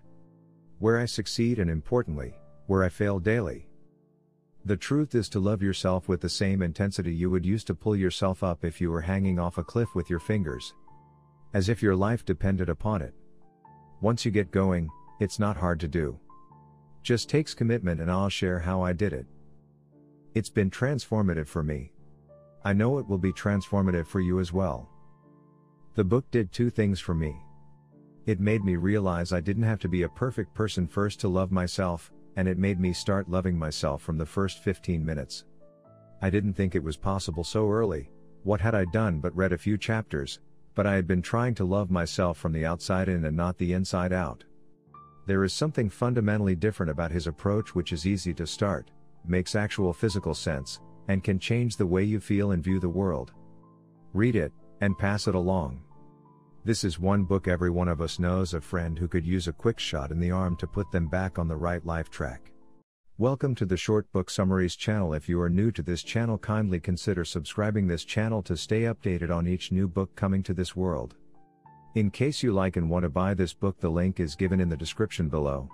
where 0.80 1.00
I 1.00 1.06
succeed, 1.06 1.60
and 1.60 1.70
importantly, 1.70 2.34
where 2.68 2.84
I 2.84 2.90
fail 2.90 3.20
daily. 3.20 3.69
The 4.70 4.78
truth 4.78 5.16
is 5.16 5.30
to 5.30 5.40
love 5.40 5.64
yourself 5.64 6.08
with 6.08 6.22
the 6.22 6.30
same 6.30 6.62
intensity 6.62 7.12
you 7.12 7.32
would 7.32 7.44
use 7.44 7.64
to 7.64 7.74
pull 7.74 7.96
yourself 7.96 8.44
up 8.44 8.64
if 8.64 8.80
you 8.80 8.92
were 8.92 9.02
hanging 9.02 9.40
off 9.40 9.58
a 9.58 9.64
cliff 9.64 9.96
with 9.96 10.12
your 10.12 10.20
fingers. 10.20 10.76
As 11.56 11.70
if 11.70 11.82
your 11.82 11.96
life 11.96 12.24
depended 12.24 12.70
upon 12.70 13.02
it. 13.02 13.16
Once 14.00 14.26
you 14.26 14.30
get 14.30 14.52
going, 14.52 14.88
it's 15.20 15.40
not 15.40 15.58
hard 15.58 15.80
to 15.80 15.88
do. 15.88 16.20
Just 17.02 17.30
takes 17.30 17.56
commitment 17.56 18.00
and 18.00 18.12
I'll 18.12 18.30
share 18.30 18.60
how 18.60 18.84
I 18.84 18.94
did 18.94 19.12
it. 19.12 19.26
It's 20.36 20.52
been 20.52 20.70
transformative 20.70 21.48
for 21.48 21.64
me. 21.64 21.92
I 22.64 22.74
know 22.74 23.00
it 23.00 23.08
will 23.08 23.18
be 23.18 23.34
transformative 23.34 24.06
for 24.06 24.20
you 24.20 24.40
as 24.40 24.54
well. 24.54 24.88
The 25.96 26.04
book 26.04 26.30
did 26.30 26.52
two 26.52 26.70
things 26.70 27.00
for 27.00 27.16
me. 27.16 27.36
It 28.28 28.40
made 28.40 28.64
me 28.64 28.76
realize 28.76 29.34
I 29.34 29.42
didn't 29.42 29.64
have 29.64 29.80
to 29.80 29.90
be 29.90 30.04
a 30.04 30.10
perfect 30.10 30.54
person 30.54 30.86
first 30.86 31.20
to 31.22 31.28
love 31.28 31.52
myself, 31.52 32.12
and 32.40 32.48
it 32.48 32.58
made 32.58 32.80
me 32.80 32.94
start 32.94 33.30
loving 33.30 33.60
myself 33.60 34.02
from 34.02 34.18
the 34.18 34.26
first 34.26 34.64
15 34.64 35.06
minutes. 35.06 35.44
I 36.22 36.30
didn't 36.30 36.54
think 36.54 36.74
it 36.74 36.82
was 36.82 36.96
possible 36.96 37.44
so 37.44 37.70
early, 37.70 38.10
what 38.44 38.62
had 38.62 38.74
I 38.74 38.86
done 38.86 39.20
but 39.20 39.36
read 39.36 39.52
a 39.52 39.58
few 39.58 39.78
chapters, 39.78 40.40
but 40.74 40.88
I 40.88 40.94
had 40.94 41.06
been 41.06 41.22
trying 41.22 41.54
to 41.56 41.66
love 41.66 41.92
myself 41.92 42.38
from 42.38 42.54
the 42.54 42.66
outside 42.66 43.10
in 43.10 43.26
and 43.26 43.36
not 43.36 43.58
the 43.58 43.74
inside 43.74 44.14
out. 44.14 44.46
There 45.28 45.44
is 45.44 45.52
something 45.52 45.90
fundamentally 45.90 46.56
different 46.56 46.90
about 46.90 47.12
his 47.12 47.28
approach 47.28 47.76
which 47.76 47.92
is 47.92 48.08
easy 48.08 48.34
to 48.36 48.48
start, 48.48 48.90
makes 49.28 49.54
actual 49.54 49.92
physical 49.92 50.34
sense, 50.34 50.80
and 51.10 51.26
can 51.26 51.40
change 51.40 51.76
the 51.76 51.88
way 51.88 52.06
you 52.06 52.22
feel 52.22 52.52
and 52.52 52.64
view 52.64 52.80
the 52.80 52.88
world. 52.88 53.34
Read 54.14 54.38
it, 54.38 54.54
and 54.80 54.98
pass 54.98 55.28
it 55.28 55.36
along. 55.36 55.82
This 56.70 56.84
is 56.84 57.00
one 57.00 57.24
book 57.24 57.48
every 57.48 57.72
one 57.72 57.88
of 57.88 58.00
us 58.00 58.20
knows 58.20 58.54
a 58.54 58.62
friend 58.62 59.00
who 59.00 59.08
could 59.08 59.26
use 59.26 59.48
a 59.48 59.52
quick 59.52 59.80
shot 59.80 60.12
in 60.12 60.20
the 60.20 60.30
arm 60.30 60.56
to 60.58 60.68
put 60.68 60.92
them 60.92 61.08
back 61.08 61.40
on 61.40 61.48
the 61.48 61.56
right 61.56 61.84
life 61.84 62.12
track. 62.12 62.52
Welcome 63.18 63.56
to 63.56 63.66
the 63.66 63.76
Short 63.76 64.06
Book 64.12 64.30
Summaries 64.30 64.76
channel. 64.76 65.16
If 65.16 65.28
you 65.28 65.42
are 65.42 65.50
new 65.50 65.72
to 65.72 65.82
this 65.82 66.04
channel, 66.04 66.38
kindly 66.38 66.80
consider 66.80 67.26
subscribing 67.26 67.88
this 67.88 68.06
channel 68.06 68.44
to 68.44 68.56
stay 68.56 68.82
updated 68.82 69.36
on 69.36 69.48
each 69.48 69.72
new 69.72 69.88
book 69.88 70.16
coming 70.16 70.44
to 70.44 70.54
this 70.54 70.76
world. 70.76 71.16
In 71.96 72.12
case 72.12 72.44
you 72.44 72.54
like 72.54 72.76
and 72.76 72.88
want 72.88 73.02
to 73.02 73.10
buy 73.10 73.34
this 73.34 73.52
book, 73.52 73.80
the 73.80 73.90
link 73.90 74.20
is 74.20 74.36
given 74.36 74.60
in 74.60 74.70
the 74.70 74.78
description 74.78 75.28
below. 75.28 75.68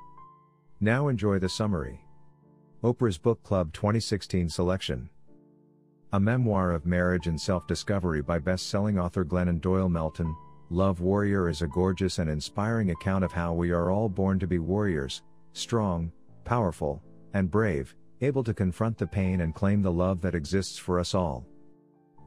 Now 0.80 1.10
enjoy 1.10 1.40
the 1.40 1.50
summary. 1.50 2.00
Oprah's 2.86 3.18
Book 3.18 3.44
Club 3.44 3.74
2016 3.74 4.48
selection. 4.48 5.10
A 6.14 6.20
memoir 6.22 6.72
of 6.72 6.86
marriage 6.86 7.28
and 7.28 7.42
self 7.42 7.68
discovery 7.68 8.22
by 8.22 8.40
best 8.40 8.70
selling 8.70 8.98
author 8.98 9.26
Glennon 9.26 9.60
Doyle 9.60 9.90
Melton, 9.90 10.34
Love 10.72 11.00
Warrior 11.00 11.48
is 11.48 11.62
a 11.62 11.68
gorgeous 11.68 12.18
and 12.18 12.28
inspiring 12.28 12.90
account 12.90 13.24
of 13.24 13.32
how 13.32 13.54
we 13.54 13.70
are 13.70 13.92
all 13.92 14.10
born 14.10 14.40
to 14.40 14.48
be 14.48 14.58
warriors, 14.58 15.22
strong, 15.54 16.12
powerful, 16.44 17.04
and 17.34 17.52
brave, 17.52 17.96
able 18.22 18.44
to 18.44 18.54
confront 18.54 18.98
the 18.98 19.06
pain 19.06 19.42
and 19.42 19.54
claim 19.54 19.84
the 19.84 19.92
love 19.92 20.22
that 20.22 20.34
exists 20.34 20.78
for 20.78 21.00
us 21.00 21.14
all. 21.14 21.46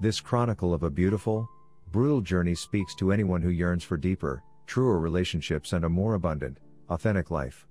This 0.00 0.20
chronicle 0.20 0.72
of 0.72 0.84
a 0.84 0.90
beautiful, 0.90 1.48
brutal 1.90 2.20
journey 2.20 2.54
speaks 2.54 2.94
to 2.96 3.10
anyone 3.10 3.42
who 3.42 3.48
yearns 3.48 3.82
for 3.82 3.96
deeper, 3.96 4.44
truer 4.66 5.00
relationships 5.00 5.72
and 5.72 5.84
a 5.84 5.88
more 5.88 6.14
abundant, 6.14 6.58
authentic 6.90 7.32
life. 7.32 7.66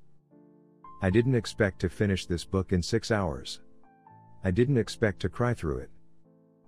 I 1.01 1.09
didn't 1.09 1.35
expect 1.35 1.79
to 1.81 1.89
finish 1.89 2.25
this 2.25 2.43
book 2.43 2.73
in 2.73 2.83
six 2.83 3.09
hours. 3.09 3.61
I 4.43 4.51
didn't 4.51 4.77
expect 4.77 5.21
to 5.21 5.29
cry 5.29 5.53
through 5.53 5.77
it. 5.77 5.91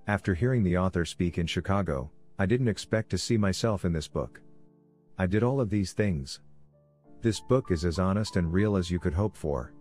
After 0.07 0.34
hearing 0.34 0.63
the 0.63 0.77
author 0.77 1.03
speak 1.03 1.38
in 1.38 1.47
Chicago, 1.47 2.11
I 2.41 2.45
didn't 2.45 2.70
expect 2.70 3.10
to 3.10 3.18
see 3.18 3.38
myself 3.38 3.84
in 3.84 3.91
this 3.91 4.07
book. 4.07 4.40
I 5.18 5.26
did 5.26 5.44
all 5.44 5.60
of 5.60 5.70
these 5.70 5.91
things. 5.91 6.40
This 7.22 7.41
book 7.41 7.70
is 7.70 7.84
as 7.84 7.99
honest 7.99 8.38
and 8.38 8.53
real 8.53 8.78
as 8.78 8.90
you 8.90 8.98
could 8.98 9.14
hope 9.14 9.36
for. 9.36 9.74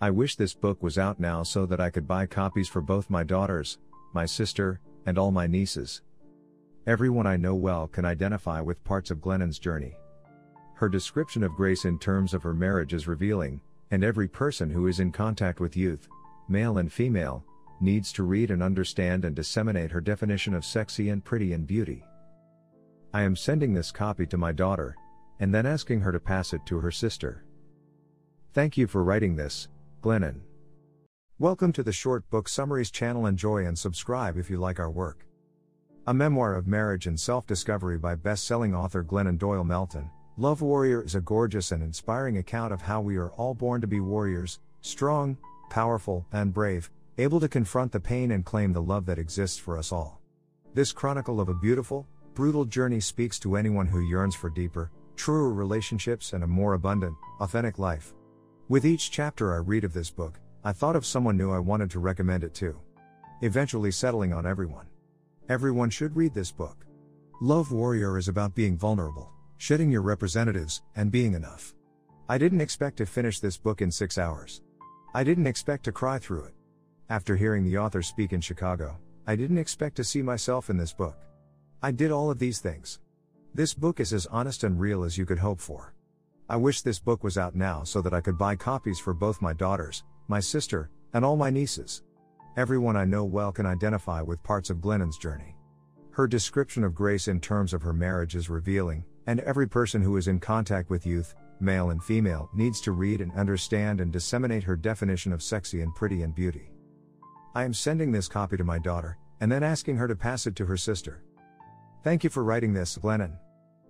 I 0.00 0.08
wish 0.08 0.34
this 0.34 0.54
book 0.54 0.82
was 0.82 0.96
out 0.96 1.20
now 1.20 1.42
so 1.42 1.66
that 1.66 1.80
I 1.80 1.90
could 1.90 2.08
buy 2.08 2.24
copies 2.24 2.66
for 2.66 2.80
both 2.80 3.10
my 3.10 3.22
daughters, 3.22 3.78
my 4.14 4.24
sister, 4.24 4.80
and 5.04 5.18
all 5.18 5.30
my 5.30 5.46
nieces. 5.46 6.00
Everyone 6.86 7.26
I 7.26 7.36
know 7.36 7.54
well 7.54 7.88
can 7.88 8.06
identify 8.06 8.62
with 8.62 8.82
parts 8.84 9.10
of 9.10 9.20
Glennon's 9.20 9.58
journey. 9.58 9.94
Her 10.76 10.88
description 10.88 11.42
of 11.42 11.54
grace 11.54 11.84
in 11.84 11.98
terms 11.98 12.32
of 12.32 12.42
her 12.42 12.54
marriage 12.54 12.94
is 12.94 13.06
revealing, 13.06 13.60
and 13.90 14.02
every 14.02 14.28
person 14.28 14.70
who 14.70 14.86
is 14.86 14.98
in 14.98 15.12
contact 15.12 15.60
with 15.60 15.76
youth, 15.76 16.08
male 16.48 16.78
and 16.78 16.90
female, 16.90 17.44
needs 17.82 18.12
to 18.12 18.22
read 18.22 18.50
and 18.50 18.62
understand 18.62 19.24
and 19.24 19.34
disseminate 19.34 19.90
her 19.90 20.00
definition 20.00 20.54
of 20.54 20.64
sexy 20.64 21.08
and 21.08 21.24
pretty 21.24 21.52
and 21.52 21.66
beauty. 21.66 22.04
I 23.12 23.22
am 23.22 23.36
sending 23.36 23.74
this 23.74 23.90
copy 23.90 24.26
to 24.26 24.38
my 24.38 24.52
daughter, 24.52 24.96
and 25.40 25.54
then 25.54 25.66
asking 25.66 26.00
her 26.00 26.12
to 26.12 26.20
pass 26.20 26.52
it 26.52 26.64
to 26.66 26.78
her 26.78 26.90
sister. 26.90 27.44
Thank 28.54 28.76
you 28.76 28.86
for 28.86 29.02
writing 29.02 29.36
this, 29.36 29.68
Glennon. 30.02 30.40
Welcome 31.38 31.72
to 31.72 31.82
the 31.82 31.92
Short 31.92 32.28
Book 32.30 32.48
Summaries 32.48 32.90
channel. 32.90 33.26
Enjoy 33.26 33.66
and 33.66 33.78
subscribe 33.78 34.36
if 34.38 34.48
you 34.48 34.58
like 34.58 34.78
our 34.78 34.90
work. 34.90 35.26
A 36.06 36.14
memoir 36.14 36.54
of 36.54 36.66
marriage 36.66 37.06
and 37.06 37.18
self 37.18 37.46
discovery 37.46 37.98
by 37.98 38.14
best 38.14 38.46
selling 38.46 38.74
author 38.74 39.02
Glennon 39.02 39.38
Doyle 39.38 39.64
Melton. 39.64 40.10
Love 40.36 40.62
Warrior 40.62 41.02
is 41.02 41.14
a 41.14 41.20
gorgeous 41.20 41.72
and 41.72 41.82
inspiring 41.82 42.38
account 42.38 42.72
of 42.72 42.80
how 42.80 43.00
we 43.00 43.16
are 43.16 43.30
all 43.32 43.54
born 43.54 43.80
to 43.80 43.86
be 43.86 44.00
warriors, 44.00 44.60
strong, 44.80 45.36
powerful, 45.68 46.24
and 46.32 46.54
brave, 46.54 46.90
able 47.18 47.40
to 47.40 47.48
confront 47.48 47.92
the 47.92 48.00
pain 48.00 48.30
and 48.30 48.44
claim 48.44 48.72
the 48.72 48.82
love 48.82 49.06
that 49.06 49.18
exists 49.18 49.58
for 49.58 49.76
us 49.76 49.92
all. 49.92 50.20
This 50.74 50.92
chronicle 50.92 51.40
of 51.40 51.48
a 51.48 51.54
beautiful, 51.54 52.06
brutal 52.34 52.64
journey 52.64 53.00
speaks 53.00 53.38
to 53.40 53.56
anyone 53.56 53.86
who 53.86 54.00
yearns 54.00 54.34
for 54.34 54.48
deeper, 54.48 54.90
truer 55.16 55.52
relationships 55.52 56.32
and 56.32 56.42
a 56.42 56.46
more 56.46 56.74
abundant, 56.74 57.14
authentic 57.40 57.78
life. 57.78 58.14
With 58.68 58.86
each 58.86 59.10
chapter 59.10 59.52
I 59.52 59.58
read 59.58 59.84
of 59.84 59.92
this 59.92 60.10
book, 60.10 60.40
I 60.64 60.72
thought 60.72 60.96
of 60.96 61.04
someone 61.04 61.36
new 61.36 61.50
I 61.50 61.58
wanted 61.58 61.90
to 61.90 61.98
recommend 61.98 62.44
it 62.44 62.54
to. 62.54 62.80
Eventually 63.42 63.90
settling 63.90 64.32
on 64.32 64.46
everyone. 64.46 64.86
Everyone 65.48 65.90
should 65.90 66.16
read 66.16 66.32
this 66.32 66.52
book. 66.52 66.86
Love 67.42 67.72
Warrior 67.72 68.16
is 68.16 68.28
about 68.28 68.54
being 68.54 68.78
vulnerable, 68.78 69.30
shedding 69.58 69.90
your 69.90 70.02
representatives, 70.02 70.82
and 70.96 71.10
being 71.10 71.34
enough. 71.34 71.74
I 72.28 72.38
didn't 72.38 72.60
expect 72.60 72.96
to 72.98 73.06
finish 73.06 73.40
this 73.40 73.58
book 73.58 73.82
in 73.82 73.90
six 73.90 74.16
hours. 74.16 74.62
I 75.12 75.24
didn't 75.24 75.48
expect 75.48 75.84
to 75.84 75.92
cry 75.92 76.18
through 76.18 76.44
it. 76.44 76.54
After 77.12 77.36
hearing 77.36 77.62
the 77.62 77.76
author 77.76 78.00
speak 78.00 78.32
in 78.32 78.40
Chicago, 78.40 78.96
I 79.26 79.36
didn't 79.36 79.58
expect 79.58 79.96
to 79.96 80.02
see 80.02 80.22
myself 80.22 80.70
in 80.70 80.78
this 80.78 80.94
book. 80.94 81.18
I 81.82 81.90
did 81.90 82.10
all 82.10 82.30
of 82.30 82.38
these 82.38 82.58
things. 82.58 83.00
This 83.52 83.74
book 83.74 84.00
is 84.00 84.14
as 84.14 84.24
honest 84.28 84.64
and 84.64 84.80
real 84.80 85.04
as 85.04 85.18
you 85.18 85.26
could 85.26 85.38
hope 85.38 85.60
for. 85.60 85.92
I 86.48 86.56
wish 86.56 86.80
this 86.80 86.98
book 86.98 87.22
was 87.22 87.36
out 87.36 87.54
now 87.54 87.84
so 87.84 88.00
that 88.00 88.14
I 88.14 88.22
could 88.22 88.38
buy 88.38 88.56
copies 88.56 88.98
for 88.98 89.12
both 89.12 89.42
my 89.42 89.52
daughters, 89.52 90.04
my 90.26 90.40
sister, 90.40 90.88
and 91.12 91.22
all 91.22 91.36
my 91.36 91.50
nieces. 91.50 92.02
Everyone 92.56 92.96
I 92.96 93.04
know 93.04 93.26
well 93.26 93.52
can 93.52 93.66
identify 93.66 94.22
with 94.22 94.42
parts 94.42 94.70
of 94.70 94.80
Glennon's 94.80 95.18
journey. 95.18 95.54
Her 96.12 96.26
description 96.26 96.82
of 96.82 96.94
grace 96.94 97.28
in 97.28 97.40
terms 97.40 97.74
of 97.74 97.82
her 97.82 97.92
marriage 97.92 98.36
is 98.36 98.48
revealing, 98.48 99.04
and 99.26 99.40
every 99.40 99.68
person 99.68 100.00
who 100.00 100.16
is 100.16 100.28
in 100.28 100.40
contact 100.40 100.88
with 100.88 101.04
youth, 101.04 101.34
male 101.60 101.90
and 101.90 102.02
female, 102.02 102.48
needs 102.54 102.80
to 102.80 102.92
read 102.92 103.20
and 103.20 103.32
understand 103.32 104.00
and 104.00 104.10
disseminate 104.10 104.62
her 104.62 104.76
definition 104.76 105.30
of 105.30 105.42
sexy 105.42 105.82
and 105.82 105.94
pretty 105.94 106.22
and 106.22 106.34
beauty. 106.34 106.71
I 107.54 107.64
am 107.64 107.74
sending 107.74 108.10
this 108.10 108.28
copy 108.28 108.56
to 108.56 108.64
my 108.64 108.78
daughter, 108.78 109.18
and 109.40 109.52
then 109.52 109.62
asking 109.62 109.96
her 109.96 110.08
to 110.08 110.16
pass 110.16 110.46
it 110.46 110.56
to 110.56 110.64
her 110.64 110.78
sister. 110.78 111.22
Thank 112.02 112.24
you 112.24 112.30
for 112.30 112.44
writing 112.44 112.72
this, 112.72 112.96
Glennon. 112.96 113.36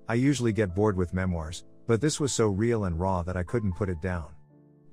I 0.09 0.15
usually 0.15 0.53
get 0.53 0.75
bored 0.75 0.97
with 0.97 1.15
memoirs, 1.15 1.65
but 1.87 2.01
this 2.01 2.19
was 2.19 2.33
so 2.33 2.49
real 2.49 2.87
and 2.87 2.99
raw 2.99 3.23
that 3.23 3.37
I 3.37 3.45
couldn't 3.45 3.75
put 3.75 3.89
it 3.89 4.03
down. 4.03 4.33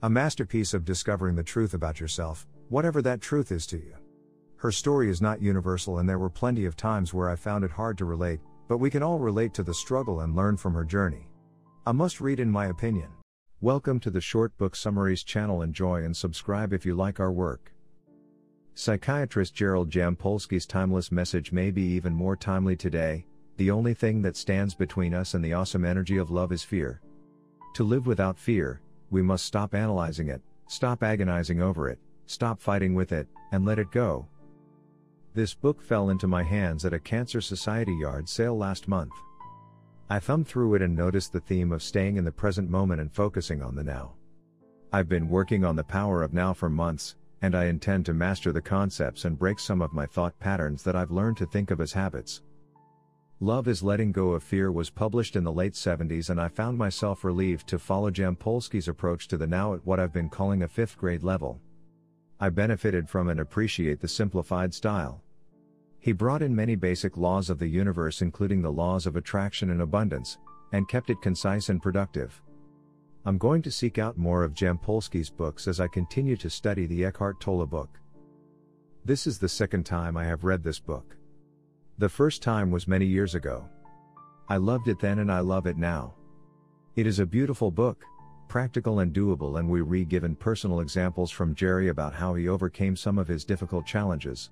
A 0.04 0.10
masterpiece 0.10 0.76
of 0.76 0.86
discovering 0.86 1.36
the 1.36 1.42
truth 1.42 1.74
about 1.74 2.00
yourself, 2.00 2.46
whatever 2.68 3.02
that 3.02 3.22
truth 3.22 3.52
is 3.52 3.66
to 3.68 3.78
you. 3.78 3.96
Her 4.58 4.72
story 4.72 5.10
is 5.10 5.20
not 5.20 5.42
universal, 5.42 5.98
and 5.98 6.08
there 6.08 6.20
were 6.20 6.30
plenty 6.30 6.66
of 6.66 6.76
times 6.76 7.12
where 7.12 7.30
I 7.30 7.36
found 7.36 7.64
it 7.64 7.72
hard 7.72 7.98
to 7.98 8.06
relate, 8.06 8.40
but 8.68 8.78
we 8.78 8.92
can 8.92 9.02
all 9.02 9.18
relate 9.18 9.56
to 9.56 9.64
the 9.64 9.74
struggle 9.74 10.20
and 10.20 10.36
learn 10.36 10.58
from 10.58 10.76
her 10.76 10.86
journey. 10.86 11.32
A 11.88 11.94
must 11.94 12.22
read, 12.22 12.40
in 12.40 12.52
my 12.52 12.68
opinion. 12.68 13.10
Welcome 13.62 14.00
to 14.02 14.12
the 14.12 14.22
Short 14.22 14.56
Book 14.60 14.76
Summaries 14.76 15.24
channel. 15.24 15.64
Enjoy 15.64 16.04
and 16.04 16.16
subscribe 16.16 16.72
if 16.72 16.86
you 16.86 16.94
like 16.94 17.20
our 17.20 17.32
work. 17.32 17.74
Psychiatrist 18.80 19.54
Gerald 19.54 19.90
Jampolsky's 19.90 20.66
timeless 20.66 21.12
message 21.12 21.52
may 21.52 21.70
be 21.70 21.82
even 21.82 22.16
more 22.16 22.38
timely 22.38 22.78
today 22.78 23.26
the 23.58 23.70
only 23.70 23.94
thing 23.94 24.22
that 24.22 24.38
stands 24.38 24.74
between 24.74 25.14
us 25.14 25.34
and 25.34 25.44
the 25.44 25.52
awesome 25.52 25.84
energy 25.84 26.16
of 26.16 26.32
love 26.32 26.54
is 26.54 26.64
fear. 26.64 27.02
To 27.74 27.84
live 27.84 28.08
without 28.08 28.40
fear, 28.40 28.80
we 29.10 29.22
must 29.22 29.46
stop 29.46 29.76
analyzing 29.76 30.30
it, 30.30 30.42
stop 30.70 31.04
agonizing 31.04 31.62
over 31.62 31.90
it, 31.90 32.00
stop 32.26 32.62
fighting 32.62 32.96
with 32.96 33.12
it, 33.12 33.28
and 33.52 33.66
let 33.66 33.80
it 33.80 33.92
go. 33.92 34.26
This 35.34 35.54
book 35.54 35.82
fell 35.82 36.10
into 36.10 36.28
my 36.28 36.42
hands 36.42 36.86
at 36.86 36.94
a 36.94 37.00
Cancer 37.00 37.42
Society 37.42 37.96
yard 37.96 38.30
sale 38.30 38.58
last 38.58 38.88
month. 38.88 39.12
I 40.10 40.20
thumbed 40.20 40.48
through 40.48 40.76
it 40.76 40.82
and 40.82 40.96
noticed 40.96 41.34
the 41.34 41.42
theme 41.42 41.74
of 41.74 41.84
staying 41.84 42.16
in 42.16 42.24
the 42.24 42.32
present 42.32 42.70
moment 42.70 43.02
and 43.02 43.12
focusing 43.12 43.62
on 43.62 43.76
the 43.76 43.84
now. 43.84 44.14
I've 44.94 45.10
been 45.10 45.28
working 45.28 45.66
on 45.66 45.76
the 45.76 45.84
power 45.84 46.24
of 46.24 46.34
now 46.34 46.54
for 46.54 46.70
months, 46.70 47.16
and 47.42 47.56
I 47.56 47.66
intend 47.66 48.06
to 48.06 48.14
master 48.14 48.52
the 48.52 48.62
concepts 48.62 49.26
and 49.26 49.40
break 49.40 49.60
some 49.60 49.82
of 49.82 49.94
my 49.94 50.06
thought 50.06 50.38
patterns 50.40 50.84
that 50.84 50.96
I've 50.96 51.12
learned 51.12 51.38
to 51.38 51.46
think 51.46 51.72
of 51.72 51.82
as 51.82 51.94
habits. 51.94 52.42
Love 53.42 53.70
is 53.70 53.82
Letting 53.82 54.12
Go 54.12 54.32
of 54.32 54.44
Fear 54.44 54.72
was 54.72 54.90
published 54.90 55.38
in 55.38 55.46
the 55.46 55.52
late 55.52 55.74
70s, 55.74 56.30
and 56.30 56.42
I 56.42 56.50
found 56.50 56.78
myself 56.78 57.24
relieved 57.24 57.68
to 57.68 57.80
follow 57.80 58.12
Jampolsky's 58.12 58.90
approach 58.90 59.30
to 59.30 59.38
the 59.38 59.48
now 59.48 59.74
at 59.74 59.86
what 59.86 60.00
I've 60.00 60.12
been 60.12 60.30
calling 60.30 60.64
a 60.64 60.68
fifth 60.68 60.98
grade 60.98 61.24
level. 61.24 61.62
I 62.42 62.50
benefited 62.50 63.10
from 63.10 63.30
and 63.30 63.40
appreciate 63.40 64.02
the 64.02 64.10
simplified 64.10 64.74
style. 64.74 65.22
He 66.00 66.12
brought 66.12 66.42
in 66.42 66.56
many 66.56 66.76
basic 66.76 67.16
laws 67.16 67.50
of 67.50 67.60
the 67.60 67.68
universe, 67.68 68.22
including 68.22 68.62
the 68.62 68.72
laws 68.72 69.06
of 69.06 69.16
attraction 69.16 69.70
and 69.70 69.82
abundance, 69.82 70.38
and 70.74 70.88
kept 70.90 71.10
it 71.10 71.22
concise 71.22 71.70
and 71.70 71.82
productive. 71.82 72.42
I'm 73.26 73.38
going 73.38 73.62
to 73.64 73.72
seek 73.72 73.98
out 73.98 74.18
more 74.18 74.44
of 74.44 74.54
Jampolsky's 74.54 75.30
books 75.30 75.68
as 75.68 75.80
I 75.80 75.88
continue 75.88 76.38
to 76.38 76.50
study 76.50 76.86
the 76.86 77.04
Eckhart 77.04 77.42
Tolle 77.42 77.66
book. 77.66 78.00
This 79.04 79.28
is 79.28 79.38
the 79.40 79.50
second 79.50 79.86
time 79.86 80.16
I 80.16 80.24
have 80.24 80.46
read 80.46 80.64
this 80.64 80.80
book. 80.80 81.18
The 81.98 82.08
first 82.08 82.42
time 82.42 82.72
was 82.72 82.88
many 82.88 83.06
years 83.06 83.36
ago. 83.36 83.68
I 84.48 84.56
loved 84.56 84.88
it 84.88 85.00
then 85.00 85.20
and 85.20 85.30
I 85.32 85.42
love 85.42 85.68
it 85.68 85.78
now. 85.78 86.16
It 86.96 87.06
is 87.06 87.20
a 87.20 87.26
beautiful 87.26 87.72
book, 87.72 88.06
practical 88.48 89.00
and 89.00 89.14
doable, 89.14 89.60
and 89.60 89.70
we 89.70 89.82
re 89.82 90.06
given 90.06 90.36
personal 90.36 90.80
examples 90.80 91.30
from 91.30 91.56
Jerry 91.56 91.90
about 91.90 92.14
how 92.14 92.36
he 92.36 92.48
overcame 92.48 92.96
some 92.96 93.18
of 93.18 93.28
his 93.28 93.44
difficult 93.44 93.86
challenges. 93.86 94.50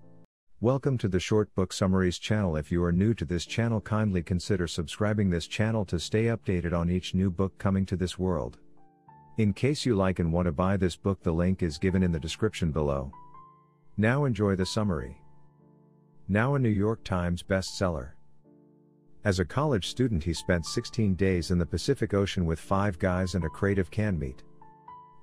Welcome 0.60 0.98
to 0.98 1.08
the 1.08 1.20
Short 1.20 1.54
Book 1.54 1.72
Summaries 1.72 2.18
channel. 2.18 2.56
If 2.56 2.72
you 2.72 2.84
are 2.84 2.92
new 2.92 3.14
to 3.14 3.26
this 3.26 3.46
channel, 3.46 3.80
kindly 3.80 4.24
consider 4.24 4.66
subscribing 4.66 5.30
this 5.30 5.46
channel 5.46 5.86
to 5.86 6.00
stay 6.00 6.24
updated 6.24 6.74
on 6.74 6.90
each 6.90 7.14
new 7.14 7.30
book 7.30 7.56
coming 7.60 7.86
to 7.86 7.96
this 7.96 8.18
world. 8.18 8.58
In 9.38 9.54
case 9.54 9.86
you 9.86 9.96
like 9.96 10.18
and 10.18 10.34
want 10.34 10.48
to 10.48 10.52
buy 10.52 10.76
this 10.76 10.96
book, 10.96 11.22
the 11.22 11.32
link 11.32 11.62
is 11.62 11.78
given 11.78 12.02
in 12.02 12.12
the 12.12 12.20
description 12.20 12.72
below. 12.72 13.12
Now 13.98 14.26
enjoy 14.26 14.56
the 14.56 14.66
summary. 14.66 15.22
Now 16.28 16.56
a 16.56 16.60
New 16.60 16.70
York 16.70 17.04
Times 17.04 17.44
bestseller. 17.44 18.14
As 19.26 19.38
a 19.38 19.46
college 19.46 19.86
student, 19.86 20.24
he 20.24 20.34
spent 20.34 20.66
16 20.66 21.14
days 21.14 21.52
in 21.52 21.60
the 21.60 21.68
Pacific 21.68 22.16
Ocean 22.16 22.48
with 22.48 22.60
five 22.60 22.98
guys 22.98 23.36
and 23.36 23.46
a 23.46 23.50
crate 23.50 23.78
of 23.78 23.92
canned 23.92 24.20
meat. 24.20 24.42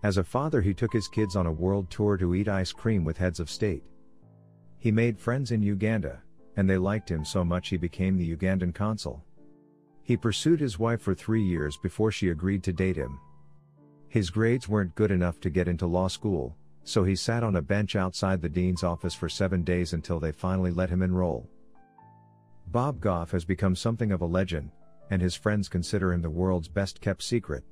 As 0.04 0.16
a 0.16 0.22
father, 0.22 0.60
he 0.60 0.74
took 0.74 0.92
his 0.92 1.08
kids 1.08 1.34
on 1.34 1.46
a 1.46 1.52
world 1.52 1.90
tour 1.90 2.16
to 2.18 2.36
eat 2.36 2.46
ice 2.46 2.70
cream 2.70 3.02
with 3.02 3.18
heads 3.18 3.40
of 3.40 3.50
state. 3.50 3.82
He 4.84 4.92
made 4.92 5.18
friends 5.18 5.50
in 5.50 5.62
Uganda, 5.62 6.20
and 6.58 6.68
they 6.68 6.76
liked 6.76 7.10
him 7.10 7.24
so 7.24 7.42
much 7.42 7.70
he 7.70 7.78
became 7.78 8.18
the 8.18 8.36
Ugandan 8.36 8.74
consul. 8.74 9.24
He 10.02 10.14
pursued 10.14 10.60
his 10.60 10.78
wife 10.78 11.00
for 11.00 11.14
three 11.14 11.42
years 11.42 11.78
before 11.78 12.12
she 12.12 12.28
agreed 12.28 12.62
to 12.64 12.72
date 12.74 12.96
him. 12.96 13.18
His 14.08 14.28
grades 14.28 14.68
weren't 14.68 14.94
good 14.94 15.10
enough 15.10 15.40
to 15.40 15.48
get 15.48 15.68
into 15.68 15.86
law 15.86 16.08
school, 16.08 16.54
so 16.82 17.02
he 17.02 17.16
sat 17.16 17.42
on 17.42 17.56
a 17.56 17.62
bench 17.62 17.96
outside 17.96 18.42
the 18.42 18.48
dean's 18.50 18.84
office 18.84 19.14
for 19.14 19.26
seven 19.26 19.64
days 19.64 19.94
until 19.94 20.20
they 20.20 20.32
finally 20.32 20.70
let 20.70 20.90
him 20.90 21.00
enroll. 21.00 21.48
Bob 22.66 23.00
Goff 23.00 23.30
has 23.30 23.46
become 23.46 23.74
something 23.74 24.12
of 24.12 24.20
a 24.20 24.26
legend, 24.26 24.70
and 25.08 25.22
his 25.22 25.34
friends 25.34 25.66
consider 25.66 26.12
him 26.12 26.20
the 26.20 26.28
world's 26.28 26.68
best 26.68 27.00
kept 27.00 27.22
secret. 27.22 27.64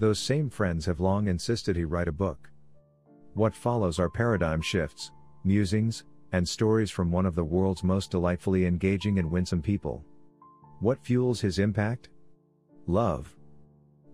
Those 0.00 0.18
same 0.18 0.50
friends 0.50 0.86
have 0.86 0.98
long 0.98 1.28
insisted 1.28 1.76
he 1.76 1.84
write 1.84 2.08
a 2.08 2.12
book. 2.12 2.50
What 3.34 3.54
follows 3.54 4.00
are 4.00 4.10
paradigm 4.10 4.60
shifts, 4.60 5.12
musings, 5.44 6.02
and 6.32 6.48
stories 6.48 6.90
from 6.90 7.10
one 7.10 7.26
of 7.26 7.34
the 7.34 7.44
world's 7.44 7.84
most 7.84 8.10
delightfully 8.10 8.66
engaging 8.66 9.18
and 9.18 9.30
winsome 9.30 9.62
people. 9.62 10.04
What 10.80 11.04
fuels 11.04 11.40
his 11.40 11.58
impact? 11.58 12.08
Love. 12.86 13.34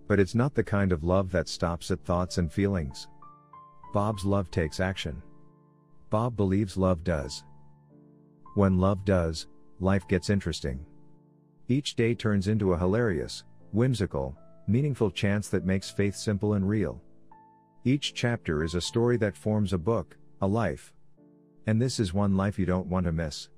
But 0.09 0.21
it's 0.21 0.35
not 0.35 0.55
the 0.55 0.65
kind 0.65 0.93
of 0.93 1.05
love 1.05 1.31
that 1.33 1.49
stops 1.49 1.91
at 1.91 2.05
thoughts 2.05 2.39
and 2.39 2.53
feelings. 2.53 3.09
Bob's 3.93 4.25
love 4.25 4.51
takes 4.51 4.81
action. 4.81 5.23
Bob 6.11 6.37
believes 6.37 6.77
love 6.77 7.05
does. 7.05 7.45
When 8.55 8.79
love 8.79 9.05
does, 9.05 9.47
life 9.81 10.07
gets 10.09 10.31
interesting. 10.31 10.85
Each 11.69 11.95
day 11.95 12.15
turns 12.15 12.49
into 12.49 12.73
a 12.73 12.79
hilarious, 12.79 13.45
whimsical, 13.73 14.37
meaningful 14.67 15.11
chance 15.11 15.49
that 15.49 15.65
makes 15.65 15.91
faith 15.91 16.15
simple 16.15 16.55
and 16.55 16.69
real. 16.69 17.01
Each 17.85 18.15
chapter 18.15 18.63
is 18.63 18.75
a 18.75 18.81
story 18.81 19.17
that 19.19 19.37
forms 19.37 19.73
a 19.73 19.79
book, 19.79 20.17
a 20.41 20.47
life. 20.47 20.93
And 21.67 21.81
this 21.81 22.01
is 22.01 22.13
one 22.13 22.37
life 22.37 22.59
you 22.59 22.67
don't 22.67 22.89
want 22.89 23.07
to 23.07 23.13
miss. 23.13 23.49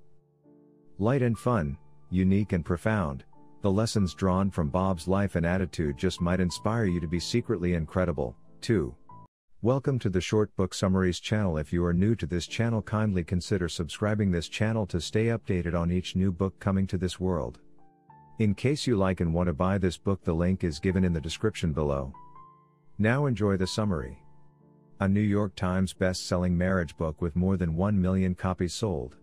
Light 0.99 1.23
and 1.23 1.39
fun, 1.39 1.79
unique 2.11 2.53
and 2.53 2.65
profound, 2.65 3.25
the 3.63 3.71
lessons 3.71 4.13
drawn 4.13 4.51
from 4.51 4.69
Bob's 4.69 5.09
life 5.09 5.37
and 5.37 5.47
attitude 5.47 5.97
just 5.97 6.21
might 6.21 6.39
inspire 6.39 6.85
you 6.85 7.01
to 7.01 7.09
be 7.09 7.19
secretly 7.19 7.73
incredible, 7.73 8.37
too. 8.61 8.95
Welcome 9.63 9.99
to 10.01 10.11
the 10.11 10.21
Short 10.21 10.55
Book 10.55 10.75
Summaries 10.75 11.19
channel. 11.19 11.57
If 11.57 11.73
you 11.73 11.83
are 11.87 11.95
new 11.95 12.15
to 12.17 12.27
this 12.27 12.47
channel, 12.47 12.83
kindly 12.83 13.25
consider 13.25 13.71
subscribing 13.71 14.31
this 14.31 14.51
channel 14.51 14.85
to 14.89 15.01
stay 15.01 15.29
updated 15.29 15.75
on 15.75 15.91
each 15.91 16.15
new 16.15 16.31
book 16.31 16.61
coming 16.61 16.87
to 16.89 16.99
this 16.99 17.19
world. 17.19 17.61
In 18.39 18.55
case 18.55 18.87
you 18.87 18.99
like 18.99 19.21
and 19.21 19.33
want 19.33 19.47
to 19.47 19.55
buy 19.55 19.79
this 19.79 19.97
book, 19.97 20.23
the 20.25 20.35
link 20.35 20.63
is 20.63 20.79
given 20.79 21.05
in 21.05 21.15
the 21.15 21.21
description 21.23 21.73
below. 21.73 22.13
Now 22.99 23.25
enjoy 23.25 23.57
the 23.57 23.67
summary 23.67 24.19
a 25.05 25.09
New 25.09 25.21
York 25.21 25.55
Times 25.55 25.93
best-selling 25.93 26.57
marriage 26.57 26.97
book 26.97 27.21
with 27.21 27.37
more 27.37 27.59
than 27.59 27.77
1 27.77 28.01
million 28.01 28.35
copies 28.35 28.73
sold. 28.73 29.17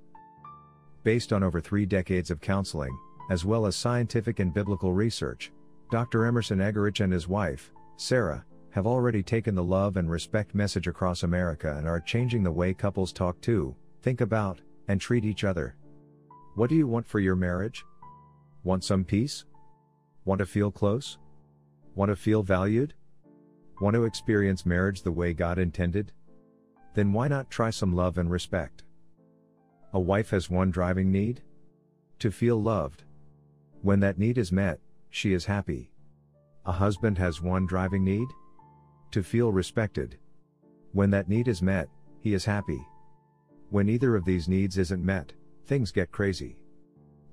Based 1.03 1.34
on 1.34 1.41
over 1.41 1.60
three 1.60 1.88
decades 1.88 2.30
of 2.30 2.40
counseling, 2.40 2.95
as 3.32 3.45
well 3.45 3.66
as 3.66 3.76
scientific 3.76 4.38
and 4.38 4.53
biblical 4.53 4.94
research, 4.94 5.52
Dr. 5.90 6.28
Emerson 6.28 6.60
Eggerichs 6.60 7.03
and 7.03 7.12
his 7.12 7.28
wife, 7.28 7.72
Sarah, 7.98 8.45
have 8.70 8.86
already 8.86 9.24
taken 9.24 9.56
the 9.56 9.64
love 9.64 9.98
and 9.98 10.08
respect 10.08 10.53
message 10.53 10.86
across 10.86 11.24
America 11.24 11.76
and 11.76 11.88
are 11.88 11.99
changing 11.99 12.44
the 12.44 12.52
way 12.52 12.76
couples 12.76 13.12
talk 13.12 13.41
to, 13.41 13.76
think 14.03 14.22
about, 14.22 14.62
and 14.88 15.02
treat 15.02 15.26
each 15.26 15.44
other. 15.44 15.76
What 16.53 16.70
do 16.70 16.76
you 16.76 16.86
want 16.86 17.08
for 17.08 17.20
your 17.20 17.36
marriage? 17.36 17.84
Want 18.64 18.84
some 18.84 19.03
peace? 19.03 19.45
Want 20.26 20.38
to 20.38 20.45
feel 20.45 20.70
close? 20.70 21.18
Want 21.95 22.10
to 22.10 22.16
feel 22.16 22.44
valued? 22.44 22.94
Want 23.82 23.95
to 23.95 24.06
experience 24.06 24.64
marriage 24.64 25.02
the 25.02 25.12
way 25.12 25.34
God 25.34 25.58
intended? 25.58 26.12
Then 26.94 27.12
why 27.14 27.28
not 27.28 27.49
try 27.49 27.72
some 27.72 27.95
love 27.95 28.20
and 28.20 28.30
respect? 28.30 28.84
A 29.94 29.99
wife 29.99 30.30
has 30.30 30.52
one 30.52 30.70
driving 30.70 31.12
need? 31.12 31.41
To 32.20 32.30
feel 32.30 32.62
loved. 32.62 33.06
When 33.82 33.99
that 34.02 34.20
need 34.20 34.38
is 34.38 34.52
met, 34.52 34.80
she 35.10 35.34
is 35.34 35.45
happy. 35.45 35.91
A 36.68 36.72
husband 36.72 37.18
has 37.18 37.41
one 37.41 37.66
driving 37.66 38.03
need? 38.03 38.28
To 39.14 39.24
feel 39.24 39.52
respected. 39.52 40.16
When 40.91 41.10
that 41.10 41.28
need 41.28 41.48
is 41.48 41.64
met, 41.64 41.90
he 42.20 42.36
is 42.36 42.45
happy. 42.45 42.86
When 43.72 43.90
either 43.90 44.16
of 44.16 44.26
these 44.26 44.48
needs 44.48 44.78
isn't 44.78 45.03
met, 45.03 45.34
things 45.66 45.91
get 45.91 46.12
crazy. 46.12 46.60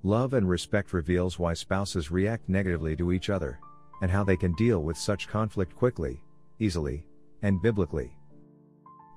Love 0.03 0.33
and 0.33 0.49
respect 0.49 0.95
reveals 0.95 1.39
why 1.39 1.53
spouses 1.53 2.11
react 2.11 2.49
negatively 2.49 2.97
to 2.97 3.13
each 3.13 3.29
other, 3.29 3.61
and 4.01 4.11
how 4.11 4.25
they 4.25 4.37
can 4.37 4.55
deal 4.55 4.83
with 4.83 4.97
such 4.97 5.29
conflict 5.29 5.77
quickly, 5.77 6.23
easily, 6.59 7.05
and 7.43 7.63
biblically. 7.63 8.17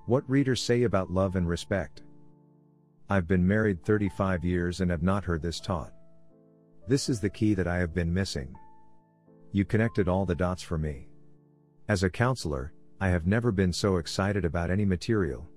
What 0.05 0.29
readers 0.29 0.61
say 0.61 0.83
about 0.83 1.11
love 1.11 1.35
and 1.35 1.47
respect. 1.47 2.03
I've 3.09 3.27
been 3.27 3.47
married 3.47 3.83
35 3.83 4.43
years 4.43 4.81
and 4.81 4.89
have 4.89 5.03
not 5.03 5.23
heard 5.23 5.41
this 5.41 5.59
taught. 5.59 5.93
This 6.87 7.09
is 7.09 7.19
the 7.19 7.29
key 7.29 7.53
that 7.53 7.67
I 7.67 7.77
have 7.77 7.93
been 7.93 8.13
missing. 8.13 8.55
You 9.51 9.65
connected 9.65 10.07
all 10.07 10.25
the 10.25 10.35
dots 10.35 10.63
for 10.63 10.77
me. 10.77 11.07
As 11.87 12.03
a 12.03 12.09
counselor, 12.09 12.73
I 12.99 13.09
have 13.09 13.27
never 13.27 13.51
been 13.51 13.73
so 13.73 13.97
excited 13.97 14.45
about 14.45 14.71
any 14.71 14.85
material. 14.85 15.47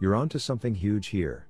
You're 0.00 0.14
onto 0.14 0.38
something 0.38 0.74
huge 0.74 1.08
here. 1.08 1.48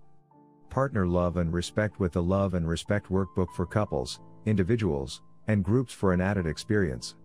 Partner 0.71 1.07
love 1.07 1.37
and 1.37 1.53
respect 1.53 2.01
with 2.01 2.13
the 2.13 2.23
Love 2.23 2.55
and 2.55 2.69
Respect 2.69 3.11
Workbook 3.11 3.53
for 3.55 3.67
couples, 3.67 4.21
individuals, 4.47 5.23
and 5.47 5.65
groups 5.65 5.93
for 5.93 6.13
an 6.13 6.21
added 6.21 6.47
experience. 6.47 7.17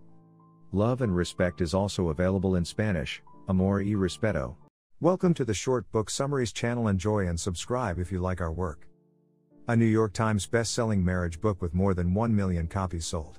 Love 0.75 1.01
and 1.03 1.15
Respect 1.15 1.61
is 1.61 1.75
also 1.75 2.09
available 2.09 2.55
in 2.55 2.65
Spanish, 2.65 3.21
Amor 3.47 3.77
y 3.77 3.91
Respeto. 3.91 4.55
Welcome 5.01 5.35
to 5.35 5.45
the 5.45 5.53
Short 5.53 5.85
Book 5.91 6.09
Summaries 6.09 6.51
channel. 6.51 6.87
Enjoy 6.87 7.27
and 7.27 7.39
subscribe 7.39 7.99
if 7.99 8.11
you 8.11 8.17
like 8.17 8.41
our 8.41 8.51
work. 8.51 8.87
A 9.67 9.75
New 9.75 9.85
York 9.85 10.13
Times 10.13 10.47
best-selling 10.47 11.05
marriage 11.05 11.39
book 11.39 11.61
with 11.61 11.75
more 11.75 11.93
than 11.93 12.15
1 12.15 12.35
million 12.35 12.65
copies 12.65 13.05
sold. 13.05 13.37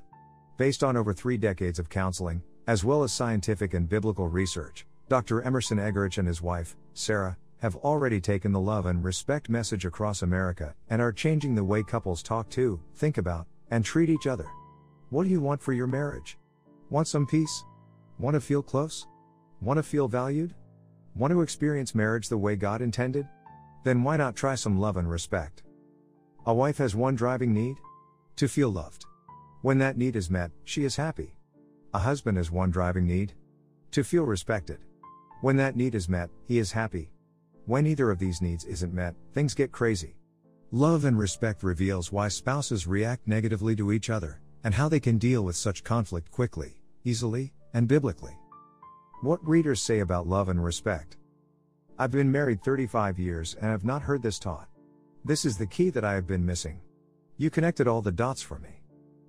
Based 0.58 0.84
on 0.84 0.96
over 0.96 1.12
three 1.12 1.36
decades 1.36 1.80
of 1.80 1.88
counseling, 1.88 2.40
as 2.68 2.84
well 2.84 3.02
as 3.02 3.12
scientific 3.12 3.74
and 3.74 3.88
biblical 3.88 4.28
research, 4.28 4.86
Dr. 5.08 5.42
Emerson 5.42 5.78
Eggerichs 5.78 6.18
and 6.18 6.28
his 6.28 6.40
wife, 6.40 6.76
Sarah, 6.92 7.36
have 7.58 7.74
already 7.74 8.20
taken 8.20 8.52
the 8.52 8.60
love 8.60 8.86
and 8.86 9.02
respect 9.02 9.48
message 9.48 9.84
across 9.84 10.22
America 10.22 10.72
and 10.88 11.02
are 11.02 11.10
changing 11.10 11.56
the 11.56 11.64
way 11.64 11.82
couples 11.82 12.22
talk 12.22 12.48
to, 12.50 12.80
think 12.94 13.18
about, 13.18 13.48
and 13.72 13.84
treat 13.84 14.08
each 14.08 14.28
other. 14.28 14.46
What 15.10 15.24
do 15.24 15.30
you 15.30 15.40
want 15.40 15.60
for 15.60 15.72
your 15.72 15.88
marriage? 15.88 16.38
Want 16.94 17.08
some 17.08 17.26
peace? 17.26 17.64
Want 18.20 18.34
to 18.34 18.40
feel 18.40 18.62
close? 18.62 19.08
Want 19.60 19.78
to 19.78 19.82
feel 19.82 20.06
valued? 20.06 20.54
Want 21.16 21.32
to 21.32 21.42
experience 21.42 21.92
marriage 21.92 22.28
the 22.28 22.38
way 22.38 22.54
God 22.54 22.80
intended? 22.80 23.26
Then 23.82 24.04
why 24.04 24.16
not 24.16 24.36
try 24.36 24.54
some 24.54 24.78
love 24.78 24.96
and 24.96 25.10
respect? 25.10 25.64
A 26.46 26.54
wife 26.54 26.78
has 26.78 26.94
one 26.94 27.16
driving 27.16 27.52
need? 27.52 27.78
To 28.36 28.46
feel 28.46 28.70
loved. 28.70 29.06
When 29.62 29.76
that 29.78 29.98
need 29.98 30.14
is 30.14 30.30
met, 30.30 30.52
she 30.62 30.84
is 30.84 30.94
happy. 30.94 31.34
A 31.94 31.98
husband 31.98 32.36
has 32.36 32.52
one 32.52 32.70
driving 32.70 33.08
need? 33.08 33.32
To 33.90 34.04
feel 34.04 34.22
respected. 34.22 34.78
When 35.40 35.56
that 35.56 35.74
need 35.74 35.96
is 35.96 36.08
met, 36.08 36.30
he 36.46 36.58
is 36.60 36.70
happy. 36.70 37.10
When 37.66 37.88
either 37.88 38.08
of 38.12 38.20
these 38.20 38.40
needs 38.40 38.64
isn't 38.66 38.94
met, 38.94 39.16
things 39.32 39.52
get 39.52 39.72
crazy. 39.72 40.14
Love 40.70 41.06
and 41.06 41.18
respect 41.18 41.64
reveals 41.64 42.12
why 42.12 42.28
spouses 42.28 42.86
react 42.86 43.26
negatively 43.26 43.74
to 43.74 43.90
each 43.90 44.10
other, 44.10 44.40
and 44.62 44.72
how 44.72 44.88
they 44.88 45.00
can 45.00 45.18
deal 45.18 45.42
with 45.42 45.56
such 45.56 45.82
conflict 45.82 46.30
quickly, 46.30 46.76
easily, 47.04 47.52
and 47.72 47.88
biblically. 47.88 48.36
What 49.22 49.46
readers 49.46 49.80
say 49.80 50.00
about 50.00 50.26
love 50.26 50.48
and 50.48 50.62
respect. 50.62 51.16
I've 51.98 52.10
been 52.10 52.30
married 52.30 52.62
35 52.62 53.18
years 53.18 53.54
and 53.54 53.70
have 53.70 53.84
not 53.84 54.02
heard 54.02 54.22
this 54.22 54.38
taught. 54.38 54.68
This 55.24 55.44
is 55.44 55.56
the 55.56 55.66
key 55.66 55.90
that 55.90 56.04
I 56.04 56.14
have 56.14 56.26
been 56.26 56.44
missing. 56.44 56.80
You 57.36 57.50
connected 57.50 57.88
all 57.88 58.02
the 58.02 58.12
dots 58.12 58.42
for 58.42 58.58
me. 58.58 58.82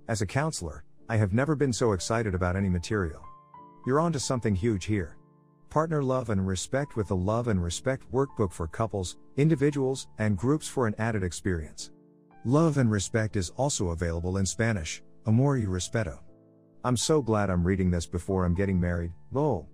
As 0.07 0.21
a 0.21 0.25
counselor, 0.25 0.83
I 1.07 1.17
have 1.17 1.33
never 1.33 1.55
been 1.55 1.73
so 1.73 1.93
excited 1.93 2.35
about 2.35 2.55
any 2.55 2.69
material. 2.69 3.21
You're 3.85 3.99
onto 3.99 4.19
something 4.19 4.55
huge 4.55 4.85
here. 4.85 5.17
Partner 5.69 6.01
Love 6.01 6.29
and 6.29 6.47
Respect 6.47 6.95
with 6.95 7.07
the 7.07 7.15
Love 7.15 7.47
and 7.47 7.63
Respect 7.63 8.11
Workbook 8.11 8.51
for 8.51 8.67
couples, 8.67 9.17
individuals, 9.37 10.07
and 10.17 10.37
groups 10.37 10.67
for 10.67 10.87
an 10.87 10.95
added 10.97 11.23
experience. 11.23 11.91
Love 12.45 12.77
and 12.77 12.89
Respect 12.89 13.35
is 13.35 13.51
also 13.51 13.89
available 13.89 14.37
in 14.37 14.45
Spanish, 14.45 15.03
Amor 15.27 15.57
y 15.57 15.65
Respeto. 15.65 16.24
I'm 16.85 16.95
so 16.95 17.19
glad 17.19 17.49
I'm 17.49 17.63
reading 17.63 17.89
this 17.89 18.05
before 18.05 18.45
I'm 18.45 18.53
getting 18.53 18.79
married, 18.79 19.11
lol. 19.31 19.67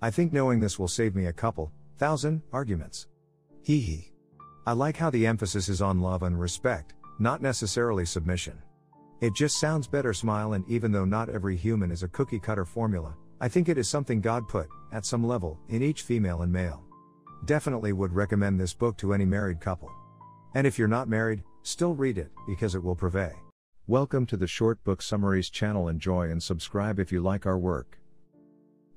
I 0.00 0.12
think 0.12 0.32
knowing 0.32 0.60
this 0.60 0.78
will 0.78 0.86
save 0.86 1.16
me 1.16 1.26
a 1.26 1.32
couple, 1.32 1.72
thousand, 1.98 2.40
arguments. 2.52 3.08
Hee 3.64 3.80
hee. 3.80 4.12
I 4.64 4.70
like 4.70 4.96
how 4.96 5.10
the 5.10 5.26
emphasis 5.26 5.68
is 5.68 5.82
on 5.82 6.00
love 6.00 6.22
and 6.22 6.38
respect, 6.38 6.94
not 7.18 7.42
necessarily 7.42 8.06
submission. 8.06 8.62
It 9.20 9.34
just 9.34 9.58
sounds 9.58 9.88
better 9.88 10.14
smile 10.14 10.52
and 10.52 10.64
even 10.68 10.92
though 10.92 11.04
not 11.04 11.28
every 11.28 11.56
human 11.56 11.90
is 11.90 12.04
a 12.04 12.08
cookie 12.08 12.38
cutter 12.38 12.64
formula, 12.64 13.16
I 13.40 13.48
think 13.48 13.68
it 13.68 13.76
is 13.76 13.88
something 13.88 14.20
God 14.20 14.46
put, 14.46 14.68
at 14.92 15.04
some 15.04 15.26
level, 15.26 15.58
in 15.68 15.82
each 15.82 16.02
female 16.02 16.42
and 16.42 16.52
male. 16.52 16.84
Definitely 17.44 17.92
would 17.92 18.12
recommend 18.12 18.60
this 18.60 18.72
book 18.72 18.96
to 18.98 19.14
any 19.14 19.24
married 19.24 19.60
couple. 19.60 19.90
And 20.54 20.64
if 20.64 20.78
you're 20.78 20.86
not 20.86 21.08
married, 21.08 21.42
still 21.64 21.96
read 21.96 22.18
it, 22.18 22.30
because 22.46 22.76
it 22.76 22.84
will 22.84 22.94
prevail. 22.94 23.34
Welcome 23.88 24.26
to 24.26 24.36
the 24.36 24.46
Short 24.46 24.82
Book 24.84 25.02
Summaries 25.02 25.50
channel. 25.50 25.88
Enjoy 25.88 26.30
and 26.30 26.40
subscribe 26.40 27.00
if 27.00 27.10
you 27.10 27.20
like 27.20 27.46
our 27.46 27.58
work. 27.58 27.98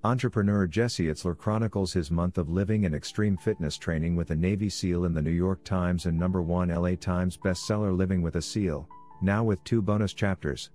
Entrepreneur 0.04 0.68
Jesse 0.68 1.08
Itzler 1.08 1.36
chronicles 1.36 1.92
his 1.92 2.12
month 2.12 2.38
of 2.38 2.52
living 2.52 2.84
in 2.84 2.94
extreme 2.94 3.36
fitness 3.36 3.80
training 3.80 4.16
with 4.16 4.30
a 4.30 4.36
Navy 4.36 4.70
SEAL 4.70 5.06
in 5.06 5.14
the 5.16 5.24
New 5.24 5.32
York 5.32 5.64
Times 5.64 6.06
and 6.06 6.16
number 6.16 6.44
one 6.44 6.70
LA 6.70 6.94
Times 6.94 7.36
bestseller 7.36 7.98
Living 7.98 8.22
with 8.22 8.36
a 8.36 8.42
SEAL, 8.44 8.88
now 9.24 9.44
with 9.44 9.64
two 9.64 9.82
bonus 9.82 10.14
chapters. 10.14 10.70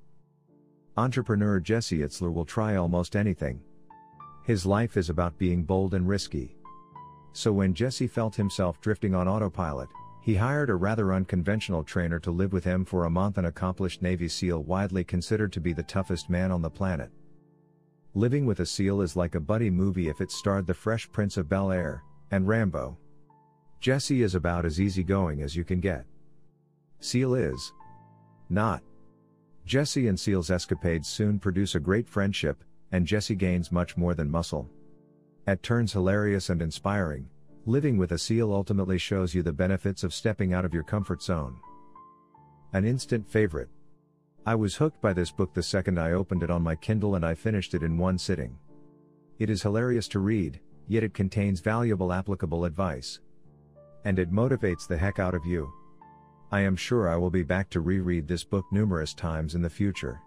Entrepreneur 0.97 1.61
Jesse 1.61 2.01
Itzler 2.01 2.35
will 2.35 2.45
try 2.45 2.75
almost 2.75 3.15
anything. 3.15 3.61
His 4.43 4.67
life 4.67 4.97
is 4.97 5.09
about 5.09 5.39
being 5.39 5.63
bold 5.63 5.95
and 5.95 6.09
risky. 6.09 6.57
So 7.33 7.53
when 7.53 7.75
Jesse 7.75 8.09
felt 8.09 8.35
himself 8.35 8.81
drifting 8.81 9.15
on 9.15 9.29
autopilot, 9.29 9.89
he 10.21 10.35
hired 10.35 10.69
a 10.69 10.75
rather 10.75 11.13
unconventional 11.15 11.83
trainer 11.83 12.19
to 12.21 12.31
live 12.31 12.53
with 12.53 12.65
him 12.65 12.85
for 12.85 13.05
a 13.05 13.11
month, 13.11 13.39
an 13.39 13.47
accomplished 13.47 14.03
Navy 14.03 14.29
SEAL 14.29 14.63
widely 14.65 15.03
considered 15.03 15.53
to 15.53 15.61
be 15.61 15.73
the 15.73 15.83
toughest 15.83 16.29
man 16.29 16.51
on 16.51 16.61
the 16.61 16.71
planet. 16.71 17.11
Living 18.15 18.45
with 18.45 18.61
a 18.61 18.67
SEAL 18.67 19.01
is 19.01 19.17
like 19.17 19.35
a 19.35 19.41
buddy 19.41 19.71
movie 19.71 20.09
if 20.09 20.21
it 20.21 20.31
starred 20.31 20.67
the 20.67 20.75
Fresh 20.75 21.11
Prince 21.11 21.37
of 21.37 21.49
Bel 21.49 21.73
Air 21.73 22.03
and 22.31 22.47
Rambo. 22.47 22.99
Jesse 23.81 24.23
is 24.23 24.35
about 24.35 24.67
as 24.67 24.81
easygoing 24.81 25.41
as 25.41 25.57
you 25.57 25.65
can 25.65 25.81
get. 25.81 26.05
SEAL 27.01 27.35
is 27.35 27.73
not. 28.51 28.83
Jesse 29.65 30.09
and 30.09 30.19
SEAL's 30.21 30.51
escapades 30.51 31.09
soon 31.09 31.39
produce 31.39 31.75
a 31.75 31.81
great 31.81 32.09
friendship, 32.09 32.63
and 32.93 33.07
Jesse 33.07 33.37
gains 33.37 33.73
much 33.73 33.97
more 33.97 34.15
than 34.15 34.31
muscle. 34.31 34.69
At 35.47 35.63
turns 35.63 35.93
hilarious 35.93 36.51
and 36.51 36.61
inspiring, 36.61 37.29
living 37.71 37.97
with 37.97 38.11
a 38.13 38.19
SEAL 38.19 38.53
ultimately 38.53 38.99
shows 38.99 39.33
you 39.33 39.43
the 39.43 39.53
benefits 39.53 40.03
of 40.03 40.13
stepping 40.13 40.53
out 40.53 40.65
of 40.65 40.75
your 40.75 40.83
comfort 40.83 41.23
zone. 41.23 41.57
An 42.73 42.85
instant 42.85 43.29
favorite. 43.29 43.69
I 44.45 44.57
was 44.57 44.75
hooked 44.75 45.01
by 45.01 45.13
this 45.13 45.31
book 45.31 45.55
the 45.55 45.63
second 45.63 45.99
I 45.99 46.13
opened 46.13 46.43
it 46.43 46.51
on 46.51 46.63
my 46.63 46.75
Kindle 46.75 47.15
and 47.15 47.25
I 47.25 47.35
finished 47.35 47.75
it 47.75 47.85
in 47.85 47.97
one 47.97 48.19
sitting. 48.19 48.59
It 49.39 49.51
is 49.51 49.63
hilarious 49.63 50.09
to 50.09 50.19
read, 50.19 50.59
yet 50.89 51.05
it 51.05 51.15
contains 51.15 51.61
valuable 51.61 52.13
applicable 52.13 52.65
advice. 52.65 53.21
And 54.05 54.19
it 54.19 54.33
motivates 54.33 54.89
the 54.89 54.99
heck 54.99 55.21
out 55.21 55.35
of 55.35 55.47
you. 55.47 55.73
I 56.51 56.63
am 56.63 56.75
sure 56.75 57.09
I 57.09 57.17
will 57.17 57.31
be 57.31 57.45
back 57.45 57.71
to 57.71 57.81
reread 57.81 58.27
this 58.27 58.43
book 58.43 58.65
numerous 58.73 59.15
times 59.15 59.55
in 59.55 59.63
the 59.63 59.71
future. 59.71 60.21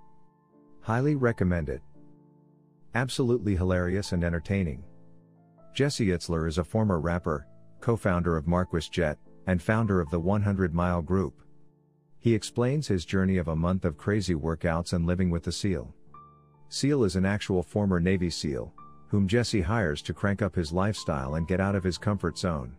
Highly 0.79 1.15
recommend 1.15 1.67
it. 1.67 1.81
Absolutely 2.95 3.57
hilarious 3.57 4.13
and 4.13 4.23
entertaining. 4.23 4.85
Jesse 5.73 6.09
Itzler 6.09 6.47
is 6.47 6.59
a 6.59 6.63
former 6.63 6.99
rapper, 6.99 7.47
co 7.79 7.95
founder 7.95 8.37
of 8.37 8.45
Marquis 8.45 8.89
Jet, 8.91 9.17
and 9.47 9.59
founder 9.59 9.99
of 9.99 10.09
the 10.11 10.19
100 10.19 10.71
Mile 10.71 11.01
Group. 11.01 11.41
He 12.19 12.35
explains 12.35 12.87
his 12.87 13.05
journey 13.05 13.37
of 13.37 13.47
a 13.47 13.55
month 13.55 13.83
of 13.83 13.97
crazy 13.97 14.35
workouts 14.35 14.93
and 14.93 15.07
living 15.07 15.31
with 15.31 15.43
the 15.43 15.51
SEAL. 15.51 15.91
SEAL 16.69 17.03
is 17.05 17.15
an 17.15 17.25
actual 17.25 17.63
former 17.63 17.99
Navy 17.99 18.29
SEAL, 18.29 18.71
whom 19.07 19.27
Jesse 19.27 19.61
hires 19.61 20.03
to 20.03 20.13
crank 20.13 20.43
up 20.43 20.55
his 20.55 20.71
lifestyle 20.71 21.35
and 21.35 21.47
get 21.47 21.59
out 21.59 21.75
of 21.75 21.83
his 21.83 21.97
comfort 21.97 22.37
zone. 22.37 22.77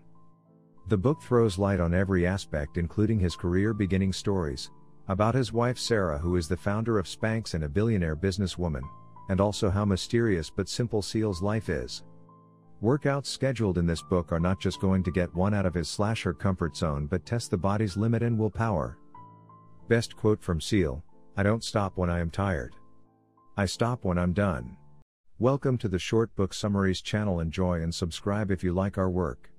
The 0.86 0.96
book 0.96 1.20
throws 1.20 1.58
light 1.58 1.80
on 1.80 1.94
every 1.94 2.28
aspect, 2.28 2.78
including 2.78 3.18
his 3.18 3.34
career 3.34 3.74
beginning 3.74 4.12
stories, 4.12 4.70
about 5.08 5.34
his 5.34 5.52
wife 5.52 5.78
Sarah, 5.78 6.18
who 6.18 6.36
is 6.36 6.46
the 6.46 6.56
founder 6.56 7.00
of 7.00 7.06
Spanx 7.06 7.54
and 7.54 7.64
a 7.64 7.68
billionaire 7.68 8.16
businesswoman, 8.16 8.82
and 9.28 9.40
also 9.40 9.68
how 9.68 9.84
mysterious 9.84 10.48
but 10.48 10.68
simple 10.68 11.02
SEAL's 11.02 11.42
life 11.42 11.68
is. 11.68 12.04
Workouts 12.84 13.28
scheduled 13.28 13.78
in 13.78 13.86
this 13.86 14.02
book 14.02 14.30
are 14.30 14.38
not 14.38 14.60
just 14.60 14.78
going 14.78 15.02
to 15.04 15.10
get 15.10 15.34
one 15.34 15.54
out 15.54 15.64
of 15.64 15.72
his 15.72 15.88
slash 15.88 16.22
her 16.22 16.34
comfort 16.34 16.76
zone 16.76 17.06
but 17.06 17.24
test 17.24 17.50
the 17.50 17.56
body's 17.56 17.96
limit 17.96 18.22
and 18.22 18.38
willpower. 18.38 18.98
Best 19.88 20.14
quote 20.14 20.42
from 20.42 20.60
SEAL 20.60 21.02
I 21.34 21.42
don't 21.42 21.64
stop 21.64 21.96
when 21.96 22.10
I 22.10 22.18
am 22.20 22.28
tired. 22.28 22.76
I 23.56 23.64
stop 23.64 24.04
when 24.04 24.18
I'm 24.18 24.34
done. 24.34 24.76
Welcome 25.38 25.78
to 25.78 25.88
the 25.88 25.98
Short 25.98 26.36
Book 26.36 26.52
Summaries 26.52 27.00
channel. 27.00 27.40
Enjoy 27.40 27.80
and 27.80 27.94
subscribe 27.94 28.50
if 28.50 28.62
you 28.62 28.74
like 28.74 28.98
our 28.98 29.08
work. 29.08 29.50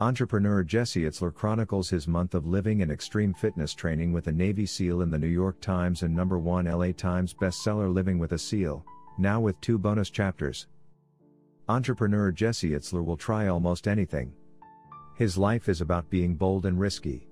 Entrepreneur 0.00 0.64
Jesse 0.64 1.02
Itzler 1.02 1.34
chronicles 1.34 1.90
his 1.90 2.08
month 2.08 2.34
of 2.34 2.46
living 2.46 2.80
in 2.80 2.90
extreme 2.90 3.34
fitness 3.34 3.74
training 3.74 4.10
with 4.10 4.28
a 4.28 4.32
Navy 4.32 4.64
SEAL 4.64 5.02
in 5.02 5.10
the 5.10 5.18
New 5.18 5.26
York 5.26 5.60
Times 5.60 6.02
and 6.02 6.16
number 6.16 6.38
one 6.38 6.64
LA 6.64 6.92
Times 6.92 7.34
bestseller 7.34 7.92
Living 7.92 8.18
with 8.18 8.32
a 8.32 8.38
SEAL, 8.38 8.82
now 9.18 9.38
with 9.38 9.60
two 9.60 9.76
bonus 9.76 10.08
chapters. 10.08 10.66
Entrepreneur 11.68 12.32
Jesse 12.32 12.70
Itzler 12.70 13.04
will 13.04 13.16
try 13.16 13.46
almost 13.46 13.86
anything. 13.86 14.32
His 15.14 15.38
life 15.38 15.68
is 15.68 15.80
about 15.80 16.10
being 16.10 16.34
bold 16.34 16.66
and 16.66 16.78
risky. 16.78 17.28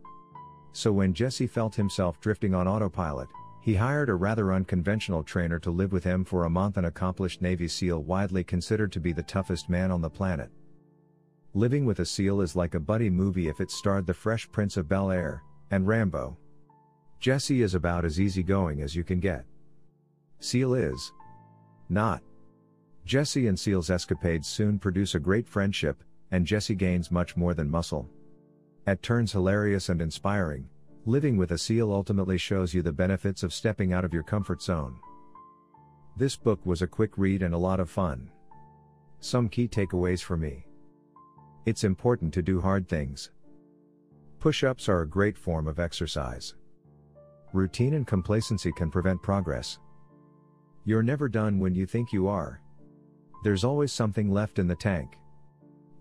So 0.73 0.93
when 0.93 1.15
Jesse 1.15 1.48
felt 1.48 1.74
himself 1.74 2.20
drifting 2.20 2.55
on 2.55 2.69
autopilot, 2.69 3.28
he 3.61 3.74
hired 3.74 4.09
a 4.09 4.15
rather 4.15 4.52
unconventional 4.52 5.24
trainer 5.24 5.59
to 5.59 5.70
live 5.70 5.90
with 5.90 6.05
him 6.05 6.24
for 6.24 6.44
a 6.44 6.51
month, 6.51 6.77
an 6.77 6.85
accomplished 6.85 7.43
Navy 7.43 7.66
SEAL 7.66 8.05
widely 8.05 8.44
considered 8.44 8.93
to 8.93 9.01
be 9.01 9.12
the 9.12 9.23
toughest 9.24 9.69
man 9.69 9.90
on 9.90 10.01
the 10.01 10.09
planet. 10.09 10.51
Living 11.52 11.85
with 11.85 11.98
a 11.98 12.07
SEAL 12.07 12.40
is 12.40 12.55
like 12.55 12.74
a 12.74 12.81
buddy 12.81 13.11
movie 13.11 13.48
if 13.48 13.61
it 13.61 13.70
starred 13.70 14.07
the 14.07 14.15
Fresh 14.15 14.51
Prince 14.52 14.77
of 14.77 14.89
Bel 14.89 15.11
Air 15.11 15.43
and 15.73 15.89
Rambo. 15.89 16.39
Jesse 17.19 17.62
is 17.62 17.74
about 17.74 18.05
as 18.05 18.20
easygoing 18.20 18.81
as 18.81 18.94
you 18.94 19.02
can 19.02 19.19
get. 19.19 19.44
SEAL 20.39 20.74
is 20.74 21.12
not. 21.89 22.23
Jesse 23.05 23.47
and 23.47 23.59
SEAL's 23.59 23.91
escapades 23.91 24.47
soon 24.47 24.79
produce 24.79 25.15
a 25.15 25.21
great 25.21 25.49
friendship, 25.49 26.03
and 26.31 26.47
Jesse 26.47 26.75
gains 26.75 27.11
much 27.11 27.37
more 27.37 27.55
than 27.55 27.71
muscle. 27.71 28.09
At 28.87 29.03
turns 29.03 29.33
hilarious 29.33 29.89
and 29.89 30.01
inspiring, 30.01 30.69
living 31.07 31.37
with 31.37 31.53
a 31.53 31.59
SEAL 31.59 31.93
ultimately 31.93 32.39
shows 32.39 32.73
you 32.73 32.83
the 32.83 32.93
benefits 32.93 33.43
of 33.43 33.53
stepping 33.53 33.93
out 33.93 34.05
of 34.05 34.13
your 34.15 34.23
comfort 34.23 34.63
zone. 34.63 34.97
This 36.17 36.37
book 36.37 36.65
was 36.65 36.83
a 36.83 36.87
quick 36.87 37.17
read 37.17 37.43
and 37.43 37.55
a 37.55 37.59
lot 37.59 37.81
of 37.81 37.91
fun. 37.91 38.31
Some 39.21 39.49
key 39.49 39.69
takeaways 39.69 40.23
for 40.23 40.37
me. 40.37 40.67
It's 41.67 41.85
important 41.85 42.33
to 42.35 42.43
do 42.43 42.61
hard 42.61 42.89
things. 42.89 43.31
Push 44.39 44.65
ups 44.65 44.89
are 44.89 45.03
a 45.03 45.09
great 45.09 45.37
form 45.37 45.69
of 45.69 45.79
exercise. 45.79 46.55
Routine 47.53 47.95
and 47.95 48.07
complacency 48.07 48.73
can 48.73 48.91
prevent 48.91 49.23
progress. 49.23 49.79
You're 50.85 51.03
never 51.03 51.29
done 51.29 51.59
when 51.59 51.75
you 51.75 51.85
think 51.85 52.13
you 52.13 52.29
are. 52.29 52.63
There's 53.43 53.65
always 53.65 53.93
something 53.93 54.31
left 54.31 54.59
in 54.59 54.69
the 54.69 54.77
tank. 54.77 55.19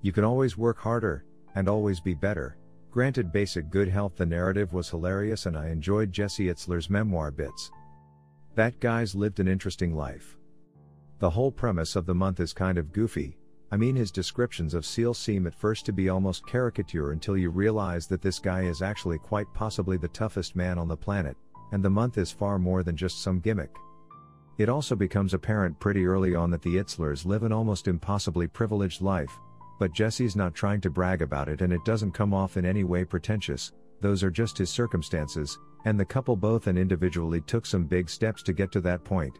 You 0.02 0.11
can 0.11 0.24
always 0.24 0.57
work 0.57 0.80
harder, 0.80 1.26
and 1.56 1.68
always 1.68 1.99
be 1.99 2.14
better. 2.14 2.57
Granted 2.91 3.32
basic 3.32 3.70
good 3.70 3.88
health 3.88 4.16
the 4.16 4.26
narrative 4.26 4.74
was 4.74 4.90
hilarious 4.90 5.45
and 5.45 5.57
I 5.57 5.70
enjoyed 5.70 6.11
Jesse 6.11 6.48
Itzler's 6.48 6.90
memoir 6.90 7.32
bits. 7.32 7.72
That 8.56 8.80
guy's 8.80 9.16
lived 9.16 9.40
an 9.40 9.48
interesting 9.48 9.95
life. 9.95 10.38
The 11.20 11.30
whole 11.30 11.52
premise 11.52 11.95
of 11.95 12.06
the 12.06 12.16
month 12.16 12.40
is 12.40 12.53
kind 12.53 12.78
of 12.78 12.91
goofy, 12.91 13.38
I 13.72 13.78
mean, 13.78 13.95
his 13.95 14.10
descriptions 14.10 14.74
of 14.74 14.86
SEAL 14.86 15.14
seem 15.14 15.45
at 15.45 15.53
first 15.53 15.86
to 15.86 15.94
be 15.94 16.10
almost 16.10 16.48
caricature 16.48 17.11
until 17.11 17.38
you 17.38 17.52
realize 17.52 18.07
that 18.07 18.22
this 18.22 18.40
guy 18.40 18.61
is 18.61 18.82
actually 18.82 19.20
quite 19.20 19.45
possibly 19.53 19.95
the 19.98 20.07
toughest 20.07 20.56
man 20.56 20.80
on 20.80 20.88
the 20.88 20.98
planet, 20.98 21.38
and 21.72 21.86
the 21.86 21.90
month 21.90 22.18
is 22.18 22.32
far 22.32 22.57
more 22.57 22.82
than 22.82 22.98
just 22.98 23.22
some 23.22 23.40
gimmick. 23.40 23.76
It 24.60 24.68
also 24.68 24.94
becomes 24.94 25.34
apparent 25.34 25.80
pretty 25.80 26.06
early 26.06 26.36
on 26.36 26.52
that 26.52 26.61
the 26.61 26.76
Itzlers 26.76 27.26
live 27.26 27.44
an 27.44 27.53
almost 27.53 27.88
impossibly 27.88 28.45
privileged 28.45 29.02
life, 29.02 29.40
but 29.80 29.94
Jesse's 29.94 30.36
not 30.36 30.53
trying 30.53 30.81
to 30.81 30.90
brag 30.90 31.22
about 31.22 31.48
it 31.48 31.61
and 31.61 31.72
it 31.72 31.86
doesn't 31.86 32.11
come 32.11 32.34
off 32.34 32.57
in 32.57 32.65
any 32.65 32.84
way 32.84 33.06
pretentious, 33.06 33.72
those 34.02 34.22
are 34.22 34.30
just 34.30 34.57
his 34.57 34.69
circumstances, 34.69 35.57
and 35.86 35.98
the 35.98 36.03
couple 36.03 36.36
both 36.36 36.68
and 36.68 36.77
individually 36.77 37.40
took 37.40 37.65
some 37.65 37.86
big 37.86 38.10
steps 38.10 38.44
to 38.44 38.52
get 38.52 38.69
to 38.73 38.81
that 38.81 39.06
point. 39.06 39.40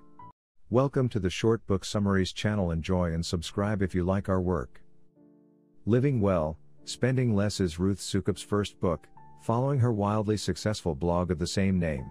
Welcome 0.70 1.10
to 1.10 1.20
the 1.20 1.30
Short 1.30 1.68
Book 1.68 1.84
Summaries 1.84 2.32
channel. 2.32 2.72
Enjoy 2.72 3.12
and 3.12 3.26
subscribe 3.26 3.82
if 3.82 3.94
you 3.94 4.06
like 4.06 4.30
our 4.30 4.40
work. 4.40 4.82
Living 5.86 6.22
Well, 6.22 6.58
Spending 6.86 7.36
Less 7.36 7.60
is 7.60 7.78
Ruth 7.78 8.00
Soukup's 8.00 8.42
first 8.42 8.80
book, 8.80 9.06
following 9.42 9.80
her 9.80 9.92
wildly 9.92 10.38
successful 10.38 10.96
blog 10.96 11.30
of 11.30 11.40
the 11.40 11.48
same 11.48 11.78
name. 11.78 12.06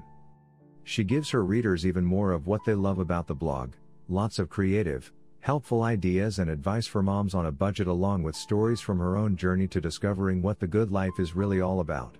She 0.88 1.04
gives 1.04 1.28
her 1.32 1.44
readers 1.44 1.84
even 1.84 2.06
more 2.06 2.32
of 2.32 2.46
what 2.46 2.64
they 2.64 2.74
love 2.74 2.98
about 2.98 3.26
the 3.26 3.34
blog 3.34 3.74
lots 4.08 4.38
of 4.38 4.48
creative, 4.48 5.12
helpful 5.40 5.82
ideas 5.82 6.38
and 6.38 6.48
advice 6.48 6.86
for 6.86 7.02
moms 7.02 7.34
on 7.34 7.44
a 7.44 7.52
budget, 7.52 7.86
along 7.86 8.22
with 8.22 8.34
stories 8.34 8.80
from 8.80 8.98
her 8.98 9.14
own 9.14 9.36
journey 9.36 9.68
to 9.68 9.82
discovering 9.82 10.40
what 10.40 10.58
the 10.58 10.66
good 10.66 10.90
life 10.90 11.12
is 11.18 11.36
really 11.36 11.60
all 11.60 11.80
about. 11.80 12.16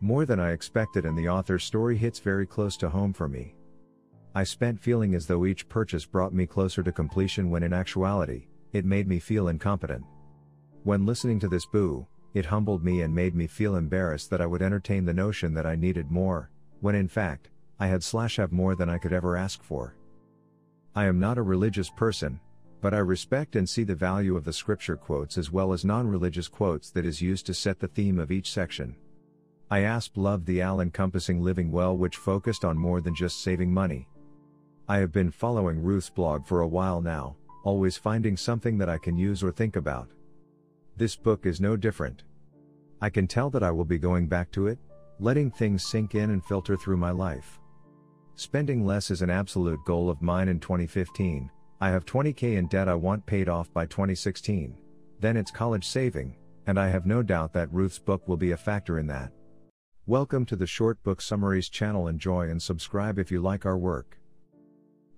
More 0.00 0.24
than 0.24 0.38
I 0.38 0.52
expected, 0.52 1.04
and 1.04 1.18
the 1.18 1.28
author's 1.28 1.64
story 1.64 1.96
hits 1.96 2.20
very 2.20 2.46
close 2.46 2.76
to 2.76 2.88
home 2.88 3.12
for 3.12 3.28
me. 3.28 3.56
I 4.36 4.44
spent 4.44 4.78
feeling 4.78 5.16
as 5.16 5.26
though 5.26 5.44
each 5.44 5.68
purchase 5.68 6.06
brought 6.06 6.32
me 6.32 6.46
closer 6.46 6.84
to 6.84 6.92
completion 6.92 7.50
when 7.50 7.64
in 7.64 7.72
actuality, 7.72 8.46
it 8.72 8.84
made 8.84 9.08
me 9.08 9.18
feel 9.18 9.48
incompetent. 9.48 10.04
When 10.84 11.04
listening 11.04 11.40
to 11.40 11.48
this 11.48 11.66
boo, 11.66 12.06
it 12.34 12.46
humbled 12.46 12.84
me 12.84 13.02
and 13.02 13.12
made 13.12 13.34
me 13.34 13.48
feel 13.48 13.74
embarrassed 13.74 14.30
that 14.30 14.40
I 14.40 14.46
would 14.46 14.62
entertain 14.62 15.04
the 15.04 15.12
notion 15.12 15.54
that 15.54 15.66
I 15.66 15.74
needed 15.74 16.08
more, 16.08 16.52
when 16.80 16.94
in 16.94 17.08
fact, 17.08 17.50
I 17.80 17.86
had 17.86 18.02
slash 18.02 18.36
have 18.36 18.52
more 18.52 18.74
than 18.74 18.88
I 18.88 18.98
could 18.98 19.12
ever 19.12 19.36
ask 19.36 19.62
for. 19.62 19.94
I 20.94 21.06
am 21.06 21.20
not 21.20 21.38
a 21.38 21.42
religious 21.42 21.90
person, 21.90 22.40
but 22.80 22.94
I 22.94 22.98
respect 22.98 23.56
and 23.56 23.68
see 23.68 23.84
the 23.84 23.94
value 23.94 24.36
of 24.36 24.44
the 24.44 24.52
scripture 24.52 24.96
quotes 24.96 25.38
as 25.38 25.50
well 25.50 25.72
as 25.72 25.84
non-religious 25.84 26.48
quotes 26.48 26.90
that 26.90 27.04
is 27.04 27.22
used 27.22 27.46
to 27.46 27.54
set 27.54 27.78
the 27.78 27.88
theme 27.88 28.18
of 28.18 28.30
each 28.30 28.52
section. 28.52 28.96
I 29.70 29.84
ASP 29.84 30.16
loved 30.16 30.46
the 30.46 30.62
all-encompassing 30.62 31.42
living 31.42 31.70
well 31.70 31.96
which 31.96 32.16
focused 32.16 32.64
on 32.64 32.78
more 32.78 33.00
than 33.00 33.14
just 33.14 33.42
saving 33.42 33.72
money. 33.72 34.08
I 34.88 34.98
have 34.98 35.12
been 35.12 35.30
following 35.30 35.82
Ruth's 35.82 36.08
blog 36.08 36.46
for 36.46 36.60
a 36.60 36.68
while 36.68 37.02
now, 37.02 37.36
always 37.64 37.96
finding 37.96 38.36
something 38.36 38.78
that 38.78 38.88
I 38.88 38.96
can 38.96 39.16
use 39.16 39.42
or 39.42 39.50
think 39.50 39.76
about. 39.76 40.08
This 40.96 41.16
book 41.16 41.44
is 41.44 41.60
no 41.60 41.76
different. 41.76 42.22
I 43.00 43.10
can 43.10 43.26
tell 43.26 43.50
that 43.50 43.62
I 43.62 43.70
will 43.70 43.84
be 43.84 43.98
going 43.98 44.26
back 44.26 44.50
to 44.52 44.66
it, 44.68 44.78
letting 45.20 45.50
things 45.50 45.84
sink 45.84 46.14
in 46.14 46.30
and 46.30 46.44
filter 46.44 46.76
through 46.76 46.96
my 46.96 47.10
life. 47.10 47.58
Spending 48.36 48.86
less 48.86 49.10
is 49.10 49.20
an 49.20 49.30
absolute 49.30 49.80
goal 49.84 50.08
of 50.08 50.22
mine 50.22 50.46
in 50.46 50.60
2015. 50.60 51.50
I 51.80 51.90
have 51.90 52.04
20k 52.04 52.56
in 52.56 52.68
debt 52.68 52.88
I 52.88 52.94
want 52.94 53.26
paid 53.26 53.48
off 53.48 53.72
by 53.72 53.84
2016. 53.86 54.78
Then 55.18 55.36
it's 55.36 55.50
college 55.50 55.84
saving, 55.84 56.36
and 56.68 56.78
I 56.78 56.88
have 56.88 57.04
no 57.04 57.24
doubt 57.24 57.52
that 57.54 57.72
Ruth's 57.72 57.98
book 57.98 58.28
will 58.28 58.36
be 58.36 58.52
a 58.52 58.56
factor 58.56 59.00
in 59.00 59.08
that. 59.08 59.32
Welcome 60.06 60.46
to 60.46 60.56
the 60.56 60.68
Short 60.68 61.02
Book 61.02 61.20
Summaries 61.20 61.68
channel. 61.68 62.06
Enjoy 62.06 62.48
and 62.48 62.62
subscribe 62.62 63.18
if 63.18 63.32
you 63.32 63.40
like 63.40 63.66
our 63.66 63.76
work. 63.76 64.20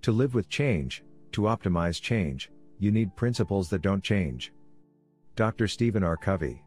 To 0.01 0.13
live 0.13 0.33
with 0.33 0.49
change, 0.49 1.05
to 1.33 1.43
optimize 1.43 2.01
change, 2.01 2.51
you 2.79 2.91
need 2.91 3.15
principles 3.17 3.69
that 3.69 3.83
don't 3.83 4.03
change. 4.03 4.55
Dr. 5.37 5.69
Stephen 5.69 6.03
R. 6.03 6.17
Covey. 6.17 6.65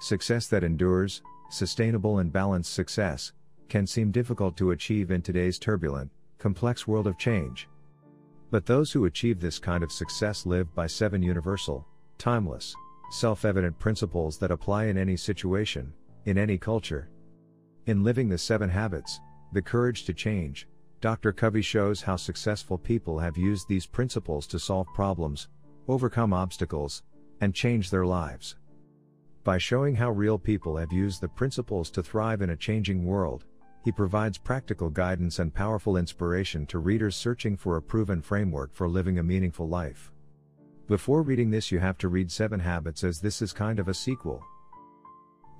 Success 0.00 0.48
that 0.48 0.64
endures, 0.64 1.22
sustainable 1.50 2.18
and 2.18 2.32
balanced 2.32 2.72
success, 2.72 3.32
can 3.68 3.86
seem 3.86 4.10
difficult 4.10 4.56
to 4.56 4.70
achieve 4.70 5.10
in 5.10 5.22
today's 5.22 5.58
turbulent, 5.58 6.10
complex 6.38 6.86
world 6.86 7.06
of 7.06 7.18
change. 7.18 7.68
But 8.50 8.66
those 8.66 8.92
who 8.92 9.06
achieve 9.06 9.40
this 9.40 9.58
kind 9.58 9.82
of 9.82 9.90
success 9.90 10.46
live 10.46 10.72
by 10.74 10.86
seven 10.86 11.22
universal, 11.22 11.86
timeless, 12.18 12.74
self 13.10 13.44
evident 13.44 13.78
principles 13.78 14.38
that 14.38 14.50
apply 14.50 14.86
in 14.86 14.96
any 14.96 15.16
situation, 15.16 15.92
in 16.24 16.38
any 16.38 16.58
culture, 16.58 17.08
in 17.86 18.02
Living 18.02 18.28
the 18.28 18.38
Seven 18.38 18.68
Habits, 18.68 19.20
The 19.52 19.62
Courage 19.62 20.04
to 20.06 20.12
Change, 20.12 20.66
Dr. 21.00 21.32
Covey 21.32 21.62
shows 21.62 22.02
how 22.02 22.16
successful 22.16 22.78
people 22.78 23.18
have 23.18 23.36
used 23.36 23.68
these 23.68 23.86
principles 23.86 24.46
to 24.48 24.58
solve 24.58 24.88
problems, 24.92 25.48
overcome 25.86 26.32
obstacles, 26.32 27.04
and 27.40 27.54
change 27.54 27.90
their 27.90 28.04
lives. 28.04 28.56
By 29.46 29.58
showing 29.58 29.94
how 29.94 30.10
real 30.10 30.40
people 30.40 30.76
have 30.76 30.92
used 30.92 31.20
the 31.20 31.28
principles 31.28 31.88
to 31.92 32.02
thrive 32.02 32.42
in 32.42 32.50
a 32.50 32.56
changing 32.56 33.06
world, 33.06 33.44
he 33.84 33.92
provides 33.92 34.38
practical 34.38 34.90
guidance 34.90 35.38
and 35.38 35.54
powerful 35.54 35.98
inspiration 35.98 36.66
to 36.66 36.80
readers 36.80 37.14
searching 37.14 37.56
for 37.56 37.76
a 37.76 37.82
proven 37.82 38.20
framework 38.20 38.74
for 38.74 38.88
living 38.88 39.20
a 39.20 39.22
meaningful 39.22 39.68
life. 39.68 40.10
Before 40.88 41.22
reading 41.22 41.48
this, 41.48 41.70
you 41.70 41.78
have 41.78 41.96
to 41.98 42.08
read 42.08 42.28
Seven 42.28 42.58
Habits 42.58 43.04
as 43.04 43.20
this 43.20 43.40
is 43.40 43.52
kind 43.52 43.78
of 43.78 43.86
a 43.86 43.94
sequel. 43.94 44.42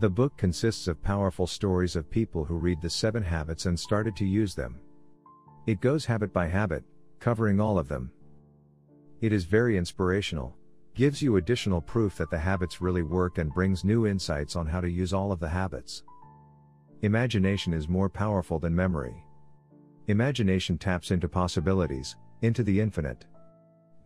The 0.01 0.11
book 0.11 0.37
consists 0.37 0.89
of 0.89 1.01
powerful 1.01 1.47
stories 1.47 1.95
of 1.95 2.11
people 2.11 2.45
who 2.45 2.57
read 2.57 2.83
the 2.83 2.91
seven 2.91 3.23
habits 3.23 3.67
and 3.67 3.79
started 3.79 4.17
to 4.17 4.27
use 4.27 4.57
them. 4.57 4.81
It 5.69 5.81
goes 5.81 6.05
habit 6.05 6.33
by 6.33 6.49
habit, 6.49 6.83
covering 7.21 7.61
all 7.61 7.79
of 7.79 7.87
them. 7.87 8.11
It 9.21 9.33
is 9.33 9.45
very 9.45 9.77
inspirational, 9.79 10.57
gives 10.97 11.21
you 11.21 11.37
additional 11.37 11.81
proof 11.81 12.17
that 12.17 12.31
the 12.31 12.39
habits 12.39 12.81
really 12.81 13.03
work 13.03 13.37
and 13.37 13.53
brings 13.53 13.85
new 13.85 14.07
insights 14.07 14.57
on 14.57 14.67
how 14.67 14.81
to 14.81 14.91
use 14.91 15.13
all 15.13 15.31
of 15.31 15.39
the 15.39 15.49
habits. 15.49 16.03
Imagination 17.03 17.75
is 17.75 17.87
more 17.87 18.09
powerful 18.09 18.59
than 18.59 18.75
memory. 18.75 19.23
Imagination 20.07 20.79
taps 20.79 21.11
into 21.11 21.29
possibilities, 21.29 22.17
into 22.41 22.63
the 22.63 22.81
infinite. 22.81 23.27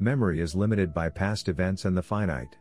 Memory 0.00 0.40
is 0.40 0.56
limited 0.56 0.92
by 0.92 1.08
past 1.08 1.48
events 1.48 1.84
and 1.84 1.96
the 1.96 2.02
finite. 2.02 2.56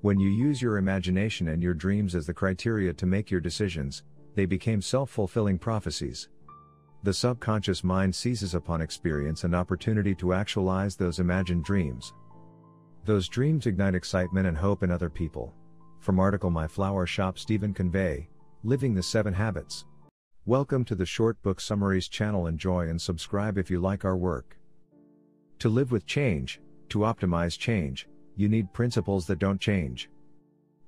When 0.00 0.18
you 0.18 0.30
use 0.30 0.60
your 0.60 0.78
imagination 0.78 1.48
and 1.48 1.62
your 1.62 1.74
dreams 1.74 2.16
as 2.16 2.26
the 2.26 2.34
criteria 2.34 2.92
to 2.94 3.06
make 3.06 3.30
your 3.30 3.40
decisions, 3.40 4.02
they 4.34 4.46
became 4.46 4.82
self 4.82 5.10
fulfilling 5.10 5.58
prophecies. 5.58 6.28
The 7.04 7.14
subconscious 7.14 7.84
mind 7.84 8.14
seizes 8.14 8.54
upon 8.54 8.80
experience 8.80 9.44
and 9.44 9.54
opportunity 9.54 10.14
to 10.16 10.32
actualize 10.32 10.96
those 10.96 11.20
imagined 11.20 11.64
dreams. 11.64 12.12
Those 13.04 13.28
dreams 13.28 13.66
ignite 13.66 13.94
excitement 13.94 14.46
and 14.46 14.56
hope 14.56 14.82
in 14.82 14.90
other 14.90 15.10
people. 15.10 15.52
From 16.00 16.18
article 16.18 16.48
My 16.48 16.66
Flower 16.66 17.04
Shop 17.04 17.38
Stephen 17.38 17.74
Convey, 17.74 18.30
Living 18.62 18.94
the 18.94 19.02
Seven 19.02 19.34
Habits. 19.34 19.84
Welcome 20.46 20.86
to 20.86 20.94
the 20.94 21.04
Short 21.04 21.42
Book 21.42 21.60
Summaries 21.60 22.08
channel. 22.08 22.46
Enjoy 22.46 22.88
and 22.88 22.98
subscribe 22.98 23.58
if 23.58 23.70
you 23.70 23.78
like 23.78 24.06
our 24.06 24.16
work. 24.16 24.56
To 25.58 25.68
live 25.68 25.92
with 25.92 26.06
change, 26.06 26.62
to 26.88 27.00
optimize 27.00 27.58
change, 27.58 28.08
you 28.36 28.48
need 28.48 28.72
principles 28.72 29.26
that 29.26 29.38
don't 29.38 29.60
change. 29.60 30.08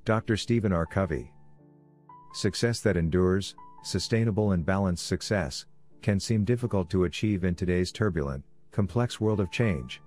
Dr. 0.07 0.39
Stephen 0.39 0.73
R. 0.73 0.87
Covey. 0.87 1.31
Success 2.33 2.81
that 2.81 2.97
endures, 2.97 3.55
sustainable 3.83 4.53
and 4.53 4.65
balanced 4.65 5.07
success, 5.07 5.67
can 6.01 6.19
seem 6.19 6.45
difficult 6.45 6.89
to 6.89 7.05
achieve 7.05 7.45
in 7.45 7.55
today's 7.55 7.93
turbulent, 7.93 8.43
complex 8.73 9.21
world 9.21 9.39
of 9.39 9.51
change. 9.51 10.01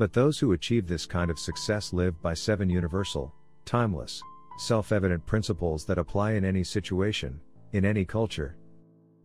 But 0.00 0.14
those 0.14 0.38
who 0.38 0.52
achieve 0.52 0.88
this 0.88 1.04
kind 1.04 1.30
of 1.30 1.38
success 1.38 1.92
live 1.92 2.22
by 2.22 2.32
seven 2.32 2.70
universal, 2.70 3.34
timeless, 3.66 4.22
self 4.56 4.92
evident 4.92 5.26
principles 5.26 5.84
that 5.84 5.98
apply 5.98 6.32
in 6.32 6.44
any 6.46 6.64
situation, 6.64 7.38
in 7.72 7.84
any 7.84 8.06
culture. 8.06 8.56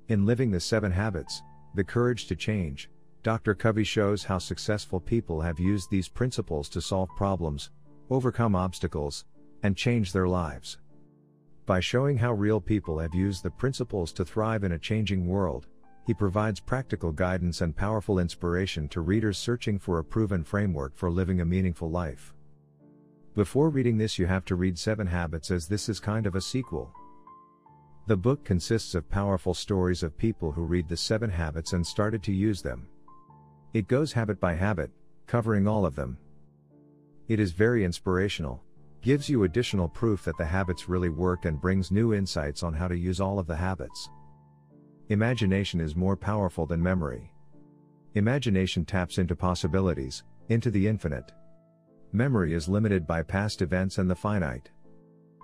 In 0.09 0.25
Living 0.25 0.51
the 0.51 0.59
Seven 0.59 0.91
Habits, 0.91 1.41
The 1.75 1.83
Courage 1.85 2.27
to 2.27 2.35
Change, 2.35 2.89
Dr. 3.23 3.55
Covey 3.55 3.85
shows 3.85 4.25
how 4.25 4.37
successful 4.37 4.99
people 4.99 5.39
have 5.39 5.61
used 5.61 5.89
these 5.89 6.09
principles 6.09 6.67
to 6.67 6.81
solve 6.81 7.07
problems, 7.15 7.69
overcome 8.09 8.53
obstacles, 8.53 9.23
and 9.63 9.77
change 9.77 10.11
their 10.11 10.27
lives. 10.27 10.77
By 11.65 11.79
showing 11.79 12.17
how 12.17 12.33
real 12.33 12.59
people 12.59 12.99
have 12.99 13.15
used 13.15 13.43
the 13.43 13.49
principles 13.49 14.11
to 14.11 14.25
thrive 14.25 14.65
in 14.65 14.73
a 14.73 14.77
changing 14.77 15.25
world, 15.25 15.67
he 16.05 16.13
provides 16.13 16.59
practical 16.59 17.11
guidance 17.11 17.61
and 17.61 17.75
powerful 17.75 18.19
inspiration 18.19 18.87
to 18.89 19.01
readers 19.01 19.37
searching 19.37 19.79
for 19.79 19.97
a 19.97 20.03
proven 20.03 20.43
framework 20.43 20.95
for 20.95 21.09
living 21.09 21.41
a 21.41 21.45
meaningful 21.45 21.89
life. 21.89 22.33
Before 23.33 23.69
reading 23.69 23.97
this, 23.97 24.17
you 24.19 24.27
have 24.27 24.45
to 24.45 24.55
read 24.55 24.77
Seven 24.77 25.07
Habits 25.07 25.51
as 25.51 25.67
this 25.67 25.89
is 25.89 25.99
kind 25.99 26.25
of 26.25 26.35
a 26.35 26.41
sequel. 26.41 26.93
The 28.07 28.15
book 28.15 28.45
consists 28.45 28.93
of 28.93 29.09
powerful 29.09 29.55
stories 29.55 30.03
of 30.03 30.17
people 30.17 30.51
who 30.51 30.61
read 30.61 30.87
the 30.87 30.95
Seven 30.95 31.29
Habits 31.29 31.73
and 31.73 31.85
started 31.85 32.21
to 32.23 32.31
use 32.31 32.61
them. 32.61 32.87
It 33.73 33.87
goes 33.87 34.13
habit 34.13 34.39
by 34.39 34.53
habit, 34.53 34.91
covering 35.25 35.67
all 35.67 35.85
of 35.85 35.95
them. 35.95 36.17
It 37.27 37.39
is 37.39 37.51
very 37.51 37.83
inspirational, 37.83 38.61
gives 39.01 39.27
you 39.27 39.43
additional 39.43 39.89
proof 39.89 40.23
that 40.25 40.37
the 40.37 40.45
habits 40.45 40.87
really 40.87 41.09
work 41.09 41.45
and 41.45 41.59
brings 41.59 41.91
new 41.91 42.13
insights 42.13 42.61
on 42.61 42.73
how 42.73 42.87
to 42.87 42.97
use 42.97 43.19
all 43.19 43.39
of 43.39 43.47
the 43.47 43.55
habits. 43.55 44.09
Imagination 45.09 45.79
is 45.79 45.95
more 45.95 46.17
powerful 46.17 46.65
than 46.65 46.81
memory. 46.81 47.31
Imagination 48.15 48.83
taps 48.83 49.19
into 49.19 49.35
possibilities, 49.35 50.23
into 50.49 50.71
the 50.71 50.87
infinite. 50.87 51.31
Memory 52.11 52.55
is 52.55 52.67
limited 52.67 53.05
by 53.05 53.21
past 53.21 53.61
events 53.61 53.99
and 53.99 54.09
the 54.09 54.15
finite. 54.15 54.71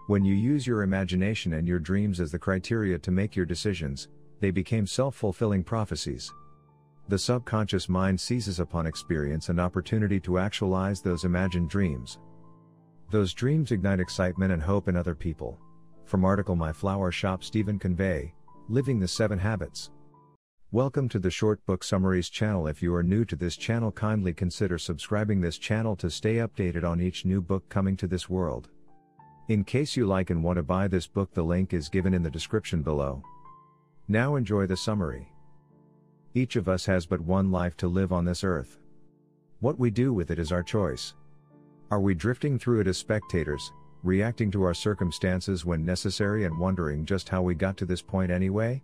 When 0.08 0.26
you 0.26 0.34
use 0.34 0.66
your 0.66 0.82
imagination 0.82 1.54
and 1.54 1.68
your 1.68 1.78
dreams 1.78 2.20
as 2.20 2.32
the 2.32 2.40
criteria 2.40 2.98
to 2.98 3.12
make 3.12 3.36
your 3.36 3.46
decisions, 3.46 4.08
they 4.40 4.50
became 4.50 4.88
self 4.88 5.16
fulfilling 5.16 5.64
prophecies. 5.64 6.34
The 7.08 7.20
subconscious 7.20 7.88
mind 7.88 8.20
seizes 8.20 8.60
upon 8.60 8.88
experience 8.88 9.50
and 9.50 9.60
opportunity 9.60 10.20
to 10.22 10.40
actualize 10.40 11.02
those 11.02 11.24
imagined 11.24 11.70
dreams. 11.70 12.18
Those 13.12 13.36
dreams 13.36 13.72
ignite 13.72 14.00
excitement 14.00 14.54
and 14.54 14.62
hope 14.62 14.88
in 14.88 14.96
other 14.96 15.14
people. 15.14 15.60
From 16.06 16.26
article 16.26 16.56
My 16.56 16.74
Flower 16.74 17.12
Shop 17.12 17.44
Stephen 17.44 17.78
Convey, 17.78 18.34
Living 18.70 19.00
the 19.00 19.08
7 19.08 19.38
Habits. 19.38 19.90
Welcome 20.72 21.10
to 21.10 21.20
the 21.20 21.32
Short 21.32 21.66
Book 21.66 21.84
Summaries 21.84 22.30
channel. 22.30 22.68
If 22.68 22.82
you 22.82 22.96
are 22.96 23.04
new 23.04 23.26
to 23.26 23.36
this 23.36 23.58
channel, 23.58 23.92
kindly 23.92 24.34
consider 24.34 24.78
subscribing 24.78 25.42
this 25.42 25.58
channel 25.58 25.96
to 25.98 26.10
stay 26.10 26.36
updated 26.36 26.84
on 26.84 27.02
each 27.02 27.26
new 27.26 27.42
book 27.42 27.68
coming 27.68 27.98
to 27.98 28.08
this 28.08 28.30
world. 28.30 28.70
In 29.50 29.66
case 29.66 29.98
you 29.98 30.06
like 30.06 30.30
and 30.30 30.42
want 30.42 30.58
to 30.58 30.64
buy 30.64 30.88
this 30.88 31.08
book, 31.08 31.34
the 31.34 31.44
link 31.44 31.74
is 31.74 31.90
given 31.90 32.14
in 32.14 32.24
the 32.24 32.30
description 32.30 32.82
below. 32.82 33.22
Now 34.08 34.36
enjoy 34.36 34.68
the 34.68 34.78
summary. 34.78 35.28
Each 36.34 36.56
of 36.56 36.70
us 36.70 36.86
has 36.86 37.06
but 37.06 37.20
one 37.20 37.52
life 37.52 37.76
to 37.78 37.88
live 37.88 38.14
on 38.14 38.24
this 38.24 38.44
earth. 38.44 38.80
What 39.60 39.80
we 39.80 39.90
do 39.90 40.14
with 40.14 40.32
it 40.32 40.40
is 40.40 40.52
our 40.52 40.64
choice. 40.64 41.16
Are 41.90 42.00
we 42.00 42.14
drifting 42.14 42.58
through 42.58 42.82
it 42.82 42.88
as 42.88 42.98
spectators, 42.98 43.74
reacting 44.04 44.50
to 44.52 44.64
our 44.64 44.74
circumstances 44.74 45.66
when 45.66 45.86
necessary 45.86 46.46
and 46.46 46.58
wondering 46.58 47.06
just 47.06 47.30
how 47.30 47.42
we 47.42 47.56
got 47.56 47.78
to 47.78 47.86
this 47.86 48.02
point 48.02 48.32
anyway? 48.32 48.82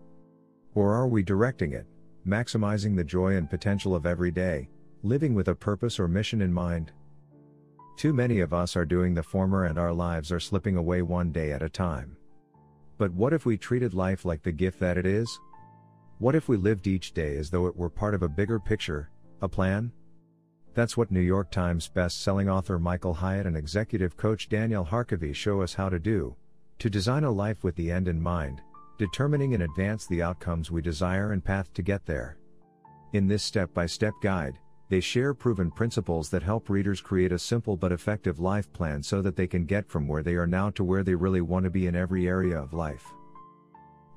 Or 0.75 0.93
are 0.93 1.07
we 1.07 1.23
directing 1.23 1.73
it, 1.73 1.87
maximizing 2.27 2.95
the 2.95 3.03
joy 3.03 3.35
and 3.35 3.49
potential 3.49 3.95
of 3.95 4.05
every 4.05 4.31
day, 4.31 4.69
living 5.03 5.33
with 5.33 5.47
a 5.47 5.55
purpose 5.55 5.99
or 5.99 6.07
mission 6.07 6.41
in 6.41 6.53
mind? 6.53 6.91
Too 7.97 8.13
many 8.13 8.41
of 8.41 8.53
us 8.53 8.75
are 8.75 8.85
doing 8.85 9.15
the 9.15 9.23
former 9.23 9.65
and 9.65 9.79
our 9.79 9.91
lives 9.91 10.31
are 10.31 10.39
slipping 10.39 10.77
away 10.77 11.01
one 11.01 11.31
day 11.31 11.51
at 11.51 11.63
a 11.63 11.69
time. 11.69 12.15
But 12.99 13.11
what 13.13 13.33
if 13.33 13.45
we 13.45 13.57
treated 13.57 13.93
life 13.93 14.23
like 14.23 14.43
the 14.43 14.51
gift 14.51 14.79
that 14.79 14.97
it 14.97 15.05
is? 15.05 15.39
What 16.19 16.35
if 16.35 16.47
we 16.47 16.57
lived 16.57 16.85
each 16.87 17.13
day 17.13 17.37
as 17.37 17.49
though 17.49 17.67
it 17.67 17.75
were 17.75 17.89
part 17.89 18.13
of 18.13 18.23
a 18.23 18.29
bigger 18.29 18.59
picture, 18.59 19.09
a 19.41 19.49
plan? 19.49 19.91
That's 20.77 20.95
what 20.95 21.09
New 21.09 21.21
York 21.21 21.49
Times 21.49 21.87
best-selling 21.87 22.47
author 22.47 22.77
Michael 22.77 23.15
Hyatt 23.15 23.47
and 23.47 23.57
executive 23.57 24.15
coach 24.15 24.47
Daniel 24.47 24.85
Harkavy 24.85 25.33
show 25.33 25.63
us 25.63 25.73
how 25.73 25.89
to 25.89 25.97
do. 25.97 26.35
To 26.77 26.87
design 26.87 27.23
a 27.23 27.31
life 27.31 27.63
with 27.63 27.75
the 27.75 27.91
end 27.91 28.07
in 28.07 28.21
mind, 28.21 28.61
determining 28.99 29.53
in 29.53 29.63
advance 29.63 30.05
the 30.05 30.21
outcomes 30.21 30.69
we 30.69 30.83
desire 30.83 31.31
and 31.31 31.43
path 31.43 31.73
to 31.73 31.81
get 31.81 32.05
there. 32.05 32.37
In 33.13 33.25
this 33.25 33.41
step-by-step 33.41 34.13
guide, 34.21 34.59
they 34.89 34.99
share 34.99 35.33
proven 35.33 35.71
principles 35.71 36.29
that 36.29 36.43
help 36.43 36.69
readers 36.69 37.01
create 37.01 37.31
a 37.31 37.39
simple 37.39 37.75
but 37.75 37.91
effective 37.91 38.39
life 38.39 38.71
plan 38.71 39.01
so 39.01 39.23
that 39.23 39.35
they 39.35 39.47
can 39.47 39.65
get 39.65 39.89
from 39.89 40.07
where 40.07 40.21
they 40.21 40.35
are 40.35 40.45
now 40.45 40.69
to 40.69 40.83
where 40.83 41.03
they 41.03 41.15
really 41.15 41.41
want 41.41 41.63
to 41.63 41.71
be 41.71 41.87
in 41.87 41.95
every 41.95 42.27
area 42.27 42.55
of 42.55 42.73
life. 42.75 43.03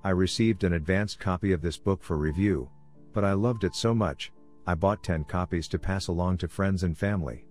I 0.05 0.11
received 0.11 0.63
an 0.65 0.75
advanced 0.75 1.21
copy 1.21 1.53
of 1.53 1.63
this 1.63 1.79
book 1.79 2.03
for 2.03 2.19
review, 2.19 2.69
but 3.15 3.25
I 3.25 3.33
loved 3.33 3.65
it 3.65 3.75
so 3.75 3.95
much, 3.95 4.31
I 4.71 4.75
bought 4.77 5.03
10 5.03 5.25
copies 5.25 5.67
to 5.67 5.81
pass 5.81 6.07
along 6.07 6.39
to 6.39 6.49
friends 6.49 6.85
and 6.85 6.97
family. 6.97 7.45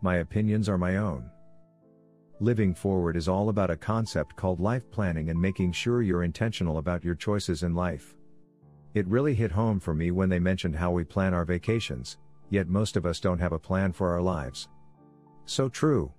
My 0.00 0.16
opinions 0.16 0.70
are 0.70 0.78
my 0.78 0.96
own. 0.96 1.30
Living 2.40 2.74
forward 2.74 3.14
is 3.14 3.28
all 3.28 3.50
about 3.50 3.68
a 3.68 3.76
concept 3.76 4.36
called 4.36 4.58
life 4.58 4.90
planning 4.90 5.28
and 5.28 5.38
making 5.38 5.72
sure 5.72 6.00
you're 6.00 6.22
intentional 6.22 6.78
about 6.78 7.04
your 7.04 7.14
choices 7.14 7.62
in 7.62 7.74
life. 7.74 8.14
It 8.94 9.06
really 9.06 9.34
hit 9.34 9.52
home 9.52 9.78
for 9.78 9.92
me 9.92 10.12
when 10.12 10.30
they 10.30 10.38
mentioned 10.38 10.74
how 10.74 10.90
we 10.90 11.04
plan 11.04 11.34
our 11.34 11.44
vacations, 11.44 12.16
yet 12.48 12.68
most 12.68 12.96
of 12.96 13.04
us 13.04 13.20
don't 13.20 13.38
have 13.38 13.52
a 13.52 13.58
plan 13.58 13.92
for 13.92 14.08
our 14.10 14.22
lives. 14.22 14.66
So 15.44 15.68
true. 15.68 16.10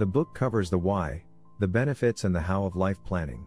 The 0.00 0.06
book 0.06 0.34
covers 0.34 0.68
the 0.68 0.78
why, 0.78 1.22
the 1.60 1.68
benefits, 1.68 2.24
and 2.24 2.34
the 2.34 2.40
how 2.40 2.64
of 2.64 2.74
life 2.74 2.98
planning. 3.04 3.46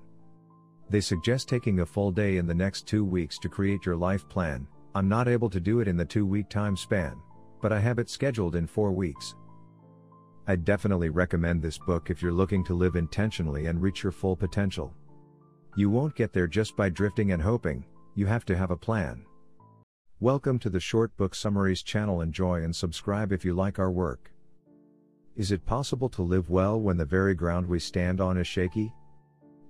They 0.89 1.01
suggest 1.01 1.49
taking 1.49 1.81
a 1.81 1.85
full 1.85 2.11
day 2.11 2.37
in 2.37 2.47
the 2.47 2.55
next 2.55 2.87
two 2.87 3.03
weeks 3.03 3.37
to 3.39 3.49
create 3.49 3.85
your 3.85 3.97
life 3.97 4.29
plan, 4.29 4.69
I'm 4.93 5.07
not 5.07 5.29
able 5.29 5.49
to 5.51 5.61
do 5.61 5.79
it 5.79 5.87
in 5.87 5.95
the 5.95 6.03
two 6.03 6.25
week 6.25 6.49
time 6.49 6.75
span, 6.75 7.15
but 7.61 7.71
I 7.71 7.79
have 7.79 7.97
it 7.97 8.09
scheduled 8.09 8.55
in 8.57 8.67
four 8.67 8.91
weeks. 8.91 9.35
I 10.47 10.57
definitely 10.57 11.07
recommend 11.07 11.61
this 11.61 11.77
book 11.77 12.09
if 12.09 12.21
you're 12.21 12.33
looking 12.33 12.61
to 12.65 12.73
live 12.73 12.97
intentionally 12.97 13.67
and 13.67 13.81
reach 13.81 14.03
your 14.03 14.11
full 14.11 14.35
potential. 14.35 14.93
You 15.77 15.89
won't 15.89 16.15
get 16.15 16.33
there 16.33 16.47
just 16.47 16.75
by 16.75 16.89
drifting 16.89 17.31
and 17.31 17.41
hoping, 17.41 17.85
you 18.15 18.25
have 18.25 18.43
to 18.45 18.57
have 18.57 18.71
a 18.71 18.75
plan. 18.75 19.23
Welcome 20.19 20.59
to 20.59 20.69
the 20.69 20.81
Short 20.81 21.15
Book 21.15 21.35
Summaries 21.35 21.83
channel. 21.83 22.19
Enjoy 22.19 22.61
and 22.61 22.75
subscribe 22.75 23.31
if 23.31 23.45
you 23.45 23.53
like 23.53 23.79
our 23.79 23.91
work. 23.91 24.29
Is 25.37 25.53
it 25.53 25.65
possible 25.65 26.09
to 26.09 26.21
live 26.21 26.49
well 26.49 26.81
when 26.81 26.97
the 26.97 27.05
very 27.05 27.33
ground 27.33 27.65
we 27.65 27.79
stand 27.79 28.19
on 28.19 28.37
is 28.37 28.45
shaky? 28.45 28.91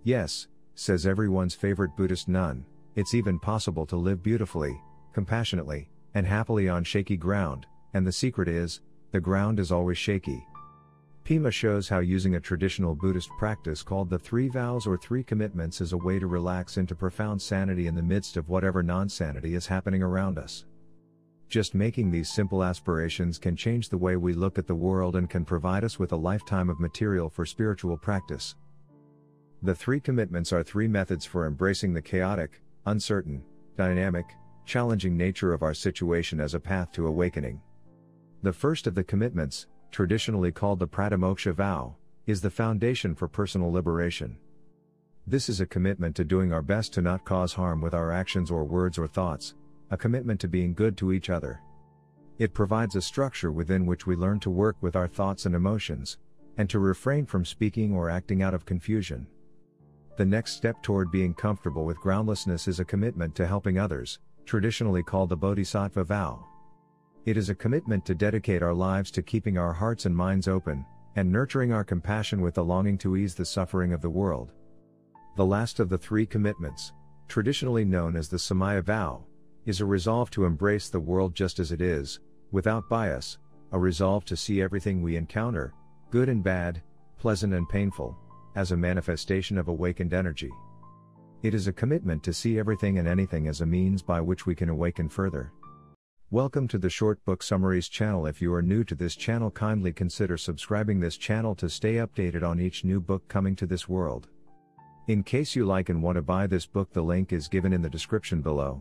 Yes, 0.03 0.47
says 0.73 1.05
everyone's 1.05 1.53
favorite 1.53 1.95
Buddhist 1.95 2.27
nun, 2.27 2.65
it's 2.95 3.13
even 3.13 3.37
possible 3.37 3.85
to 3.85 3.95
live 3.95 4.23
beautifully, 4.23 4.81
compassionately, 5.13 5.89
and 6.13 6.25
happily 6.25 6.67
on 6.69 6.83
shaky 6.83 7.17
ground, 7.17 7.65
and 7.93 8.05
the 8.05 8.11
secret 8.11 8.47
is, 8.47 8.81
the 9.11 9.19
ground 9.19 9.59
is 9.59 9.71
always 9.71 9.97
shaky. 9.97 10.45
Pema 11.23 11.51
shows 11.51 11.87
how 11.87 11.99
using 11.99 12.35
a 12.35 12.39
traditional 12.39 12.95
Buddhist 12.95 13.29
practice 13.37 13.83
called 13.83 14.09
the 14.09 14.17
Three 14.17 14.47
Vows 14.47 14.87
or 14.87 14.97
Three 14.97 15.23
Commitments 15.23 15.79
is 15.79 15.93
a 15.93 15.97
way 15.97 16.17
to 16.17 16.27
relax 16.27 16.77
into 16.77 16.95
profound 16.95 17.41
sanity 17.41 17.87
in 17.87 17.95
the 17.95 18.01
midst 18.01 18.37
of 18.37 18.49
whatever 18.49 18.81
non-sanity 18.81 19.53
is 19.53 19.67
happening 19.67 20.01
around 20.01 20.39
us. 20.39 20.65
Just 21.47 21.75
making 21.75 22.09
these 22.09 22.31
simple 22.31 22.63
aspirations 22.63 23.37
can 23.37 23.55
change 23.55 23.89
the 23.89 23.97
way 23.97 24.15
we 24.15 24.33
look 24.33 24.57
at 24.57 24.67
the 24.67 24.73
world 24.73 25.15
and 25.15 25.29
can 25.29 25.45
provide 25.45 25.83
us 25.83 25.99
with 25.99 26.11
a 26.11 26.17
lifetime 26.17 26.69
of 26.69 26.79
material 26.79 27.29
for 27.29 27.45
spiritual 27.45 27.97
practice. 27.97 28.55
The 29.61 29.75
three 29.75 29.99
commitments 29.99 30.51
are 30.51 30.63
three 30.63 30.87
methods 30.87 31.25
for 31.25 31.45
embracing 31.45 31.93
the 31.93 32.01
chaotic, 32.01 32.61
uncertain, 32.85 33.43
dynamic, 33.77 34.25
challenging 34.65 35.17
nature 35.17 35.53
of 35.53 35.63
our 35.63 35.73
situation 35.73 36.39
as 36.39 36.53
a 36.53 36.59
path 36.59 36.91
to 36.93 37.07
awakening. 37.07 37.61
The 38.43 38.53
first 38.53 38.87
of 38.87 38.95
the 38.95 39.03
commitments, 39.03 39.67
traditionally 39.91 40.51
called 40.51 40.79
the 40.79 40.87
Pratimoksha 40.87 41.53
vow, 41.53 41.95
is 42.27 42.41
the 42.41 42.49
foundation 42.49 43.13
for 43.15 43.27
personal 43.27 43.71
liberation. 43.71 44.37
This 45.27 45.49
is 45.49 45.61
a 45.61 45.65
commitment 45.65 46.15
to 46.15 46.23
doing 46.23 46.51
our 46.51 46.61
best 46.61 46.93
to 46.93 47.01
not 47.01 47.25
cause 47.25 47.53
harm 47.53 47.81
with 47.81 47.93
our 47.93 48.11
actions 48.11 48.49
or 48.49 48.63
words 48.63 48.97
or 48.97 49.07
thoughts, 49.07 49.53
a 49.91 49.97
commitment 49.97 50.39
to 50.39 50.47
being 50.47 50.73
good 50.73 50.97
to 50.97 51.11
each 51.11 51.29
other. 51.29 51.59
It 52.39 52.53
provides 52.53 52.95
a 52.95 53.01
structure 53.01 53.51
within 53.51 53.85
which 53.85 54.07
we 54.07 54.15
learn 54.15 54.39
to 54.39 54.49
work 54.49 54.77
with 54.81 54.95
our 54.95 55.07
thoughts 55.07 55.45
and 55.45 55.53
emotions, 55.53 56.17
and 56.57 56.69
to 56.69 56.79
refrain 56.79 57.25
from 57.25 57.45
speaking 57.45 57.93
or 57.93 58.09
acting 58.09 58.41
out 58.41 58.53
of 58.53 58.65
confusion. 58.65 59.27
The 60.17 60.25
next 60.25 60.53
step 60.53 60.81
toward 60.81 61.11
being 61.11 61.33
comfortable 61.33 61.85
with 61.85 61.99
groundlessness 61.99 62.67
is 62.67 62.79
a 62.79 62.85
commitment 62.85 63.35
to 63.35 63.47
helping 63.47 63.77
others, 63.77 64.19
traditionally 64.51 65.01
called 65.01 65.29
the 65.29 65.37
Bodhisattva 65.37 66.03
vow. 66.03 66.45
It 67.25 67.37
is 67.37 67.47
a 67.47 67.55
commitment 67.55 68.03
to 68.03 68.13
dedicate 68.13 68.61
our 68.61 68.73
lives 68.73 69.09
to 69.11 69.21
keeping 69.21 69.57
our 69.57 69.71
hearts 69.71 70.05
and 70.05 70.13
minds 70.13 70.49
open, 70.49 70.85
and 71.15 71.31
nurturing 71.31 71.71
our 71.71 71.85
compassion 71.85 72.41
with 72.41 72.55
the 72.55 72.65
longing 72.65 72.97
to 72.97 73.15
ease 73.15 73.33
the 73.33 73.45
suffering 73.45 73.93
of 73.93 74.01
the 74.01 74.09
world. 74.09 74.51
The 75.37 75.45
last 75.45 75.79
of 75.79 75.87
the 75.87 75.97
three 75.97 76.25
commitments, 76.25 76.91
traditionally 77.29 77.85
known 77.85 78.17
as 78.17 78.27
the 78.27 78.35
Samaya 78.35 78.83
vow, 78.83 79.23
is 79.65 79.79
a 79.79 79.85
resolve 79.85 80.29
to 80.31 80.43
embrace 80.43 80.89
the 80.89 80.99
world 80.99 81.33
just 81.33 81.57
as 81.59 81.71
it 81.71 81.79
is, 81.79 82.19
without 82.51 82.89
bias, 82.89 83.37
a 83.71 83.79
resolve 83.79 84.25
to 84.25 84.35
see 84.35 84.61
everything 84.61 85.01
we 85.01 85.15
encounter, 85.15 85.73
good 86.09 86.27
and 86.27 86.43
bad, 86.43 86.81
pleasant 87.19 87.53
and 87.53 87.69
painful, 87.69 88.17
as 88.57 88.73
a 88.73 88.75
manifestation 88.75 89.57
of 89.57 89.69
awakened 89.69 90.13
energy. 90.13 90.51
It 91.43 91.55
is 91.55 91.65
a 91.65 91.73
commitment 91.73 92.21
to 92.25 92.33
see 92.33 92.59
everything 92.59 92.99
and 92.99 93.07
anything 93.07 93.47
as 93.47 93.61
a 93.61 93.65
means 93.65 94.03
by 94.03 94.21
which 94.21 94.45
we 94.45 94.53
can 94.53 94.69
awaken 94.69 95.09
further. 95.09 95.51
Welcome 96.29 96.67
to 96.67 96.77
the 96.77 96.87
Short 96.87 97.23
Book 97.25 97.41
Summaries 97.41 97.89
channel. 97.89 98.27
If 98.27 98.43
you 98.43 98.53
are 98.53 98.61
new 98.61 98.83
to 98.83 98.93
this 98.93 99.15
channel, 99.15 99.49
kindly 99.49 99.91
consider 99.91 100.37
subscribing 100.37 100.99
this 100.99 101.17
channel 101.17 101.55
to 101.55 101.67
stay 101.67 101.95
updated 101.95 102.47
on 102.47 102.59
each 102.59 102.85
new 102.85 103.01
book 103.01 103.27
coming 103.27 103.55
to 103.55 103.65
this 103.65 103.89
world. 103.89 104.27
In 105.07 105.23
case 105.23 105.55
you 105.55 105.65
like 105.65 105.89
and 105.89 106.03
want 106.03 106.17
to 106.17 106.21
buy 106.21 106.45
this 106.45 106.67
book, 106.67 106.93
the 106.93 107.01
link 107.01 107.33
is 107.33 107.47
given 107.47 107.73
in 107.73 107.81
the 107.81 107.89
description 107.89 108.43
below. 108.43 108.79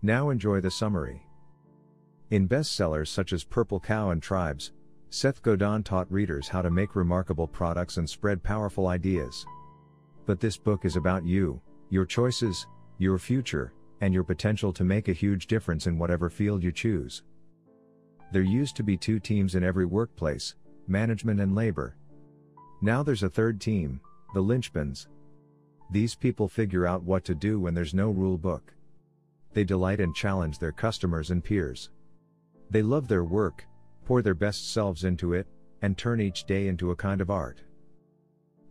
Now 0.00 0.30
enjoy 0.30 0.62
the 0.62 0.70
summary. 0.70 1.26
In 2.30 2.48
bestsellers 2.48 3.08
such 3.08 3.34
as 3.34 3.44
Purple 3.44 3.80
Cow 3.80 4.12
and 4.12 4.22
Tribes, 4.22 4.72
Seth 5.10 5.42
Godin 5.42 5.82
taught 5.82 6.10
readers 6.10 6.48
how 6.48 6.62
to 6.62 6.70
make 6.70 6.96
remarkable 6.96 7.46
products 7.46 7.98
and 7.98 8.08
spread 8.08 8.42
powerful 8.42 8.86
ideas. 8.86 9.44
But 10.24 10.40
this 10.40 10.56
book 10.56 10.86
is 10.86 10.96
about 10.96 11.24
you, 11.24 11.60
your 11.90 12.04
choices, 12.04 12.66
your 12.98 13.18
future, 13.18 13.72
and 14.00 14.12
your 14.12 14.24
potential 14.24 14.72
to 14.72 14.84
make 14.84 15.08
a 15.08 15.12
huge 15.12 15.46
difference 15.46 15.86
in 15.86 15.98
whatever 15.98 16.28
field 16.28 16.62
you 16.62 16.72
choose. 16.72 17.22
There 18.32 18.42
used 18.42 18.76
to 18.76 18.82
be 18.82 18.96
two 18.96 19.20
teams 19.20 19.54
in 19.54 19.64
every 19.64 19.86
workplace 19.86 20.54
management 20.88 21.40
and 21.40 21.54
labor. 21.54 21.96
Now 22.80 23.02
there's 23.02 23.24
a 23.24 23.28
third 23.28 23.60
team, 23.60 24.00
the 24.34 24.42
linchpins. 24.42 25.08
These 25.90 26.14
people 26.14 26.48
figure 26.48 26.86
out 26.86 27.02
what 27.02 27.24
to 27.24 27.34
do 27.34 27.58
when 27.58 27.74
there's 27.74 27.94
no 27.94 28.10
rule 28.10 28.38
book. 28.38 28.72
They 29.52 29.64
delight 29.64 30.00
and 30.00 30.14
challenge 30.14 30.58
their 30.58 30.72
customers 30.72 31.30
and 31.30 31.42
peers. 31.42 31.90
They 32.70 32.82
love 32.82 33.08
their 33.08 33.24
work, 33.24 33.64
pour 34.04 34.22
their 34.22 34.34
best 34.34 34.72
selves 34.72 35.04
into 35.04 35.32
it, 35.32 35.46
and 35.82 35.96
turn 35.96 36.20
each 36.20 36.44
day 36.44 36.68
into 36.68 36.90
a 36.90 36.96
kind 36.96 37.20
of 37.20 37.30
art. 37.30 37.62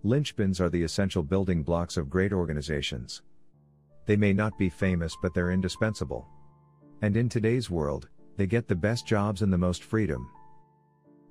Linchpins 0.05 0.61
are 0.61 0.69
the 0.69 0.83
essential 0.83 1.23
building 1.23 1.63
blocks 1.63 1.97
of 1.97 2.11
great 2.11 2.31
organizations. 2.31 3.23
They 4.05 4.15
may 4.15 4.33
not 4.33 4.55
be 4.55 4.69
famous, 4.69 5.17
but 5.19 5.33
they're 5.33 5.49
indispensable. 5.49 6.27
And 7.01 7.17
in 7.17 7.27
today's 7.27 7.71
world, 7.71 8.07
they 8.37 8.45
get 8.45 8.67
the 8.67 8.75
best 8.75 9.07
jobs 9.07 9.41
and 9.41 9.51
the 9.51 9.57
most 9.57 9.83
freedom. 9.83 10.29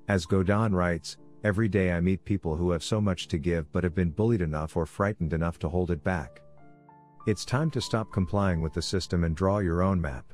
As 0.09 0.27
Godin 0.27 0.75
writes, 0.75 1.19
Every 1.45 1.69
day 1.69 1.93
I 1.93 2.01
meet 2.01 2.25
people 2.25 2.57
who 2.57 2.73
have 2.73 2.83
so 2.83 3.01
much 3.01 3.29
to 3.29 3.39
give 3.39 3.71
but 3.71 3.85
have 3.85 3.95
been 3.95 4.11
bullied 4.11 4.41
enough 4.41 4.77
or 4.77 4.87
frightened 4.87 5.33
enough 5.33 5.59
to 5.61 5.69
hold 5.69 5.93
it 5.93 6.03
back. 6.03 6.41
It's 7.29 7.45
time 7.45 7.71
to 7.73 7.81
stop 7.81 8.11
complying 8.13 8.61
with 8.61 8.73
the 8.73 8.83
system 8.83 9.23
and 9.23 9.37
draw 9.37 9.59
your 9.59 9.83
own 9.83 10.01
map. 10.01 10.33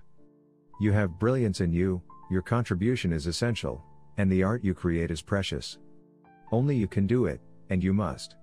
You 0.81 0.93
have 0.93 1.19
brilliance 1.19 1.61
in 1.61 1.75
you, 1.75 2.01
your 2.31 2.43
contribution 2.43 3.13
is 3.13 3.27
essential, 3.27 3.85
and 4.17 4.33
the 4.33 4.45
art 4.45 4.65
you 4.65 4.73
create 4.73 5.11
is 5.11 5.21
precious. 5.21 5.77
Only 6.53 6.77
you 6.77 6.87
can 6.87 7.07
do 7.07 7.27
it, 7.27 7.41
and 7.71 7.83
you 7.83 7.95
must. 7.95 8.37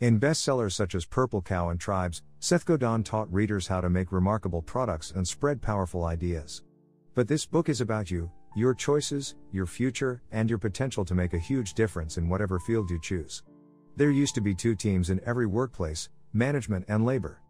In 0.00 0.20
bestsellers 0.20 0.72
such 0.72 0.94
as 0.94 1.06
Purple 1.06 1.40
Cow 1.40 1.70
and 1.70 1.80
Tribes, 1.80 2.22
Seth 2.40 2.66
Godin 2.66 3.02
taught 3.02 3.32
readers 3.32 3.66
how 3.66 3.80
to 3.80 3.88
make 3.88 4.12
remarkable 4.12 4.60
products 4.60 5.12
and 5.12 5.26
spread 5.26 5.62
powerful 5.62 6.04
ideas. 6.04 6.62
But 7.14 7.28
this 7.28 7.46
book 7.46 7.68
is 7.68 7.80
about 7.80 8.10
you, 8.10 8.30
your 8.56 8.74
choices, 8.74 9.36
your 9.52 9.66
future, 9.66 10.20
and 10.32 10.50
your 10.50 10.58
potential 10.58 11.04
to 11.04 11.14
make 11.14 11.32
a 11.32 11.38
huge 11.38 11.74
difference 11.74 12.18
in 12.18 12.28
whatever 12.28 12.58
field 12.58 12.90
you 12.90 13.00
choose. 13.00 13.42
There 13.96 14.10
used 14.10 14.34
to 14.34 14.40
be 14.40 14.54
two 14.54 14.74
teams 14.74 15.10
in 15.10 15.20
every 15.24 15.46
workplace 15.46 16.08
management 16.32 16.84
and 16.88 17.06
labor. 17.06 17.40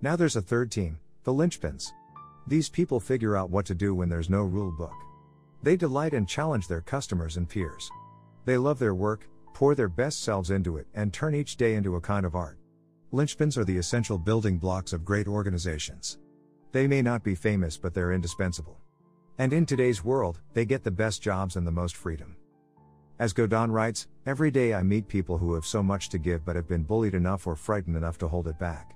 Now 0.00 0.16
there's 0.16 0.36
a 0.36 0.42
third 0.42 0.70
team, 0.70 0.98
the 1.24 1.32
linchpins. 1.32 1.92
These 2.46 2.70
people 2.70 2.98
figure 2.98 3.36
out 3.36 3.50
what 3.50 3.66
to 3.66 3.74
do 3.74 3.94
when 3.94 4.08
there's 4.08 4.30
no 4.30 4.42
rule 4.42 4.72
book. 4.72 4.94
They 5.62 5.76
delight 5.76 6.14
and 6.14 6.26
challenge 6.26 6.66
their 6.66 6.80
customers 6.80 7.36
and 7.36 7.46
peers. 7.46 7.90
They 8.46 8.56
love 8.56 8.78
their 8.78 8.94
work, 8.94 9.28
pour 9.52 9.74
their 9.74 9.88
best 9.88 10.22
selves 10.22 10.50
into 10.50 10.76
it, 10.76 10.86
and 10.94 11.12
turn 11.12 11.34
each 11.34 11.56
day 11.56 11.74
into 11.74 11.96
a 11.96 12.00
kind 12.00 12.24
of 12.24 12.34
art. 12.34 12.58
Linchpins 13.12 13.56
are 13.56 13.64
the 13.64 13.76
essential 13.78 14.18
building 14.18 14.58
blocks 14.58 14.92
of 14.92 15.04
great 15.04 15.26
organizations. 15.26 16.18
They 16.72 16.86
may 16.86 17.02
not 17.02 17.24
be 17.24 17.34
famous, 17.34 17.76
but 17.76 17.92
they're 17.92 18.12
indispensable. 18.12 18.78
And 19.38 19.52
in 19.52 19.66
today's 19.66 20.04
world, 20.04 20.40
they 20.54 20.64
get 20.64 20.84
the 20.84 20.90
best 20.90 21.22
jobs 21.22 21.56
and 21.56 21.66
the 21.66 21.72
most 21.72 21.96
freedom. 21.96 22.36
As 23.18 23.32
Godin 23.32 23.70
writes, 23.70 24.06
every 24.26 24.50
day 24.50 24.72
I 24.72 24.82
meet 24.82 25.08
people 25.08 25.36
who 25.36 25.54
have 25.54 25.66
so 25.66 25.82
much 25.82 26.08
to 26.10 26.18
give 26.18 26.44
but 26.44 26.56
have 26.56 26.68
been 26.68 26.84
bullied 26.84 27.14
enough 27.14 27.46
or 27.46 27.56
frightened 27.56 27.96
enough 27.96 28.16
to 28.18 28.28
hold 28.28 28.48
it 28.48 28.58
back. 28.58 28.94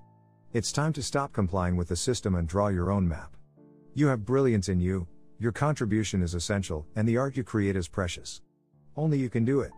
It's 0.52 0.72
time 0.72 0.92
to 0.92 1.02
stop 1.02 1.32
complying 1.32 1.76
with 1.76 1.88
the 1.88 1.96
system 1.96 2.36
and 2.36 2.48
draw 2.48 2.68
your 2.68 2.90
own 2.90 3.08
map. 3.08 3.36
You 3.94 4.06
have 4.06 4.24
brilliance 4.24 4.68
in 4.68 4.80
you, 4.80 5.06
your 5.38 5.52
contribution 5.52 6.22
is 6.22 6.34
essential, 6.34 6.86
and 6.94 7.08
the 7.08 7.16
art 7.16 7.36
you 7.36 7.42
create 7.42 7.76
is 7.76 7.88
precious. 7.88 8.40
Only 8.96 9.18
you 9.18 9.28
can 9.28 9.44
do 9.44 9.60
it. 9.60 9.72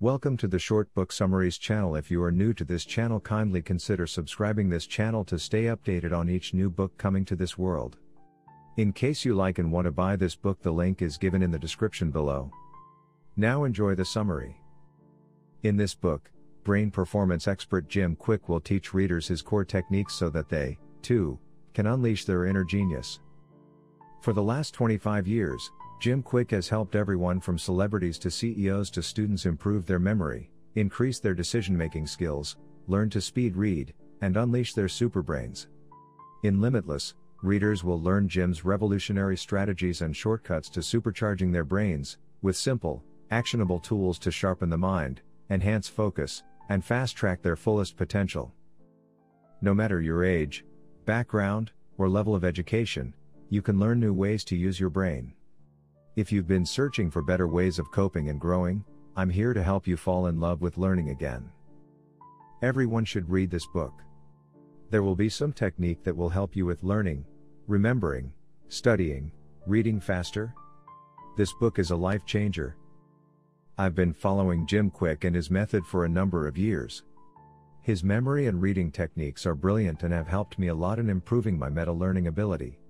Welcome 0.00 0.36
to 0.36 0.46
the 0.46 0.60
Short 0.60 0.94
Book 0.94 1.10
Summaries 1.10 1.58
channel. 1.58 1.96
If 1.96 2.08
you 2.08 2.22
are 2.22 2.30
new 2.30 2.52
to 2.52 2.64
this 2.64 2.84
channel, 2.84 3.18
kindly 3.18 3.60
consider 3.60 4.06
subscribing 4.06 4.68
this 4.68 4.86
channel 4.86 5.24
to 5.24 5.40
stay 5.40 5.64
updated 5.64 6.16
on 6.16 6.30
each 6.30 6.54
new 6.54 6.70
book 6.70 6.96
coming 6.98 7.24
to 7.24 7.34
this 7.34 7.58
world. 7.58 7.96
In 8.76 8.92
case 8.92 9.24
you 9.24 9.34
like 9.34 9.58
and 9.58 9.72
want 9.72 9.86
to 9.86 9.90
buy 9.90 10.14
this 10.14 10.36
book, 10.36 10.62
the 10.62 10.70
link 10.70 11.02
is 11.02 11.16
given 11.16 11.42
in 11.42 11.50
the 11.50 11.58
description 11.58 12.12
below. 12.12 12.48
Now 13.36 13.64
enjoy 13.64 13.96
the 13.96 14.04
summary. 14.04 14.60
In 15.64 15.76
this 15.76 15.96
book, 15.96 16.30
brain 16.62 16.92
performance 16.92 17.48
expert 17.48 17.88
Jim 17.88 18.14
Kwik 18.14 18.48
will 18.48 18.60
teach 18.60 18.94
readers 18.94 19.26
his 19.26 19.42
core 19.42 19.64
techniques 19.64 20.14
so 20.14 20.30
that 20.30 20.48
they, 20.48 20.78
too, 21.02 21.40
can 21.74 21.88
unleash 21.88 22.24
their 22.24 22.46
inner 22.46 22.62
genius. 22.62 23.18
For 24.20 24.32
the 24.32 24.44
last 24.44 24.74
25 24.74 25.26
years, 25.26 25.72
Jim 25.98 26.22
Kwik 26.22 26.52
has 26.52 26.68
helped 26.68 26.94
everyone 26.94 27.40
from 27.40 27.58
celebrities 27.58 28.18
to 28.20 28.30
CEOs 28.30 28.88
to 28.90 29.02
students 29.02 29.46
improve 29.46 29.84
their 29.84 29.98
memory, 29.98 30.48
increase 30.76 31.18
their 31.18 31.34
decision 31.34 31.76
making 31.76 32.06
skills, 32.06 32.56
learn 32.86 33.10
to 33.10 33.20
speed 33.20 33.56
read, 33.56 33.92
and 34.20 34.36
unleash 34.36 34.74
their 34.74 34.86
superbrains. 34.86 35.66
In 36.44 36.60
Limitless, 36.60 37.14
readers 37.42 37.82
will 37.82 38.00
learn 38.00 38.28
Jim's 38.28 38.64
revolutionary 38.64 39.36
strategies 39.36 40.02
and 40.02 40.14
shortcuts 40.14 40.68
to 40.70 40.80
supercharging 40.80 41.52
their 41.52 41.64
brains, 41.64 42.18
with 42.42 42.56
simple, 42.56 43.02
actionable 43.32 43.80
tools 43.80 44.20
to 44.20 44.30
sharpen 44.30 44.70
the 44.70 44.78
mind, 44.78 45.20
enhance 45.50 45.88
focus, 45.88 46.44
and 46.68 46.84
fast 46.84 47.16
track 47.16 47.42
their 47.42 47.56
fullest 47.56 47.96
potential. 47.96 48.52
No 49.60 49.74
matter 49.74 50.00
your 50.00 50.22
age, 50.22 50.64
background, 51.06 51.72
or 51.96 52.08
level 52.08 52.36
of 52.36 52.44
education, 52.44 53.14
you 53.50 53.62
can 53.62 53.80
learn 53.80 53.98
new 53.98 54.12
ways 54.12 54.44
to 54.44 54.56
use 54.56 54.78
your 54.78 54.90
brain. 54.90 55.34
If 56.18 56.32
you've 56.32 56.48
been 56.48 56.66
searching 56.66 57.12
for 57.12 57.22
better 57.22 57.46
ways 57.46 57.78
of 57.78 57.92
coping 57.92 58.28
and 58.28 58.40
growing, 58.40 58.84
I'm 59.14 59.30
here 59.30 59.54
to 59.54 59.62
help 59.62 59.86
you 59.86 59.96
fall 59.96 60.26
in 60.26 60.40
love 60.40 60.60
with 60.60 60.76
learning 60.76 61.10
again. 61.10 61.48
Everyone 62.60 63.04
should 63.04 63.30
read 63.30 63.52
this 63.52 63.68
book. 63.68 64.02
There 64.90 65.04
will 65.04 65.14
be 65.14 65.28
some 65.28 65.52
technique 65.52 66.02
that 66.02 66.16
will 66.16 66.28
help 66.28 66.56
you 66.56 66.66
with 66.66 66.82
learning, 66.82 67.24
remembering, 67.68 68.32
studying, 68.66 69.30
reading 69.64 70.00
faster. 70.00 70.52
This 71.36 71.52
book 71.52 71.78
is 71.78 71.92
a 71.92 71.96
life 71.96 72.26
changer. 72.26 72.76
I've 73.78 73.94
been 73.94 74.12
following 74.12 74.66
Jim 74.66 74.90
Kwik 74.90 75.22
and 75.22 75.36
his 75.36 75.52
method 75.52 75.86
for 75.86 76.04
a 76.04 76.08
number 76.08 76.48
of 76.48 76.58
years. 76.58 77.04
His 77.80 78.02
memory 78.02 78.48
and 78.48 78.60
reading 78.60 78.90
techniques 78.90 79.46
are 79.46 79.54
brilliant 79.54 80.02
and 80.02 80.12
have 80.12 80.26
helped 80.26 80.58
me 80.58 80.66
a 80.66 80.74
lot 80.74 80.98
in 80.98 81.10
improving 81.10 81.56
my 81.56 81.68
meta 81.68 81.92
learning 81.92 82.26
ability. 82.26 82.80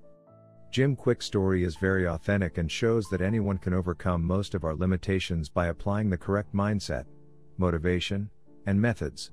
Jim 0.71 0.95
Kwik's 0.95 1.25
story 1.25 1.65
is 1.65 1.77
very 1.77 2.07
authentic 2.07 2.59
and 2.59 2.71
shows 2.71 3.09
that 3.09 3.23
anyone 3.23 3.57
can 3.57 3.73
overcome 3.73 4.23
most 4.23 4.55
of 4.55 4.65
our 4.65 4.75
limitations 4.75 5.49
by 5.49 5.69
applying 5.69 6.11
the 6.11 6.19
correct 6.19 6.55
mindset, 6.55 7.07
motivation, 7.57 8.29
and 8.67 8.79
methods. 8.79 9.31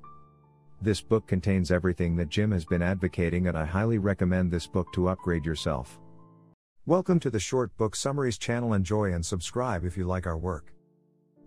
This 0.82 1.02
book 1.02 1.28
contains 1.28 1.72
everything 1.72 2.16
that 2.16 2.30
Jim 2.30 2.52
has 2.52 2.64
been 2.64 2.82
advocating, 2.82 3.48
and 3.48 3.58
I 3.58 3.66
highly 3.66 3.98
recommend 3.98 4.50
this 4.50 4.66
book 4.66 4.88
to 4.94 5.10
upgrade 5.10 5.46
yourself. 5.46 6.00
Welcome 6.86 7.20
to 7.20 7.30
the 7.30 7.40
Short 7.40 7.76
Book 7.76 7.98
Summaries 7.98 8.38
channel. 8.38 8.74
Enjoy 8.74 9.12
and 9.12 9.26
subscribe 9.26 9.84
if 9.84 9.98
you 9.98 10.06
like 10.06 10.28
our 10.28 10.38
work. 10.38 10.72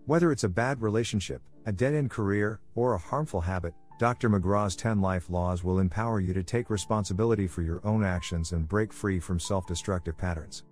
Whether 0.05 0.31
it's 0.31 0.43
a 0.43 0.49
bad 0.49 0.83
relationship, 0.83 1.41
a 1.65 1.71
dead 1.71 1.95
end 1.95 2.11
career, 2.11 2.59
or 2.75 2.93
a 2.93 2.99
harmful 2.99 3.41
habit, 3.41 3.73
Dr. 3.99 4.29
McGraw's 4.29 4.77
10 4.77 5.01
life 5.01 5.29
laws 5.29 5.61
will 5.61 5.79
empower 5.79 6.21
you 6.21 6.33
to 6.33 6.41
take 6.41 6.69
responsibility 6.69 7.47
for 7.47 7.63
your 7.63 7.81
own 7.85 8.01
actions 8.01 8.53
and 8.53 8.65
break 8.65 8.93
free 8.93 9.19
from 9.19 9.41
self 9.41 9.67
destructive 9.67 10.17
patterns. 10.17 10.63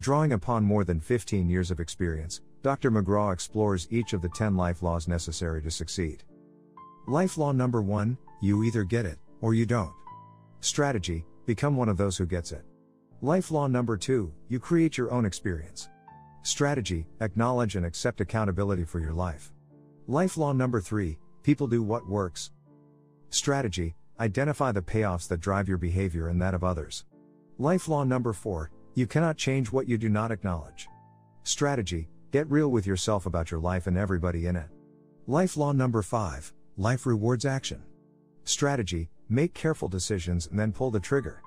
Drawing 0.00 0.32
upon 0.32 0.64
more 0.64 0.82
than 0.82 0.98
15 0.98 1.48
years 1.48 1.70
of 1.70 1.78
experience, 1.78 2.40
Dr. 2.64 2.90
McGraw 2.90 3.32
explores 3.32 3.86
each 3.92 4.14
of 4.14 4.20
the 4.20 4.28
10 4.30 4.56
life 4.56 4.82
laws 4.82 5.06
necessary 5.06 5.62
to 5.62 5.70
succeed. 5.70 6.24
Life 7.06 7.38
law 7.38 7.52
number 7.52 7.82
1 7.82 8.18
you 8.40 8.64
either 8.64 8.82
get 8.82 9.06
it, 9.06 9.20
or 9.40 9.54
you 9.54 9.64
don't. 9.64 9.94
Strategy 10.58 11.24
become 11.46 11.76
one 11.76 11.88
of 11.88 11.96
those 11.96 12.18
who 12.18 12.26
gets 12.26 12.50
it. 12.50 12.64
Life 13.20 13.52
law 13.52 13.68
number 13.68 13.96
2 13.96 14.32
you 14.48 14.58
create 14.58 14.98
your 14.98 15.12
own 15.12 15.24
experience. 15.24 15.88
Strategy 16.42 17.06
acknowledge 17.20 17.76
and 17.76 17.86
accept 17.86 18.20
accountability 18.20 18.84
for 18.84 18.98
your 18.98 19.12
life. 19.12 19.52
Life 20.08 20.36
law 20.36 20.52
number 20.52 20.80
3 20.80 21.16
people 21.44 21.68
do 21.68 21.82
what 21.82 22.08
works, 22.08 22.50
Strategy 23.32 23.94
Identify 24.20 24.72
the 24.72 24.82
payoffs 24.82 25.26
that 25.28 25.40
drive 25.40 25.66
your 25.66 25.78
behavior 25.78 26.28
and 26.28 26.40
that 26.42 26.52
of 26.52 26.62
others. 26.62 27.06
Life 27.58 27.88
law 27.88 28.04
number 28.04 28.34
4 28.34 28.70
You 28.94 29.06
cannot 29.06 29.38
change 29.38 29.72
what 29.72 29.88
you 29.88 29.96
do 29.96 30.10
not 30.10 30.30
acknowledge. 30.30 30.86
Strategy 31.42 32.10
Get 32.30 32.50
real 32.50 32.68
with 32.68 32.86
yourself 32.86 33.24
about 33.24 33.50
your 33.50 33.58
life 33.58 33.86
and 33.86 33.96
everybody 33.96 34.46
in 34.48 34.56
it. 34.56 34.68
Life 35.26 35.56
law 35.56 35.72
number 35.72 36.02
5 36.02 36.52
Life 36.76 37.06
rewards 37.06 37.46
action. 37.46 37.82
Strategy 38.44 39.08
Make 39.30 39.54
careful 39.54 39.88
decisions 39.88 40.48
and 40.48 40.58
then 40.58 40.70
pull 40.70 40.90
the 40.90 41.00
trigger. 41.00 41.40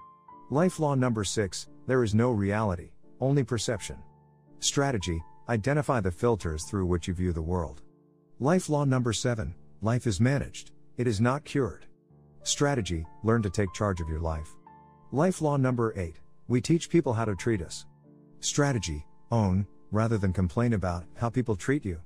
Life 0.50 0.80
law 0.80 0.96
number 0.96 1.24
6 1.24 1.68
There 1.86 2.04
is 2.04 2.16
no 2.16 2.32
reality, 2.32 2.90
only 3.22 3.44
perception. 3.44 3.98
Strategy 4.60 5.22
Identify 5.50 6.00
the 6.00 6.12
filters 6.12 6.64
through 6.64 6.88
which 6.88 7.08
you 7.08 7.14
view 7.14 7.32
the 7.32 7.44
world. 7.44 7.84
Life 8.40 8.70
law 8.70 8.86
number 8.86 9.14
7 9.14 9.54
Life 9.84 10.08
is 10.08 10.20
managed. 10.20 10.72
It 10.98 11.08
is 11.08 11.20
not 11.20 11.44
cured. 11.44 11.86
Strategy 12.44 13.06
Learn 13.24 13.42
to 13.42 13.50
take 13.50 13.74
charge 13.74 14.00
of 14.00 14.08
your 14.08 14.22
life. 14.22 14.56
Life 15.12 15.42
law 15.42 15.58
number 15.58 15.94
8 15.98 16.16
We 16.48 16.62
teach 16.62 16.90
people 16.90 17.14
how 17.14 17.26
to 17.26 17.36
treat 17.36 17.62
us. 17.62 17.86
Strategy 18.40 19.06
Own, 19.30 19.68
rather 19.92 20.18
than 20.18 20.32
complain 20.32 20.72
about, 20.74 21.04
how 21.16 21.30
people 21.30 21.56
treat 21.58 21.84
you. 21.84 22.00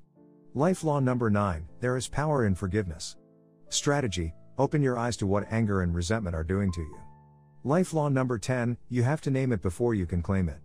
Life 0.55 0.83
law 0.83 0.99
number 0.99 1.29
9 1.29 1.67
There 1.79 1.97
is 1.97 2.07
power 2.07 2.47
in 2.47 2.55
forgiveness. 2.55 3.15
Strategy 3.69 4.33
Open 4.57 4.81
your 4.81 4.97
eyes 4.97 5.17
to 5.17 5.27
what 5.27 5.51
anger 5.51 5.83
and 5.83 5.93
resentment 5.93 6.35
are 6.35 6.43
doing 6.43 6.71
to 6.71 6.81
you. 6.81 6.99
Life 7.63 7.93
law 7.93 8.09
number 8.09 8.39
10 8.39 8.75
You 8.89 9.03
have 9.03 9.21
to 9.21 9.29
name 9.29 9.51
it 9.51 9.61
before 9.61 9.93
you 9.93 10.07
can 10.07 10.23
claim 10.23 10.49
it. 10.49 10.59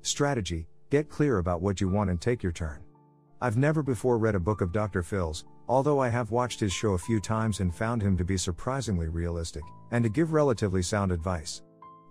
Strategy 0.00 0.66
Get 0.88 1.10
clear 1.10 1.38
about 1.38 1.60
what 1.60 1.80
you 1.80 1.88
want 1.90 2.08
and 2.08 2.20
take 2.20 2.42
your 2.42 2.52
turn. 2.52 2.85
I've 3.38 3.58
never 3.58 3.82
before 3.82 4.16
read 4.16 4.34
a 4.34 4.40
book 4.40 4.62
of 4.62 4.72
Dr. 4.72 5.02
Phil's, 5.02 5.44
although 5.68 6.00
I 6.00 6.08
have 6.08 6.30
watched 6.30 6.58
his 6.58 6.72
show 6.72 6.94
a 6.94 6.98
few 6.98 7.20
times 7.20 7.60
and 7.60 7.74
found 7.74 8.00
him 8.00 8.16
to 8.16 8.24
be 8.24 8.38
surprisingly 8.38 9.08
realistic, 9.08 9.62
and 9.90 10.02
to 10.04 10.08
give 10.08 10.32
relatively 10.32 10.82
sound 10.82 11.12
advice. 11.12 11.62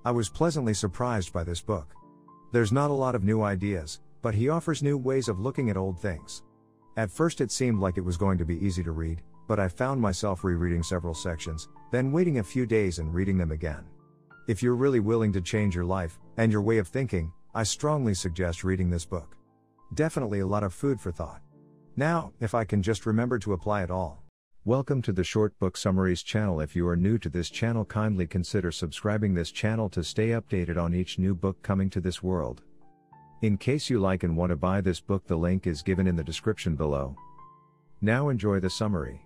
I 0.06 0.12
was 0.12 0.30
pleasantly 0.30 0.76
surprised 0.76 1.34
by 1.34 1.44
this 1.44 1.62
book. 1.62 1.96
There's 2.52 2.72
not 2.72 2.92
a 2.92 2.94
lot 2.94 3.16
of 3.16 3.24
new 3.24 3.42
ideas, 3.42 4.02
but 4.22 4.36
he 4.36 4.50
offers 4.50 4.84
new 4.84 5.00
ways 5.00 5.28
of 5.28 5.40
looking 5.40 5.72
at 5.72 5.78
old 5.78 6.00
things. 6.00 6.44
At 6.96 7.10
first, 7.10 7.42
it 7.42 7.52
seemed 7.52 7.80
like 7.80 7.98
it 7.98 8.06
was 8.06 8.18
going 8.18 8.38
to 8.38 8.46
be 8.46 8.64
easy 8.64 8.84
to 8.84 8.92
read, 8.92 9.24
but 9.48 9.60
I 9.60 9.68
found 9.68 10.00
myself 10.00 10.44
rereading 10.44 10.84
several 10.84 11.16
sections, 11.16 11.70
then 11.92 12.12
waiting 12.12 12.38
a 12.38 12.44
few 12.44 12.68
days 12.68 13.00
and 13.00 13.12
reading 13.12 13.38
them 13.40 13.52
again. 13.52 13.84
If 14.48 14.62
you're 14.62 14.76
really 14.76 15.00
willing 15.00 15.34
to 15.34 15.42
change 15.42 15.74
your 15.74 15.86
life 15.86 16.20
and 16.38 16.52
your 16.52 16.62
way 16.62 16.78
of 16.78 16.88
thinking, 16.88 17.34
I 17.56 17.64
strongly 17.64 18.14
suggest 18.14 18.64
reading 18.64 18.92
this 18.92 19.06
book. 19.06 19.35
Definitely 19.94 20.40
a 20.40 20.48
lot 20.48 20.64
of 20.64 20.74
food 20.74 21.00
for 21.00 21.12
thought. 21.12 21.42
Now, 21.96 22.34
if 22.42 22.56
I 22.56 22.66
can 22.66 22.82
just 22.82 23.06
remember 23.06 23.38
to 23.40 23.54
apply 23.54 23.84
it 23.84 23.92
all. 23.92 24.24
Welcome 24.66 25.02
to 25.04 25.14
the 25.14 25.24
Short 25.24 25.58
Book 25.60 25.78
Summaries 25.78 26.24
channel. 26.24 26.60
If 26.60 26.76
you 26.76 26.88
are 26.88 26.96
new 26.96 27.20
to 27.20 27.30
this 27.30 27.52
channel, 27.52 27.86
kindly 27.86 28.26
consider 28.26 28.72
subscribing 28.72 29.36
this 29.36 29.52
channel 29.52 29.88
to 29.90 30.04
stay 30.04 30.30
updated 30.30 30.82
on 30.82 30.96
each 30.96 31.20
new 31.20 31.36
book 31.36 31.62
coming 31.62 31.90
to 31.92 32.02
this 32.02 32.24
world. 32.24 32.64
In 33.44 33.58
case 33.58 33.90
you 33.90 34.00
like 34.00 34.24
and 34.24 34.36
want 34.36 34.50
to 34.50 34.56
buy 34.56 34.82
this 34.82 35.00
book, 35.00 35.28
the 35.28 35.36
link 35.36 35.68
is 35.68 35.84
given 35.84 36.08
in 36.08 36.16
the 36.16 36.24
description 36.24 36.76
below. 36.76 37.16
Now 38.02 38.30
enjoy 38.30 38.60
the 38.60 38.72
summary. 38.72 39.22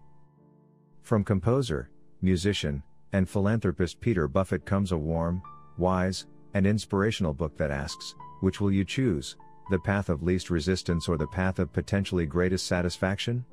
From 1.03 1.23
composer, 1.23 1.89
musician, 2.21 2.83
and 3.13 3.27
philanthropist 3.27 4.01
Peter 4.01 4.27
Buffett 4.27 4.65
comes 4.65 4.91
a 4.91 4.97
warm, 4.97 5.41
wise, 5.77 6.27
and 6.53 6.67
inspirational 6.67 7.33
book 7.33 7.57
that 7.57 7.71
asks, 7.71 8.13
which 8.41 8.59
will 8.59 8.71
you 8.71 8.83
choose, 8.83 9.37
the 9.69 9.79
path 9.79 10.09
of 10.09 10.23
least 10.23 10.49
resistance 10.49 11.07
or 11.07 11.17
the 11.17 11.27
path 11.27 11.59
of 11.59 11.73
potentially 11.73 12.25
greatest 12.25 12.67
satisfaction? 12.67 13.45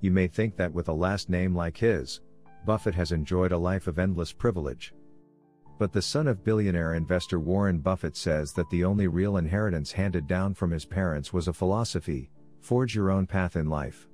You 0.00 0.10
may 0.10 0.26
think 0.26 0.56
that 0.56 0.72
with 0.72 0.88
a 0.88 0.92
last 0.92 1.28
name 1.28 1.54
like 1.54 1.76
his, 1.76 2.20
Buffett 2.66 2.94
has 2.94 3.12
enjoyed 3.12 3.52
a 3.52 3.58
life 3.58 3.86
of 3.86 3.98
endless 3.98 4.32
privilege. 4.32 4.94
But 5.78 5.92
the 5.92 6.02
son 6.02 6.28
of 6.28 6.44
billionaire 6.44 6.94
investor 6.94 7.40
Warren 7.40 7.78
Buffett 7.78 8.16
says 8.16 8.52
that 8.52 8.70
the 8.70 8.84
only 8.84 9.08
real 9.08 9.36
inheritance 9.36 9.92
handed 9.92 10.26
down 10.26 10.54
from 10.54 10.70
his 10.70 10.84
parents 10.84 11.32
was 11.32 11.48
a 11.48 11.52
philosophy 11.52 12.30
forge 12.60 12.94
your 12.94 13.10
own 13.10 13.26
path 13.26 13.56
in 13.56 13.68
life. 13.68 14.08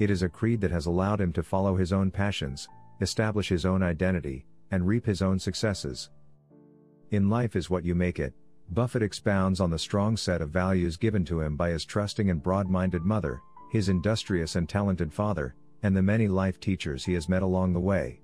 It 0.00 0.10
is 0.10 0.22
a 0.22 0.28
creed 0.28 0.60
that 0.60 0.70
has 0.70 0.86
allowed 0.86 1.20
him 1.20 1.32
to 1.34 1.42
follow 1.42 1.76
his 1.76 1.92
own 1.92 2.10
passions, 2.10 2.68
establish 3.00 3.48
his 3.48 3.64
own 3.64 3.82
identity, 3.82 4.46
and 4.70 4.86
reap 4.86 5.06
his 5.06 5.22
own 5.22 5.38
successes. 5.38 6.10
In 7.10 7.30
life 7.30 7.56
is 7.56 7.70
what 7.70 7.84
you 7.84 7.94
make 7.94 8.18
it, 8.18 8.34
Buffett 8.70 9.02
expounds 9.02 9.60
on 9.60 9.70
the 9.70 9.78
strong 9.78 10.16
set 10.16 10.42
of 10.42 10.50
values 10.50 10.96
given 10.96 11.24
to 11.24 11.40
him 11.40 11.56
by 11.56 11.70
his 11.70 11.84
trusting 11.84 12.30
and 12.30 12.42
broad 12.42 12.68
minded 12.68 13.02
mother, 13.02 13.40
his 13.70 13.88
industrious 13.88 14.56
and 14.56 14.68
talented 14.68 15.12
father, 15.12 15.54
and 15.82 15.96
the 15.96 16.02
many 16.02 16.28
life 16.28 16.60
teachers 16.60 17.04
he 17.04 17.14
has 17.14 17.28
met 17.28 17.42
along 17.42 17.72
the 17.72 17.80
way. 17.80 18.20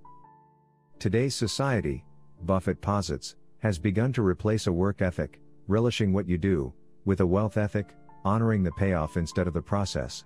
Today's 0.98 1.34
society, 1.34 2.04
Buffett 2.42 2.80
posits, 2.80 3.36
has 3.60 3.78
begun 3.78 4.12
to 4.12 4.22
replace 4.22 4.66
a 4.66 4.72
work 4.72 5.00
ethic, 5.00 5.40
relishing 5.66 6.12
what 6.12 6.28
you 6.28 6.36
do, 6.36 6.72
with 7.04 7.20
a 7.20 7.26
wealth 7.26 7.56
ethic, 7.56 7.94
honoring 8.24 8.62
the 8.62 8.72
payoff 8.72 9.16
instead 9.16 9.46
of 9.46 9.54
the 9.54 9.62
process. 9.62 10.24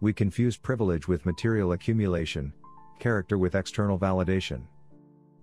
We 0.00 0.12
confuse 0.12 0.56
privilege 0.56 1.06
with 1.06 1.26
material 1.26 1.72
accumulation, 1.72 2.52
character 2.98 3.36
with 3.38 3.54
external 3.54 3.98
validation. 3.98 4.62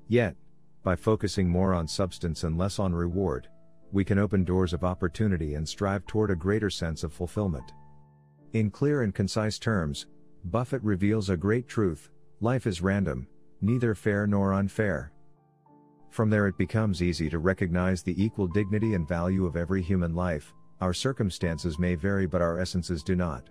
Yet, 0.07 0.35
by 0.83 0.95
focusing 0.95 1.47
more 1.47 1.73
on 1.73 1.87
substance 1.87 2.43
and 2.43 2.57
less 2.57 2.79
on 2.79 2.93
reward, 2.93 3.47
we 3.91 4.05
can 4.05 4.19
open 4.19 4.43
doors 4.43 4.73
of 4.73 4.83
opportunity 4.83 5.55
and 5.55 5.67
strive 5.67 6.05
toward 6.05 6.31
a 6.31 6.35
greater 6.35 6.69
sense 6.69 7.03
of 7.03 7.13
fulfillment. 7.13 7.73
In 8.53 8.69
clear 8.69 9.01
and 9.01 9.13
concise 9.13 9.59
terms, 9.59 10.07
Buffett 10.45 10.83
reveals 10.83 11.29
a 11.29 11.37
great 11.37 11.67
truth 11.67 12.09
life 12.39 12.65
is 12.65 12.81
random, 12.81 13.27
neither 13.61 13.93
fair 13.93 14.25
nor 14.25 14.53
unfair. 14.53 15.11
From 16.09 16.29
there, 16.29 16.47
it 16.47 16.57
becomes 16.57 17.01
easy 17.01 17.29
to 17.29 17.39
recognize 17.39 18.03
the 18.03 18.21
equal 18.21 18.47
dignity 18.47 18.95
and 18.95 19.07
value 19.07 19.45
of 19.45 19.55
every 19.55 19.81
human 19.81 20.13
life. 20.15 20.53
Our 20.81 20.93
circumstances 20.93 21.79
may 21.79 21.95
vary, 21.95 22.25
but 22.25 22.41
our 22.41 22.59
essences 22.59 23.03
do 23.03 23.15
not. 23.15 23.49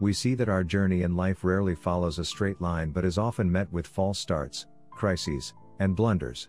We 0.00 0.12
see 0.12 0.34
that 0.34 0.48
our 0.48 0.64
journey 0.64 1.02
in 1.02 1.16
life 1.16 1.44
rarely 1.44 1.74
follows 1.74 2.18
a 2.18 2.24
straight 2.24 2.60
line 2.60 2.90
but 2.90 3.04
is 3.04 3.18
often 3.18 3.50
met 3.50 3.72
with 3.72 3.86
false 3.86 4.18
starts, 4.18 4.66
crises, 4.90 5.54
and 5.78 5.96
blunders. 5.96 6.48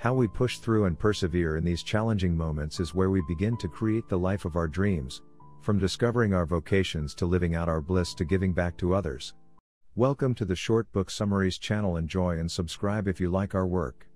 How 0.00 0.14
we 0.14 0.28
push 0.28 0.58
through 0.58 0.84
and 0.84 0.96
persevere 0.96 1.56
in 1.56 1.64
these 1.64 1.82
challenging 1.82 2.36
moments 2.36 2.78
is 2.78 2.94
where 2.94 3.10
we 3.10 3.20
begin 3.26 3.56
to 3.56 3.66
create 3.66 4.08
the 4.08 4.16
life 4.16 4.44
of 4.44 4.54
our 4.54 4.68
dreams, 4.68 5.22
from 5.60 5.80
discovering 5.80 6.32
our 6.32 6.46
vocations 6.46 7.16
to 7.16 7.26
living 7.26 7.56
out 7.56 7.68
our 7.68 7.80
bliss 7.80 8.14
to 8.14 8.24
giving 8.24 8.52
back 8.52 8.76
to 8.76 8.94
others. 8.94 9.34
Welcome 9.96 10.36
to 10.36 10.44
the 10.44 10.54
Short 10.54 10.90
Book 10.92 11.10
Summaries 11.10 11.58
channel. 11.58 11.96
Enjoy 11.96 12.38
and 12.38 12.48
subscribe 12.48 13.08
if 13.08 13.20
you 13.20 13.28
like 13.28 13.56
our 13.56 13.66
work. 13.66 14.06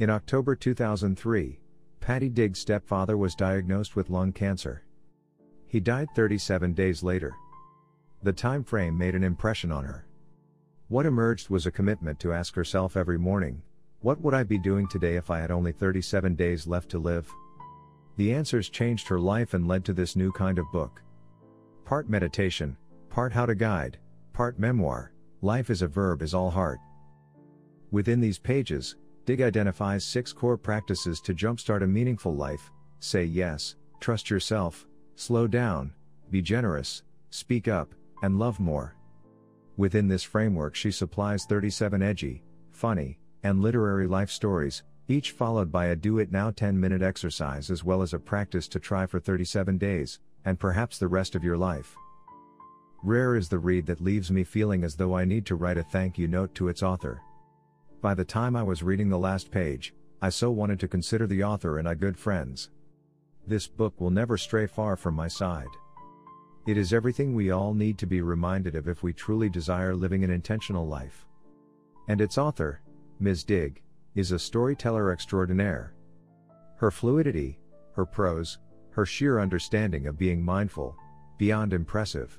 In 0.00 0.10
October 0.10 0.56
2003, 0.56 1.60
Patti 2.00 2.28
Digh's 2.28 2.58
stepfather 2.58 3.16
was 3.16 3.36
diagnosed 3.36 3.94
with 3.94 4.10
lung 4.10 4.32
cancer. 4.32 4.82
He 5.68 5.78
died 5.78 6.08
37 6.16 6.74
days 6.74 7.04
later. 7.04 7.32
The 8.24 8.32
time 8.32 8.64
frame 8.64 8.98
made 8.98 9.14
an 9.14 9.22
impression 9.22 9.70
on 9.70 9.84
her. 9.84 10.08
What 10.88 11.06
emerged 11.06 11.50
was 11.50 11.66
a 11.66 11.70
commitment 11.70 12.18
to 12.18 12.32
ask 12.32 12.56
herself 12.56 12.96
every 12.96 13.16
morning, 13.16 13.62
what 14.02 14.20
would 14.20 14.34
I 14.34 14.42
be 14.42 14.58
doing 14.58 14.88
today 14.88 15.14
if 15.14 15.30
I 15.30 15.38
had 15.38 15.50
only 15.50 15.72
37 15.72 16.34
days 16.34 16.66
left 16.66 16.90
to 16.90 16.98
live? 16.98 17.30
The 18.16 18.34
answers 18.34 18.68
changed 18.68 19.08
her 19.08 19.18
life 19.18 19.54
and 19.54 19.66
led 19.66 19.84
to 19.86 19.92
this 19.92 20.16
new 20.16 20.32
kind 20.32 20.58
of 20.58 20.70
book. 20.72 21.00
Part 21.84 22.10
meditation, 22.10 22.76
part 23.08 23.32
how 23.32 23.46
to 23.46 23.54
guide, 23.54 23.98
part 24.32 24.58
memoir, 24.58 25.12
life 25.40 25.70
is 25.70 25.82
a 25.82 25.88
verb 25.88 26.20
is 26.20 26.34
all 26.34 26.50
heart. 26.50 26.80
Within 27.92 28.20
these 28.20 28.38
pages, 28.38 28.96
Digh 29.24 29.44
identifies 29.44 30.04
six 30.04 30.32
core 30.32 30.56
practices 30.56 31.20
to 31.20 31.34
jumpstart 31.34 31.82
a 31.82 31.86
meaningful 31.86 32.34
life 32.34 32.70
say 32.98 33.24
yes, 33.24 33.74
trust 33.98 34.30
yourself, 34.30 34.86
slow 35.16 35.48
down, 35.48 35.92
be 36.30 36.40
generous, 36.40 37.02
speak 37.30 37.66
up, 37.66 37.94
and 38.22 38.38
love 38.38 38.60
more. 38.60 38.94
Within 39.76 40.06
this 40.06 40.22
framework, 40.22 40.76
she 40.76 40.92
supplies 40.92 41.44
37 41.44 42.00
edgy, 42.00 42.44
funny, 42.70 43.18
and 43.42 43.60
literary 43.60 44.06
life 44.06 44.30
stories, 44.30 44.82
each 45.08 45.32
followed 45.32 45.70
by 45.70 45.86
a 45.86 45.96
do 45.96 46.18
it 46.18 46.30
now 46.30 46.50
10 46.50 46.78
minute 46.78 47.02
exercise 47.02 47.70
as 47.70 47.84
well 47.84 48.02
as 48.02 48.14
a 48.14 48.18
practice 48.18 48.68
to 48.68 48.78
try 48.78 49.06
for 49.06 49.20
37 49.20 49.78
days, 49.78 50.20
and 50.44 50.60
perhaps 50.60 50.98
the 50.98 51.08
rest 51.08 51.34
of 51.34 51.44
your 51.44 51.56
life. 51.56 51.96
Rare 53.02 53.34
is 53.34 53.48
the 53.48 53.58
read 53.58 53.86
that 53.86 54.00
leaves 54.00 54.30
me 54.30 54.44
feeling 54.44 54.84
as 54.84 54.94
though 54.94 55.16
I 55.16 55.24
need 55.24 55.44
to 55.46 55.56
write 55.56 55.76
a 55.76 55.82
thank 55.82 56.18
you 56.18 56.28
note 56.28 56.54
to 56.54 56.68
its 56.68 56.82
author. 56.82 57.20
By 58.00 58.14
the 58.14 58.24
time 58.24 58.54
I 58.54 58.62
was 58.62 58.82
reading 58.82 59.08
the 59.08 59.18
last 59.18 59.50
page, 59.50 59.92
I 60.20 60.28
so 60.28 60.52
wanted 60.52 60.78
to 60.80 60.88
consider 60.88 61.26
the 61.26 61.42
author 61.42 61.78
and 61.78 61.88
I 61.88 61.94
good 61.94 62.16
friends. 62.16 62.70
This 63.44 63.66
book 63.66 64.00
will 64.00 64.10
never 64.10 64.38
stray 64.38 64.68
far 64.68 64.96
from 64.96 65.14
my 65.14 65.26
side. 65.26 65.66
It 66.64 66.78
is 66.78 66.92
everything 66.92 67.34
we 67.34 67.50
all 67.50 67.74
need 67.74 67.98
to 67.98 68.06
be 68.06 68.22
reminded 68.22 68.76
of 68.76 68.86
if 68.86 69.02
we 69.02 69.12
truly 69.12 69.48
desire 69.48 69.96
living 69.96 70.22
an 70.22 70.30
intentional 70.30 70.86
life. 70.86 71.26
And 72.06 72.20
its 72.20 72.38
author, 72.38 72.81
Ms. 73.22 73.44
Digh, 73.44 73.80
is 74.16 74.32
a 74.32 74.38
storyteller 74.38 75.12
extraordinaire. 75.12 75.94
Her 76.76 76.90
fluidity, 76.90 77.58
her 77.94 78.04
prose, 78.04 78.58
her 78.90 79.06
sheer 79.06 79.38
understanding 79.38 80.08
of 80.08 80.18
being 80.18 80.44
mindful, 80.44 80.96
beyond 81.38 81.72
impressive. 81.72 82.38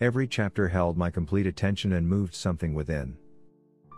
Every 0.00 0.26
chapter 0.26 0.66
held 0.66 0.96
my 0.96 1.10
complete 1.10 1.46
attention 1.46 1.92
and 1.92 2.08
moved 2.08 2.34
something 2.34 2.72
within. 2.72 3.18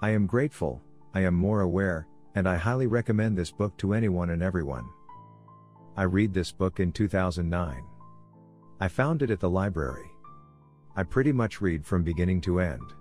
I 0.03 0.11
am 0.11 0.27
grateful, 0.27 0.83
I 1.15 1.21
am 1.21 1.35
more 1.35 1.61
aware, 1.61 2.09
and 2.35 2.49
I 2.49 2.57
highly 2.57 2.89
recommend 2.89 3.39
this 3.39 3.53
book 3.53 3.77
to 3.79 3.95
anyone 3.95 4.31
and 4.31 4.43
everyone. 4.43 4.89
I 5.97 6.05
read 6.05 6.35
this 6.35 6.51
book 6.51 6.81
in 6.81 6.91
2009. 6.91 7.85
I 8.81 8.89
found 8.89 9.23
it 9.23 9.31
at 9.31 9.41
the 9.41 9.51
library. 9.51 10.11
I 10.97 11.05
pretty 11.05 11.33
much 11.33 11.61
read 11.61 11.87
from 11.87 12.03
beginning 12.03 12.41
to 12.43 12.59
end. 12.59 12.95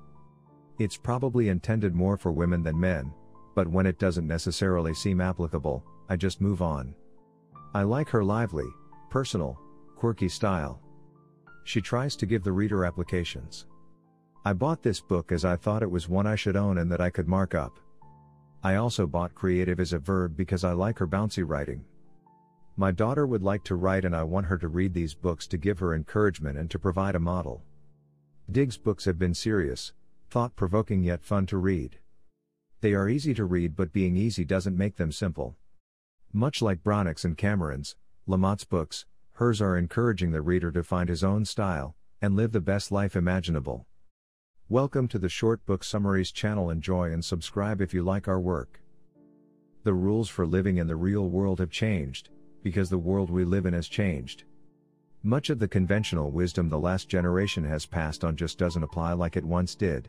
It's 0.80 0.96
probably 0.96 1.50
intended 1.50 1.94
more 1.94 2.16
for 2.16 2.32
women 2.32 2.64
than 2.64 2.80
men, 2.80 3.14
but 3.54 3.68
when 3.68 3.86
it 3.86 4.00
doesn't 4.00 4.26
necessarily 4.26 4.94
seem 4.94 5.20
applicable, 5.20 5.84
I 6.08 6.16
just 6.16 6.40
move 6.40 6.62
on. 6.62 6.96
I 7.74 7.84
like 7.84 8.08
her 8.10 8.24
lively, 8.24 8.68
personal, 9.10 9.60
quirky 9.98 10.30
style. 10.30 10.82
She 11.66 11.82
tries 11.82 12.16
to 12.16 12.26
give 12.26 12.44
the 12.44 12.54
reader 12.54 12.86
applications. 12.86 13.66
I 14.46 14.54
bought 14.54 14.82
this 14.82 15.02
book 15.02 15.34
as 15.34 15.44
I 15.44 15.58
thought 15.58 15.84
it 15.84 15.92
was 15.92 16.08
one 16.08 16.26
I 16.26 16.36
should 16.36 16.56
own 16.56 16.78
and 16.78 16.90
that 16.92 17.02
I 17.02 17.10
could 17.10 17.28
mark 17.28 17.54
up. 17.54 17.78
I 18.64 18.76
also 18.76 19.06
bought 19.06 19.36
creative 19.36 19.82
as 19.82 19.92
a 19.92 20.00
verb 20.00 20.38
because 20.38 20.64
I 20.64 20.72
like 20.72 20.98
her 21.00 21.08
bouncy 21.08 21.44
writing. 21.46 21.84
My 22.78 22.92
daughter 22.92 23.28
would 23.28 23.44
like 23.44 23.66
to 23.66 23.76
write 23.76 24.06
and 24.06 24.16
I 24.16 24.24
want 24.24 24.46
her 24.46 24.58
to 24.58 24.70
read 24.70 24.94
these 24.94 25.14
books 25.14 25.46
to 25.48 25.58
give 25.58 25.80
her 25.80 25.94
encouragement 25.94 26.58
and 26.58 26.72
to 26.72 26.80
provide 26.80 27.16
a 27.16 27.20
model. 27.20 27.62
Digh's 28.50 28.78
books 28.78 29.04
have 29.04 29.20
been 29.20 29.34
serious, 29.34 29.92
thought 30.30 30.56
provoking 30.56 31.04
yet 31.04 31.24
fun 31.24 31.48
to 31.48 31.58
read. 31.58 31.98
They 32.82 32.94
are 32.94 33.10
easy 33.10 33.34
to 33.34 33.46
read, 33.46 33.76
but 33.76 33.92
being 33.92 34.16
easy 34.16 34.46
doesn't 34.46 34.78
make 34.78 34.98
them 34.98 35.12
simple. 35.12 35.56
Much 36.32 36.62
like 36.62 36.84
Brannock's 36.84 37.26
and 37.26 37.36
Cameron's, 37.36 37.96
Lamott's 38.28 38.64
books, 38.64 39.08
hers 39.34 39.60
are 39.60 39.76
encouraging 39.76 40.30
the 40.32 40.44
reader 40.44 40.72
to 40.72 40.84
find 40.84 41.10
his 41.10 41.24
own 41.24 41.46
style 41.46 41.96
and 42.22 42.36
live 42.36 42.52
the 42.52 42.62
best 42.62 42.92
life 42.92 43.16
imaginable. 43.16 43.88
Welcome 44.68 45.08
to 45.08 45.18
the 45.18 45.30
Short 45.30 45.66
Book 45.66 45.84
Summaries 45.84 46.32
channel. 46.32 46.70
Enjoy 46.70 47.12
and 47.12 47.26
subscribe 47.26 47.82
if 47.82 47.92
you 47.92 48.04
like 48.04 48.28
our 48.28 48.40
work. 48.40 48.82
The 49.84 49.96
rules 49.96 50.30
for 50.30 50.46
living 50.46 50.78
in 50.78 50.86
the 50.86 50.96
real 50.96 51.28
world 51.28 51.58
have 51.58 51.72
changed, 51.72 52.30
because 52.62 52.92
the 52.92 53.00
world 53.00 53.32
we 53.32 53.46
live 53.46 53.66
in 53.66 53.74
has 53.74 53.88
changed. 53.88 54.44
Much 55.24 55.50
of 55.50 55.58
the 55.58 55.68
conventional 55.68 56.30
wisdom 56.30 56.70
the 56.70 56.78
last 56.78 57.10
generation 57.10 57.64
has 57.64 57.88
passed 57.88 58.24
on 58.24 58.36
just 58.36 58.60
doesn't 58.60 58.84
apply 58.84 59.14
like 59.14 59.36
it 59.36 59.44
once 59.44 59.74
did. 59.74 60.08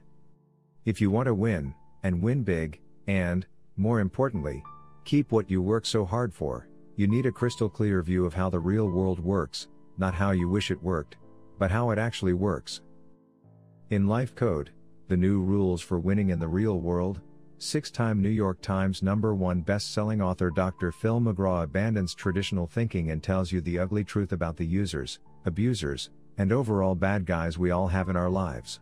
If 0.86 1.00
you 1.00 1.10
want 1.10 1.26
to 1.26 1.34
win, 1.34 1.75
and 2.02 2.23
win 2.23 2.42
big, 2.42 2.81
and, 3.07 3.47
more 3.76 4.00
importantly, 4.00 4.62
keep 5.05 5.31
what 5.31 5.50
you 5.50 5.60
work 5.60 5.84
so 5.84 6.05
hard 6.07 6.33
for, 6.33 6.68
you 6.97 7.07
need 7.07 7.26
a 7.26 7.33
crystal 7.33 7.68
clear 7.68 8.02
view 8.02 8.25
of 8.25 8.34
how 8.34 8.49
the 8.49 8.59
real 8.60 8.89
world 8.89 9.20
works, 9.20 9.68
not 9.99 10.15
how 10.15 10.31
you 10.31 10.49
wish 10.49 10.70
it 10.70 10.83
worked. 10.83 11.17
but 11.59 11.70
how 11.70 11.91
it 11.91 11.99
actually 11.99 12.33
works. 12.33 12.81
In 13.91 14.09
Life 14.09 14.34
Code, 14.34 14.70
the 15.09 15.17
new 15.17 15.42
rules 15.42 15.83
for 15.83 15.99
winning 16.00 16.31
in 16.31 16.39
the 16.39 16.49
real 16.49 16.81
world, 16.81 17.20
six 17.59 17.91
time 17.91 18.23
New 18.23 18.31
York 18.31 18.62
Times 18.62 19.02
number 19.02 19.34
one 19.34 19.60
best 19.60 19.92
selling 19.92 20.23
author 20.23 20.50
Dr. 20.50 20.91
Phil 20.91 21.20
McGraw 21.20 21.65
abandons 21.65 22.15
traditional 22.15 22.67
thinking 22.67 23.10
and 23.10 23.23
tells 23.23 23.52
you 23.52 23.60
the 23.60 23.78
ugly 23.78 24.05
truth 24.05 24.33
about 24.33 24.57
the 24.57 24.65
users, 24.65 25.18
abusers, 25.44 26.09
and 26.39 26.50
overall 26.50 26.94
bad 26.94 27.26
guys 27.26 27.59
we 27.59 27.70
all 27.70 27.89
have 27.89 28.09
in 28.09 28.17
our 28.17 28.31
lives. 28.31 28.81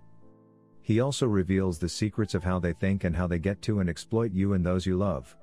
He 0.89 1.01
also 1.01 1.27
reveals 1.27 1.79
the 1.79 1.89
secrets 1.91 2.33
of 2.33 2.45
how 2.45 2.59
they 2.59 2.73
think 2.73 3.05
and 3.05 3.15
how 3.15 3.27
they 3.27 3.39
get 3.39 3.61
to 3.61 3.81
and 3.81 3.91
exploit 3.91 4.33
you 4.33 4.55
and 4.55 4.65
those 4.65 4.87
you 4.87 4.97
love. 4.97 5.37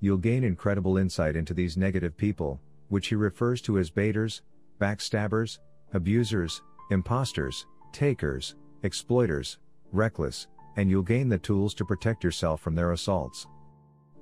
You'll 0.00 0.16
gain 0.16 0.44
incredible 0.44 0.96
insight 0.96 1.36
into 1.36 1.52
these 1.52 1.76
negative 1.76 2.16
people, 2.16 2.58
which 2.88 3.08
he 3.08 3.14
refers 3.14 3.60
to 3.62 3.76
as 3.76 3.90
baiters, 3.90 4.40
backstabbers, 4.80 5.58
abusers, 5.92 6.62
imposters, 6.90 7.66
takers, 7.92 8.54
exploiters, 8.82 9.58
reckless, 9.92 10.46
and 10.78 10.88
you'll 10.88 11.02
gain 11.02 11.28
the 11.28 11.36
tools 11.36 11.74
to 11.74 11.84
protect 11.84 12.24
yourself 12.24 12.62
from 12.62 12.74
their 12.74 12.92
assaults. 12.92 13.46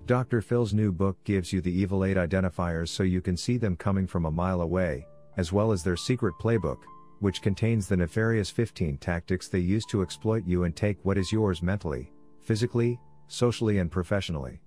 Dr. 0.06 0.42
Phil's 0.42 0.74
new 0.74 0.90
book 0.90 1.16
gives 1.22 1.52
you 1.52 1.60
the 1.60 1.70
Evil 1.70 2.04
8 2.04 2.16
identifiers 2.16 2.88
so 2.88 3.04
you 3.04 3.20
can 3.20 3.36
see 3.36 3.56
them 3.56 3.76
coming 3.76 4.08
from 4.08 4.24
a 4.24 4.32
mile 4.32 4.62
away, 4.62 5.06
as 5.36 5.52
well 5.52 5.70
as 5.70 5.84
their 5.84 5.96
secret 5.96 6.34
playbook, 6.40 6.78
which 7.20 7.42
contains 7.42 7.86
the 7.86 7.96
nefarious 7.96 8.50
15 8.50 8.98
tactics 8.98 9.48
they 9.48 9.58
use 9.58 9.84
to 9.86 10.02
exploit 10.02 10.44
you 10.46 10.64
and 10.64 10.74
take 10.74 10.98
what 11.02 11.18
is 11.18 11.32
yours 11.32 11.62
mentally, 11.62 12.10
physically, 12.42 12.98
socially, 13.28 13.78
and 13.78 13.90
professionally. 13.90 14.60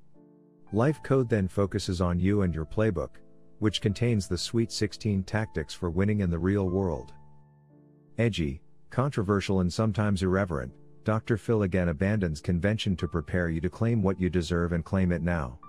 Life 0.71 1.03
Code 1.03 1.29
then 1.29 1.47
focuses 1.47 2.01
on 2.01 2.19
you 2.19 2.43
and 2.43 2.55
your 2.55 2.65
playbook, 2.65 3.17
which 3.59 3.81
contains 3.81 4.27
the 4.27 4.37
sweet 4.37 4.71
16 4.71 5.23
tactics 5.23 5.73
for 5.73 5.89
winning 5.89 6.21
in 6.21 6.29
the 6.29 6.39
real 6.39 6.69
world. 6.69 7.13
Edgy, 8.17 8.61
controversial, 8.89 9.59
and 9.59 9.71
sometimes 9.71 10.23
irreverent, 10.23 10.71
Dr. 11.03 11.37
Phil 11.37 11.63
again 11.63 11.89
abandons 11.89 12.39
convention 12.39 12.95
to 12.95 13.07
prepare 13.07 13.49
you 13.49 13.59
to 13.61 13.69
claim 13.69 14.01
what 14.01 14.19
you 14.19 14.29
deserve 14.29 14.71
and 14.71 14.85
claim 14.85 15.11
it 15.11 15.21
now. 15.21 15.59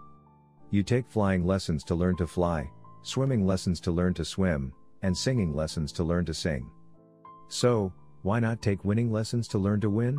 You 0.70 0.82
take 0.82 1.08
flying 1.08 1.44
lessons 1.44 1.82
to 1.84 1.94
learn 1.94 2.16
to 2.16 2.26
fly, 2.26 2.70
swimming 3.02 3.46
lessons 3.46 3.80
to 3.80 3.90
learn 3.90 4.14
to 4.14 4.24
swim, 4.24 4.72
and 5.02 5.16
singing 5.16 5.54
lessons 5.54 5.92
to 5.92 6.04
learn 6.04 6.24
to 6.24 6.34
sing. 6.34 6.70
So, 7.48 7.92
why 8.22 8.40
not 8.40 8.62
take 8.62 8.84
winning 8.84 9.12
lessons 9.12 9.46
to 9.48 9.58
learn 9.58 9.80
to 9.82 9.90
win? 9.90 10.18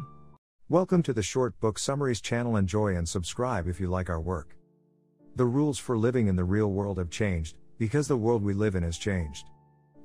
Welcome 0.70 1.02
to 1.04 1.14
the 1.14 1.24
Short 1.24 1.60
Book 1.60 1.80
Summaries 1.80 2.22
channel. 2.22 2.56
Enjoy 2.56 2.96
and 2.96 3.08
subscribe 3.08 3.68
if 3.68 3.80
you 3.80 3.88
like 3.90 4.10
our 4.10 4.22
work. 4.22 4.56
The 5.36 5.46
rules 5.46 5.80
for 5.80 5.98
living 5.98 6.28
in 6.28 6.36
the 6.36 6.44
real 6.44 6.72
world 6.72 7.00
have 7.00 7.10
changed, 7.10 7.58
because 7.80 8.08
the 8.08 8.16
world 8.16 8.44
we 8.44 8.54
live 8.54 8.76
in 8.76 8.84
has 8.84 8.98
changed. 8.98 9.48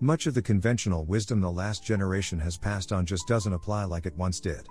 Much 0.01 0.27
of 0.27 0.35
the 0.35 0.43
conventional 0.43 1.05
wisdom 1.05 1.43
the 1.43 1.51
last 1.51 1.85
generation 1.85 2.39
has 2.41 2.57
passed 2.57 2.91
on 2.91 3.05
just 3.05 3.29
doesn't 3.29 3.53
apply 3.53 3.85
like 3.85 4.07
it 4.07 4.17
once 4.17 4.41
did. 4.41 4.67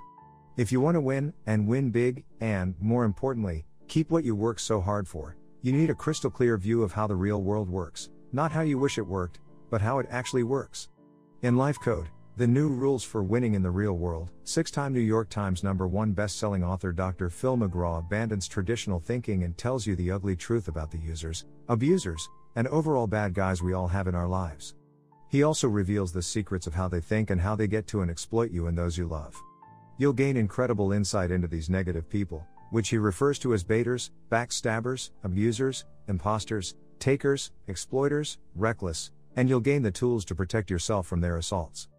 If 0.57 0.71
you 0.71 0.81
want 0.81 0.95
to 0.95 1.01
win, 1.01 1.33
and 1.45 1.67
win 1.67 1.91
big, 1.91 2.25
and, 2.41 2.73
more 2.81 3.05
importantly, 3.05 3.63
keep 3.87 4.09
what 4.09 4.25
you 4.25 4.35
work 4.35 4.59
so 4.59 4.81
hard 4.81 5.07
for, 5.07 5.37
you 5.61 5.71
need 5.71 5.91
a 5.91 5.95
crystal 5.95 6.31
clear 6.31 6.57
view 6.57 6.81
of 6.81 6.91
how 6.91 7.05
the 7.05 7.15
real 7.15 7.43
world 7.43 7.69
works, 7.69 8.09
not 8.33 8.51
how 8.51 8.61
you 8.61 8.79
wish 8.79 8.97
it 8.97 9.05
worked, 9.05 9.39
but 9.69 9.81
how 9.81 9.99
it 9.99 10.07
actually 10.09 10.43
works. 10.43 10.89
In 11.43 11.55
Life 11.55 11.79
Code, 11.79 12.09
the 12.39 12.47
new 12.47 12.69
rules 12.69 13.03
for 13.03 13.21
winning 13.21 13.53
in 13.53 13.61
the 13.61 13.69
real 13.69 13.97
world, 13.97 14.29
six 14.45 14.71
time 14.71 14.93
New 14.93 15.01
York 15.01 15.27
Times 15.29 15.61
number 15.61 15.89
one 15.89 16.13
best 16.13 16.39
selling 16.39 16.63
author 16.63 16.93
Dr. 16.93 17.29
Phil 17.29 17.57
McGraw 17.57 17.99
abandons 17.99 18.47
traditional 18.47 18.97
thinking 18.97 19.43
and 19.43 19.57
tells 19.57 19.85
you 19.85 19.93
the 19.97 20.09
ugly 20.09 20.37
truth 20.37 20.69
about 20.69 20.89
the 20.89 20.99
users, 20.99 21.43
abusers, 21.67 22.29
and 22.55 22.65
overall 22.69 23.07
bad 23.07 23.33
guys 23.33 23.61
we 23.61 23.73
all 23.73 23.89
have 23.89 24.07
in 24.07 24.15
our 24.15 24.29
lives. 24.29 24.75
He 25.27 25.43
also 25.43 25.67
reveals 25.67 26.13
the 26.13 26.21
secrets 26.21 26.65
of 26.65 26.73
how 26.73 26.87
they 26.87 27.01
think 27.01 27.29
and 27.29 27.41
how 27.41 27.57
they 27.57 27.67
get 27.67 27.87
to 27.87 28.03
and 28.03 28.09
exploit 28.09 28.51
you 28.51 28.67
and 28.67 28.77
those 28.77 28.97
you 28.97 29.05
love. 29.05 29.35
You'll 29.97 30.13
gain 30.13 30.37
incredible 30.37 30.93
insight 30.93 31.31
into 31.31 31.49
these 31.49 31.69
negative 31.69 32.09
people, 32.09 32.47
which 32.71 32.87
he 32.87 32.97
refers 32.97 33.37
to 33.39 33.53
as 33.53 33.65
baiters, 33.65 34.11
backstabbers, 34.31 35.09
abusers, 35.25 35.83
imposters, 36.07 36.75
takers, 36.99 37.51
exploiters, 37.67 38.37
reckless, 38.55 39.11
and 39.35 39.49
you'll 39.49 39.59
gain 39.59 39.83
the 39.83 39.91
tools 39.91 40.23
to 40.23 40.35
protect 40.35 40.69
yourself 40.69 41.05
from 41.05 41.19
their 41.19 41.35
assaults. 41.35 41.89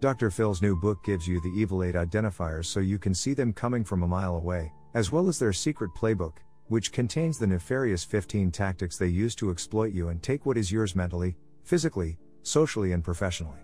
Dr. 0.00 0.30
Phil's 0.30 0.62
new 0.62 0.76
book 0.76 1.02
gives 1.02 1.26
you 1.26 1.40
the 1.40 1.48
Evil 1.48 1.82
8 1.82 1.96
identifiers 1.96 2.66
so 2.66 2.78
you 2.78 3.00
can 3.00 3.12
see 3.12 3.34
them 3.34 3.52
coming 3.52 3.82
from 3.82 4.04
a 4.04 4.06
mile 4.06 4.36
away, 4.36 4.72
as 4.94 5.10
well 5.10 5.28
as 5.28 5.40
their 5.40 5.52
secret 5.52 5.90
playbook, 5.96 6.34
which 6.68 6.92
contains 6.92 7.36
the 7.36 7.46
nefarious 7.48 8.04
15 8.04 8.52
tactics 8.52 8.96
they 8.96 9.08
use 9.08 9.34
to 9.34 9.50
exploit 9.50 9.92
you 9.92 10.10
and 10.10 10.22
take 10.22 10.46
what 10.46 10.56
is 10.56 10.70
yours 10.70 10.94
mentally, 10.94 11.34
physically, 11.64 12.16
socially, 12.44 12.92
and 12.92 13.02
professionally. 13.02 13.58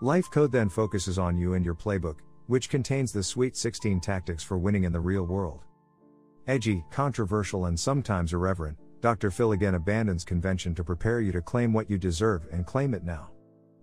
Life 0.00 0.28
Code 0.32 0.50
then 0.50 0.68
focuses 0.68 1.16
on 1.16 1.38
you 1.38 1.54
and 1.54 1.64
your 1.64 1.76
playbook, 1.76 2.16
which 2.48 2.70
contains 2.70 3.12
the 3.12 3.22
sweet 3.22 3.56
16 3.56 4.00
tactics 4.00 4.42
for 4.42 4.58
winning 4.58 4.82
in 4.82 4.92
the 4.92 4.98
real 4.98 5.26
world. 5.26 5.60
Edgy, 6.48 6.84
controversial, 6.90 7.66
and 7.66 7.78
sometimes 7.78 8.32
irreverent, 8.32 8.76
Dr. 9.00 9.30
Phil 9.30 9.52
again 9.52 9.76
abandons 9.76 10.24
convention 10.24 10.74
to 10.74 10.82
prepare 10.82 11.20
you 11.20 11.30
to 11.30 11.40
claim 11.40 11.72
what 11.72 11.88
you 11.88 11.98
deserve 11.98 12.48
and 12.50 12.66
claim 12.66 12.94
it 12.94 13.04
now. 13.04 13.30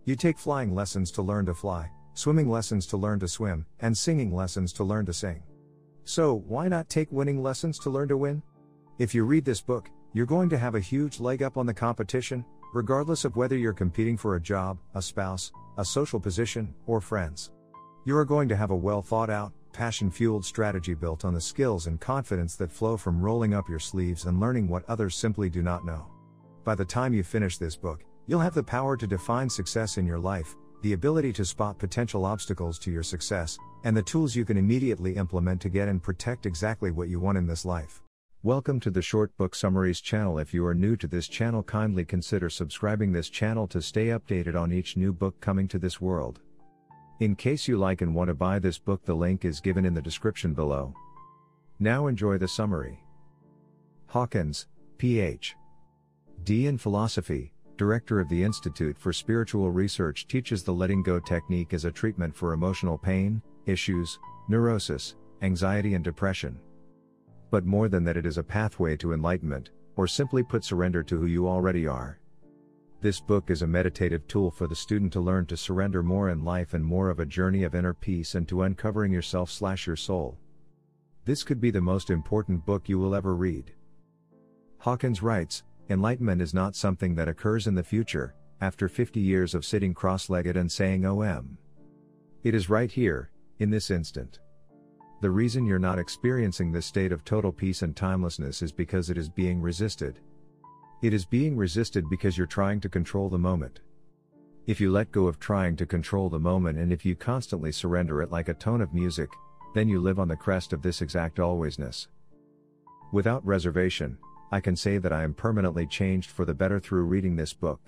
You 0.08 0.16
take 0.16 0.38
flying 0.38 0.76
lessons 0.76 1.10
to 1.12 1.24
learn 1.24 1.48
to 1.48 1.56
fly, 1.56 1.90
swimming 2.14 2.48
lessons 2.48 2.86
to 2.88 2.98
learn 2.98 3.20
to 3.22 3.28
swim, 3.28 3.66
and 3.80 3.98
singing 3.98 4.36
lessons 4.36 4.72
to 4.74 4.84
learn 4.84 5.08
to 5.08 5.14
sing. 5.14 5.42
So, 6.04 6.44
why 6.48 6.68
not 6.68 6.90
take 6.90 7.12
winning 7.12 7.42
lessons 7.42 7.80
to 7.80 7.90
learn 7.90 8.10
to 8.10 8.18
win? 8.18 8.44
If 9.00 9.16
you 9.16 9.24
read 9.24 9.46
this 9.46 9.62
book, 9.62 9.90
you're 10.14 10.28
going 10.28 10.48
to 10.50 10.60
have 10.60 10.76
a 10.76 10.80
huge 10.80 11.20
leg 11.20 11.42
up 11.42 11.58
on 11.58 11.66
the 11.66 11.74
competition, 11.74 12.46
regardless 12.72 13.26
of 13.26 13.36
whether 13.36 13.58
you're 13.58 13.74
competing 13.74 14.16
for 14.16 14.36
a 14.36 14.42
job, 14.42 14.78
a 14.94 15.02
spouse, 15.02 15.52
a 15.80 15.84
social 15.84 16.20
position, 16.20 16.76
or 16.86 17.02
friends. 17.02 17.52
You 18.06 18.16
are 18.16 18.26
going 18.26 18.48
to 18.50 18.56
have 18.56 18.70
a 18.70 18.76
well 18.76 19.02
thought 19.02 19.32
out, 19.32 19.54
passion 19.74 20.12
fueled 20.12 20.46
strategy 20.46 20.94
built 20.94 21.26
on 21.26 21.34
the 21.34 21.42
skills 21.42 21.88
and 21.88 22.00
confidence 22.00 22.56
that 22.58 22.72
flow 22.72 22.96
from 22.96 23.22
rolling 23.22 23.56
up 23.56 23.68
your 23.68 23.80
sleeves 23.80 24.26
and 24.26 24.40
learning 24.40 24.68
what 24.68 24.88
others 24.88 25.16
simply 25.16 25.50
do 25.50 25.64
not 25.64 25.84
know. 25.84 26.06
By 26.64 26.76
the 26.76 26.86
time 26.86 27.16
you 27.16 27.24
finish 27.24 27.58
this 27.58 27.76
book, 27.76 28.04
you'll 28.28 28.40
have 28.40 28.54
the 28.54 28.64
power 28.64 28.98
to 28.98 29.06
define 29.06 29.50
success 29.50 29.98
in 29.98 30.06
your 30.06 30.20
life, 30.20 30.56
the 30.82 30.94
ability 30.94 31.32
to 31.34 31.46
spot 31.46 31.78
potential 31.78 32.26
obstacles 32.26 32.80
to 32.80 32.92
your 32.92 33.04
success, 33.04 33.58
and 33.84 33.96
the 33.96 34.02
tools 34.04 34.36
you 34.36 34.46
can 34.46 34.58
immediately 34.58 35.16
implement 35.16 35.62
to 35.62 35.70
get 35.70 35.88
and 35.88 36.02
protect 36.02 36.46
exactly 36.46 36.92
what 36.92 37.08
you 37.08 37.20
want 37.20 37.38
in 37.38 37.46
this 37.46 37.66
life. 37.66 38.02
Welcome 38.44 38.80
to 38.82 38.92
the 38.92 39.02
Short 39.02 39.36
Book 39.38 39.56
Summaries 39.56 40.02
channel. 40.02 40.38
If 40.38 40.54
you 40.54 40.66
are 40.66 40.76
new 40.76 40.96
to 40.98 41.08
this 41.08 41.28
channel, 41.28 41.64
kindly 41.64 42.06
consider 42.06 42.50
subscribing 42.50 43.12
this 43.12 43.30
channel 43.30 43.68
to 43.68 43.82
stay 43.82 44.08
updated 44.08 44.60
on 44.60 44.72
each 44.72 44.98
new 44.98 45.14
book 45.14 45.40
coming 45.42 45.68
to 45.70 45.80
this 45.80 46.00
world. 46.00 46.42
In 47.20 47.36
case 47.36 47.68
you 47.68 47.78
like 47.78 48.02
and 48.02 48.14
want 48.14 48.28
to 48.28 48.36
buy 48.36 48.60
this 48.60 48.78
book, 48.78 49.04
the 49.06 49.16
link 49.16 49.46
is 49.46 49.60
given 49.60 49.86
in 49.86 49.94
the 49.94 50.02
description 50.02 50.54
below. 50.54 50.94
Now 51.80 52.08
enjoy 52.08 52.38
the 52.38 52.48
summary. 52.48 53.00
Hawkins, 54.08 54.68
Ph. 54.98 55.56
D. 56.44 56.68
in 56.68 56.78
Philosophy, 56.78 57.55
Director 57.78 58.22
of 58.22 58.30
the 58.30 58.42
Institute 58.42 58.98
for 58.98 59.12
Spiritual 59.12 59.70
Research, 59.70 60.28
teaches 60.28 60.64
the 60.64 60.74
letting 60.74 61.04
go 61.04 61.20
technique 61.20 61.74
as 61.74 61.84
a 61.84 61.92
treatment 61.92 62.36
for 62.36 62.54
emotional 62.54 62.98
pain, 62.98 63.42
issues, 63.66 64.18
neurosis, 64.48 65.16
anxiety, 65.42 65.94
and 65.94 66.04
depression. 66.04 66.58
But 67.52 67.66
more 67.66 67.90
than 67.90 68.04
that, 68.06 68.18
it 68.18 68.26
is 68.26 68.38
a 68.38 68.44
pathway 68.44 68.96
to 68.98 69.14
enlightenment, 69.14 69.72
or 69.98 70.08
simply 70.08 70.42
put, 70.42 70.64
surrender 70.64 71.04
to 71.04 71.18
who 71.18 71.26
you 71.26 71.48
already 71.48 71.86
are. 71.86 72.20
This 73.02 73.20
book 73.20 73.50
is 73.50 73.62
a 73.62 73.68
meditative 73.68 74.26
tool 74.28 74.50
for 74.50 74.68
the 74.68 74.76
student 74.76 75.12
to 75.14 75.20
learn 75.20 75.46
to 75.48 75.58
surrender 75.58 76.02
more 76.02 76.30
in 76.30 76.44
life 76.44 76.74
and 76.74 76.84
more 76.84 77.10
of 77.10 77.20
a 77.20 77.26
journey 77.26 77.64
of 77.64 77.76
inner 77.76 77.94
peace 77.94 78.36
and 78.36 78.48
to 78.48 78.64
uncovering 78.64 79.12
yourself 79.12 79.52
slash 79.52 79.86
your 79.86 79.98
soul. 79.98 80.38
This 81.26 81.44
could 81.44 81.60
be 81.60 81.72
the 81.72 81.82
most 81.82 82.10
important 82.10 82.66
book 82.66 82.88
you 82.88 83.00
will 83.00 83.16
ever 83.16 83.36
read. 83.36 83.74
Hawkins 84.80 85.22
writes, 85.22 85.64
Enlightenment 85.90 86.42
is 86.42 86.54
not 86.54 86.76
something 86.76 87.14
that 87.16 87.28
occurs 87.28 87.68
in 87.68 87.76
the 87.76 87.84
future, 87.84 88.34
after 88.62 88.88
50 88.88 89.20
years 89.20 89.54
of 89.54 89.66
sitting 89.66 89.94
cross 89.94 90.30
legged 90.30 90.58
and 90.58 90.72
saying 90.72 91.06
OM. 91.06 91.58
It 92.44 92.56
is 92.56 92.70
right 92.70 92.92
here, 92.92 93.30
in 93.60 93.70
this 93.70 93.92
instant. 93.92 94.40
The 95.22 95.30
reason 95.30 95.66
you're 95.66 95.80
not 95.80 96.00
experiencing 96.00 96.72
this 96.72 96.86
state 96.86 97.12
of 97.12 97.24
total 97.24 97.52
peace 97.52 97.84
and 97.84 97.96
timelessness 97.96 98.62
is 98.62 98.72
because 98.72 99.10
it 99.10 99.18
is 99.18 99.30
being 99.30 99.62
resisted. 99.62 100.20
It 101.02 101.14
is 101.14 101.26
being 101.26 101.56
resisted 101.56 102.10
because 102.10 102.38
you're 102.38 102.48
trying 102.48 102.82
to 102.82 102.90
control 102.90 103.30
the 103.30 103.38
moment. 103.38 103.82
If 104.66 104.82
you 104.82 104.92
let 104.92 105.12
go 105.12 105.28
of 105.28 105.40
trying 105.40 105.76
to 105.78 105.86
control 105.86 106.30
the 106.30 106.40
moment 106.40 106.80
and 106.80 106.92
if 106.92 107.06
you 107.06 107.16
constantly 107.16 107.72
surrender 107.72 108.24
it 108.24 108.32
like 108.32 108.50
a 108.50 108.54
tone 108.56 108.82
of 108.82 108.94
music, 108.94 109.30
then 109.76 109.88
you 109.88 110.02
live 110.02 110.20
on 110.20 110.28
the 110.28 110.36
crest 110.36 110.74
of 110.74 110.82
this 110.82 111.02
exact 111.02 111.38
alwaysness. 111.38 112.08
Without 113.12 113.46
reservation, 113.46 114.18
I 114.52 114.60
can 114.60 114.76
say 114.76 114.98
that 114.98 115.14
I 115.14 115.24
am 115.24 115.34
permanently 115.34 115.88
changed 115.88 116.30
for 116.30 116.46
the 116.46 116.54
better 116.54 116.80
through 116.80 117.04
reading 117.04 117.36
this 117.36 117.54
book. 117.54 117.82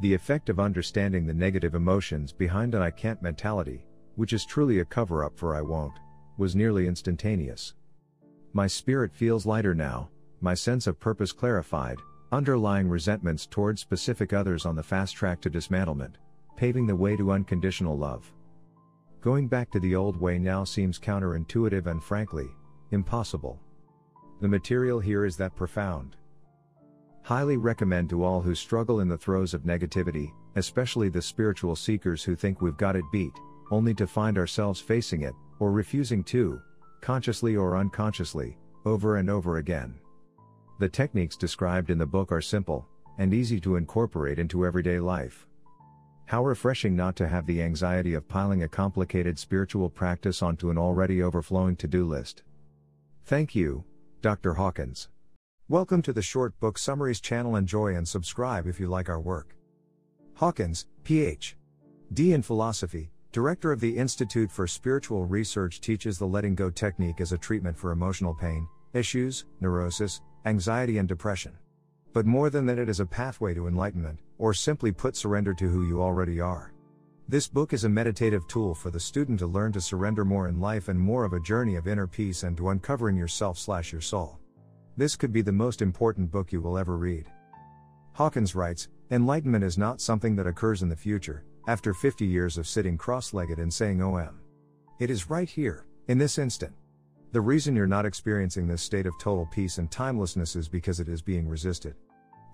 The 0.00 0.14
effect 0.14 0.48
of 0.48 0.60
understanding 0.60 1.26
the 1.26 1.34
negative 1.34 1.74
emotions 1.74 2.32
behind 2.32 2.74
an 2.74 2.82
I 2.82 2.90
can't 2.90 3.22
mentality, 3.22 3.84
which 4.16 4.32
is 4.32 4.44
truly 4.44 4.80
a 4.80 4.84
cover 4.84 5.24
up 5.24 5.36
for 5.36 5.54
I 5.54 5.60
won't, 5.60 5.98
was 6.36 6.56
nearly 6.56 6.86
instantaneous. 6.86 7.74
My 8.52 8.66
spirit 8.66 9.14
feels 9.14 9.46
lighter 9.46 9.74
now, 9.74 10.10
my 10.40 10.54
sense 10.54 10.86
of 10.86 11.00
purpose 11.00 11.32
clarified, 11.32 11.98
underlying 12.32 12.88
resentments 12.88 13.46
towards 13.46 13.80
specific 13.80 14.32
others 14.32 14.66
on 14.66 14.74
the 14.74 14.82
fast 14.82 15.14
track 15.14 15.40
to 15.42 15.50
dismantlement, 15.50 16.16
paving 16.56 16.86
the 16.86 16.96
way 16.96 17.16
to 17.16 17.32
unconditional 17.32 17.96
love. 17.96 18.32
Going 19.20 19.46
back 19.46 19.70
to 19.70 19.80
the 19.80 19.94
old 19.94 20.20
way 20.20 20.38
now 20.38 20.64
seems 20.64 20.98
counterintuitive 20.98 21.86
and 21.86 22.02
frankly, 22.02 22.48
impossible. 22.90 23.60
The 24.42 24.48
material 24.48 24.98
here 24.98 25.24
is 25.24 25.36
that 25.36 25.54
profound. 25.54 26.16
Highly 27.22 27.56
recommend 27.56 28.10
to 28.10 28.24
all 28.24 28.42
who 28.42 28.56
struggle 28.56 28.98
in 28.98 29.06
the 29.06 29.16
throes 29.16 29.54
of 29.54 29.62
negativity, 29.62 30.32
especially 30.56 31.08
the 31.08 31.22
spiritual 31.22 31.76
seekers 31.76 32.24
who 32.24 32.34
think 32.34 32.60
we've 32.60 32.76
got 32.76 32.96
it 32.96 33.04
beat, 33.12 33.34
only 33.70 33.94
to 33.94 34.04
find 34.04 34.36
ourselves 34.36 34.80
facing 34.80 35.22
it, 35.22 35.32
or 35.60 35.70
refusing 35.70 36.24
to, 36.24 36.60
consciously 37.00 37.54
or 37.54 37.76
unconsciously, 37.76 38.58
over 38.84 39.18
and 39.18 39.30
over 39.30 39.58
again. 39.58 39.94
The 40.80 40.88
techniques 40.88 41.36
described 41.36 41.90
in 41.90 41.98
the 41.98 42.04
book 42.04 42.32
are 42.32 42.40
simple, 42.40 42.88
and 43.18 43.32
easy 43.32 43.60
to 43.60 43.76
incorporate 43.76 44.40
into 44.40 44.66
everyday 44.66 44.98
life. 44.98 45.46
How 46.26 46.44
refreshing 46.44 46.96
not 46.96 47.14
to 47.14 47.28
have 47.28 47.46
the 47.46 47.62
anxiety 47.62 48.14
of 48.14 48.26
piling 48.26 48.64
a 48.64 48.68
complicated 48.68 49.38
spiritual 49.38 49.88
practice 49.88 50.42
onto 50.42 50.68
an 50.70 50.78
already 50.78 51.22
overflowing 51.22 51.76
to 51.76 51.86
do 51.86 52.04
list. 52.04 52.42
Thank 53.24 53.54
you, 53.54 53.84
Dr. 54.22 54.54
Hawkins. 54.54 55.08
Welcome 55.68 56.00
to 56.02 56.12
the 56.12 56.22
Short 56.22 56.58
Book 56.60 56.78
Summaries 56.78 57.20
channel. 57.20 57.56
Enjoy 57.56 57.96
and 57.96 58.06
subscribe 58.06 58.68
if 58.68 58.78
you 58.78 58.86
like 58.86 59.08
our 59.08 59.20
work. 59.20 59.56
Hawkins, 60.34 60.86
Ph.D. 61.02 62.32
in 62.32 62.40
Philosophy, 62.40 63.10
Director 63.32 63.72
of 63.72 63.80
the 63.80 63.98
Institute 63.98 64.48
for 64.48 64.68
Spiritual 64.68 65.24
Research, 65.24 65.80
teaches 65.80 66.18
the 66.18 66.26
letting 66.26 66.54
go 66.54 66.70
technique 66.70 67.20
as 67.20 67.32
a 67.32 67.38
treatment 67.38 67.76
for 67.76 67.90
emotional 67.90 68.32
pain, 68.32 68.68
issues, 68.92 69.44
neurosis, 69.60 70.20
anxiety, 70.44 70.98
and 70.98 71.08
depression. 71.08 71.58
But 72.12 72.24
more 72.24 72.48
than 72.48 72.64
that, 72.66 72.78
it 72.78 72.88
is 72.88 73.00
a 73.00 73.06
pathway 73.06 73.54
to 73.54 73.66
enlightenment, 73.66 74.20
or 74.38 74.54
simply 74.54 74.92
put, 74.92 75.16
surrender 75.16 75.52
to 75.54 75.68
who 75.68 75.84
you 75.84 76.00
already 76.00 76.40
are. 76.40 76.71
This 77.28 77.48
book 77.48 77.72
is 77.72 77.84
a 77.84 77.88
meditative 77.88 78.46
tool 78.48 78.74
for 78.74 78.90
the 78.90 79.00
student 79.00 79.38
to 79.38 79.46
learn 79.46 79.72
to 79.72 79.80
surrender 79.80 80.24
more 80.24 80.48
in 80.48 80.60
life 80.60 80.88
and 80.88 80.98
more 80.98 81.24
of 81.24 81.32
a 81.32 81.40
journey 81.40 81.76
of 81.76 81.86
inner 81.86 82.06
peace 82.06 82.42
and 82.42 82.56
to 82.56 82.70
uncovering 82.70 83.16
yourself 83.16 83.56
slash 83.58 83.92
your 83.92 84.00
soul. 84.00 84.38
This 84.96 85.16
could 85.16 85.32
be 85.32 85.40
the 85.40 85.52
most 85.52 85.80
important 85.80 86.30
book 86.30 86.52
you 86.52 86.60
will 86.60 86.76
ever 86.76 86.96
read. 86.96 87.30
Hawkins 88.12 88.54
writes, 88.54 88.88
Enlightenment 89.10 89.64
is 89.64 89.78
not 89.78 90.00
something 90.00 90.36
that 90.36 90.46
occurs 90.46 90.82
in 90.82 90.88
the 90.88 90.96
future, 90.96 91.44
after 91.68 91.94
50 91.94 92.26
years 92.26 92.58
of 92.58 92.66
sitting 92.66 92.98
cross 92.98 93.32
legged 93.32 93.58
and 93.58 93.72
saying 93.72 94.02
OM. 94.02 94.40
It 94.98 95.08
is 95.08 95.30
right 95.30 95.48
here, 95.48 95.86
in 96.08 96.18
this 96.18 96.38
instant. 96.38 96.74
The 97.30 97.40
reason 97.40 97.74
you're 97.74 97.86
not 97.86 98.04
experiencing 98.04 98.66
this 98.66 98.82
state 98.82 99.06
of 99.06 99.14
total 99.18 99.46
peace 99.46 99.78
and 99.78 99.90
timelessness 99.90 100.56
is 100.56 100.68
because 100.68 101.00
it 101.00 101.08
is 101.08 101.22
being 101.22 101.48
resisted. 101.48 101.94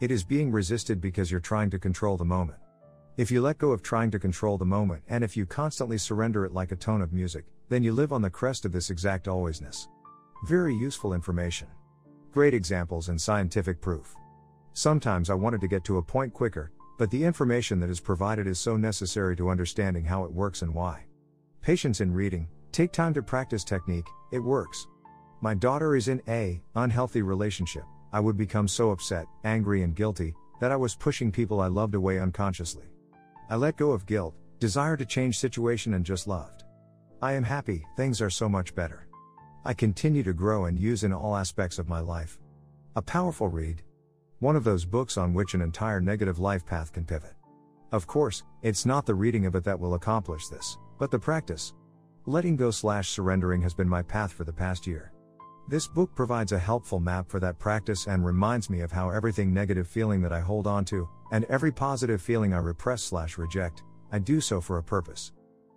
It 0.01 0.13
is 0.13 0.23
being 0.23 0.53
resisted 0.53 1.01
because 1.01 1.31
you're 1.31 1.41
trying 1.41 1.71
to 1.71 1.79
control 1.79 2.17
the 2.17 2.25
moment. 2.25 2.59
If 3.19 3.33
you 3.33 3.41
let 3.41 3.59
go 3.59 3.73
of 3.73 3.83
trying 3.83 4.13
to 4.13 4.19
control 4.21 4.57
the 4.57 4.65
moment 4.65 5.03
and 5.09 5.25
if 5.25 5.37
you 5.37 5.45
constantly 5.45 5.99
surrender 5.99 6.45
it 6.45 6.53
like 6.53 6.71
a 6.71 6.77
tone 6.77 7.03
of 7.03 7.13
music, 7.13 7.47
then 7.69 7.83
you 7.83 7.93
live 7.93 8.13
on 8.13 8.23
the 8.23 8.31
crest 8.31 8.65
of 8.65 8.71
this 8.71 8.91
exact 8.91 9.27
alwaysness. 9.27 9.89
Very 10.47 10.73
useful 10.73 11.13
information. 11.13 11.67
Great 12.31 12.55
examples 12.55 13.09
and 13.09 13.21
scientific 13.21 13.81
proof. 13.81 14.15
Sometimes 14.73 15.31
I 15.31 15.35
wanted 15.35 15.61
to 15.63 15.67
get 15.67 15.83
to 15.87 15.97
a 15.97 16.03
point 16.03 16.33
quicker, 16.33 16.71
but 16.97 17.11
the 17.11 17.25
information 17.25 17.81
that 17.81 17.91
is 17.91 17.99
provided 17.99 18.47
is 18.47 18.61
so 18.61 18.77
necessary 18.77 19.35
to 19.35 19.51
understanding 19.51 20.05
how 20.05 20.23
it 20.23 20.33
works 20.33 20.63
and 20.63 20.73
why. 20.73 21.03
Patience 21.61 22.01
in 22.01 22.15
reading, 22.15 22.47
take 22.71 22.93
time 22.93 23.15
to 23.15 23.21
practice 23.21 23.65
technique, 23.65 24.07
it 24.31 24.39
works. 24.39 24.87
My 25.41 25.55
daughter 25.55 25.97
is 25.97 26.07
in 26.07 26.23
a 26.29 26.63
unhealthy 26.77 27.23
relationship. 27.23 27.83
I 28.13 28.21
would 28.21 28.37
become 28.37 28.69
so 28.69 28.93
upset, 28.93 29.27
angry 29.43 29.83
and 29.83 29.97
guilty 29.97 30.37
that 30.61 30.71
I 30.71 30.77
was 30.77 30.95
pushing 30.95 31.33
people 31.33 31.61
I 31.61 31.67
loved 31.67 31.97
away 31.97 32.21
unconsciously. 32.21 32.85
I 33.51 33.57
let 33.57 33.79
go 33.79 33.93
of 33.93 34.05
guilt, 34.05 34.35
desire 34.59 34.95
to 34.99 35.07
change 35.07 35.39
situation 35.39 35.95
and 35.95 36.05
just 36.05 36.29
loved. 36.29 36.65
I 37.23 37.33
am 37.33 37.43
happy, 37.43 37.87
things 37.97 38.21
are 38.21 38.29
so 38.29 38.47
much 38.47 38.75
better. 38.75 39.09
I 39.65 39.73
continue 39.73 40.23
to 40.25 40.35
grow 40.35 40.67
and 40.67 40.79
use 40.79 41.03
in 41.03 41.15
all 41.15 41.35
aspects 41.35 41.79
of 41.79 41.89
my 41.89 42.01
life. 42.01 42.39
A 42.95 43.01
powerful 43.01 43.49
read. 43.49 43.83
One 44.41 44.55
of 44.55 44.65
those 44.65 44.85
books 44.85 45.17
on 45.17 45.33
which 45.33 45.55
an 45.55 45.63
entire 45.63 45.99
negative 45.99 46.39
life 46.39 46.67
path 46.67 46.93
can 46.93 47.07
pivot. 47.07 47.33
Of 47.91 48.07
course, 48.07 48.43
it's 48.61 48.85
not 48.85 49.07
the 49.07 49.15
reading 49.15 49.47
of 49.47 49.55
it 49.55 49.65
that 49.65 49.81
will 49.81 49.95
accomplish 49.95 50.49
this, 50.49 50.77
but 50.99 51.11
the 51.11 51.19
practice. 51.19 51.73
Letting 52.27 52.55
go 52.55 52.71
slash 52.71 53.09
surrendering 53.09 53.63
has 53.63 53.73
been 53.73 53.89
my 53.89 54.03
path 54.03 54.31
for 54.31 54.45
the 54.45 54.53
past 54.53 54.87
year. 54.87 55.11
This 55.69 55.89
book 55.89 56.15
provides 56.15 56.53
a 56.53 56.59
helpful 56.59 57.01
map 57.01 57.31
for 57.31 57.41
that 57.41 57.59
practice 57.59 58.07
and 58.07 58.27
reminds 58.27 58.69
me 58.69 58.81
of 58.81 58.93
how 58.93 59.09
everything 59.09 59.55
negative 59.55 59.89
feeling 59.89 60.21
that 60.21 60.33
I 60.35 60.41
hold 60.41 60.67
on 60.67 60.85
to, 60.87 61.09
and 61.31 61.45
every 61.47 61.73
positive 61.73 62.23
feeling 62.23 62.55
I 62.55 62.59
repress 62.59 63.03
slash 63.03 63.39
reject, 63.39 63.83
I 64.13 64.19
do 64.19 64.41
so 64.41 64.61
for 64.61 64.79
a 64.79 64.83
purpose. 64.83 65.33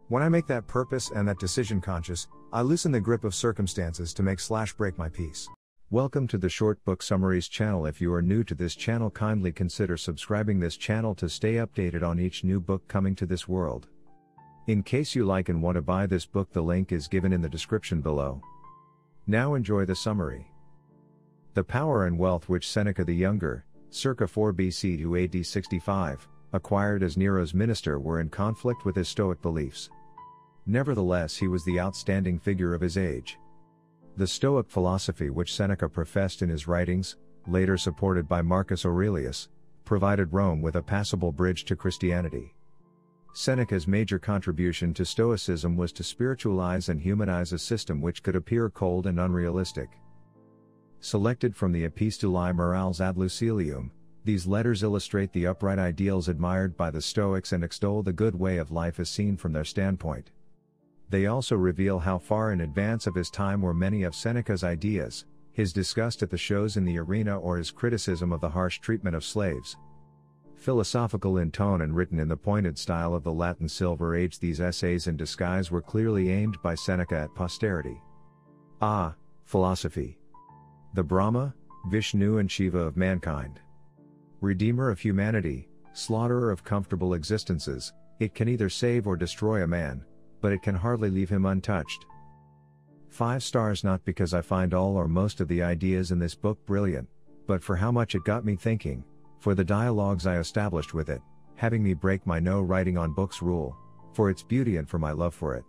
When 0.07 0.23
I 0.23 0.29
make 0.29 0.47
that 0.47 0.67
purpose 0.67 1.11
and 1.11 1.27
that 1.27 1.39
decision 1.39 1.81
conscious, 1.81 2.27
I 2.53 2.61
loosen 2.61 2.91
the 2.91 2.99
grip 2.99 3.23
of 3.23 3.35
circumstances 3.35 4.13
to 4.13 4.23
make 4.23 4.39
slash 4.39 4.73
break 4.73 4.97
my 4.97 5.09
peace. 5.09 5.47
Welcome 5.89 6.27
to 6.29 6.37
the 6.37 6.49
Short 6.49 6.83
Book 6.85 7.01
Summaries 7.01 7.49
channel. 7.49 7.85
If 7.85 7.99
you 7.99 8.13
are 8.13 8.21
new 8.21 8.43
to 8.45 8.55
this 8.55 8.75
channel, 8.75 9.09
kindly 9.09 9.51
consider 9.51 9.97
subscribing 9.97 10.59
this 10.59 10.77
channel 10.77 11.13
to 11.15 11.27
stay 11.27 11.55
updated 11.55 12.01
on 12.01 12.19
each 12.19 12.43
new 12.43 12.61
book 12.61 12.87
coming 12.87 13.15
to 13.15 13.25
this 13.25 13.47
world. 13.47 13.87
In 14.67 14.83
case 14.83 15.15
you 15.15 15.25
like 15.25 15.49
and 15.49 15.61
want 15.61 15.75
to 15.75 15.81
buy 15.81 16.05
this 16.05 16.25
book, 16.25 16.53
the 16.53 16.61
link 16.61 16.91
is 16.91 17.09
given 17.09 17.33
in 17.33 17.41
the 17.41 17.49
description 17.49 17.99
below. 17.99 18.41
Now 19.27 19.55
enjoy 19.55 19.85
the 19.85 19.95
summary. 19.95 20.47
The 21.55 21.63
power 21.63 22.05
and 22.05 22.17
wealth 22.17 22.47
which 22.47 22.69
Seneca 22.69 23.03
the 23.03 23.15
Younger, 23.15 23.65
circa 23.91 24.27
4 24.27 24.53
BC 24.53 24.99
to 24.99 25.17
AD 25.17 25.45
65, 25.45 26.27
acquired 26.53 27.03
as 27.03 27.17
Nero's 27.17 27.53
minister 27.53 27.99
were 27.99 28.19
in 28.19 28.29
conflict 28.29 28.85
with 28.85 28.95
his 28.95 29.07
Stoic 29.07 29.41
beliefs. 29.41 29.89
Nevertheless, 30.65 31.37
he 31.37 31.47
was 31.47 31.63
the 31.65 31.79
outstanding 31.79 32.39
figure 32.39 32.73
of 32.73 32.81
his 32.81 32.97
age. 32.97 33.37
The 34.17 34.27
Stoic 34.27 34.69
philosophy 34.69 35.29
which 35.29 35.53
Seneca 35.53 35.87
professed 35.87 36.41
in 36.41 36.49
his 36.49 36.67
writings, 36.67 37.17
later 37.47 37.77
supported 37.77 38.27
by 38.27 38.41
Marcus 38.41 38.85
Aurelius, 38.85 39.49
provided 39.85 40.33
Rome 40.33 40.61
with 40.61 40.75
a 40.75 40.81
passable 40.81 41.31
bridge 41.31 41.65
to 41.65 41.75
Christianity. 41.75 42.53
Seneca's 43.33 43.87
major 43.87 44.19
contribution 44.19 44.93
to 44.93 45.05
Stoicism 45.05 45.77
was 45.77 45.93
to 45.93 46.03
spiritualize 46.03 46.89
and 46.89 46.99
humanize 46.99 47.53
a 47.53 47.59
system 47.59 48.01
which 48.01 48.23
could 48.23 48.35
appear 48.35 48.69
cold 48.69 49.07
and 49.07 49.19
unrealistic. 49.19 49.89
Selected 51.03 51.55
from 51.55 51.71
the 51.71 51.83
Epistulae 51.83 52.53
Morales 52.53 53.01
ad 53.01 53.17
Lucilium, 53.17 53.89
these 54.23 54.45
letters 54.45 54.83
illustrate 54.83 55.33
the 55.33 55.47
upright 55.47 55.79
ideals 55.79 56.29
admired 56.29 56.77
by 56.77 56.91
the 56.91 57.01
Stoics 57.01 57.53
and 57.53 57.63
extol 57.63 58.03
the 58.03 58.13
good 58.13 58.35
way 58.35 58.57
of 58.57 58.71
life 58.71 58.99
as 58.99 59.09
seen 59.09 59.35
from 59.35 59.51
their 59.51 59.65
standpoint. 59.65 60.29
They 61.09 61.25
also 61.25 61.55
reveal 61.55 61.97
how 61.97 62.19
far 62.19 62.51
in 62.51 62.61
advance 62.61 63.07
of 63.07 63.15
his 63.15 63.31
time 63.31 63.63
were 63.63 63.73
many 63.73 64.03
of 64.03 64.13
Seneca's 64.13 64.63
ideas, 64.63 65.25
his 65.51 65.73
disgust 65.73 66.21
at 66.21 66.29
the 66.29 66.37
shows 66.37 66.77
in 66.77 66.85
the 66.85 66.99
arena 66.99 67.37
or 67.37 67.57
his 67.57 67.71
criticism 67.71 68.31
of 68.31 68.39
the 68.39 68.49
harsh 68.49 68.79
treatment 68.79 69.15
of 69.15 69.25
slaves. 69.25 69.75
Philosophical 70.55 71.39
in 71.39 71.49
tone 71.49 71.81
and 71.81 71.95
written 71.95 72.19
in 72.19 72.27
the 72.27 72.37
pointed 72.37 72.77
style 72.77 73.15
of 73.15 73.23
the 73.23 73.33
Latin 73.33 73.67
Silver 73.67 74.15
Age, 74.15 74.37
these 74.37 74.61
essays 74.61 75.07
in 75.07 75.17
disguise 75.17 75.71
were 75.71 75.81
clearly 75.81 76.29
aimed 76.29 76.61
by 76.61 76.75
Seneca 76.75 77.17
at 77.17 77.33
posterity. 77.33 77.99
Ah, 78.79 79.15
philosophy. 79.45 80.20
The 80.93 81.03
Brahma, 81.03 81.53
Vishnu, 81.87 82.39
and 82.39 82.51
Shiva 82.51 82.79
of 82.79 82.97
mankind. 82.97 83.61
Redeemer 84.41 84.89
of 84.89 84.99
humanity, 84.99 85.69
slaughterer 85.93 86.51
of 86.51 86.65
comfortable 86.65 87.13
existences, 87.13 87.93
it 88.19 88.35
can 88.35 88.49
either 88.49 88.69
save 88.69 89.07
or 89.07 89.15
destroy 89.15 89.63
a 89.63 89.67
man, 89.67 90.03
but 90.41 90.51
it 90.51 90.61
can 90.61 90.75
hardly 90.75 91.09
leave 91.09 91.29
him 91.29 91.45
untouched. 91.45 92.05
5 93.09 93.41
stars 93.41 93.85
not 93.85 94.03
because 94.03 94.33
I 94.33 94.41
find 94.41 94.73
all 94.73 94.97
or 94.97 95.07
most 95.07 95.39
of 95.39 95.47
the 95.47 95.63
ideas 95.63 96.11
in 96.11 96.19
this 96.19 96.35
book 96.35 96.59
brilliant, 96.65 97.07
but 97.47 97.63
for 97.63 97.77
how 97.77 97.91
much 97.91 98.13
it 98.13 98.25
got 98.25 98.43
me 98.43 98.57
thinking, 98.57 99.03
for 99.39 99.55
the 99.55 99.63
dialogues 99.63 100.27
I 100.27 100.39
established 100.39 100.93
with 100.93 101.09
it, 101.09 101.21
having 101.55 101.81
me 101.81 101.93
break 101.93 102.27
my 102.27 102.39
no 102.39 102.61
writing 102.61 102.97
on 102.97 103.13
books 103.13 103.41
rule, 103.41 103.77
for 104.13 104.29
its 104.29 104.43
beauty 104.43 104.75
and 104.75 104.89
for 104.89 104.99
my 104.99 105.11
love 105.11 105.33
for 105.33 105.55
it. 105.55 105.63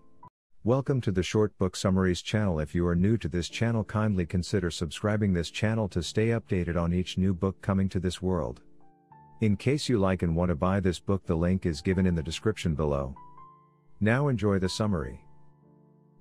Welcome 0.64 1.00
to 1.00 1.10
the 1.10 1.24
Short 1.24 1.58
Book 1.58 1.74
Summaries 1.74 2.22
channel. 2.22 2.60
If 2.60 2.72
you 2.72 2.86
are 2.86 2.94
new 2.94 3.16
to 3.16 3.28
this 3.28 3.48
channel, 3.48 3.82
kindly 3.82 4.24
consider 4.24 4.70
subscribing 4.70 5.32
this 5.32 5.50
channel 5.50 5.88
to 5.88 6.04
stay 6.04 6.28
updated 6.28 6.80
on 6.80 6.94
each 6.94 7.18
new 7.18 7.34
book 7.34 7.60
coming 7.60 7.88
to 7.88 7.98
this 7.98 8.22
world. 8.22 8.60
In 9.40 9.56
case 9.56 9.88
you 9.88 9.98
like 9.98 10.22
and 10.22 10.36
want 10.36 10.50
to 10.50 10.54
buy 10.54 10.78
this 10.78 11.00
book, 11.00 11.26
the 11.26 11.34
link 11.34 11.66
is 11.66 11.80
given 11.80 12.06
in 12.06 12.14
the 12.14 12.22
description 12.22 12.76
below. 12.76 13.12
Now 14.00 14.28
enjoy 14.28 14.60
the 14.60 14.68
summary. 14.68 15.24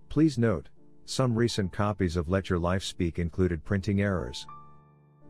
Please 0.09 0.39
note, 0.39 0.69
some 1.05 1.35
recent 1.35 1.71
copies 1.71 2.17
of 2.17 2.27
Let 2.27 2.49
Your 2.49 2.57
Life 2.57 2.83
Speak 2.83 3.19
included 3.19 3.63
printing 3.63 4.01
errors. 4.01 4.47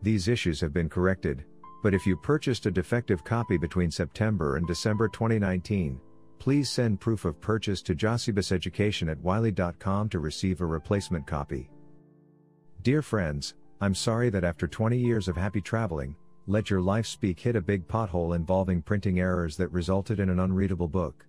These 0.01 0.29
issues 0.29 0.61
have 0.61 0.71
been 0.71 0.87
corrected, 0.87 1.43
but 1.83 1.93
if 1.93 2.07
you 2.07 2.15
purchased 2.15 2.65
a 2.65 2.71
defective 2.71 3.25
copy 3.25 3.57
between 3.57 3.91
September 3.91 4.55
and 4.55 4.65
December 4.65 5.09
2019, 5.09 5.99
please 6.41 6.71
send 6.71 6.99
proof 6.99 7.23
of 7.25 7.39
purchase 7.39 7.83
to 7.83 7.93
josseybasseducation 7.93 9.11
at 9.11 9.21
wiley.com 9.21 10.09
to 10.09 10.17
receive 10.17 10.59
a 10.59 10.65
replacement 10.65 11.27
copy. 11.27 11.69
Dear 12.81 13.03
friends, 13.03 13.53
I'm 13.79 13.93
sorry 13.93 14.31
that 14.31 14.43
after 14.43 14.67
20 14.67 14.97
years 14.97 15.27
of 15.27 15.37
happy 15.37 15.61
traveling, 15.61 16.15
Let 16.47 16.71
Your 16.71 16.81
Life 16.81 17.05
Speak 17.05 17.39
hit 17.39 17.55
a 17.55 17.61
big 17.61 17.87
pothole 17.87 18.35
involving 18.35 18.81
printing 18.81 19.19
errors 19.19 19.55
that 19.57 19.71
resulted 19.71 20.19
in 20.19 20.31
an 20.31 20.39
unreadable 20.39 20.87
book. 20.87 21.27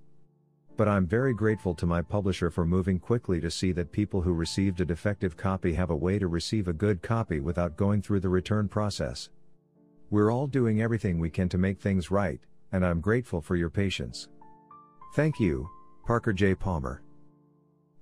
But 0.78 0.88
I'm 0.88 1.06
very 1.06 1.34
grateful 1.34 1.74
to 1.74 1.84
my 1.84 2.00
publisher 2.00 2.50
for 2.50 2.64
moving 2.64 2.98
quickly 2.98 3.38
to 3.42 3.50
see 3.50 3.72
that 3.72 3.92
people 3.92 4.22
who 4.22 4.32
received 4.32 4.80
a 4.80 4.86
defective 4.86 5.36
copy 5.36 5.74
have 5.74 5.90
a 5.90 5.94
way 5.94 6.18
to 6.18 6.26
receive 6.26 6.68
a 6.68 6.72
good 6.72 7.02
copy 7.02 7.38
without 7.38 7.76
going 7.76 8.00
through 8.00 8.20
the 8.20 8.30
return 8.30 8.66
process. 8.66 9.28
We're 10.08 10.32
all 10.32 10.46
doing 10.46 10.80
everything 10.80 11.18
we 11.18 11.28
can 11.28 11.50
to 11.50 11.58
make 11.58 11.78
things 11.82 12.10
right, 12.10 12.40
and 12.72 12.82
I'm 12.82 13.02
grateful 13.02 13.42
for 13.42 13.56
your 13.56 13.68
patience. 13.68 14.30
Thank 15.14 15.38
you, 15.38 15.68
Parker 16.06 16.32
J. 16.32 16.54
Palmer. 16.54 17.02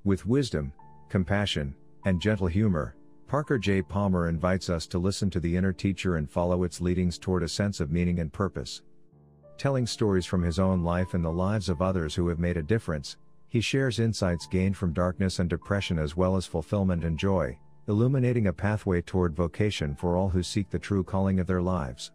With 0.05 0.27
wisdom, 0.27 0.73
compassion, 1.09 1.75
and 2.05 2.21
gentle 2.21 2.47
humor, 2.47 2.95
Parker 3.27 3.59
J. 3.59 3.83
Palmer 3.83 4.29
invites 4.29 4.71
us 4.71 4.87
to 4.87 5.01
listen 5.01 5.29
to 5.31 5.41
the 5.41 5.57
inner 5.57 5.73
teacher 5.73 6.19
and 6.19 6.31
follow 6.31 6.63
its 6.63 6.81
leadings 6.81 7.19
toward 7.19 7.43
a 7.43 7.49
sense 7.49 7.81
of 7.81 7.91
meaning 7.91 8.21
and 8.21 8.33
purpose. 8.33 8.83
Telling 9.59 9.89
stories 9.89 10.25
from 10.25 10.45
his 10.45 10.61
own 10.61 10.85
life 10.85 11.15
and 11.15 11.25
the 11.25 11.33
lives 11.33 11.69
of 11.69 11.83
others 11.83 12.15
who 12.15 12.29
have 12.29 12.39
made 12.39 12.57
a 12.57 12.63
difference, 12.63 13.17
he 13.49 13.61
shares 13.61 13.99
insights 13.99 14.47
gained 14.47 14.77
from 14.77 14.93
darkness 14.93 15.41
and 15.41 15.51
depression 15.51 15.99
as 15.99 16.17
well 16.17 16.37
as 16.37 16.47
fulfillment 16.47 17.03
and 17.03 17.19
joy, 17.19 17.59
illuminating 17.89 18.47
a 18.47 18.53
pathway 18.53 19.03
toward 19.03 19.35
vocation 19.35 19.97
for 19.97 20.17
all 20.17 20.29
who 20.29 20.45
seek 20.45 20.71
the 20.71 20.79
true 20.79 21.03
calling 21.03 21.41
of 21.41 21.49
their 21.49 21.61
lives. 21.61 22.13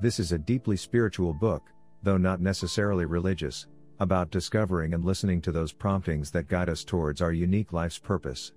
This 0.00 0.18
is 0.18 0.32
a 0.32 0.38
deeply 0.38 0.76
spiritual 0.76 1.32
book, 1.32 1.62
though 2.02 2.18
not 2.18 2.40
necessarily 2.40 3.04
religious, 3.04 3.68
about 4.00 4.30
discovering 4.30 4.94
and 4.94 5.04
listening 5.04 5.40
to 5.40 5.52
those 5.52 5.72
promptings 5.72 6.30
that 6.30 6.48
guide 6.48 6.68
us 6.68 6.84
towards 6.84 7.22
our 7.22 7.32
unique 7.32 7.72
life's 7.72 7.98
purpose. 7.98 8.52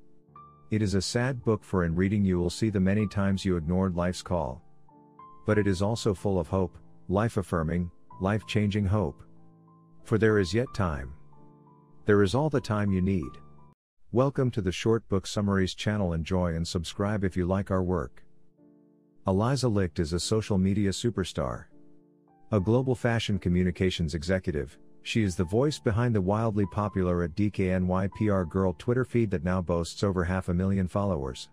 It 0.71 0.81
is 0.81 0.95
a 0.95 1.01
sad 1.01 1.43
book 1.43 1.63
for 1.63 1.85
in 1.85 1.95
reading 1.95 2.25
you 2.25 2.39
will 2.39 2.49
see 2.49 2.69
the 2.69 2.79
many 2.79 3.07
times 3.07 3.45
you 3.45 3.55
ignored 3.55 3.95
life's 3.95 4.21
call. 4.21 4.61
But 5.45 5.57
it 5.57 5.67
is 5.67 5.81
also 5.81 6.13
full 6.13 6.39
of 6.39 6.47
hope, 6.47 6.77
life 7.07 7.37
affirming, 7.37 7.89
life 8.19 8.45
changing 8.47 8.85
hope. 8.85 9.23
For 10.03 10.17
there 10.17 10.39
is 10.39 10.53
yet 10.53 10.73
time. 10.73 11.13
There 12.05 12.23
is 12.23 12.33
all 12.33 12.49
the 12.49 12.61
time 12.61 12.91
you 12.91 13.01
need. 13.01 13.31
Welcome 14.11 14.51
to 14.51 14.61
the 14.61 14.71
Short 14.71 15.07
Book 15.07 15.27
Summaries 15.27 15.75
channel. 15.75 16.13
Enjoy 16.13 16.55
and 16.55 16.67
subscribe 16.67 17.23
if 17.23 17.37
you 17.37 17.45
like 17.45 17.69
our 17.71 17.83
work. 17.83 18.23
Eliza 19.27 19.67
Licht 19.67 19.99
is 19.99 20.13
a 20.13 20.19
social 20.19 20.57
media 20.57 20.91
superstar. 20.91 21.65
A 22.51 22.59
global 22.59 22.95
fashion 22.95 23.37
communications 23.37 24.15
executive, 24.15 24.77
she 25.07 25.23
is 25.23 25.37
the 25.37 25.43
voice 25.45 25.79
behind 25.79 26.13
the 26.13 26.19
wildly 26.19 26.65
popular 26.65 27.23
at 27.23 27.33
DKNY 27.33 28.11
PR 28.11 28.41
Girl 28.41 28.75
Twitter 28.77 29.05
feed 29.05 29.31
that 29.31 29.45
now 29.45 29.61
boasts 29.61 30.03
over 30.03 30.25
half 30.25 30.49
a 30.49 30.53
million 30.53 30.85
followers. 30.85 31.47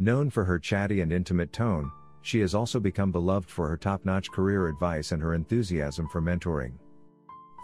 Known 0.00 0.28
for 0.28 0.44
her 0.44 0.58
chatty 0.58 1.00
and 1.00 1.12
intimate 1.12 1.52
tone, 1.52 1.92
she 2.22 2.40
has 2.40 2.52
also 2.52 2.80
become 2.80 3.12
beloved 3.12 3.48
for 3.48 3.68
her 3.68 3.76
top 3.76 4.04
notch 4.04 4.28
career 4.32 4.66
advice 4.66 5.12
and 5.12 5.22
her 5.22 5.34
enthusiasm 5.34 6.08
for 6.08 6.20
mentoring. 6.20 6.72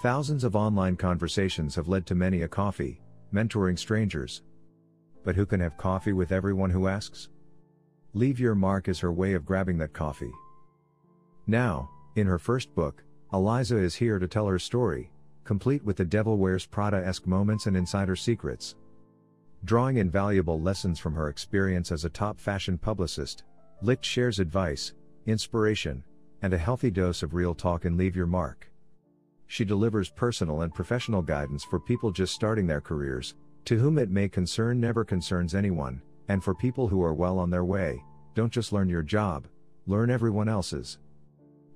Thousands 0.00 0.44
of 0.44 0.54
online 0.54 0.94
conversations 0.94 1.74
have 1.74 1.88
led 1.88 2.06
to 2.06 2.14
many 2.14 2.42
a 2.42 2.48
coffee, 2.48 3.00
mentoring 3.34 3.76
strangers. 3.76 4.44
But 5.24 5.34
who 5.34 5.44
can 5.44 5.58
have 5.58 5.76
coffee 5.76 6.12
with 6.12 6.30
everyone 6.30 6.70
who 6.70 6.86
asks? 6.86 7.30
Leave 8.14 8.38
Your 8.38 8.54
Mark 8.54 8.86
is 8.86 9.00
her 9.00 9.10
way 9.10 9.32
of 9.32 9.44
grabbing 9.44 9.78
that 9.78 9.92
coffee. 9.92 10.30
Now, 11.48 11.90
in 12.14 12.28
her 12.28 12.38
first 12.38 12.72
book, 12.76 13.02
Aliza 13.32 13.80
is 13.80 13.94
here 13.94 14.18
to 14.18 14.26
tell 14.26 14.48
her 14.48 14.58
story, 14.58 15.12
complete 15.44 15.84
with 15.84 15.96
the 15.96 16.04
Devil 16.04 16.36
Wears 16.36 16.66
Prada 16.66 16.96
esque 17.06 17.28
moments 17.28 17.66
and 17.66 17.76
insider 17.76 18.16
secrets. 18.16 18.74
Drawing 19.64 19.98
invaluable 19.98 20.60
lessons 20.60 20.98
from 20.98 21.14
her 21.14 21.28
experience 21.28 21.92
as 21.92 22.04
a 22.04 22.10
top 22.10 22.40
fashion 22.40 22.76
publicist, 22.76 23.44
Licht 23.82 24.04
shares 24.04 24.40
advice, 24.40 24.94
inspiration, 25.26 26.02
and 26.42 26.52
a 26.52 26.58
healthy 26.58 26.90
dose 26.90 27.22
of 27.22 27.32
real 27.32 27.54
talk 27.54 27.84
and 27.84 27.96
leave 27.96 28.16
your 28.16 28.26
mark. 28.26 28.68
She 29.46 29.64
delivers 29.64 30.10
personal 30.10 30.62
and 30.62 30.74
professional 30.74 31.22
guidance 31.22 31.62
for 31.62 31.78
people 31.78 32.10
just 32.10 32.34
starting 32.34 32.66
their 32.66 32.80
careers, 32.80 33.36
to 33.66 33.78
whom 33.78 33.98
it 33.98 34.10
may 34.10 34.28
concern 34.28 34.80
never 34.80 35.04
concerns 35.04 35.54
anyone, 35.54 36.02
and 36.26 36.42
for 36.42 36.54
people 36.54 36.88
who 36.88 37.00
are 37.00 37.14
well 37.14 37.38
on 37.38 37.50
their 37.50 37.64
way, 37.64 38.02
don't 38.34 38.52
just 38.52 38.72
learn 38.72 38.88
your 38.88 39.02
job, 39.02 39.46
learn 39.86 40.10
everyone 40.10 40.48
else's. 40.48 40.98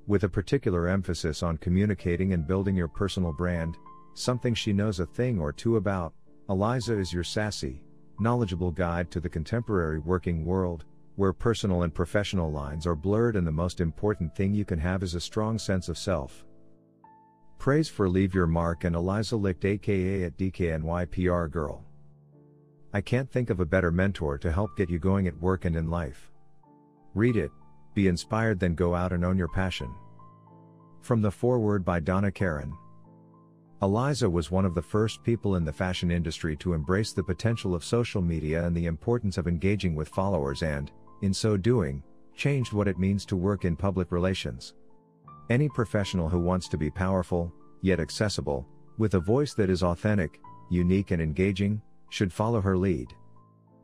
With 0.07 0.25
a 0.25 0.29
particular 0.29 0.87
emphasis 0.87 1.43
on 1.43 1.57
communicating 1.57 2.35
and 2.35 2.47
building 2.47 2.77
your 2.77 2.89
personal 2.89 3.33
brand, 3.33 3.79
something 4.13 4.53
she 4.53 4.75
knows 4.75 5.01
a 5.01 5.07
thing 5.07 5.41
or 5.41 5.51
two 5.51 5.77
about, 5.77 6.13
Aliza 6.51 6.99
is 7.01 7.11
your 7.11 7.25
sassy, 7.25 7.83
knowledgeable 8.21 8.71
guide 8.71 9.11
to 9.11 9.21
the 9.21 9.31
contemporary 9.31 9.99
working 9.99 10.45
world, 10.45 10.85
where 11.17 11.33
personal 11.33 11.85
and 11.85 11.95
professional 11.95 12.53
lines 12.53 12.87
are 12.87 12.95
blurred 12.95 13.35
and 13.35 13.47
the 13.47 13.53
most 13.53 13.81
important 13.81 14.37
thing 14.37 14.53
you 14.53 14.67
can 14.67 14.79
have 14.79 15.03
is 15.03 15.15
a 15.15 15.21
strong 15.21 15.59
sense 15.59 15.89
of 15.89 15.97
self. 15.97 16.45
Praise 17.59 17.89
for 17.89 18.07
Leave 18.07 18.35
Your 18.35 18.47
Mark 18.47 18.85
and 18.85 18.95
Aliza 18.95 19.41
Licht 19.41 19.65
aka 19.65 20.25
at 20.25 20.37
DKNY 20.37 21.11
PR 21.13 21.47
Girl. 21.47 21.83
I 22.93 23.01
can't 23.01 23.31
think 23.31 23.49
of 23.49 23.61
a 23.61 23.65
better 23.65 23.91
mentor 23.91 24.37
to 24.37 24.53
help 24.53 24.77
get 24.77 24.91
you 24.91 24.99
going 24.99 25.27
at 25.29 25.41
work 25.41 25.65
and 25.65 25.75
in 25.75 25.89
life. 25.89 26.31
Read 27.15 27.37
it, 27.37 27.51
be 27.95 28.09
inspired 28.09 28.61
then 28.61 28.75
go 28.75 28.95
out 28.95 29.13
and 29.13 29.25
own 29.25 29.39
your 29.39 29.49
passion. 29.49 29.91
From 31.01 31.23
the 31.23 31.31
foreword 31.31 31.85
by 31.85 32.01
Donna 32.01 32.31
Karan. 32.31 32.73
Aliza 33.83 34.31
was 34.31 34.51
one 34.51 34.65
of 34.65 34.75
the 34.75 34.83
first 34.83 35.23
people 35.23 35.57
in 35.57 35.65
the 35.65 35.73
fashion 35.73 36.11
industry 36.11 36.57
to 36.57 36.73
embrace 36.73 37.13
the 37.13 37.23
potential 37.23 37.75
of 37.75 37.85
social 37.85 38.23
media 38.23 38.65
and 38.65 38.75
the 38.75 38.87
importance 38.87 39.37
of 39.37 39.47
engaging 39.47 39.95
with 39.95 40.09
followers 40.09 40.63
and, 40.63 40.91
in 41.23 41.35
so 41.35 41.57
doing, 41.57 42.03
changed 42.35 42.73
what 42.73 42.89
it 42.89 42.99
means 42.99 43.25
to 43.27 43.37
work 43.37 43.65
in 43.65 43.77
public 43.77 44.11
relations. 44.11 44.75
Any 45.51 45.69
professional 45.69 46.29
who 46.29 46.41
wants 46.41 46.69
to 46.69 46.79
be 46.79 46.91
powerful, 46.91 47.53
yet 47.83 48.01
accessible, 48.01 48.67
with 48.97 49.15
a 49.15 49.21
voice 49.21 49.53
that 49.55 49.69
is 49.69 49.83
authentic, 49.83 50.41
unique, 50.71 51.11
and 51.11 51.21
engaging, 51.21 51.83
should 52.09 52.33
follow 52.33 52.61
her 52.61 52.77
lead. 52.77 53.09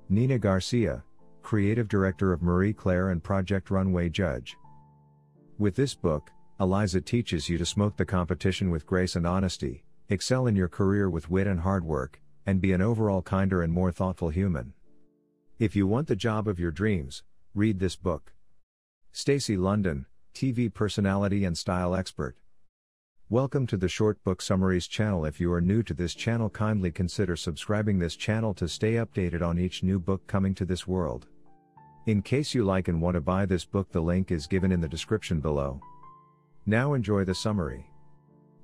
Nina 0.09 0.39
Garcia, 0.39 1.05
Creative 1.51 1.89
Director 1.89 2.33
of 2.33 2.43
Marie 2.43 2.73
Claire 2.73 3.09
and 3.09 3.20
Project 3.20 3.73
Runway 3.73 4.09
Judge. 4.09 4.57
With 5.59 5.75
this 5.75 5.97
book, 5.97 6.31
Aliza 6.61 7.05
teaches 7.05 7.49
you 7.49 7.59
to 7.59 7.67
smoke 7.67 7.97
the 7.97 8.05
competition 8.05 8.70
with 8.70 8.87
grace 8.87 9.17
and 9.17 9.27
honesty, 9.27 9.83
excel 10.11 10.47
in 10.47 10.55
your 10.55 10.69
career 10.69 11.11
with 11.11 11.29
wit 11.29 11.49
and 11.49 11.59
hard 11.59 11.85
work, 11.85 12.20
and 12.47 12.61
be 12.61 12.73
an 12.73 12.81
overall 12.81 13.20
kinder 13.20 13.62
and 13.62 13.73
more 13.73 13.91
thoughtful 13.91 14.29
human. 14.29 14.75
If 15.59 15.75
you 15.75 15.89
want 15.89 16.07
the 16.07 16.15
job 16.15 16.47
of 16.47 16.61
your 16.61 16.70
dreams, 16.70 17.25
read 17.53 17.81
this 17.81 17.97
book. 17.97 18.33
Stacy 19.11 19.57
London, 19.57 20.07
TV 20.33 20.73
personality 20.73 21.45
and 21.45 21.59
style 21.59 21.97
expert. 21.97 22.37
Welcome 23.29 23.67
to 23.67 23.77
the 23.77 23.89
Short 23.89 24.23
Book 24.23 24.41
Summaries 24.41 24.87
channel. 24.87 25.25
If 25.25 25.41
you 25.41 25.53
are 25.53 25.61
new 25.61 25.83
to 25.83 25.95
this 25.95 26.15
channel, 26.15 26.49
kindly 26.49 26.93
consider 26.93 27.35
subscribing 27.35 27.99
this 27.99 28.15
channel 28.15 28.55
to 28.55 28.69
stay 28.69 28.93
updated 28.93 29.43
on 29.43 29.59
each 29.59 29.83
new 29.83 29.99
book 29.99 30.29
coming 30.29 30.55
to 30.55 30.65
this 30.65 30.87
world. 30.87 31.27
In 32.07 32.23
case 32.23 32.55
you 32.55 32.65
like 32.65 32.89
and 32.89 33.01
want 33.01 33.15
to 33.15 33.20
buy 33.20 33.45
this 33.45 33.65
book, 33.65 33.93
the 33.93 34.01
link 34.01 34.31
is 34.31 34.47
given 34.47 34.73
in 34.73 34.81
the 34.81 34.89
description 34.89 35.39
below. 35.41 35.81
Now 36.65 36.95
enjoy 36.95 37.25
the 37.25 37.35
summary. 37.35 37.91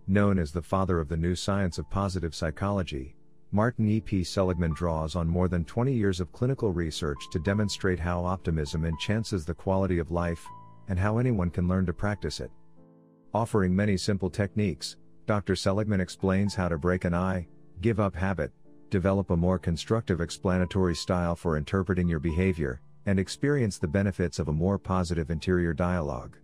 Known 0.07 0.39
as 0.39 0.53
the 0.53 0.63
father 0.63 1.01
of 1.01 1.09
the 1.09 1.17
new 1.17 1.35
science 1.35 1.77
of 1.77 1.91
positive 1.91 2.35
psychology, 2.35 3.15
Martin 3.53 3.89
E. 3.89 4.01
P. 4.01 4.25
Seligman 4.25 4.73
draws 4.73 5.17
on 5.17 5.29
more 5.29 5.49
than 5.49 5.65
20 5.65 5.93
years 5.93 6.19
of 6.19 6.33
clinical 6.33 6.73
research 6.73 7.19
to 7.31 7.39
demonstrate 7.39 7.99
how 7.99 8.25
optimism 8.25 8.85
enhances 8.85 9.45
the 9.45 9.55
quality 9.55 9.99
of 9.99 10.11
life, 10.11 10.45
and 10.89 10.99
how 10.99 11.19
anyone 11.19 11.51
can 11.51 11.69
learn 11.69 11.85
to 11.87 11.93
practice 11.93 12.41
it. 12.41 12.51
Offering 13.35 13.75
many 13.75 13.97
simple 13.97 14.31
techniques, 14.31 14.97
Dr. 15.27 15.57
Seligman 15.57 16.01
explains 16.01 16.55
how 16.55 16.69
to 16.69 16.79
break 16.79 17.05
an 17.05 17.15
eye, 17.15 17.47
give 17.83 18.01
up 18.01 18.15
habit, 18.15 18.51
develop 18.89 19.31
a 19.31 19.37
more 19.37 19.59
constructive 19.59 20.21
explanatory 20.21 20.95
style 20.95 21.37
for 21.37 21.57
interpreting 21.57 22.09
your 22.09 22.21
behavior, 22.21 22.81
and 23.07 23.19
experience 23.19 23.79
the 23.79 23.89
benefits 23.89 24.39
of 24.39 24.49
a 24.49 24.53
more 24.53 24.79
positive 24.79 25.31
interior 25.31 25.73
dialogue. 25.73 26.37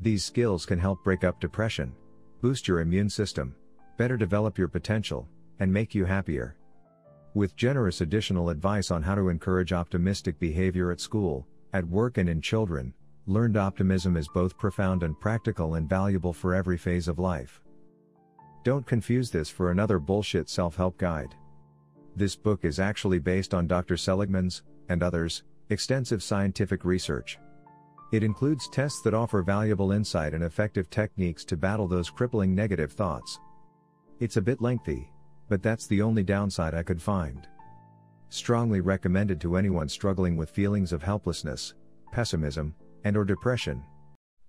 These 0.00 0.24
skills 0.24 0.64
can 0.64 0.78
help 0.78 1.04
break 1.04 1.24
up 1.24 1.40
depression, 1.40 1.92
boost 2.40 2.66
your 2.66 2.80
immune 2.80 3.10
system, 3.10 3.54
better 3.96 4.16
develop 4.16 4.58
your 4.58 4.68
potential, 4.68 5.28
and 5.60 5.72
make 5.72 5.94
you 5.94 6.04
happier. 6.04 6.56
With 7.34 7.56
generous 7.56 8.00
additional 8.00 8.50
advice 8.50 8.90
on 8.90 9.02
how 9.02 9.14
to 9.14 9.28
encourage 9.28 9.72
optimistic 9.72 10.38
behavior 10.38 10.90
at 10.90 11.00
school, 11.00 11.46
at 11.72 11.86
work, 11.86 12.18
and 12.18 12.28
in 12.28 12.40
children, 12.40 12.92
learned 13.26 13.56
optimism 13.56 14.16
is 14.16 14.28
both 14.28 14.58
profound 14.58 15.02
and 15.02 15.18
practical 15.18 15.76
and 15.76 15.88
valuable 15.88 16.32
for 16.32 16.54
every 16.54 16.76
phase 16.76 17.08
of 17.08 17.18
life. 17.18 17.60
Don't 18.64 18.86
confuse 18.86 19.30
this 19.30 19.48
for 19.48 19.70
another 19.70 19.98
bullshit 19.98 20.48
self 20.48 20.76
help 20.76 20.98
guide. 20.98 21.34
This 22.14 22.36
book 22.36 22.64
is 22.64 22.78
actually 22.78 23.18
based 23.18 23.54
on 23.54 23.66
Dr. 23.66 23.96
Seligman's, 23.96 24.62
and 24.88 25.02
others, 25.02 25.44
extensive 25.72 26.22
scientific 26.22 26.84
research. 26.84 27.38
It 28.12 28.22
includes 28.22 28.68
tests 28.68 29.00
that 29.02 29.14
offer 29.14 29.42
valuable 29.42 29.90
insight 29.90 30.34
and 30.34 30.44
effective 30.44 30.90
techniques 30.90 31.44
to 31.46 31.56
battle 31.56 31.88
those 31.88 32.10
crippling 32.10 32.54
negative 32.54 32.92
thoughts. 32.92 33.40
It's 34.20 34.36
a 34.36 34.42
bit 34.42 34.60
lengthy, 34.60 35.10
but 35.48 35.62
that's 35.62 35.86
the 35.86 36.02
only 36.02 36.22
downside 36.22 36.74
I 36.74 36.82
could 36.82 37.00
find. 37.00 37.48
Strongly 38.28 38.80
recommended 38.80 39.40
to 39.40 39.56
anyone 39.56 39.88
struggling 39.88 40.36
with 40.36 40.50
feelings 40.50 40.92
of 40.92 41.02
helplessness, 41.02 41.74
pessimism, 42.12 42.74
and 43.04 43.16
or 43.16 43.24
depression. 43.24 43.82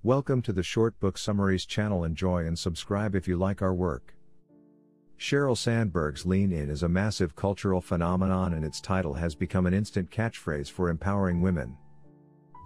Welcome 0.04 0.42
to 0.42 0.54
the 0.54 0.62
Short 0.62 1.00
Book 1.00 1.18
Summaries 1.18 1.66
channel. 1.66 2.04
Enjoy 2.04 2.46
and 2.46 2.60
subscribe 2.60 3.16
if 3.16 3.28
you 3.28 3.38
like 3.38 3.62
our 3.62 3.74
work. 3.74 4.14
Sheryl 5.24 5.58
Sandberg's 5.58 6.26
Lean 6.26 6.52
In 6.52 6.70
is 6.70 6.84
a 6.84 6.90
massive 6.90 7.34
cultural 7.34 7.80
phenomenon 7.80 8.56
and 8.56 8.66
its 8.66 8.82
title 8.82 9.14
has 9.14 9.36
become 9.36 9.66
an 9.66 9.74
instant 9.74 10.12
catchphrase 10.12 10.70
for 10.70 10.90
empowering 10.90 11.40
women. 11.40 11.78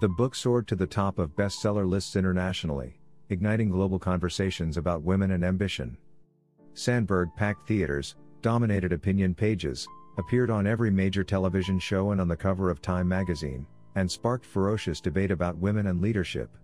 The 0.02 0.10
book 0.10 0.34
soared 0.34 0.68
to 0.70 0.76
the 0.76 0.88
top 0.88 1.20
of 1.20 1.36
bestseller 1.36 1.88
lists 1.88 2.16
internationally, 2.16 3.00
igniting 3.30 3.70
global 3.70 4.00
conversations 4.00 4.76
about 4.76 5.04
women 5.04 5.30
and 5.34 5.46
ambition. 5.46 6.00
Sandberg 6.74 7.30
packed 7.36 7.68
theaters, 7.68 8.16
dominated 8.42 8.92
opinion 8.92 9.36
pages, 9.36 9.88
appeared 10.18 10.50
on 10.50 10.66
every 10.66 10.90
major 10.90 11.24
television 11.24 11.78
show 11.78 12.10
and 12.10 12.20
on 12.20 12.28
the 12.28 12.36
cover 12.36 12.72
of 12.72 12.82
Time 12.82 13.08
magazine, 13.08 13.68
and 13.94 14.10
sparked 14.10 14.48
ferocious 14.48 15.00
debate 15.00 15.30
about 15.30 15.60
women 15.60 15.86
and 15.86 16.02
leadership. 16.02 16.58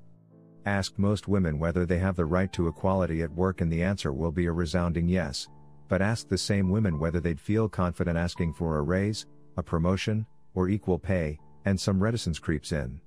Ask 0.66 0.98
most 0.98 1.28
women 1.28 1.60
whether 1.60 1.86
they 1.86 2.00
have 2.00 2.16
the 2.16 2.26
right 2.26 2.52
to 2.54 2.68
equality 2.68 3.22
at 3.22 3.32
work, 3.32 3.62
and 3.62 3.72
the 3.72 3.84
answer 3.84 4.12
will 4.12 4.32
be 4.32 4.48
a 4.48 4.52
resounding 4.52 5.08
yes. 5.08 5.48
But 5.88 6.02
ask 6.02 6.28
the 6.28 6.38
same 6.38 6.70
women 6.70 7.00
whether 7.00 7.20
they'd 7.20 7.40
feel 7.40 7.70
confident 7.70 8.18
asking 8.18 8.53
for 8.53 8.78
a 8.78 8.82
raise, 8.82 9.26
a 9.58 9.64
promotion, 9.64 10.26
or 10.56 10.70
equal 10.70 11.00
pay, 11.00 11.40
and 11.66 11.80
some 11.80 12.02
reticence 12.02 12.40
creeps 12.40 12.72
in. 12.72 13.00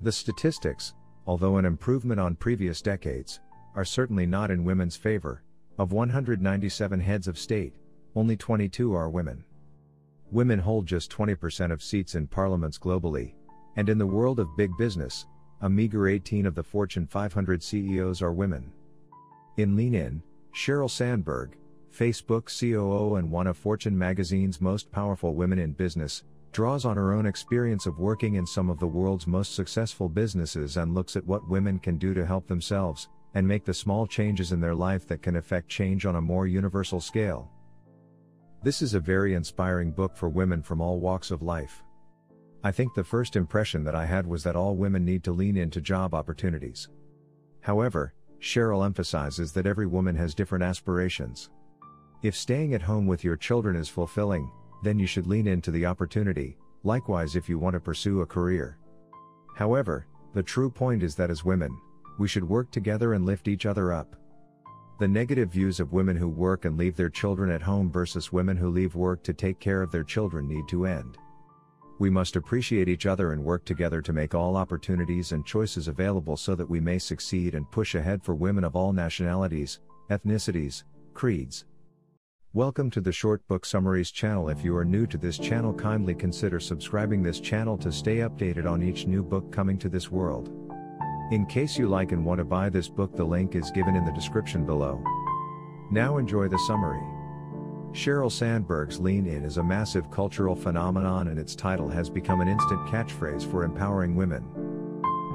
The 0.00 0.12
statistics, 0.12 0.94
although 1.26 1.56
an 1.56 1.64
improvement 1.64 2.20
on 2.20 2.36
previous 2.36 2.82
decades, 2.82 3.40
are 3.74 3.84
certainly 3.84 4.26
not 4.26 4.50
in 4.50 4.64
women's 4.64 4.96
favor. 4.96 5.42
Of 5.78 5.92
197 5.92 7.00
heads 7.00 7.28
of 7.28 7.38
state, 7.38 7.74
only 8.14 8.36
22 8.36 8.94
are 8.94 9.08
women. 9.08 9.44
Women 10.30 10.58
hold 10.58 10.86
just 10.86 11.10
20% 11.10 11.72
of 11.72 11.82
seats 11.82 12.14
in 12.14 12.26
parliaments 12.26 12.78
globally, 12.78 13.34
and 13.76 13.88
in 13.88 13.98
the 13.98 14.06
world 14.06 14.38
of 14.38 14.56
big 14.56 14.70
business, 14.76 15.26
a 15.62 15.70
meager 15.70 16.08
18 16.08 16.46
of 16.46 16.54
the 16.54 16.62
Fortune 16.62 17.06
500 17.06 17.62
CEOs 17.62 18.20
are 18.20 18.32
women. 18.32 18.72
In 19.56 19.76
Lean 19.76 19.94
In, 19.94 20.22
Sheryl 20.54 20.90
Sandberg, 20.90 21.56
Facebook 21.92 22.46
COO 22.58 23.16
and 23.16 23.30
one 23.30 23.46
of 23.46 23.56
Fortune 23.56 23.96
magazine's 23.96 24.60
most 24.60 24.90
powerful 24.90 25.34
women 25.34 25.58
in 25.58 25.72
business, 25.72 26.24
draws 26.52 26.84
on 26.84 26.96
her 26.96 27.12
own 27.12 27.26
experience 27.26 27.86
of 27.86 27.98
working 27.98 28.34
in 28.34 28.46
some 28.46 28.70
of 28.70 28.78
the 28.78 28.86
world's 28.86 29.26
most 29.26 29.54
successful 29.54 30.08
businesses 30.08 30.76
and 30.76 30.94
looks 30.94 31.16
at 31.16 31.26
what 31.26 31.48
women 31.48 31.78
can 31.78 31.98
do 31.98 32.14
to 32.14 32.26
help 32.26 32.46
themselves 32.46 33.08
and 33.34 33.46
make 33.46 33.64
the 33.64 33.74
small 33.74 34.06
changes 34.06 34.52
in 34.52 34.60
their 34.60 34.74
life 34.74 35.06
that 35.06 35.22
can 35.22 35.36
affect 35.36 35.68
change 35.68 36.04
on 36.06 36.16
a 36.16 36.20
more 36.20 36.46
universal 36.46 37.00
scale. 37.00 37.50
This 38.62 38.82
is 38.82 38.94
a 38.94 39.00
very 39.00 39.34
inspiring 39.34 39.90
book 39.90 40.16
for 40.16 40.28
women 40.28 40.62
from 40.62 40.80
all 40.80 41.00
walks 41.00 41.30
of 41.30 41.42
life. 41.42 41.82
I 42.64 42.70
think 42.70 42.94
the 42.94 43.02
first 43.02 43.34
impression 43.34 43.82
that 43.84 43.94
I 43.94 44.06
had 44.06 44.26
was 44.26 44.44
that 44.44 44.56
all 44.56 44.76
women 44.76 45.04
need 45.04 45.24
to 45.24 45.32
lean 45.32 45.56
into 45.56 45.80
job 45.80 46.14
opportunities. 46.14 46.88
However, 47.60 48.14
Sheryl 48.40 48.84
emphasizes 48.84 49.52
that 49.52 49.66
every 49.66 49.86
woman 49.86 50.14
has 50.16 50.34
different 50.34 50.64
aspirations. 50.64 51.50
If 52.22 52.36
staying 52.36 52.72
at 52.72 52.82
home 52.82 53.08
with 53.08 53.24
your 53.24 53.36
children 53.36 53.74
is 53.74 53.88
fulfilling, 53.88 54.48
then 54.84 54.96
you 54.96 55.08
should 55.08 55.26
lean 55.26 55.48
into 55.48 55.72
the 55.72 55.86
opportunity, 55.86 56.56
likewise, 56.84 57.34
if 57.34 57.48
you 57.48 57.58
want 57.58 57.74
to 57.74 57.80
pursue 57.80 58.20
a 58.20 58.26
career. 58.26 58.78
However, 59.56 60.06
the 60.32 60.42
true 60.42 60.70
point 60.70 61.02
is 61.02 61.16
that 61.16 61.30
as 61.30 61.44
women, 61.44 61.76
we 62.18 62.28
should 62.28 62.48
work 62.48 62.70
together 62.70 63.14
and 63.14 63.26
lift 63.26 63.48
each 63.48 63.66
other 63.66 63.92
up. 63.92 64.14
The 65.00 65.08
negative 65.08 65.50
views 65.50 65.80
of 65.80 65.92
women 65.92 66.16
who 66.16 66.28
work 66.28 66.64
and 66.64 66.78
leave 66.78 66.94
their 66.94 67.08
children 67.10 67.50
at 67.50 67.62
home 67.62 67.90
versus 67.90 68.32
women 68.32 68.56
who 68.56 68.70
leave 68.70 68.94
work 68.94 69.24
to 69.24 69.32
take 69.32 69.58
care 69.58 69.82
of 69.82 69.90
their 69.90 70.04
children 70.04 70.46
need 70.46 70.68
to 70.68 70.86
end. 70.86 71.18
We 71.98 72.08
must 72.08 72.36
appreciate 72.36 72.88
each 72.88 73.06
other 73.06 73.32
and 73.32 73.42
work 73.42 73.64
together 73.64 74.00
to 74.00 74.12
make 74.12 74.32
all 74.32 74.56
opportunities 74.56 75.32
and 75.32 75.44
choices 75.44 75.88
available 75.88 76.36
so 76.36 76.54
that 76.54 76.70
we 76.70 76.78
may 76.78 77.00
succeed 77.00 77.56
and 77.56 77.68
push 77.72 77.96
ahead 77.96 78.22
for 78.22 78.36
women 78.36 78.62
of 78.62 78.76
all 78.76 78.92
nationalities, 78.92 79.80
ethnicities, 80.08 80.84
creeds, 81.14 81.64
Welcome 82.54 82.90
to 82.90 83.00
the 83.00 83.12
Short 83.12 83.48
Book 83.48 83.64
Summaries 83.64 84.10
channel. 84.10 84.50
If 84.50 84.62
you 84.62 84.76
are 84.76 84.84
new 84.84 85.06
to 85.06 85.16
this 85.16 85.38
channel, 85.38 85.72
kindly 85.72 86.14
consider 86.14 86.60
subscribing 86.60 87.22
this 87.22 87.40
channel 87.40 87.78
to 87.78 87.90
stay 87.90 88.16
updated 88.16 88.70
on 88.70 88.82
each 88.82 89.06
new 89.06 89.22
book 89.22 89.50
coming 89.50 89.78
to 89.78 89.88
this 89.88 90.10
world. 90.10 90.50
In 91.30 91.46
case 91.46 91.78
you 91.78 91.88
like 91.88 92.12
and 92.12 92.22
want 92.22 92.40
to 92.40 92.44
buy 92.44 92.68
this 92.68 92.90
book, 92.90 93.16
the 93.16 93.24
link 93.24 93.54
is 93.54 93.70
given 93.70 93.96
in 93.96 94.04
the 94.04 94.12
description 94.12 94.66
below. 94.66 95.02
Now 95.90 96.18
enjoy 96.18 96.48
the 96.48 96.58
summary. 96.66 97.00
Sheryl 97.92 98.30
Sandberg's 98.30 99.00
Lean 99.00 99.24
In 99.24 99.46
is 99.46 99.56
a 99.56 99.64
massive 99.64 100.10
cultural 100.10 100.54
phenomenon 100.54 101.28
and 101.28 101.38
its 101.38 101.56
title 101.56 101.88
has 101.88 102.10
become 102.10 102.42
an 102.42 102.48
instant 102.48 102.86
catchphrase 102.86 103.50
for 103.50 103.64
empowering 103.64 104.14
women. 104.14 104.44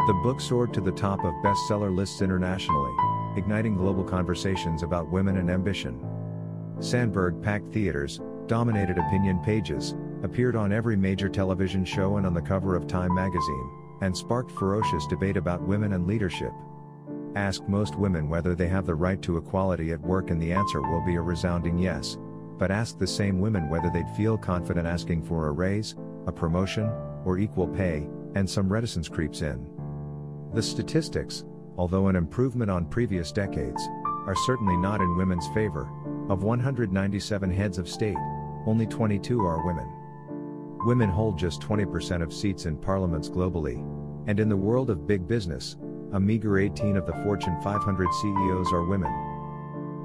The 0.05 0.19
book 0.21 0.39
soared 0.39 0.71
to 0.75 0.81
the 0.81 0.91
top 0.91 1.25
of 1.25 1.33
bestseller 1.43 1.95
lists 1.95 2.21
internationally, 2.21 2.93
igniting 3.35 3.75
global 3.75 4.03
conversations 4.03 4.83
about 4.83 5.11
women 5.11 5.37
and 5.37 5.49
ambition. 5.49 5.99
Sandberg 6.79 7.41
packed 7.41 7.73
theaters, 7.73 8.21
dominated 8.47 8.97
opinion 8.97 9.39
pages, 9.39 9.95
appeared 10.23 10.55
on 10.55 10.71
every 10.71 10.95
major 10.95 11.29
television 11.29 11.83
show 11.83 12.17
and 12.17 12.25
on 12.25 12.33
the 12.33 12.41
cover 12.41 12.75
of 12.75 12.87
Time 12.87 13.13
magazine, 13.13 13.69
and 14.01 14.15
sparked 14.15 14.51
ferocious 14.51 15.05
debate 15.07 15.37
about 15.37 15.61
women 15.61 15.93
and 15.93 16.07
leadership. 16.07 16.51
Ask 17.35 17.67
most 17.67 17.95
women 17.95 18.29
whether 18.29 18.55
they 18.55 18.67
have 18.67 18.85
the 18.85 18.95
right 18.95 19.21
to 19.23 19.37
equality 19.37 19.91
at 19.91 20.01
work, 20.01 20.29
and 20.29 20.41
the 20.41 20.53
answer 20.53 20.81
will 20.81 21.05
be 21.05 21.15
a 21.15 21.21
resounding 21.21 21.77
yes. 21.77 22.17
But 22.57 22.71
ask 22.71 22.97
the 22.97 23.05
same 23.07 23.39
women 23.39 23.69
whether 23.69 23.89
they'd 23.89 24.09
feel 24.15 24.37
confident 24.37 24.87
asking 24.87 25.23
for 25.23 25.47
a 25.47 25.51
raise, 25.51 25.95
a 26.25 26.31
promotion, 26.31 26.91
or 27.25 27.37
equal 27.37 27.67
pay, 27.67 28.07
and 28.35 28.49
some 28.49 28.71
reticence 28.71 29.07
creeps 29.07 29.41
in. 29.41 29.67
The 30.53 30.63
statistics, 30.63 31.43
although 31.77 32.07
an 32.07 32.15
improvement 32.15 32.71
on 32.71 32.85
previous 32.85 33.31
decades, 33.31 33.87
are 34.25 34.35
certainly 34.45 34.77
not 34.77 35.01
in 35.01 35.15
women's 35.15 35.47
favor, 35.49 35.87
of 36.29 36.43
197 36.43 37.51
heads 37.51 37.77
of 37.77 37.87
state, 37.87 38.17
only 38.65 38.85
22 38.85 39.39
are 39.45 39.65
women. 39.65 39.89
Women 40.85 41.09
hold 41.09 41.37
just 41.37 41.61
20% 41.61 42.21
of 42.21 42.33
seats 42.33 42.65
in 42.65 42.77
parliaments 42.77 43.29
globally, 43.29 43.77
and 44.27 44.39
in 44.39 44.49
the 44.49 44.57
world 44.57 44.89
of 44.89 45.07
big 45.07 45.25
business, 45.25 45.77
a 46.11 46.19
meager 46.19 46.59
18 46.59 46.97
of 46.97 47.05
the 47.05 47.13
Fortune 47.23 47.59
500 47.61 48.07
CEOs 48.21 48.73
are 48.73 48.85
women. 48.85 49.11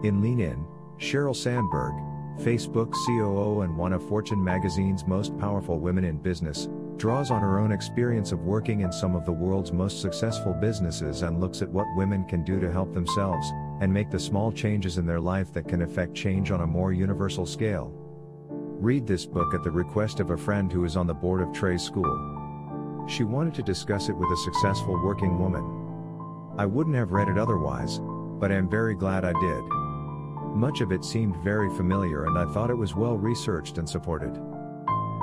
In 0.05 0.21
Lean 0.21 0.41
In, 0.41 0.65
Sheryl 0.99 1.35
Sandberg, 1.35 1.95
Facebook 2.39 2.93
COO 3.07 3.63
and 3.63 3.77
one 3.77 3.93
of 3.93 4.07
Fortune 4.09 4.43
magazine's 4.43 5.07
most 5.07 5.37
powerful 5.39 5.81
women 5.81 6.05
in 6.05 6.17
business, 6.17 6.69
draws 6.97 7.33
on 7.33 7.41
her 7.41 7.59
own 7.59 7.73
experience 7.73 8.31
of 8.31 8.45
working 8.45 8.81
in 8.83 8.93
some 8.93 9.17
of 9.17 9.25
the 9.25 9.33
world's 9.33 9.73
most 9.73 10.01
successful 10.01 10.53
businesses 10.55 11.23
and 11.23 11.41
looks 11.41 11.63
at 11.63 11.69
what 11.69 11.87
women 11.97 12.25
can 12.27 12.45
do 12.45 12.61
to 12.61 12.71
help 12.71 12.93
themselves 12.95 13.51
and 13.83 13.93
make 13.93 14.11
the 14.11 14.19
small 14.19 14.53
changes 14.53 14.97
in 14.97 15.05
their 15.05 15.19
life 15.19 15.53
that 15.53 15.67
can 15.67 15.83
affect 15.83 16.15
change 16.15 16.53
on 16.53 16.61
a 16.61 16.67
more 16.67 16.93
universal 16.93 17.45
scale. 17.45 17.93
Read 18.49 19.09
this 19.09 19.27
book 19.27 19.55
at 19.55 19.65
the 19.65 19.71
request 19.73 20.21
of 20.21 20.31
a 20.31 20.37
friend 20.37 20.73
who 20.73 20.85
is 20.85 20.97
on 20.97 21.09
the 21.09 21.13
board 21.13 21.43
of 21.43 21.53
Trey's 21.53 21.83
school. 21.83 23.05
She 23.09 23.25
wanted 23.25 23.55
to 23.55 23.63
discuss 23.65 24.09
it 24.09 24.17
with 24.17 24.31
a 24.31 24.37
successful 24.37 25.05
working 25.05 25.37
woman. 25.37 25.65
I 26.57 26.65
wouldn't 26.65 26.95
have 26.95 27.11
read 27.11 27.27
it 27.27 27.37
otherwise, 27.37 27.99
but 28.39 28.53
am 28.53 28.71
very 28.71 28.95
glad 28.95 29.25
I 29.25 29.33
did. 29.33 29.65
Much 30.55 30.81
of 30.81 30.93
it 30.93 31.05
seemed 31.05 31.43
very 31.43 31.69
familiar 31.71 32.27
and 32.27 32.39
I 32.39 32.45
thought 32.53 32.71
it 32.71 32.79
was 32.79 32.95
well 32.95 33.19
researched 33.19 33.79
and 33.79 33.91
supported. 33.91 34.41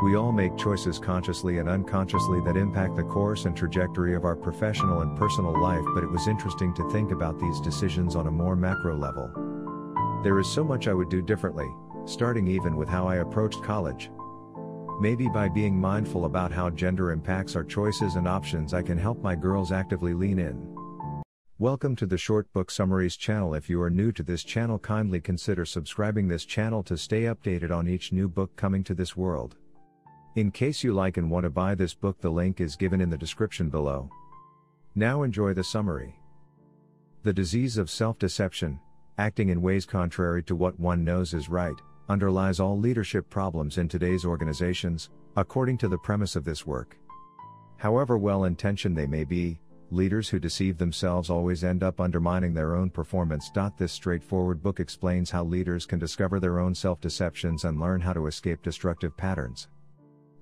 We 0.01 0.15
all 0.15 0.31
make 0.31 0.55
choices 0.55 0.97
consciously 0.97 1.57
and 1.57 1.67
unconsciously 1.67 2.39
that 2.45 2.55
impact 2.55 2.95
the 2.95 3.03
course 3.03 3.43
and 3.43 3.53
trajectory 3.55 4.15
of 4.15 4.23
our 4.23 4.35
professional 4.35 5.01
and 5.01 5.17
personal 5.17 5.61
life, 5.61 5.83
but 5.93 6.05
it 6.05 6.09
was 6.09 6.29
interesting 6.29 6.73
to 6.75 6.89
think 6.89 7.11
about 7.11 7.37
these 7.37 7.59
decisions 7.59 8.15
on 8.15 8.27
a 8.27 8.31
more 8.31 8.55
macro 8.55 8.95
level. 8.95 9.29
There 10.23 10.39
is 10.39 10.47
so 10.47 10.63
much 10.63 10.87
I 10.87 10.93
would 10.93 11.09
do 11.09 11.21
differently, 11.21 11.67
starting 12.05 12.47
even 12.47 12.77
with 12.77 12.87
how 12.87 13.09
I 13.09 13.17
approached 13.17 13.61
college. 13.61 14.09
Maybe 15.01 15.27
by 15.27 15.49
being 15.49 15.77
mindful 15.77 16.23
about 16.23 16.53
how 16.53 16.69
gender 16.69 17.11
impacts 17.11 17.57
our 17.57 17.65
choices 17.65 18.15
and 18.15 18.25
options, 18.25 18.73
I 18.73 18.83
can 18.83 18.97
help 18.97 19.21
my 19.21 19.35
girls 19.35 19.73
actively 19.73 20.13
lean 20.13 20.39
in. 20.39 20.75
Welcome 21.57 21.97
to 21.97 22.05
the 22.05 22.17
Short 22.17 22.53
Book 22.53 22.71
Summaries 22.71 23.17
channel. 23.17 23.53
If 23.53 23.69
you 23.69 23.81
are 23.81 23.89
new 23.89 24.13
to 24.13 24.23
this 24.23 24.45
channel, 24.45 24.79
kindly 24.79 25.19
consider 25.19 25.65
subscribing 25.65 26.29
this 26.29 26.45
channel 26.45 26.83
to 26.83 26.95
stay 26.95 27.23
updated 27.23 27.69
on 27.69 27.89
each 27.89 28.13
new 28.13 28.29
book 28.29 28.55
coming 28.55 28.85
to 28.85 28.93
this 28.93 29.17
world. 29.17 29.57
In 30.35 30.51
case 30.51 30.83
you 30.83 30.93
like 30.93 31.17
and 31.17 31.31
want 31.31 31.45
to 31.45 31.49
buy 31.49 31.73
this 31.73 31.95
book, 31.95 32.21
the 32.21 32.29
link 32.29 32.61
is 32.61 32.75
given 32.75 33.01
in 33.01 33.09
the 33.09 33.17
description 33.17 33.69
below. 33.69 34.09
Now 34.93 35.23
enjoy 35.23 35.53
the 35.53 35.63
summary. 35.63 36.19
The 37.23 37.33
disease 37.33 37.77
of 37.77 37.89
self 37.89 38.19
deception, 38.19 38.79
acting 39.17 39.49
in 39.49 39.61
ways 39.61 39.87
contrary 39.87 40.43
to 40.43 40.55
what 40.55 40.79
one 40.79 41.03
knows 41.03 41.33
is 41.33 41.49
right, 41.49 41.75
underlies 42.09 42.59
all 42.59 42.77
leadership 42.77 43.27
problems 43.29 43.79
in 43.79 43.87
today's 43.87 44.23
organizations, 44.23 45.09
according 45.35 45.79
to 45.79 45.87
the 45.87 45.97
premise 45.97 46.35
of 46.35 46.45
this 46.45 46.65
work. 46.65 46.95
However 47.77 48.17
well 48.17 48.43
intentioned 48.43 48.95
they 48.95 49.07
may 49.07 49.23
be, 49.23 49.59
leaders 49.89 50.29
who 50.29 50.37
deceive 50.37 50.77
themselves 50.77 51.31
always 51.31 51.63
end 51.63 51.81
up 51.81 51.99
undermining 51.99 52.53
their 52.53 52.75
own 52.75 52.91
performance. 52.91 53.51
This 53.77 53.91
straightforward 53.91 54.61
book 54.61 54.79
explains 54.79 55.31
how 55.31 55.43
leaders 55.43 55.87
can 55.87 55.97
discover 55.97 56.39
their 56.39 56.59
own 56.59 56.75
self 56.75 57.01
deceptions 57.01 57.63
and 57.63 57.79
learn 57.79 57.99
how 57.99 58.13
to 58.13 58.27
escape 58.27 58.61
destructive 58.61 59.17
patterns. 59.17 59.67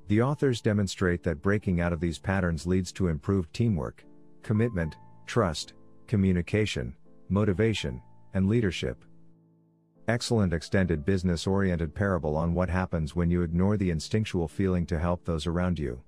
The 0.08 0.22
authors 0.22 0.62
demonstrate 0.62 1.22
that 1.24 1.42
breaking 1.42 1.82
out 1.82 1.92
of 1.92 2.00
these 2.00 2.18
patterns 2.18 2.66
leads 2.66 2.94
to 2.94 3.10
improved 3.10 3.54
teamwork, 3.54 4.06
commitment, 4.42 4.96
trust, 5.26 5.74
communication, 6.08 6.96
motivation, 7.28 8.02
and 8.34 8.48
leadership. 8.48 9.04
Excellent 10.08 10.54
extended 10.54 11.04
business 11.04 11.46
oriented 11.46 11.94
parable 11.94 12.38
on 12.38 12.54
what 12.54 12.70
happens 12.70 13.18
when 13.18 13.30
you 13.30 13.42
ignore 13.42 13.76
the 13.76 13.90
instinctual 13.90 14.48
feeling 14.48 14.86
to 14.86 14.98
help 14.98 15.26
those 15.26 15.46
around 15.46 15.78
you. 15.78 16.02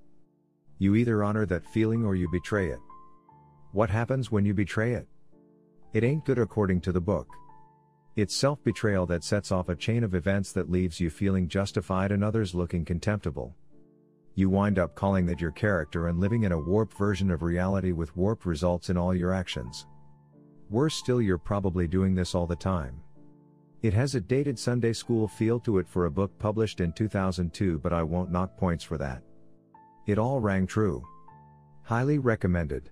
You 0.77 0.95
either 0.95 1.21
honor 1.21 1.45
that 1.47 1.65
feeling 1.65 2.05
or 2.05 2.15
you 2.15 2.29
betray 2.31 2.69
it. 2.69 2.79
What 3.73 3.89
happens 3.89 4.31
when 4.31 4.45
you 4.45 4.53
betray 4.53 4.93
it? 4.93 5.07
It 5.91 6.05
ain't 6.05 6.23
good 6.23 6.39
according 6.39 6.79
to 6.81 6.93
the 6.93 7.01
book. 7.01 7.27
It's 8.15 8.33
self 8.33 8.63
betrayal 8.63 9.05
that 9.07 9.25
sets 9.25 9.51
off 9.51 9.67
a 9.67 9.75
chain 9.75 10.05
of 10.05 10.15
events 10.15 10.53
that 10.53 10.71
leaves 10.71 11.01
you 11.01 11.09
feeling 11.09 11.49
justified 11.49 12.13
and 12.13 12.23
others 12.23 12.55
looking 12.55 12.85
contemptible. 12.85 13.53
You 14.39 14.49
wind 14.49 14.79
up 14.79 14.95
calling 14.95 15.25
that 15.25 15.41
your 15.41 15.51
character 15.51 16.07
and 16.07 16.17
living 16.17 16.43
in 16.43 16.53
a 16.53 16.57
warped 16.57 16.97
version 16.97 17.29
of 17.29 17.43
reality 17.43 17.91
with 17.91 18.15
warped 18.15 18.45
results 18.45 18.89
in 18.89 18.95
all 18.95 19.13
your 19.13 19.33
actions. 19.33 19.85
Worse 20.69 20.95
still, 20.95 21.21
you're 21.21 21.37
probably 21.37 21.89
doing 21.89 22.15
this 22.15 22.33
all 22.33 22.47
the 22.47 22.55
time. 22.55 23.01
It 23.81 23.93
has 23.93 24.15
a 24.15 24.21
dated 24.21 24.57
Sunday 24.57 24.93
school 24.93 25.27
feel 25.27 25.59
to 25.59 25.77
it 25.79 25.89
for 25.89 26.05
a 26.05 26.09
book 26.11 26.39
published 26.39 26.79
in 26.79 26.93
2002, 26.93 27.79
but 27.79 27.91
I 27.91 28.01
won't 28.01 28.31
knock 28.31 28.55
points 28.55 28.85
for 28.85 28.97
that. 28.97 29.23
It 30.07 30.17
all 30.17 30.39
rang 30.39 30.65
true. 30.65 31.03
Highly 31.83 32.17
recommended. 32.17 32.91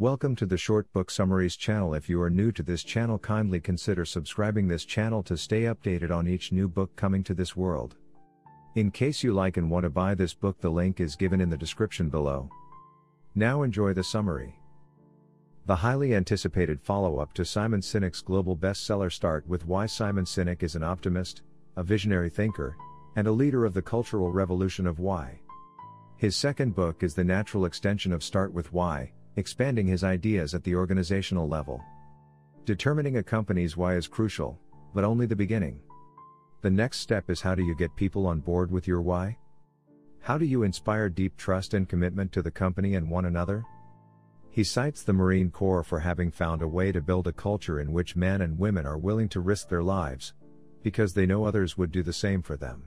Welcome 0.00 0.34
to 0.34 0.46
the 0.46 0.58
Short 0.58 0.92
Book 0.92 1.12
Summaries 1.12 1.54
channel. 1.54 1.94
If 1.94 2.08
you 2.08 2.20
are 2.20 2.28
new 2.28 2.50
to 2.50 2.62
this 2.64 2.82
channel, 2.82 3.20
kindly 3.20 3.60
consider 3.60 4.04
subscribing 4.04 4.66
this 4.66 4.84
channel 4.84 5.22
to 5.22 5.36
stay 5.36 5.62
updated 5.62 6.10
on 6.10 6.26
each 6.26 6.50
new 6.50 6.66
book 6.66 6.96
coming 6.96 7.22
to 7.22 7.34
this 7.34 7.54
world. 7.54 7.94
In 8.74 8.90
case 8.90 9.22
you 9.22 9.34
like 9.34 9.58
and 9.58 9.70
want 9.70 9.84
to 9.84 9.90
buy 9.90 10.14
this 10.14 10.32
book, 10.32 10.58
the 10.60 10.70
link 10.70 10.98
is 10.98 11.14
given 11.14 11.42
in 11.42 11.50
the 11.50 11.58
description 11.58 12.08
below. 12.08 12.48
Now 13.34 13.64
enjoy 13.64 13.92
the 13.92 14.02
summary. 14.02 14.58
The 15.66 15.76
highly 15.76 16.14
anticipated 16.14 16.80
follow 16.80 17.18
up 17.18 17.34
to 17.34 17.44
Simon 17.44 17.82
Sinek's 17.82 18.22
global 18.22 18.56
bestseller 18.56 19.12
Start 19.12 19.46
with 19.46 19.66
Why 19.66 19.84
Simon 19.84 20.24
Sinek 20.24 20.62
is 20.62 20.74
an 20.74 20.82
optimist, 20.82 21.42
a 21.76 21.82
visionary 21.82 22.30
thinker, 22.30 22.74
and 23.14 23.26
a 23.26 23.32
leader 23.32 23.66
of 23.66 23.74
the 23.74 23.82
cultural 23.82 24.32
revolution 24.32 24.86
of 24.86 24.98
why. 24.98 25.38
His 26.16 26.34
second 26.34 26.74
book 26.74 27.02
is 27.02 27.14
the 27.14 27.24
natural 27.24 27.66
extension 27.66 28.10
of 28.10 28.24
Start 28.24 28.54
with 28.54 28.72
Why, 28.72 29.12
expanding 29.36 29.86
his 29.86 30.02
ideas 30.02 30.54
at 30.54 30.64
the 30.64 30.76
organizational 30.76 31.46
level. 31.46 31.82
Determining 32.64 33.18
a 33.18 33.22
company's 33.22 33.76
why 33.76 33.96
is 33.96 34.08
crucial, 34.08 34.58
but 34.94 35.04
only 35.04 35.26
the 35.26 35.36
beginning. 35.36 35.78
The 36.62 36.70
next 36.70 36.98
step 36.98 37.28
is 37.28 37.40
how 37.40 37.56
do 37.56 37.64
you 37.64 37.74
get 37.74 37.96
people 37.96 38.26
on 38.28 38.38
board 38.38 38.70
with 38.70 38.86
your 38.86 39.02
why? 39.02 39.36
How 40.20 40.38
do 40.38 40.44
you 40.44 40.62
inspire 40.62 41.08
deep 41.08 41.36
trust 41.36 41.74
and 41.74 41.88
commitment 41.88 42.30
to 42.32 42.42
the 42.42 42.52
company 42.52 42.94
and 42.94 43.10
one 43.10 43.24
another? 43.24 43.64
He 44.48 44.62
cites 44.62 45.02
the 45.02 45.12
Marine 45.12 45.50
Corps 45.50 45.82
for 45.82 45.98
having 45.98 46.30
found 46.30 46.62
a 46.62 46.68
way 46.68 46.92
to 46.92 47.00
build 47.00 47.26
a 47.26 47.32
culture 47.32 47.80
in 47.80 47.92
which 47.92 48.14
men 48.14 48.42
and 48.42 48.56
women 48.56 48.86
are 48.86 48.96
willing 48.96 49.28
to 49.30 49.40
risk 49.40 49.68
their 49.68 49.82
lives, 49.82 50.34
because 50.84 51.12
they 51.12 51.26
know 51.26 51.44
others 51.44 51.76
would 51.76 51.90
do 51.90 52.04
the 52.04 52.12
same 52.12 52.42
for 52.42 52.56
them. 52.56 52.84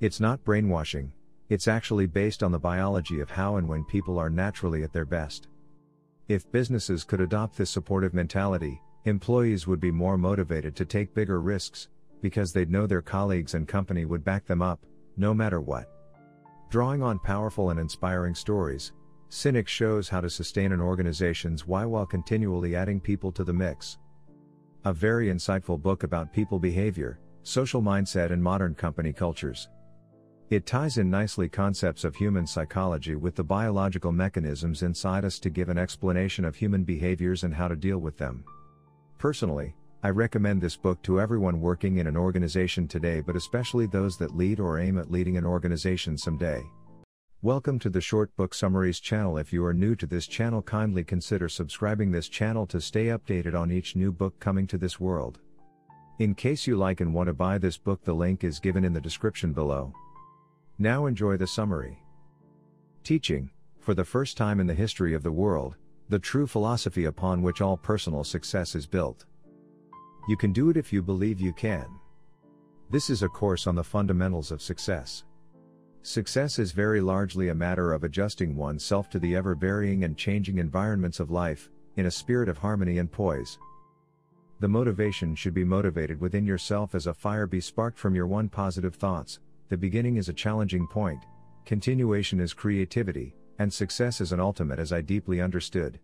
It's 0.00 0.20
not 0.20 0.44
brainwashing, 0.44 1.10
it's 1.48 1.68
actually 1.68 2.06
based 2.06 2.42
on 2.42 2.52
the 2.52 2.58
biology 2.58 3.20
of 3.20 3.30
how 3.30 3.56
and 3.56 3.66
when 3.66 3.84
people 3.84 4.18
are 4.18 4.28
naturally 4.28 4.82
at 4.82 4.92
their 4.92 5.06
best. 5.06 5.48
If 6.28 6.52
businesses 6.52 7.02
could 7.04 7.22
adopt 7.22 7.56
this 7.56 7.70
supportive 7.70 8.12
mentality, 8.12 8.82
employees 9.04 9.66
would 9.66 9.80
be 9.80 9.90
more 9.90 10.18
motivated 10.18 10.76
to 10.76 10.84
take 10.84 11.14
bigger 11.14 11.40
risks, 11.40 11.88
because 12.24 12.54
they'd 12.54 12.70
know 12.70 12.86
their 12.86 13.02
colleagues 13.02 13.52
and 13.52 13.68
company 13.68 14.06
would 14.06 14.24
back 14.24 14.46
them 14.46 14.62
up, 14.62 14.80
no 15.18 15.34
matter 15.34 15.60
what. 15.60 15.90
Drawing 16.70 17.02
on 17.02 17.18
powerful 17.18 17.68
and 17.68 17.78
inspiring 17.78 18.34
stories, 18.34 18.94
Sinek 19.28 19.68
shows 19.68 20.08
how 20.08 20.22
to 20.22 20.30
sustain 20.30 20.72
an 20.72 20.80
organization's 20.80 21.66
why 21.66 21.84
while 21.84 22.06
continually 22.06 22.74
adding 22.74 22.98
people 22.98 23.30
to 23.32 23.44
the 23.44 23.52
mix. 23.52 23.98
A 24.86 24.92
very 24.94 25.28
insightful 25.28 25.78
book 25.78 26.02
about 26.02 26.32
people 26.32 26.58
behavior, 26.58 27.20
social 27.42 27.82
mindset, 27.82 28.32
and 28.32 28.42
modern 28.42 28.74
company 28.74 29.12
cultures. 29.12 29.68
It 30.48 30.64
ties 30.64 30.96
in 30.96 31.10
nicely 31.10 31.50
concepts 31.50 32.04
of 32.04 32.16
human 32.16 32.46
psychology 32.46 33.16
with 33.16 33.34
the 33.34 33.44
biological 33.44 34.12
mechanisms 34.12 34.82
inside 34.82 35.26
us 35.26 35.38
to 35.40 35.50
give 35.50 35.68
an 35.68 35.76
explanation 35.76 36.46
of 36.46 36.56
human 36.56 36.84
behaviors 36.84 37.44
and 37.44 37.52
how 37.52 37.68
to 37.68 37.76
deal 37.76 37.98
with 37.98 38.16
them. 38.16 38.44
Personally, 39.18 39.74
I 40.04 40.10
recommend 40.10 40.60
this 40.60 40.76
book 40.76 41.00
to 41.04 41.18
everyone 41.18 41.62
working 41.62 41.96
in 41.96 42.06
an 42.06 42.14
organization 42.14 42.86
today, 42.86 43.22
but 43.22 43.36
especially 43.36 43.86
those 43.86 44.18
that 44.18 44.36
lead 44.36 44.60
or 44.60 44.78
aim 44.78 44.98
at 44.98 45.10
leading 45.10 45.38
an 45.38 45.46
organization 45.46 46.18
someday. 46.18 46.62
Welcome 47.40 47.78
to 47.78 47.88
the 47.88 48.02
Short 48.02 48.36
Book 48.36 48.52
Summaries 48.52 49.00
channel. 49.00 49.38
If 49.38 49.50
you 49.50 49.64
are 49.64 49.72
new 49.72 49.96
to 49.96 50.06
this 50.06 50.26
channel, 50.26 50.60
kindly 50.60 51.04
consider 51.04 51.48
subscribing 51.48 52.12
this 52.12 52.28
channel 52.28 52.66
to 52.66 52.82
stay 52.82 53.06
updated 53.06 53.58
on 53.58 53.72
each 53.72 53.96
new 53.96 54.12
book 54.12 54.38
coming 54.40 54.66
to 54.66 54.76
this 54.76 55.00
world. 55.00 55.38
In 56.18 56.34
case 56.34 56.66
you 56.66 56.76
like 56.76 57.00
and 57.00 57.14
want 57.14 57.28
to 57.28 57.32
buy 57.32 57.56
this 57.56 57.78
book, 57.78 58.04
the 58.04 58.12
link 58.12 58.44
is 58.44 58.60
given 58.60 58.84
in 58.84 58.92
the 58.92 59.00
description 59.00 59.54
below. 59.54 59.90
Now 60.78 61.06
enjoy 61.06 61.38
the 61.38 61.46
summary. 61.46 61.98
Teaching, 63.04 63.48
for 63.78 63.94
the 63.94 64.04
first 64.04 64.36
time 64.36 64.60
in 64.60 64.66
the 64.66 64.74
history 64.74 65.14
of 65.14 65.22
the 65.22 65.32
world, 65.32 65.76
the 66.10 66.18
true 66.18 66.46
philosophy 66.46 67.06
upon 67.06 67.40
which 67.40 67.62
all 67.62 67.78
personal 67.78 68.22
success 68.22 68.74
is 68.74 68.86
built. 68.86 69.24
You 70.26 70.36
can 70.36 70.52
do 70.52 70.70
it 70.70 70.76
if 70.76 70.92
you 70.92 71.02
believe 71.02 71.40
you 71.40 71.52
can. 71.52 71.86
This 72.90 73.10
is 73.10 73.22
a 73.22 73.28
course 73.28 73.66
on 73.66 73.74
the 73.74 73.84
fundamentals 73.84 74.50
of 74.50 74.62
success. 74.62 75.24
Success 76.02 76.58
is 76.58 76.72
very 76.72 77.00
largely 77.00 77.48
a 77.48 77.54
matter 77.54 77.92
of 77.92 78.04
adjusting 78.04 78.56
oneself 78.56 79.08
to 79.10 79.18
the 79.18 79.34
ever 79.36 79.54
varying 79.54 80.04
and 80.04 80.16
changing 80.16 80.58
environments 80.58 81.20
of 81.20 81.30
life, 81.30 81.70
in 81.96 82.06
a 82.06 82.10
spirit 82.10 82.48
of 82.48 82.58
harmony 82.58 82.98
and 82.98 83.10
poise. 83.10 83.58
The 84.60 84.68
motivation 84.68 85.34
should 85.34 85.54
be 85.54 85.64
motivated 85.64 86.20
within 86.20 86.46
yourself 86.46 86.94
as 86.94 87.06
a 87.06 87.14
fire 87.14 87.46
be 87.46 87.60
sparked 87.60 87.98
from 87.98 88.14
your 88.14 88.26
one 88.26 88.48
positive 88.48 88.94
thoughts. 88.94 89.40
The 89.68 89.76
beginning 89.76 90.16
is 90.16 90.28
a 90.28 90.34
challenging 90.34 90.86
point, 90.86 91.24
continuation 91.64 92.40
is 92.40 92.52
creativity, 92.52 93.34
and 93.58 93.72
success 93.72 94.20
is 94.20 94.32
an 94.32 94.40
ultimate 94.40 94.78
as 94.78 94.92
I 94.92 95.00
deeply 95.00 95.40
understood. 95.40 96.00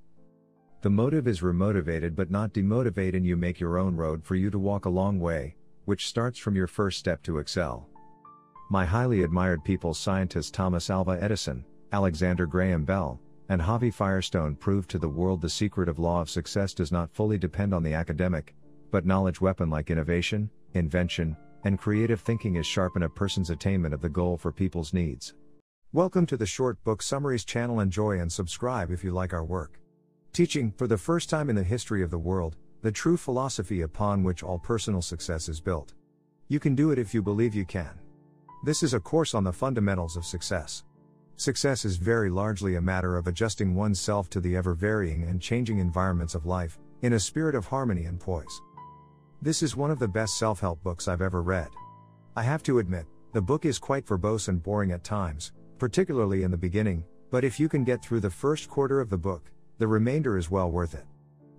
The 0.83 0.89
motive 0.89 1.29
is 1.29 1.43
remotivated 1.43 2.17
but 2.17 2.31
not 2.31 2.55
demotivate, 2.55 3.15
and 3.15 3.27
you 3.27 3.37
make 3.37 3.61
your 3.61 3.77
own 3.77 3.95
road 3.97 4.25
for 4.25 4.35
you 4.35 4.49
to 4.49 4.59
walk 4.59 4.87
a 4.87 4.91
long 4.91 5.21
way, 5.21 5.55
which 5.85 6.09
starts 6.09 6.39
from 6.39 6.57
your 6.57 6.67
first 6.67 6.99
step 6.99 7.23
to 7.25 7.37
excel. 7.37 7.87
My 8.71 8.87
highly 8.87 9.23
admired 9.23 9.63
people 9.63 9.93
scientists 9.93 10.51
Thomas 10.51 10.89
Alva 10.89 11.19
Edison, 11.21 11.67
Alexander 11.93 12.47
Graham 12.47 12.87
Bell, 12.87 13.21
and 13.51 13.61
Harvey 13.61 13.91
Firestone 13.91 14.57
proved 14.57 14.89
to 14.89 14.99
the 14.99 15.09
world 15.09 15.43
the 15.43 15.51
secret 15.51 15.87
of 15.87 15.99
law 15.99 16.23
of 16.23 16.31
success 16.31 16.73
does 16.73 16.91
not 16.91 17.13
fully 17.13 17.37
depend 17.37 17.75
on 17.75 17.83
the 17.83 17.93
academic, 17.93 18.55
but 18.91 19.05
knowledge 19.05 19.39
weapon 19.39 19.69
like 19.69 19.91
innovation, 19.91 20.49
invention, 20.73 21.37
and 21.65 21.79
creative 21.79 22.23
thinking 22.23 22.57
is 22.57 22.65
sharpen 22.65 23.03
a 23.03 23.09
person's 23.09 23.51
attainment 23.51 23.93
of 23.93 24.01
the 24.01 24.09
goal 24.09 24.39
for 24.39 24.51
people's 24.51 24.95
needs. 24.95 25.35
Welcome 25.93 26.25
to 26.27 26.39
the 26.39 26.47
Short 26.47 26.83
Book 26.85 27.03
Summaries 27.03 27.45
channel. 27.45 27.81
Enjoy 27.81 28.19
and 28.19 28.33
subscribe 28.33 28.91
if 28.91 29.05
you 29.05 29.11
like 29.11 29.35
our 29.35 29.45
work. 29.45 29.80
Teaching, 30.33 30.73
for 30.77 30.87
the 30.87 30.97
first 30.97 31.29
time 31.29 31.51
in 31.51 31.57
the 31.57 31.65
history 31.65 32.05
of 32.05 32.11
the 32.11 32.19
world, 32.19 32.57
the 32.83 32.93
true 32.93 33.17
philosophy 33.17 33.81
upon 33.81 34.23
which 34.23 34.45
all 34.45 34.61
personal 34.61 35.03
success 35.03 35.49
is 35.49 35.61
built. 35.61 35.95
You 36.47 36.61
can 36.61 36.77
do 36.77 36.93
it 36.93 37.01
if 37.01 37.13
you 37.13 37.21
believe 37.21 37.53
you 37.53 37.65
can. 37.65 37.99
This 38.65 38.85
is 38.85 38.95
a 38.95 39.01
course 39.01 39.35
on 39.35 39.43
the 39.43 39.53
fundamentals 39.53 40.17
of 40.17 40.25
success. 40.25 40.85
Success 41.37 41.85
is 41.85 41.97
very 41.97 42.31
largely 42.31 42.77
a 42.77 42.81
matter 42.81 43.17
of 43.17 43.27
adjusting 43.27 43.75
oneself 43.75 44.31
to 44.31 44.41
the 44.41 44.57
ever 44.57 44.73
varying 44.73 45.25
and 45.25 45.43
changing 45.43 45.79
environments 45.79 46.37
of 46.37 46.47
life, 46.47 46.79
in 47.03 47.15
a 47.15 47.21
spirit 47.21 47.57
of 47.57 47.67
harmony 47.67 48.05
and 48.05 48.21
poise. 48.21 48.61
This 49.43 49.63
is 49.65 49.75
one 49.75 49.91
of 49.91 49.99
the 49.99 50.07
best 50.07 50.39
self 50.39 50.61
help 50.61 50.81
books 50.85 51.09
I've 51.09 51.23
ever 51.23 51.43
read. 51.43 51.71
I 52.37 52.43
have 52.43 52.63
to 52.65 52.79
admit, 52.79 53.07
the 53.33 53.43
book 53.43 53.65
is 53.65 53.81
quite 53.81 54.07
verbose 54.07 54.47
and 54.49 54.63
boring 54.63 54.93
at 54.93 55.03
times, 55.03 55.53
particularly 55.79 56.45
in 56.45 56.53
the 56.53 56.57
beginning, 56.57 57.03
but 57.31 57.43
if 57.43 57.59
you 57.59 57.69
can 57.69 57.83
get 57.83 58.03
through 58.05 58.21
the 58.21 58.31
first 58.31 58.69
quarter 58.69 59.01
of 59.01 59.11
the 59.11 59.19
book, 59.19 59.51
the 59.81 59.89
remainder 59.89 60.37
is 60.37 60.51
well 60.51 60.71
worth 60.71 60.93
it. 60.93 61.07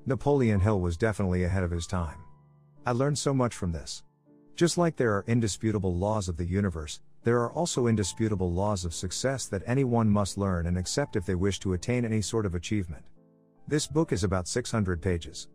Napoleon 0.06 0.60
Hill 0.60 0.80
was 0.80 0.96
definitely 0.96 1.44
ahead 1.44 1.64
of 1.64 1.72
his 1.72 1.88
time. 1.88 2.20
I 2.86 2.92
learned 2.92 3.18
so 3.18 3.34
much 3.34 3.56
from 3.56 3.72
this. 3.72 4.04
Just 4.56 4.78
like 4.78 4.96
there 4.96 5.14
are 5.14 5.26
indisputable 5.26 5.96
laws 5.96 6.30
of 6.30 6.38
the 6.38 6.46
universe, 6.46 7.02
there 7.24 7.40
are 7.40 7.52
also 7.52 7.88
indisputable 7.88 8.52
laws 8.52 8.86
of 8.86 8.94
success 8.94 9.48
that 9.48 9.64
anyone 9.66 10.08
must 10.08 10.38
learn 10.38 10.68
and 10.68 10.78
accept 10.78 11.16
if 11.16 11.26
they 11.26 11.34
wish 11.34 11.60
to 11.62 11.74
attain 11.74 12.06
any 12.06 12.22
sort 12.22 12.46
of 12.46 12.54
achievement. 12.54 13.04
This 13.68 13.88
book 13.88 14.12
is 14.12 14.24
about 14.24 14.48
600 14.48 15.02
pages. 15.02 15.48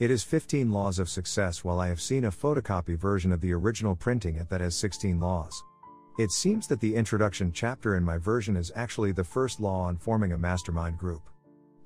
It 0.00 0.10
is 0.10 0.24
15 0.24 0.72
laws 0.72 0.98
of 0.98 1.08
success, 1.08 1.62
while 1.62 1.78
I 1.78 1.86
have 1.86 2.00
seen 2.00 2.24
a 2.24 2.32
photocopy 2.32 2.98
version 2.98 3.30
of 3.30 3.40
the 3.40 3.52
original 3.52 3.94
printing 3.94 4.44
that 4.48 4.60
has 4.60 4.74
16 4.74 5.20
laws. 5.20 5.62
It 6.18 6.32
seems 6.32 6.66
that 6.66 6.80
the 6.80 6.96
introduction 6.96 7.52
chapter 7.52 7.94
in 7.94 8.02
my 8.02 8.18
version 8.18 8.56
is 8.56 8.72
actually 8.74 9.12
the 9.12 9.22
first 9.22 9.60
law 9.60 9.82
on 9.82 9.96
forming 9.96 10.32
a 10.32 10.38
mastermind 10.38 10.98
group. 10.98 11.22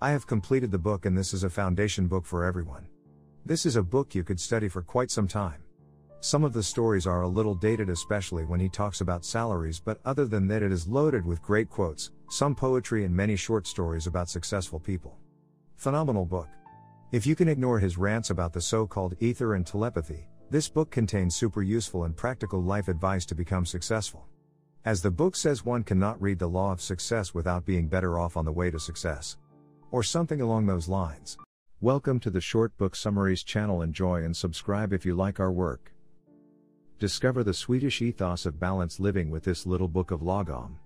I 0.02 0.10
have 0.10 0.26
completed 0.26 0.72
the 0.72 0.78
book, 0.78 1.06
and 1.06 1.16
this 1.16 1.32
is 1.32 1.44
a 1.44 1.48
foundation 1.48 2.08
book 2.08 2.26
for 2.26 2.44
everyone. 2.44 2.88
This 3.46 3.64
is 3.64 3.76
a 3.76 3.84
book 3.84 4.16
you 4.16 4.24
could 4.24 4.40
study 4.40 4.66
for 4.68 4.82
quite 4.82 5.12
some 5.12 5.28
time. 5.28 5.62
Some 6.18 6.42
of 6.42 6.52
the 6.52 6.62
stories 6.64 7.06
are 7.06 7.22
a 7.22 7.28
little 7.28 7.54
dated, 7.54 7.88
especially 7.88 8.44
when 8.44 8.58
he 8.58 8.68
talks 8.68 9.00
about 9.00 9.24
salaries, 9.24 9.78
but 9.78 10.00
other 10.04 10.24
than 10.24 10.48
that, 10.48 10.60
it 10.60 10.72
is 10.72 10.88
loaded 10.88 11.24
with 11.24 11.40
great 11.40 11.70
quotes, 11.70 12.10
some 12.30 12.52
poetry, 12.52 13.04
and 13.04 13.14
many 13.14 13.36
short 13.36 13.64
stories 13.64 14.08
about 14.08 14.28
successful 14.28 14.80
people. 14.80 15.16
Phenomenal 15.76 16.24
book. 16.24 16.48
If 17.12 17.24
you 17.24 17.36
can 17.36 17.46
ignore 17.46 17.78
his 17.78 17.96
rants 17.96 18.30
about 18.30 18.52
the 18.52 18.60
so 18.60 18.88
called 18.88 19.14
ether 19.20 19.54
and 19.54 19.64
telepathy, 19.64 20.26
this 20.50 20.68
book 20.68 20.90
contains 20.90 21.36
super 21.36 21.62
useful 21.62 22.06
and 22.06 22.16
practical 22.16 22.60
life 22.60 22.88
advice 22.88 23.24
to 23.26 23.36
become 23.36 23.64
successful. 23.64 24.26
As 24.84 25.00
the 25.00 25.12
book 25.12 25.36
says, 25.36 25.64
one 25.64 25.84
cannot 25.84 26.20
read 26.20 26.40
the 26.40 26.48
law 26.48 26.72
of 26.72 26.82
success 26.82 27.34
without 27.34 27.64
being 27.64 27.86
better 27.86 28.18
off 28.18 28.36
on 28.36 28.44
the 28.44 28.50
way 28.50 28.68
to 28.68 28.80
success. 28.80 29.36
Or 29.92 30.02
something 30.02 30.40
along 30.40 30.64
those 30.64 30.88
lines. 30.88 31.36
Welcome 31.82 32.18
to 32.20 32.30
the 32.30 32.40
Short 32.40 32.74
Book 32.78 32.96
Summaries 32.96 33.42
channel. 33.42 33.82
Enjoy 33.82 34.24
and 34.24 34.34
subscribe 34.34 34.94
if 34.94 35.04
you 35.04 35.14
like 35.14 35.38
our 35.38 35.52
work. 35.52 35.92
Discover 36.98 37.44
the 37.44 37.52
Swedish 37.52 38.00
ethos 38.00 38.46
of 38.46 38.58
balanced 38.58 39.00
living 39.00 39.30
with 39.30 39.44
this 39.44 39.66
little 39.66 39.88
book 39.88 40.10
of 40.10 40.22
Lagom. 40.22 40.76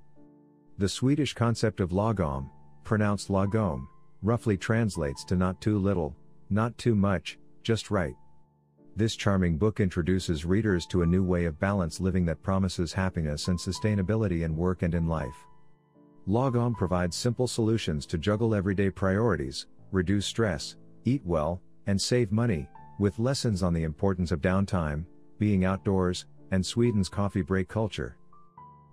The 0.79 0.89
Swedish 0.89 1.35
concept 1.35 1.79
of 1.79 1.91
lagom, 1.91 2.51
pronounced 2.83 3.29
lagom, 3.29 3.87
roughly 4.23 4.57
translates 4.57 5.25
to 5.27 5.37
not 5.37 5.61
too 5.61 5.79
little, 5.79 6.17
not 6.51 6.77
too 6.77 6.97
much, 6.97 7.39
just 7.63 7.93
right. 7.93 8.17
This 8.97 9.15
charming 9.15 9.57
book 9.57 9.79
introduces 9.79 10.45
readers 10.45 10.85
to 10.87 11.03
a 11.03 11.07
new 11.07 11.23
way 11.23 11.45
of 11.45 11.61
balanced 11.61 12.01
living 12.01 12.25
that 12.27 12.43
promises 12.43 12.93
happiness 12.93 13.47
and 13.47 13.57
sustainability 13.57 14.43
in 14.43 14.57
work 14.57 14.83
and 14.83 14.97
in 14.97 15.07
life. 15.07 15.47
Lagom 16.29 16.75
provides 16.77 17.17
simple 17.17 17.47
solutions 17.47 18.05
to 18.07 18.19
juggle 18.19 18.55
everyday 18.55 18.91
priorities, 18.91 19.67
reduce 19.93 20.27
stress, 20.27 20.77
eat 21.05 21.23
well, 21.25 21.61
and 21.87 22.01
save 22.01 22.33
money, 22.33 22.69
with 22.99 23.19
lessons 23.21 23.63
on 23.63 23.73
the 23.73 23.85
importance 23.85 24.33
of 24.33 24.41
downtime, 24.41 25.05
being 25.39 25.65
outdoors, 25.65 26.27
and 26.51 26.65
Sweden's 26.65 27.09
coffee 27.09 27.43
break 27.43 27.69
culture. 27.69 28.17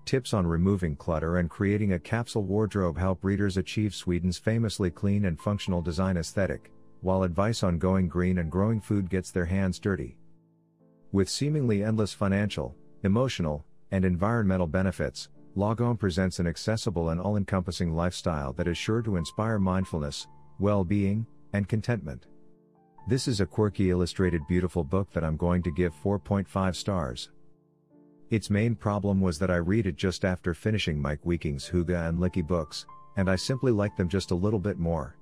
Tips 0.05 0.33
on 0.33 0.45
removing 0.45 0.95
clutter 0.95 1.37
and 1.37 1.49
creating 1.49 1.93
a 1.93 1.99
capsule 1.99 2.43
wardrobe 2.43 2.97
help 2.97 3.23
readers 3.23 3.57
achieve 3.57 3.95
Sweden's 3.95 4.37
famously 4.37 4.91
clean 4.91 5.25
and 5.25 5.39
functional 5.39 5.81
design 5.81 6.17
aesthetic 6.17 6.71
while 7.03 7.23
advice 7.23 7.63
on 7.63 7.77
going 7.77 8.07
green 8.07 8.37
and 8.37 8.49
growing 8.49 8.79
food 8.79 9.09
gets 9.09 9.29
their 9.29 9.45
hands 9.45 9.77
dirty. 9.77 10.15
With 11.11 11.27
seemingly 11.27 11.83
endless 11.83 12.13
financial, 12.13 12.75
emotional, 13.03 13.65
and 13.91 14.05
environmental 14.05 14.67
benefits, 14.67 15.27
Lagom 15.55 15.99
presents 15.99 16.39
an 16.39 16.47
accessible 16.47 17.09
and 17.09 17.21
all 17.21 17.37
encompassing 17.37 17.93
lifestyle 17.93 18.53
that 18.53 18.67
is 18.67 18.77
sure 18.77 19.03
to 19.03 19.17
inspire 19.17 19.59
mindfulness, 19.59 20.27
well 20.59 20.83
being, 20.83 21.27
and 21.53 21.69
contentment. 21.69 22.25
This 23.07 23.27
is 23.27 23.39
a 23.39 23.45
quirky 23.45 23.91
illustrated 23.91 24.41
beautiful 24.47 24.83
book 24.83 25.11
that 25.13 25.23
I'm 25.23 25.37
going 25.37 25.61
to 25.63 25.71
give 25.71 25.93
4.5 25.93 26.75
stars. 26.75 27.29
Its 28.31 28.49
main 28.49 28.73
problem 28.73 29.21
was 29.21 29.37
that 29.37 29.51
I 29.51 29.57
read 29.57 29.85
it 29.85 29.95
just 29.95 30.25
after 30.25 30.55
finishing 30.55 30.97
Meik 30.97 31.19
Wiking's 31.23 31.69
Hygge 31.69 32.09
and 32.09 32.17
Lykke 32.17 32.47
books, 32.47 32.87
and 33.17 33.29
I 33.29 33.35
simply 33.35 33.71
like 33.71 33.95
them 33.95 34.09
just 34.09 34.31
a 34.31 34.35
little 34.35 34.59
bit 34.59 34.79
more. 34.79 35.17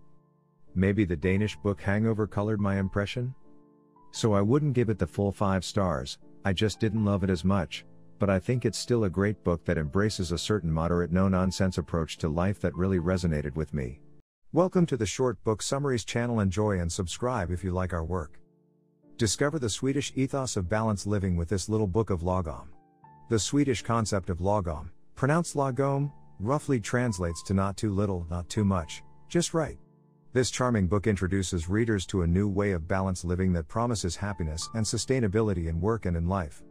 Maybe 0.75 1.03
the 1.03 1.17
Danish 1.17 1.57
book 1.57 1.81
Hangover 1.81 2.25
colored 2.25 2.61
my 2.61 2.77
impression? 2.77 3.35
So 4.11 4.33
I 4.33 4.41
wouldn't 4.41 4.73
give 4.73 4.89
it 4.89 4.97
the 4.97 5.07
full 5.07 5.33
5 5.33 5.65
stars, 5.65 6.19
I 6.45 6.53
just 6.53 6.79
didn't 6.79 7.03
love 7.03 7.25
it 7.25 7.29
as 7.29 7.43
much, 7.43 7.83
but 8.21 8.29
I 8.29 8.37
think 8.37 8.65
it's 8.65 8.77
still 8.77 9.05
a 9.05 9.09
great 9.09 9.43
book 9.43 9.65
that 9.65 9.79
embraces 9.79 10.31
a 10.31 10.37
certain 10.37 10.71
moderate 10.71 11.11
no 11.11 11.27
nonsense 11.27 11.79
approach 11.79 12.19
to 12.19 12.29
life 12.29 12.61
that 12.61 12.75
really 12.75 12.99
resonated 12.99 13.55
with 13.55 13.73
me. 13.73 13.99
Welcome 14.53 14.85
to 14.85 14.95
the 14.95 15.07
Short 15.07 15.43
Book 15.43 15.63
Summaries 15.63 16.05
channel. 16.05 16.39
Enjoy 16.39 16.77
and 16.79 16.91
subscribe 16.91 17.49
if 17.49 17.63
you 17.63 17.71
like 17.71 17.93
our 17.93 18.03
work. 18.03 18.39
Discover 19.17 19.57
the 19.57 19.71
Swedish 19.71 20.13
ethos 20.15 20.55
of 20.55 20.69
balanced 20.69 21.07
living 21.07 21.35
with 21.35 21.49
this 21.49 21.67
little 21.67 21.87
book 21.87 22.11
of 22.11 22.21
Lagom. 22.21 22.67
The 23.29 23.39
Swedish 23.39 23.81
concept 23.81 24.29
of 24.29 24.37
Lagom, 24.37 24.91
pronounced 25.15 25.55
Lagom, 25.55 26.11
roughly 26.39 26.79
translates 26.79 27.41
to 27.47 27.55
not 27.55 27.75
too 27.75 27.91
little, 27.91 28.27
not 28.29 28.47
too 28.49 28.63
much, 28.63 29.01
just 29.29 29.55
right. 29.55 29.79
This 30.31 30.51
charming 30.51 30.85
book 30.85 31.07
introduces 31.07 31.69
readers 31.69 32.05
to 32.05 32.21
a 32.21 32.27
new 32.27 32.47
way 32.47 32.73
of 32.73 32.87
balanced 32.87 33.25
living 33.25 33.51
that 33.53 33.67
promises 33.67 34.15
happiness 34.15 34.69
and 34.75 34.85
sustainability 34.85 35.69
in 35.69 35.81
work 35.81 36.05
and 36.05 36.15
in 36.15 36.27
life. 36.27 36.61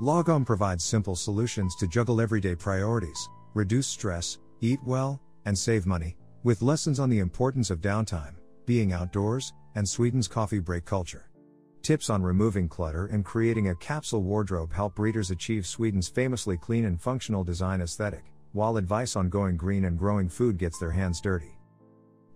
Lagom 0.00 0.46
provides 0.46 0.82
simple 0.82 1.14
solutions 1.14 1.76
to 1.76 1.86
juggle 1.86 2.22
everyday 2.22 2.54
priorities, 2.54 3.28
reduce 3.52 3.86
stress, 3.86 4.38
eat 4.62 4.80
well, 4.86 5.20
and 5.44 5.58
save 5.58 5.84
money, 5.84 6.16
with 6.42 6.62
lessons 6.62 6.98
on 6.98 7.10
the 7.10 7.18
importance 7.18 7.68
of 7.68 7.82
downtime, 7.82 8.32
being 8.64 8.94
outdoors, 8.94 9.52
and 9.74 9.86
Sweden's 9.86 10.26
coffee 10.26 10.58
break 10.58 10.86
culture. 10.86 11.28
Tips 11.82 12.08
on 12.08 12.22
removing 12.22 12.66
clutter 12.66 13.08
and 13.08 13.26
creating 13.26 13.68
a 13.68 13.74
capsule 13.74 14.22
wardrobe 14.22 14.72
help 14.72 14.98
readers 14.98 15.30
achieve 15.30 15.66
Sweden's 15.66 16.08
famously 16.08 16.56
clean 16.56 16.86
and 16.86 16.98
functional 16.98 17.44
design 17.44 17.82
aesthetic, 17.82 18.24
while 18.52 18.78
advice 18.78 19.16
on 19.16 19.28
going 19.28 19.58
green 19.58 19.84
and 19.84 19.98
growing 19.98 20.30
food 20.30 20.56
gets 20.56 20.78
their 20.78 20.92
hands 20.92 21.20
dirty. 21.20 21.58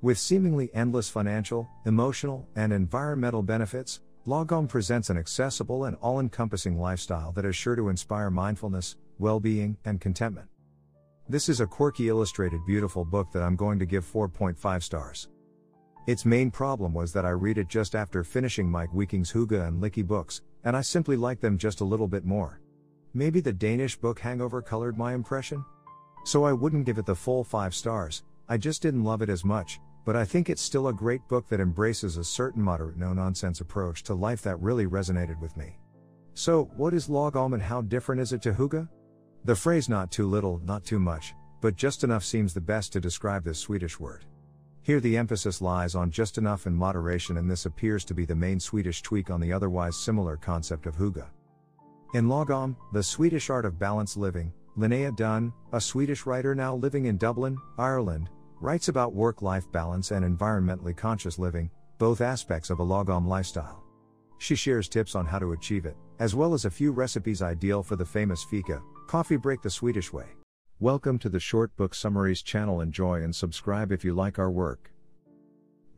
With 0.02 0.18
seemingly 0.18 0.68
endless 0.74 1.08
financial, 1.08 1.66
emotional, 1.86 2.46
and 2.56 2.74
environmental 2.74 3.42
benefits, 3.42 4.00
Lagom 4.26 4.66
presents 4.66 5.10
an 5.10 5.18
accessible 5.18 5.84
and 5.84 5.98
all 6.00 6.18
encompassing 6.18 6.78
lifestyle 6.78 7.30
that 7.32 7.44
is 7.44 7.54
sure 7.54 7.76
to 7.76 7.90
inspire 7.90 8.30
mindfulness, 8.30 8.96
well 9.18 9.38
being, 9.38 9.76
and 9.84 10.00
contentment. 10.00 10.48
This 11.28 11.50
is 11.50 11.60
a 11.60 11.66
quirky 11.66 12.08
illustrated 12.08 12.64
beautiful 12.66 13.04
book 13.04 13.30
that 13.32 13.42
I'm 13.42 13.54
going 13.54 13.78
to 13.80 13.84
give 13.84 14.10
4.5 14.10 14.82
stars. 14.82 15.28
Its 16.06 16.24
main 16.24 16.50
problem 16.50 16.94
was 16.94 17.12
that 17.12 17.26
I 17.26 17.30
read 17.30 17.58
it 17.58 17.68
just 17.68 17.94
after 17.94 18.24
finishing 18.24 18.66
Meik 18.66 18.94
Wiking's 18.94 19.30
Hygge 19.30 19.68
and 19.68 19.82
Lykke 19.82 20.06
books, 20.06 20.40
and 20.64 20.74
I 20.74 20.80
simply 20.80 21.16
like 21.16 21.40
them 21.40 21.58
just 21.58 21.82
a 21.82 21.84
little 21.84 22.08
bit 22.08 22.24
more. 22.24 22.60
Maybe 23.12 23.40
the 23.40 23.52
Danish 23.52 23.94
book 23.96 24.18
Hangover 24.18 24.62
colored 24.62 24.96
my 24.96 25.12
impression? 25.12 25.62
So 26.24 26.44
I 26.44 26.52
wouldn't 26.54 26.86
give 26.86 26.96
it 26.96 27.04
the 27.04 27.14
full 27.14 27.44
5 27.44 27.74
stars, 27.74 28.22
I 28.48 28.56
just 28.56 28.80
didn't 28.80 29.04
love 29.04 29.20
it 29.20 29.28
as 29.28 29.44
much, 29.44 29.80
but 30.04 30.16
I 30.16 30.24
think 30.24 30.50
it's 30.50 30.62
still 30.62 30.88
a 30.88 30.92
great 30.92 31.26
book 31.28 31.48
that 31.48 31.60
embraces 31.60 32.16
a 32.16 32.24
certain 32.24 32.62
moderate 32.62 32.96
no 32.96 33.12
nonsense 33.12 33.60
approach 33.60 34.02
to 34.04 34.14
life 34.14 34.42
that 34.42 34.60
really 34.60 34.86
resonated 34.86 35.40
with 35.40 35.56
me. 35.56 35.78
So, 36.34 36.70
what 36.76 36.94
is 36.94 37.08
Lagom 37.08 37.54
and 37.54 37.62
how 37.62 37.80
different 37.82 38.20
is 38.20 38.32
it 38.32 38.42
to 38.42 38.52
hygge? 38.52 38.88
The 39.44 39.54
phrase 39.54 39.88
not 39.88 40.10
too 40.10 40.26
little, 40.26 40.60
not 40.64 40.84
too 40.84 40.98
much, 40.98 41.34
but 41.60 41.76
just 41.76 42.04
enough 42.04 42.24
seems 42.24 42.52
the 42.52 42.60
best 42.60 42.92
to 42.92 43.00
describe 43.00 43.44
this 43.44 43.58
Swedish 43.58 43.98
word. 44.00 44.24
Here 44.82 45.00
the 45.00 45.16
emphasis 45.16 45.62
lies 45.62 45.94
on 45.94 46.10
just 46.10 46.36
enough 46.36 46.66
and 46.66 46.76
moderation, 46.76 47.38
and 47.38 47.50
this 47.50 47.64
appears 47.64 48.04
to 48.04 48.14
be 48.14 48.26
the 48.26 48.34
main 48.34 48.60
Swedish 48.60 49.00
tweak 49.00 49.30
on 49.30 49.40
the 49.40 49.52
otherwise 49.52 49.96
similar 49.96 50.36
concept 50.36 50.86
of 50.86 50.96
hygge. 50.96 51.24
In 52.14 52.26
Lagom, 52.26 52.76
the 52.92 53.02
Swedish 53.02 53.48
art 53.48 53.64
of 53.64 53.78
balanced 53.78 54.16
living, 54.16 54.52
Linnea 54.76 55.16
Dunn, 55.16 55.52
a 55.72 55.80
Swedish 55.80 56.26
writer 56.26 56.54
now 56.54 56.74
living 56.74 57.06
in 57.06 57.16
Dublin, 57.16 57.56
Ireland, 57.78 58.28
writes 58.64 58.88
about 58.88 59.12
work 59.12 59.42
life 59.42 59.70
balance 59.72 60.10
and 60.10 60.24
environmentally 60.24 60.96
conscious 60.96 61.38
living, 61.38 61.70
both 61.98 62.22
aspects 62.22 62.70
of 62.70 62.80
a 62.80 62.82
lagom 62.82 63.26
lifestyle. 63.26 63.84
She 64.38 64.54
shares 64.54 64.88
tips 64.88 65.14
on 65.14 65.26
how 65.26 65.38
to 65.38 65.52
achieve 65.52 65.84
it, 65.84 65.98
as 66.18 66.34
well 66.34 66.54
as 66.54 66.64
a 66.64 66.70
few 66.70 66.90
recipes 66.90 67.42
ideal 67.42 67.82
for 67.82 67.94
the 67.94 68.06
famous 68.06 68.42
fika, 68.42 68.80
coffee 69.06 69.36
break 69.36 69.60
the 69.60 69.68
Swedish 69.68 70.14
way. 70.14 70.28
Welcome 70.80 71.18
to 71.18 71.28
the 71.28 71.38
Short 71.38 71.76
Book 71.76 71.94
Summaries 71.94 72.40
channel. 72.40 72.80
Enjoy 72.80 73.22
and 73.22 73.36
subscribe 73.36 73.92
if 73.92 74.02
you 74.02 74.14
like 74.14 74.38
our 74.38 74.50
work. 74.50 74.90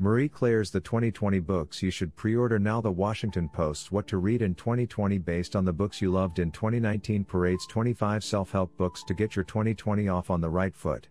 Marie 0.01 0.29
Claire's 0.29 0.73
The 0.73 0.81
2020 0.81 1.39
Books 1.39 1.85
You 1.85 1.93
Should 1.93 2.17
Pre 2.17 2.35
Order 2.35 2.59
Now. 2.59 2.81
The 2.81 2.91
Washington 2.91 3.49
Post's 3.49 3.93
What 3.93 4.09
to 4.09 4.17
Read 4.17 4.43
in 4.43 4.57
2020 4.57 5.19
based 5.19 5.55
on 5.55 5.65
the 5.65 5.73
books 5.73 6.03
you 6.03 6.11
loved 6.11 6.41
in 6.41 6.51
2019 6.51 7.23
parades 7.23 7.65
25 7.69 8.25
self 8.25 8.51
help 8.51 8.77
books 8.77 9.05
to 9.05 9.15
get 9.15 9.37
your 9.37 9.45
2020 9.45 10.09
off 10.09 10.31
on 10.31 10.41
the 10.41 10.51
right 10.51 10.75
foot. 10.75 11.07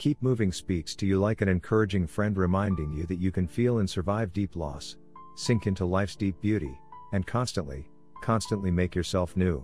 Keep 0.00 0.22
Moving 0.22 0.50
speaks 0.50 0.94
to 0.94 1.04
you 1.04 1.20
like 1.20 1.42
an 1.42 1.48
encouraging 1.50 2.06
friend 2.06 2.34
reminding 2.38 2.90
you 2.90 3.04
that 3.04 3.18
you 3.18 3.30
can 3.30 3.46
feel 3.46 3.80
and 3.80 3.90
survive 3.90 4.32
deep 4.32 4.56
loss, 4.56 4.96
sink 5.36 5.66
into 5.66 5.84
life's 5.84 6.16
deep 6.16 6.40
beauty, 6.40 6.80
and 7.12 7.26
constantly, 7.26 7.86
constantly 8.22 8.70
make 8.70 8.94
yourself 8.94 9.36
new. 9.36 9.62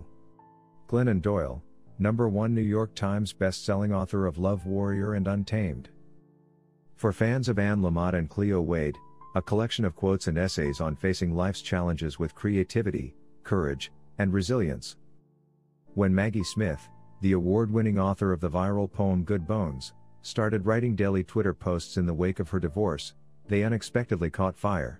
Glennon 0.87 1.23
Doyle, 1.23 1.63
number 1.97 2.29
one 2.29 2.53
New 2.53 2.61
York 2.61 2.93
Times 2.93 3.33
best-selling 3.33 3.91
author 3.91 4.27
of 4.27 4.37
Love 4.37 4.67
Warrior 4.67 5.15
and 5.15 5.27
Untamed. 5.27 5.89
For 6.97 7.11
fans 7.11 7.49
of 7.49 7.57
Anne 7.57 7.81
Lamott 7.81 8.13
and 8.13 8.29
Cleo 8.29 8.61
Wade, 8.61 8.99
a 9.33 9.41
collection 9.41 9.85
of 9.85 9.95
quotes 9.95 10.27
and 10.27 10.37
essays 10.37 10.79
on 10.79 10.95
facing 10.95 11.35
life's 11.35 11.63
challenges 11.63 12.19
with 12.19 12.35
creativity, 12.35 13.15
courage, 13.43 13.91
and 14.19 14.31
resilience. 14.31 14.97
When 15.95 16.13
Maggie 16.13 16.43
Smith, 16.43 16.87
the 17.21 17.31
award 17.31 17.71
winning 17.71 17.97
author 17.97 18.31
of 18.31 18.39
the 18.39 18.51
viral 18.51 18.91
poem 18.91 19.23
Good 19.23 19.47
Bones, 19.47 19.93
started 20.21 20.65
writing 20.65 20.95
daily 20.95 21.23
Twitter 21.23 21.53
posts 21.53 21.97
in 21.97 22.05
the 22.05 22.13
wake 22.13 22.39
of 22.39 22.49
her 22.49 22.59
divorce, 22.59 23.13
they 23.47 23.63
unexpectedly 23.63 24.29
caught 24.29 24.57
fire. 24.57 24.99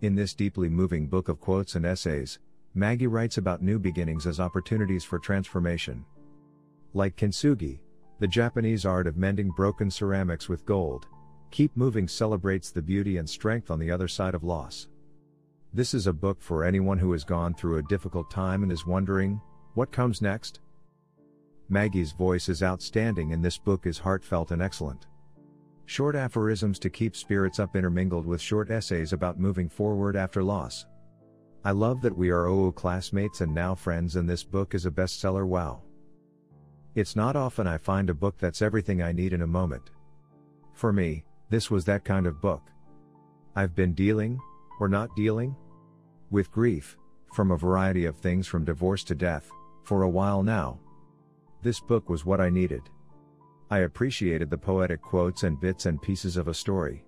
In 0.00 0.14
this 0.14 0.34
deeply 0.34 0.68
moving 0.68 1.06
book 1.06 1.28
of 1.28 1.40
quotes 1.40 1.74
and 1.74 1.84
essays, 1.84 2.38
Maggie 2.74 3.06
writes 3.06 3.38
about 3.38 3.62
new 3.62 3.78
beginnings 3.78 4.26
as 4.26 4.40
opportunities 4.40 5.04
for 5.04 5.18
transformation. 5.18 6.04
Like 6.92 7.16
kintsugi, 7.16 7.80
the 8.20 8.28
Japanese 8.28 8.84
art 8.84 9.06
of 9.06 9.16
mending 9.16 9.50
broken 9.50 9.90
ceramics 9.90 10.48
with 10.48 10.64
gold, 10.64 11.06
Keep 11.50 11.76
Moving 11.76 12.08
celebrates 12.08 12.70
the 12.70 12.82
beauty 12.82 13.16
and 13.18 13.30
strength 13.30 13.70
on 13.70 13.78
the 13.78 13.90
other 13.90 14.08
side 14.08 14.34
of 14.34 14.42
loss. 14.42 14.88
This 15.72 15.94
is 15.94 16.06
a 16.06 16.12
book 16.12 16.40
for 16.40 16.64
anyone 16.64 16.98
who 16.98 17.12
has 17.12 17.24
gone 17.24 17.54
through 17.54 17.78
a 17.78 17.82
difficult 17.82 18.30
time 18.30 18.62
and 18.62 18.72
is 18.72 18.86
wondering, 18.86 19.40
what 19.74 19.92
comes 19.92 20.20
next? 20.20 20.60
Maggie's 21.68 22.12
voice 22.12 22.48
is 22.48 22.62
outstanding 22.62 23.32
and 23.32 23.44
this 23.44 23.58
book 23.58 23.86
is 23.86 23.98
heartfelt 23.98 24.50
and 24.50 24.60
excellent. 24.60 25.06
Short 25.86 26.16
aphorisms 26.16 26.78
to 26.80 26.90
keep 26.90 27.14
spirits 27.14 27.58
up 27.58 27.76
intermingled 27.76 28.26
with 28.26 28.40
short 28.40 28.70
essays 28.70 29.12
about 29.12 29.38
moving 29.38 29.68
forward 29.68 30.16
after 30.16 30.42
loss. 30.42 30.86
I 31.64 31.70
love 31.70 32.00
that 32.02 32.16
we 32.16 32.30
are 32.30 32.46
OO 32.46 32.72
classmates 32.72 33.40
and 33.40 33.54
now 33.54 33.74
friends, 33.74 34.16
and 34.16 34.28
this 34.28 34.44
book 34.44 34.74
is 34.74 34.86
a 34.86 34.90
bestseller. 34.90 35.46
Wow. 35.46 35.82
It's 36.94 37.16
not 37.16 37.36
often 37.36 37.66
I 37.66 37.78
find 37.78 38.10
a 38.10 38.14
book 38.14 38.36
that's 38.38 38.62
everything 38.62 39.02
I 39.02 39.12
need 39.12 39.32
in 39.32 39.42
a 39.42 39.46
moment. 39.46 39.90
For 40.74 40.92
me, 40.92 41.24
this 41.48 41.70
was 41.70 41.84
that 41.86 42.04
kind 42.04 42.26
of 42.26 42.40
book. 42.40 42.62
I've 43.56 43.74
been 43.74 43.94
dealing, 43.94 44.38
or 44.80 44.88
not 44.88 45.14
dealing, 45.16 45.56
with 46.30 46.50
grief, 46.50 46.96
from 47.32 47.50
a 47.50 47.56
variety 47.56 48.04
of 48.04 48.16
things 48.16 48.46
from 48.46 48.64
divorce 48.64 49.04
to 49.04 49.14
death, 49.14 49.50
for 49.84 50.02
a 50.02 50.08
while 50.08 50.42
now. 50.42 50.78
This 51.64 51.80
book 51.80 52.10
was 52.10 52.26
what 52.26 52.42
I 52.42 52.50
needed. 52.50 52.82
I 53.70 53.78
appreciated 53.78 54.50
the 54.50 54.58
poetic 54.58 55.00
quotes 55.00 55.44
and 55.44 55.58
bits 55.58 55.86
and 55.86 56.00
pieces 56.02 56.36
of 56.36 56.46
a 56.46 56.52
story. 56.52 57.06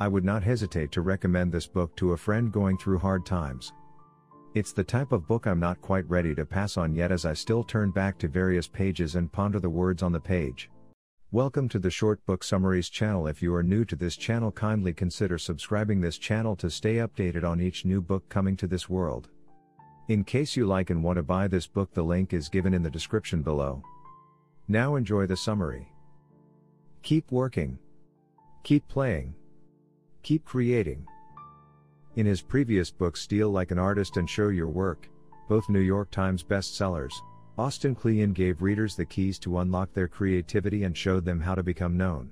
I 0.00 0.08
would 0.08 0.24
not 0.24 0.42
hesitate 0.42 0.90
to 0.92 1.02
recommend 1.02 1.52
this 1.52 1.66
book 1.66 1.94
to 1.96 2.12
a 2.12 2.16
friend 2.16 2.50
going 2.50 2.78
through 2.78 3.00
hard 3.00 3.26
times. 3.26 3.74
It's 4.54 4.72
the 4.72 4.82
type 4.82 5.12
of 5.12 5.28
book 5.28 5.46
I'm 5.46 5.60
not 5.60 5.82
quite 5.82 6.08
ready 6.08 6.34
to 6.36 6.46
pass 6.46 6.78
on 6.78 6.94
yet 6.94 7.12
as 7.12 7.26
I 7.26 7.34
still 7.34 7.62
turn 7.62 7.90
back 7.90 8.16
to 8.20 8.28
various 8.28 8.66
pages 8.66 9.14
and 9.14 9.30
ponder 9.30 9.60
the 9.60 9.68
words 9.68 10.02
on 10.02 10.12
the 10.12 10.20
page. 10.20 10.70
Welcome 11.30 11.68
to 11.68 11.78
the 11.78 11.90
Short 11.90 12.24
Book 12.24 12.44
Summaries 12.44 12.88
channel. 12.88 13.26
If 13.26 13.42
you 13.42 13.54
are 13.54 13.62
new 13.62 13.84
to 13.84 13.96
this 13.96 14.16
channel, 14.16 14.52
kindly 14.52 14.94
consider 14.94 15.36
subscribing 15.36 16.00
this 16.00 16.16
channel 16.16 16.56
to 16.56 16.70
stay 16.70 16.94
updated 16.94 17.44
on 17.44 17.60
each 17.60 17.84
new 17.84 18.00
book 18.00 18.26
coming 18.30 18.56
to 18.56 18.66
this 18.66 18.88
world. 18.88 19.28
In 20.08 20.22
case 20.22 20.54
you 20.54 20.66
like 20.66 20.90
and 20.90 21.02
want 21.02 21.16
to 21.16 21.24
buy 21.24 21.48
this 21.48 21.66
book, 21.66 21.92
the 21.92 22.02
link 22.02 22.32
is 22.32 22.48
given 22.48 22.72
in 22.72 22.82
the 22.82 22.90
description 22.90 23.42
below. 23.42 23.82
Now 24.68 24.94
enjoy 24.94 25.26
the 25.26 25.36
summary. 25.36 25.88
Keep 27.02 27.32
working. 27.32 27.76
Keep 28.62 28.86
playing. 28.86 29.34
Keep 30.22 30.44
creating. 30.44 31.04
In 32.14 32.24
his 32.24 32.40
previous 32.40 32.88
book 32.88 33.16
Steal 33.16 33.50
Like 33.50 33.72
an 33.72 33.80
Artist 33.80 34.16
and 34.16 34.30
Show 34.30 34.48
Your 34.48 34.68
Work, 34.68 35.08
both 35.48 35.68
New 35.68 35.80
York 35.80 36.10
Times 36.12 36.44
bestsellers, 36.44 37.12
Austin 37.58 37.94
Kleon 37.94 38.32
gave 38.32 38.62
readers 38.62 38.94
the 38.94 39.04
keys 39.04 39.40
to 39.40 39.58
unlock 39.58 39.92
their 39.92 40.08
creativity 40.08 40.84
and 40.84 40.96
showed 40.96 41.24
them 41.24 41.40
how 41.40 41.56
to 41.56 41.64
become 41.64 41.96
known. 41.96 42.30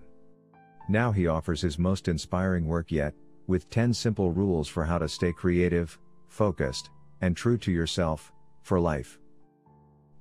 Now 0.88 1.10
he 1.10 1.26
offers 1.26 1.60
his 1.60 1.78
most 1.78 2.06
inspiring 2.06 2.66
work 2.66 2.92
yet, 2.92 3.14
with 3.48 3.68
10 3.70 3.92
simple 3.94 4.30
rules 4.30 4.68
for 4.68 4.84
how 4.84 4.98
to 4.98 5.08
stay 5.08 5.32
creative, 5.32 5.98
focused, 6.28 6.90
and 7.20 7.36
true 7.36 7.58
to 7.58 7.72
yourself, 7.72 8.32
for 8.62 8.80
life. 8.80 9.18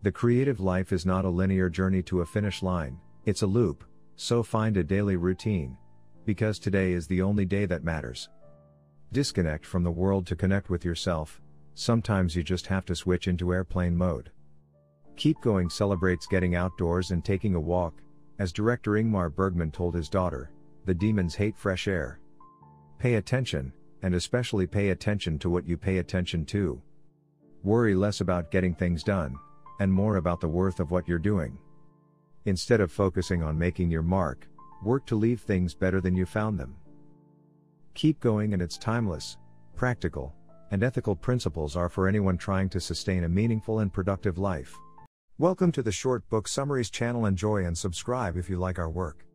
The 0.01 0.11
creative 0.11 0.59
life 0.59 0.91
is 0.91 1.05
not 1.05 1.25
a 1.25 1.30
linear 1.30 1.69
journey 1.69 2.01
to 2.03 2.22
a 2.22 2.25
finish 2.25 2.61
line, 2.61 2.99
it's 3.25 3.41
a 3.41 3.47
loop, 3.47 3.85
so 4.15 4.43
find 4.43 4.75
a 4.77 4.83
daily 4.83 5.15
routine. 5.15 5.77
Because 6.25 6.59
today 6.59 6.93
is 6.93 7.07
the 7.07 7.22
only 7.22 7.45
day 7.45 7.65
that 7.65 7.83
matters. 7.83 8.30
Disconnect 9.11 9.65
from 9.65 9.83
the 9.83 9.91
world 9.91 10.25
to 10.27 10.35
connect 10.35 10.69
with 10.69 10.83
yourself, 10.83 11.41
sometimes 11.75 12.35
you 12.35 12.43
just 12.43 12.67
have 12.67 12.85
to 12.85 12.95
switch 12.95 13.27
into 13.27 13.53
airplane 13.53 13.95
mode. 13.95 14.31
Keep 15.15 15.41
Going 15.41 15.69
celebrates 15.69 16.25
getting 16.25 16.55
outdoors 16.55 17.11
and 17.11 17.23
taking 17.23 17.55
a 17.55 17.59
walk, 17.59 18.01
as 18.39 18.51
director 18.51 18.91
Ingmar 18.91 19.33
Bergman 19.33 19.72
told 19.72 19.95
his 19.95 20.09
daughter, 20.09 20.51
the 20.85 20.93
demons 20.93 21.35
hate 21.35 21.57
fresh 21.57 21.88
air. 21.88 22.19
Pay 22.99 23.15
attention, 23.15 23.72
and 24.03 24.14
especially 24.14 24.67
pay 24.67 24.90
attention 24.90 25.40
to 25.40 25.49
what 25.49 25.67
you 25.67 25.77
pay 25.77 25.98
attention 25.98 26.45
to. 26.45 26.80
Worry 27.64 27.95
less 27.95 28.22
about 28.22 28.51
getting 28.51 28.75
things 28.75 29.01
done, 29.01 29.35
and 29.80 29.91
more 29.91 30.17
about 30.17 30.41
the 30.41 30.48
worth 30.48 30.80
of 30.80 30.91
what 30.91 31.07
you're 31.07 31.17
doing. 31.17 31.57
Instead 32.45 32.82
of 32.82 32.91
focusing 32.91 33.41
on 33.41 33.57
making 33.57 33.90
your 33.90 34.01
mark, 34.01 34.48
work 34.83 35.06
to 35.06 35.15
leave 35.15 35.40
things 35.40 35.73
better 35.73 36.01
than 36.01 36.15
you 36.15 36.25
found 36.25 36.59
them. 36.59 36.75
Keep 37.93 38.19
going 38.19 38.53
and 38.53 38.61
its 38.61 38.77
timeless, 38.77 39.38
practical, 39.75 40.35
and 40.72 40.83
ethical 40.83 41.15
principles 41.15 41.77
are 41.77 41.88
for 41.88 42.07
anyone 42.07 42.38
trying 42.38 42.67
to 42.67 42.82
sustain 42.82 43.23
a 43.23 43.30
meaningful 43.30 43.80
and 43.80 43.93
productive 43.93 44.38
life. 44.38 44.75
Welcome 45.38 45.72
to 45.72 45.82
the 45.82 45.91
Short 45.91 46.27
Book 46.30 46.48
Summaries 46.48 46.90
channel. 46.90 47.25
Enjoy 47.25 47.64
and 47.65 47.77
subscribe 47.77 48.35
if 48.35 48.49
you 48.49 48.57
like 48.57 48.80
our 48.80 48.90
work. 48.90 49.25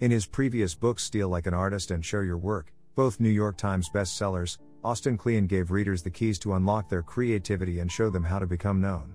In 0.00 0.12
his 0.12 0.26
previous 0.26 0.76
book 0.76 1.00
Steal 1.00 1.28
Like 1.28 1.48
an 1.48 1.54
Artist 1.54 1.90
and 1.90 2.04
Show 2.04 2.20
Your 2.20 2.38
Work, 2.38 2.72
both 2.98 3.20
New 3.20 3.28
York 3.28 3.56
Times 3.56 3.88
bestsellers, 3.88 4.58
Austin 4.82 5.16
Kleon 5.16 5.46
gave 5.46 5.70
readers 5.70 6.02
the 6.02 6.10
keys 6.10 6.36
to 6.36 6.54
unlock 6.54 6.88
their 6.88 7.00
creativity 7.00 7.78
and 7.78 7.92
show 7.92 8.10
them 8.10 8.24
how 8.24 8.40
to 8.40 8.44
become 8.44 8.80
known. 8.80 9.14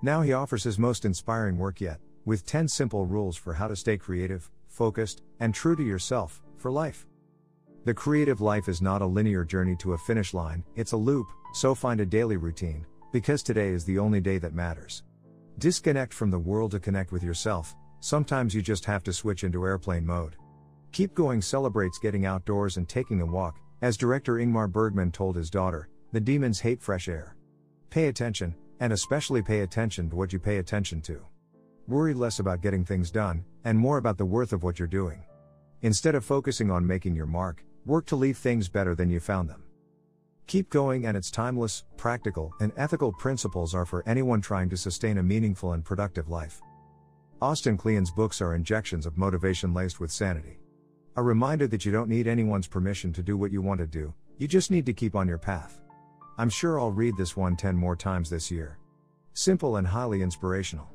Now 0.00 0.22
he 0.22 0.32
offers 0.32 0.62
his 0.62 0.78
most 0.78 1.04
inspiring 1.04 1.58
work 1.58 1.80
yet, 1.80 1.98
with 2.24 2.46
10 2.46 2.68
simple 2.68 3.04
rules 3.04 3.36
for 3.36 3.52
how 3.52 3.66
to 3.66 3.74
stay 3.74 3.96
creative, 3.96 4.48
focused, 4.68 5.22
and 5.40 5.52
true 5.52 5.74
to 5.74 5.82
yourself, 5.82 6.40
for 6.56 6.70
life. 6.70 7.04
The 7.84 7.94
creative 7.94 8.40
life 8.40 8.68
is 8.68 8.80
not 8.80 9.02
a 9.02 9.06
linear 9.06 9.44
journey 9.44 9.74
to 9.80 9.94
a 9.94 9.98
finish 9.98 10.32
line, 10.32 10.62
it's 10.76 10.92
a 10.92 10.96
loop, 10.96 11.26
so 11.52 11.74
find 11.74 12.00
a 12.00 12.06
daily 12.06 12.36
routine, 12.36 12.86
because 13.10 13.42
today 13.42 13.70
is 13.70 13.84
the 13.84 13.98
only 13.98 14.20
day 14.20 14.38
that 14.38 14.54
matters. 14.54 15.02
Disconnect 15.58 16.14
from 16.14 16.30
the 16.30 16.38
world 16.38 16.70
to 16.70 16.78
connect 16.78 17.10
with 17.10 17.24
yourself, 17.24 17.74
sometimes 17.98 18.54
you 18.54 18.62
just 18.62 18.84
have 18.84 19.02
to 19.02 19.12
switch 19.12 19.42
into 19.42 19.64
airplane 19.64 20.06
mode. 20.06 20.36
Keep 20.96 21.12
Going 21.12 21.42
celebrates 21.42 21.98
getting 21.98 22.24
outdoors 22.24 22.78
and 22.78 22.88
taking 22.88 23.20
a 23.20 23.26
walk, 23.26 23.60
as 23.82 23.98
director 23.98 24.36
Ingmar 24.36 24.72
Bergman 24.72 25.12
told 25.12 25.36
his 25.36 25.50
daughter, 25.50 25.90
the 26.12 26.20
demons 26.20 26.58
hate 26.58 26.80
fresh 26.80 27.06
air. 27.06 27.36
Pay 27.90 28.06
attention, 28.08 28.54
and 28.80 28.94
especially 28.94 29.42
pay 29.42 29.60
attention 29.60 30.08
to 30.08 30.16
what 30.16 30.32
you 30.32 30.38
pay 30.38 30.56
attention 30.56 31.02
to. 31.02 31.20
Worry 31.86 32.14
less 32.14 32.38
about 32.38 32.62
getting 32.62 32.82
things 32.82 33.10
done, 33.10 33.44
and 33.64 33.78
more 33.78 33.98
about 33.98 34.16
the 34.16 34.24
worth 34.24 34.54
of 34.54 34.62
what 34.62 34.78
you're 34.78 34.88
doing. 34.88 35.22
Instead 35.82 36.14
of 36.14 36.24
focusing 36.24 36.70
on 36.70 36.86
making 36.86 37.14
your 37.14 37.26
mark, 37.26 37.62
work 37.84 38.06
to 38.06 38.16
leave 38.16 38.38
things 38.38 38.70
better 38.70 38.94
than 38.94 39.10
you 39.10 39.20
found 39.20 39.50
them. 39.50 39.64
Keep 40.46 40.70
going 40.70 41.04
and 41.04 41.14
its 41.14 41.30
timeless, 41.30 41.84
practical, 41.98 42.54
and 42.60 42.72
ethical 42.78 43.12
principles 43.12 43.74
are 43.74 43.84
for 43.84 44.02
anyone 44.08 44.40
trying 44.40 44.70
to 44.70 44.78
sustain 44.78 45.18
a 45.18 45.22
meaningful 45.22 45.74
and 45.74 45.84
productive 45.84 46.30
life. 46.30 46.62
Austin 47.42 47.76
Kleon's 47.76 48.10
books 48.10 48.40
are 48.40 48.54
injections 48.54 49.04
of 49.04 49.18
motivation 49.18 49.74
laced 49.74 50.00
with 50.00 50.10
sanity. 50.10 50.58
A 51.18 51.22
reminder 51.22 51.66
that 51.68 51.86
you 51.86 51.92
don't 51.92 52.10
need 52.10 52.26
anyone's 52.26 52.66
permission 52.66 53.10
to 53.14 53.22
do 53.22 53.38
what 53.38 53.50
you 53.50 53.62
want 53.62 53.80
to 53.80 53.86
do, 53.86 54.12
you 54.36 54.46
just 54.46 54.70
need 54.70 54.84
to 54.84 54.92
keep 54.92 55.16
on 55.16 55.26
your 55.26 55.38
path. 55.38 55.80
I'm 56.36 56.50
sure 56.50 56.78
I'll 56.78 56.92
read 56.92 57.16
this 57.16 57.34
one 57.34 57.56
10 57.56 57.74
more 57.74 57.96
times 57.96 58.28
this 58.28 58.50
year. 58.50 58.78
Simple 59.32 59.76
and 59.76 59.86
highly 59.86 60.20
inspirational. 60.20 60.90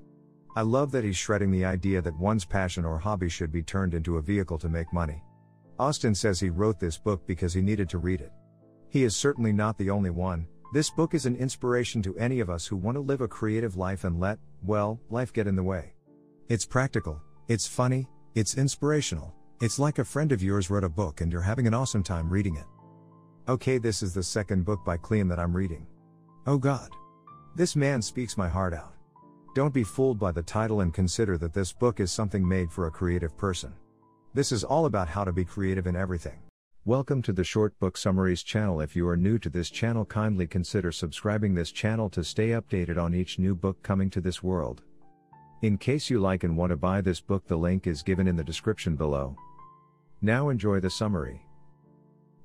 I 0.55 0.61
love 0.61 0.91
that 0.91 1.03
he's 1.03 1.17
shredding 1.17 1.49
the 1.49 1.65
idea 1.65 2.03
that 2.03 2.19
one's 2.19 2.45
passion 2.45 2.85
or 2.85 2.99
hobby 2.99 3.29
should 3.29 3.51
be 3.51 3.63
turned 3.63 3.95
into 3.95 4.17
a 4.17 4.21
vehicle 4.21 4.59
to 4.59 4.69
make 4.69 4.93
money. 4.93 5.23
Austin 5.79 6.13
says 6.13 6.39
he 6.39 6.51
wrote 6.51 6.79
this 6.79 6.99
book 6.99 7.25
because 7.25 7.55
he 7.55 7.61
needed 7.63 7.89
to 7.89 7.97
read 7.97 8.21
it. 8.21 8.31
He 8.89 9.03
is 9.03 9.15
certainly 9.15 9.51
not 9.51 9.75
the 9.79 9.89
only 9.89 10.11
one, 10.11 10.45
this 10.71 10.91
book 10.91 11.15
is 11.15 11.25
an 11.25 11.35
inspiration 11.35 12.03
to 12.03 12.15
any 12.17 12.39
of 12.39 12.49
us 12.51 12.67
who 12.67 12.77
want 12.77 12.95
to 12.95 13.01
live 13.01 13.21
a 13.21 13.27
creative 13.27 13.75
life 13.75 14.03
and 14.03 14.19
let, 14.19 14.37
well, 14.63 15.01
life 15.09 15.33
get 15.33 15.47
in 15.47 15.55
the 15.55 15.63
way. 15.63 15.95
It's 16.47 16.65
practical, 16.65 17.21
it's 17.47 17.67
funny, 17.67 18.07
it's 18.35 18.55
inspirational, 18.57 19.33
it's 19.61 19.77
like 19.77 19.99
a 19.99 20.03
friend 20.03 20.31
of 20.31 20.41
yours 20.41 20.71
wrote 20.71 20.83
a 20.83 20.89
book 20.89 21.21
and 21.21 21.31
you're 21.31 21.39
having 21.39 21.67
an 21.67 21.73
awesome 21.75 22.01
time 22.01 22.27
reading 22.27 22.55
it. 22.55 22.65
Okay, 23.47 23.77
this 23.77 24.01
is 24.01 24.11
the 24.11 24.23
second 24.23 24.65
book 24.65 24.83
by 24.83 24.97
Kleon 24.97 25.27
that 25.27 25.39
I'm 25.39 25.55
reading. 25.55 25.85
Oh 26.47 26.57
God. 26.57 26.89
This 27.55 27.75
man 27.75 28.01
speaks 28.01 28.39
my 28.39 28.49
heart 28.49 28.73
out. 28.73 28.95
Don't 29.53 29.73
be 29.73 29.83
fooled 29.83 30.17
by 30.17 30.31
the 30.31 30.41
title 30.41 30.81
and 30.81 30.91
consider 30.91 31.37
that 31.37 31.53
this 31.53 31.71
book 31.73 31.99
is 31.99 32.11
something 32.11 32.47
made 32.47 32.71
for 32.71 32.87
a 32.87 32.91
creative 32.91 33.37
person. 33.37 33.71
This 34.33 34.51
is 34.51 34.63
all 34.63 34.87
about 34.87 35.07
how 35.07 35.23
to 35.23 35.31
be 35.31 35.45
creative 35.45 35.85
in 35.85 35.95
everything. 35.95 36.39
Welcome 36.85 37.21
to 37.21 37.33
the 37.33 37.43
Short 37.43 37.77
Book 37.79 37.97
Summaries 37.97 38.41
channel. 38.41 38.81
If 38.81 38.95
you 38.95 39.07
are 39.07 39.17
new 39.17 39.37
to 39.37 39.49
this 39.49 39.69
channel, 39.69 40.05
kindly 40.05 40.47
consider 40.47 40.91
subscribing 40.91 41.53
this 41.53 41.71
channel 41.71 42.09
to 42.09 42.23
stay 42.23 42.49
updated 42.49 42.97
on 42.97 43.13
each 43.13 43.37
new 43.37 43.53
book 43.53 43.83
coming 43.83 44.09
to 44.09 44.21
this 44.21 44.41
world. 44.41 44.81
In 45.61 45.77
case 45.77 46.09
you 46.09 46.19
like 46.19 46.43
and 46.43 46.57
want 46.57 46.71
to 46.71 46.77
buy 46.77 47.01
this 47.01 47.21
book, 47.21 47.45
the 47.45 47.55
link 47.55 47.85
is 47.85 48.01
given 48.01 48.27
in 48.27 48.35
the 48.35 48.43
description 48.43 48.95
below. 48.95 49.35
Now 50.23 50.49
enjoy 50.49 50.79
the 50.79 50.89
summary. 50.89 51.41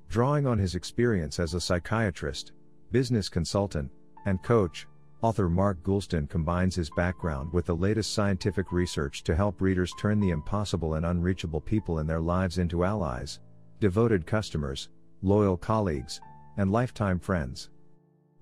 Drawing 0.09 0.47
on 0.47 0.57
his 0.57 0.73
experience 0.73 1.39
as 1.39 1.53
a 1.53 1.61
psychiatrist, 1.61 2.53
business 2.91 3.29
consultant, 3.29 3.91
and 4.25 4.41
coach, 4.41 4.87
author 5.21 5.47
Mark 5.47 5.83
Goulston 5.83 6.27
combines 6.27 6.73
his 6.73 6.89
background 6.97 7.53
with 7.53 7.67
the 7.67 7.75
latest 7.75 8.13
scientific 8.13 8.71
research 8.71 9.23
to 9.25 9.35
help 9.35 9.61
readers 9.61 9.93
turn 9.99 10.19
the 10.19 10.31
impossible 10.31 10.95
and 10.95 11.05
unreachable 11.05 11.61
people 11.61 11.99
in 11.99 12.07
their 12.07 12.19
lives 12.19 12.57
into 12.57 12.83
allies, 12.83 13.41
devoted 13.79 14.25
customers, 14.25 14.89
loyal 15.21 15.55
colleagues, 15.55 16.19
and 16.57 16.71
lifetime 16.71 17.19
friends. 17.19 17.69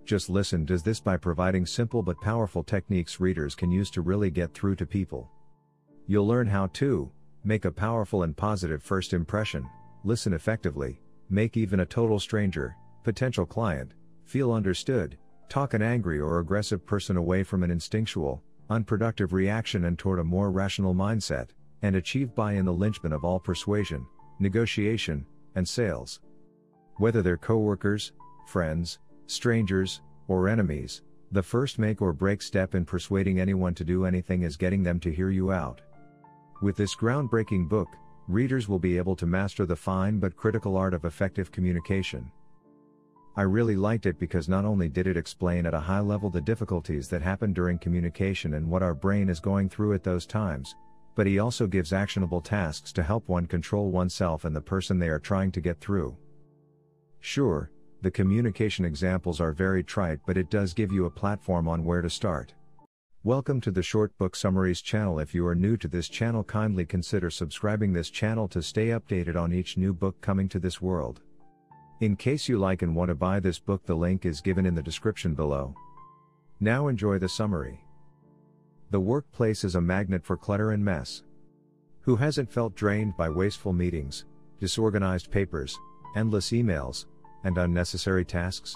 Just 0.05 0.30
listen 0.30 0.64
does 0.64 0.81
this 0.81 1.01
by 1.01 1.17
providing 1.17 1.65
simple 1.65 2.01
but 2.01 2.22
powerful 2.22 2.64
techniques 2.64 3.19
readers 3.19 3.53
can 3.53 3.69
use 3.69 3.89
to 3.91 4.01
really 4.01 4.30
get 4.30 4.53
through 4.53 4.75
to 4.75 4.85
people. 4.85 5.30
You'll 6.07 6.27
learn 6.27 6.47
how 6.47 6.67
to 6.67 7.11
make 7.45 7.65
a 7.65 7.72
powerful 7.72 8.24
and 8.24 8.35
positive 8.35 8.82
first 8.82 9.14
impression, 9.14 9.69
listen 10.03 10.33
effectively, 10.33 10.99
make 11.30 11.56
even 11.56 11.82
a 11.82 11.85
total 11.85 12.19
stranger, 12.19 12.75
potential 13.03 13.45
client, 13.45 13.93
feel 14.25 14.51
understood, 14.51 15.17
talk 15.48 15.74
an 15.74 15.82
angry 15.82 16.19
or 16.19 16.40
aggressive 16.40 16.85
person 16.85 17.17
away 17.17 17.43
from 17.43 17.64
an 17.64 17.69
instinctual, 17.69 18.41
unproductive 18.69 19.32
reaction 19.32 19.85
and 19.85 19.99
toward 19.99 20.19
a 20.19 20.24
more 20.24 20.51
rational 20.51 20.95
mindset, 20.95 21.49
and 21.83 21.95
achieve 21.95 22.33
buy 22.33 22.53
in 22.53 22.65
the 22.65 22.74
linchpin 22.74 23.14
of 23.14 23.24
all 23.24 23.40
persuasion, 23.40 24.06
negotiation, 24.40 25.25
and 25.53 25.67
sales. 25.67 26.19
Whether 26.98 27.22
they're 27.22 27.38
coworkers, 27.38 28.14
friends, 28.48 28.99
strangers, 29.27 30.01
or 30.27 30.49
enemies, 30.49 31.03
the 31.32 31.43
first 31.43 31.77
make 31.77 32.01
or 32.01 32.14
break 32.14 32.41
step 32.41 32.75
in 32.75 32.85
persuading 32.85 33.40
anyone 33.40 33.75
to 33.75 33.83
do 33.83 34.06
anything 34.06 34.43
is 34.43 34.57
getting 34.57 34.82
them 34.82 34.99
to 35.01 35.11
hear 35.11 35.30
you 35.30 35.51
out. 35.51 35.82
With 36.61 36.77
this 36.77 36.95
groundbreaking 36.95 37.67
book, 37.67 37.90
readers 38.30 38.69
will 38.69 38.80
be 38.80 38.98
able 38.98 39.16
to 39.17 39.25
master 39.25 39.66
the 39.66 39.75
fine 39.75 40.19
but 40.19 40.38
critical 40.38 40.77
art 40.77 40.93
of 40.93 41.03
effective 41.03 41.51
communication. 41.51 42.32
I 43.35 43.42
really 43.42 43.75
liked 43.75 44.06
it 44.06 44.17
because 44.17 44.48
not 44.48 44.64
only 44.64 44.88
did 44.88 45.06
it 45.06 45.17
explain 45.17 45.66
at 45.66 45.74
a 45.74 45.80
high 45.80 46.00
level 46.00 46.30
the 46.30 46.40
difficulties 46.40 47.09
that 47.09 47.22
happen 47.22 47.51
during 47.51 47.77
communication 47.77 48.53
and 48.53 48.69
what 48.69 48.82
our 48.82 48.93
brain 48.93 49.27
is 49.27 49.42
going 49.42 49.67
through 49.67 49.93
at 49.93 50.03
those 50.03 50.25
times, 50.25 50.75
but 51.16 51.27
he 51.27 51.40
also 51.40 51.67
gives 51.67 51.92
actionable 51.92 52.40
tasks 52.40 52.93
to 52.93 53.03
help 53.03 53.27
one 53.27 53.45
control 53.45 53.92
oneself 53.92 54.45
and 54.45 54.56
the 54.56 54.61
person 54.61 54.98
they 54.98 55.09
are 55.09 55.19
trying 55.19 55.51
to 55.51 55.59
get 55.59 55.82
through. 55.82 56.16
Sure, 57.19 57.69
the 58.01 58.11
communication 58.11 58.85
examples 58.85 59.42
are 59.42 59.51
very 59.51 59.84
trite, 59.84 60.19
but 60.25 60.38
it 60.38 60.50
does 60.50 60.74
give 60.74 60.93
you 60.93 61.06
a 61.06 61.11
platform 61.11 61.67
on 61.67 61.84
where 61.84 62.01
to 62.01 62.09
start. 62.09 62.53
Welcome 63.25 63.59
to 63.61 63.71
the 63.71 63.81
Short 63.81 64.15
Book 64.19 64.35
Summaries 64.35 64.81
channel. 64.83 65.17
If 65.17 65.33
you 65.33 65.47
are 65.47 65.55
new 65.55 65.77
to 65.77 65.87
this 65.87 66.07
channel, 66.07 66.43
kindly 66.43 66.85
consider 66.85 67.31
subscribing 67.31 67.91
this 67.91 68.11
channel 68.11 68.47
to 68.49 68.61
stay 68.61 68.89
updated 68.89 69.35
on 69.35 69.51
each 69.51 69.77
new 69.77 69.95
book 69.95 70.21
coming 70.21 70.47
to 70.49 70.59
this 70.59 70.79
world. 70.79 71.21
In 72.01 72.15
case 72.17 72.47
you 72.47 72.59
like 72.59 72.83
and 72.83 72.95
want 72.95 73.09
to 73.09 73.15
buy 73.15 73.39
this 73.39 73.57
book, 73.57 73.83
the 73.83 73.95
link 73.95 74.27
is 74.27 74.41
given 74.41 74.67
in 74.67 74.75
the 74.75 74.83
description 74.83 75.33
below. 75.33 75.73
Now 76.59 76.87
enjoy 76.87 77.17
the 77.17 77.27
summary. 77.27 77.83
The 78.91 78.99
workplace 78.99 79.63
is 79.63 79.73
a 79.73 79.81
magnet 79.81 80.23
for 80.23 80.37
clutter 80.37 80.69
and 80.73 80.85
mess. 80.85 81.23
Who 82.01 82.17
hasn't 82.17 82.53
felt 82.53 82.75
drained 82.75 83.17
by 83.17 83.31
wasteful 83.31 83.73
meetings, 83.73 84.25
disorganized 84.59 85.31
papers, 85.31 85.79
endless 86.15 86.51
emails, 86.51 87.07
and 87.43 87.57
unnecessary 87.57 88.23
tasks? 88.23 88.75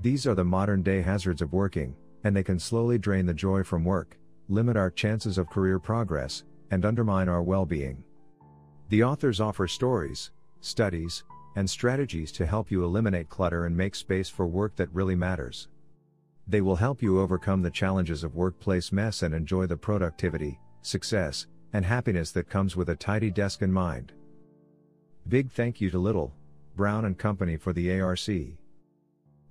These 0.00 0.26
are 0.26 0.34
the 0.34 0.42
modern 0.42 0.82
day 0.82 1.02
hazards 1.02 1.42
of 1.42 1.52
working, 1.52 1.94
and 2.24 2.34
they 2.34 2.42
can 2.42 2.58
slowly 2.58 2.98
drain 2.98 3.26
the 3.26 3.34
joy 3.34 3.62
from 3.62 3.84
work, 3.84 4.18
limit 4.48 4.76
our 4.76 4.90
chances 4.90 5.38
of 5.38 5.50
career 5.50 5.78
progress, 5.78 6.44
and 6.70 6.84
undermine 6.84 7.28
our 7.28 7.42
well 7.42 7.66
being. 7.66 8.04
The 8.88 9.04
authors 9.04 9.40
offer 9.40 9.68
stories, 9.68 10.30
studies, 10.60 11.24
and 11.56 11.68
strategies 11.68 12.32
to 12.32 12.46
help 12.46 12.70
you 12.70 12.84
eliminate 12.84 13.28
clutter 13.28 13.66
and 13.66 13.76
make 13.76 13.94
space 13.94 14.28
for 14.28 14.46
work 14.46 14.76
that 14.76 14.92
really 14.92 15.16
matters. 15.16 15.68
They 16.46 16.60
will 16.60 16.76
help 16.76 17.02
you 17.02 17.20
overcome 17.20 17.62
the 17.62 17.70
challenges 17.70 18.24
of 18.24 18.34
workplace 18.34 18.92
mess 18.92 19.22
and 19.22 19.34
enjoy 19.34 19.66
the 19.66 19.76
productivity, 19.76 20.58
success, 20.82 21.46
and 21.72 21.84
happiness 21.84 22.30
that 22.32 22.48
comes 22.48 22.76
with 22.76 22.88
a 22.88 22.96
tidy 22.96 23.30
desk 23.30 23.60
and 23.62 23.72
mind. 23.72 24.12
Big 25.28 25.50
thank 25.50 25.80
you 25.80 25.90
to 25.90 25.98
Little, 25.98 26.32
Brown 26.74 27.04
and 27.04 27.18
Company 27.18 27.56
for 27.56 27.74
the 27.74 28.00
ARC. 28.00 28.28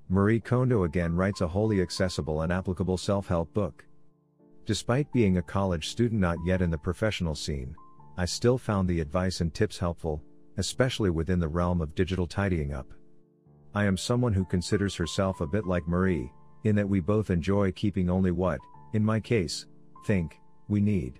Marie 0.09 0.39
Kondo 0.39 0.83
again 0.83 1.13
writes 1.13 1.41
a 1.41 1.47
wholly 1.47 1.81
accessible 1.81 2.43
and 2.43 2.53
applicable 2.53 2.97
self-help 2.97 3.53
book. 3.53 3.83
Despite 4.65 5.11
being 5.11 5.37
a 5.37 5.41
college 5.41 5.89
student 5.89 6.21
not 6.21 6.37
yet 6.45 6.61
in 6.61 6.69
the 6.69 6.77
professional 6.77 7.35
scene, 7.35 7.75
I 8.17 8.23
still 8.23 8.57
found 8.57 8.87
the 8.87 9.01
advice 9.01 9.41
and 9.41 9.53
tips 9.53 9.77
helpful, 9.77 10.23
especially 10.55 11.09
within 11.09 11.39
the 11.39 11.47
realm 11.49 11.81
of 11.81 11.93
digital 11.93 12.25
tidying 12.25 12.73
up. 12.73 12.87
I 13.75 13.83
am 13.83 13.97
someone 13.97 14.31
who 14.31 14.45
considers 14.45 14.95
herself 14.95 15.41
a 15.41 15.47
bit 15.47 15.65
like 15.65 15.87
Marie, 15.89 16.31
in 16.63 16.75
that 16.77 16.87
we 16.87 17.01
both 17.01 17.29
enjoy 17.29 17.73
keeping 17.73 18.09
only 18.09 18.31
what, 18.31 18.59
in 18.93 19.03
my 19.03 19.19
case, 19.19 19.65
think, 20.05 20.39
we 20.69 20.79
need. 20.79 21.19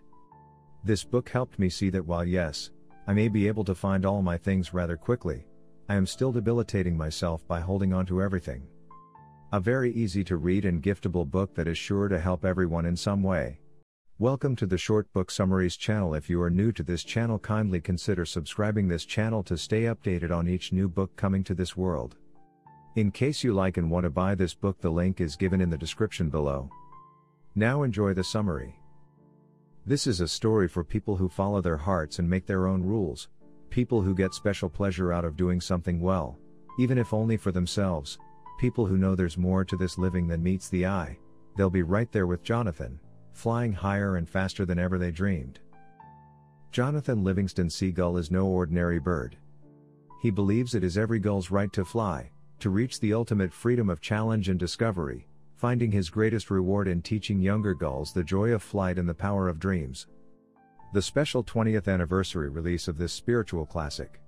This 0.86 1.04
book 1.04 1.28
helped 1.28 1.60
me 1.60 1.70
see 1.70 1.90
that 1.90 2.06
while 2.06 2.24
yes, 2.24 2.72
I 3.06 3.12
may 3.12 3.28
be 3.28 3.50
able 3.50 3.66
to 3.66 3.76
find 3.76 4.06
all 4.06 4.22
my 4.22 4.38
things 4.38 4.74
rather 4.74 4.96
quickly, 4.96 5.46
I 5.90 5.96
am 5.96 6.06
still 6.06 6.32
debilitating 6.32 6.96
myself 6.96 7.46
by 7.48 7.60
holding 7.60 7.94
on 7.94 8.06
to 8.06 8.22
everything. 8.22 8.66
A 9.54 9.62
very 9.62 9.94
easy 9.94 10.26
to 10.26 10.36
read 10.36 10.66
and 10.66 10.84
giftable 10.84 11.26
book 11.26 11.56
that 11.56 11.70
is 11.70 11.78
sure 11.78 12.10
to 12.10 12.20
help 12.20 12.44
everyone 12.44 12.86
in 12.86 12.98
some 12.98 13.24
way. 13.24 13.62
Welcome 14.20 14.58
to 14.58 14.66
the 14.66 14.78
Short 14.78 15.12
Book 15.14 15.32
Summaries 15.32 15.78
channel. 15.78 16.16
If 16.16 16.30
you 16.30 16.42
are 16.42 16.50
new 16.50 16.74
to 16.74 16.84
this 16.84 17.02
channel, 17.02 17.40
kindly 17.40 17.80
consider 17.80 18.26
subscribing 18.26 18.90
this 18.90 19.06
channel 19.06 19.44
to 19.44 19.58
stay 19.58 19.84
updated 19.84 20.36
on 20.36 20.50
each 20.50 20.74
new 20.74 20.90
book 20.90 21.16
coming 21.16 21.46
to 21.46 21.54
this 21.54 21.78
world. 21.78 22.18
In 22.98 23.10
case 23.10 23.42
you 23.42 23.54
like 23.54 23.78
and 23.78 23.90
want 23.90 24.04
to 24.04 24.10
buy 24.10 24.36
this 24.36 24.54
book, 24.54 24.82
the 24.82 24.90
link 24.90 25.22
is 25.22 25.38
given 25.38 25.62
in 25.62 25.70
the 25.70 25.78
description 25.78 26.30
below. 26.30 26.70
Now 27.56 27.84
enjoy 27.84 28.14
the 28.14 28.26
summary. 28.26 28.76
This 29.86 30.08
is 30.08 30.20
a 30.20 30.28
story 30.28 30.68
for 30.68 30.84
people 30.84 31.16
who 31.16 31.30
follow 31.30 31.62
their 31.62 31.78
hearts 31.78 32.20
and 32.20 32.30
make 32.30 32.46
their 32.46 32.68
own 32.68 32.84
rules, 32.84 33.30
people 33.70 34.02
who 34.02 34.14
get 34.14 34.34
special 34.34 34.68
pleasure 34.68 35.14
out 35.14 35.24
of 35.24 35.38
doing 35.38 35.62
something 35.62 36.02
well, 36.02 36.38
even 36.80 36.98
if 36.98 37.14
only 37.14 37.38
for 37.38 37.54
themselves, 37.54 38.20
people 38.58 38.86
who 38.86 38.98
know 38.98 39.16
there's 39.16 39.38
more 39.38 39.64
to 39.66 39.78
this 39.78 39.98
living 39.98 40.28
than 40.28 40.44
meets 40.44 40.70
the 40.70 40.86
eye, 40.86 41.18
they'll 41.56 41.70
be 41.70 41.84
right 41.84 42.12
there 42.12 42.28
with 42.28 42.44
Jonathan 42.44 43.00
flying 43.38 43.72
higher 43.72 44.16
and 44.16 44.28
faster 44.28 44.66
than 44.66 44.80
ever 44.80 44.98
they 44.98 45.12
dreamed. 45.12 45.60
Jonathan 46.72 47.24
Livingston 47.24 47.70
Seagull 47.70 48.18
is 48.18 48.32
no 48.32 48.48
ordinary 48.48 49.00
bird. 49.00 49.38
He 50.24 50.32
believes 50.32 50.74
it 50.74 50.84
is 50.84 50.98
every 50.98 51.20
gull's 51.20 51.52
right 51.52 51.72
to 51.74 51.86
fly, 51.86 52.32
to 52.60 52.72
reach 52.72 53.00
the 53.00 53.14
ultimate 53.14 53.54
freedom 53.54 53.92
of 53.92 54.02
challenge 54.02 54.50
and 54.50 54.60
discovery, 54.60 55.28
finding 55.56 55.92
his 55.92 56.10
greatest 56.10 56.50
reward 56.50 56.88
in 56.88 57.02
teaching 57.04 57.40
younger 57.40 57.76
gulls 57.76 58.12
the 58.12 58.24
joy 58.24 58.50
of 58.50 58.64
flight 58.64 58.98
and 58.98 59.08
the 59.08 59.14
power 59.14 59.48
of 59.48 59.60
dreams. 59.60 60.08
The 60.94 61.02
special 61.02 61.44
20th 61.44 61.88
anniversary 61.88 62.50
release 62.50 62.88
of 62.88 62.98
this 62.98 63.14
spiritual 63.14 63.68
classic. 63.68 64.20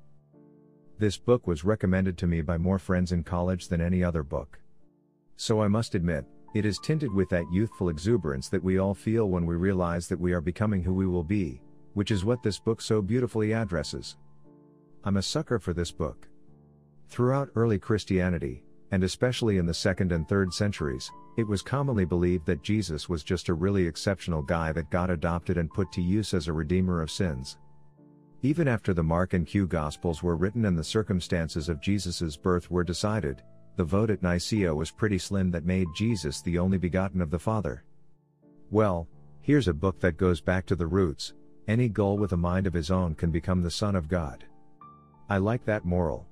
This 0.99 1.17
book 1.17 1.47
was 1.47 1.63
recommended 1.63 2.17
to 2.17 2.27
me 2.27 2.41
by 2.41 2.57
more 2.57 2.77
friends 2.77 3.13
in 3.13 3.23
college 3.23 3.69
than 3.69 3.79
any 3.79 4.03
other 4.03 4.21
book. 4.21 4.59
So 5.37 5.61
I 5.61 5.69
must 5.69 5.95
admit, 5.95 6.25
it 6.53 6.65
is 6.65 6.77
tinted 6.77 7.13
with 7.13 7.29
that 7.29 7.49
youthful 7.53 7.87
exuberance 7.87 8.49
that 8.49 8.61
we 8.61 8.79
all 8.79 8.93
feel 8.93 9.29
when 9.29 9.45
we 9.45 9.55
realize 9.55 10.09
that 10.09 10.19
we 10.19 10.33
are 10.33 10.41
becoming 10.41 10.83
who 10.83 10.93
we 10.93 11.07
will 11.07 11.23
be, 11.23 11.61
which 11.93 12.11
is 12.11 12.25
what 12.25 12.43
this 12.43 12.59
book 12.59 12.81
so 12.81 13.01
beautifully 13.01 13.53
addresses. 13.53 14.17
I'm 15.05 15.15
a 15.15 15.21
sucker 15.21 15.57
for 15.57 15.71
this 15.71 15.89
book. 15.89 16.27
Throughout 17.07 17.49
early 17.55 17.79
Christianity, 17.79 18.65
and 18.91 19.01
especially 19.05 19.57
in 19.57 19.65
the 19.65 19.73
second 19.73 20.11
and 20.11 20.27
third 20.27 20.53
centuries, 20.53 21.09
it 21.37 21.47
was 21.47 21.61
commonly 21.61 22.03
believed 22.03 22.45
that 22.47 22.61
Jesus 22.61 23.07
was 23.07 23.23
just 23.23 23.47
a 23.47 23.53
really 23.53 23.87
exceptional 23.87 24.41
guy 24.41 24.73
that 24.73 24.91
God 24.91 25.09
adopted 25.09 25.57
and 25.57 25.73
put 25.73 25.93
to 25.93 26.01
use 26.01 26.33
as 26.33 26.49
a 26.49 26.53
redeemer 26.53 27.01
of 27.01 27.09
sins. 27.09 27.57
Even 28.41 28.67
after 28.67 28.93
the 28.93 29.03
Mark 29.03 29.33
and 29.33 29.45
Q 29.45 29.67
Gospels 29.67 30.23
were 30.23 30.37
written 30.37 30.65
and 30.65 30.77
the 30.77 30.83
circumstances 30.83 31.67
of 31.67 31.81
Jesus' 31.81 32.37
birth 32.37 32.71
were 32.71 32.85
decided, 32.85 33.43
the 33.75 33.83
vote 33.83 34.09
at 34.09 34.23
Nicaea 34.23 34.73
was 34.73 34.91
pretty 34.91 35.17
slim 35.17 35.51
that 35.51 35.65
made 35.65 35.87
Jesus 35.95 36.41
the 36.41 36.57
only 36.57 36.77
begotten 36.77 37.21
of 37.21 37.31
the 37.31 37.39
Father. 37.39 37.83
Well, 38.71 39.07
here's 39.41 39.67
a 39.67 39.73
book 39.73 39.99
that 39.99 40.17
goes 40.17 40.39
back 40.39 40.65
to 40.67 40.75
the 40.75 40.87
roots 40.87 41.33
any 41.67 41.87
gull 41.87 42.17
with 42.17 42.31
a 42.31 42.37
mind 42.37 42.65
of 42.65 42.73
his 42.73 42.89
own 42.89 43.13
can 43.13 43.29
become 43.29 43.61
the 43.61 43.69
Son 43.69 43.95
of 43.95 44.07
God. 44.07 44.43
I 45.29 45.37
like 45.37 45.63
that 45.65 45.85
moral. 45.85 46.25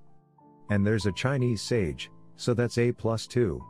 And 0.72 0.86
there's 0.86 1.06
a 1.06 1.12
Chinese 1.12 1.62
sage, 1.62 2.10
so 2.38 2.56
that's 2.56 2.80
A 2.80 2.92
plus 2.92 3.28
2. 3.28 3.64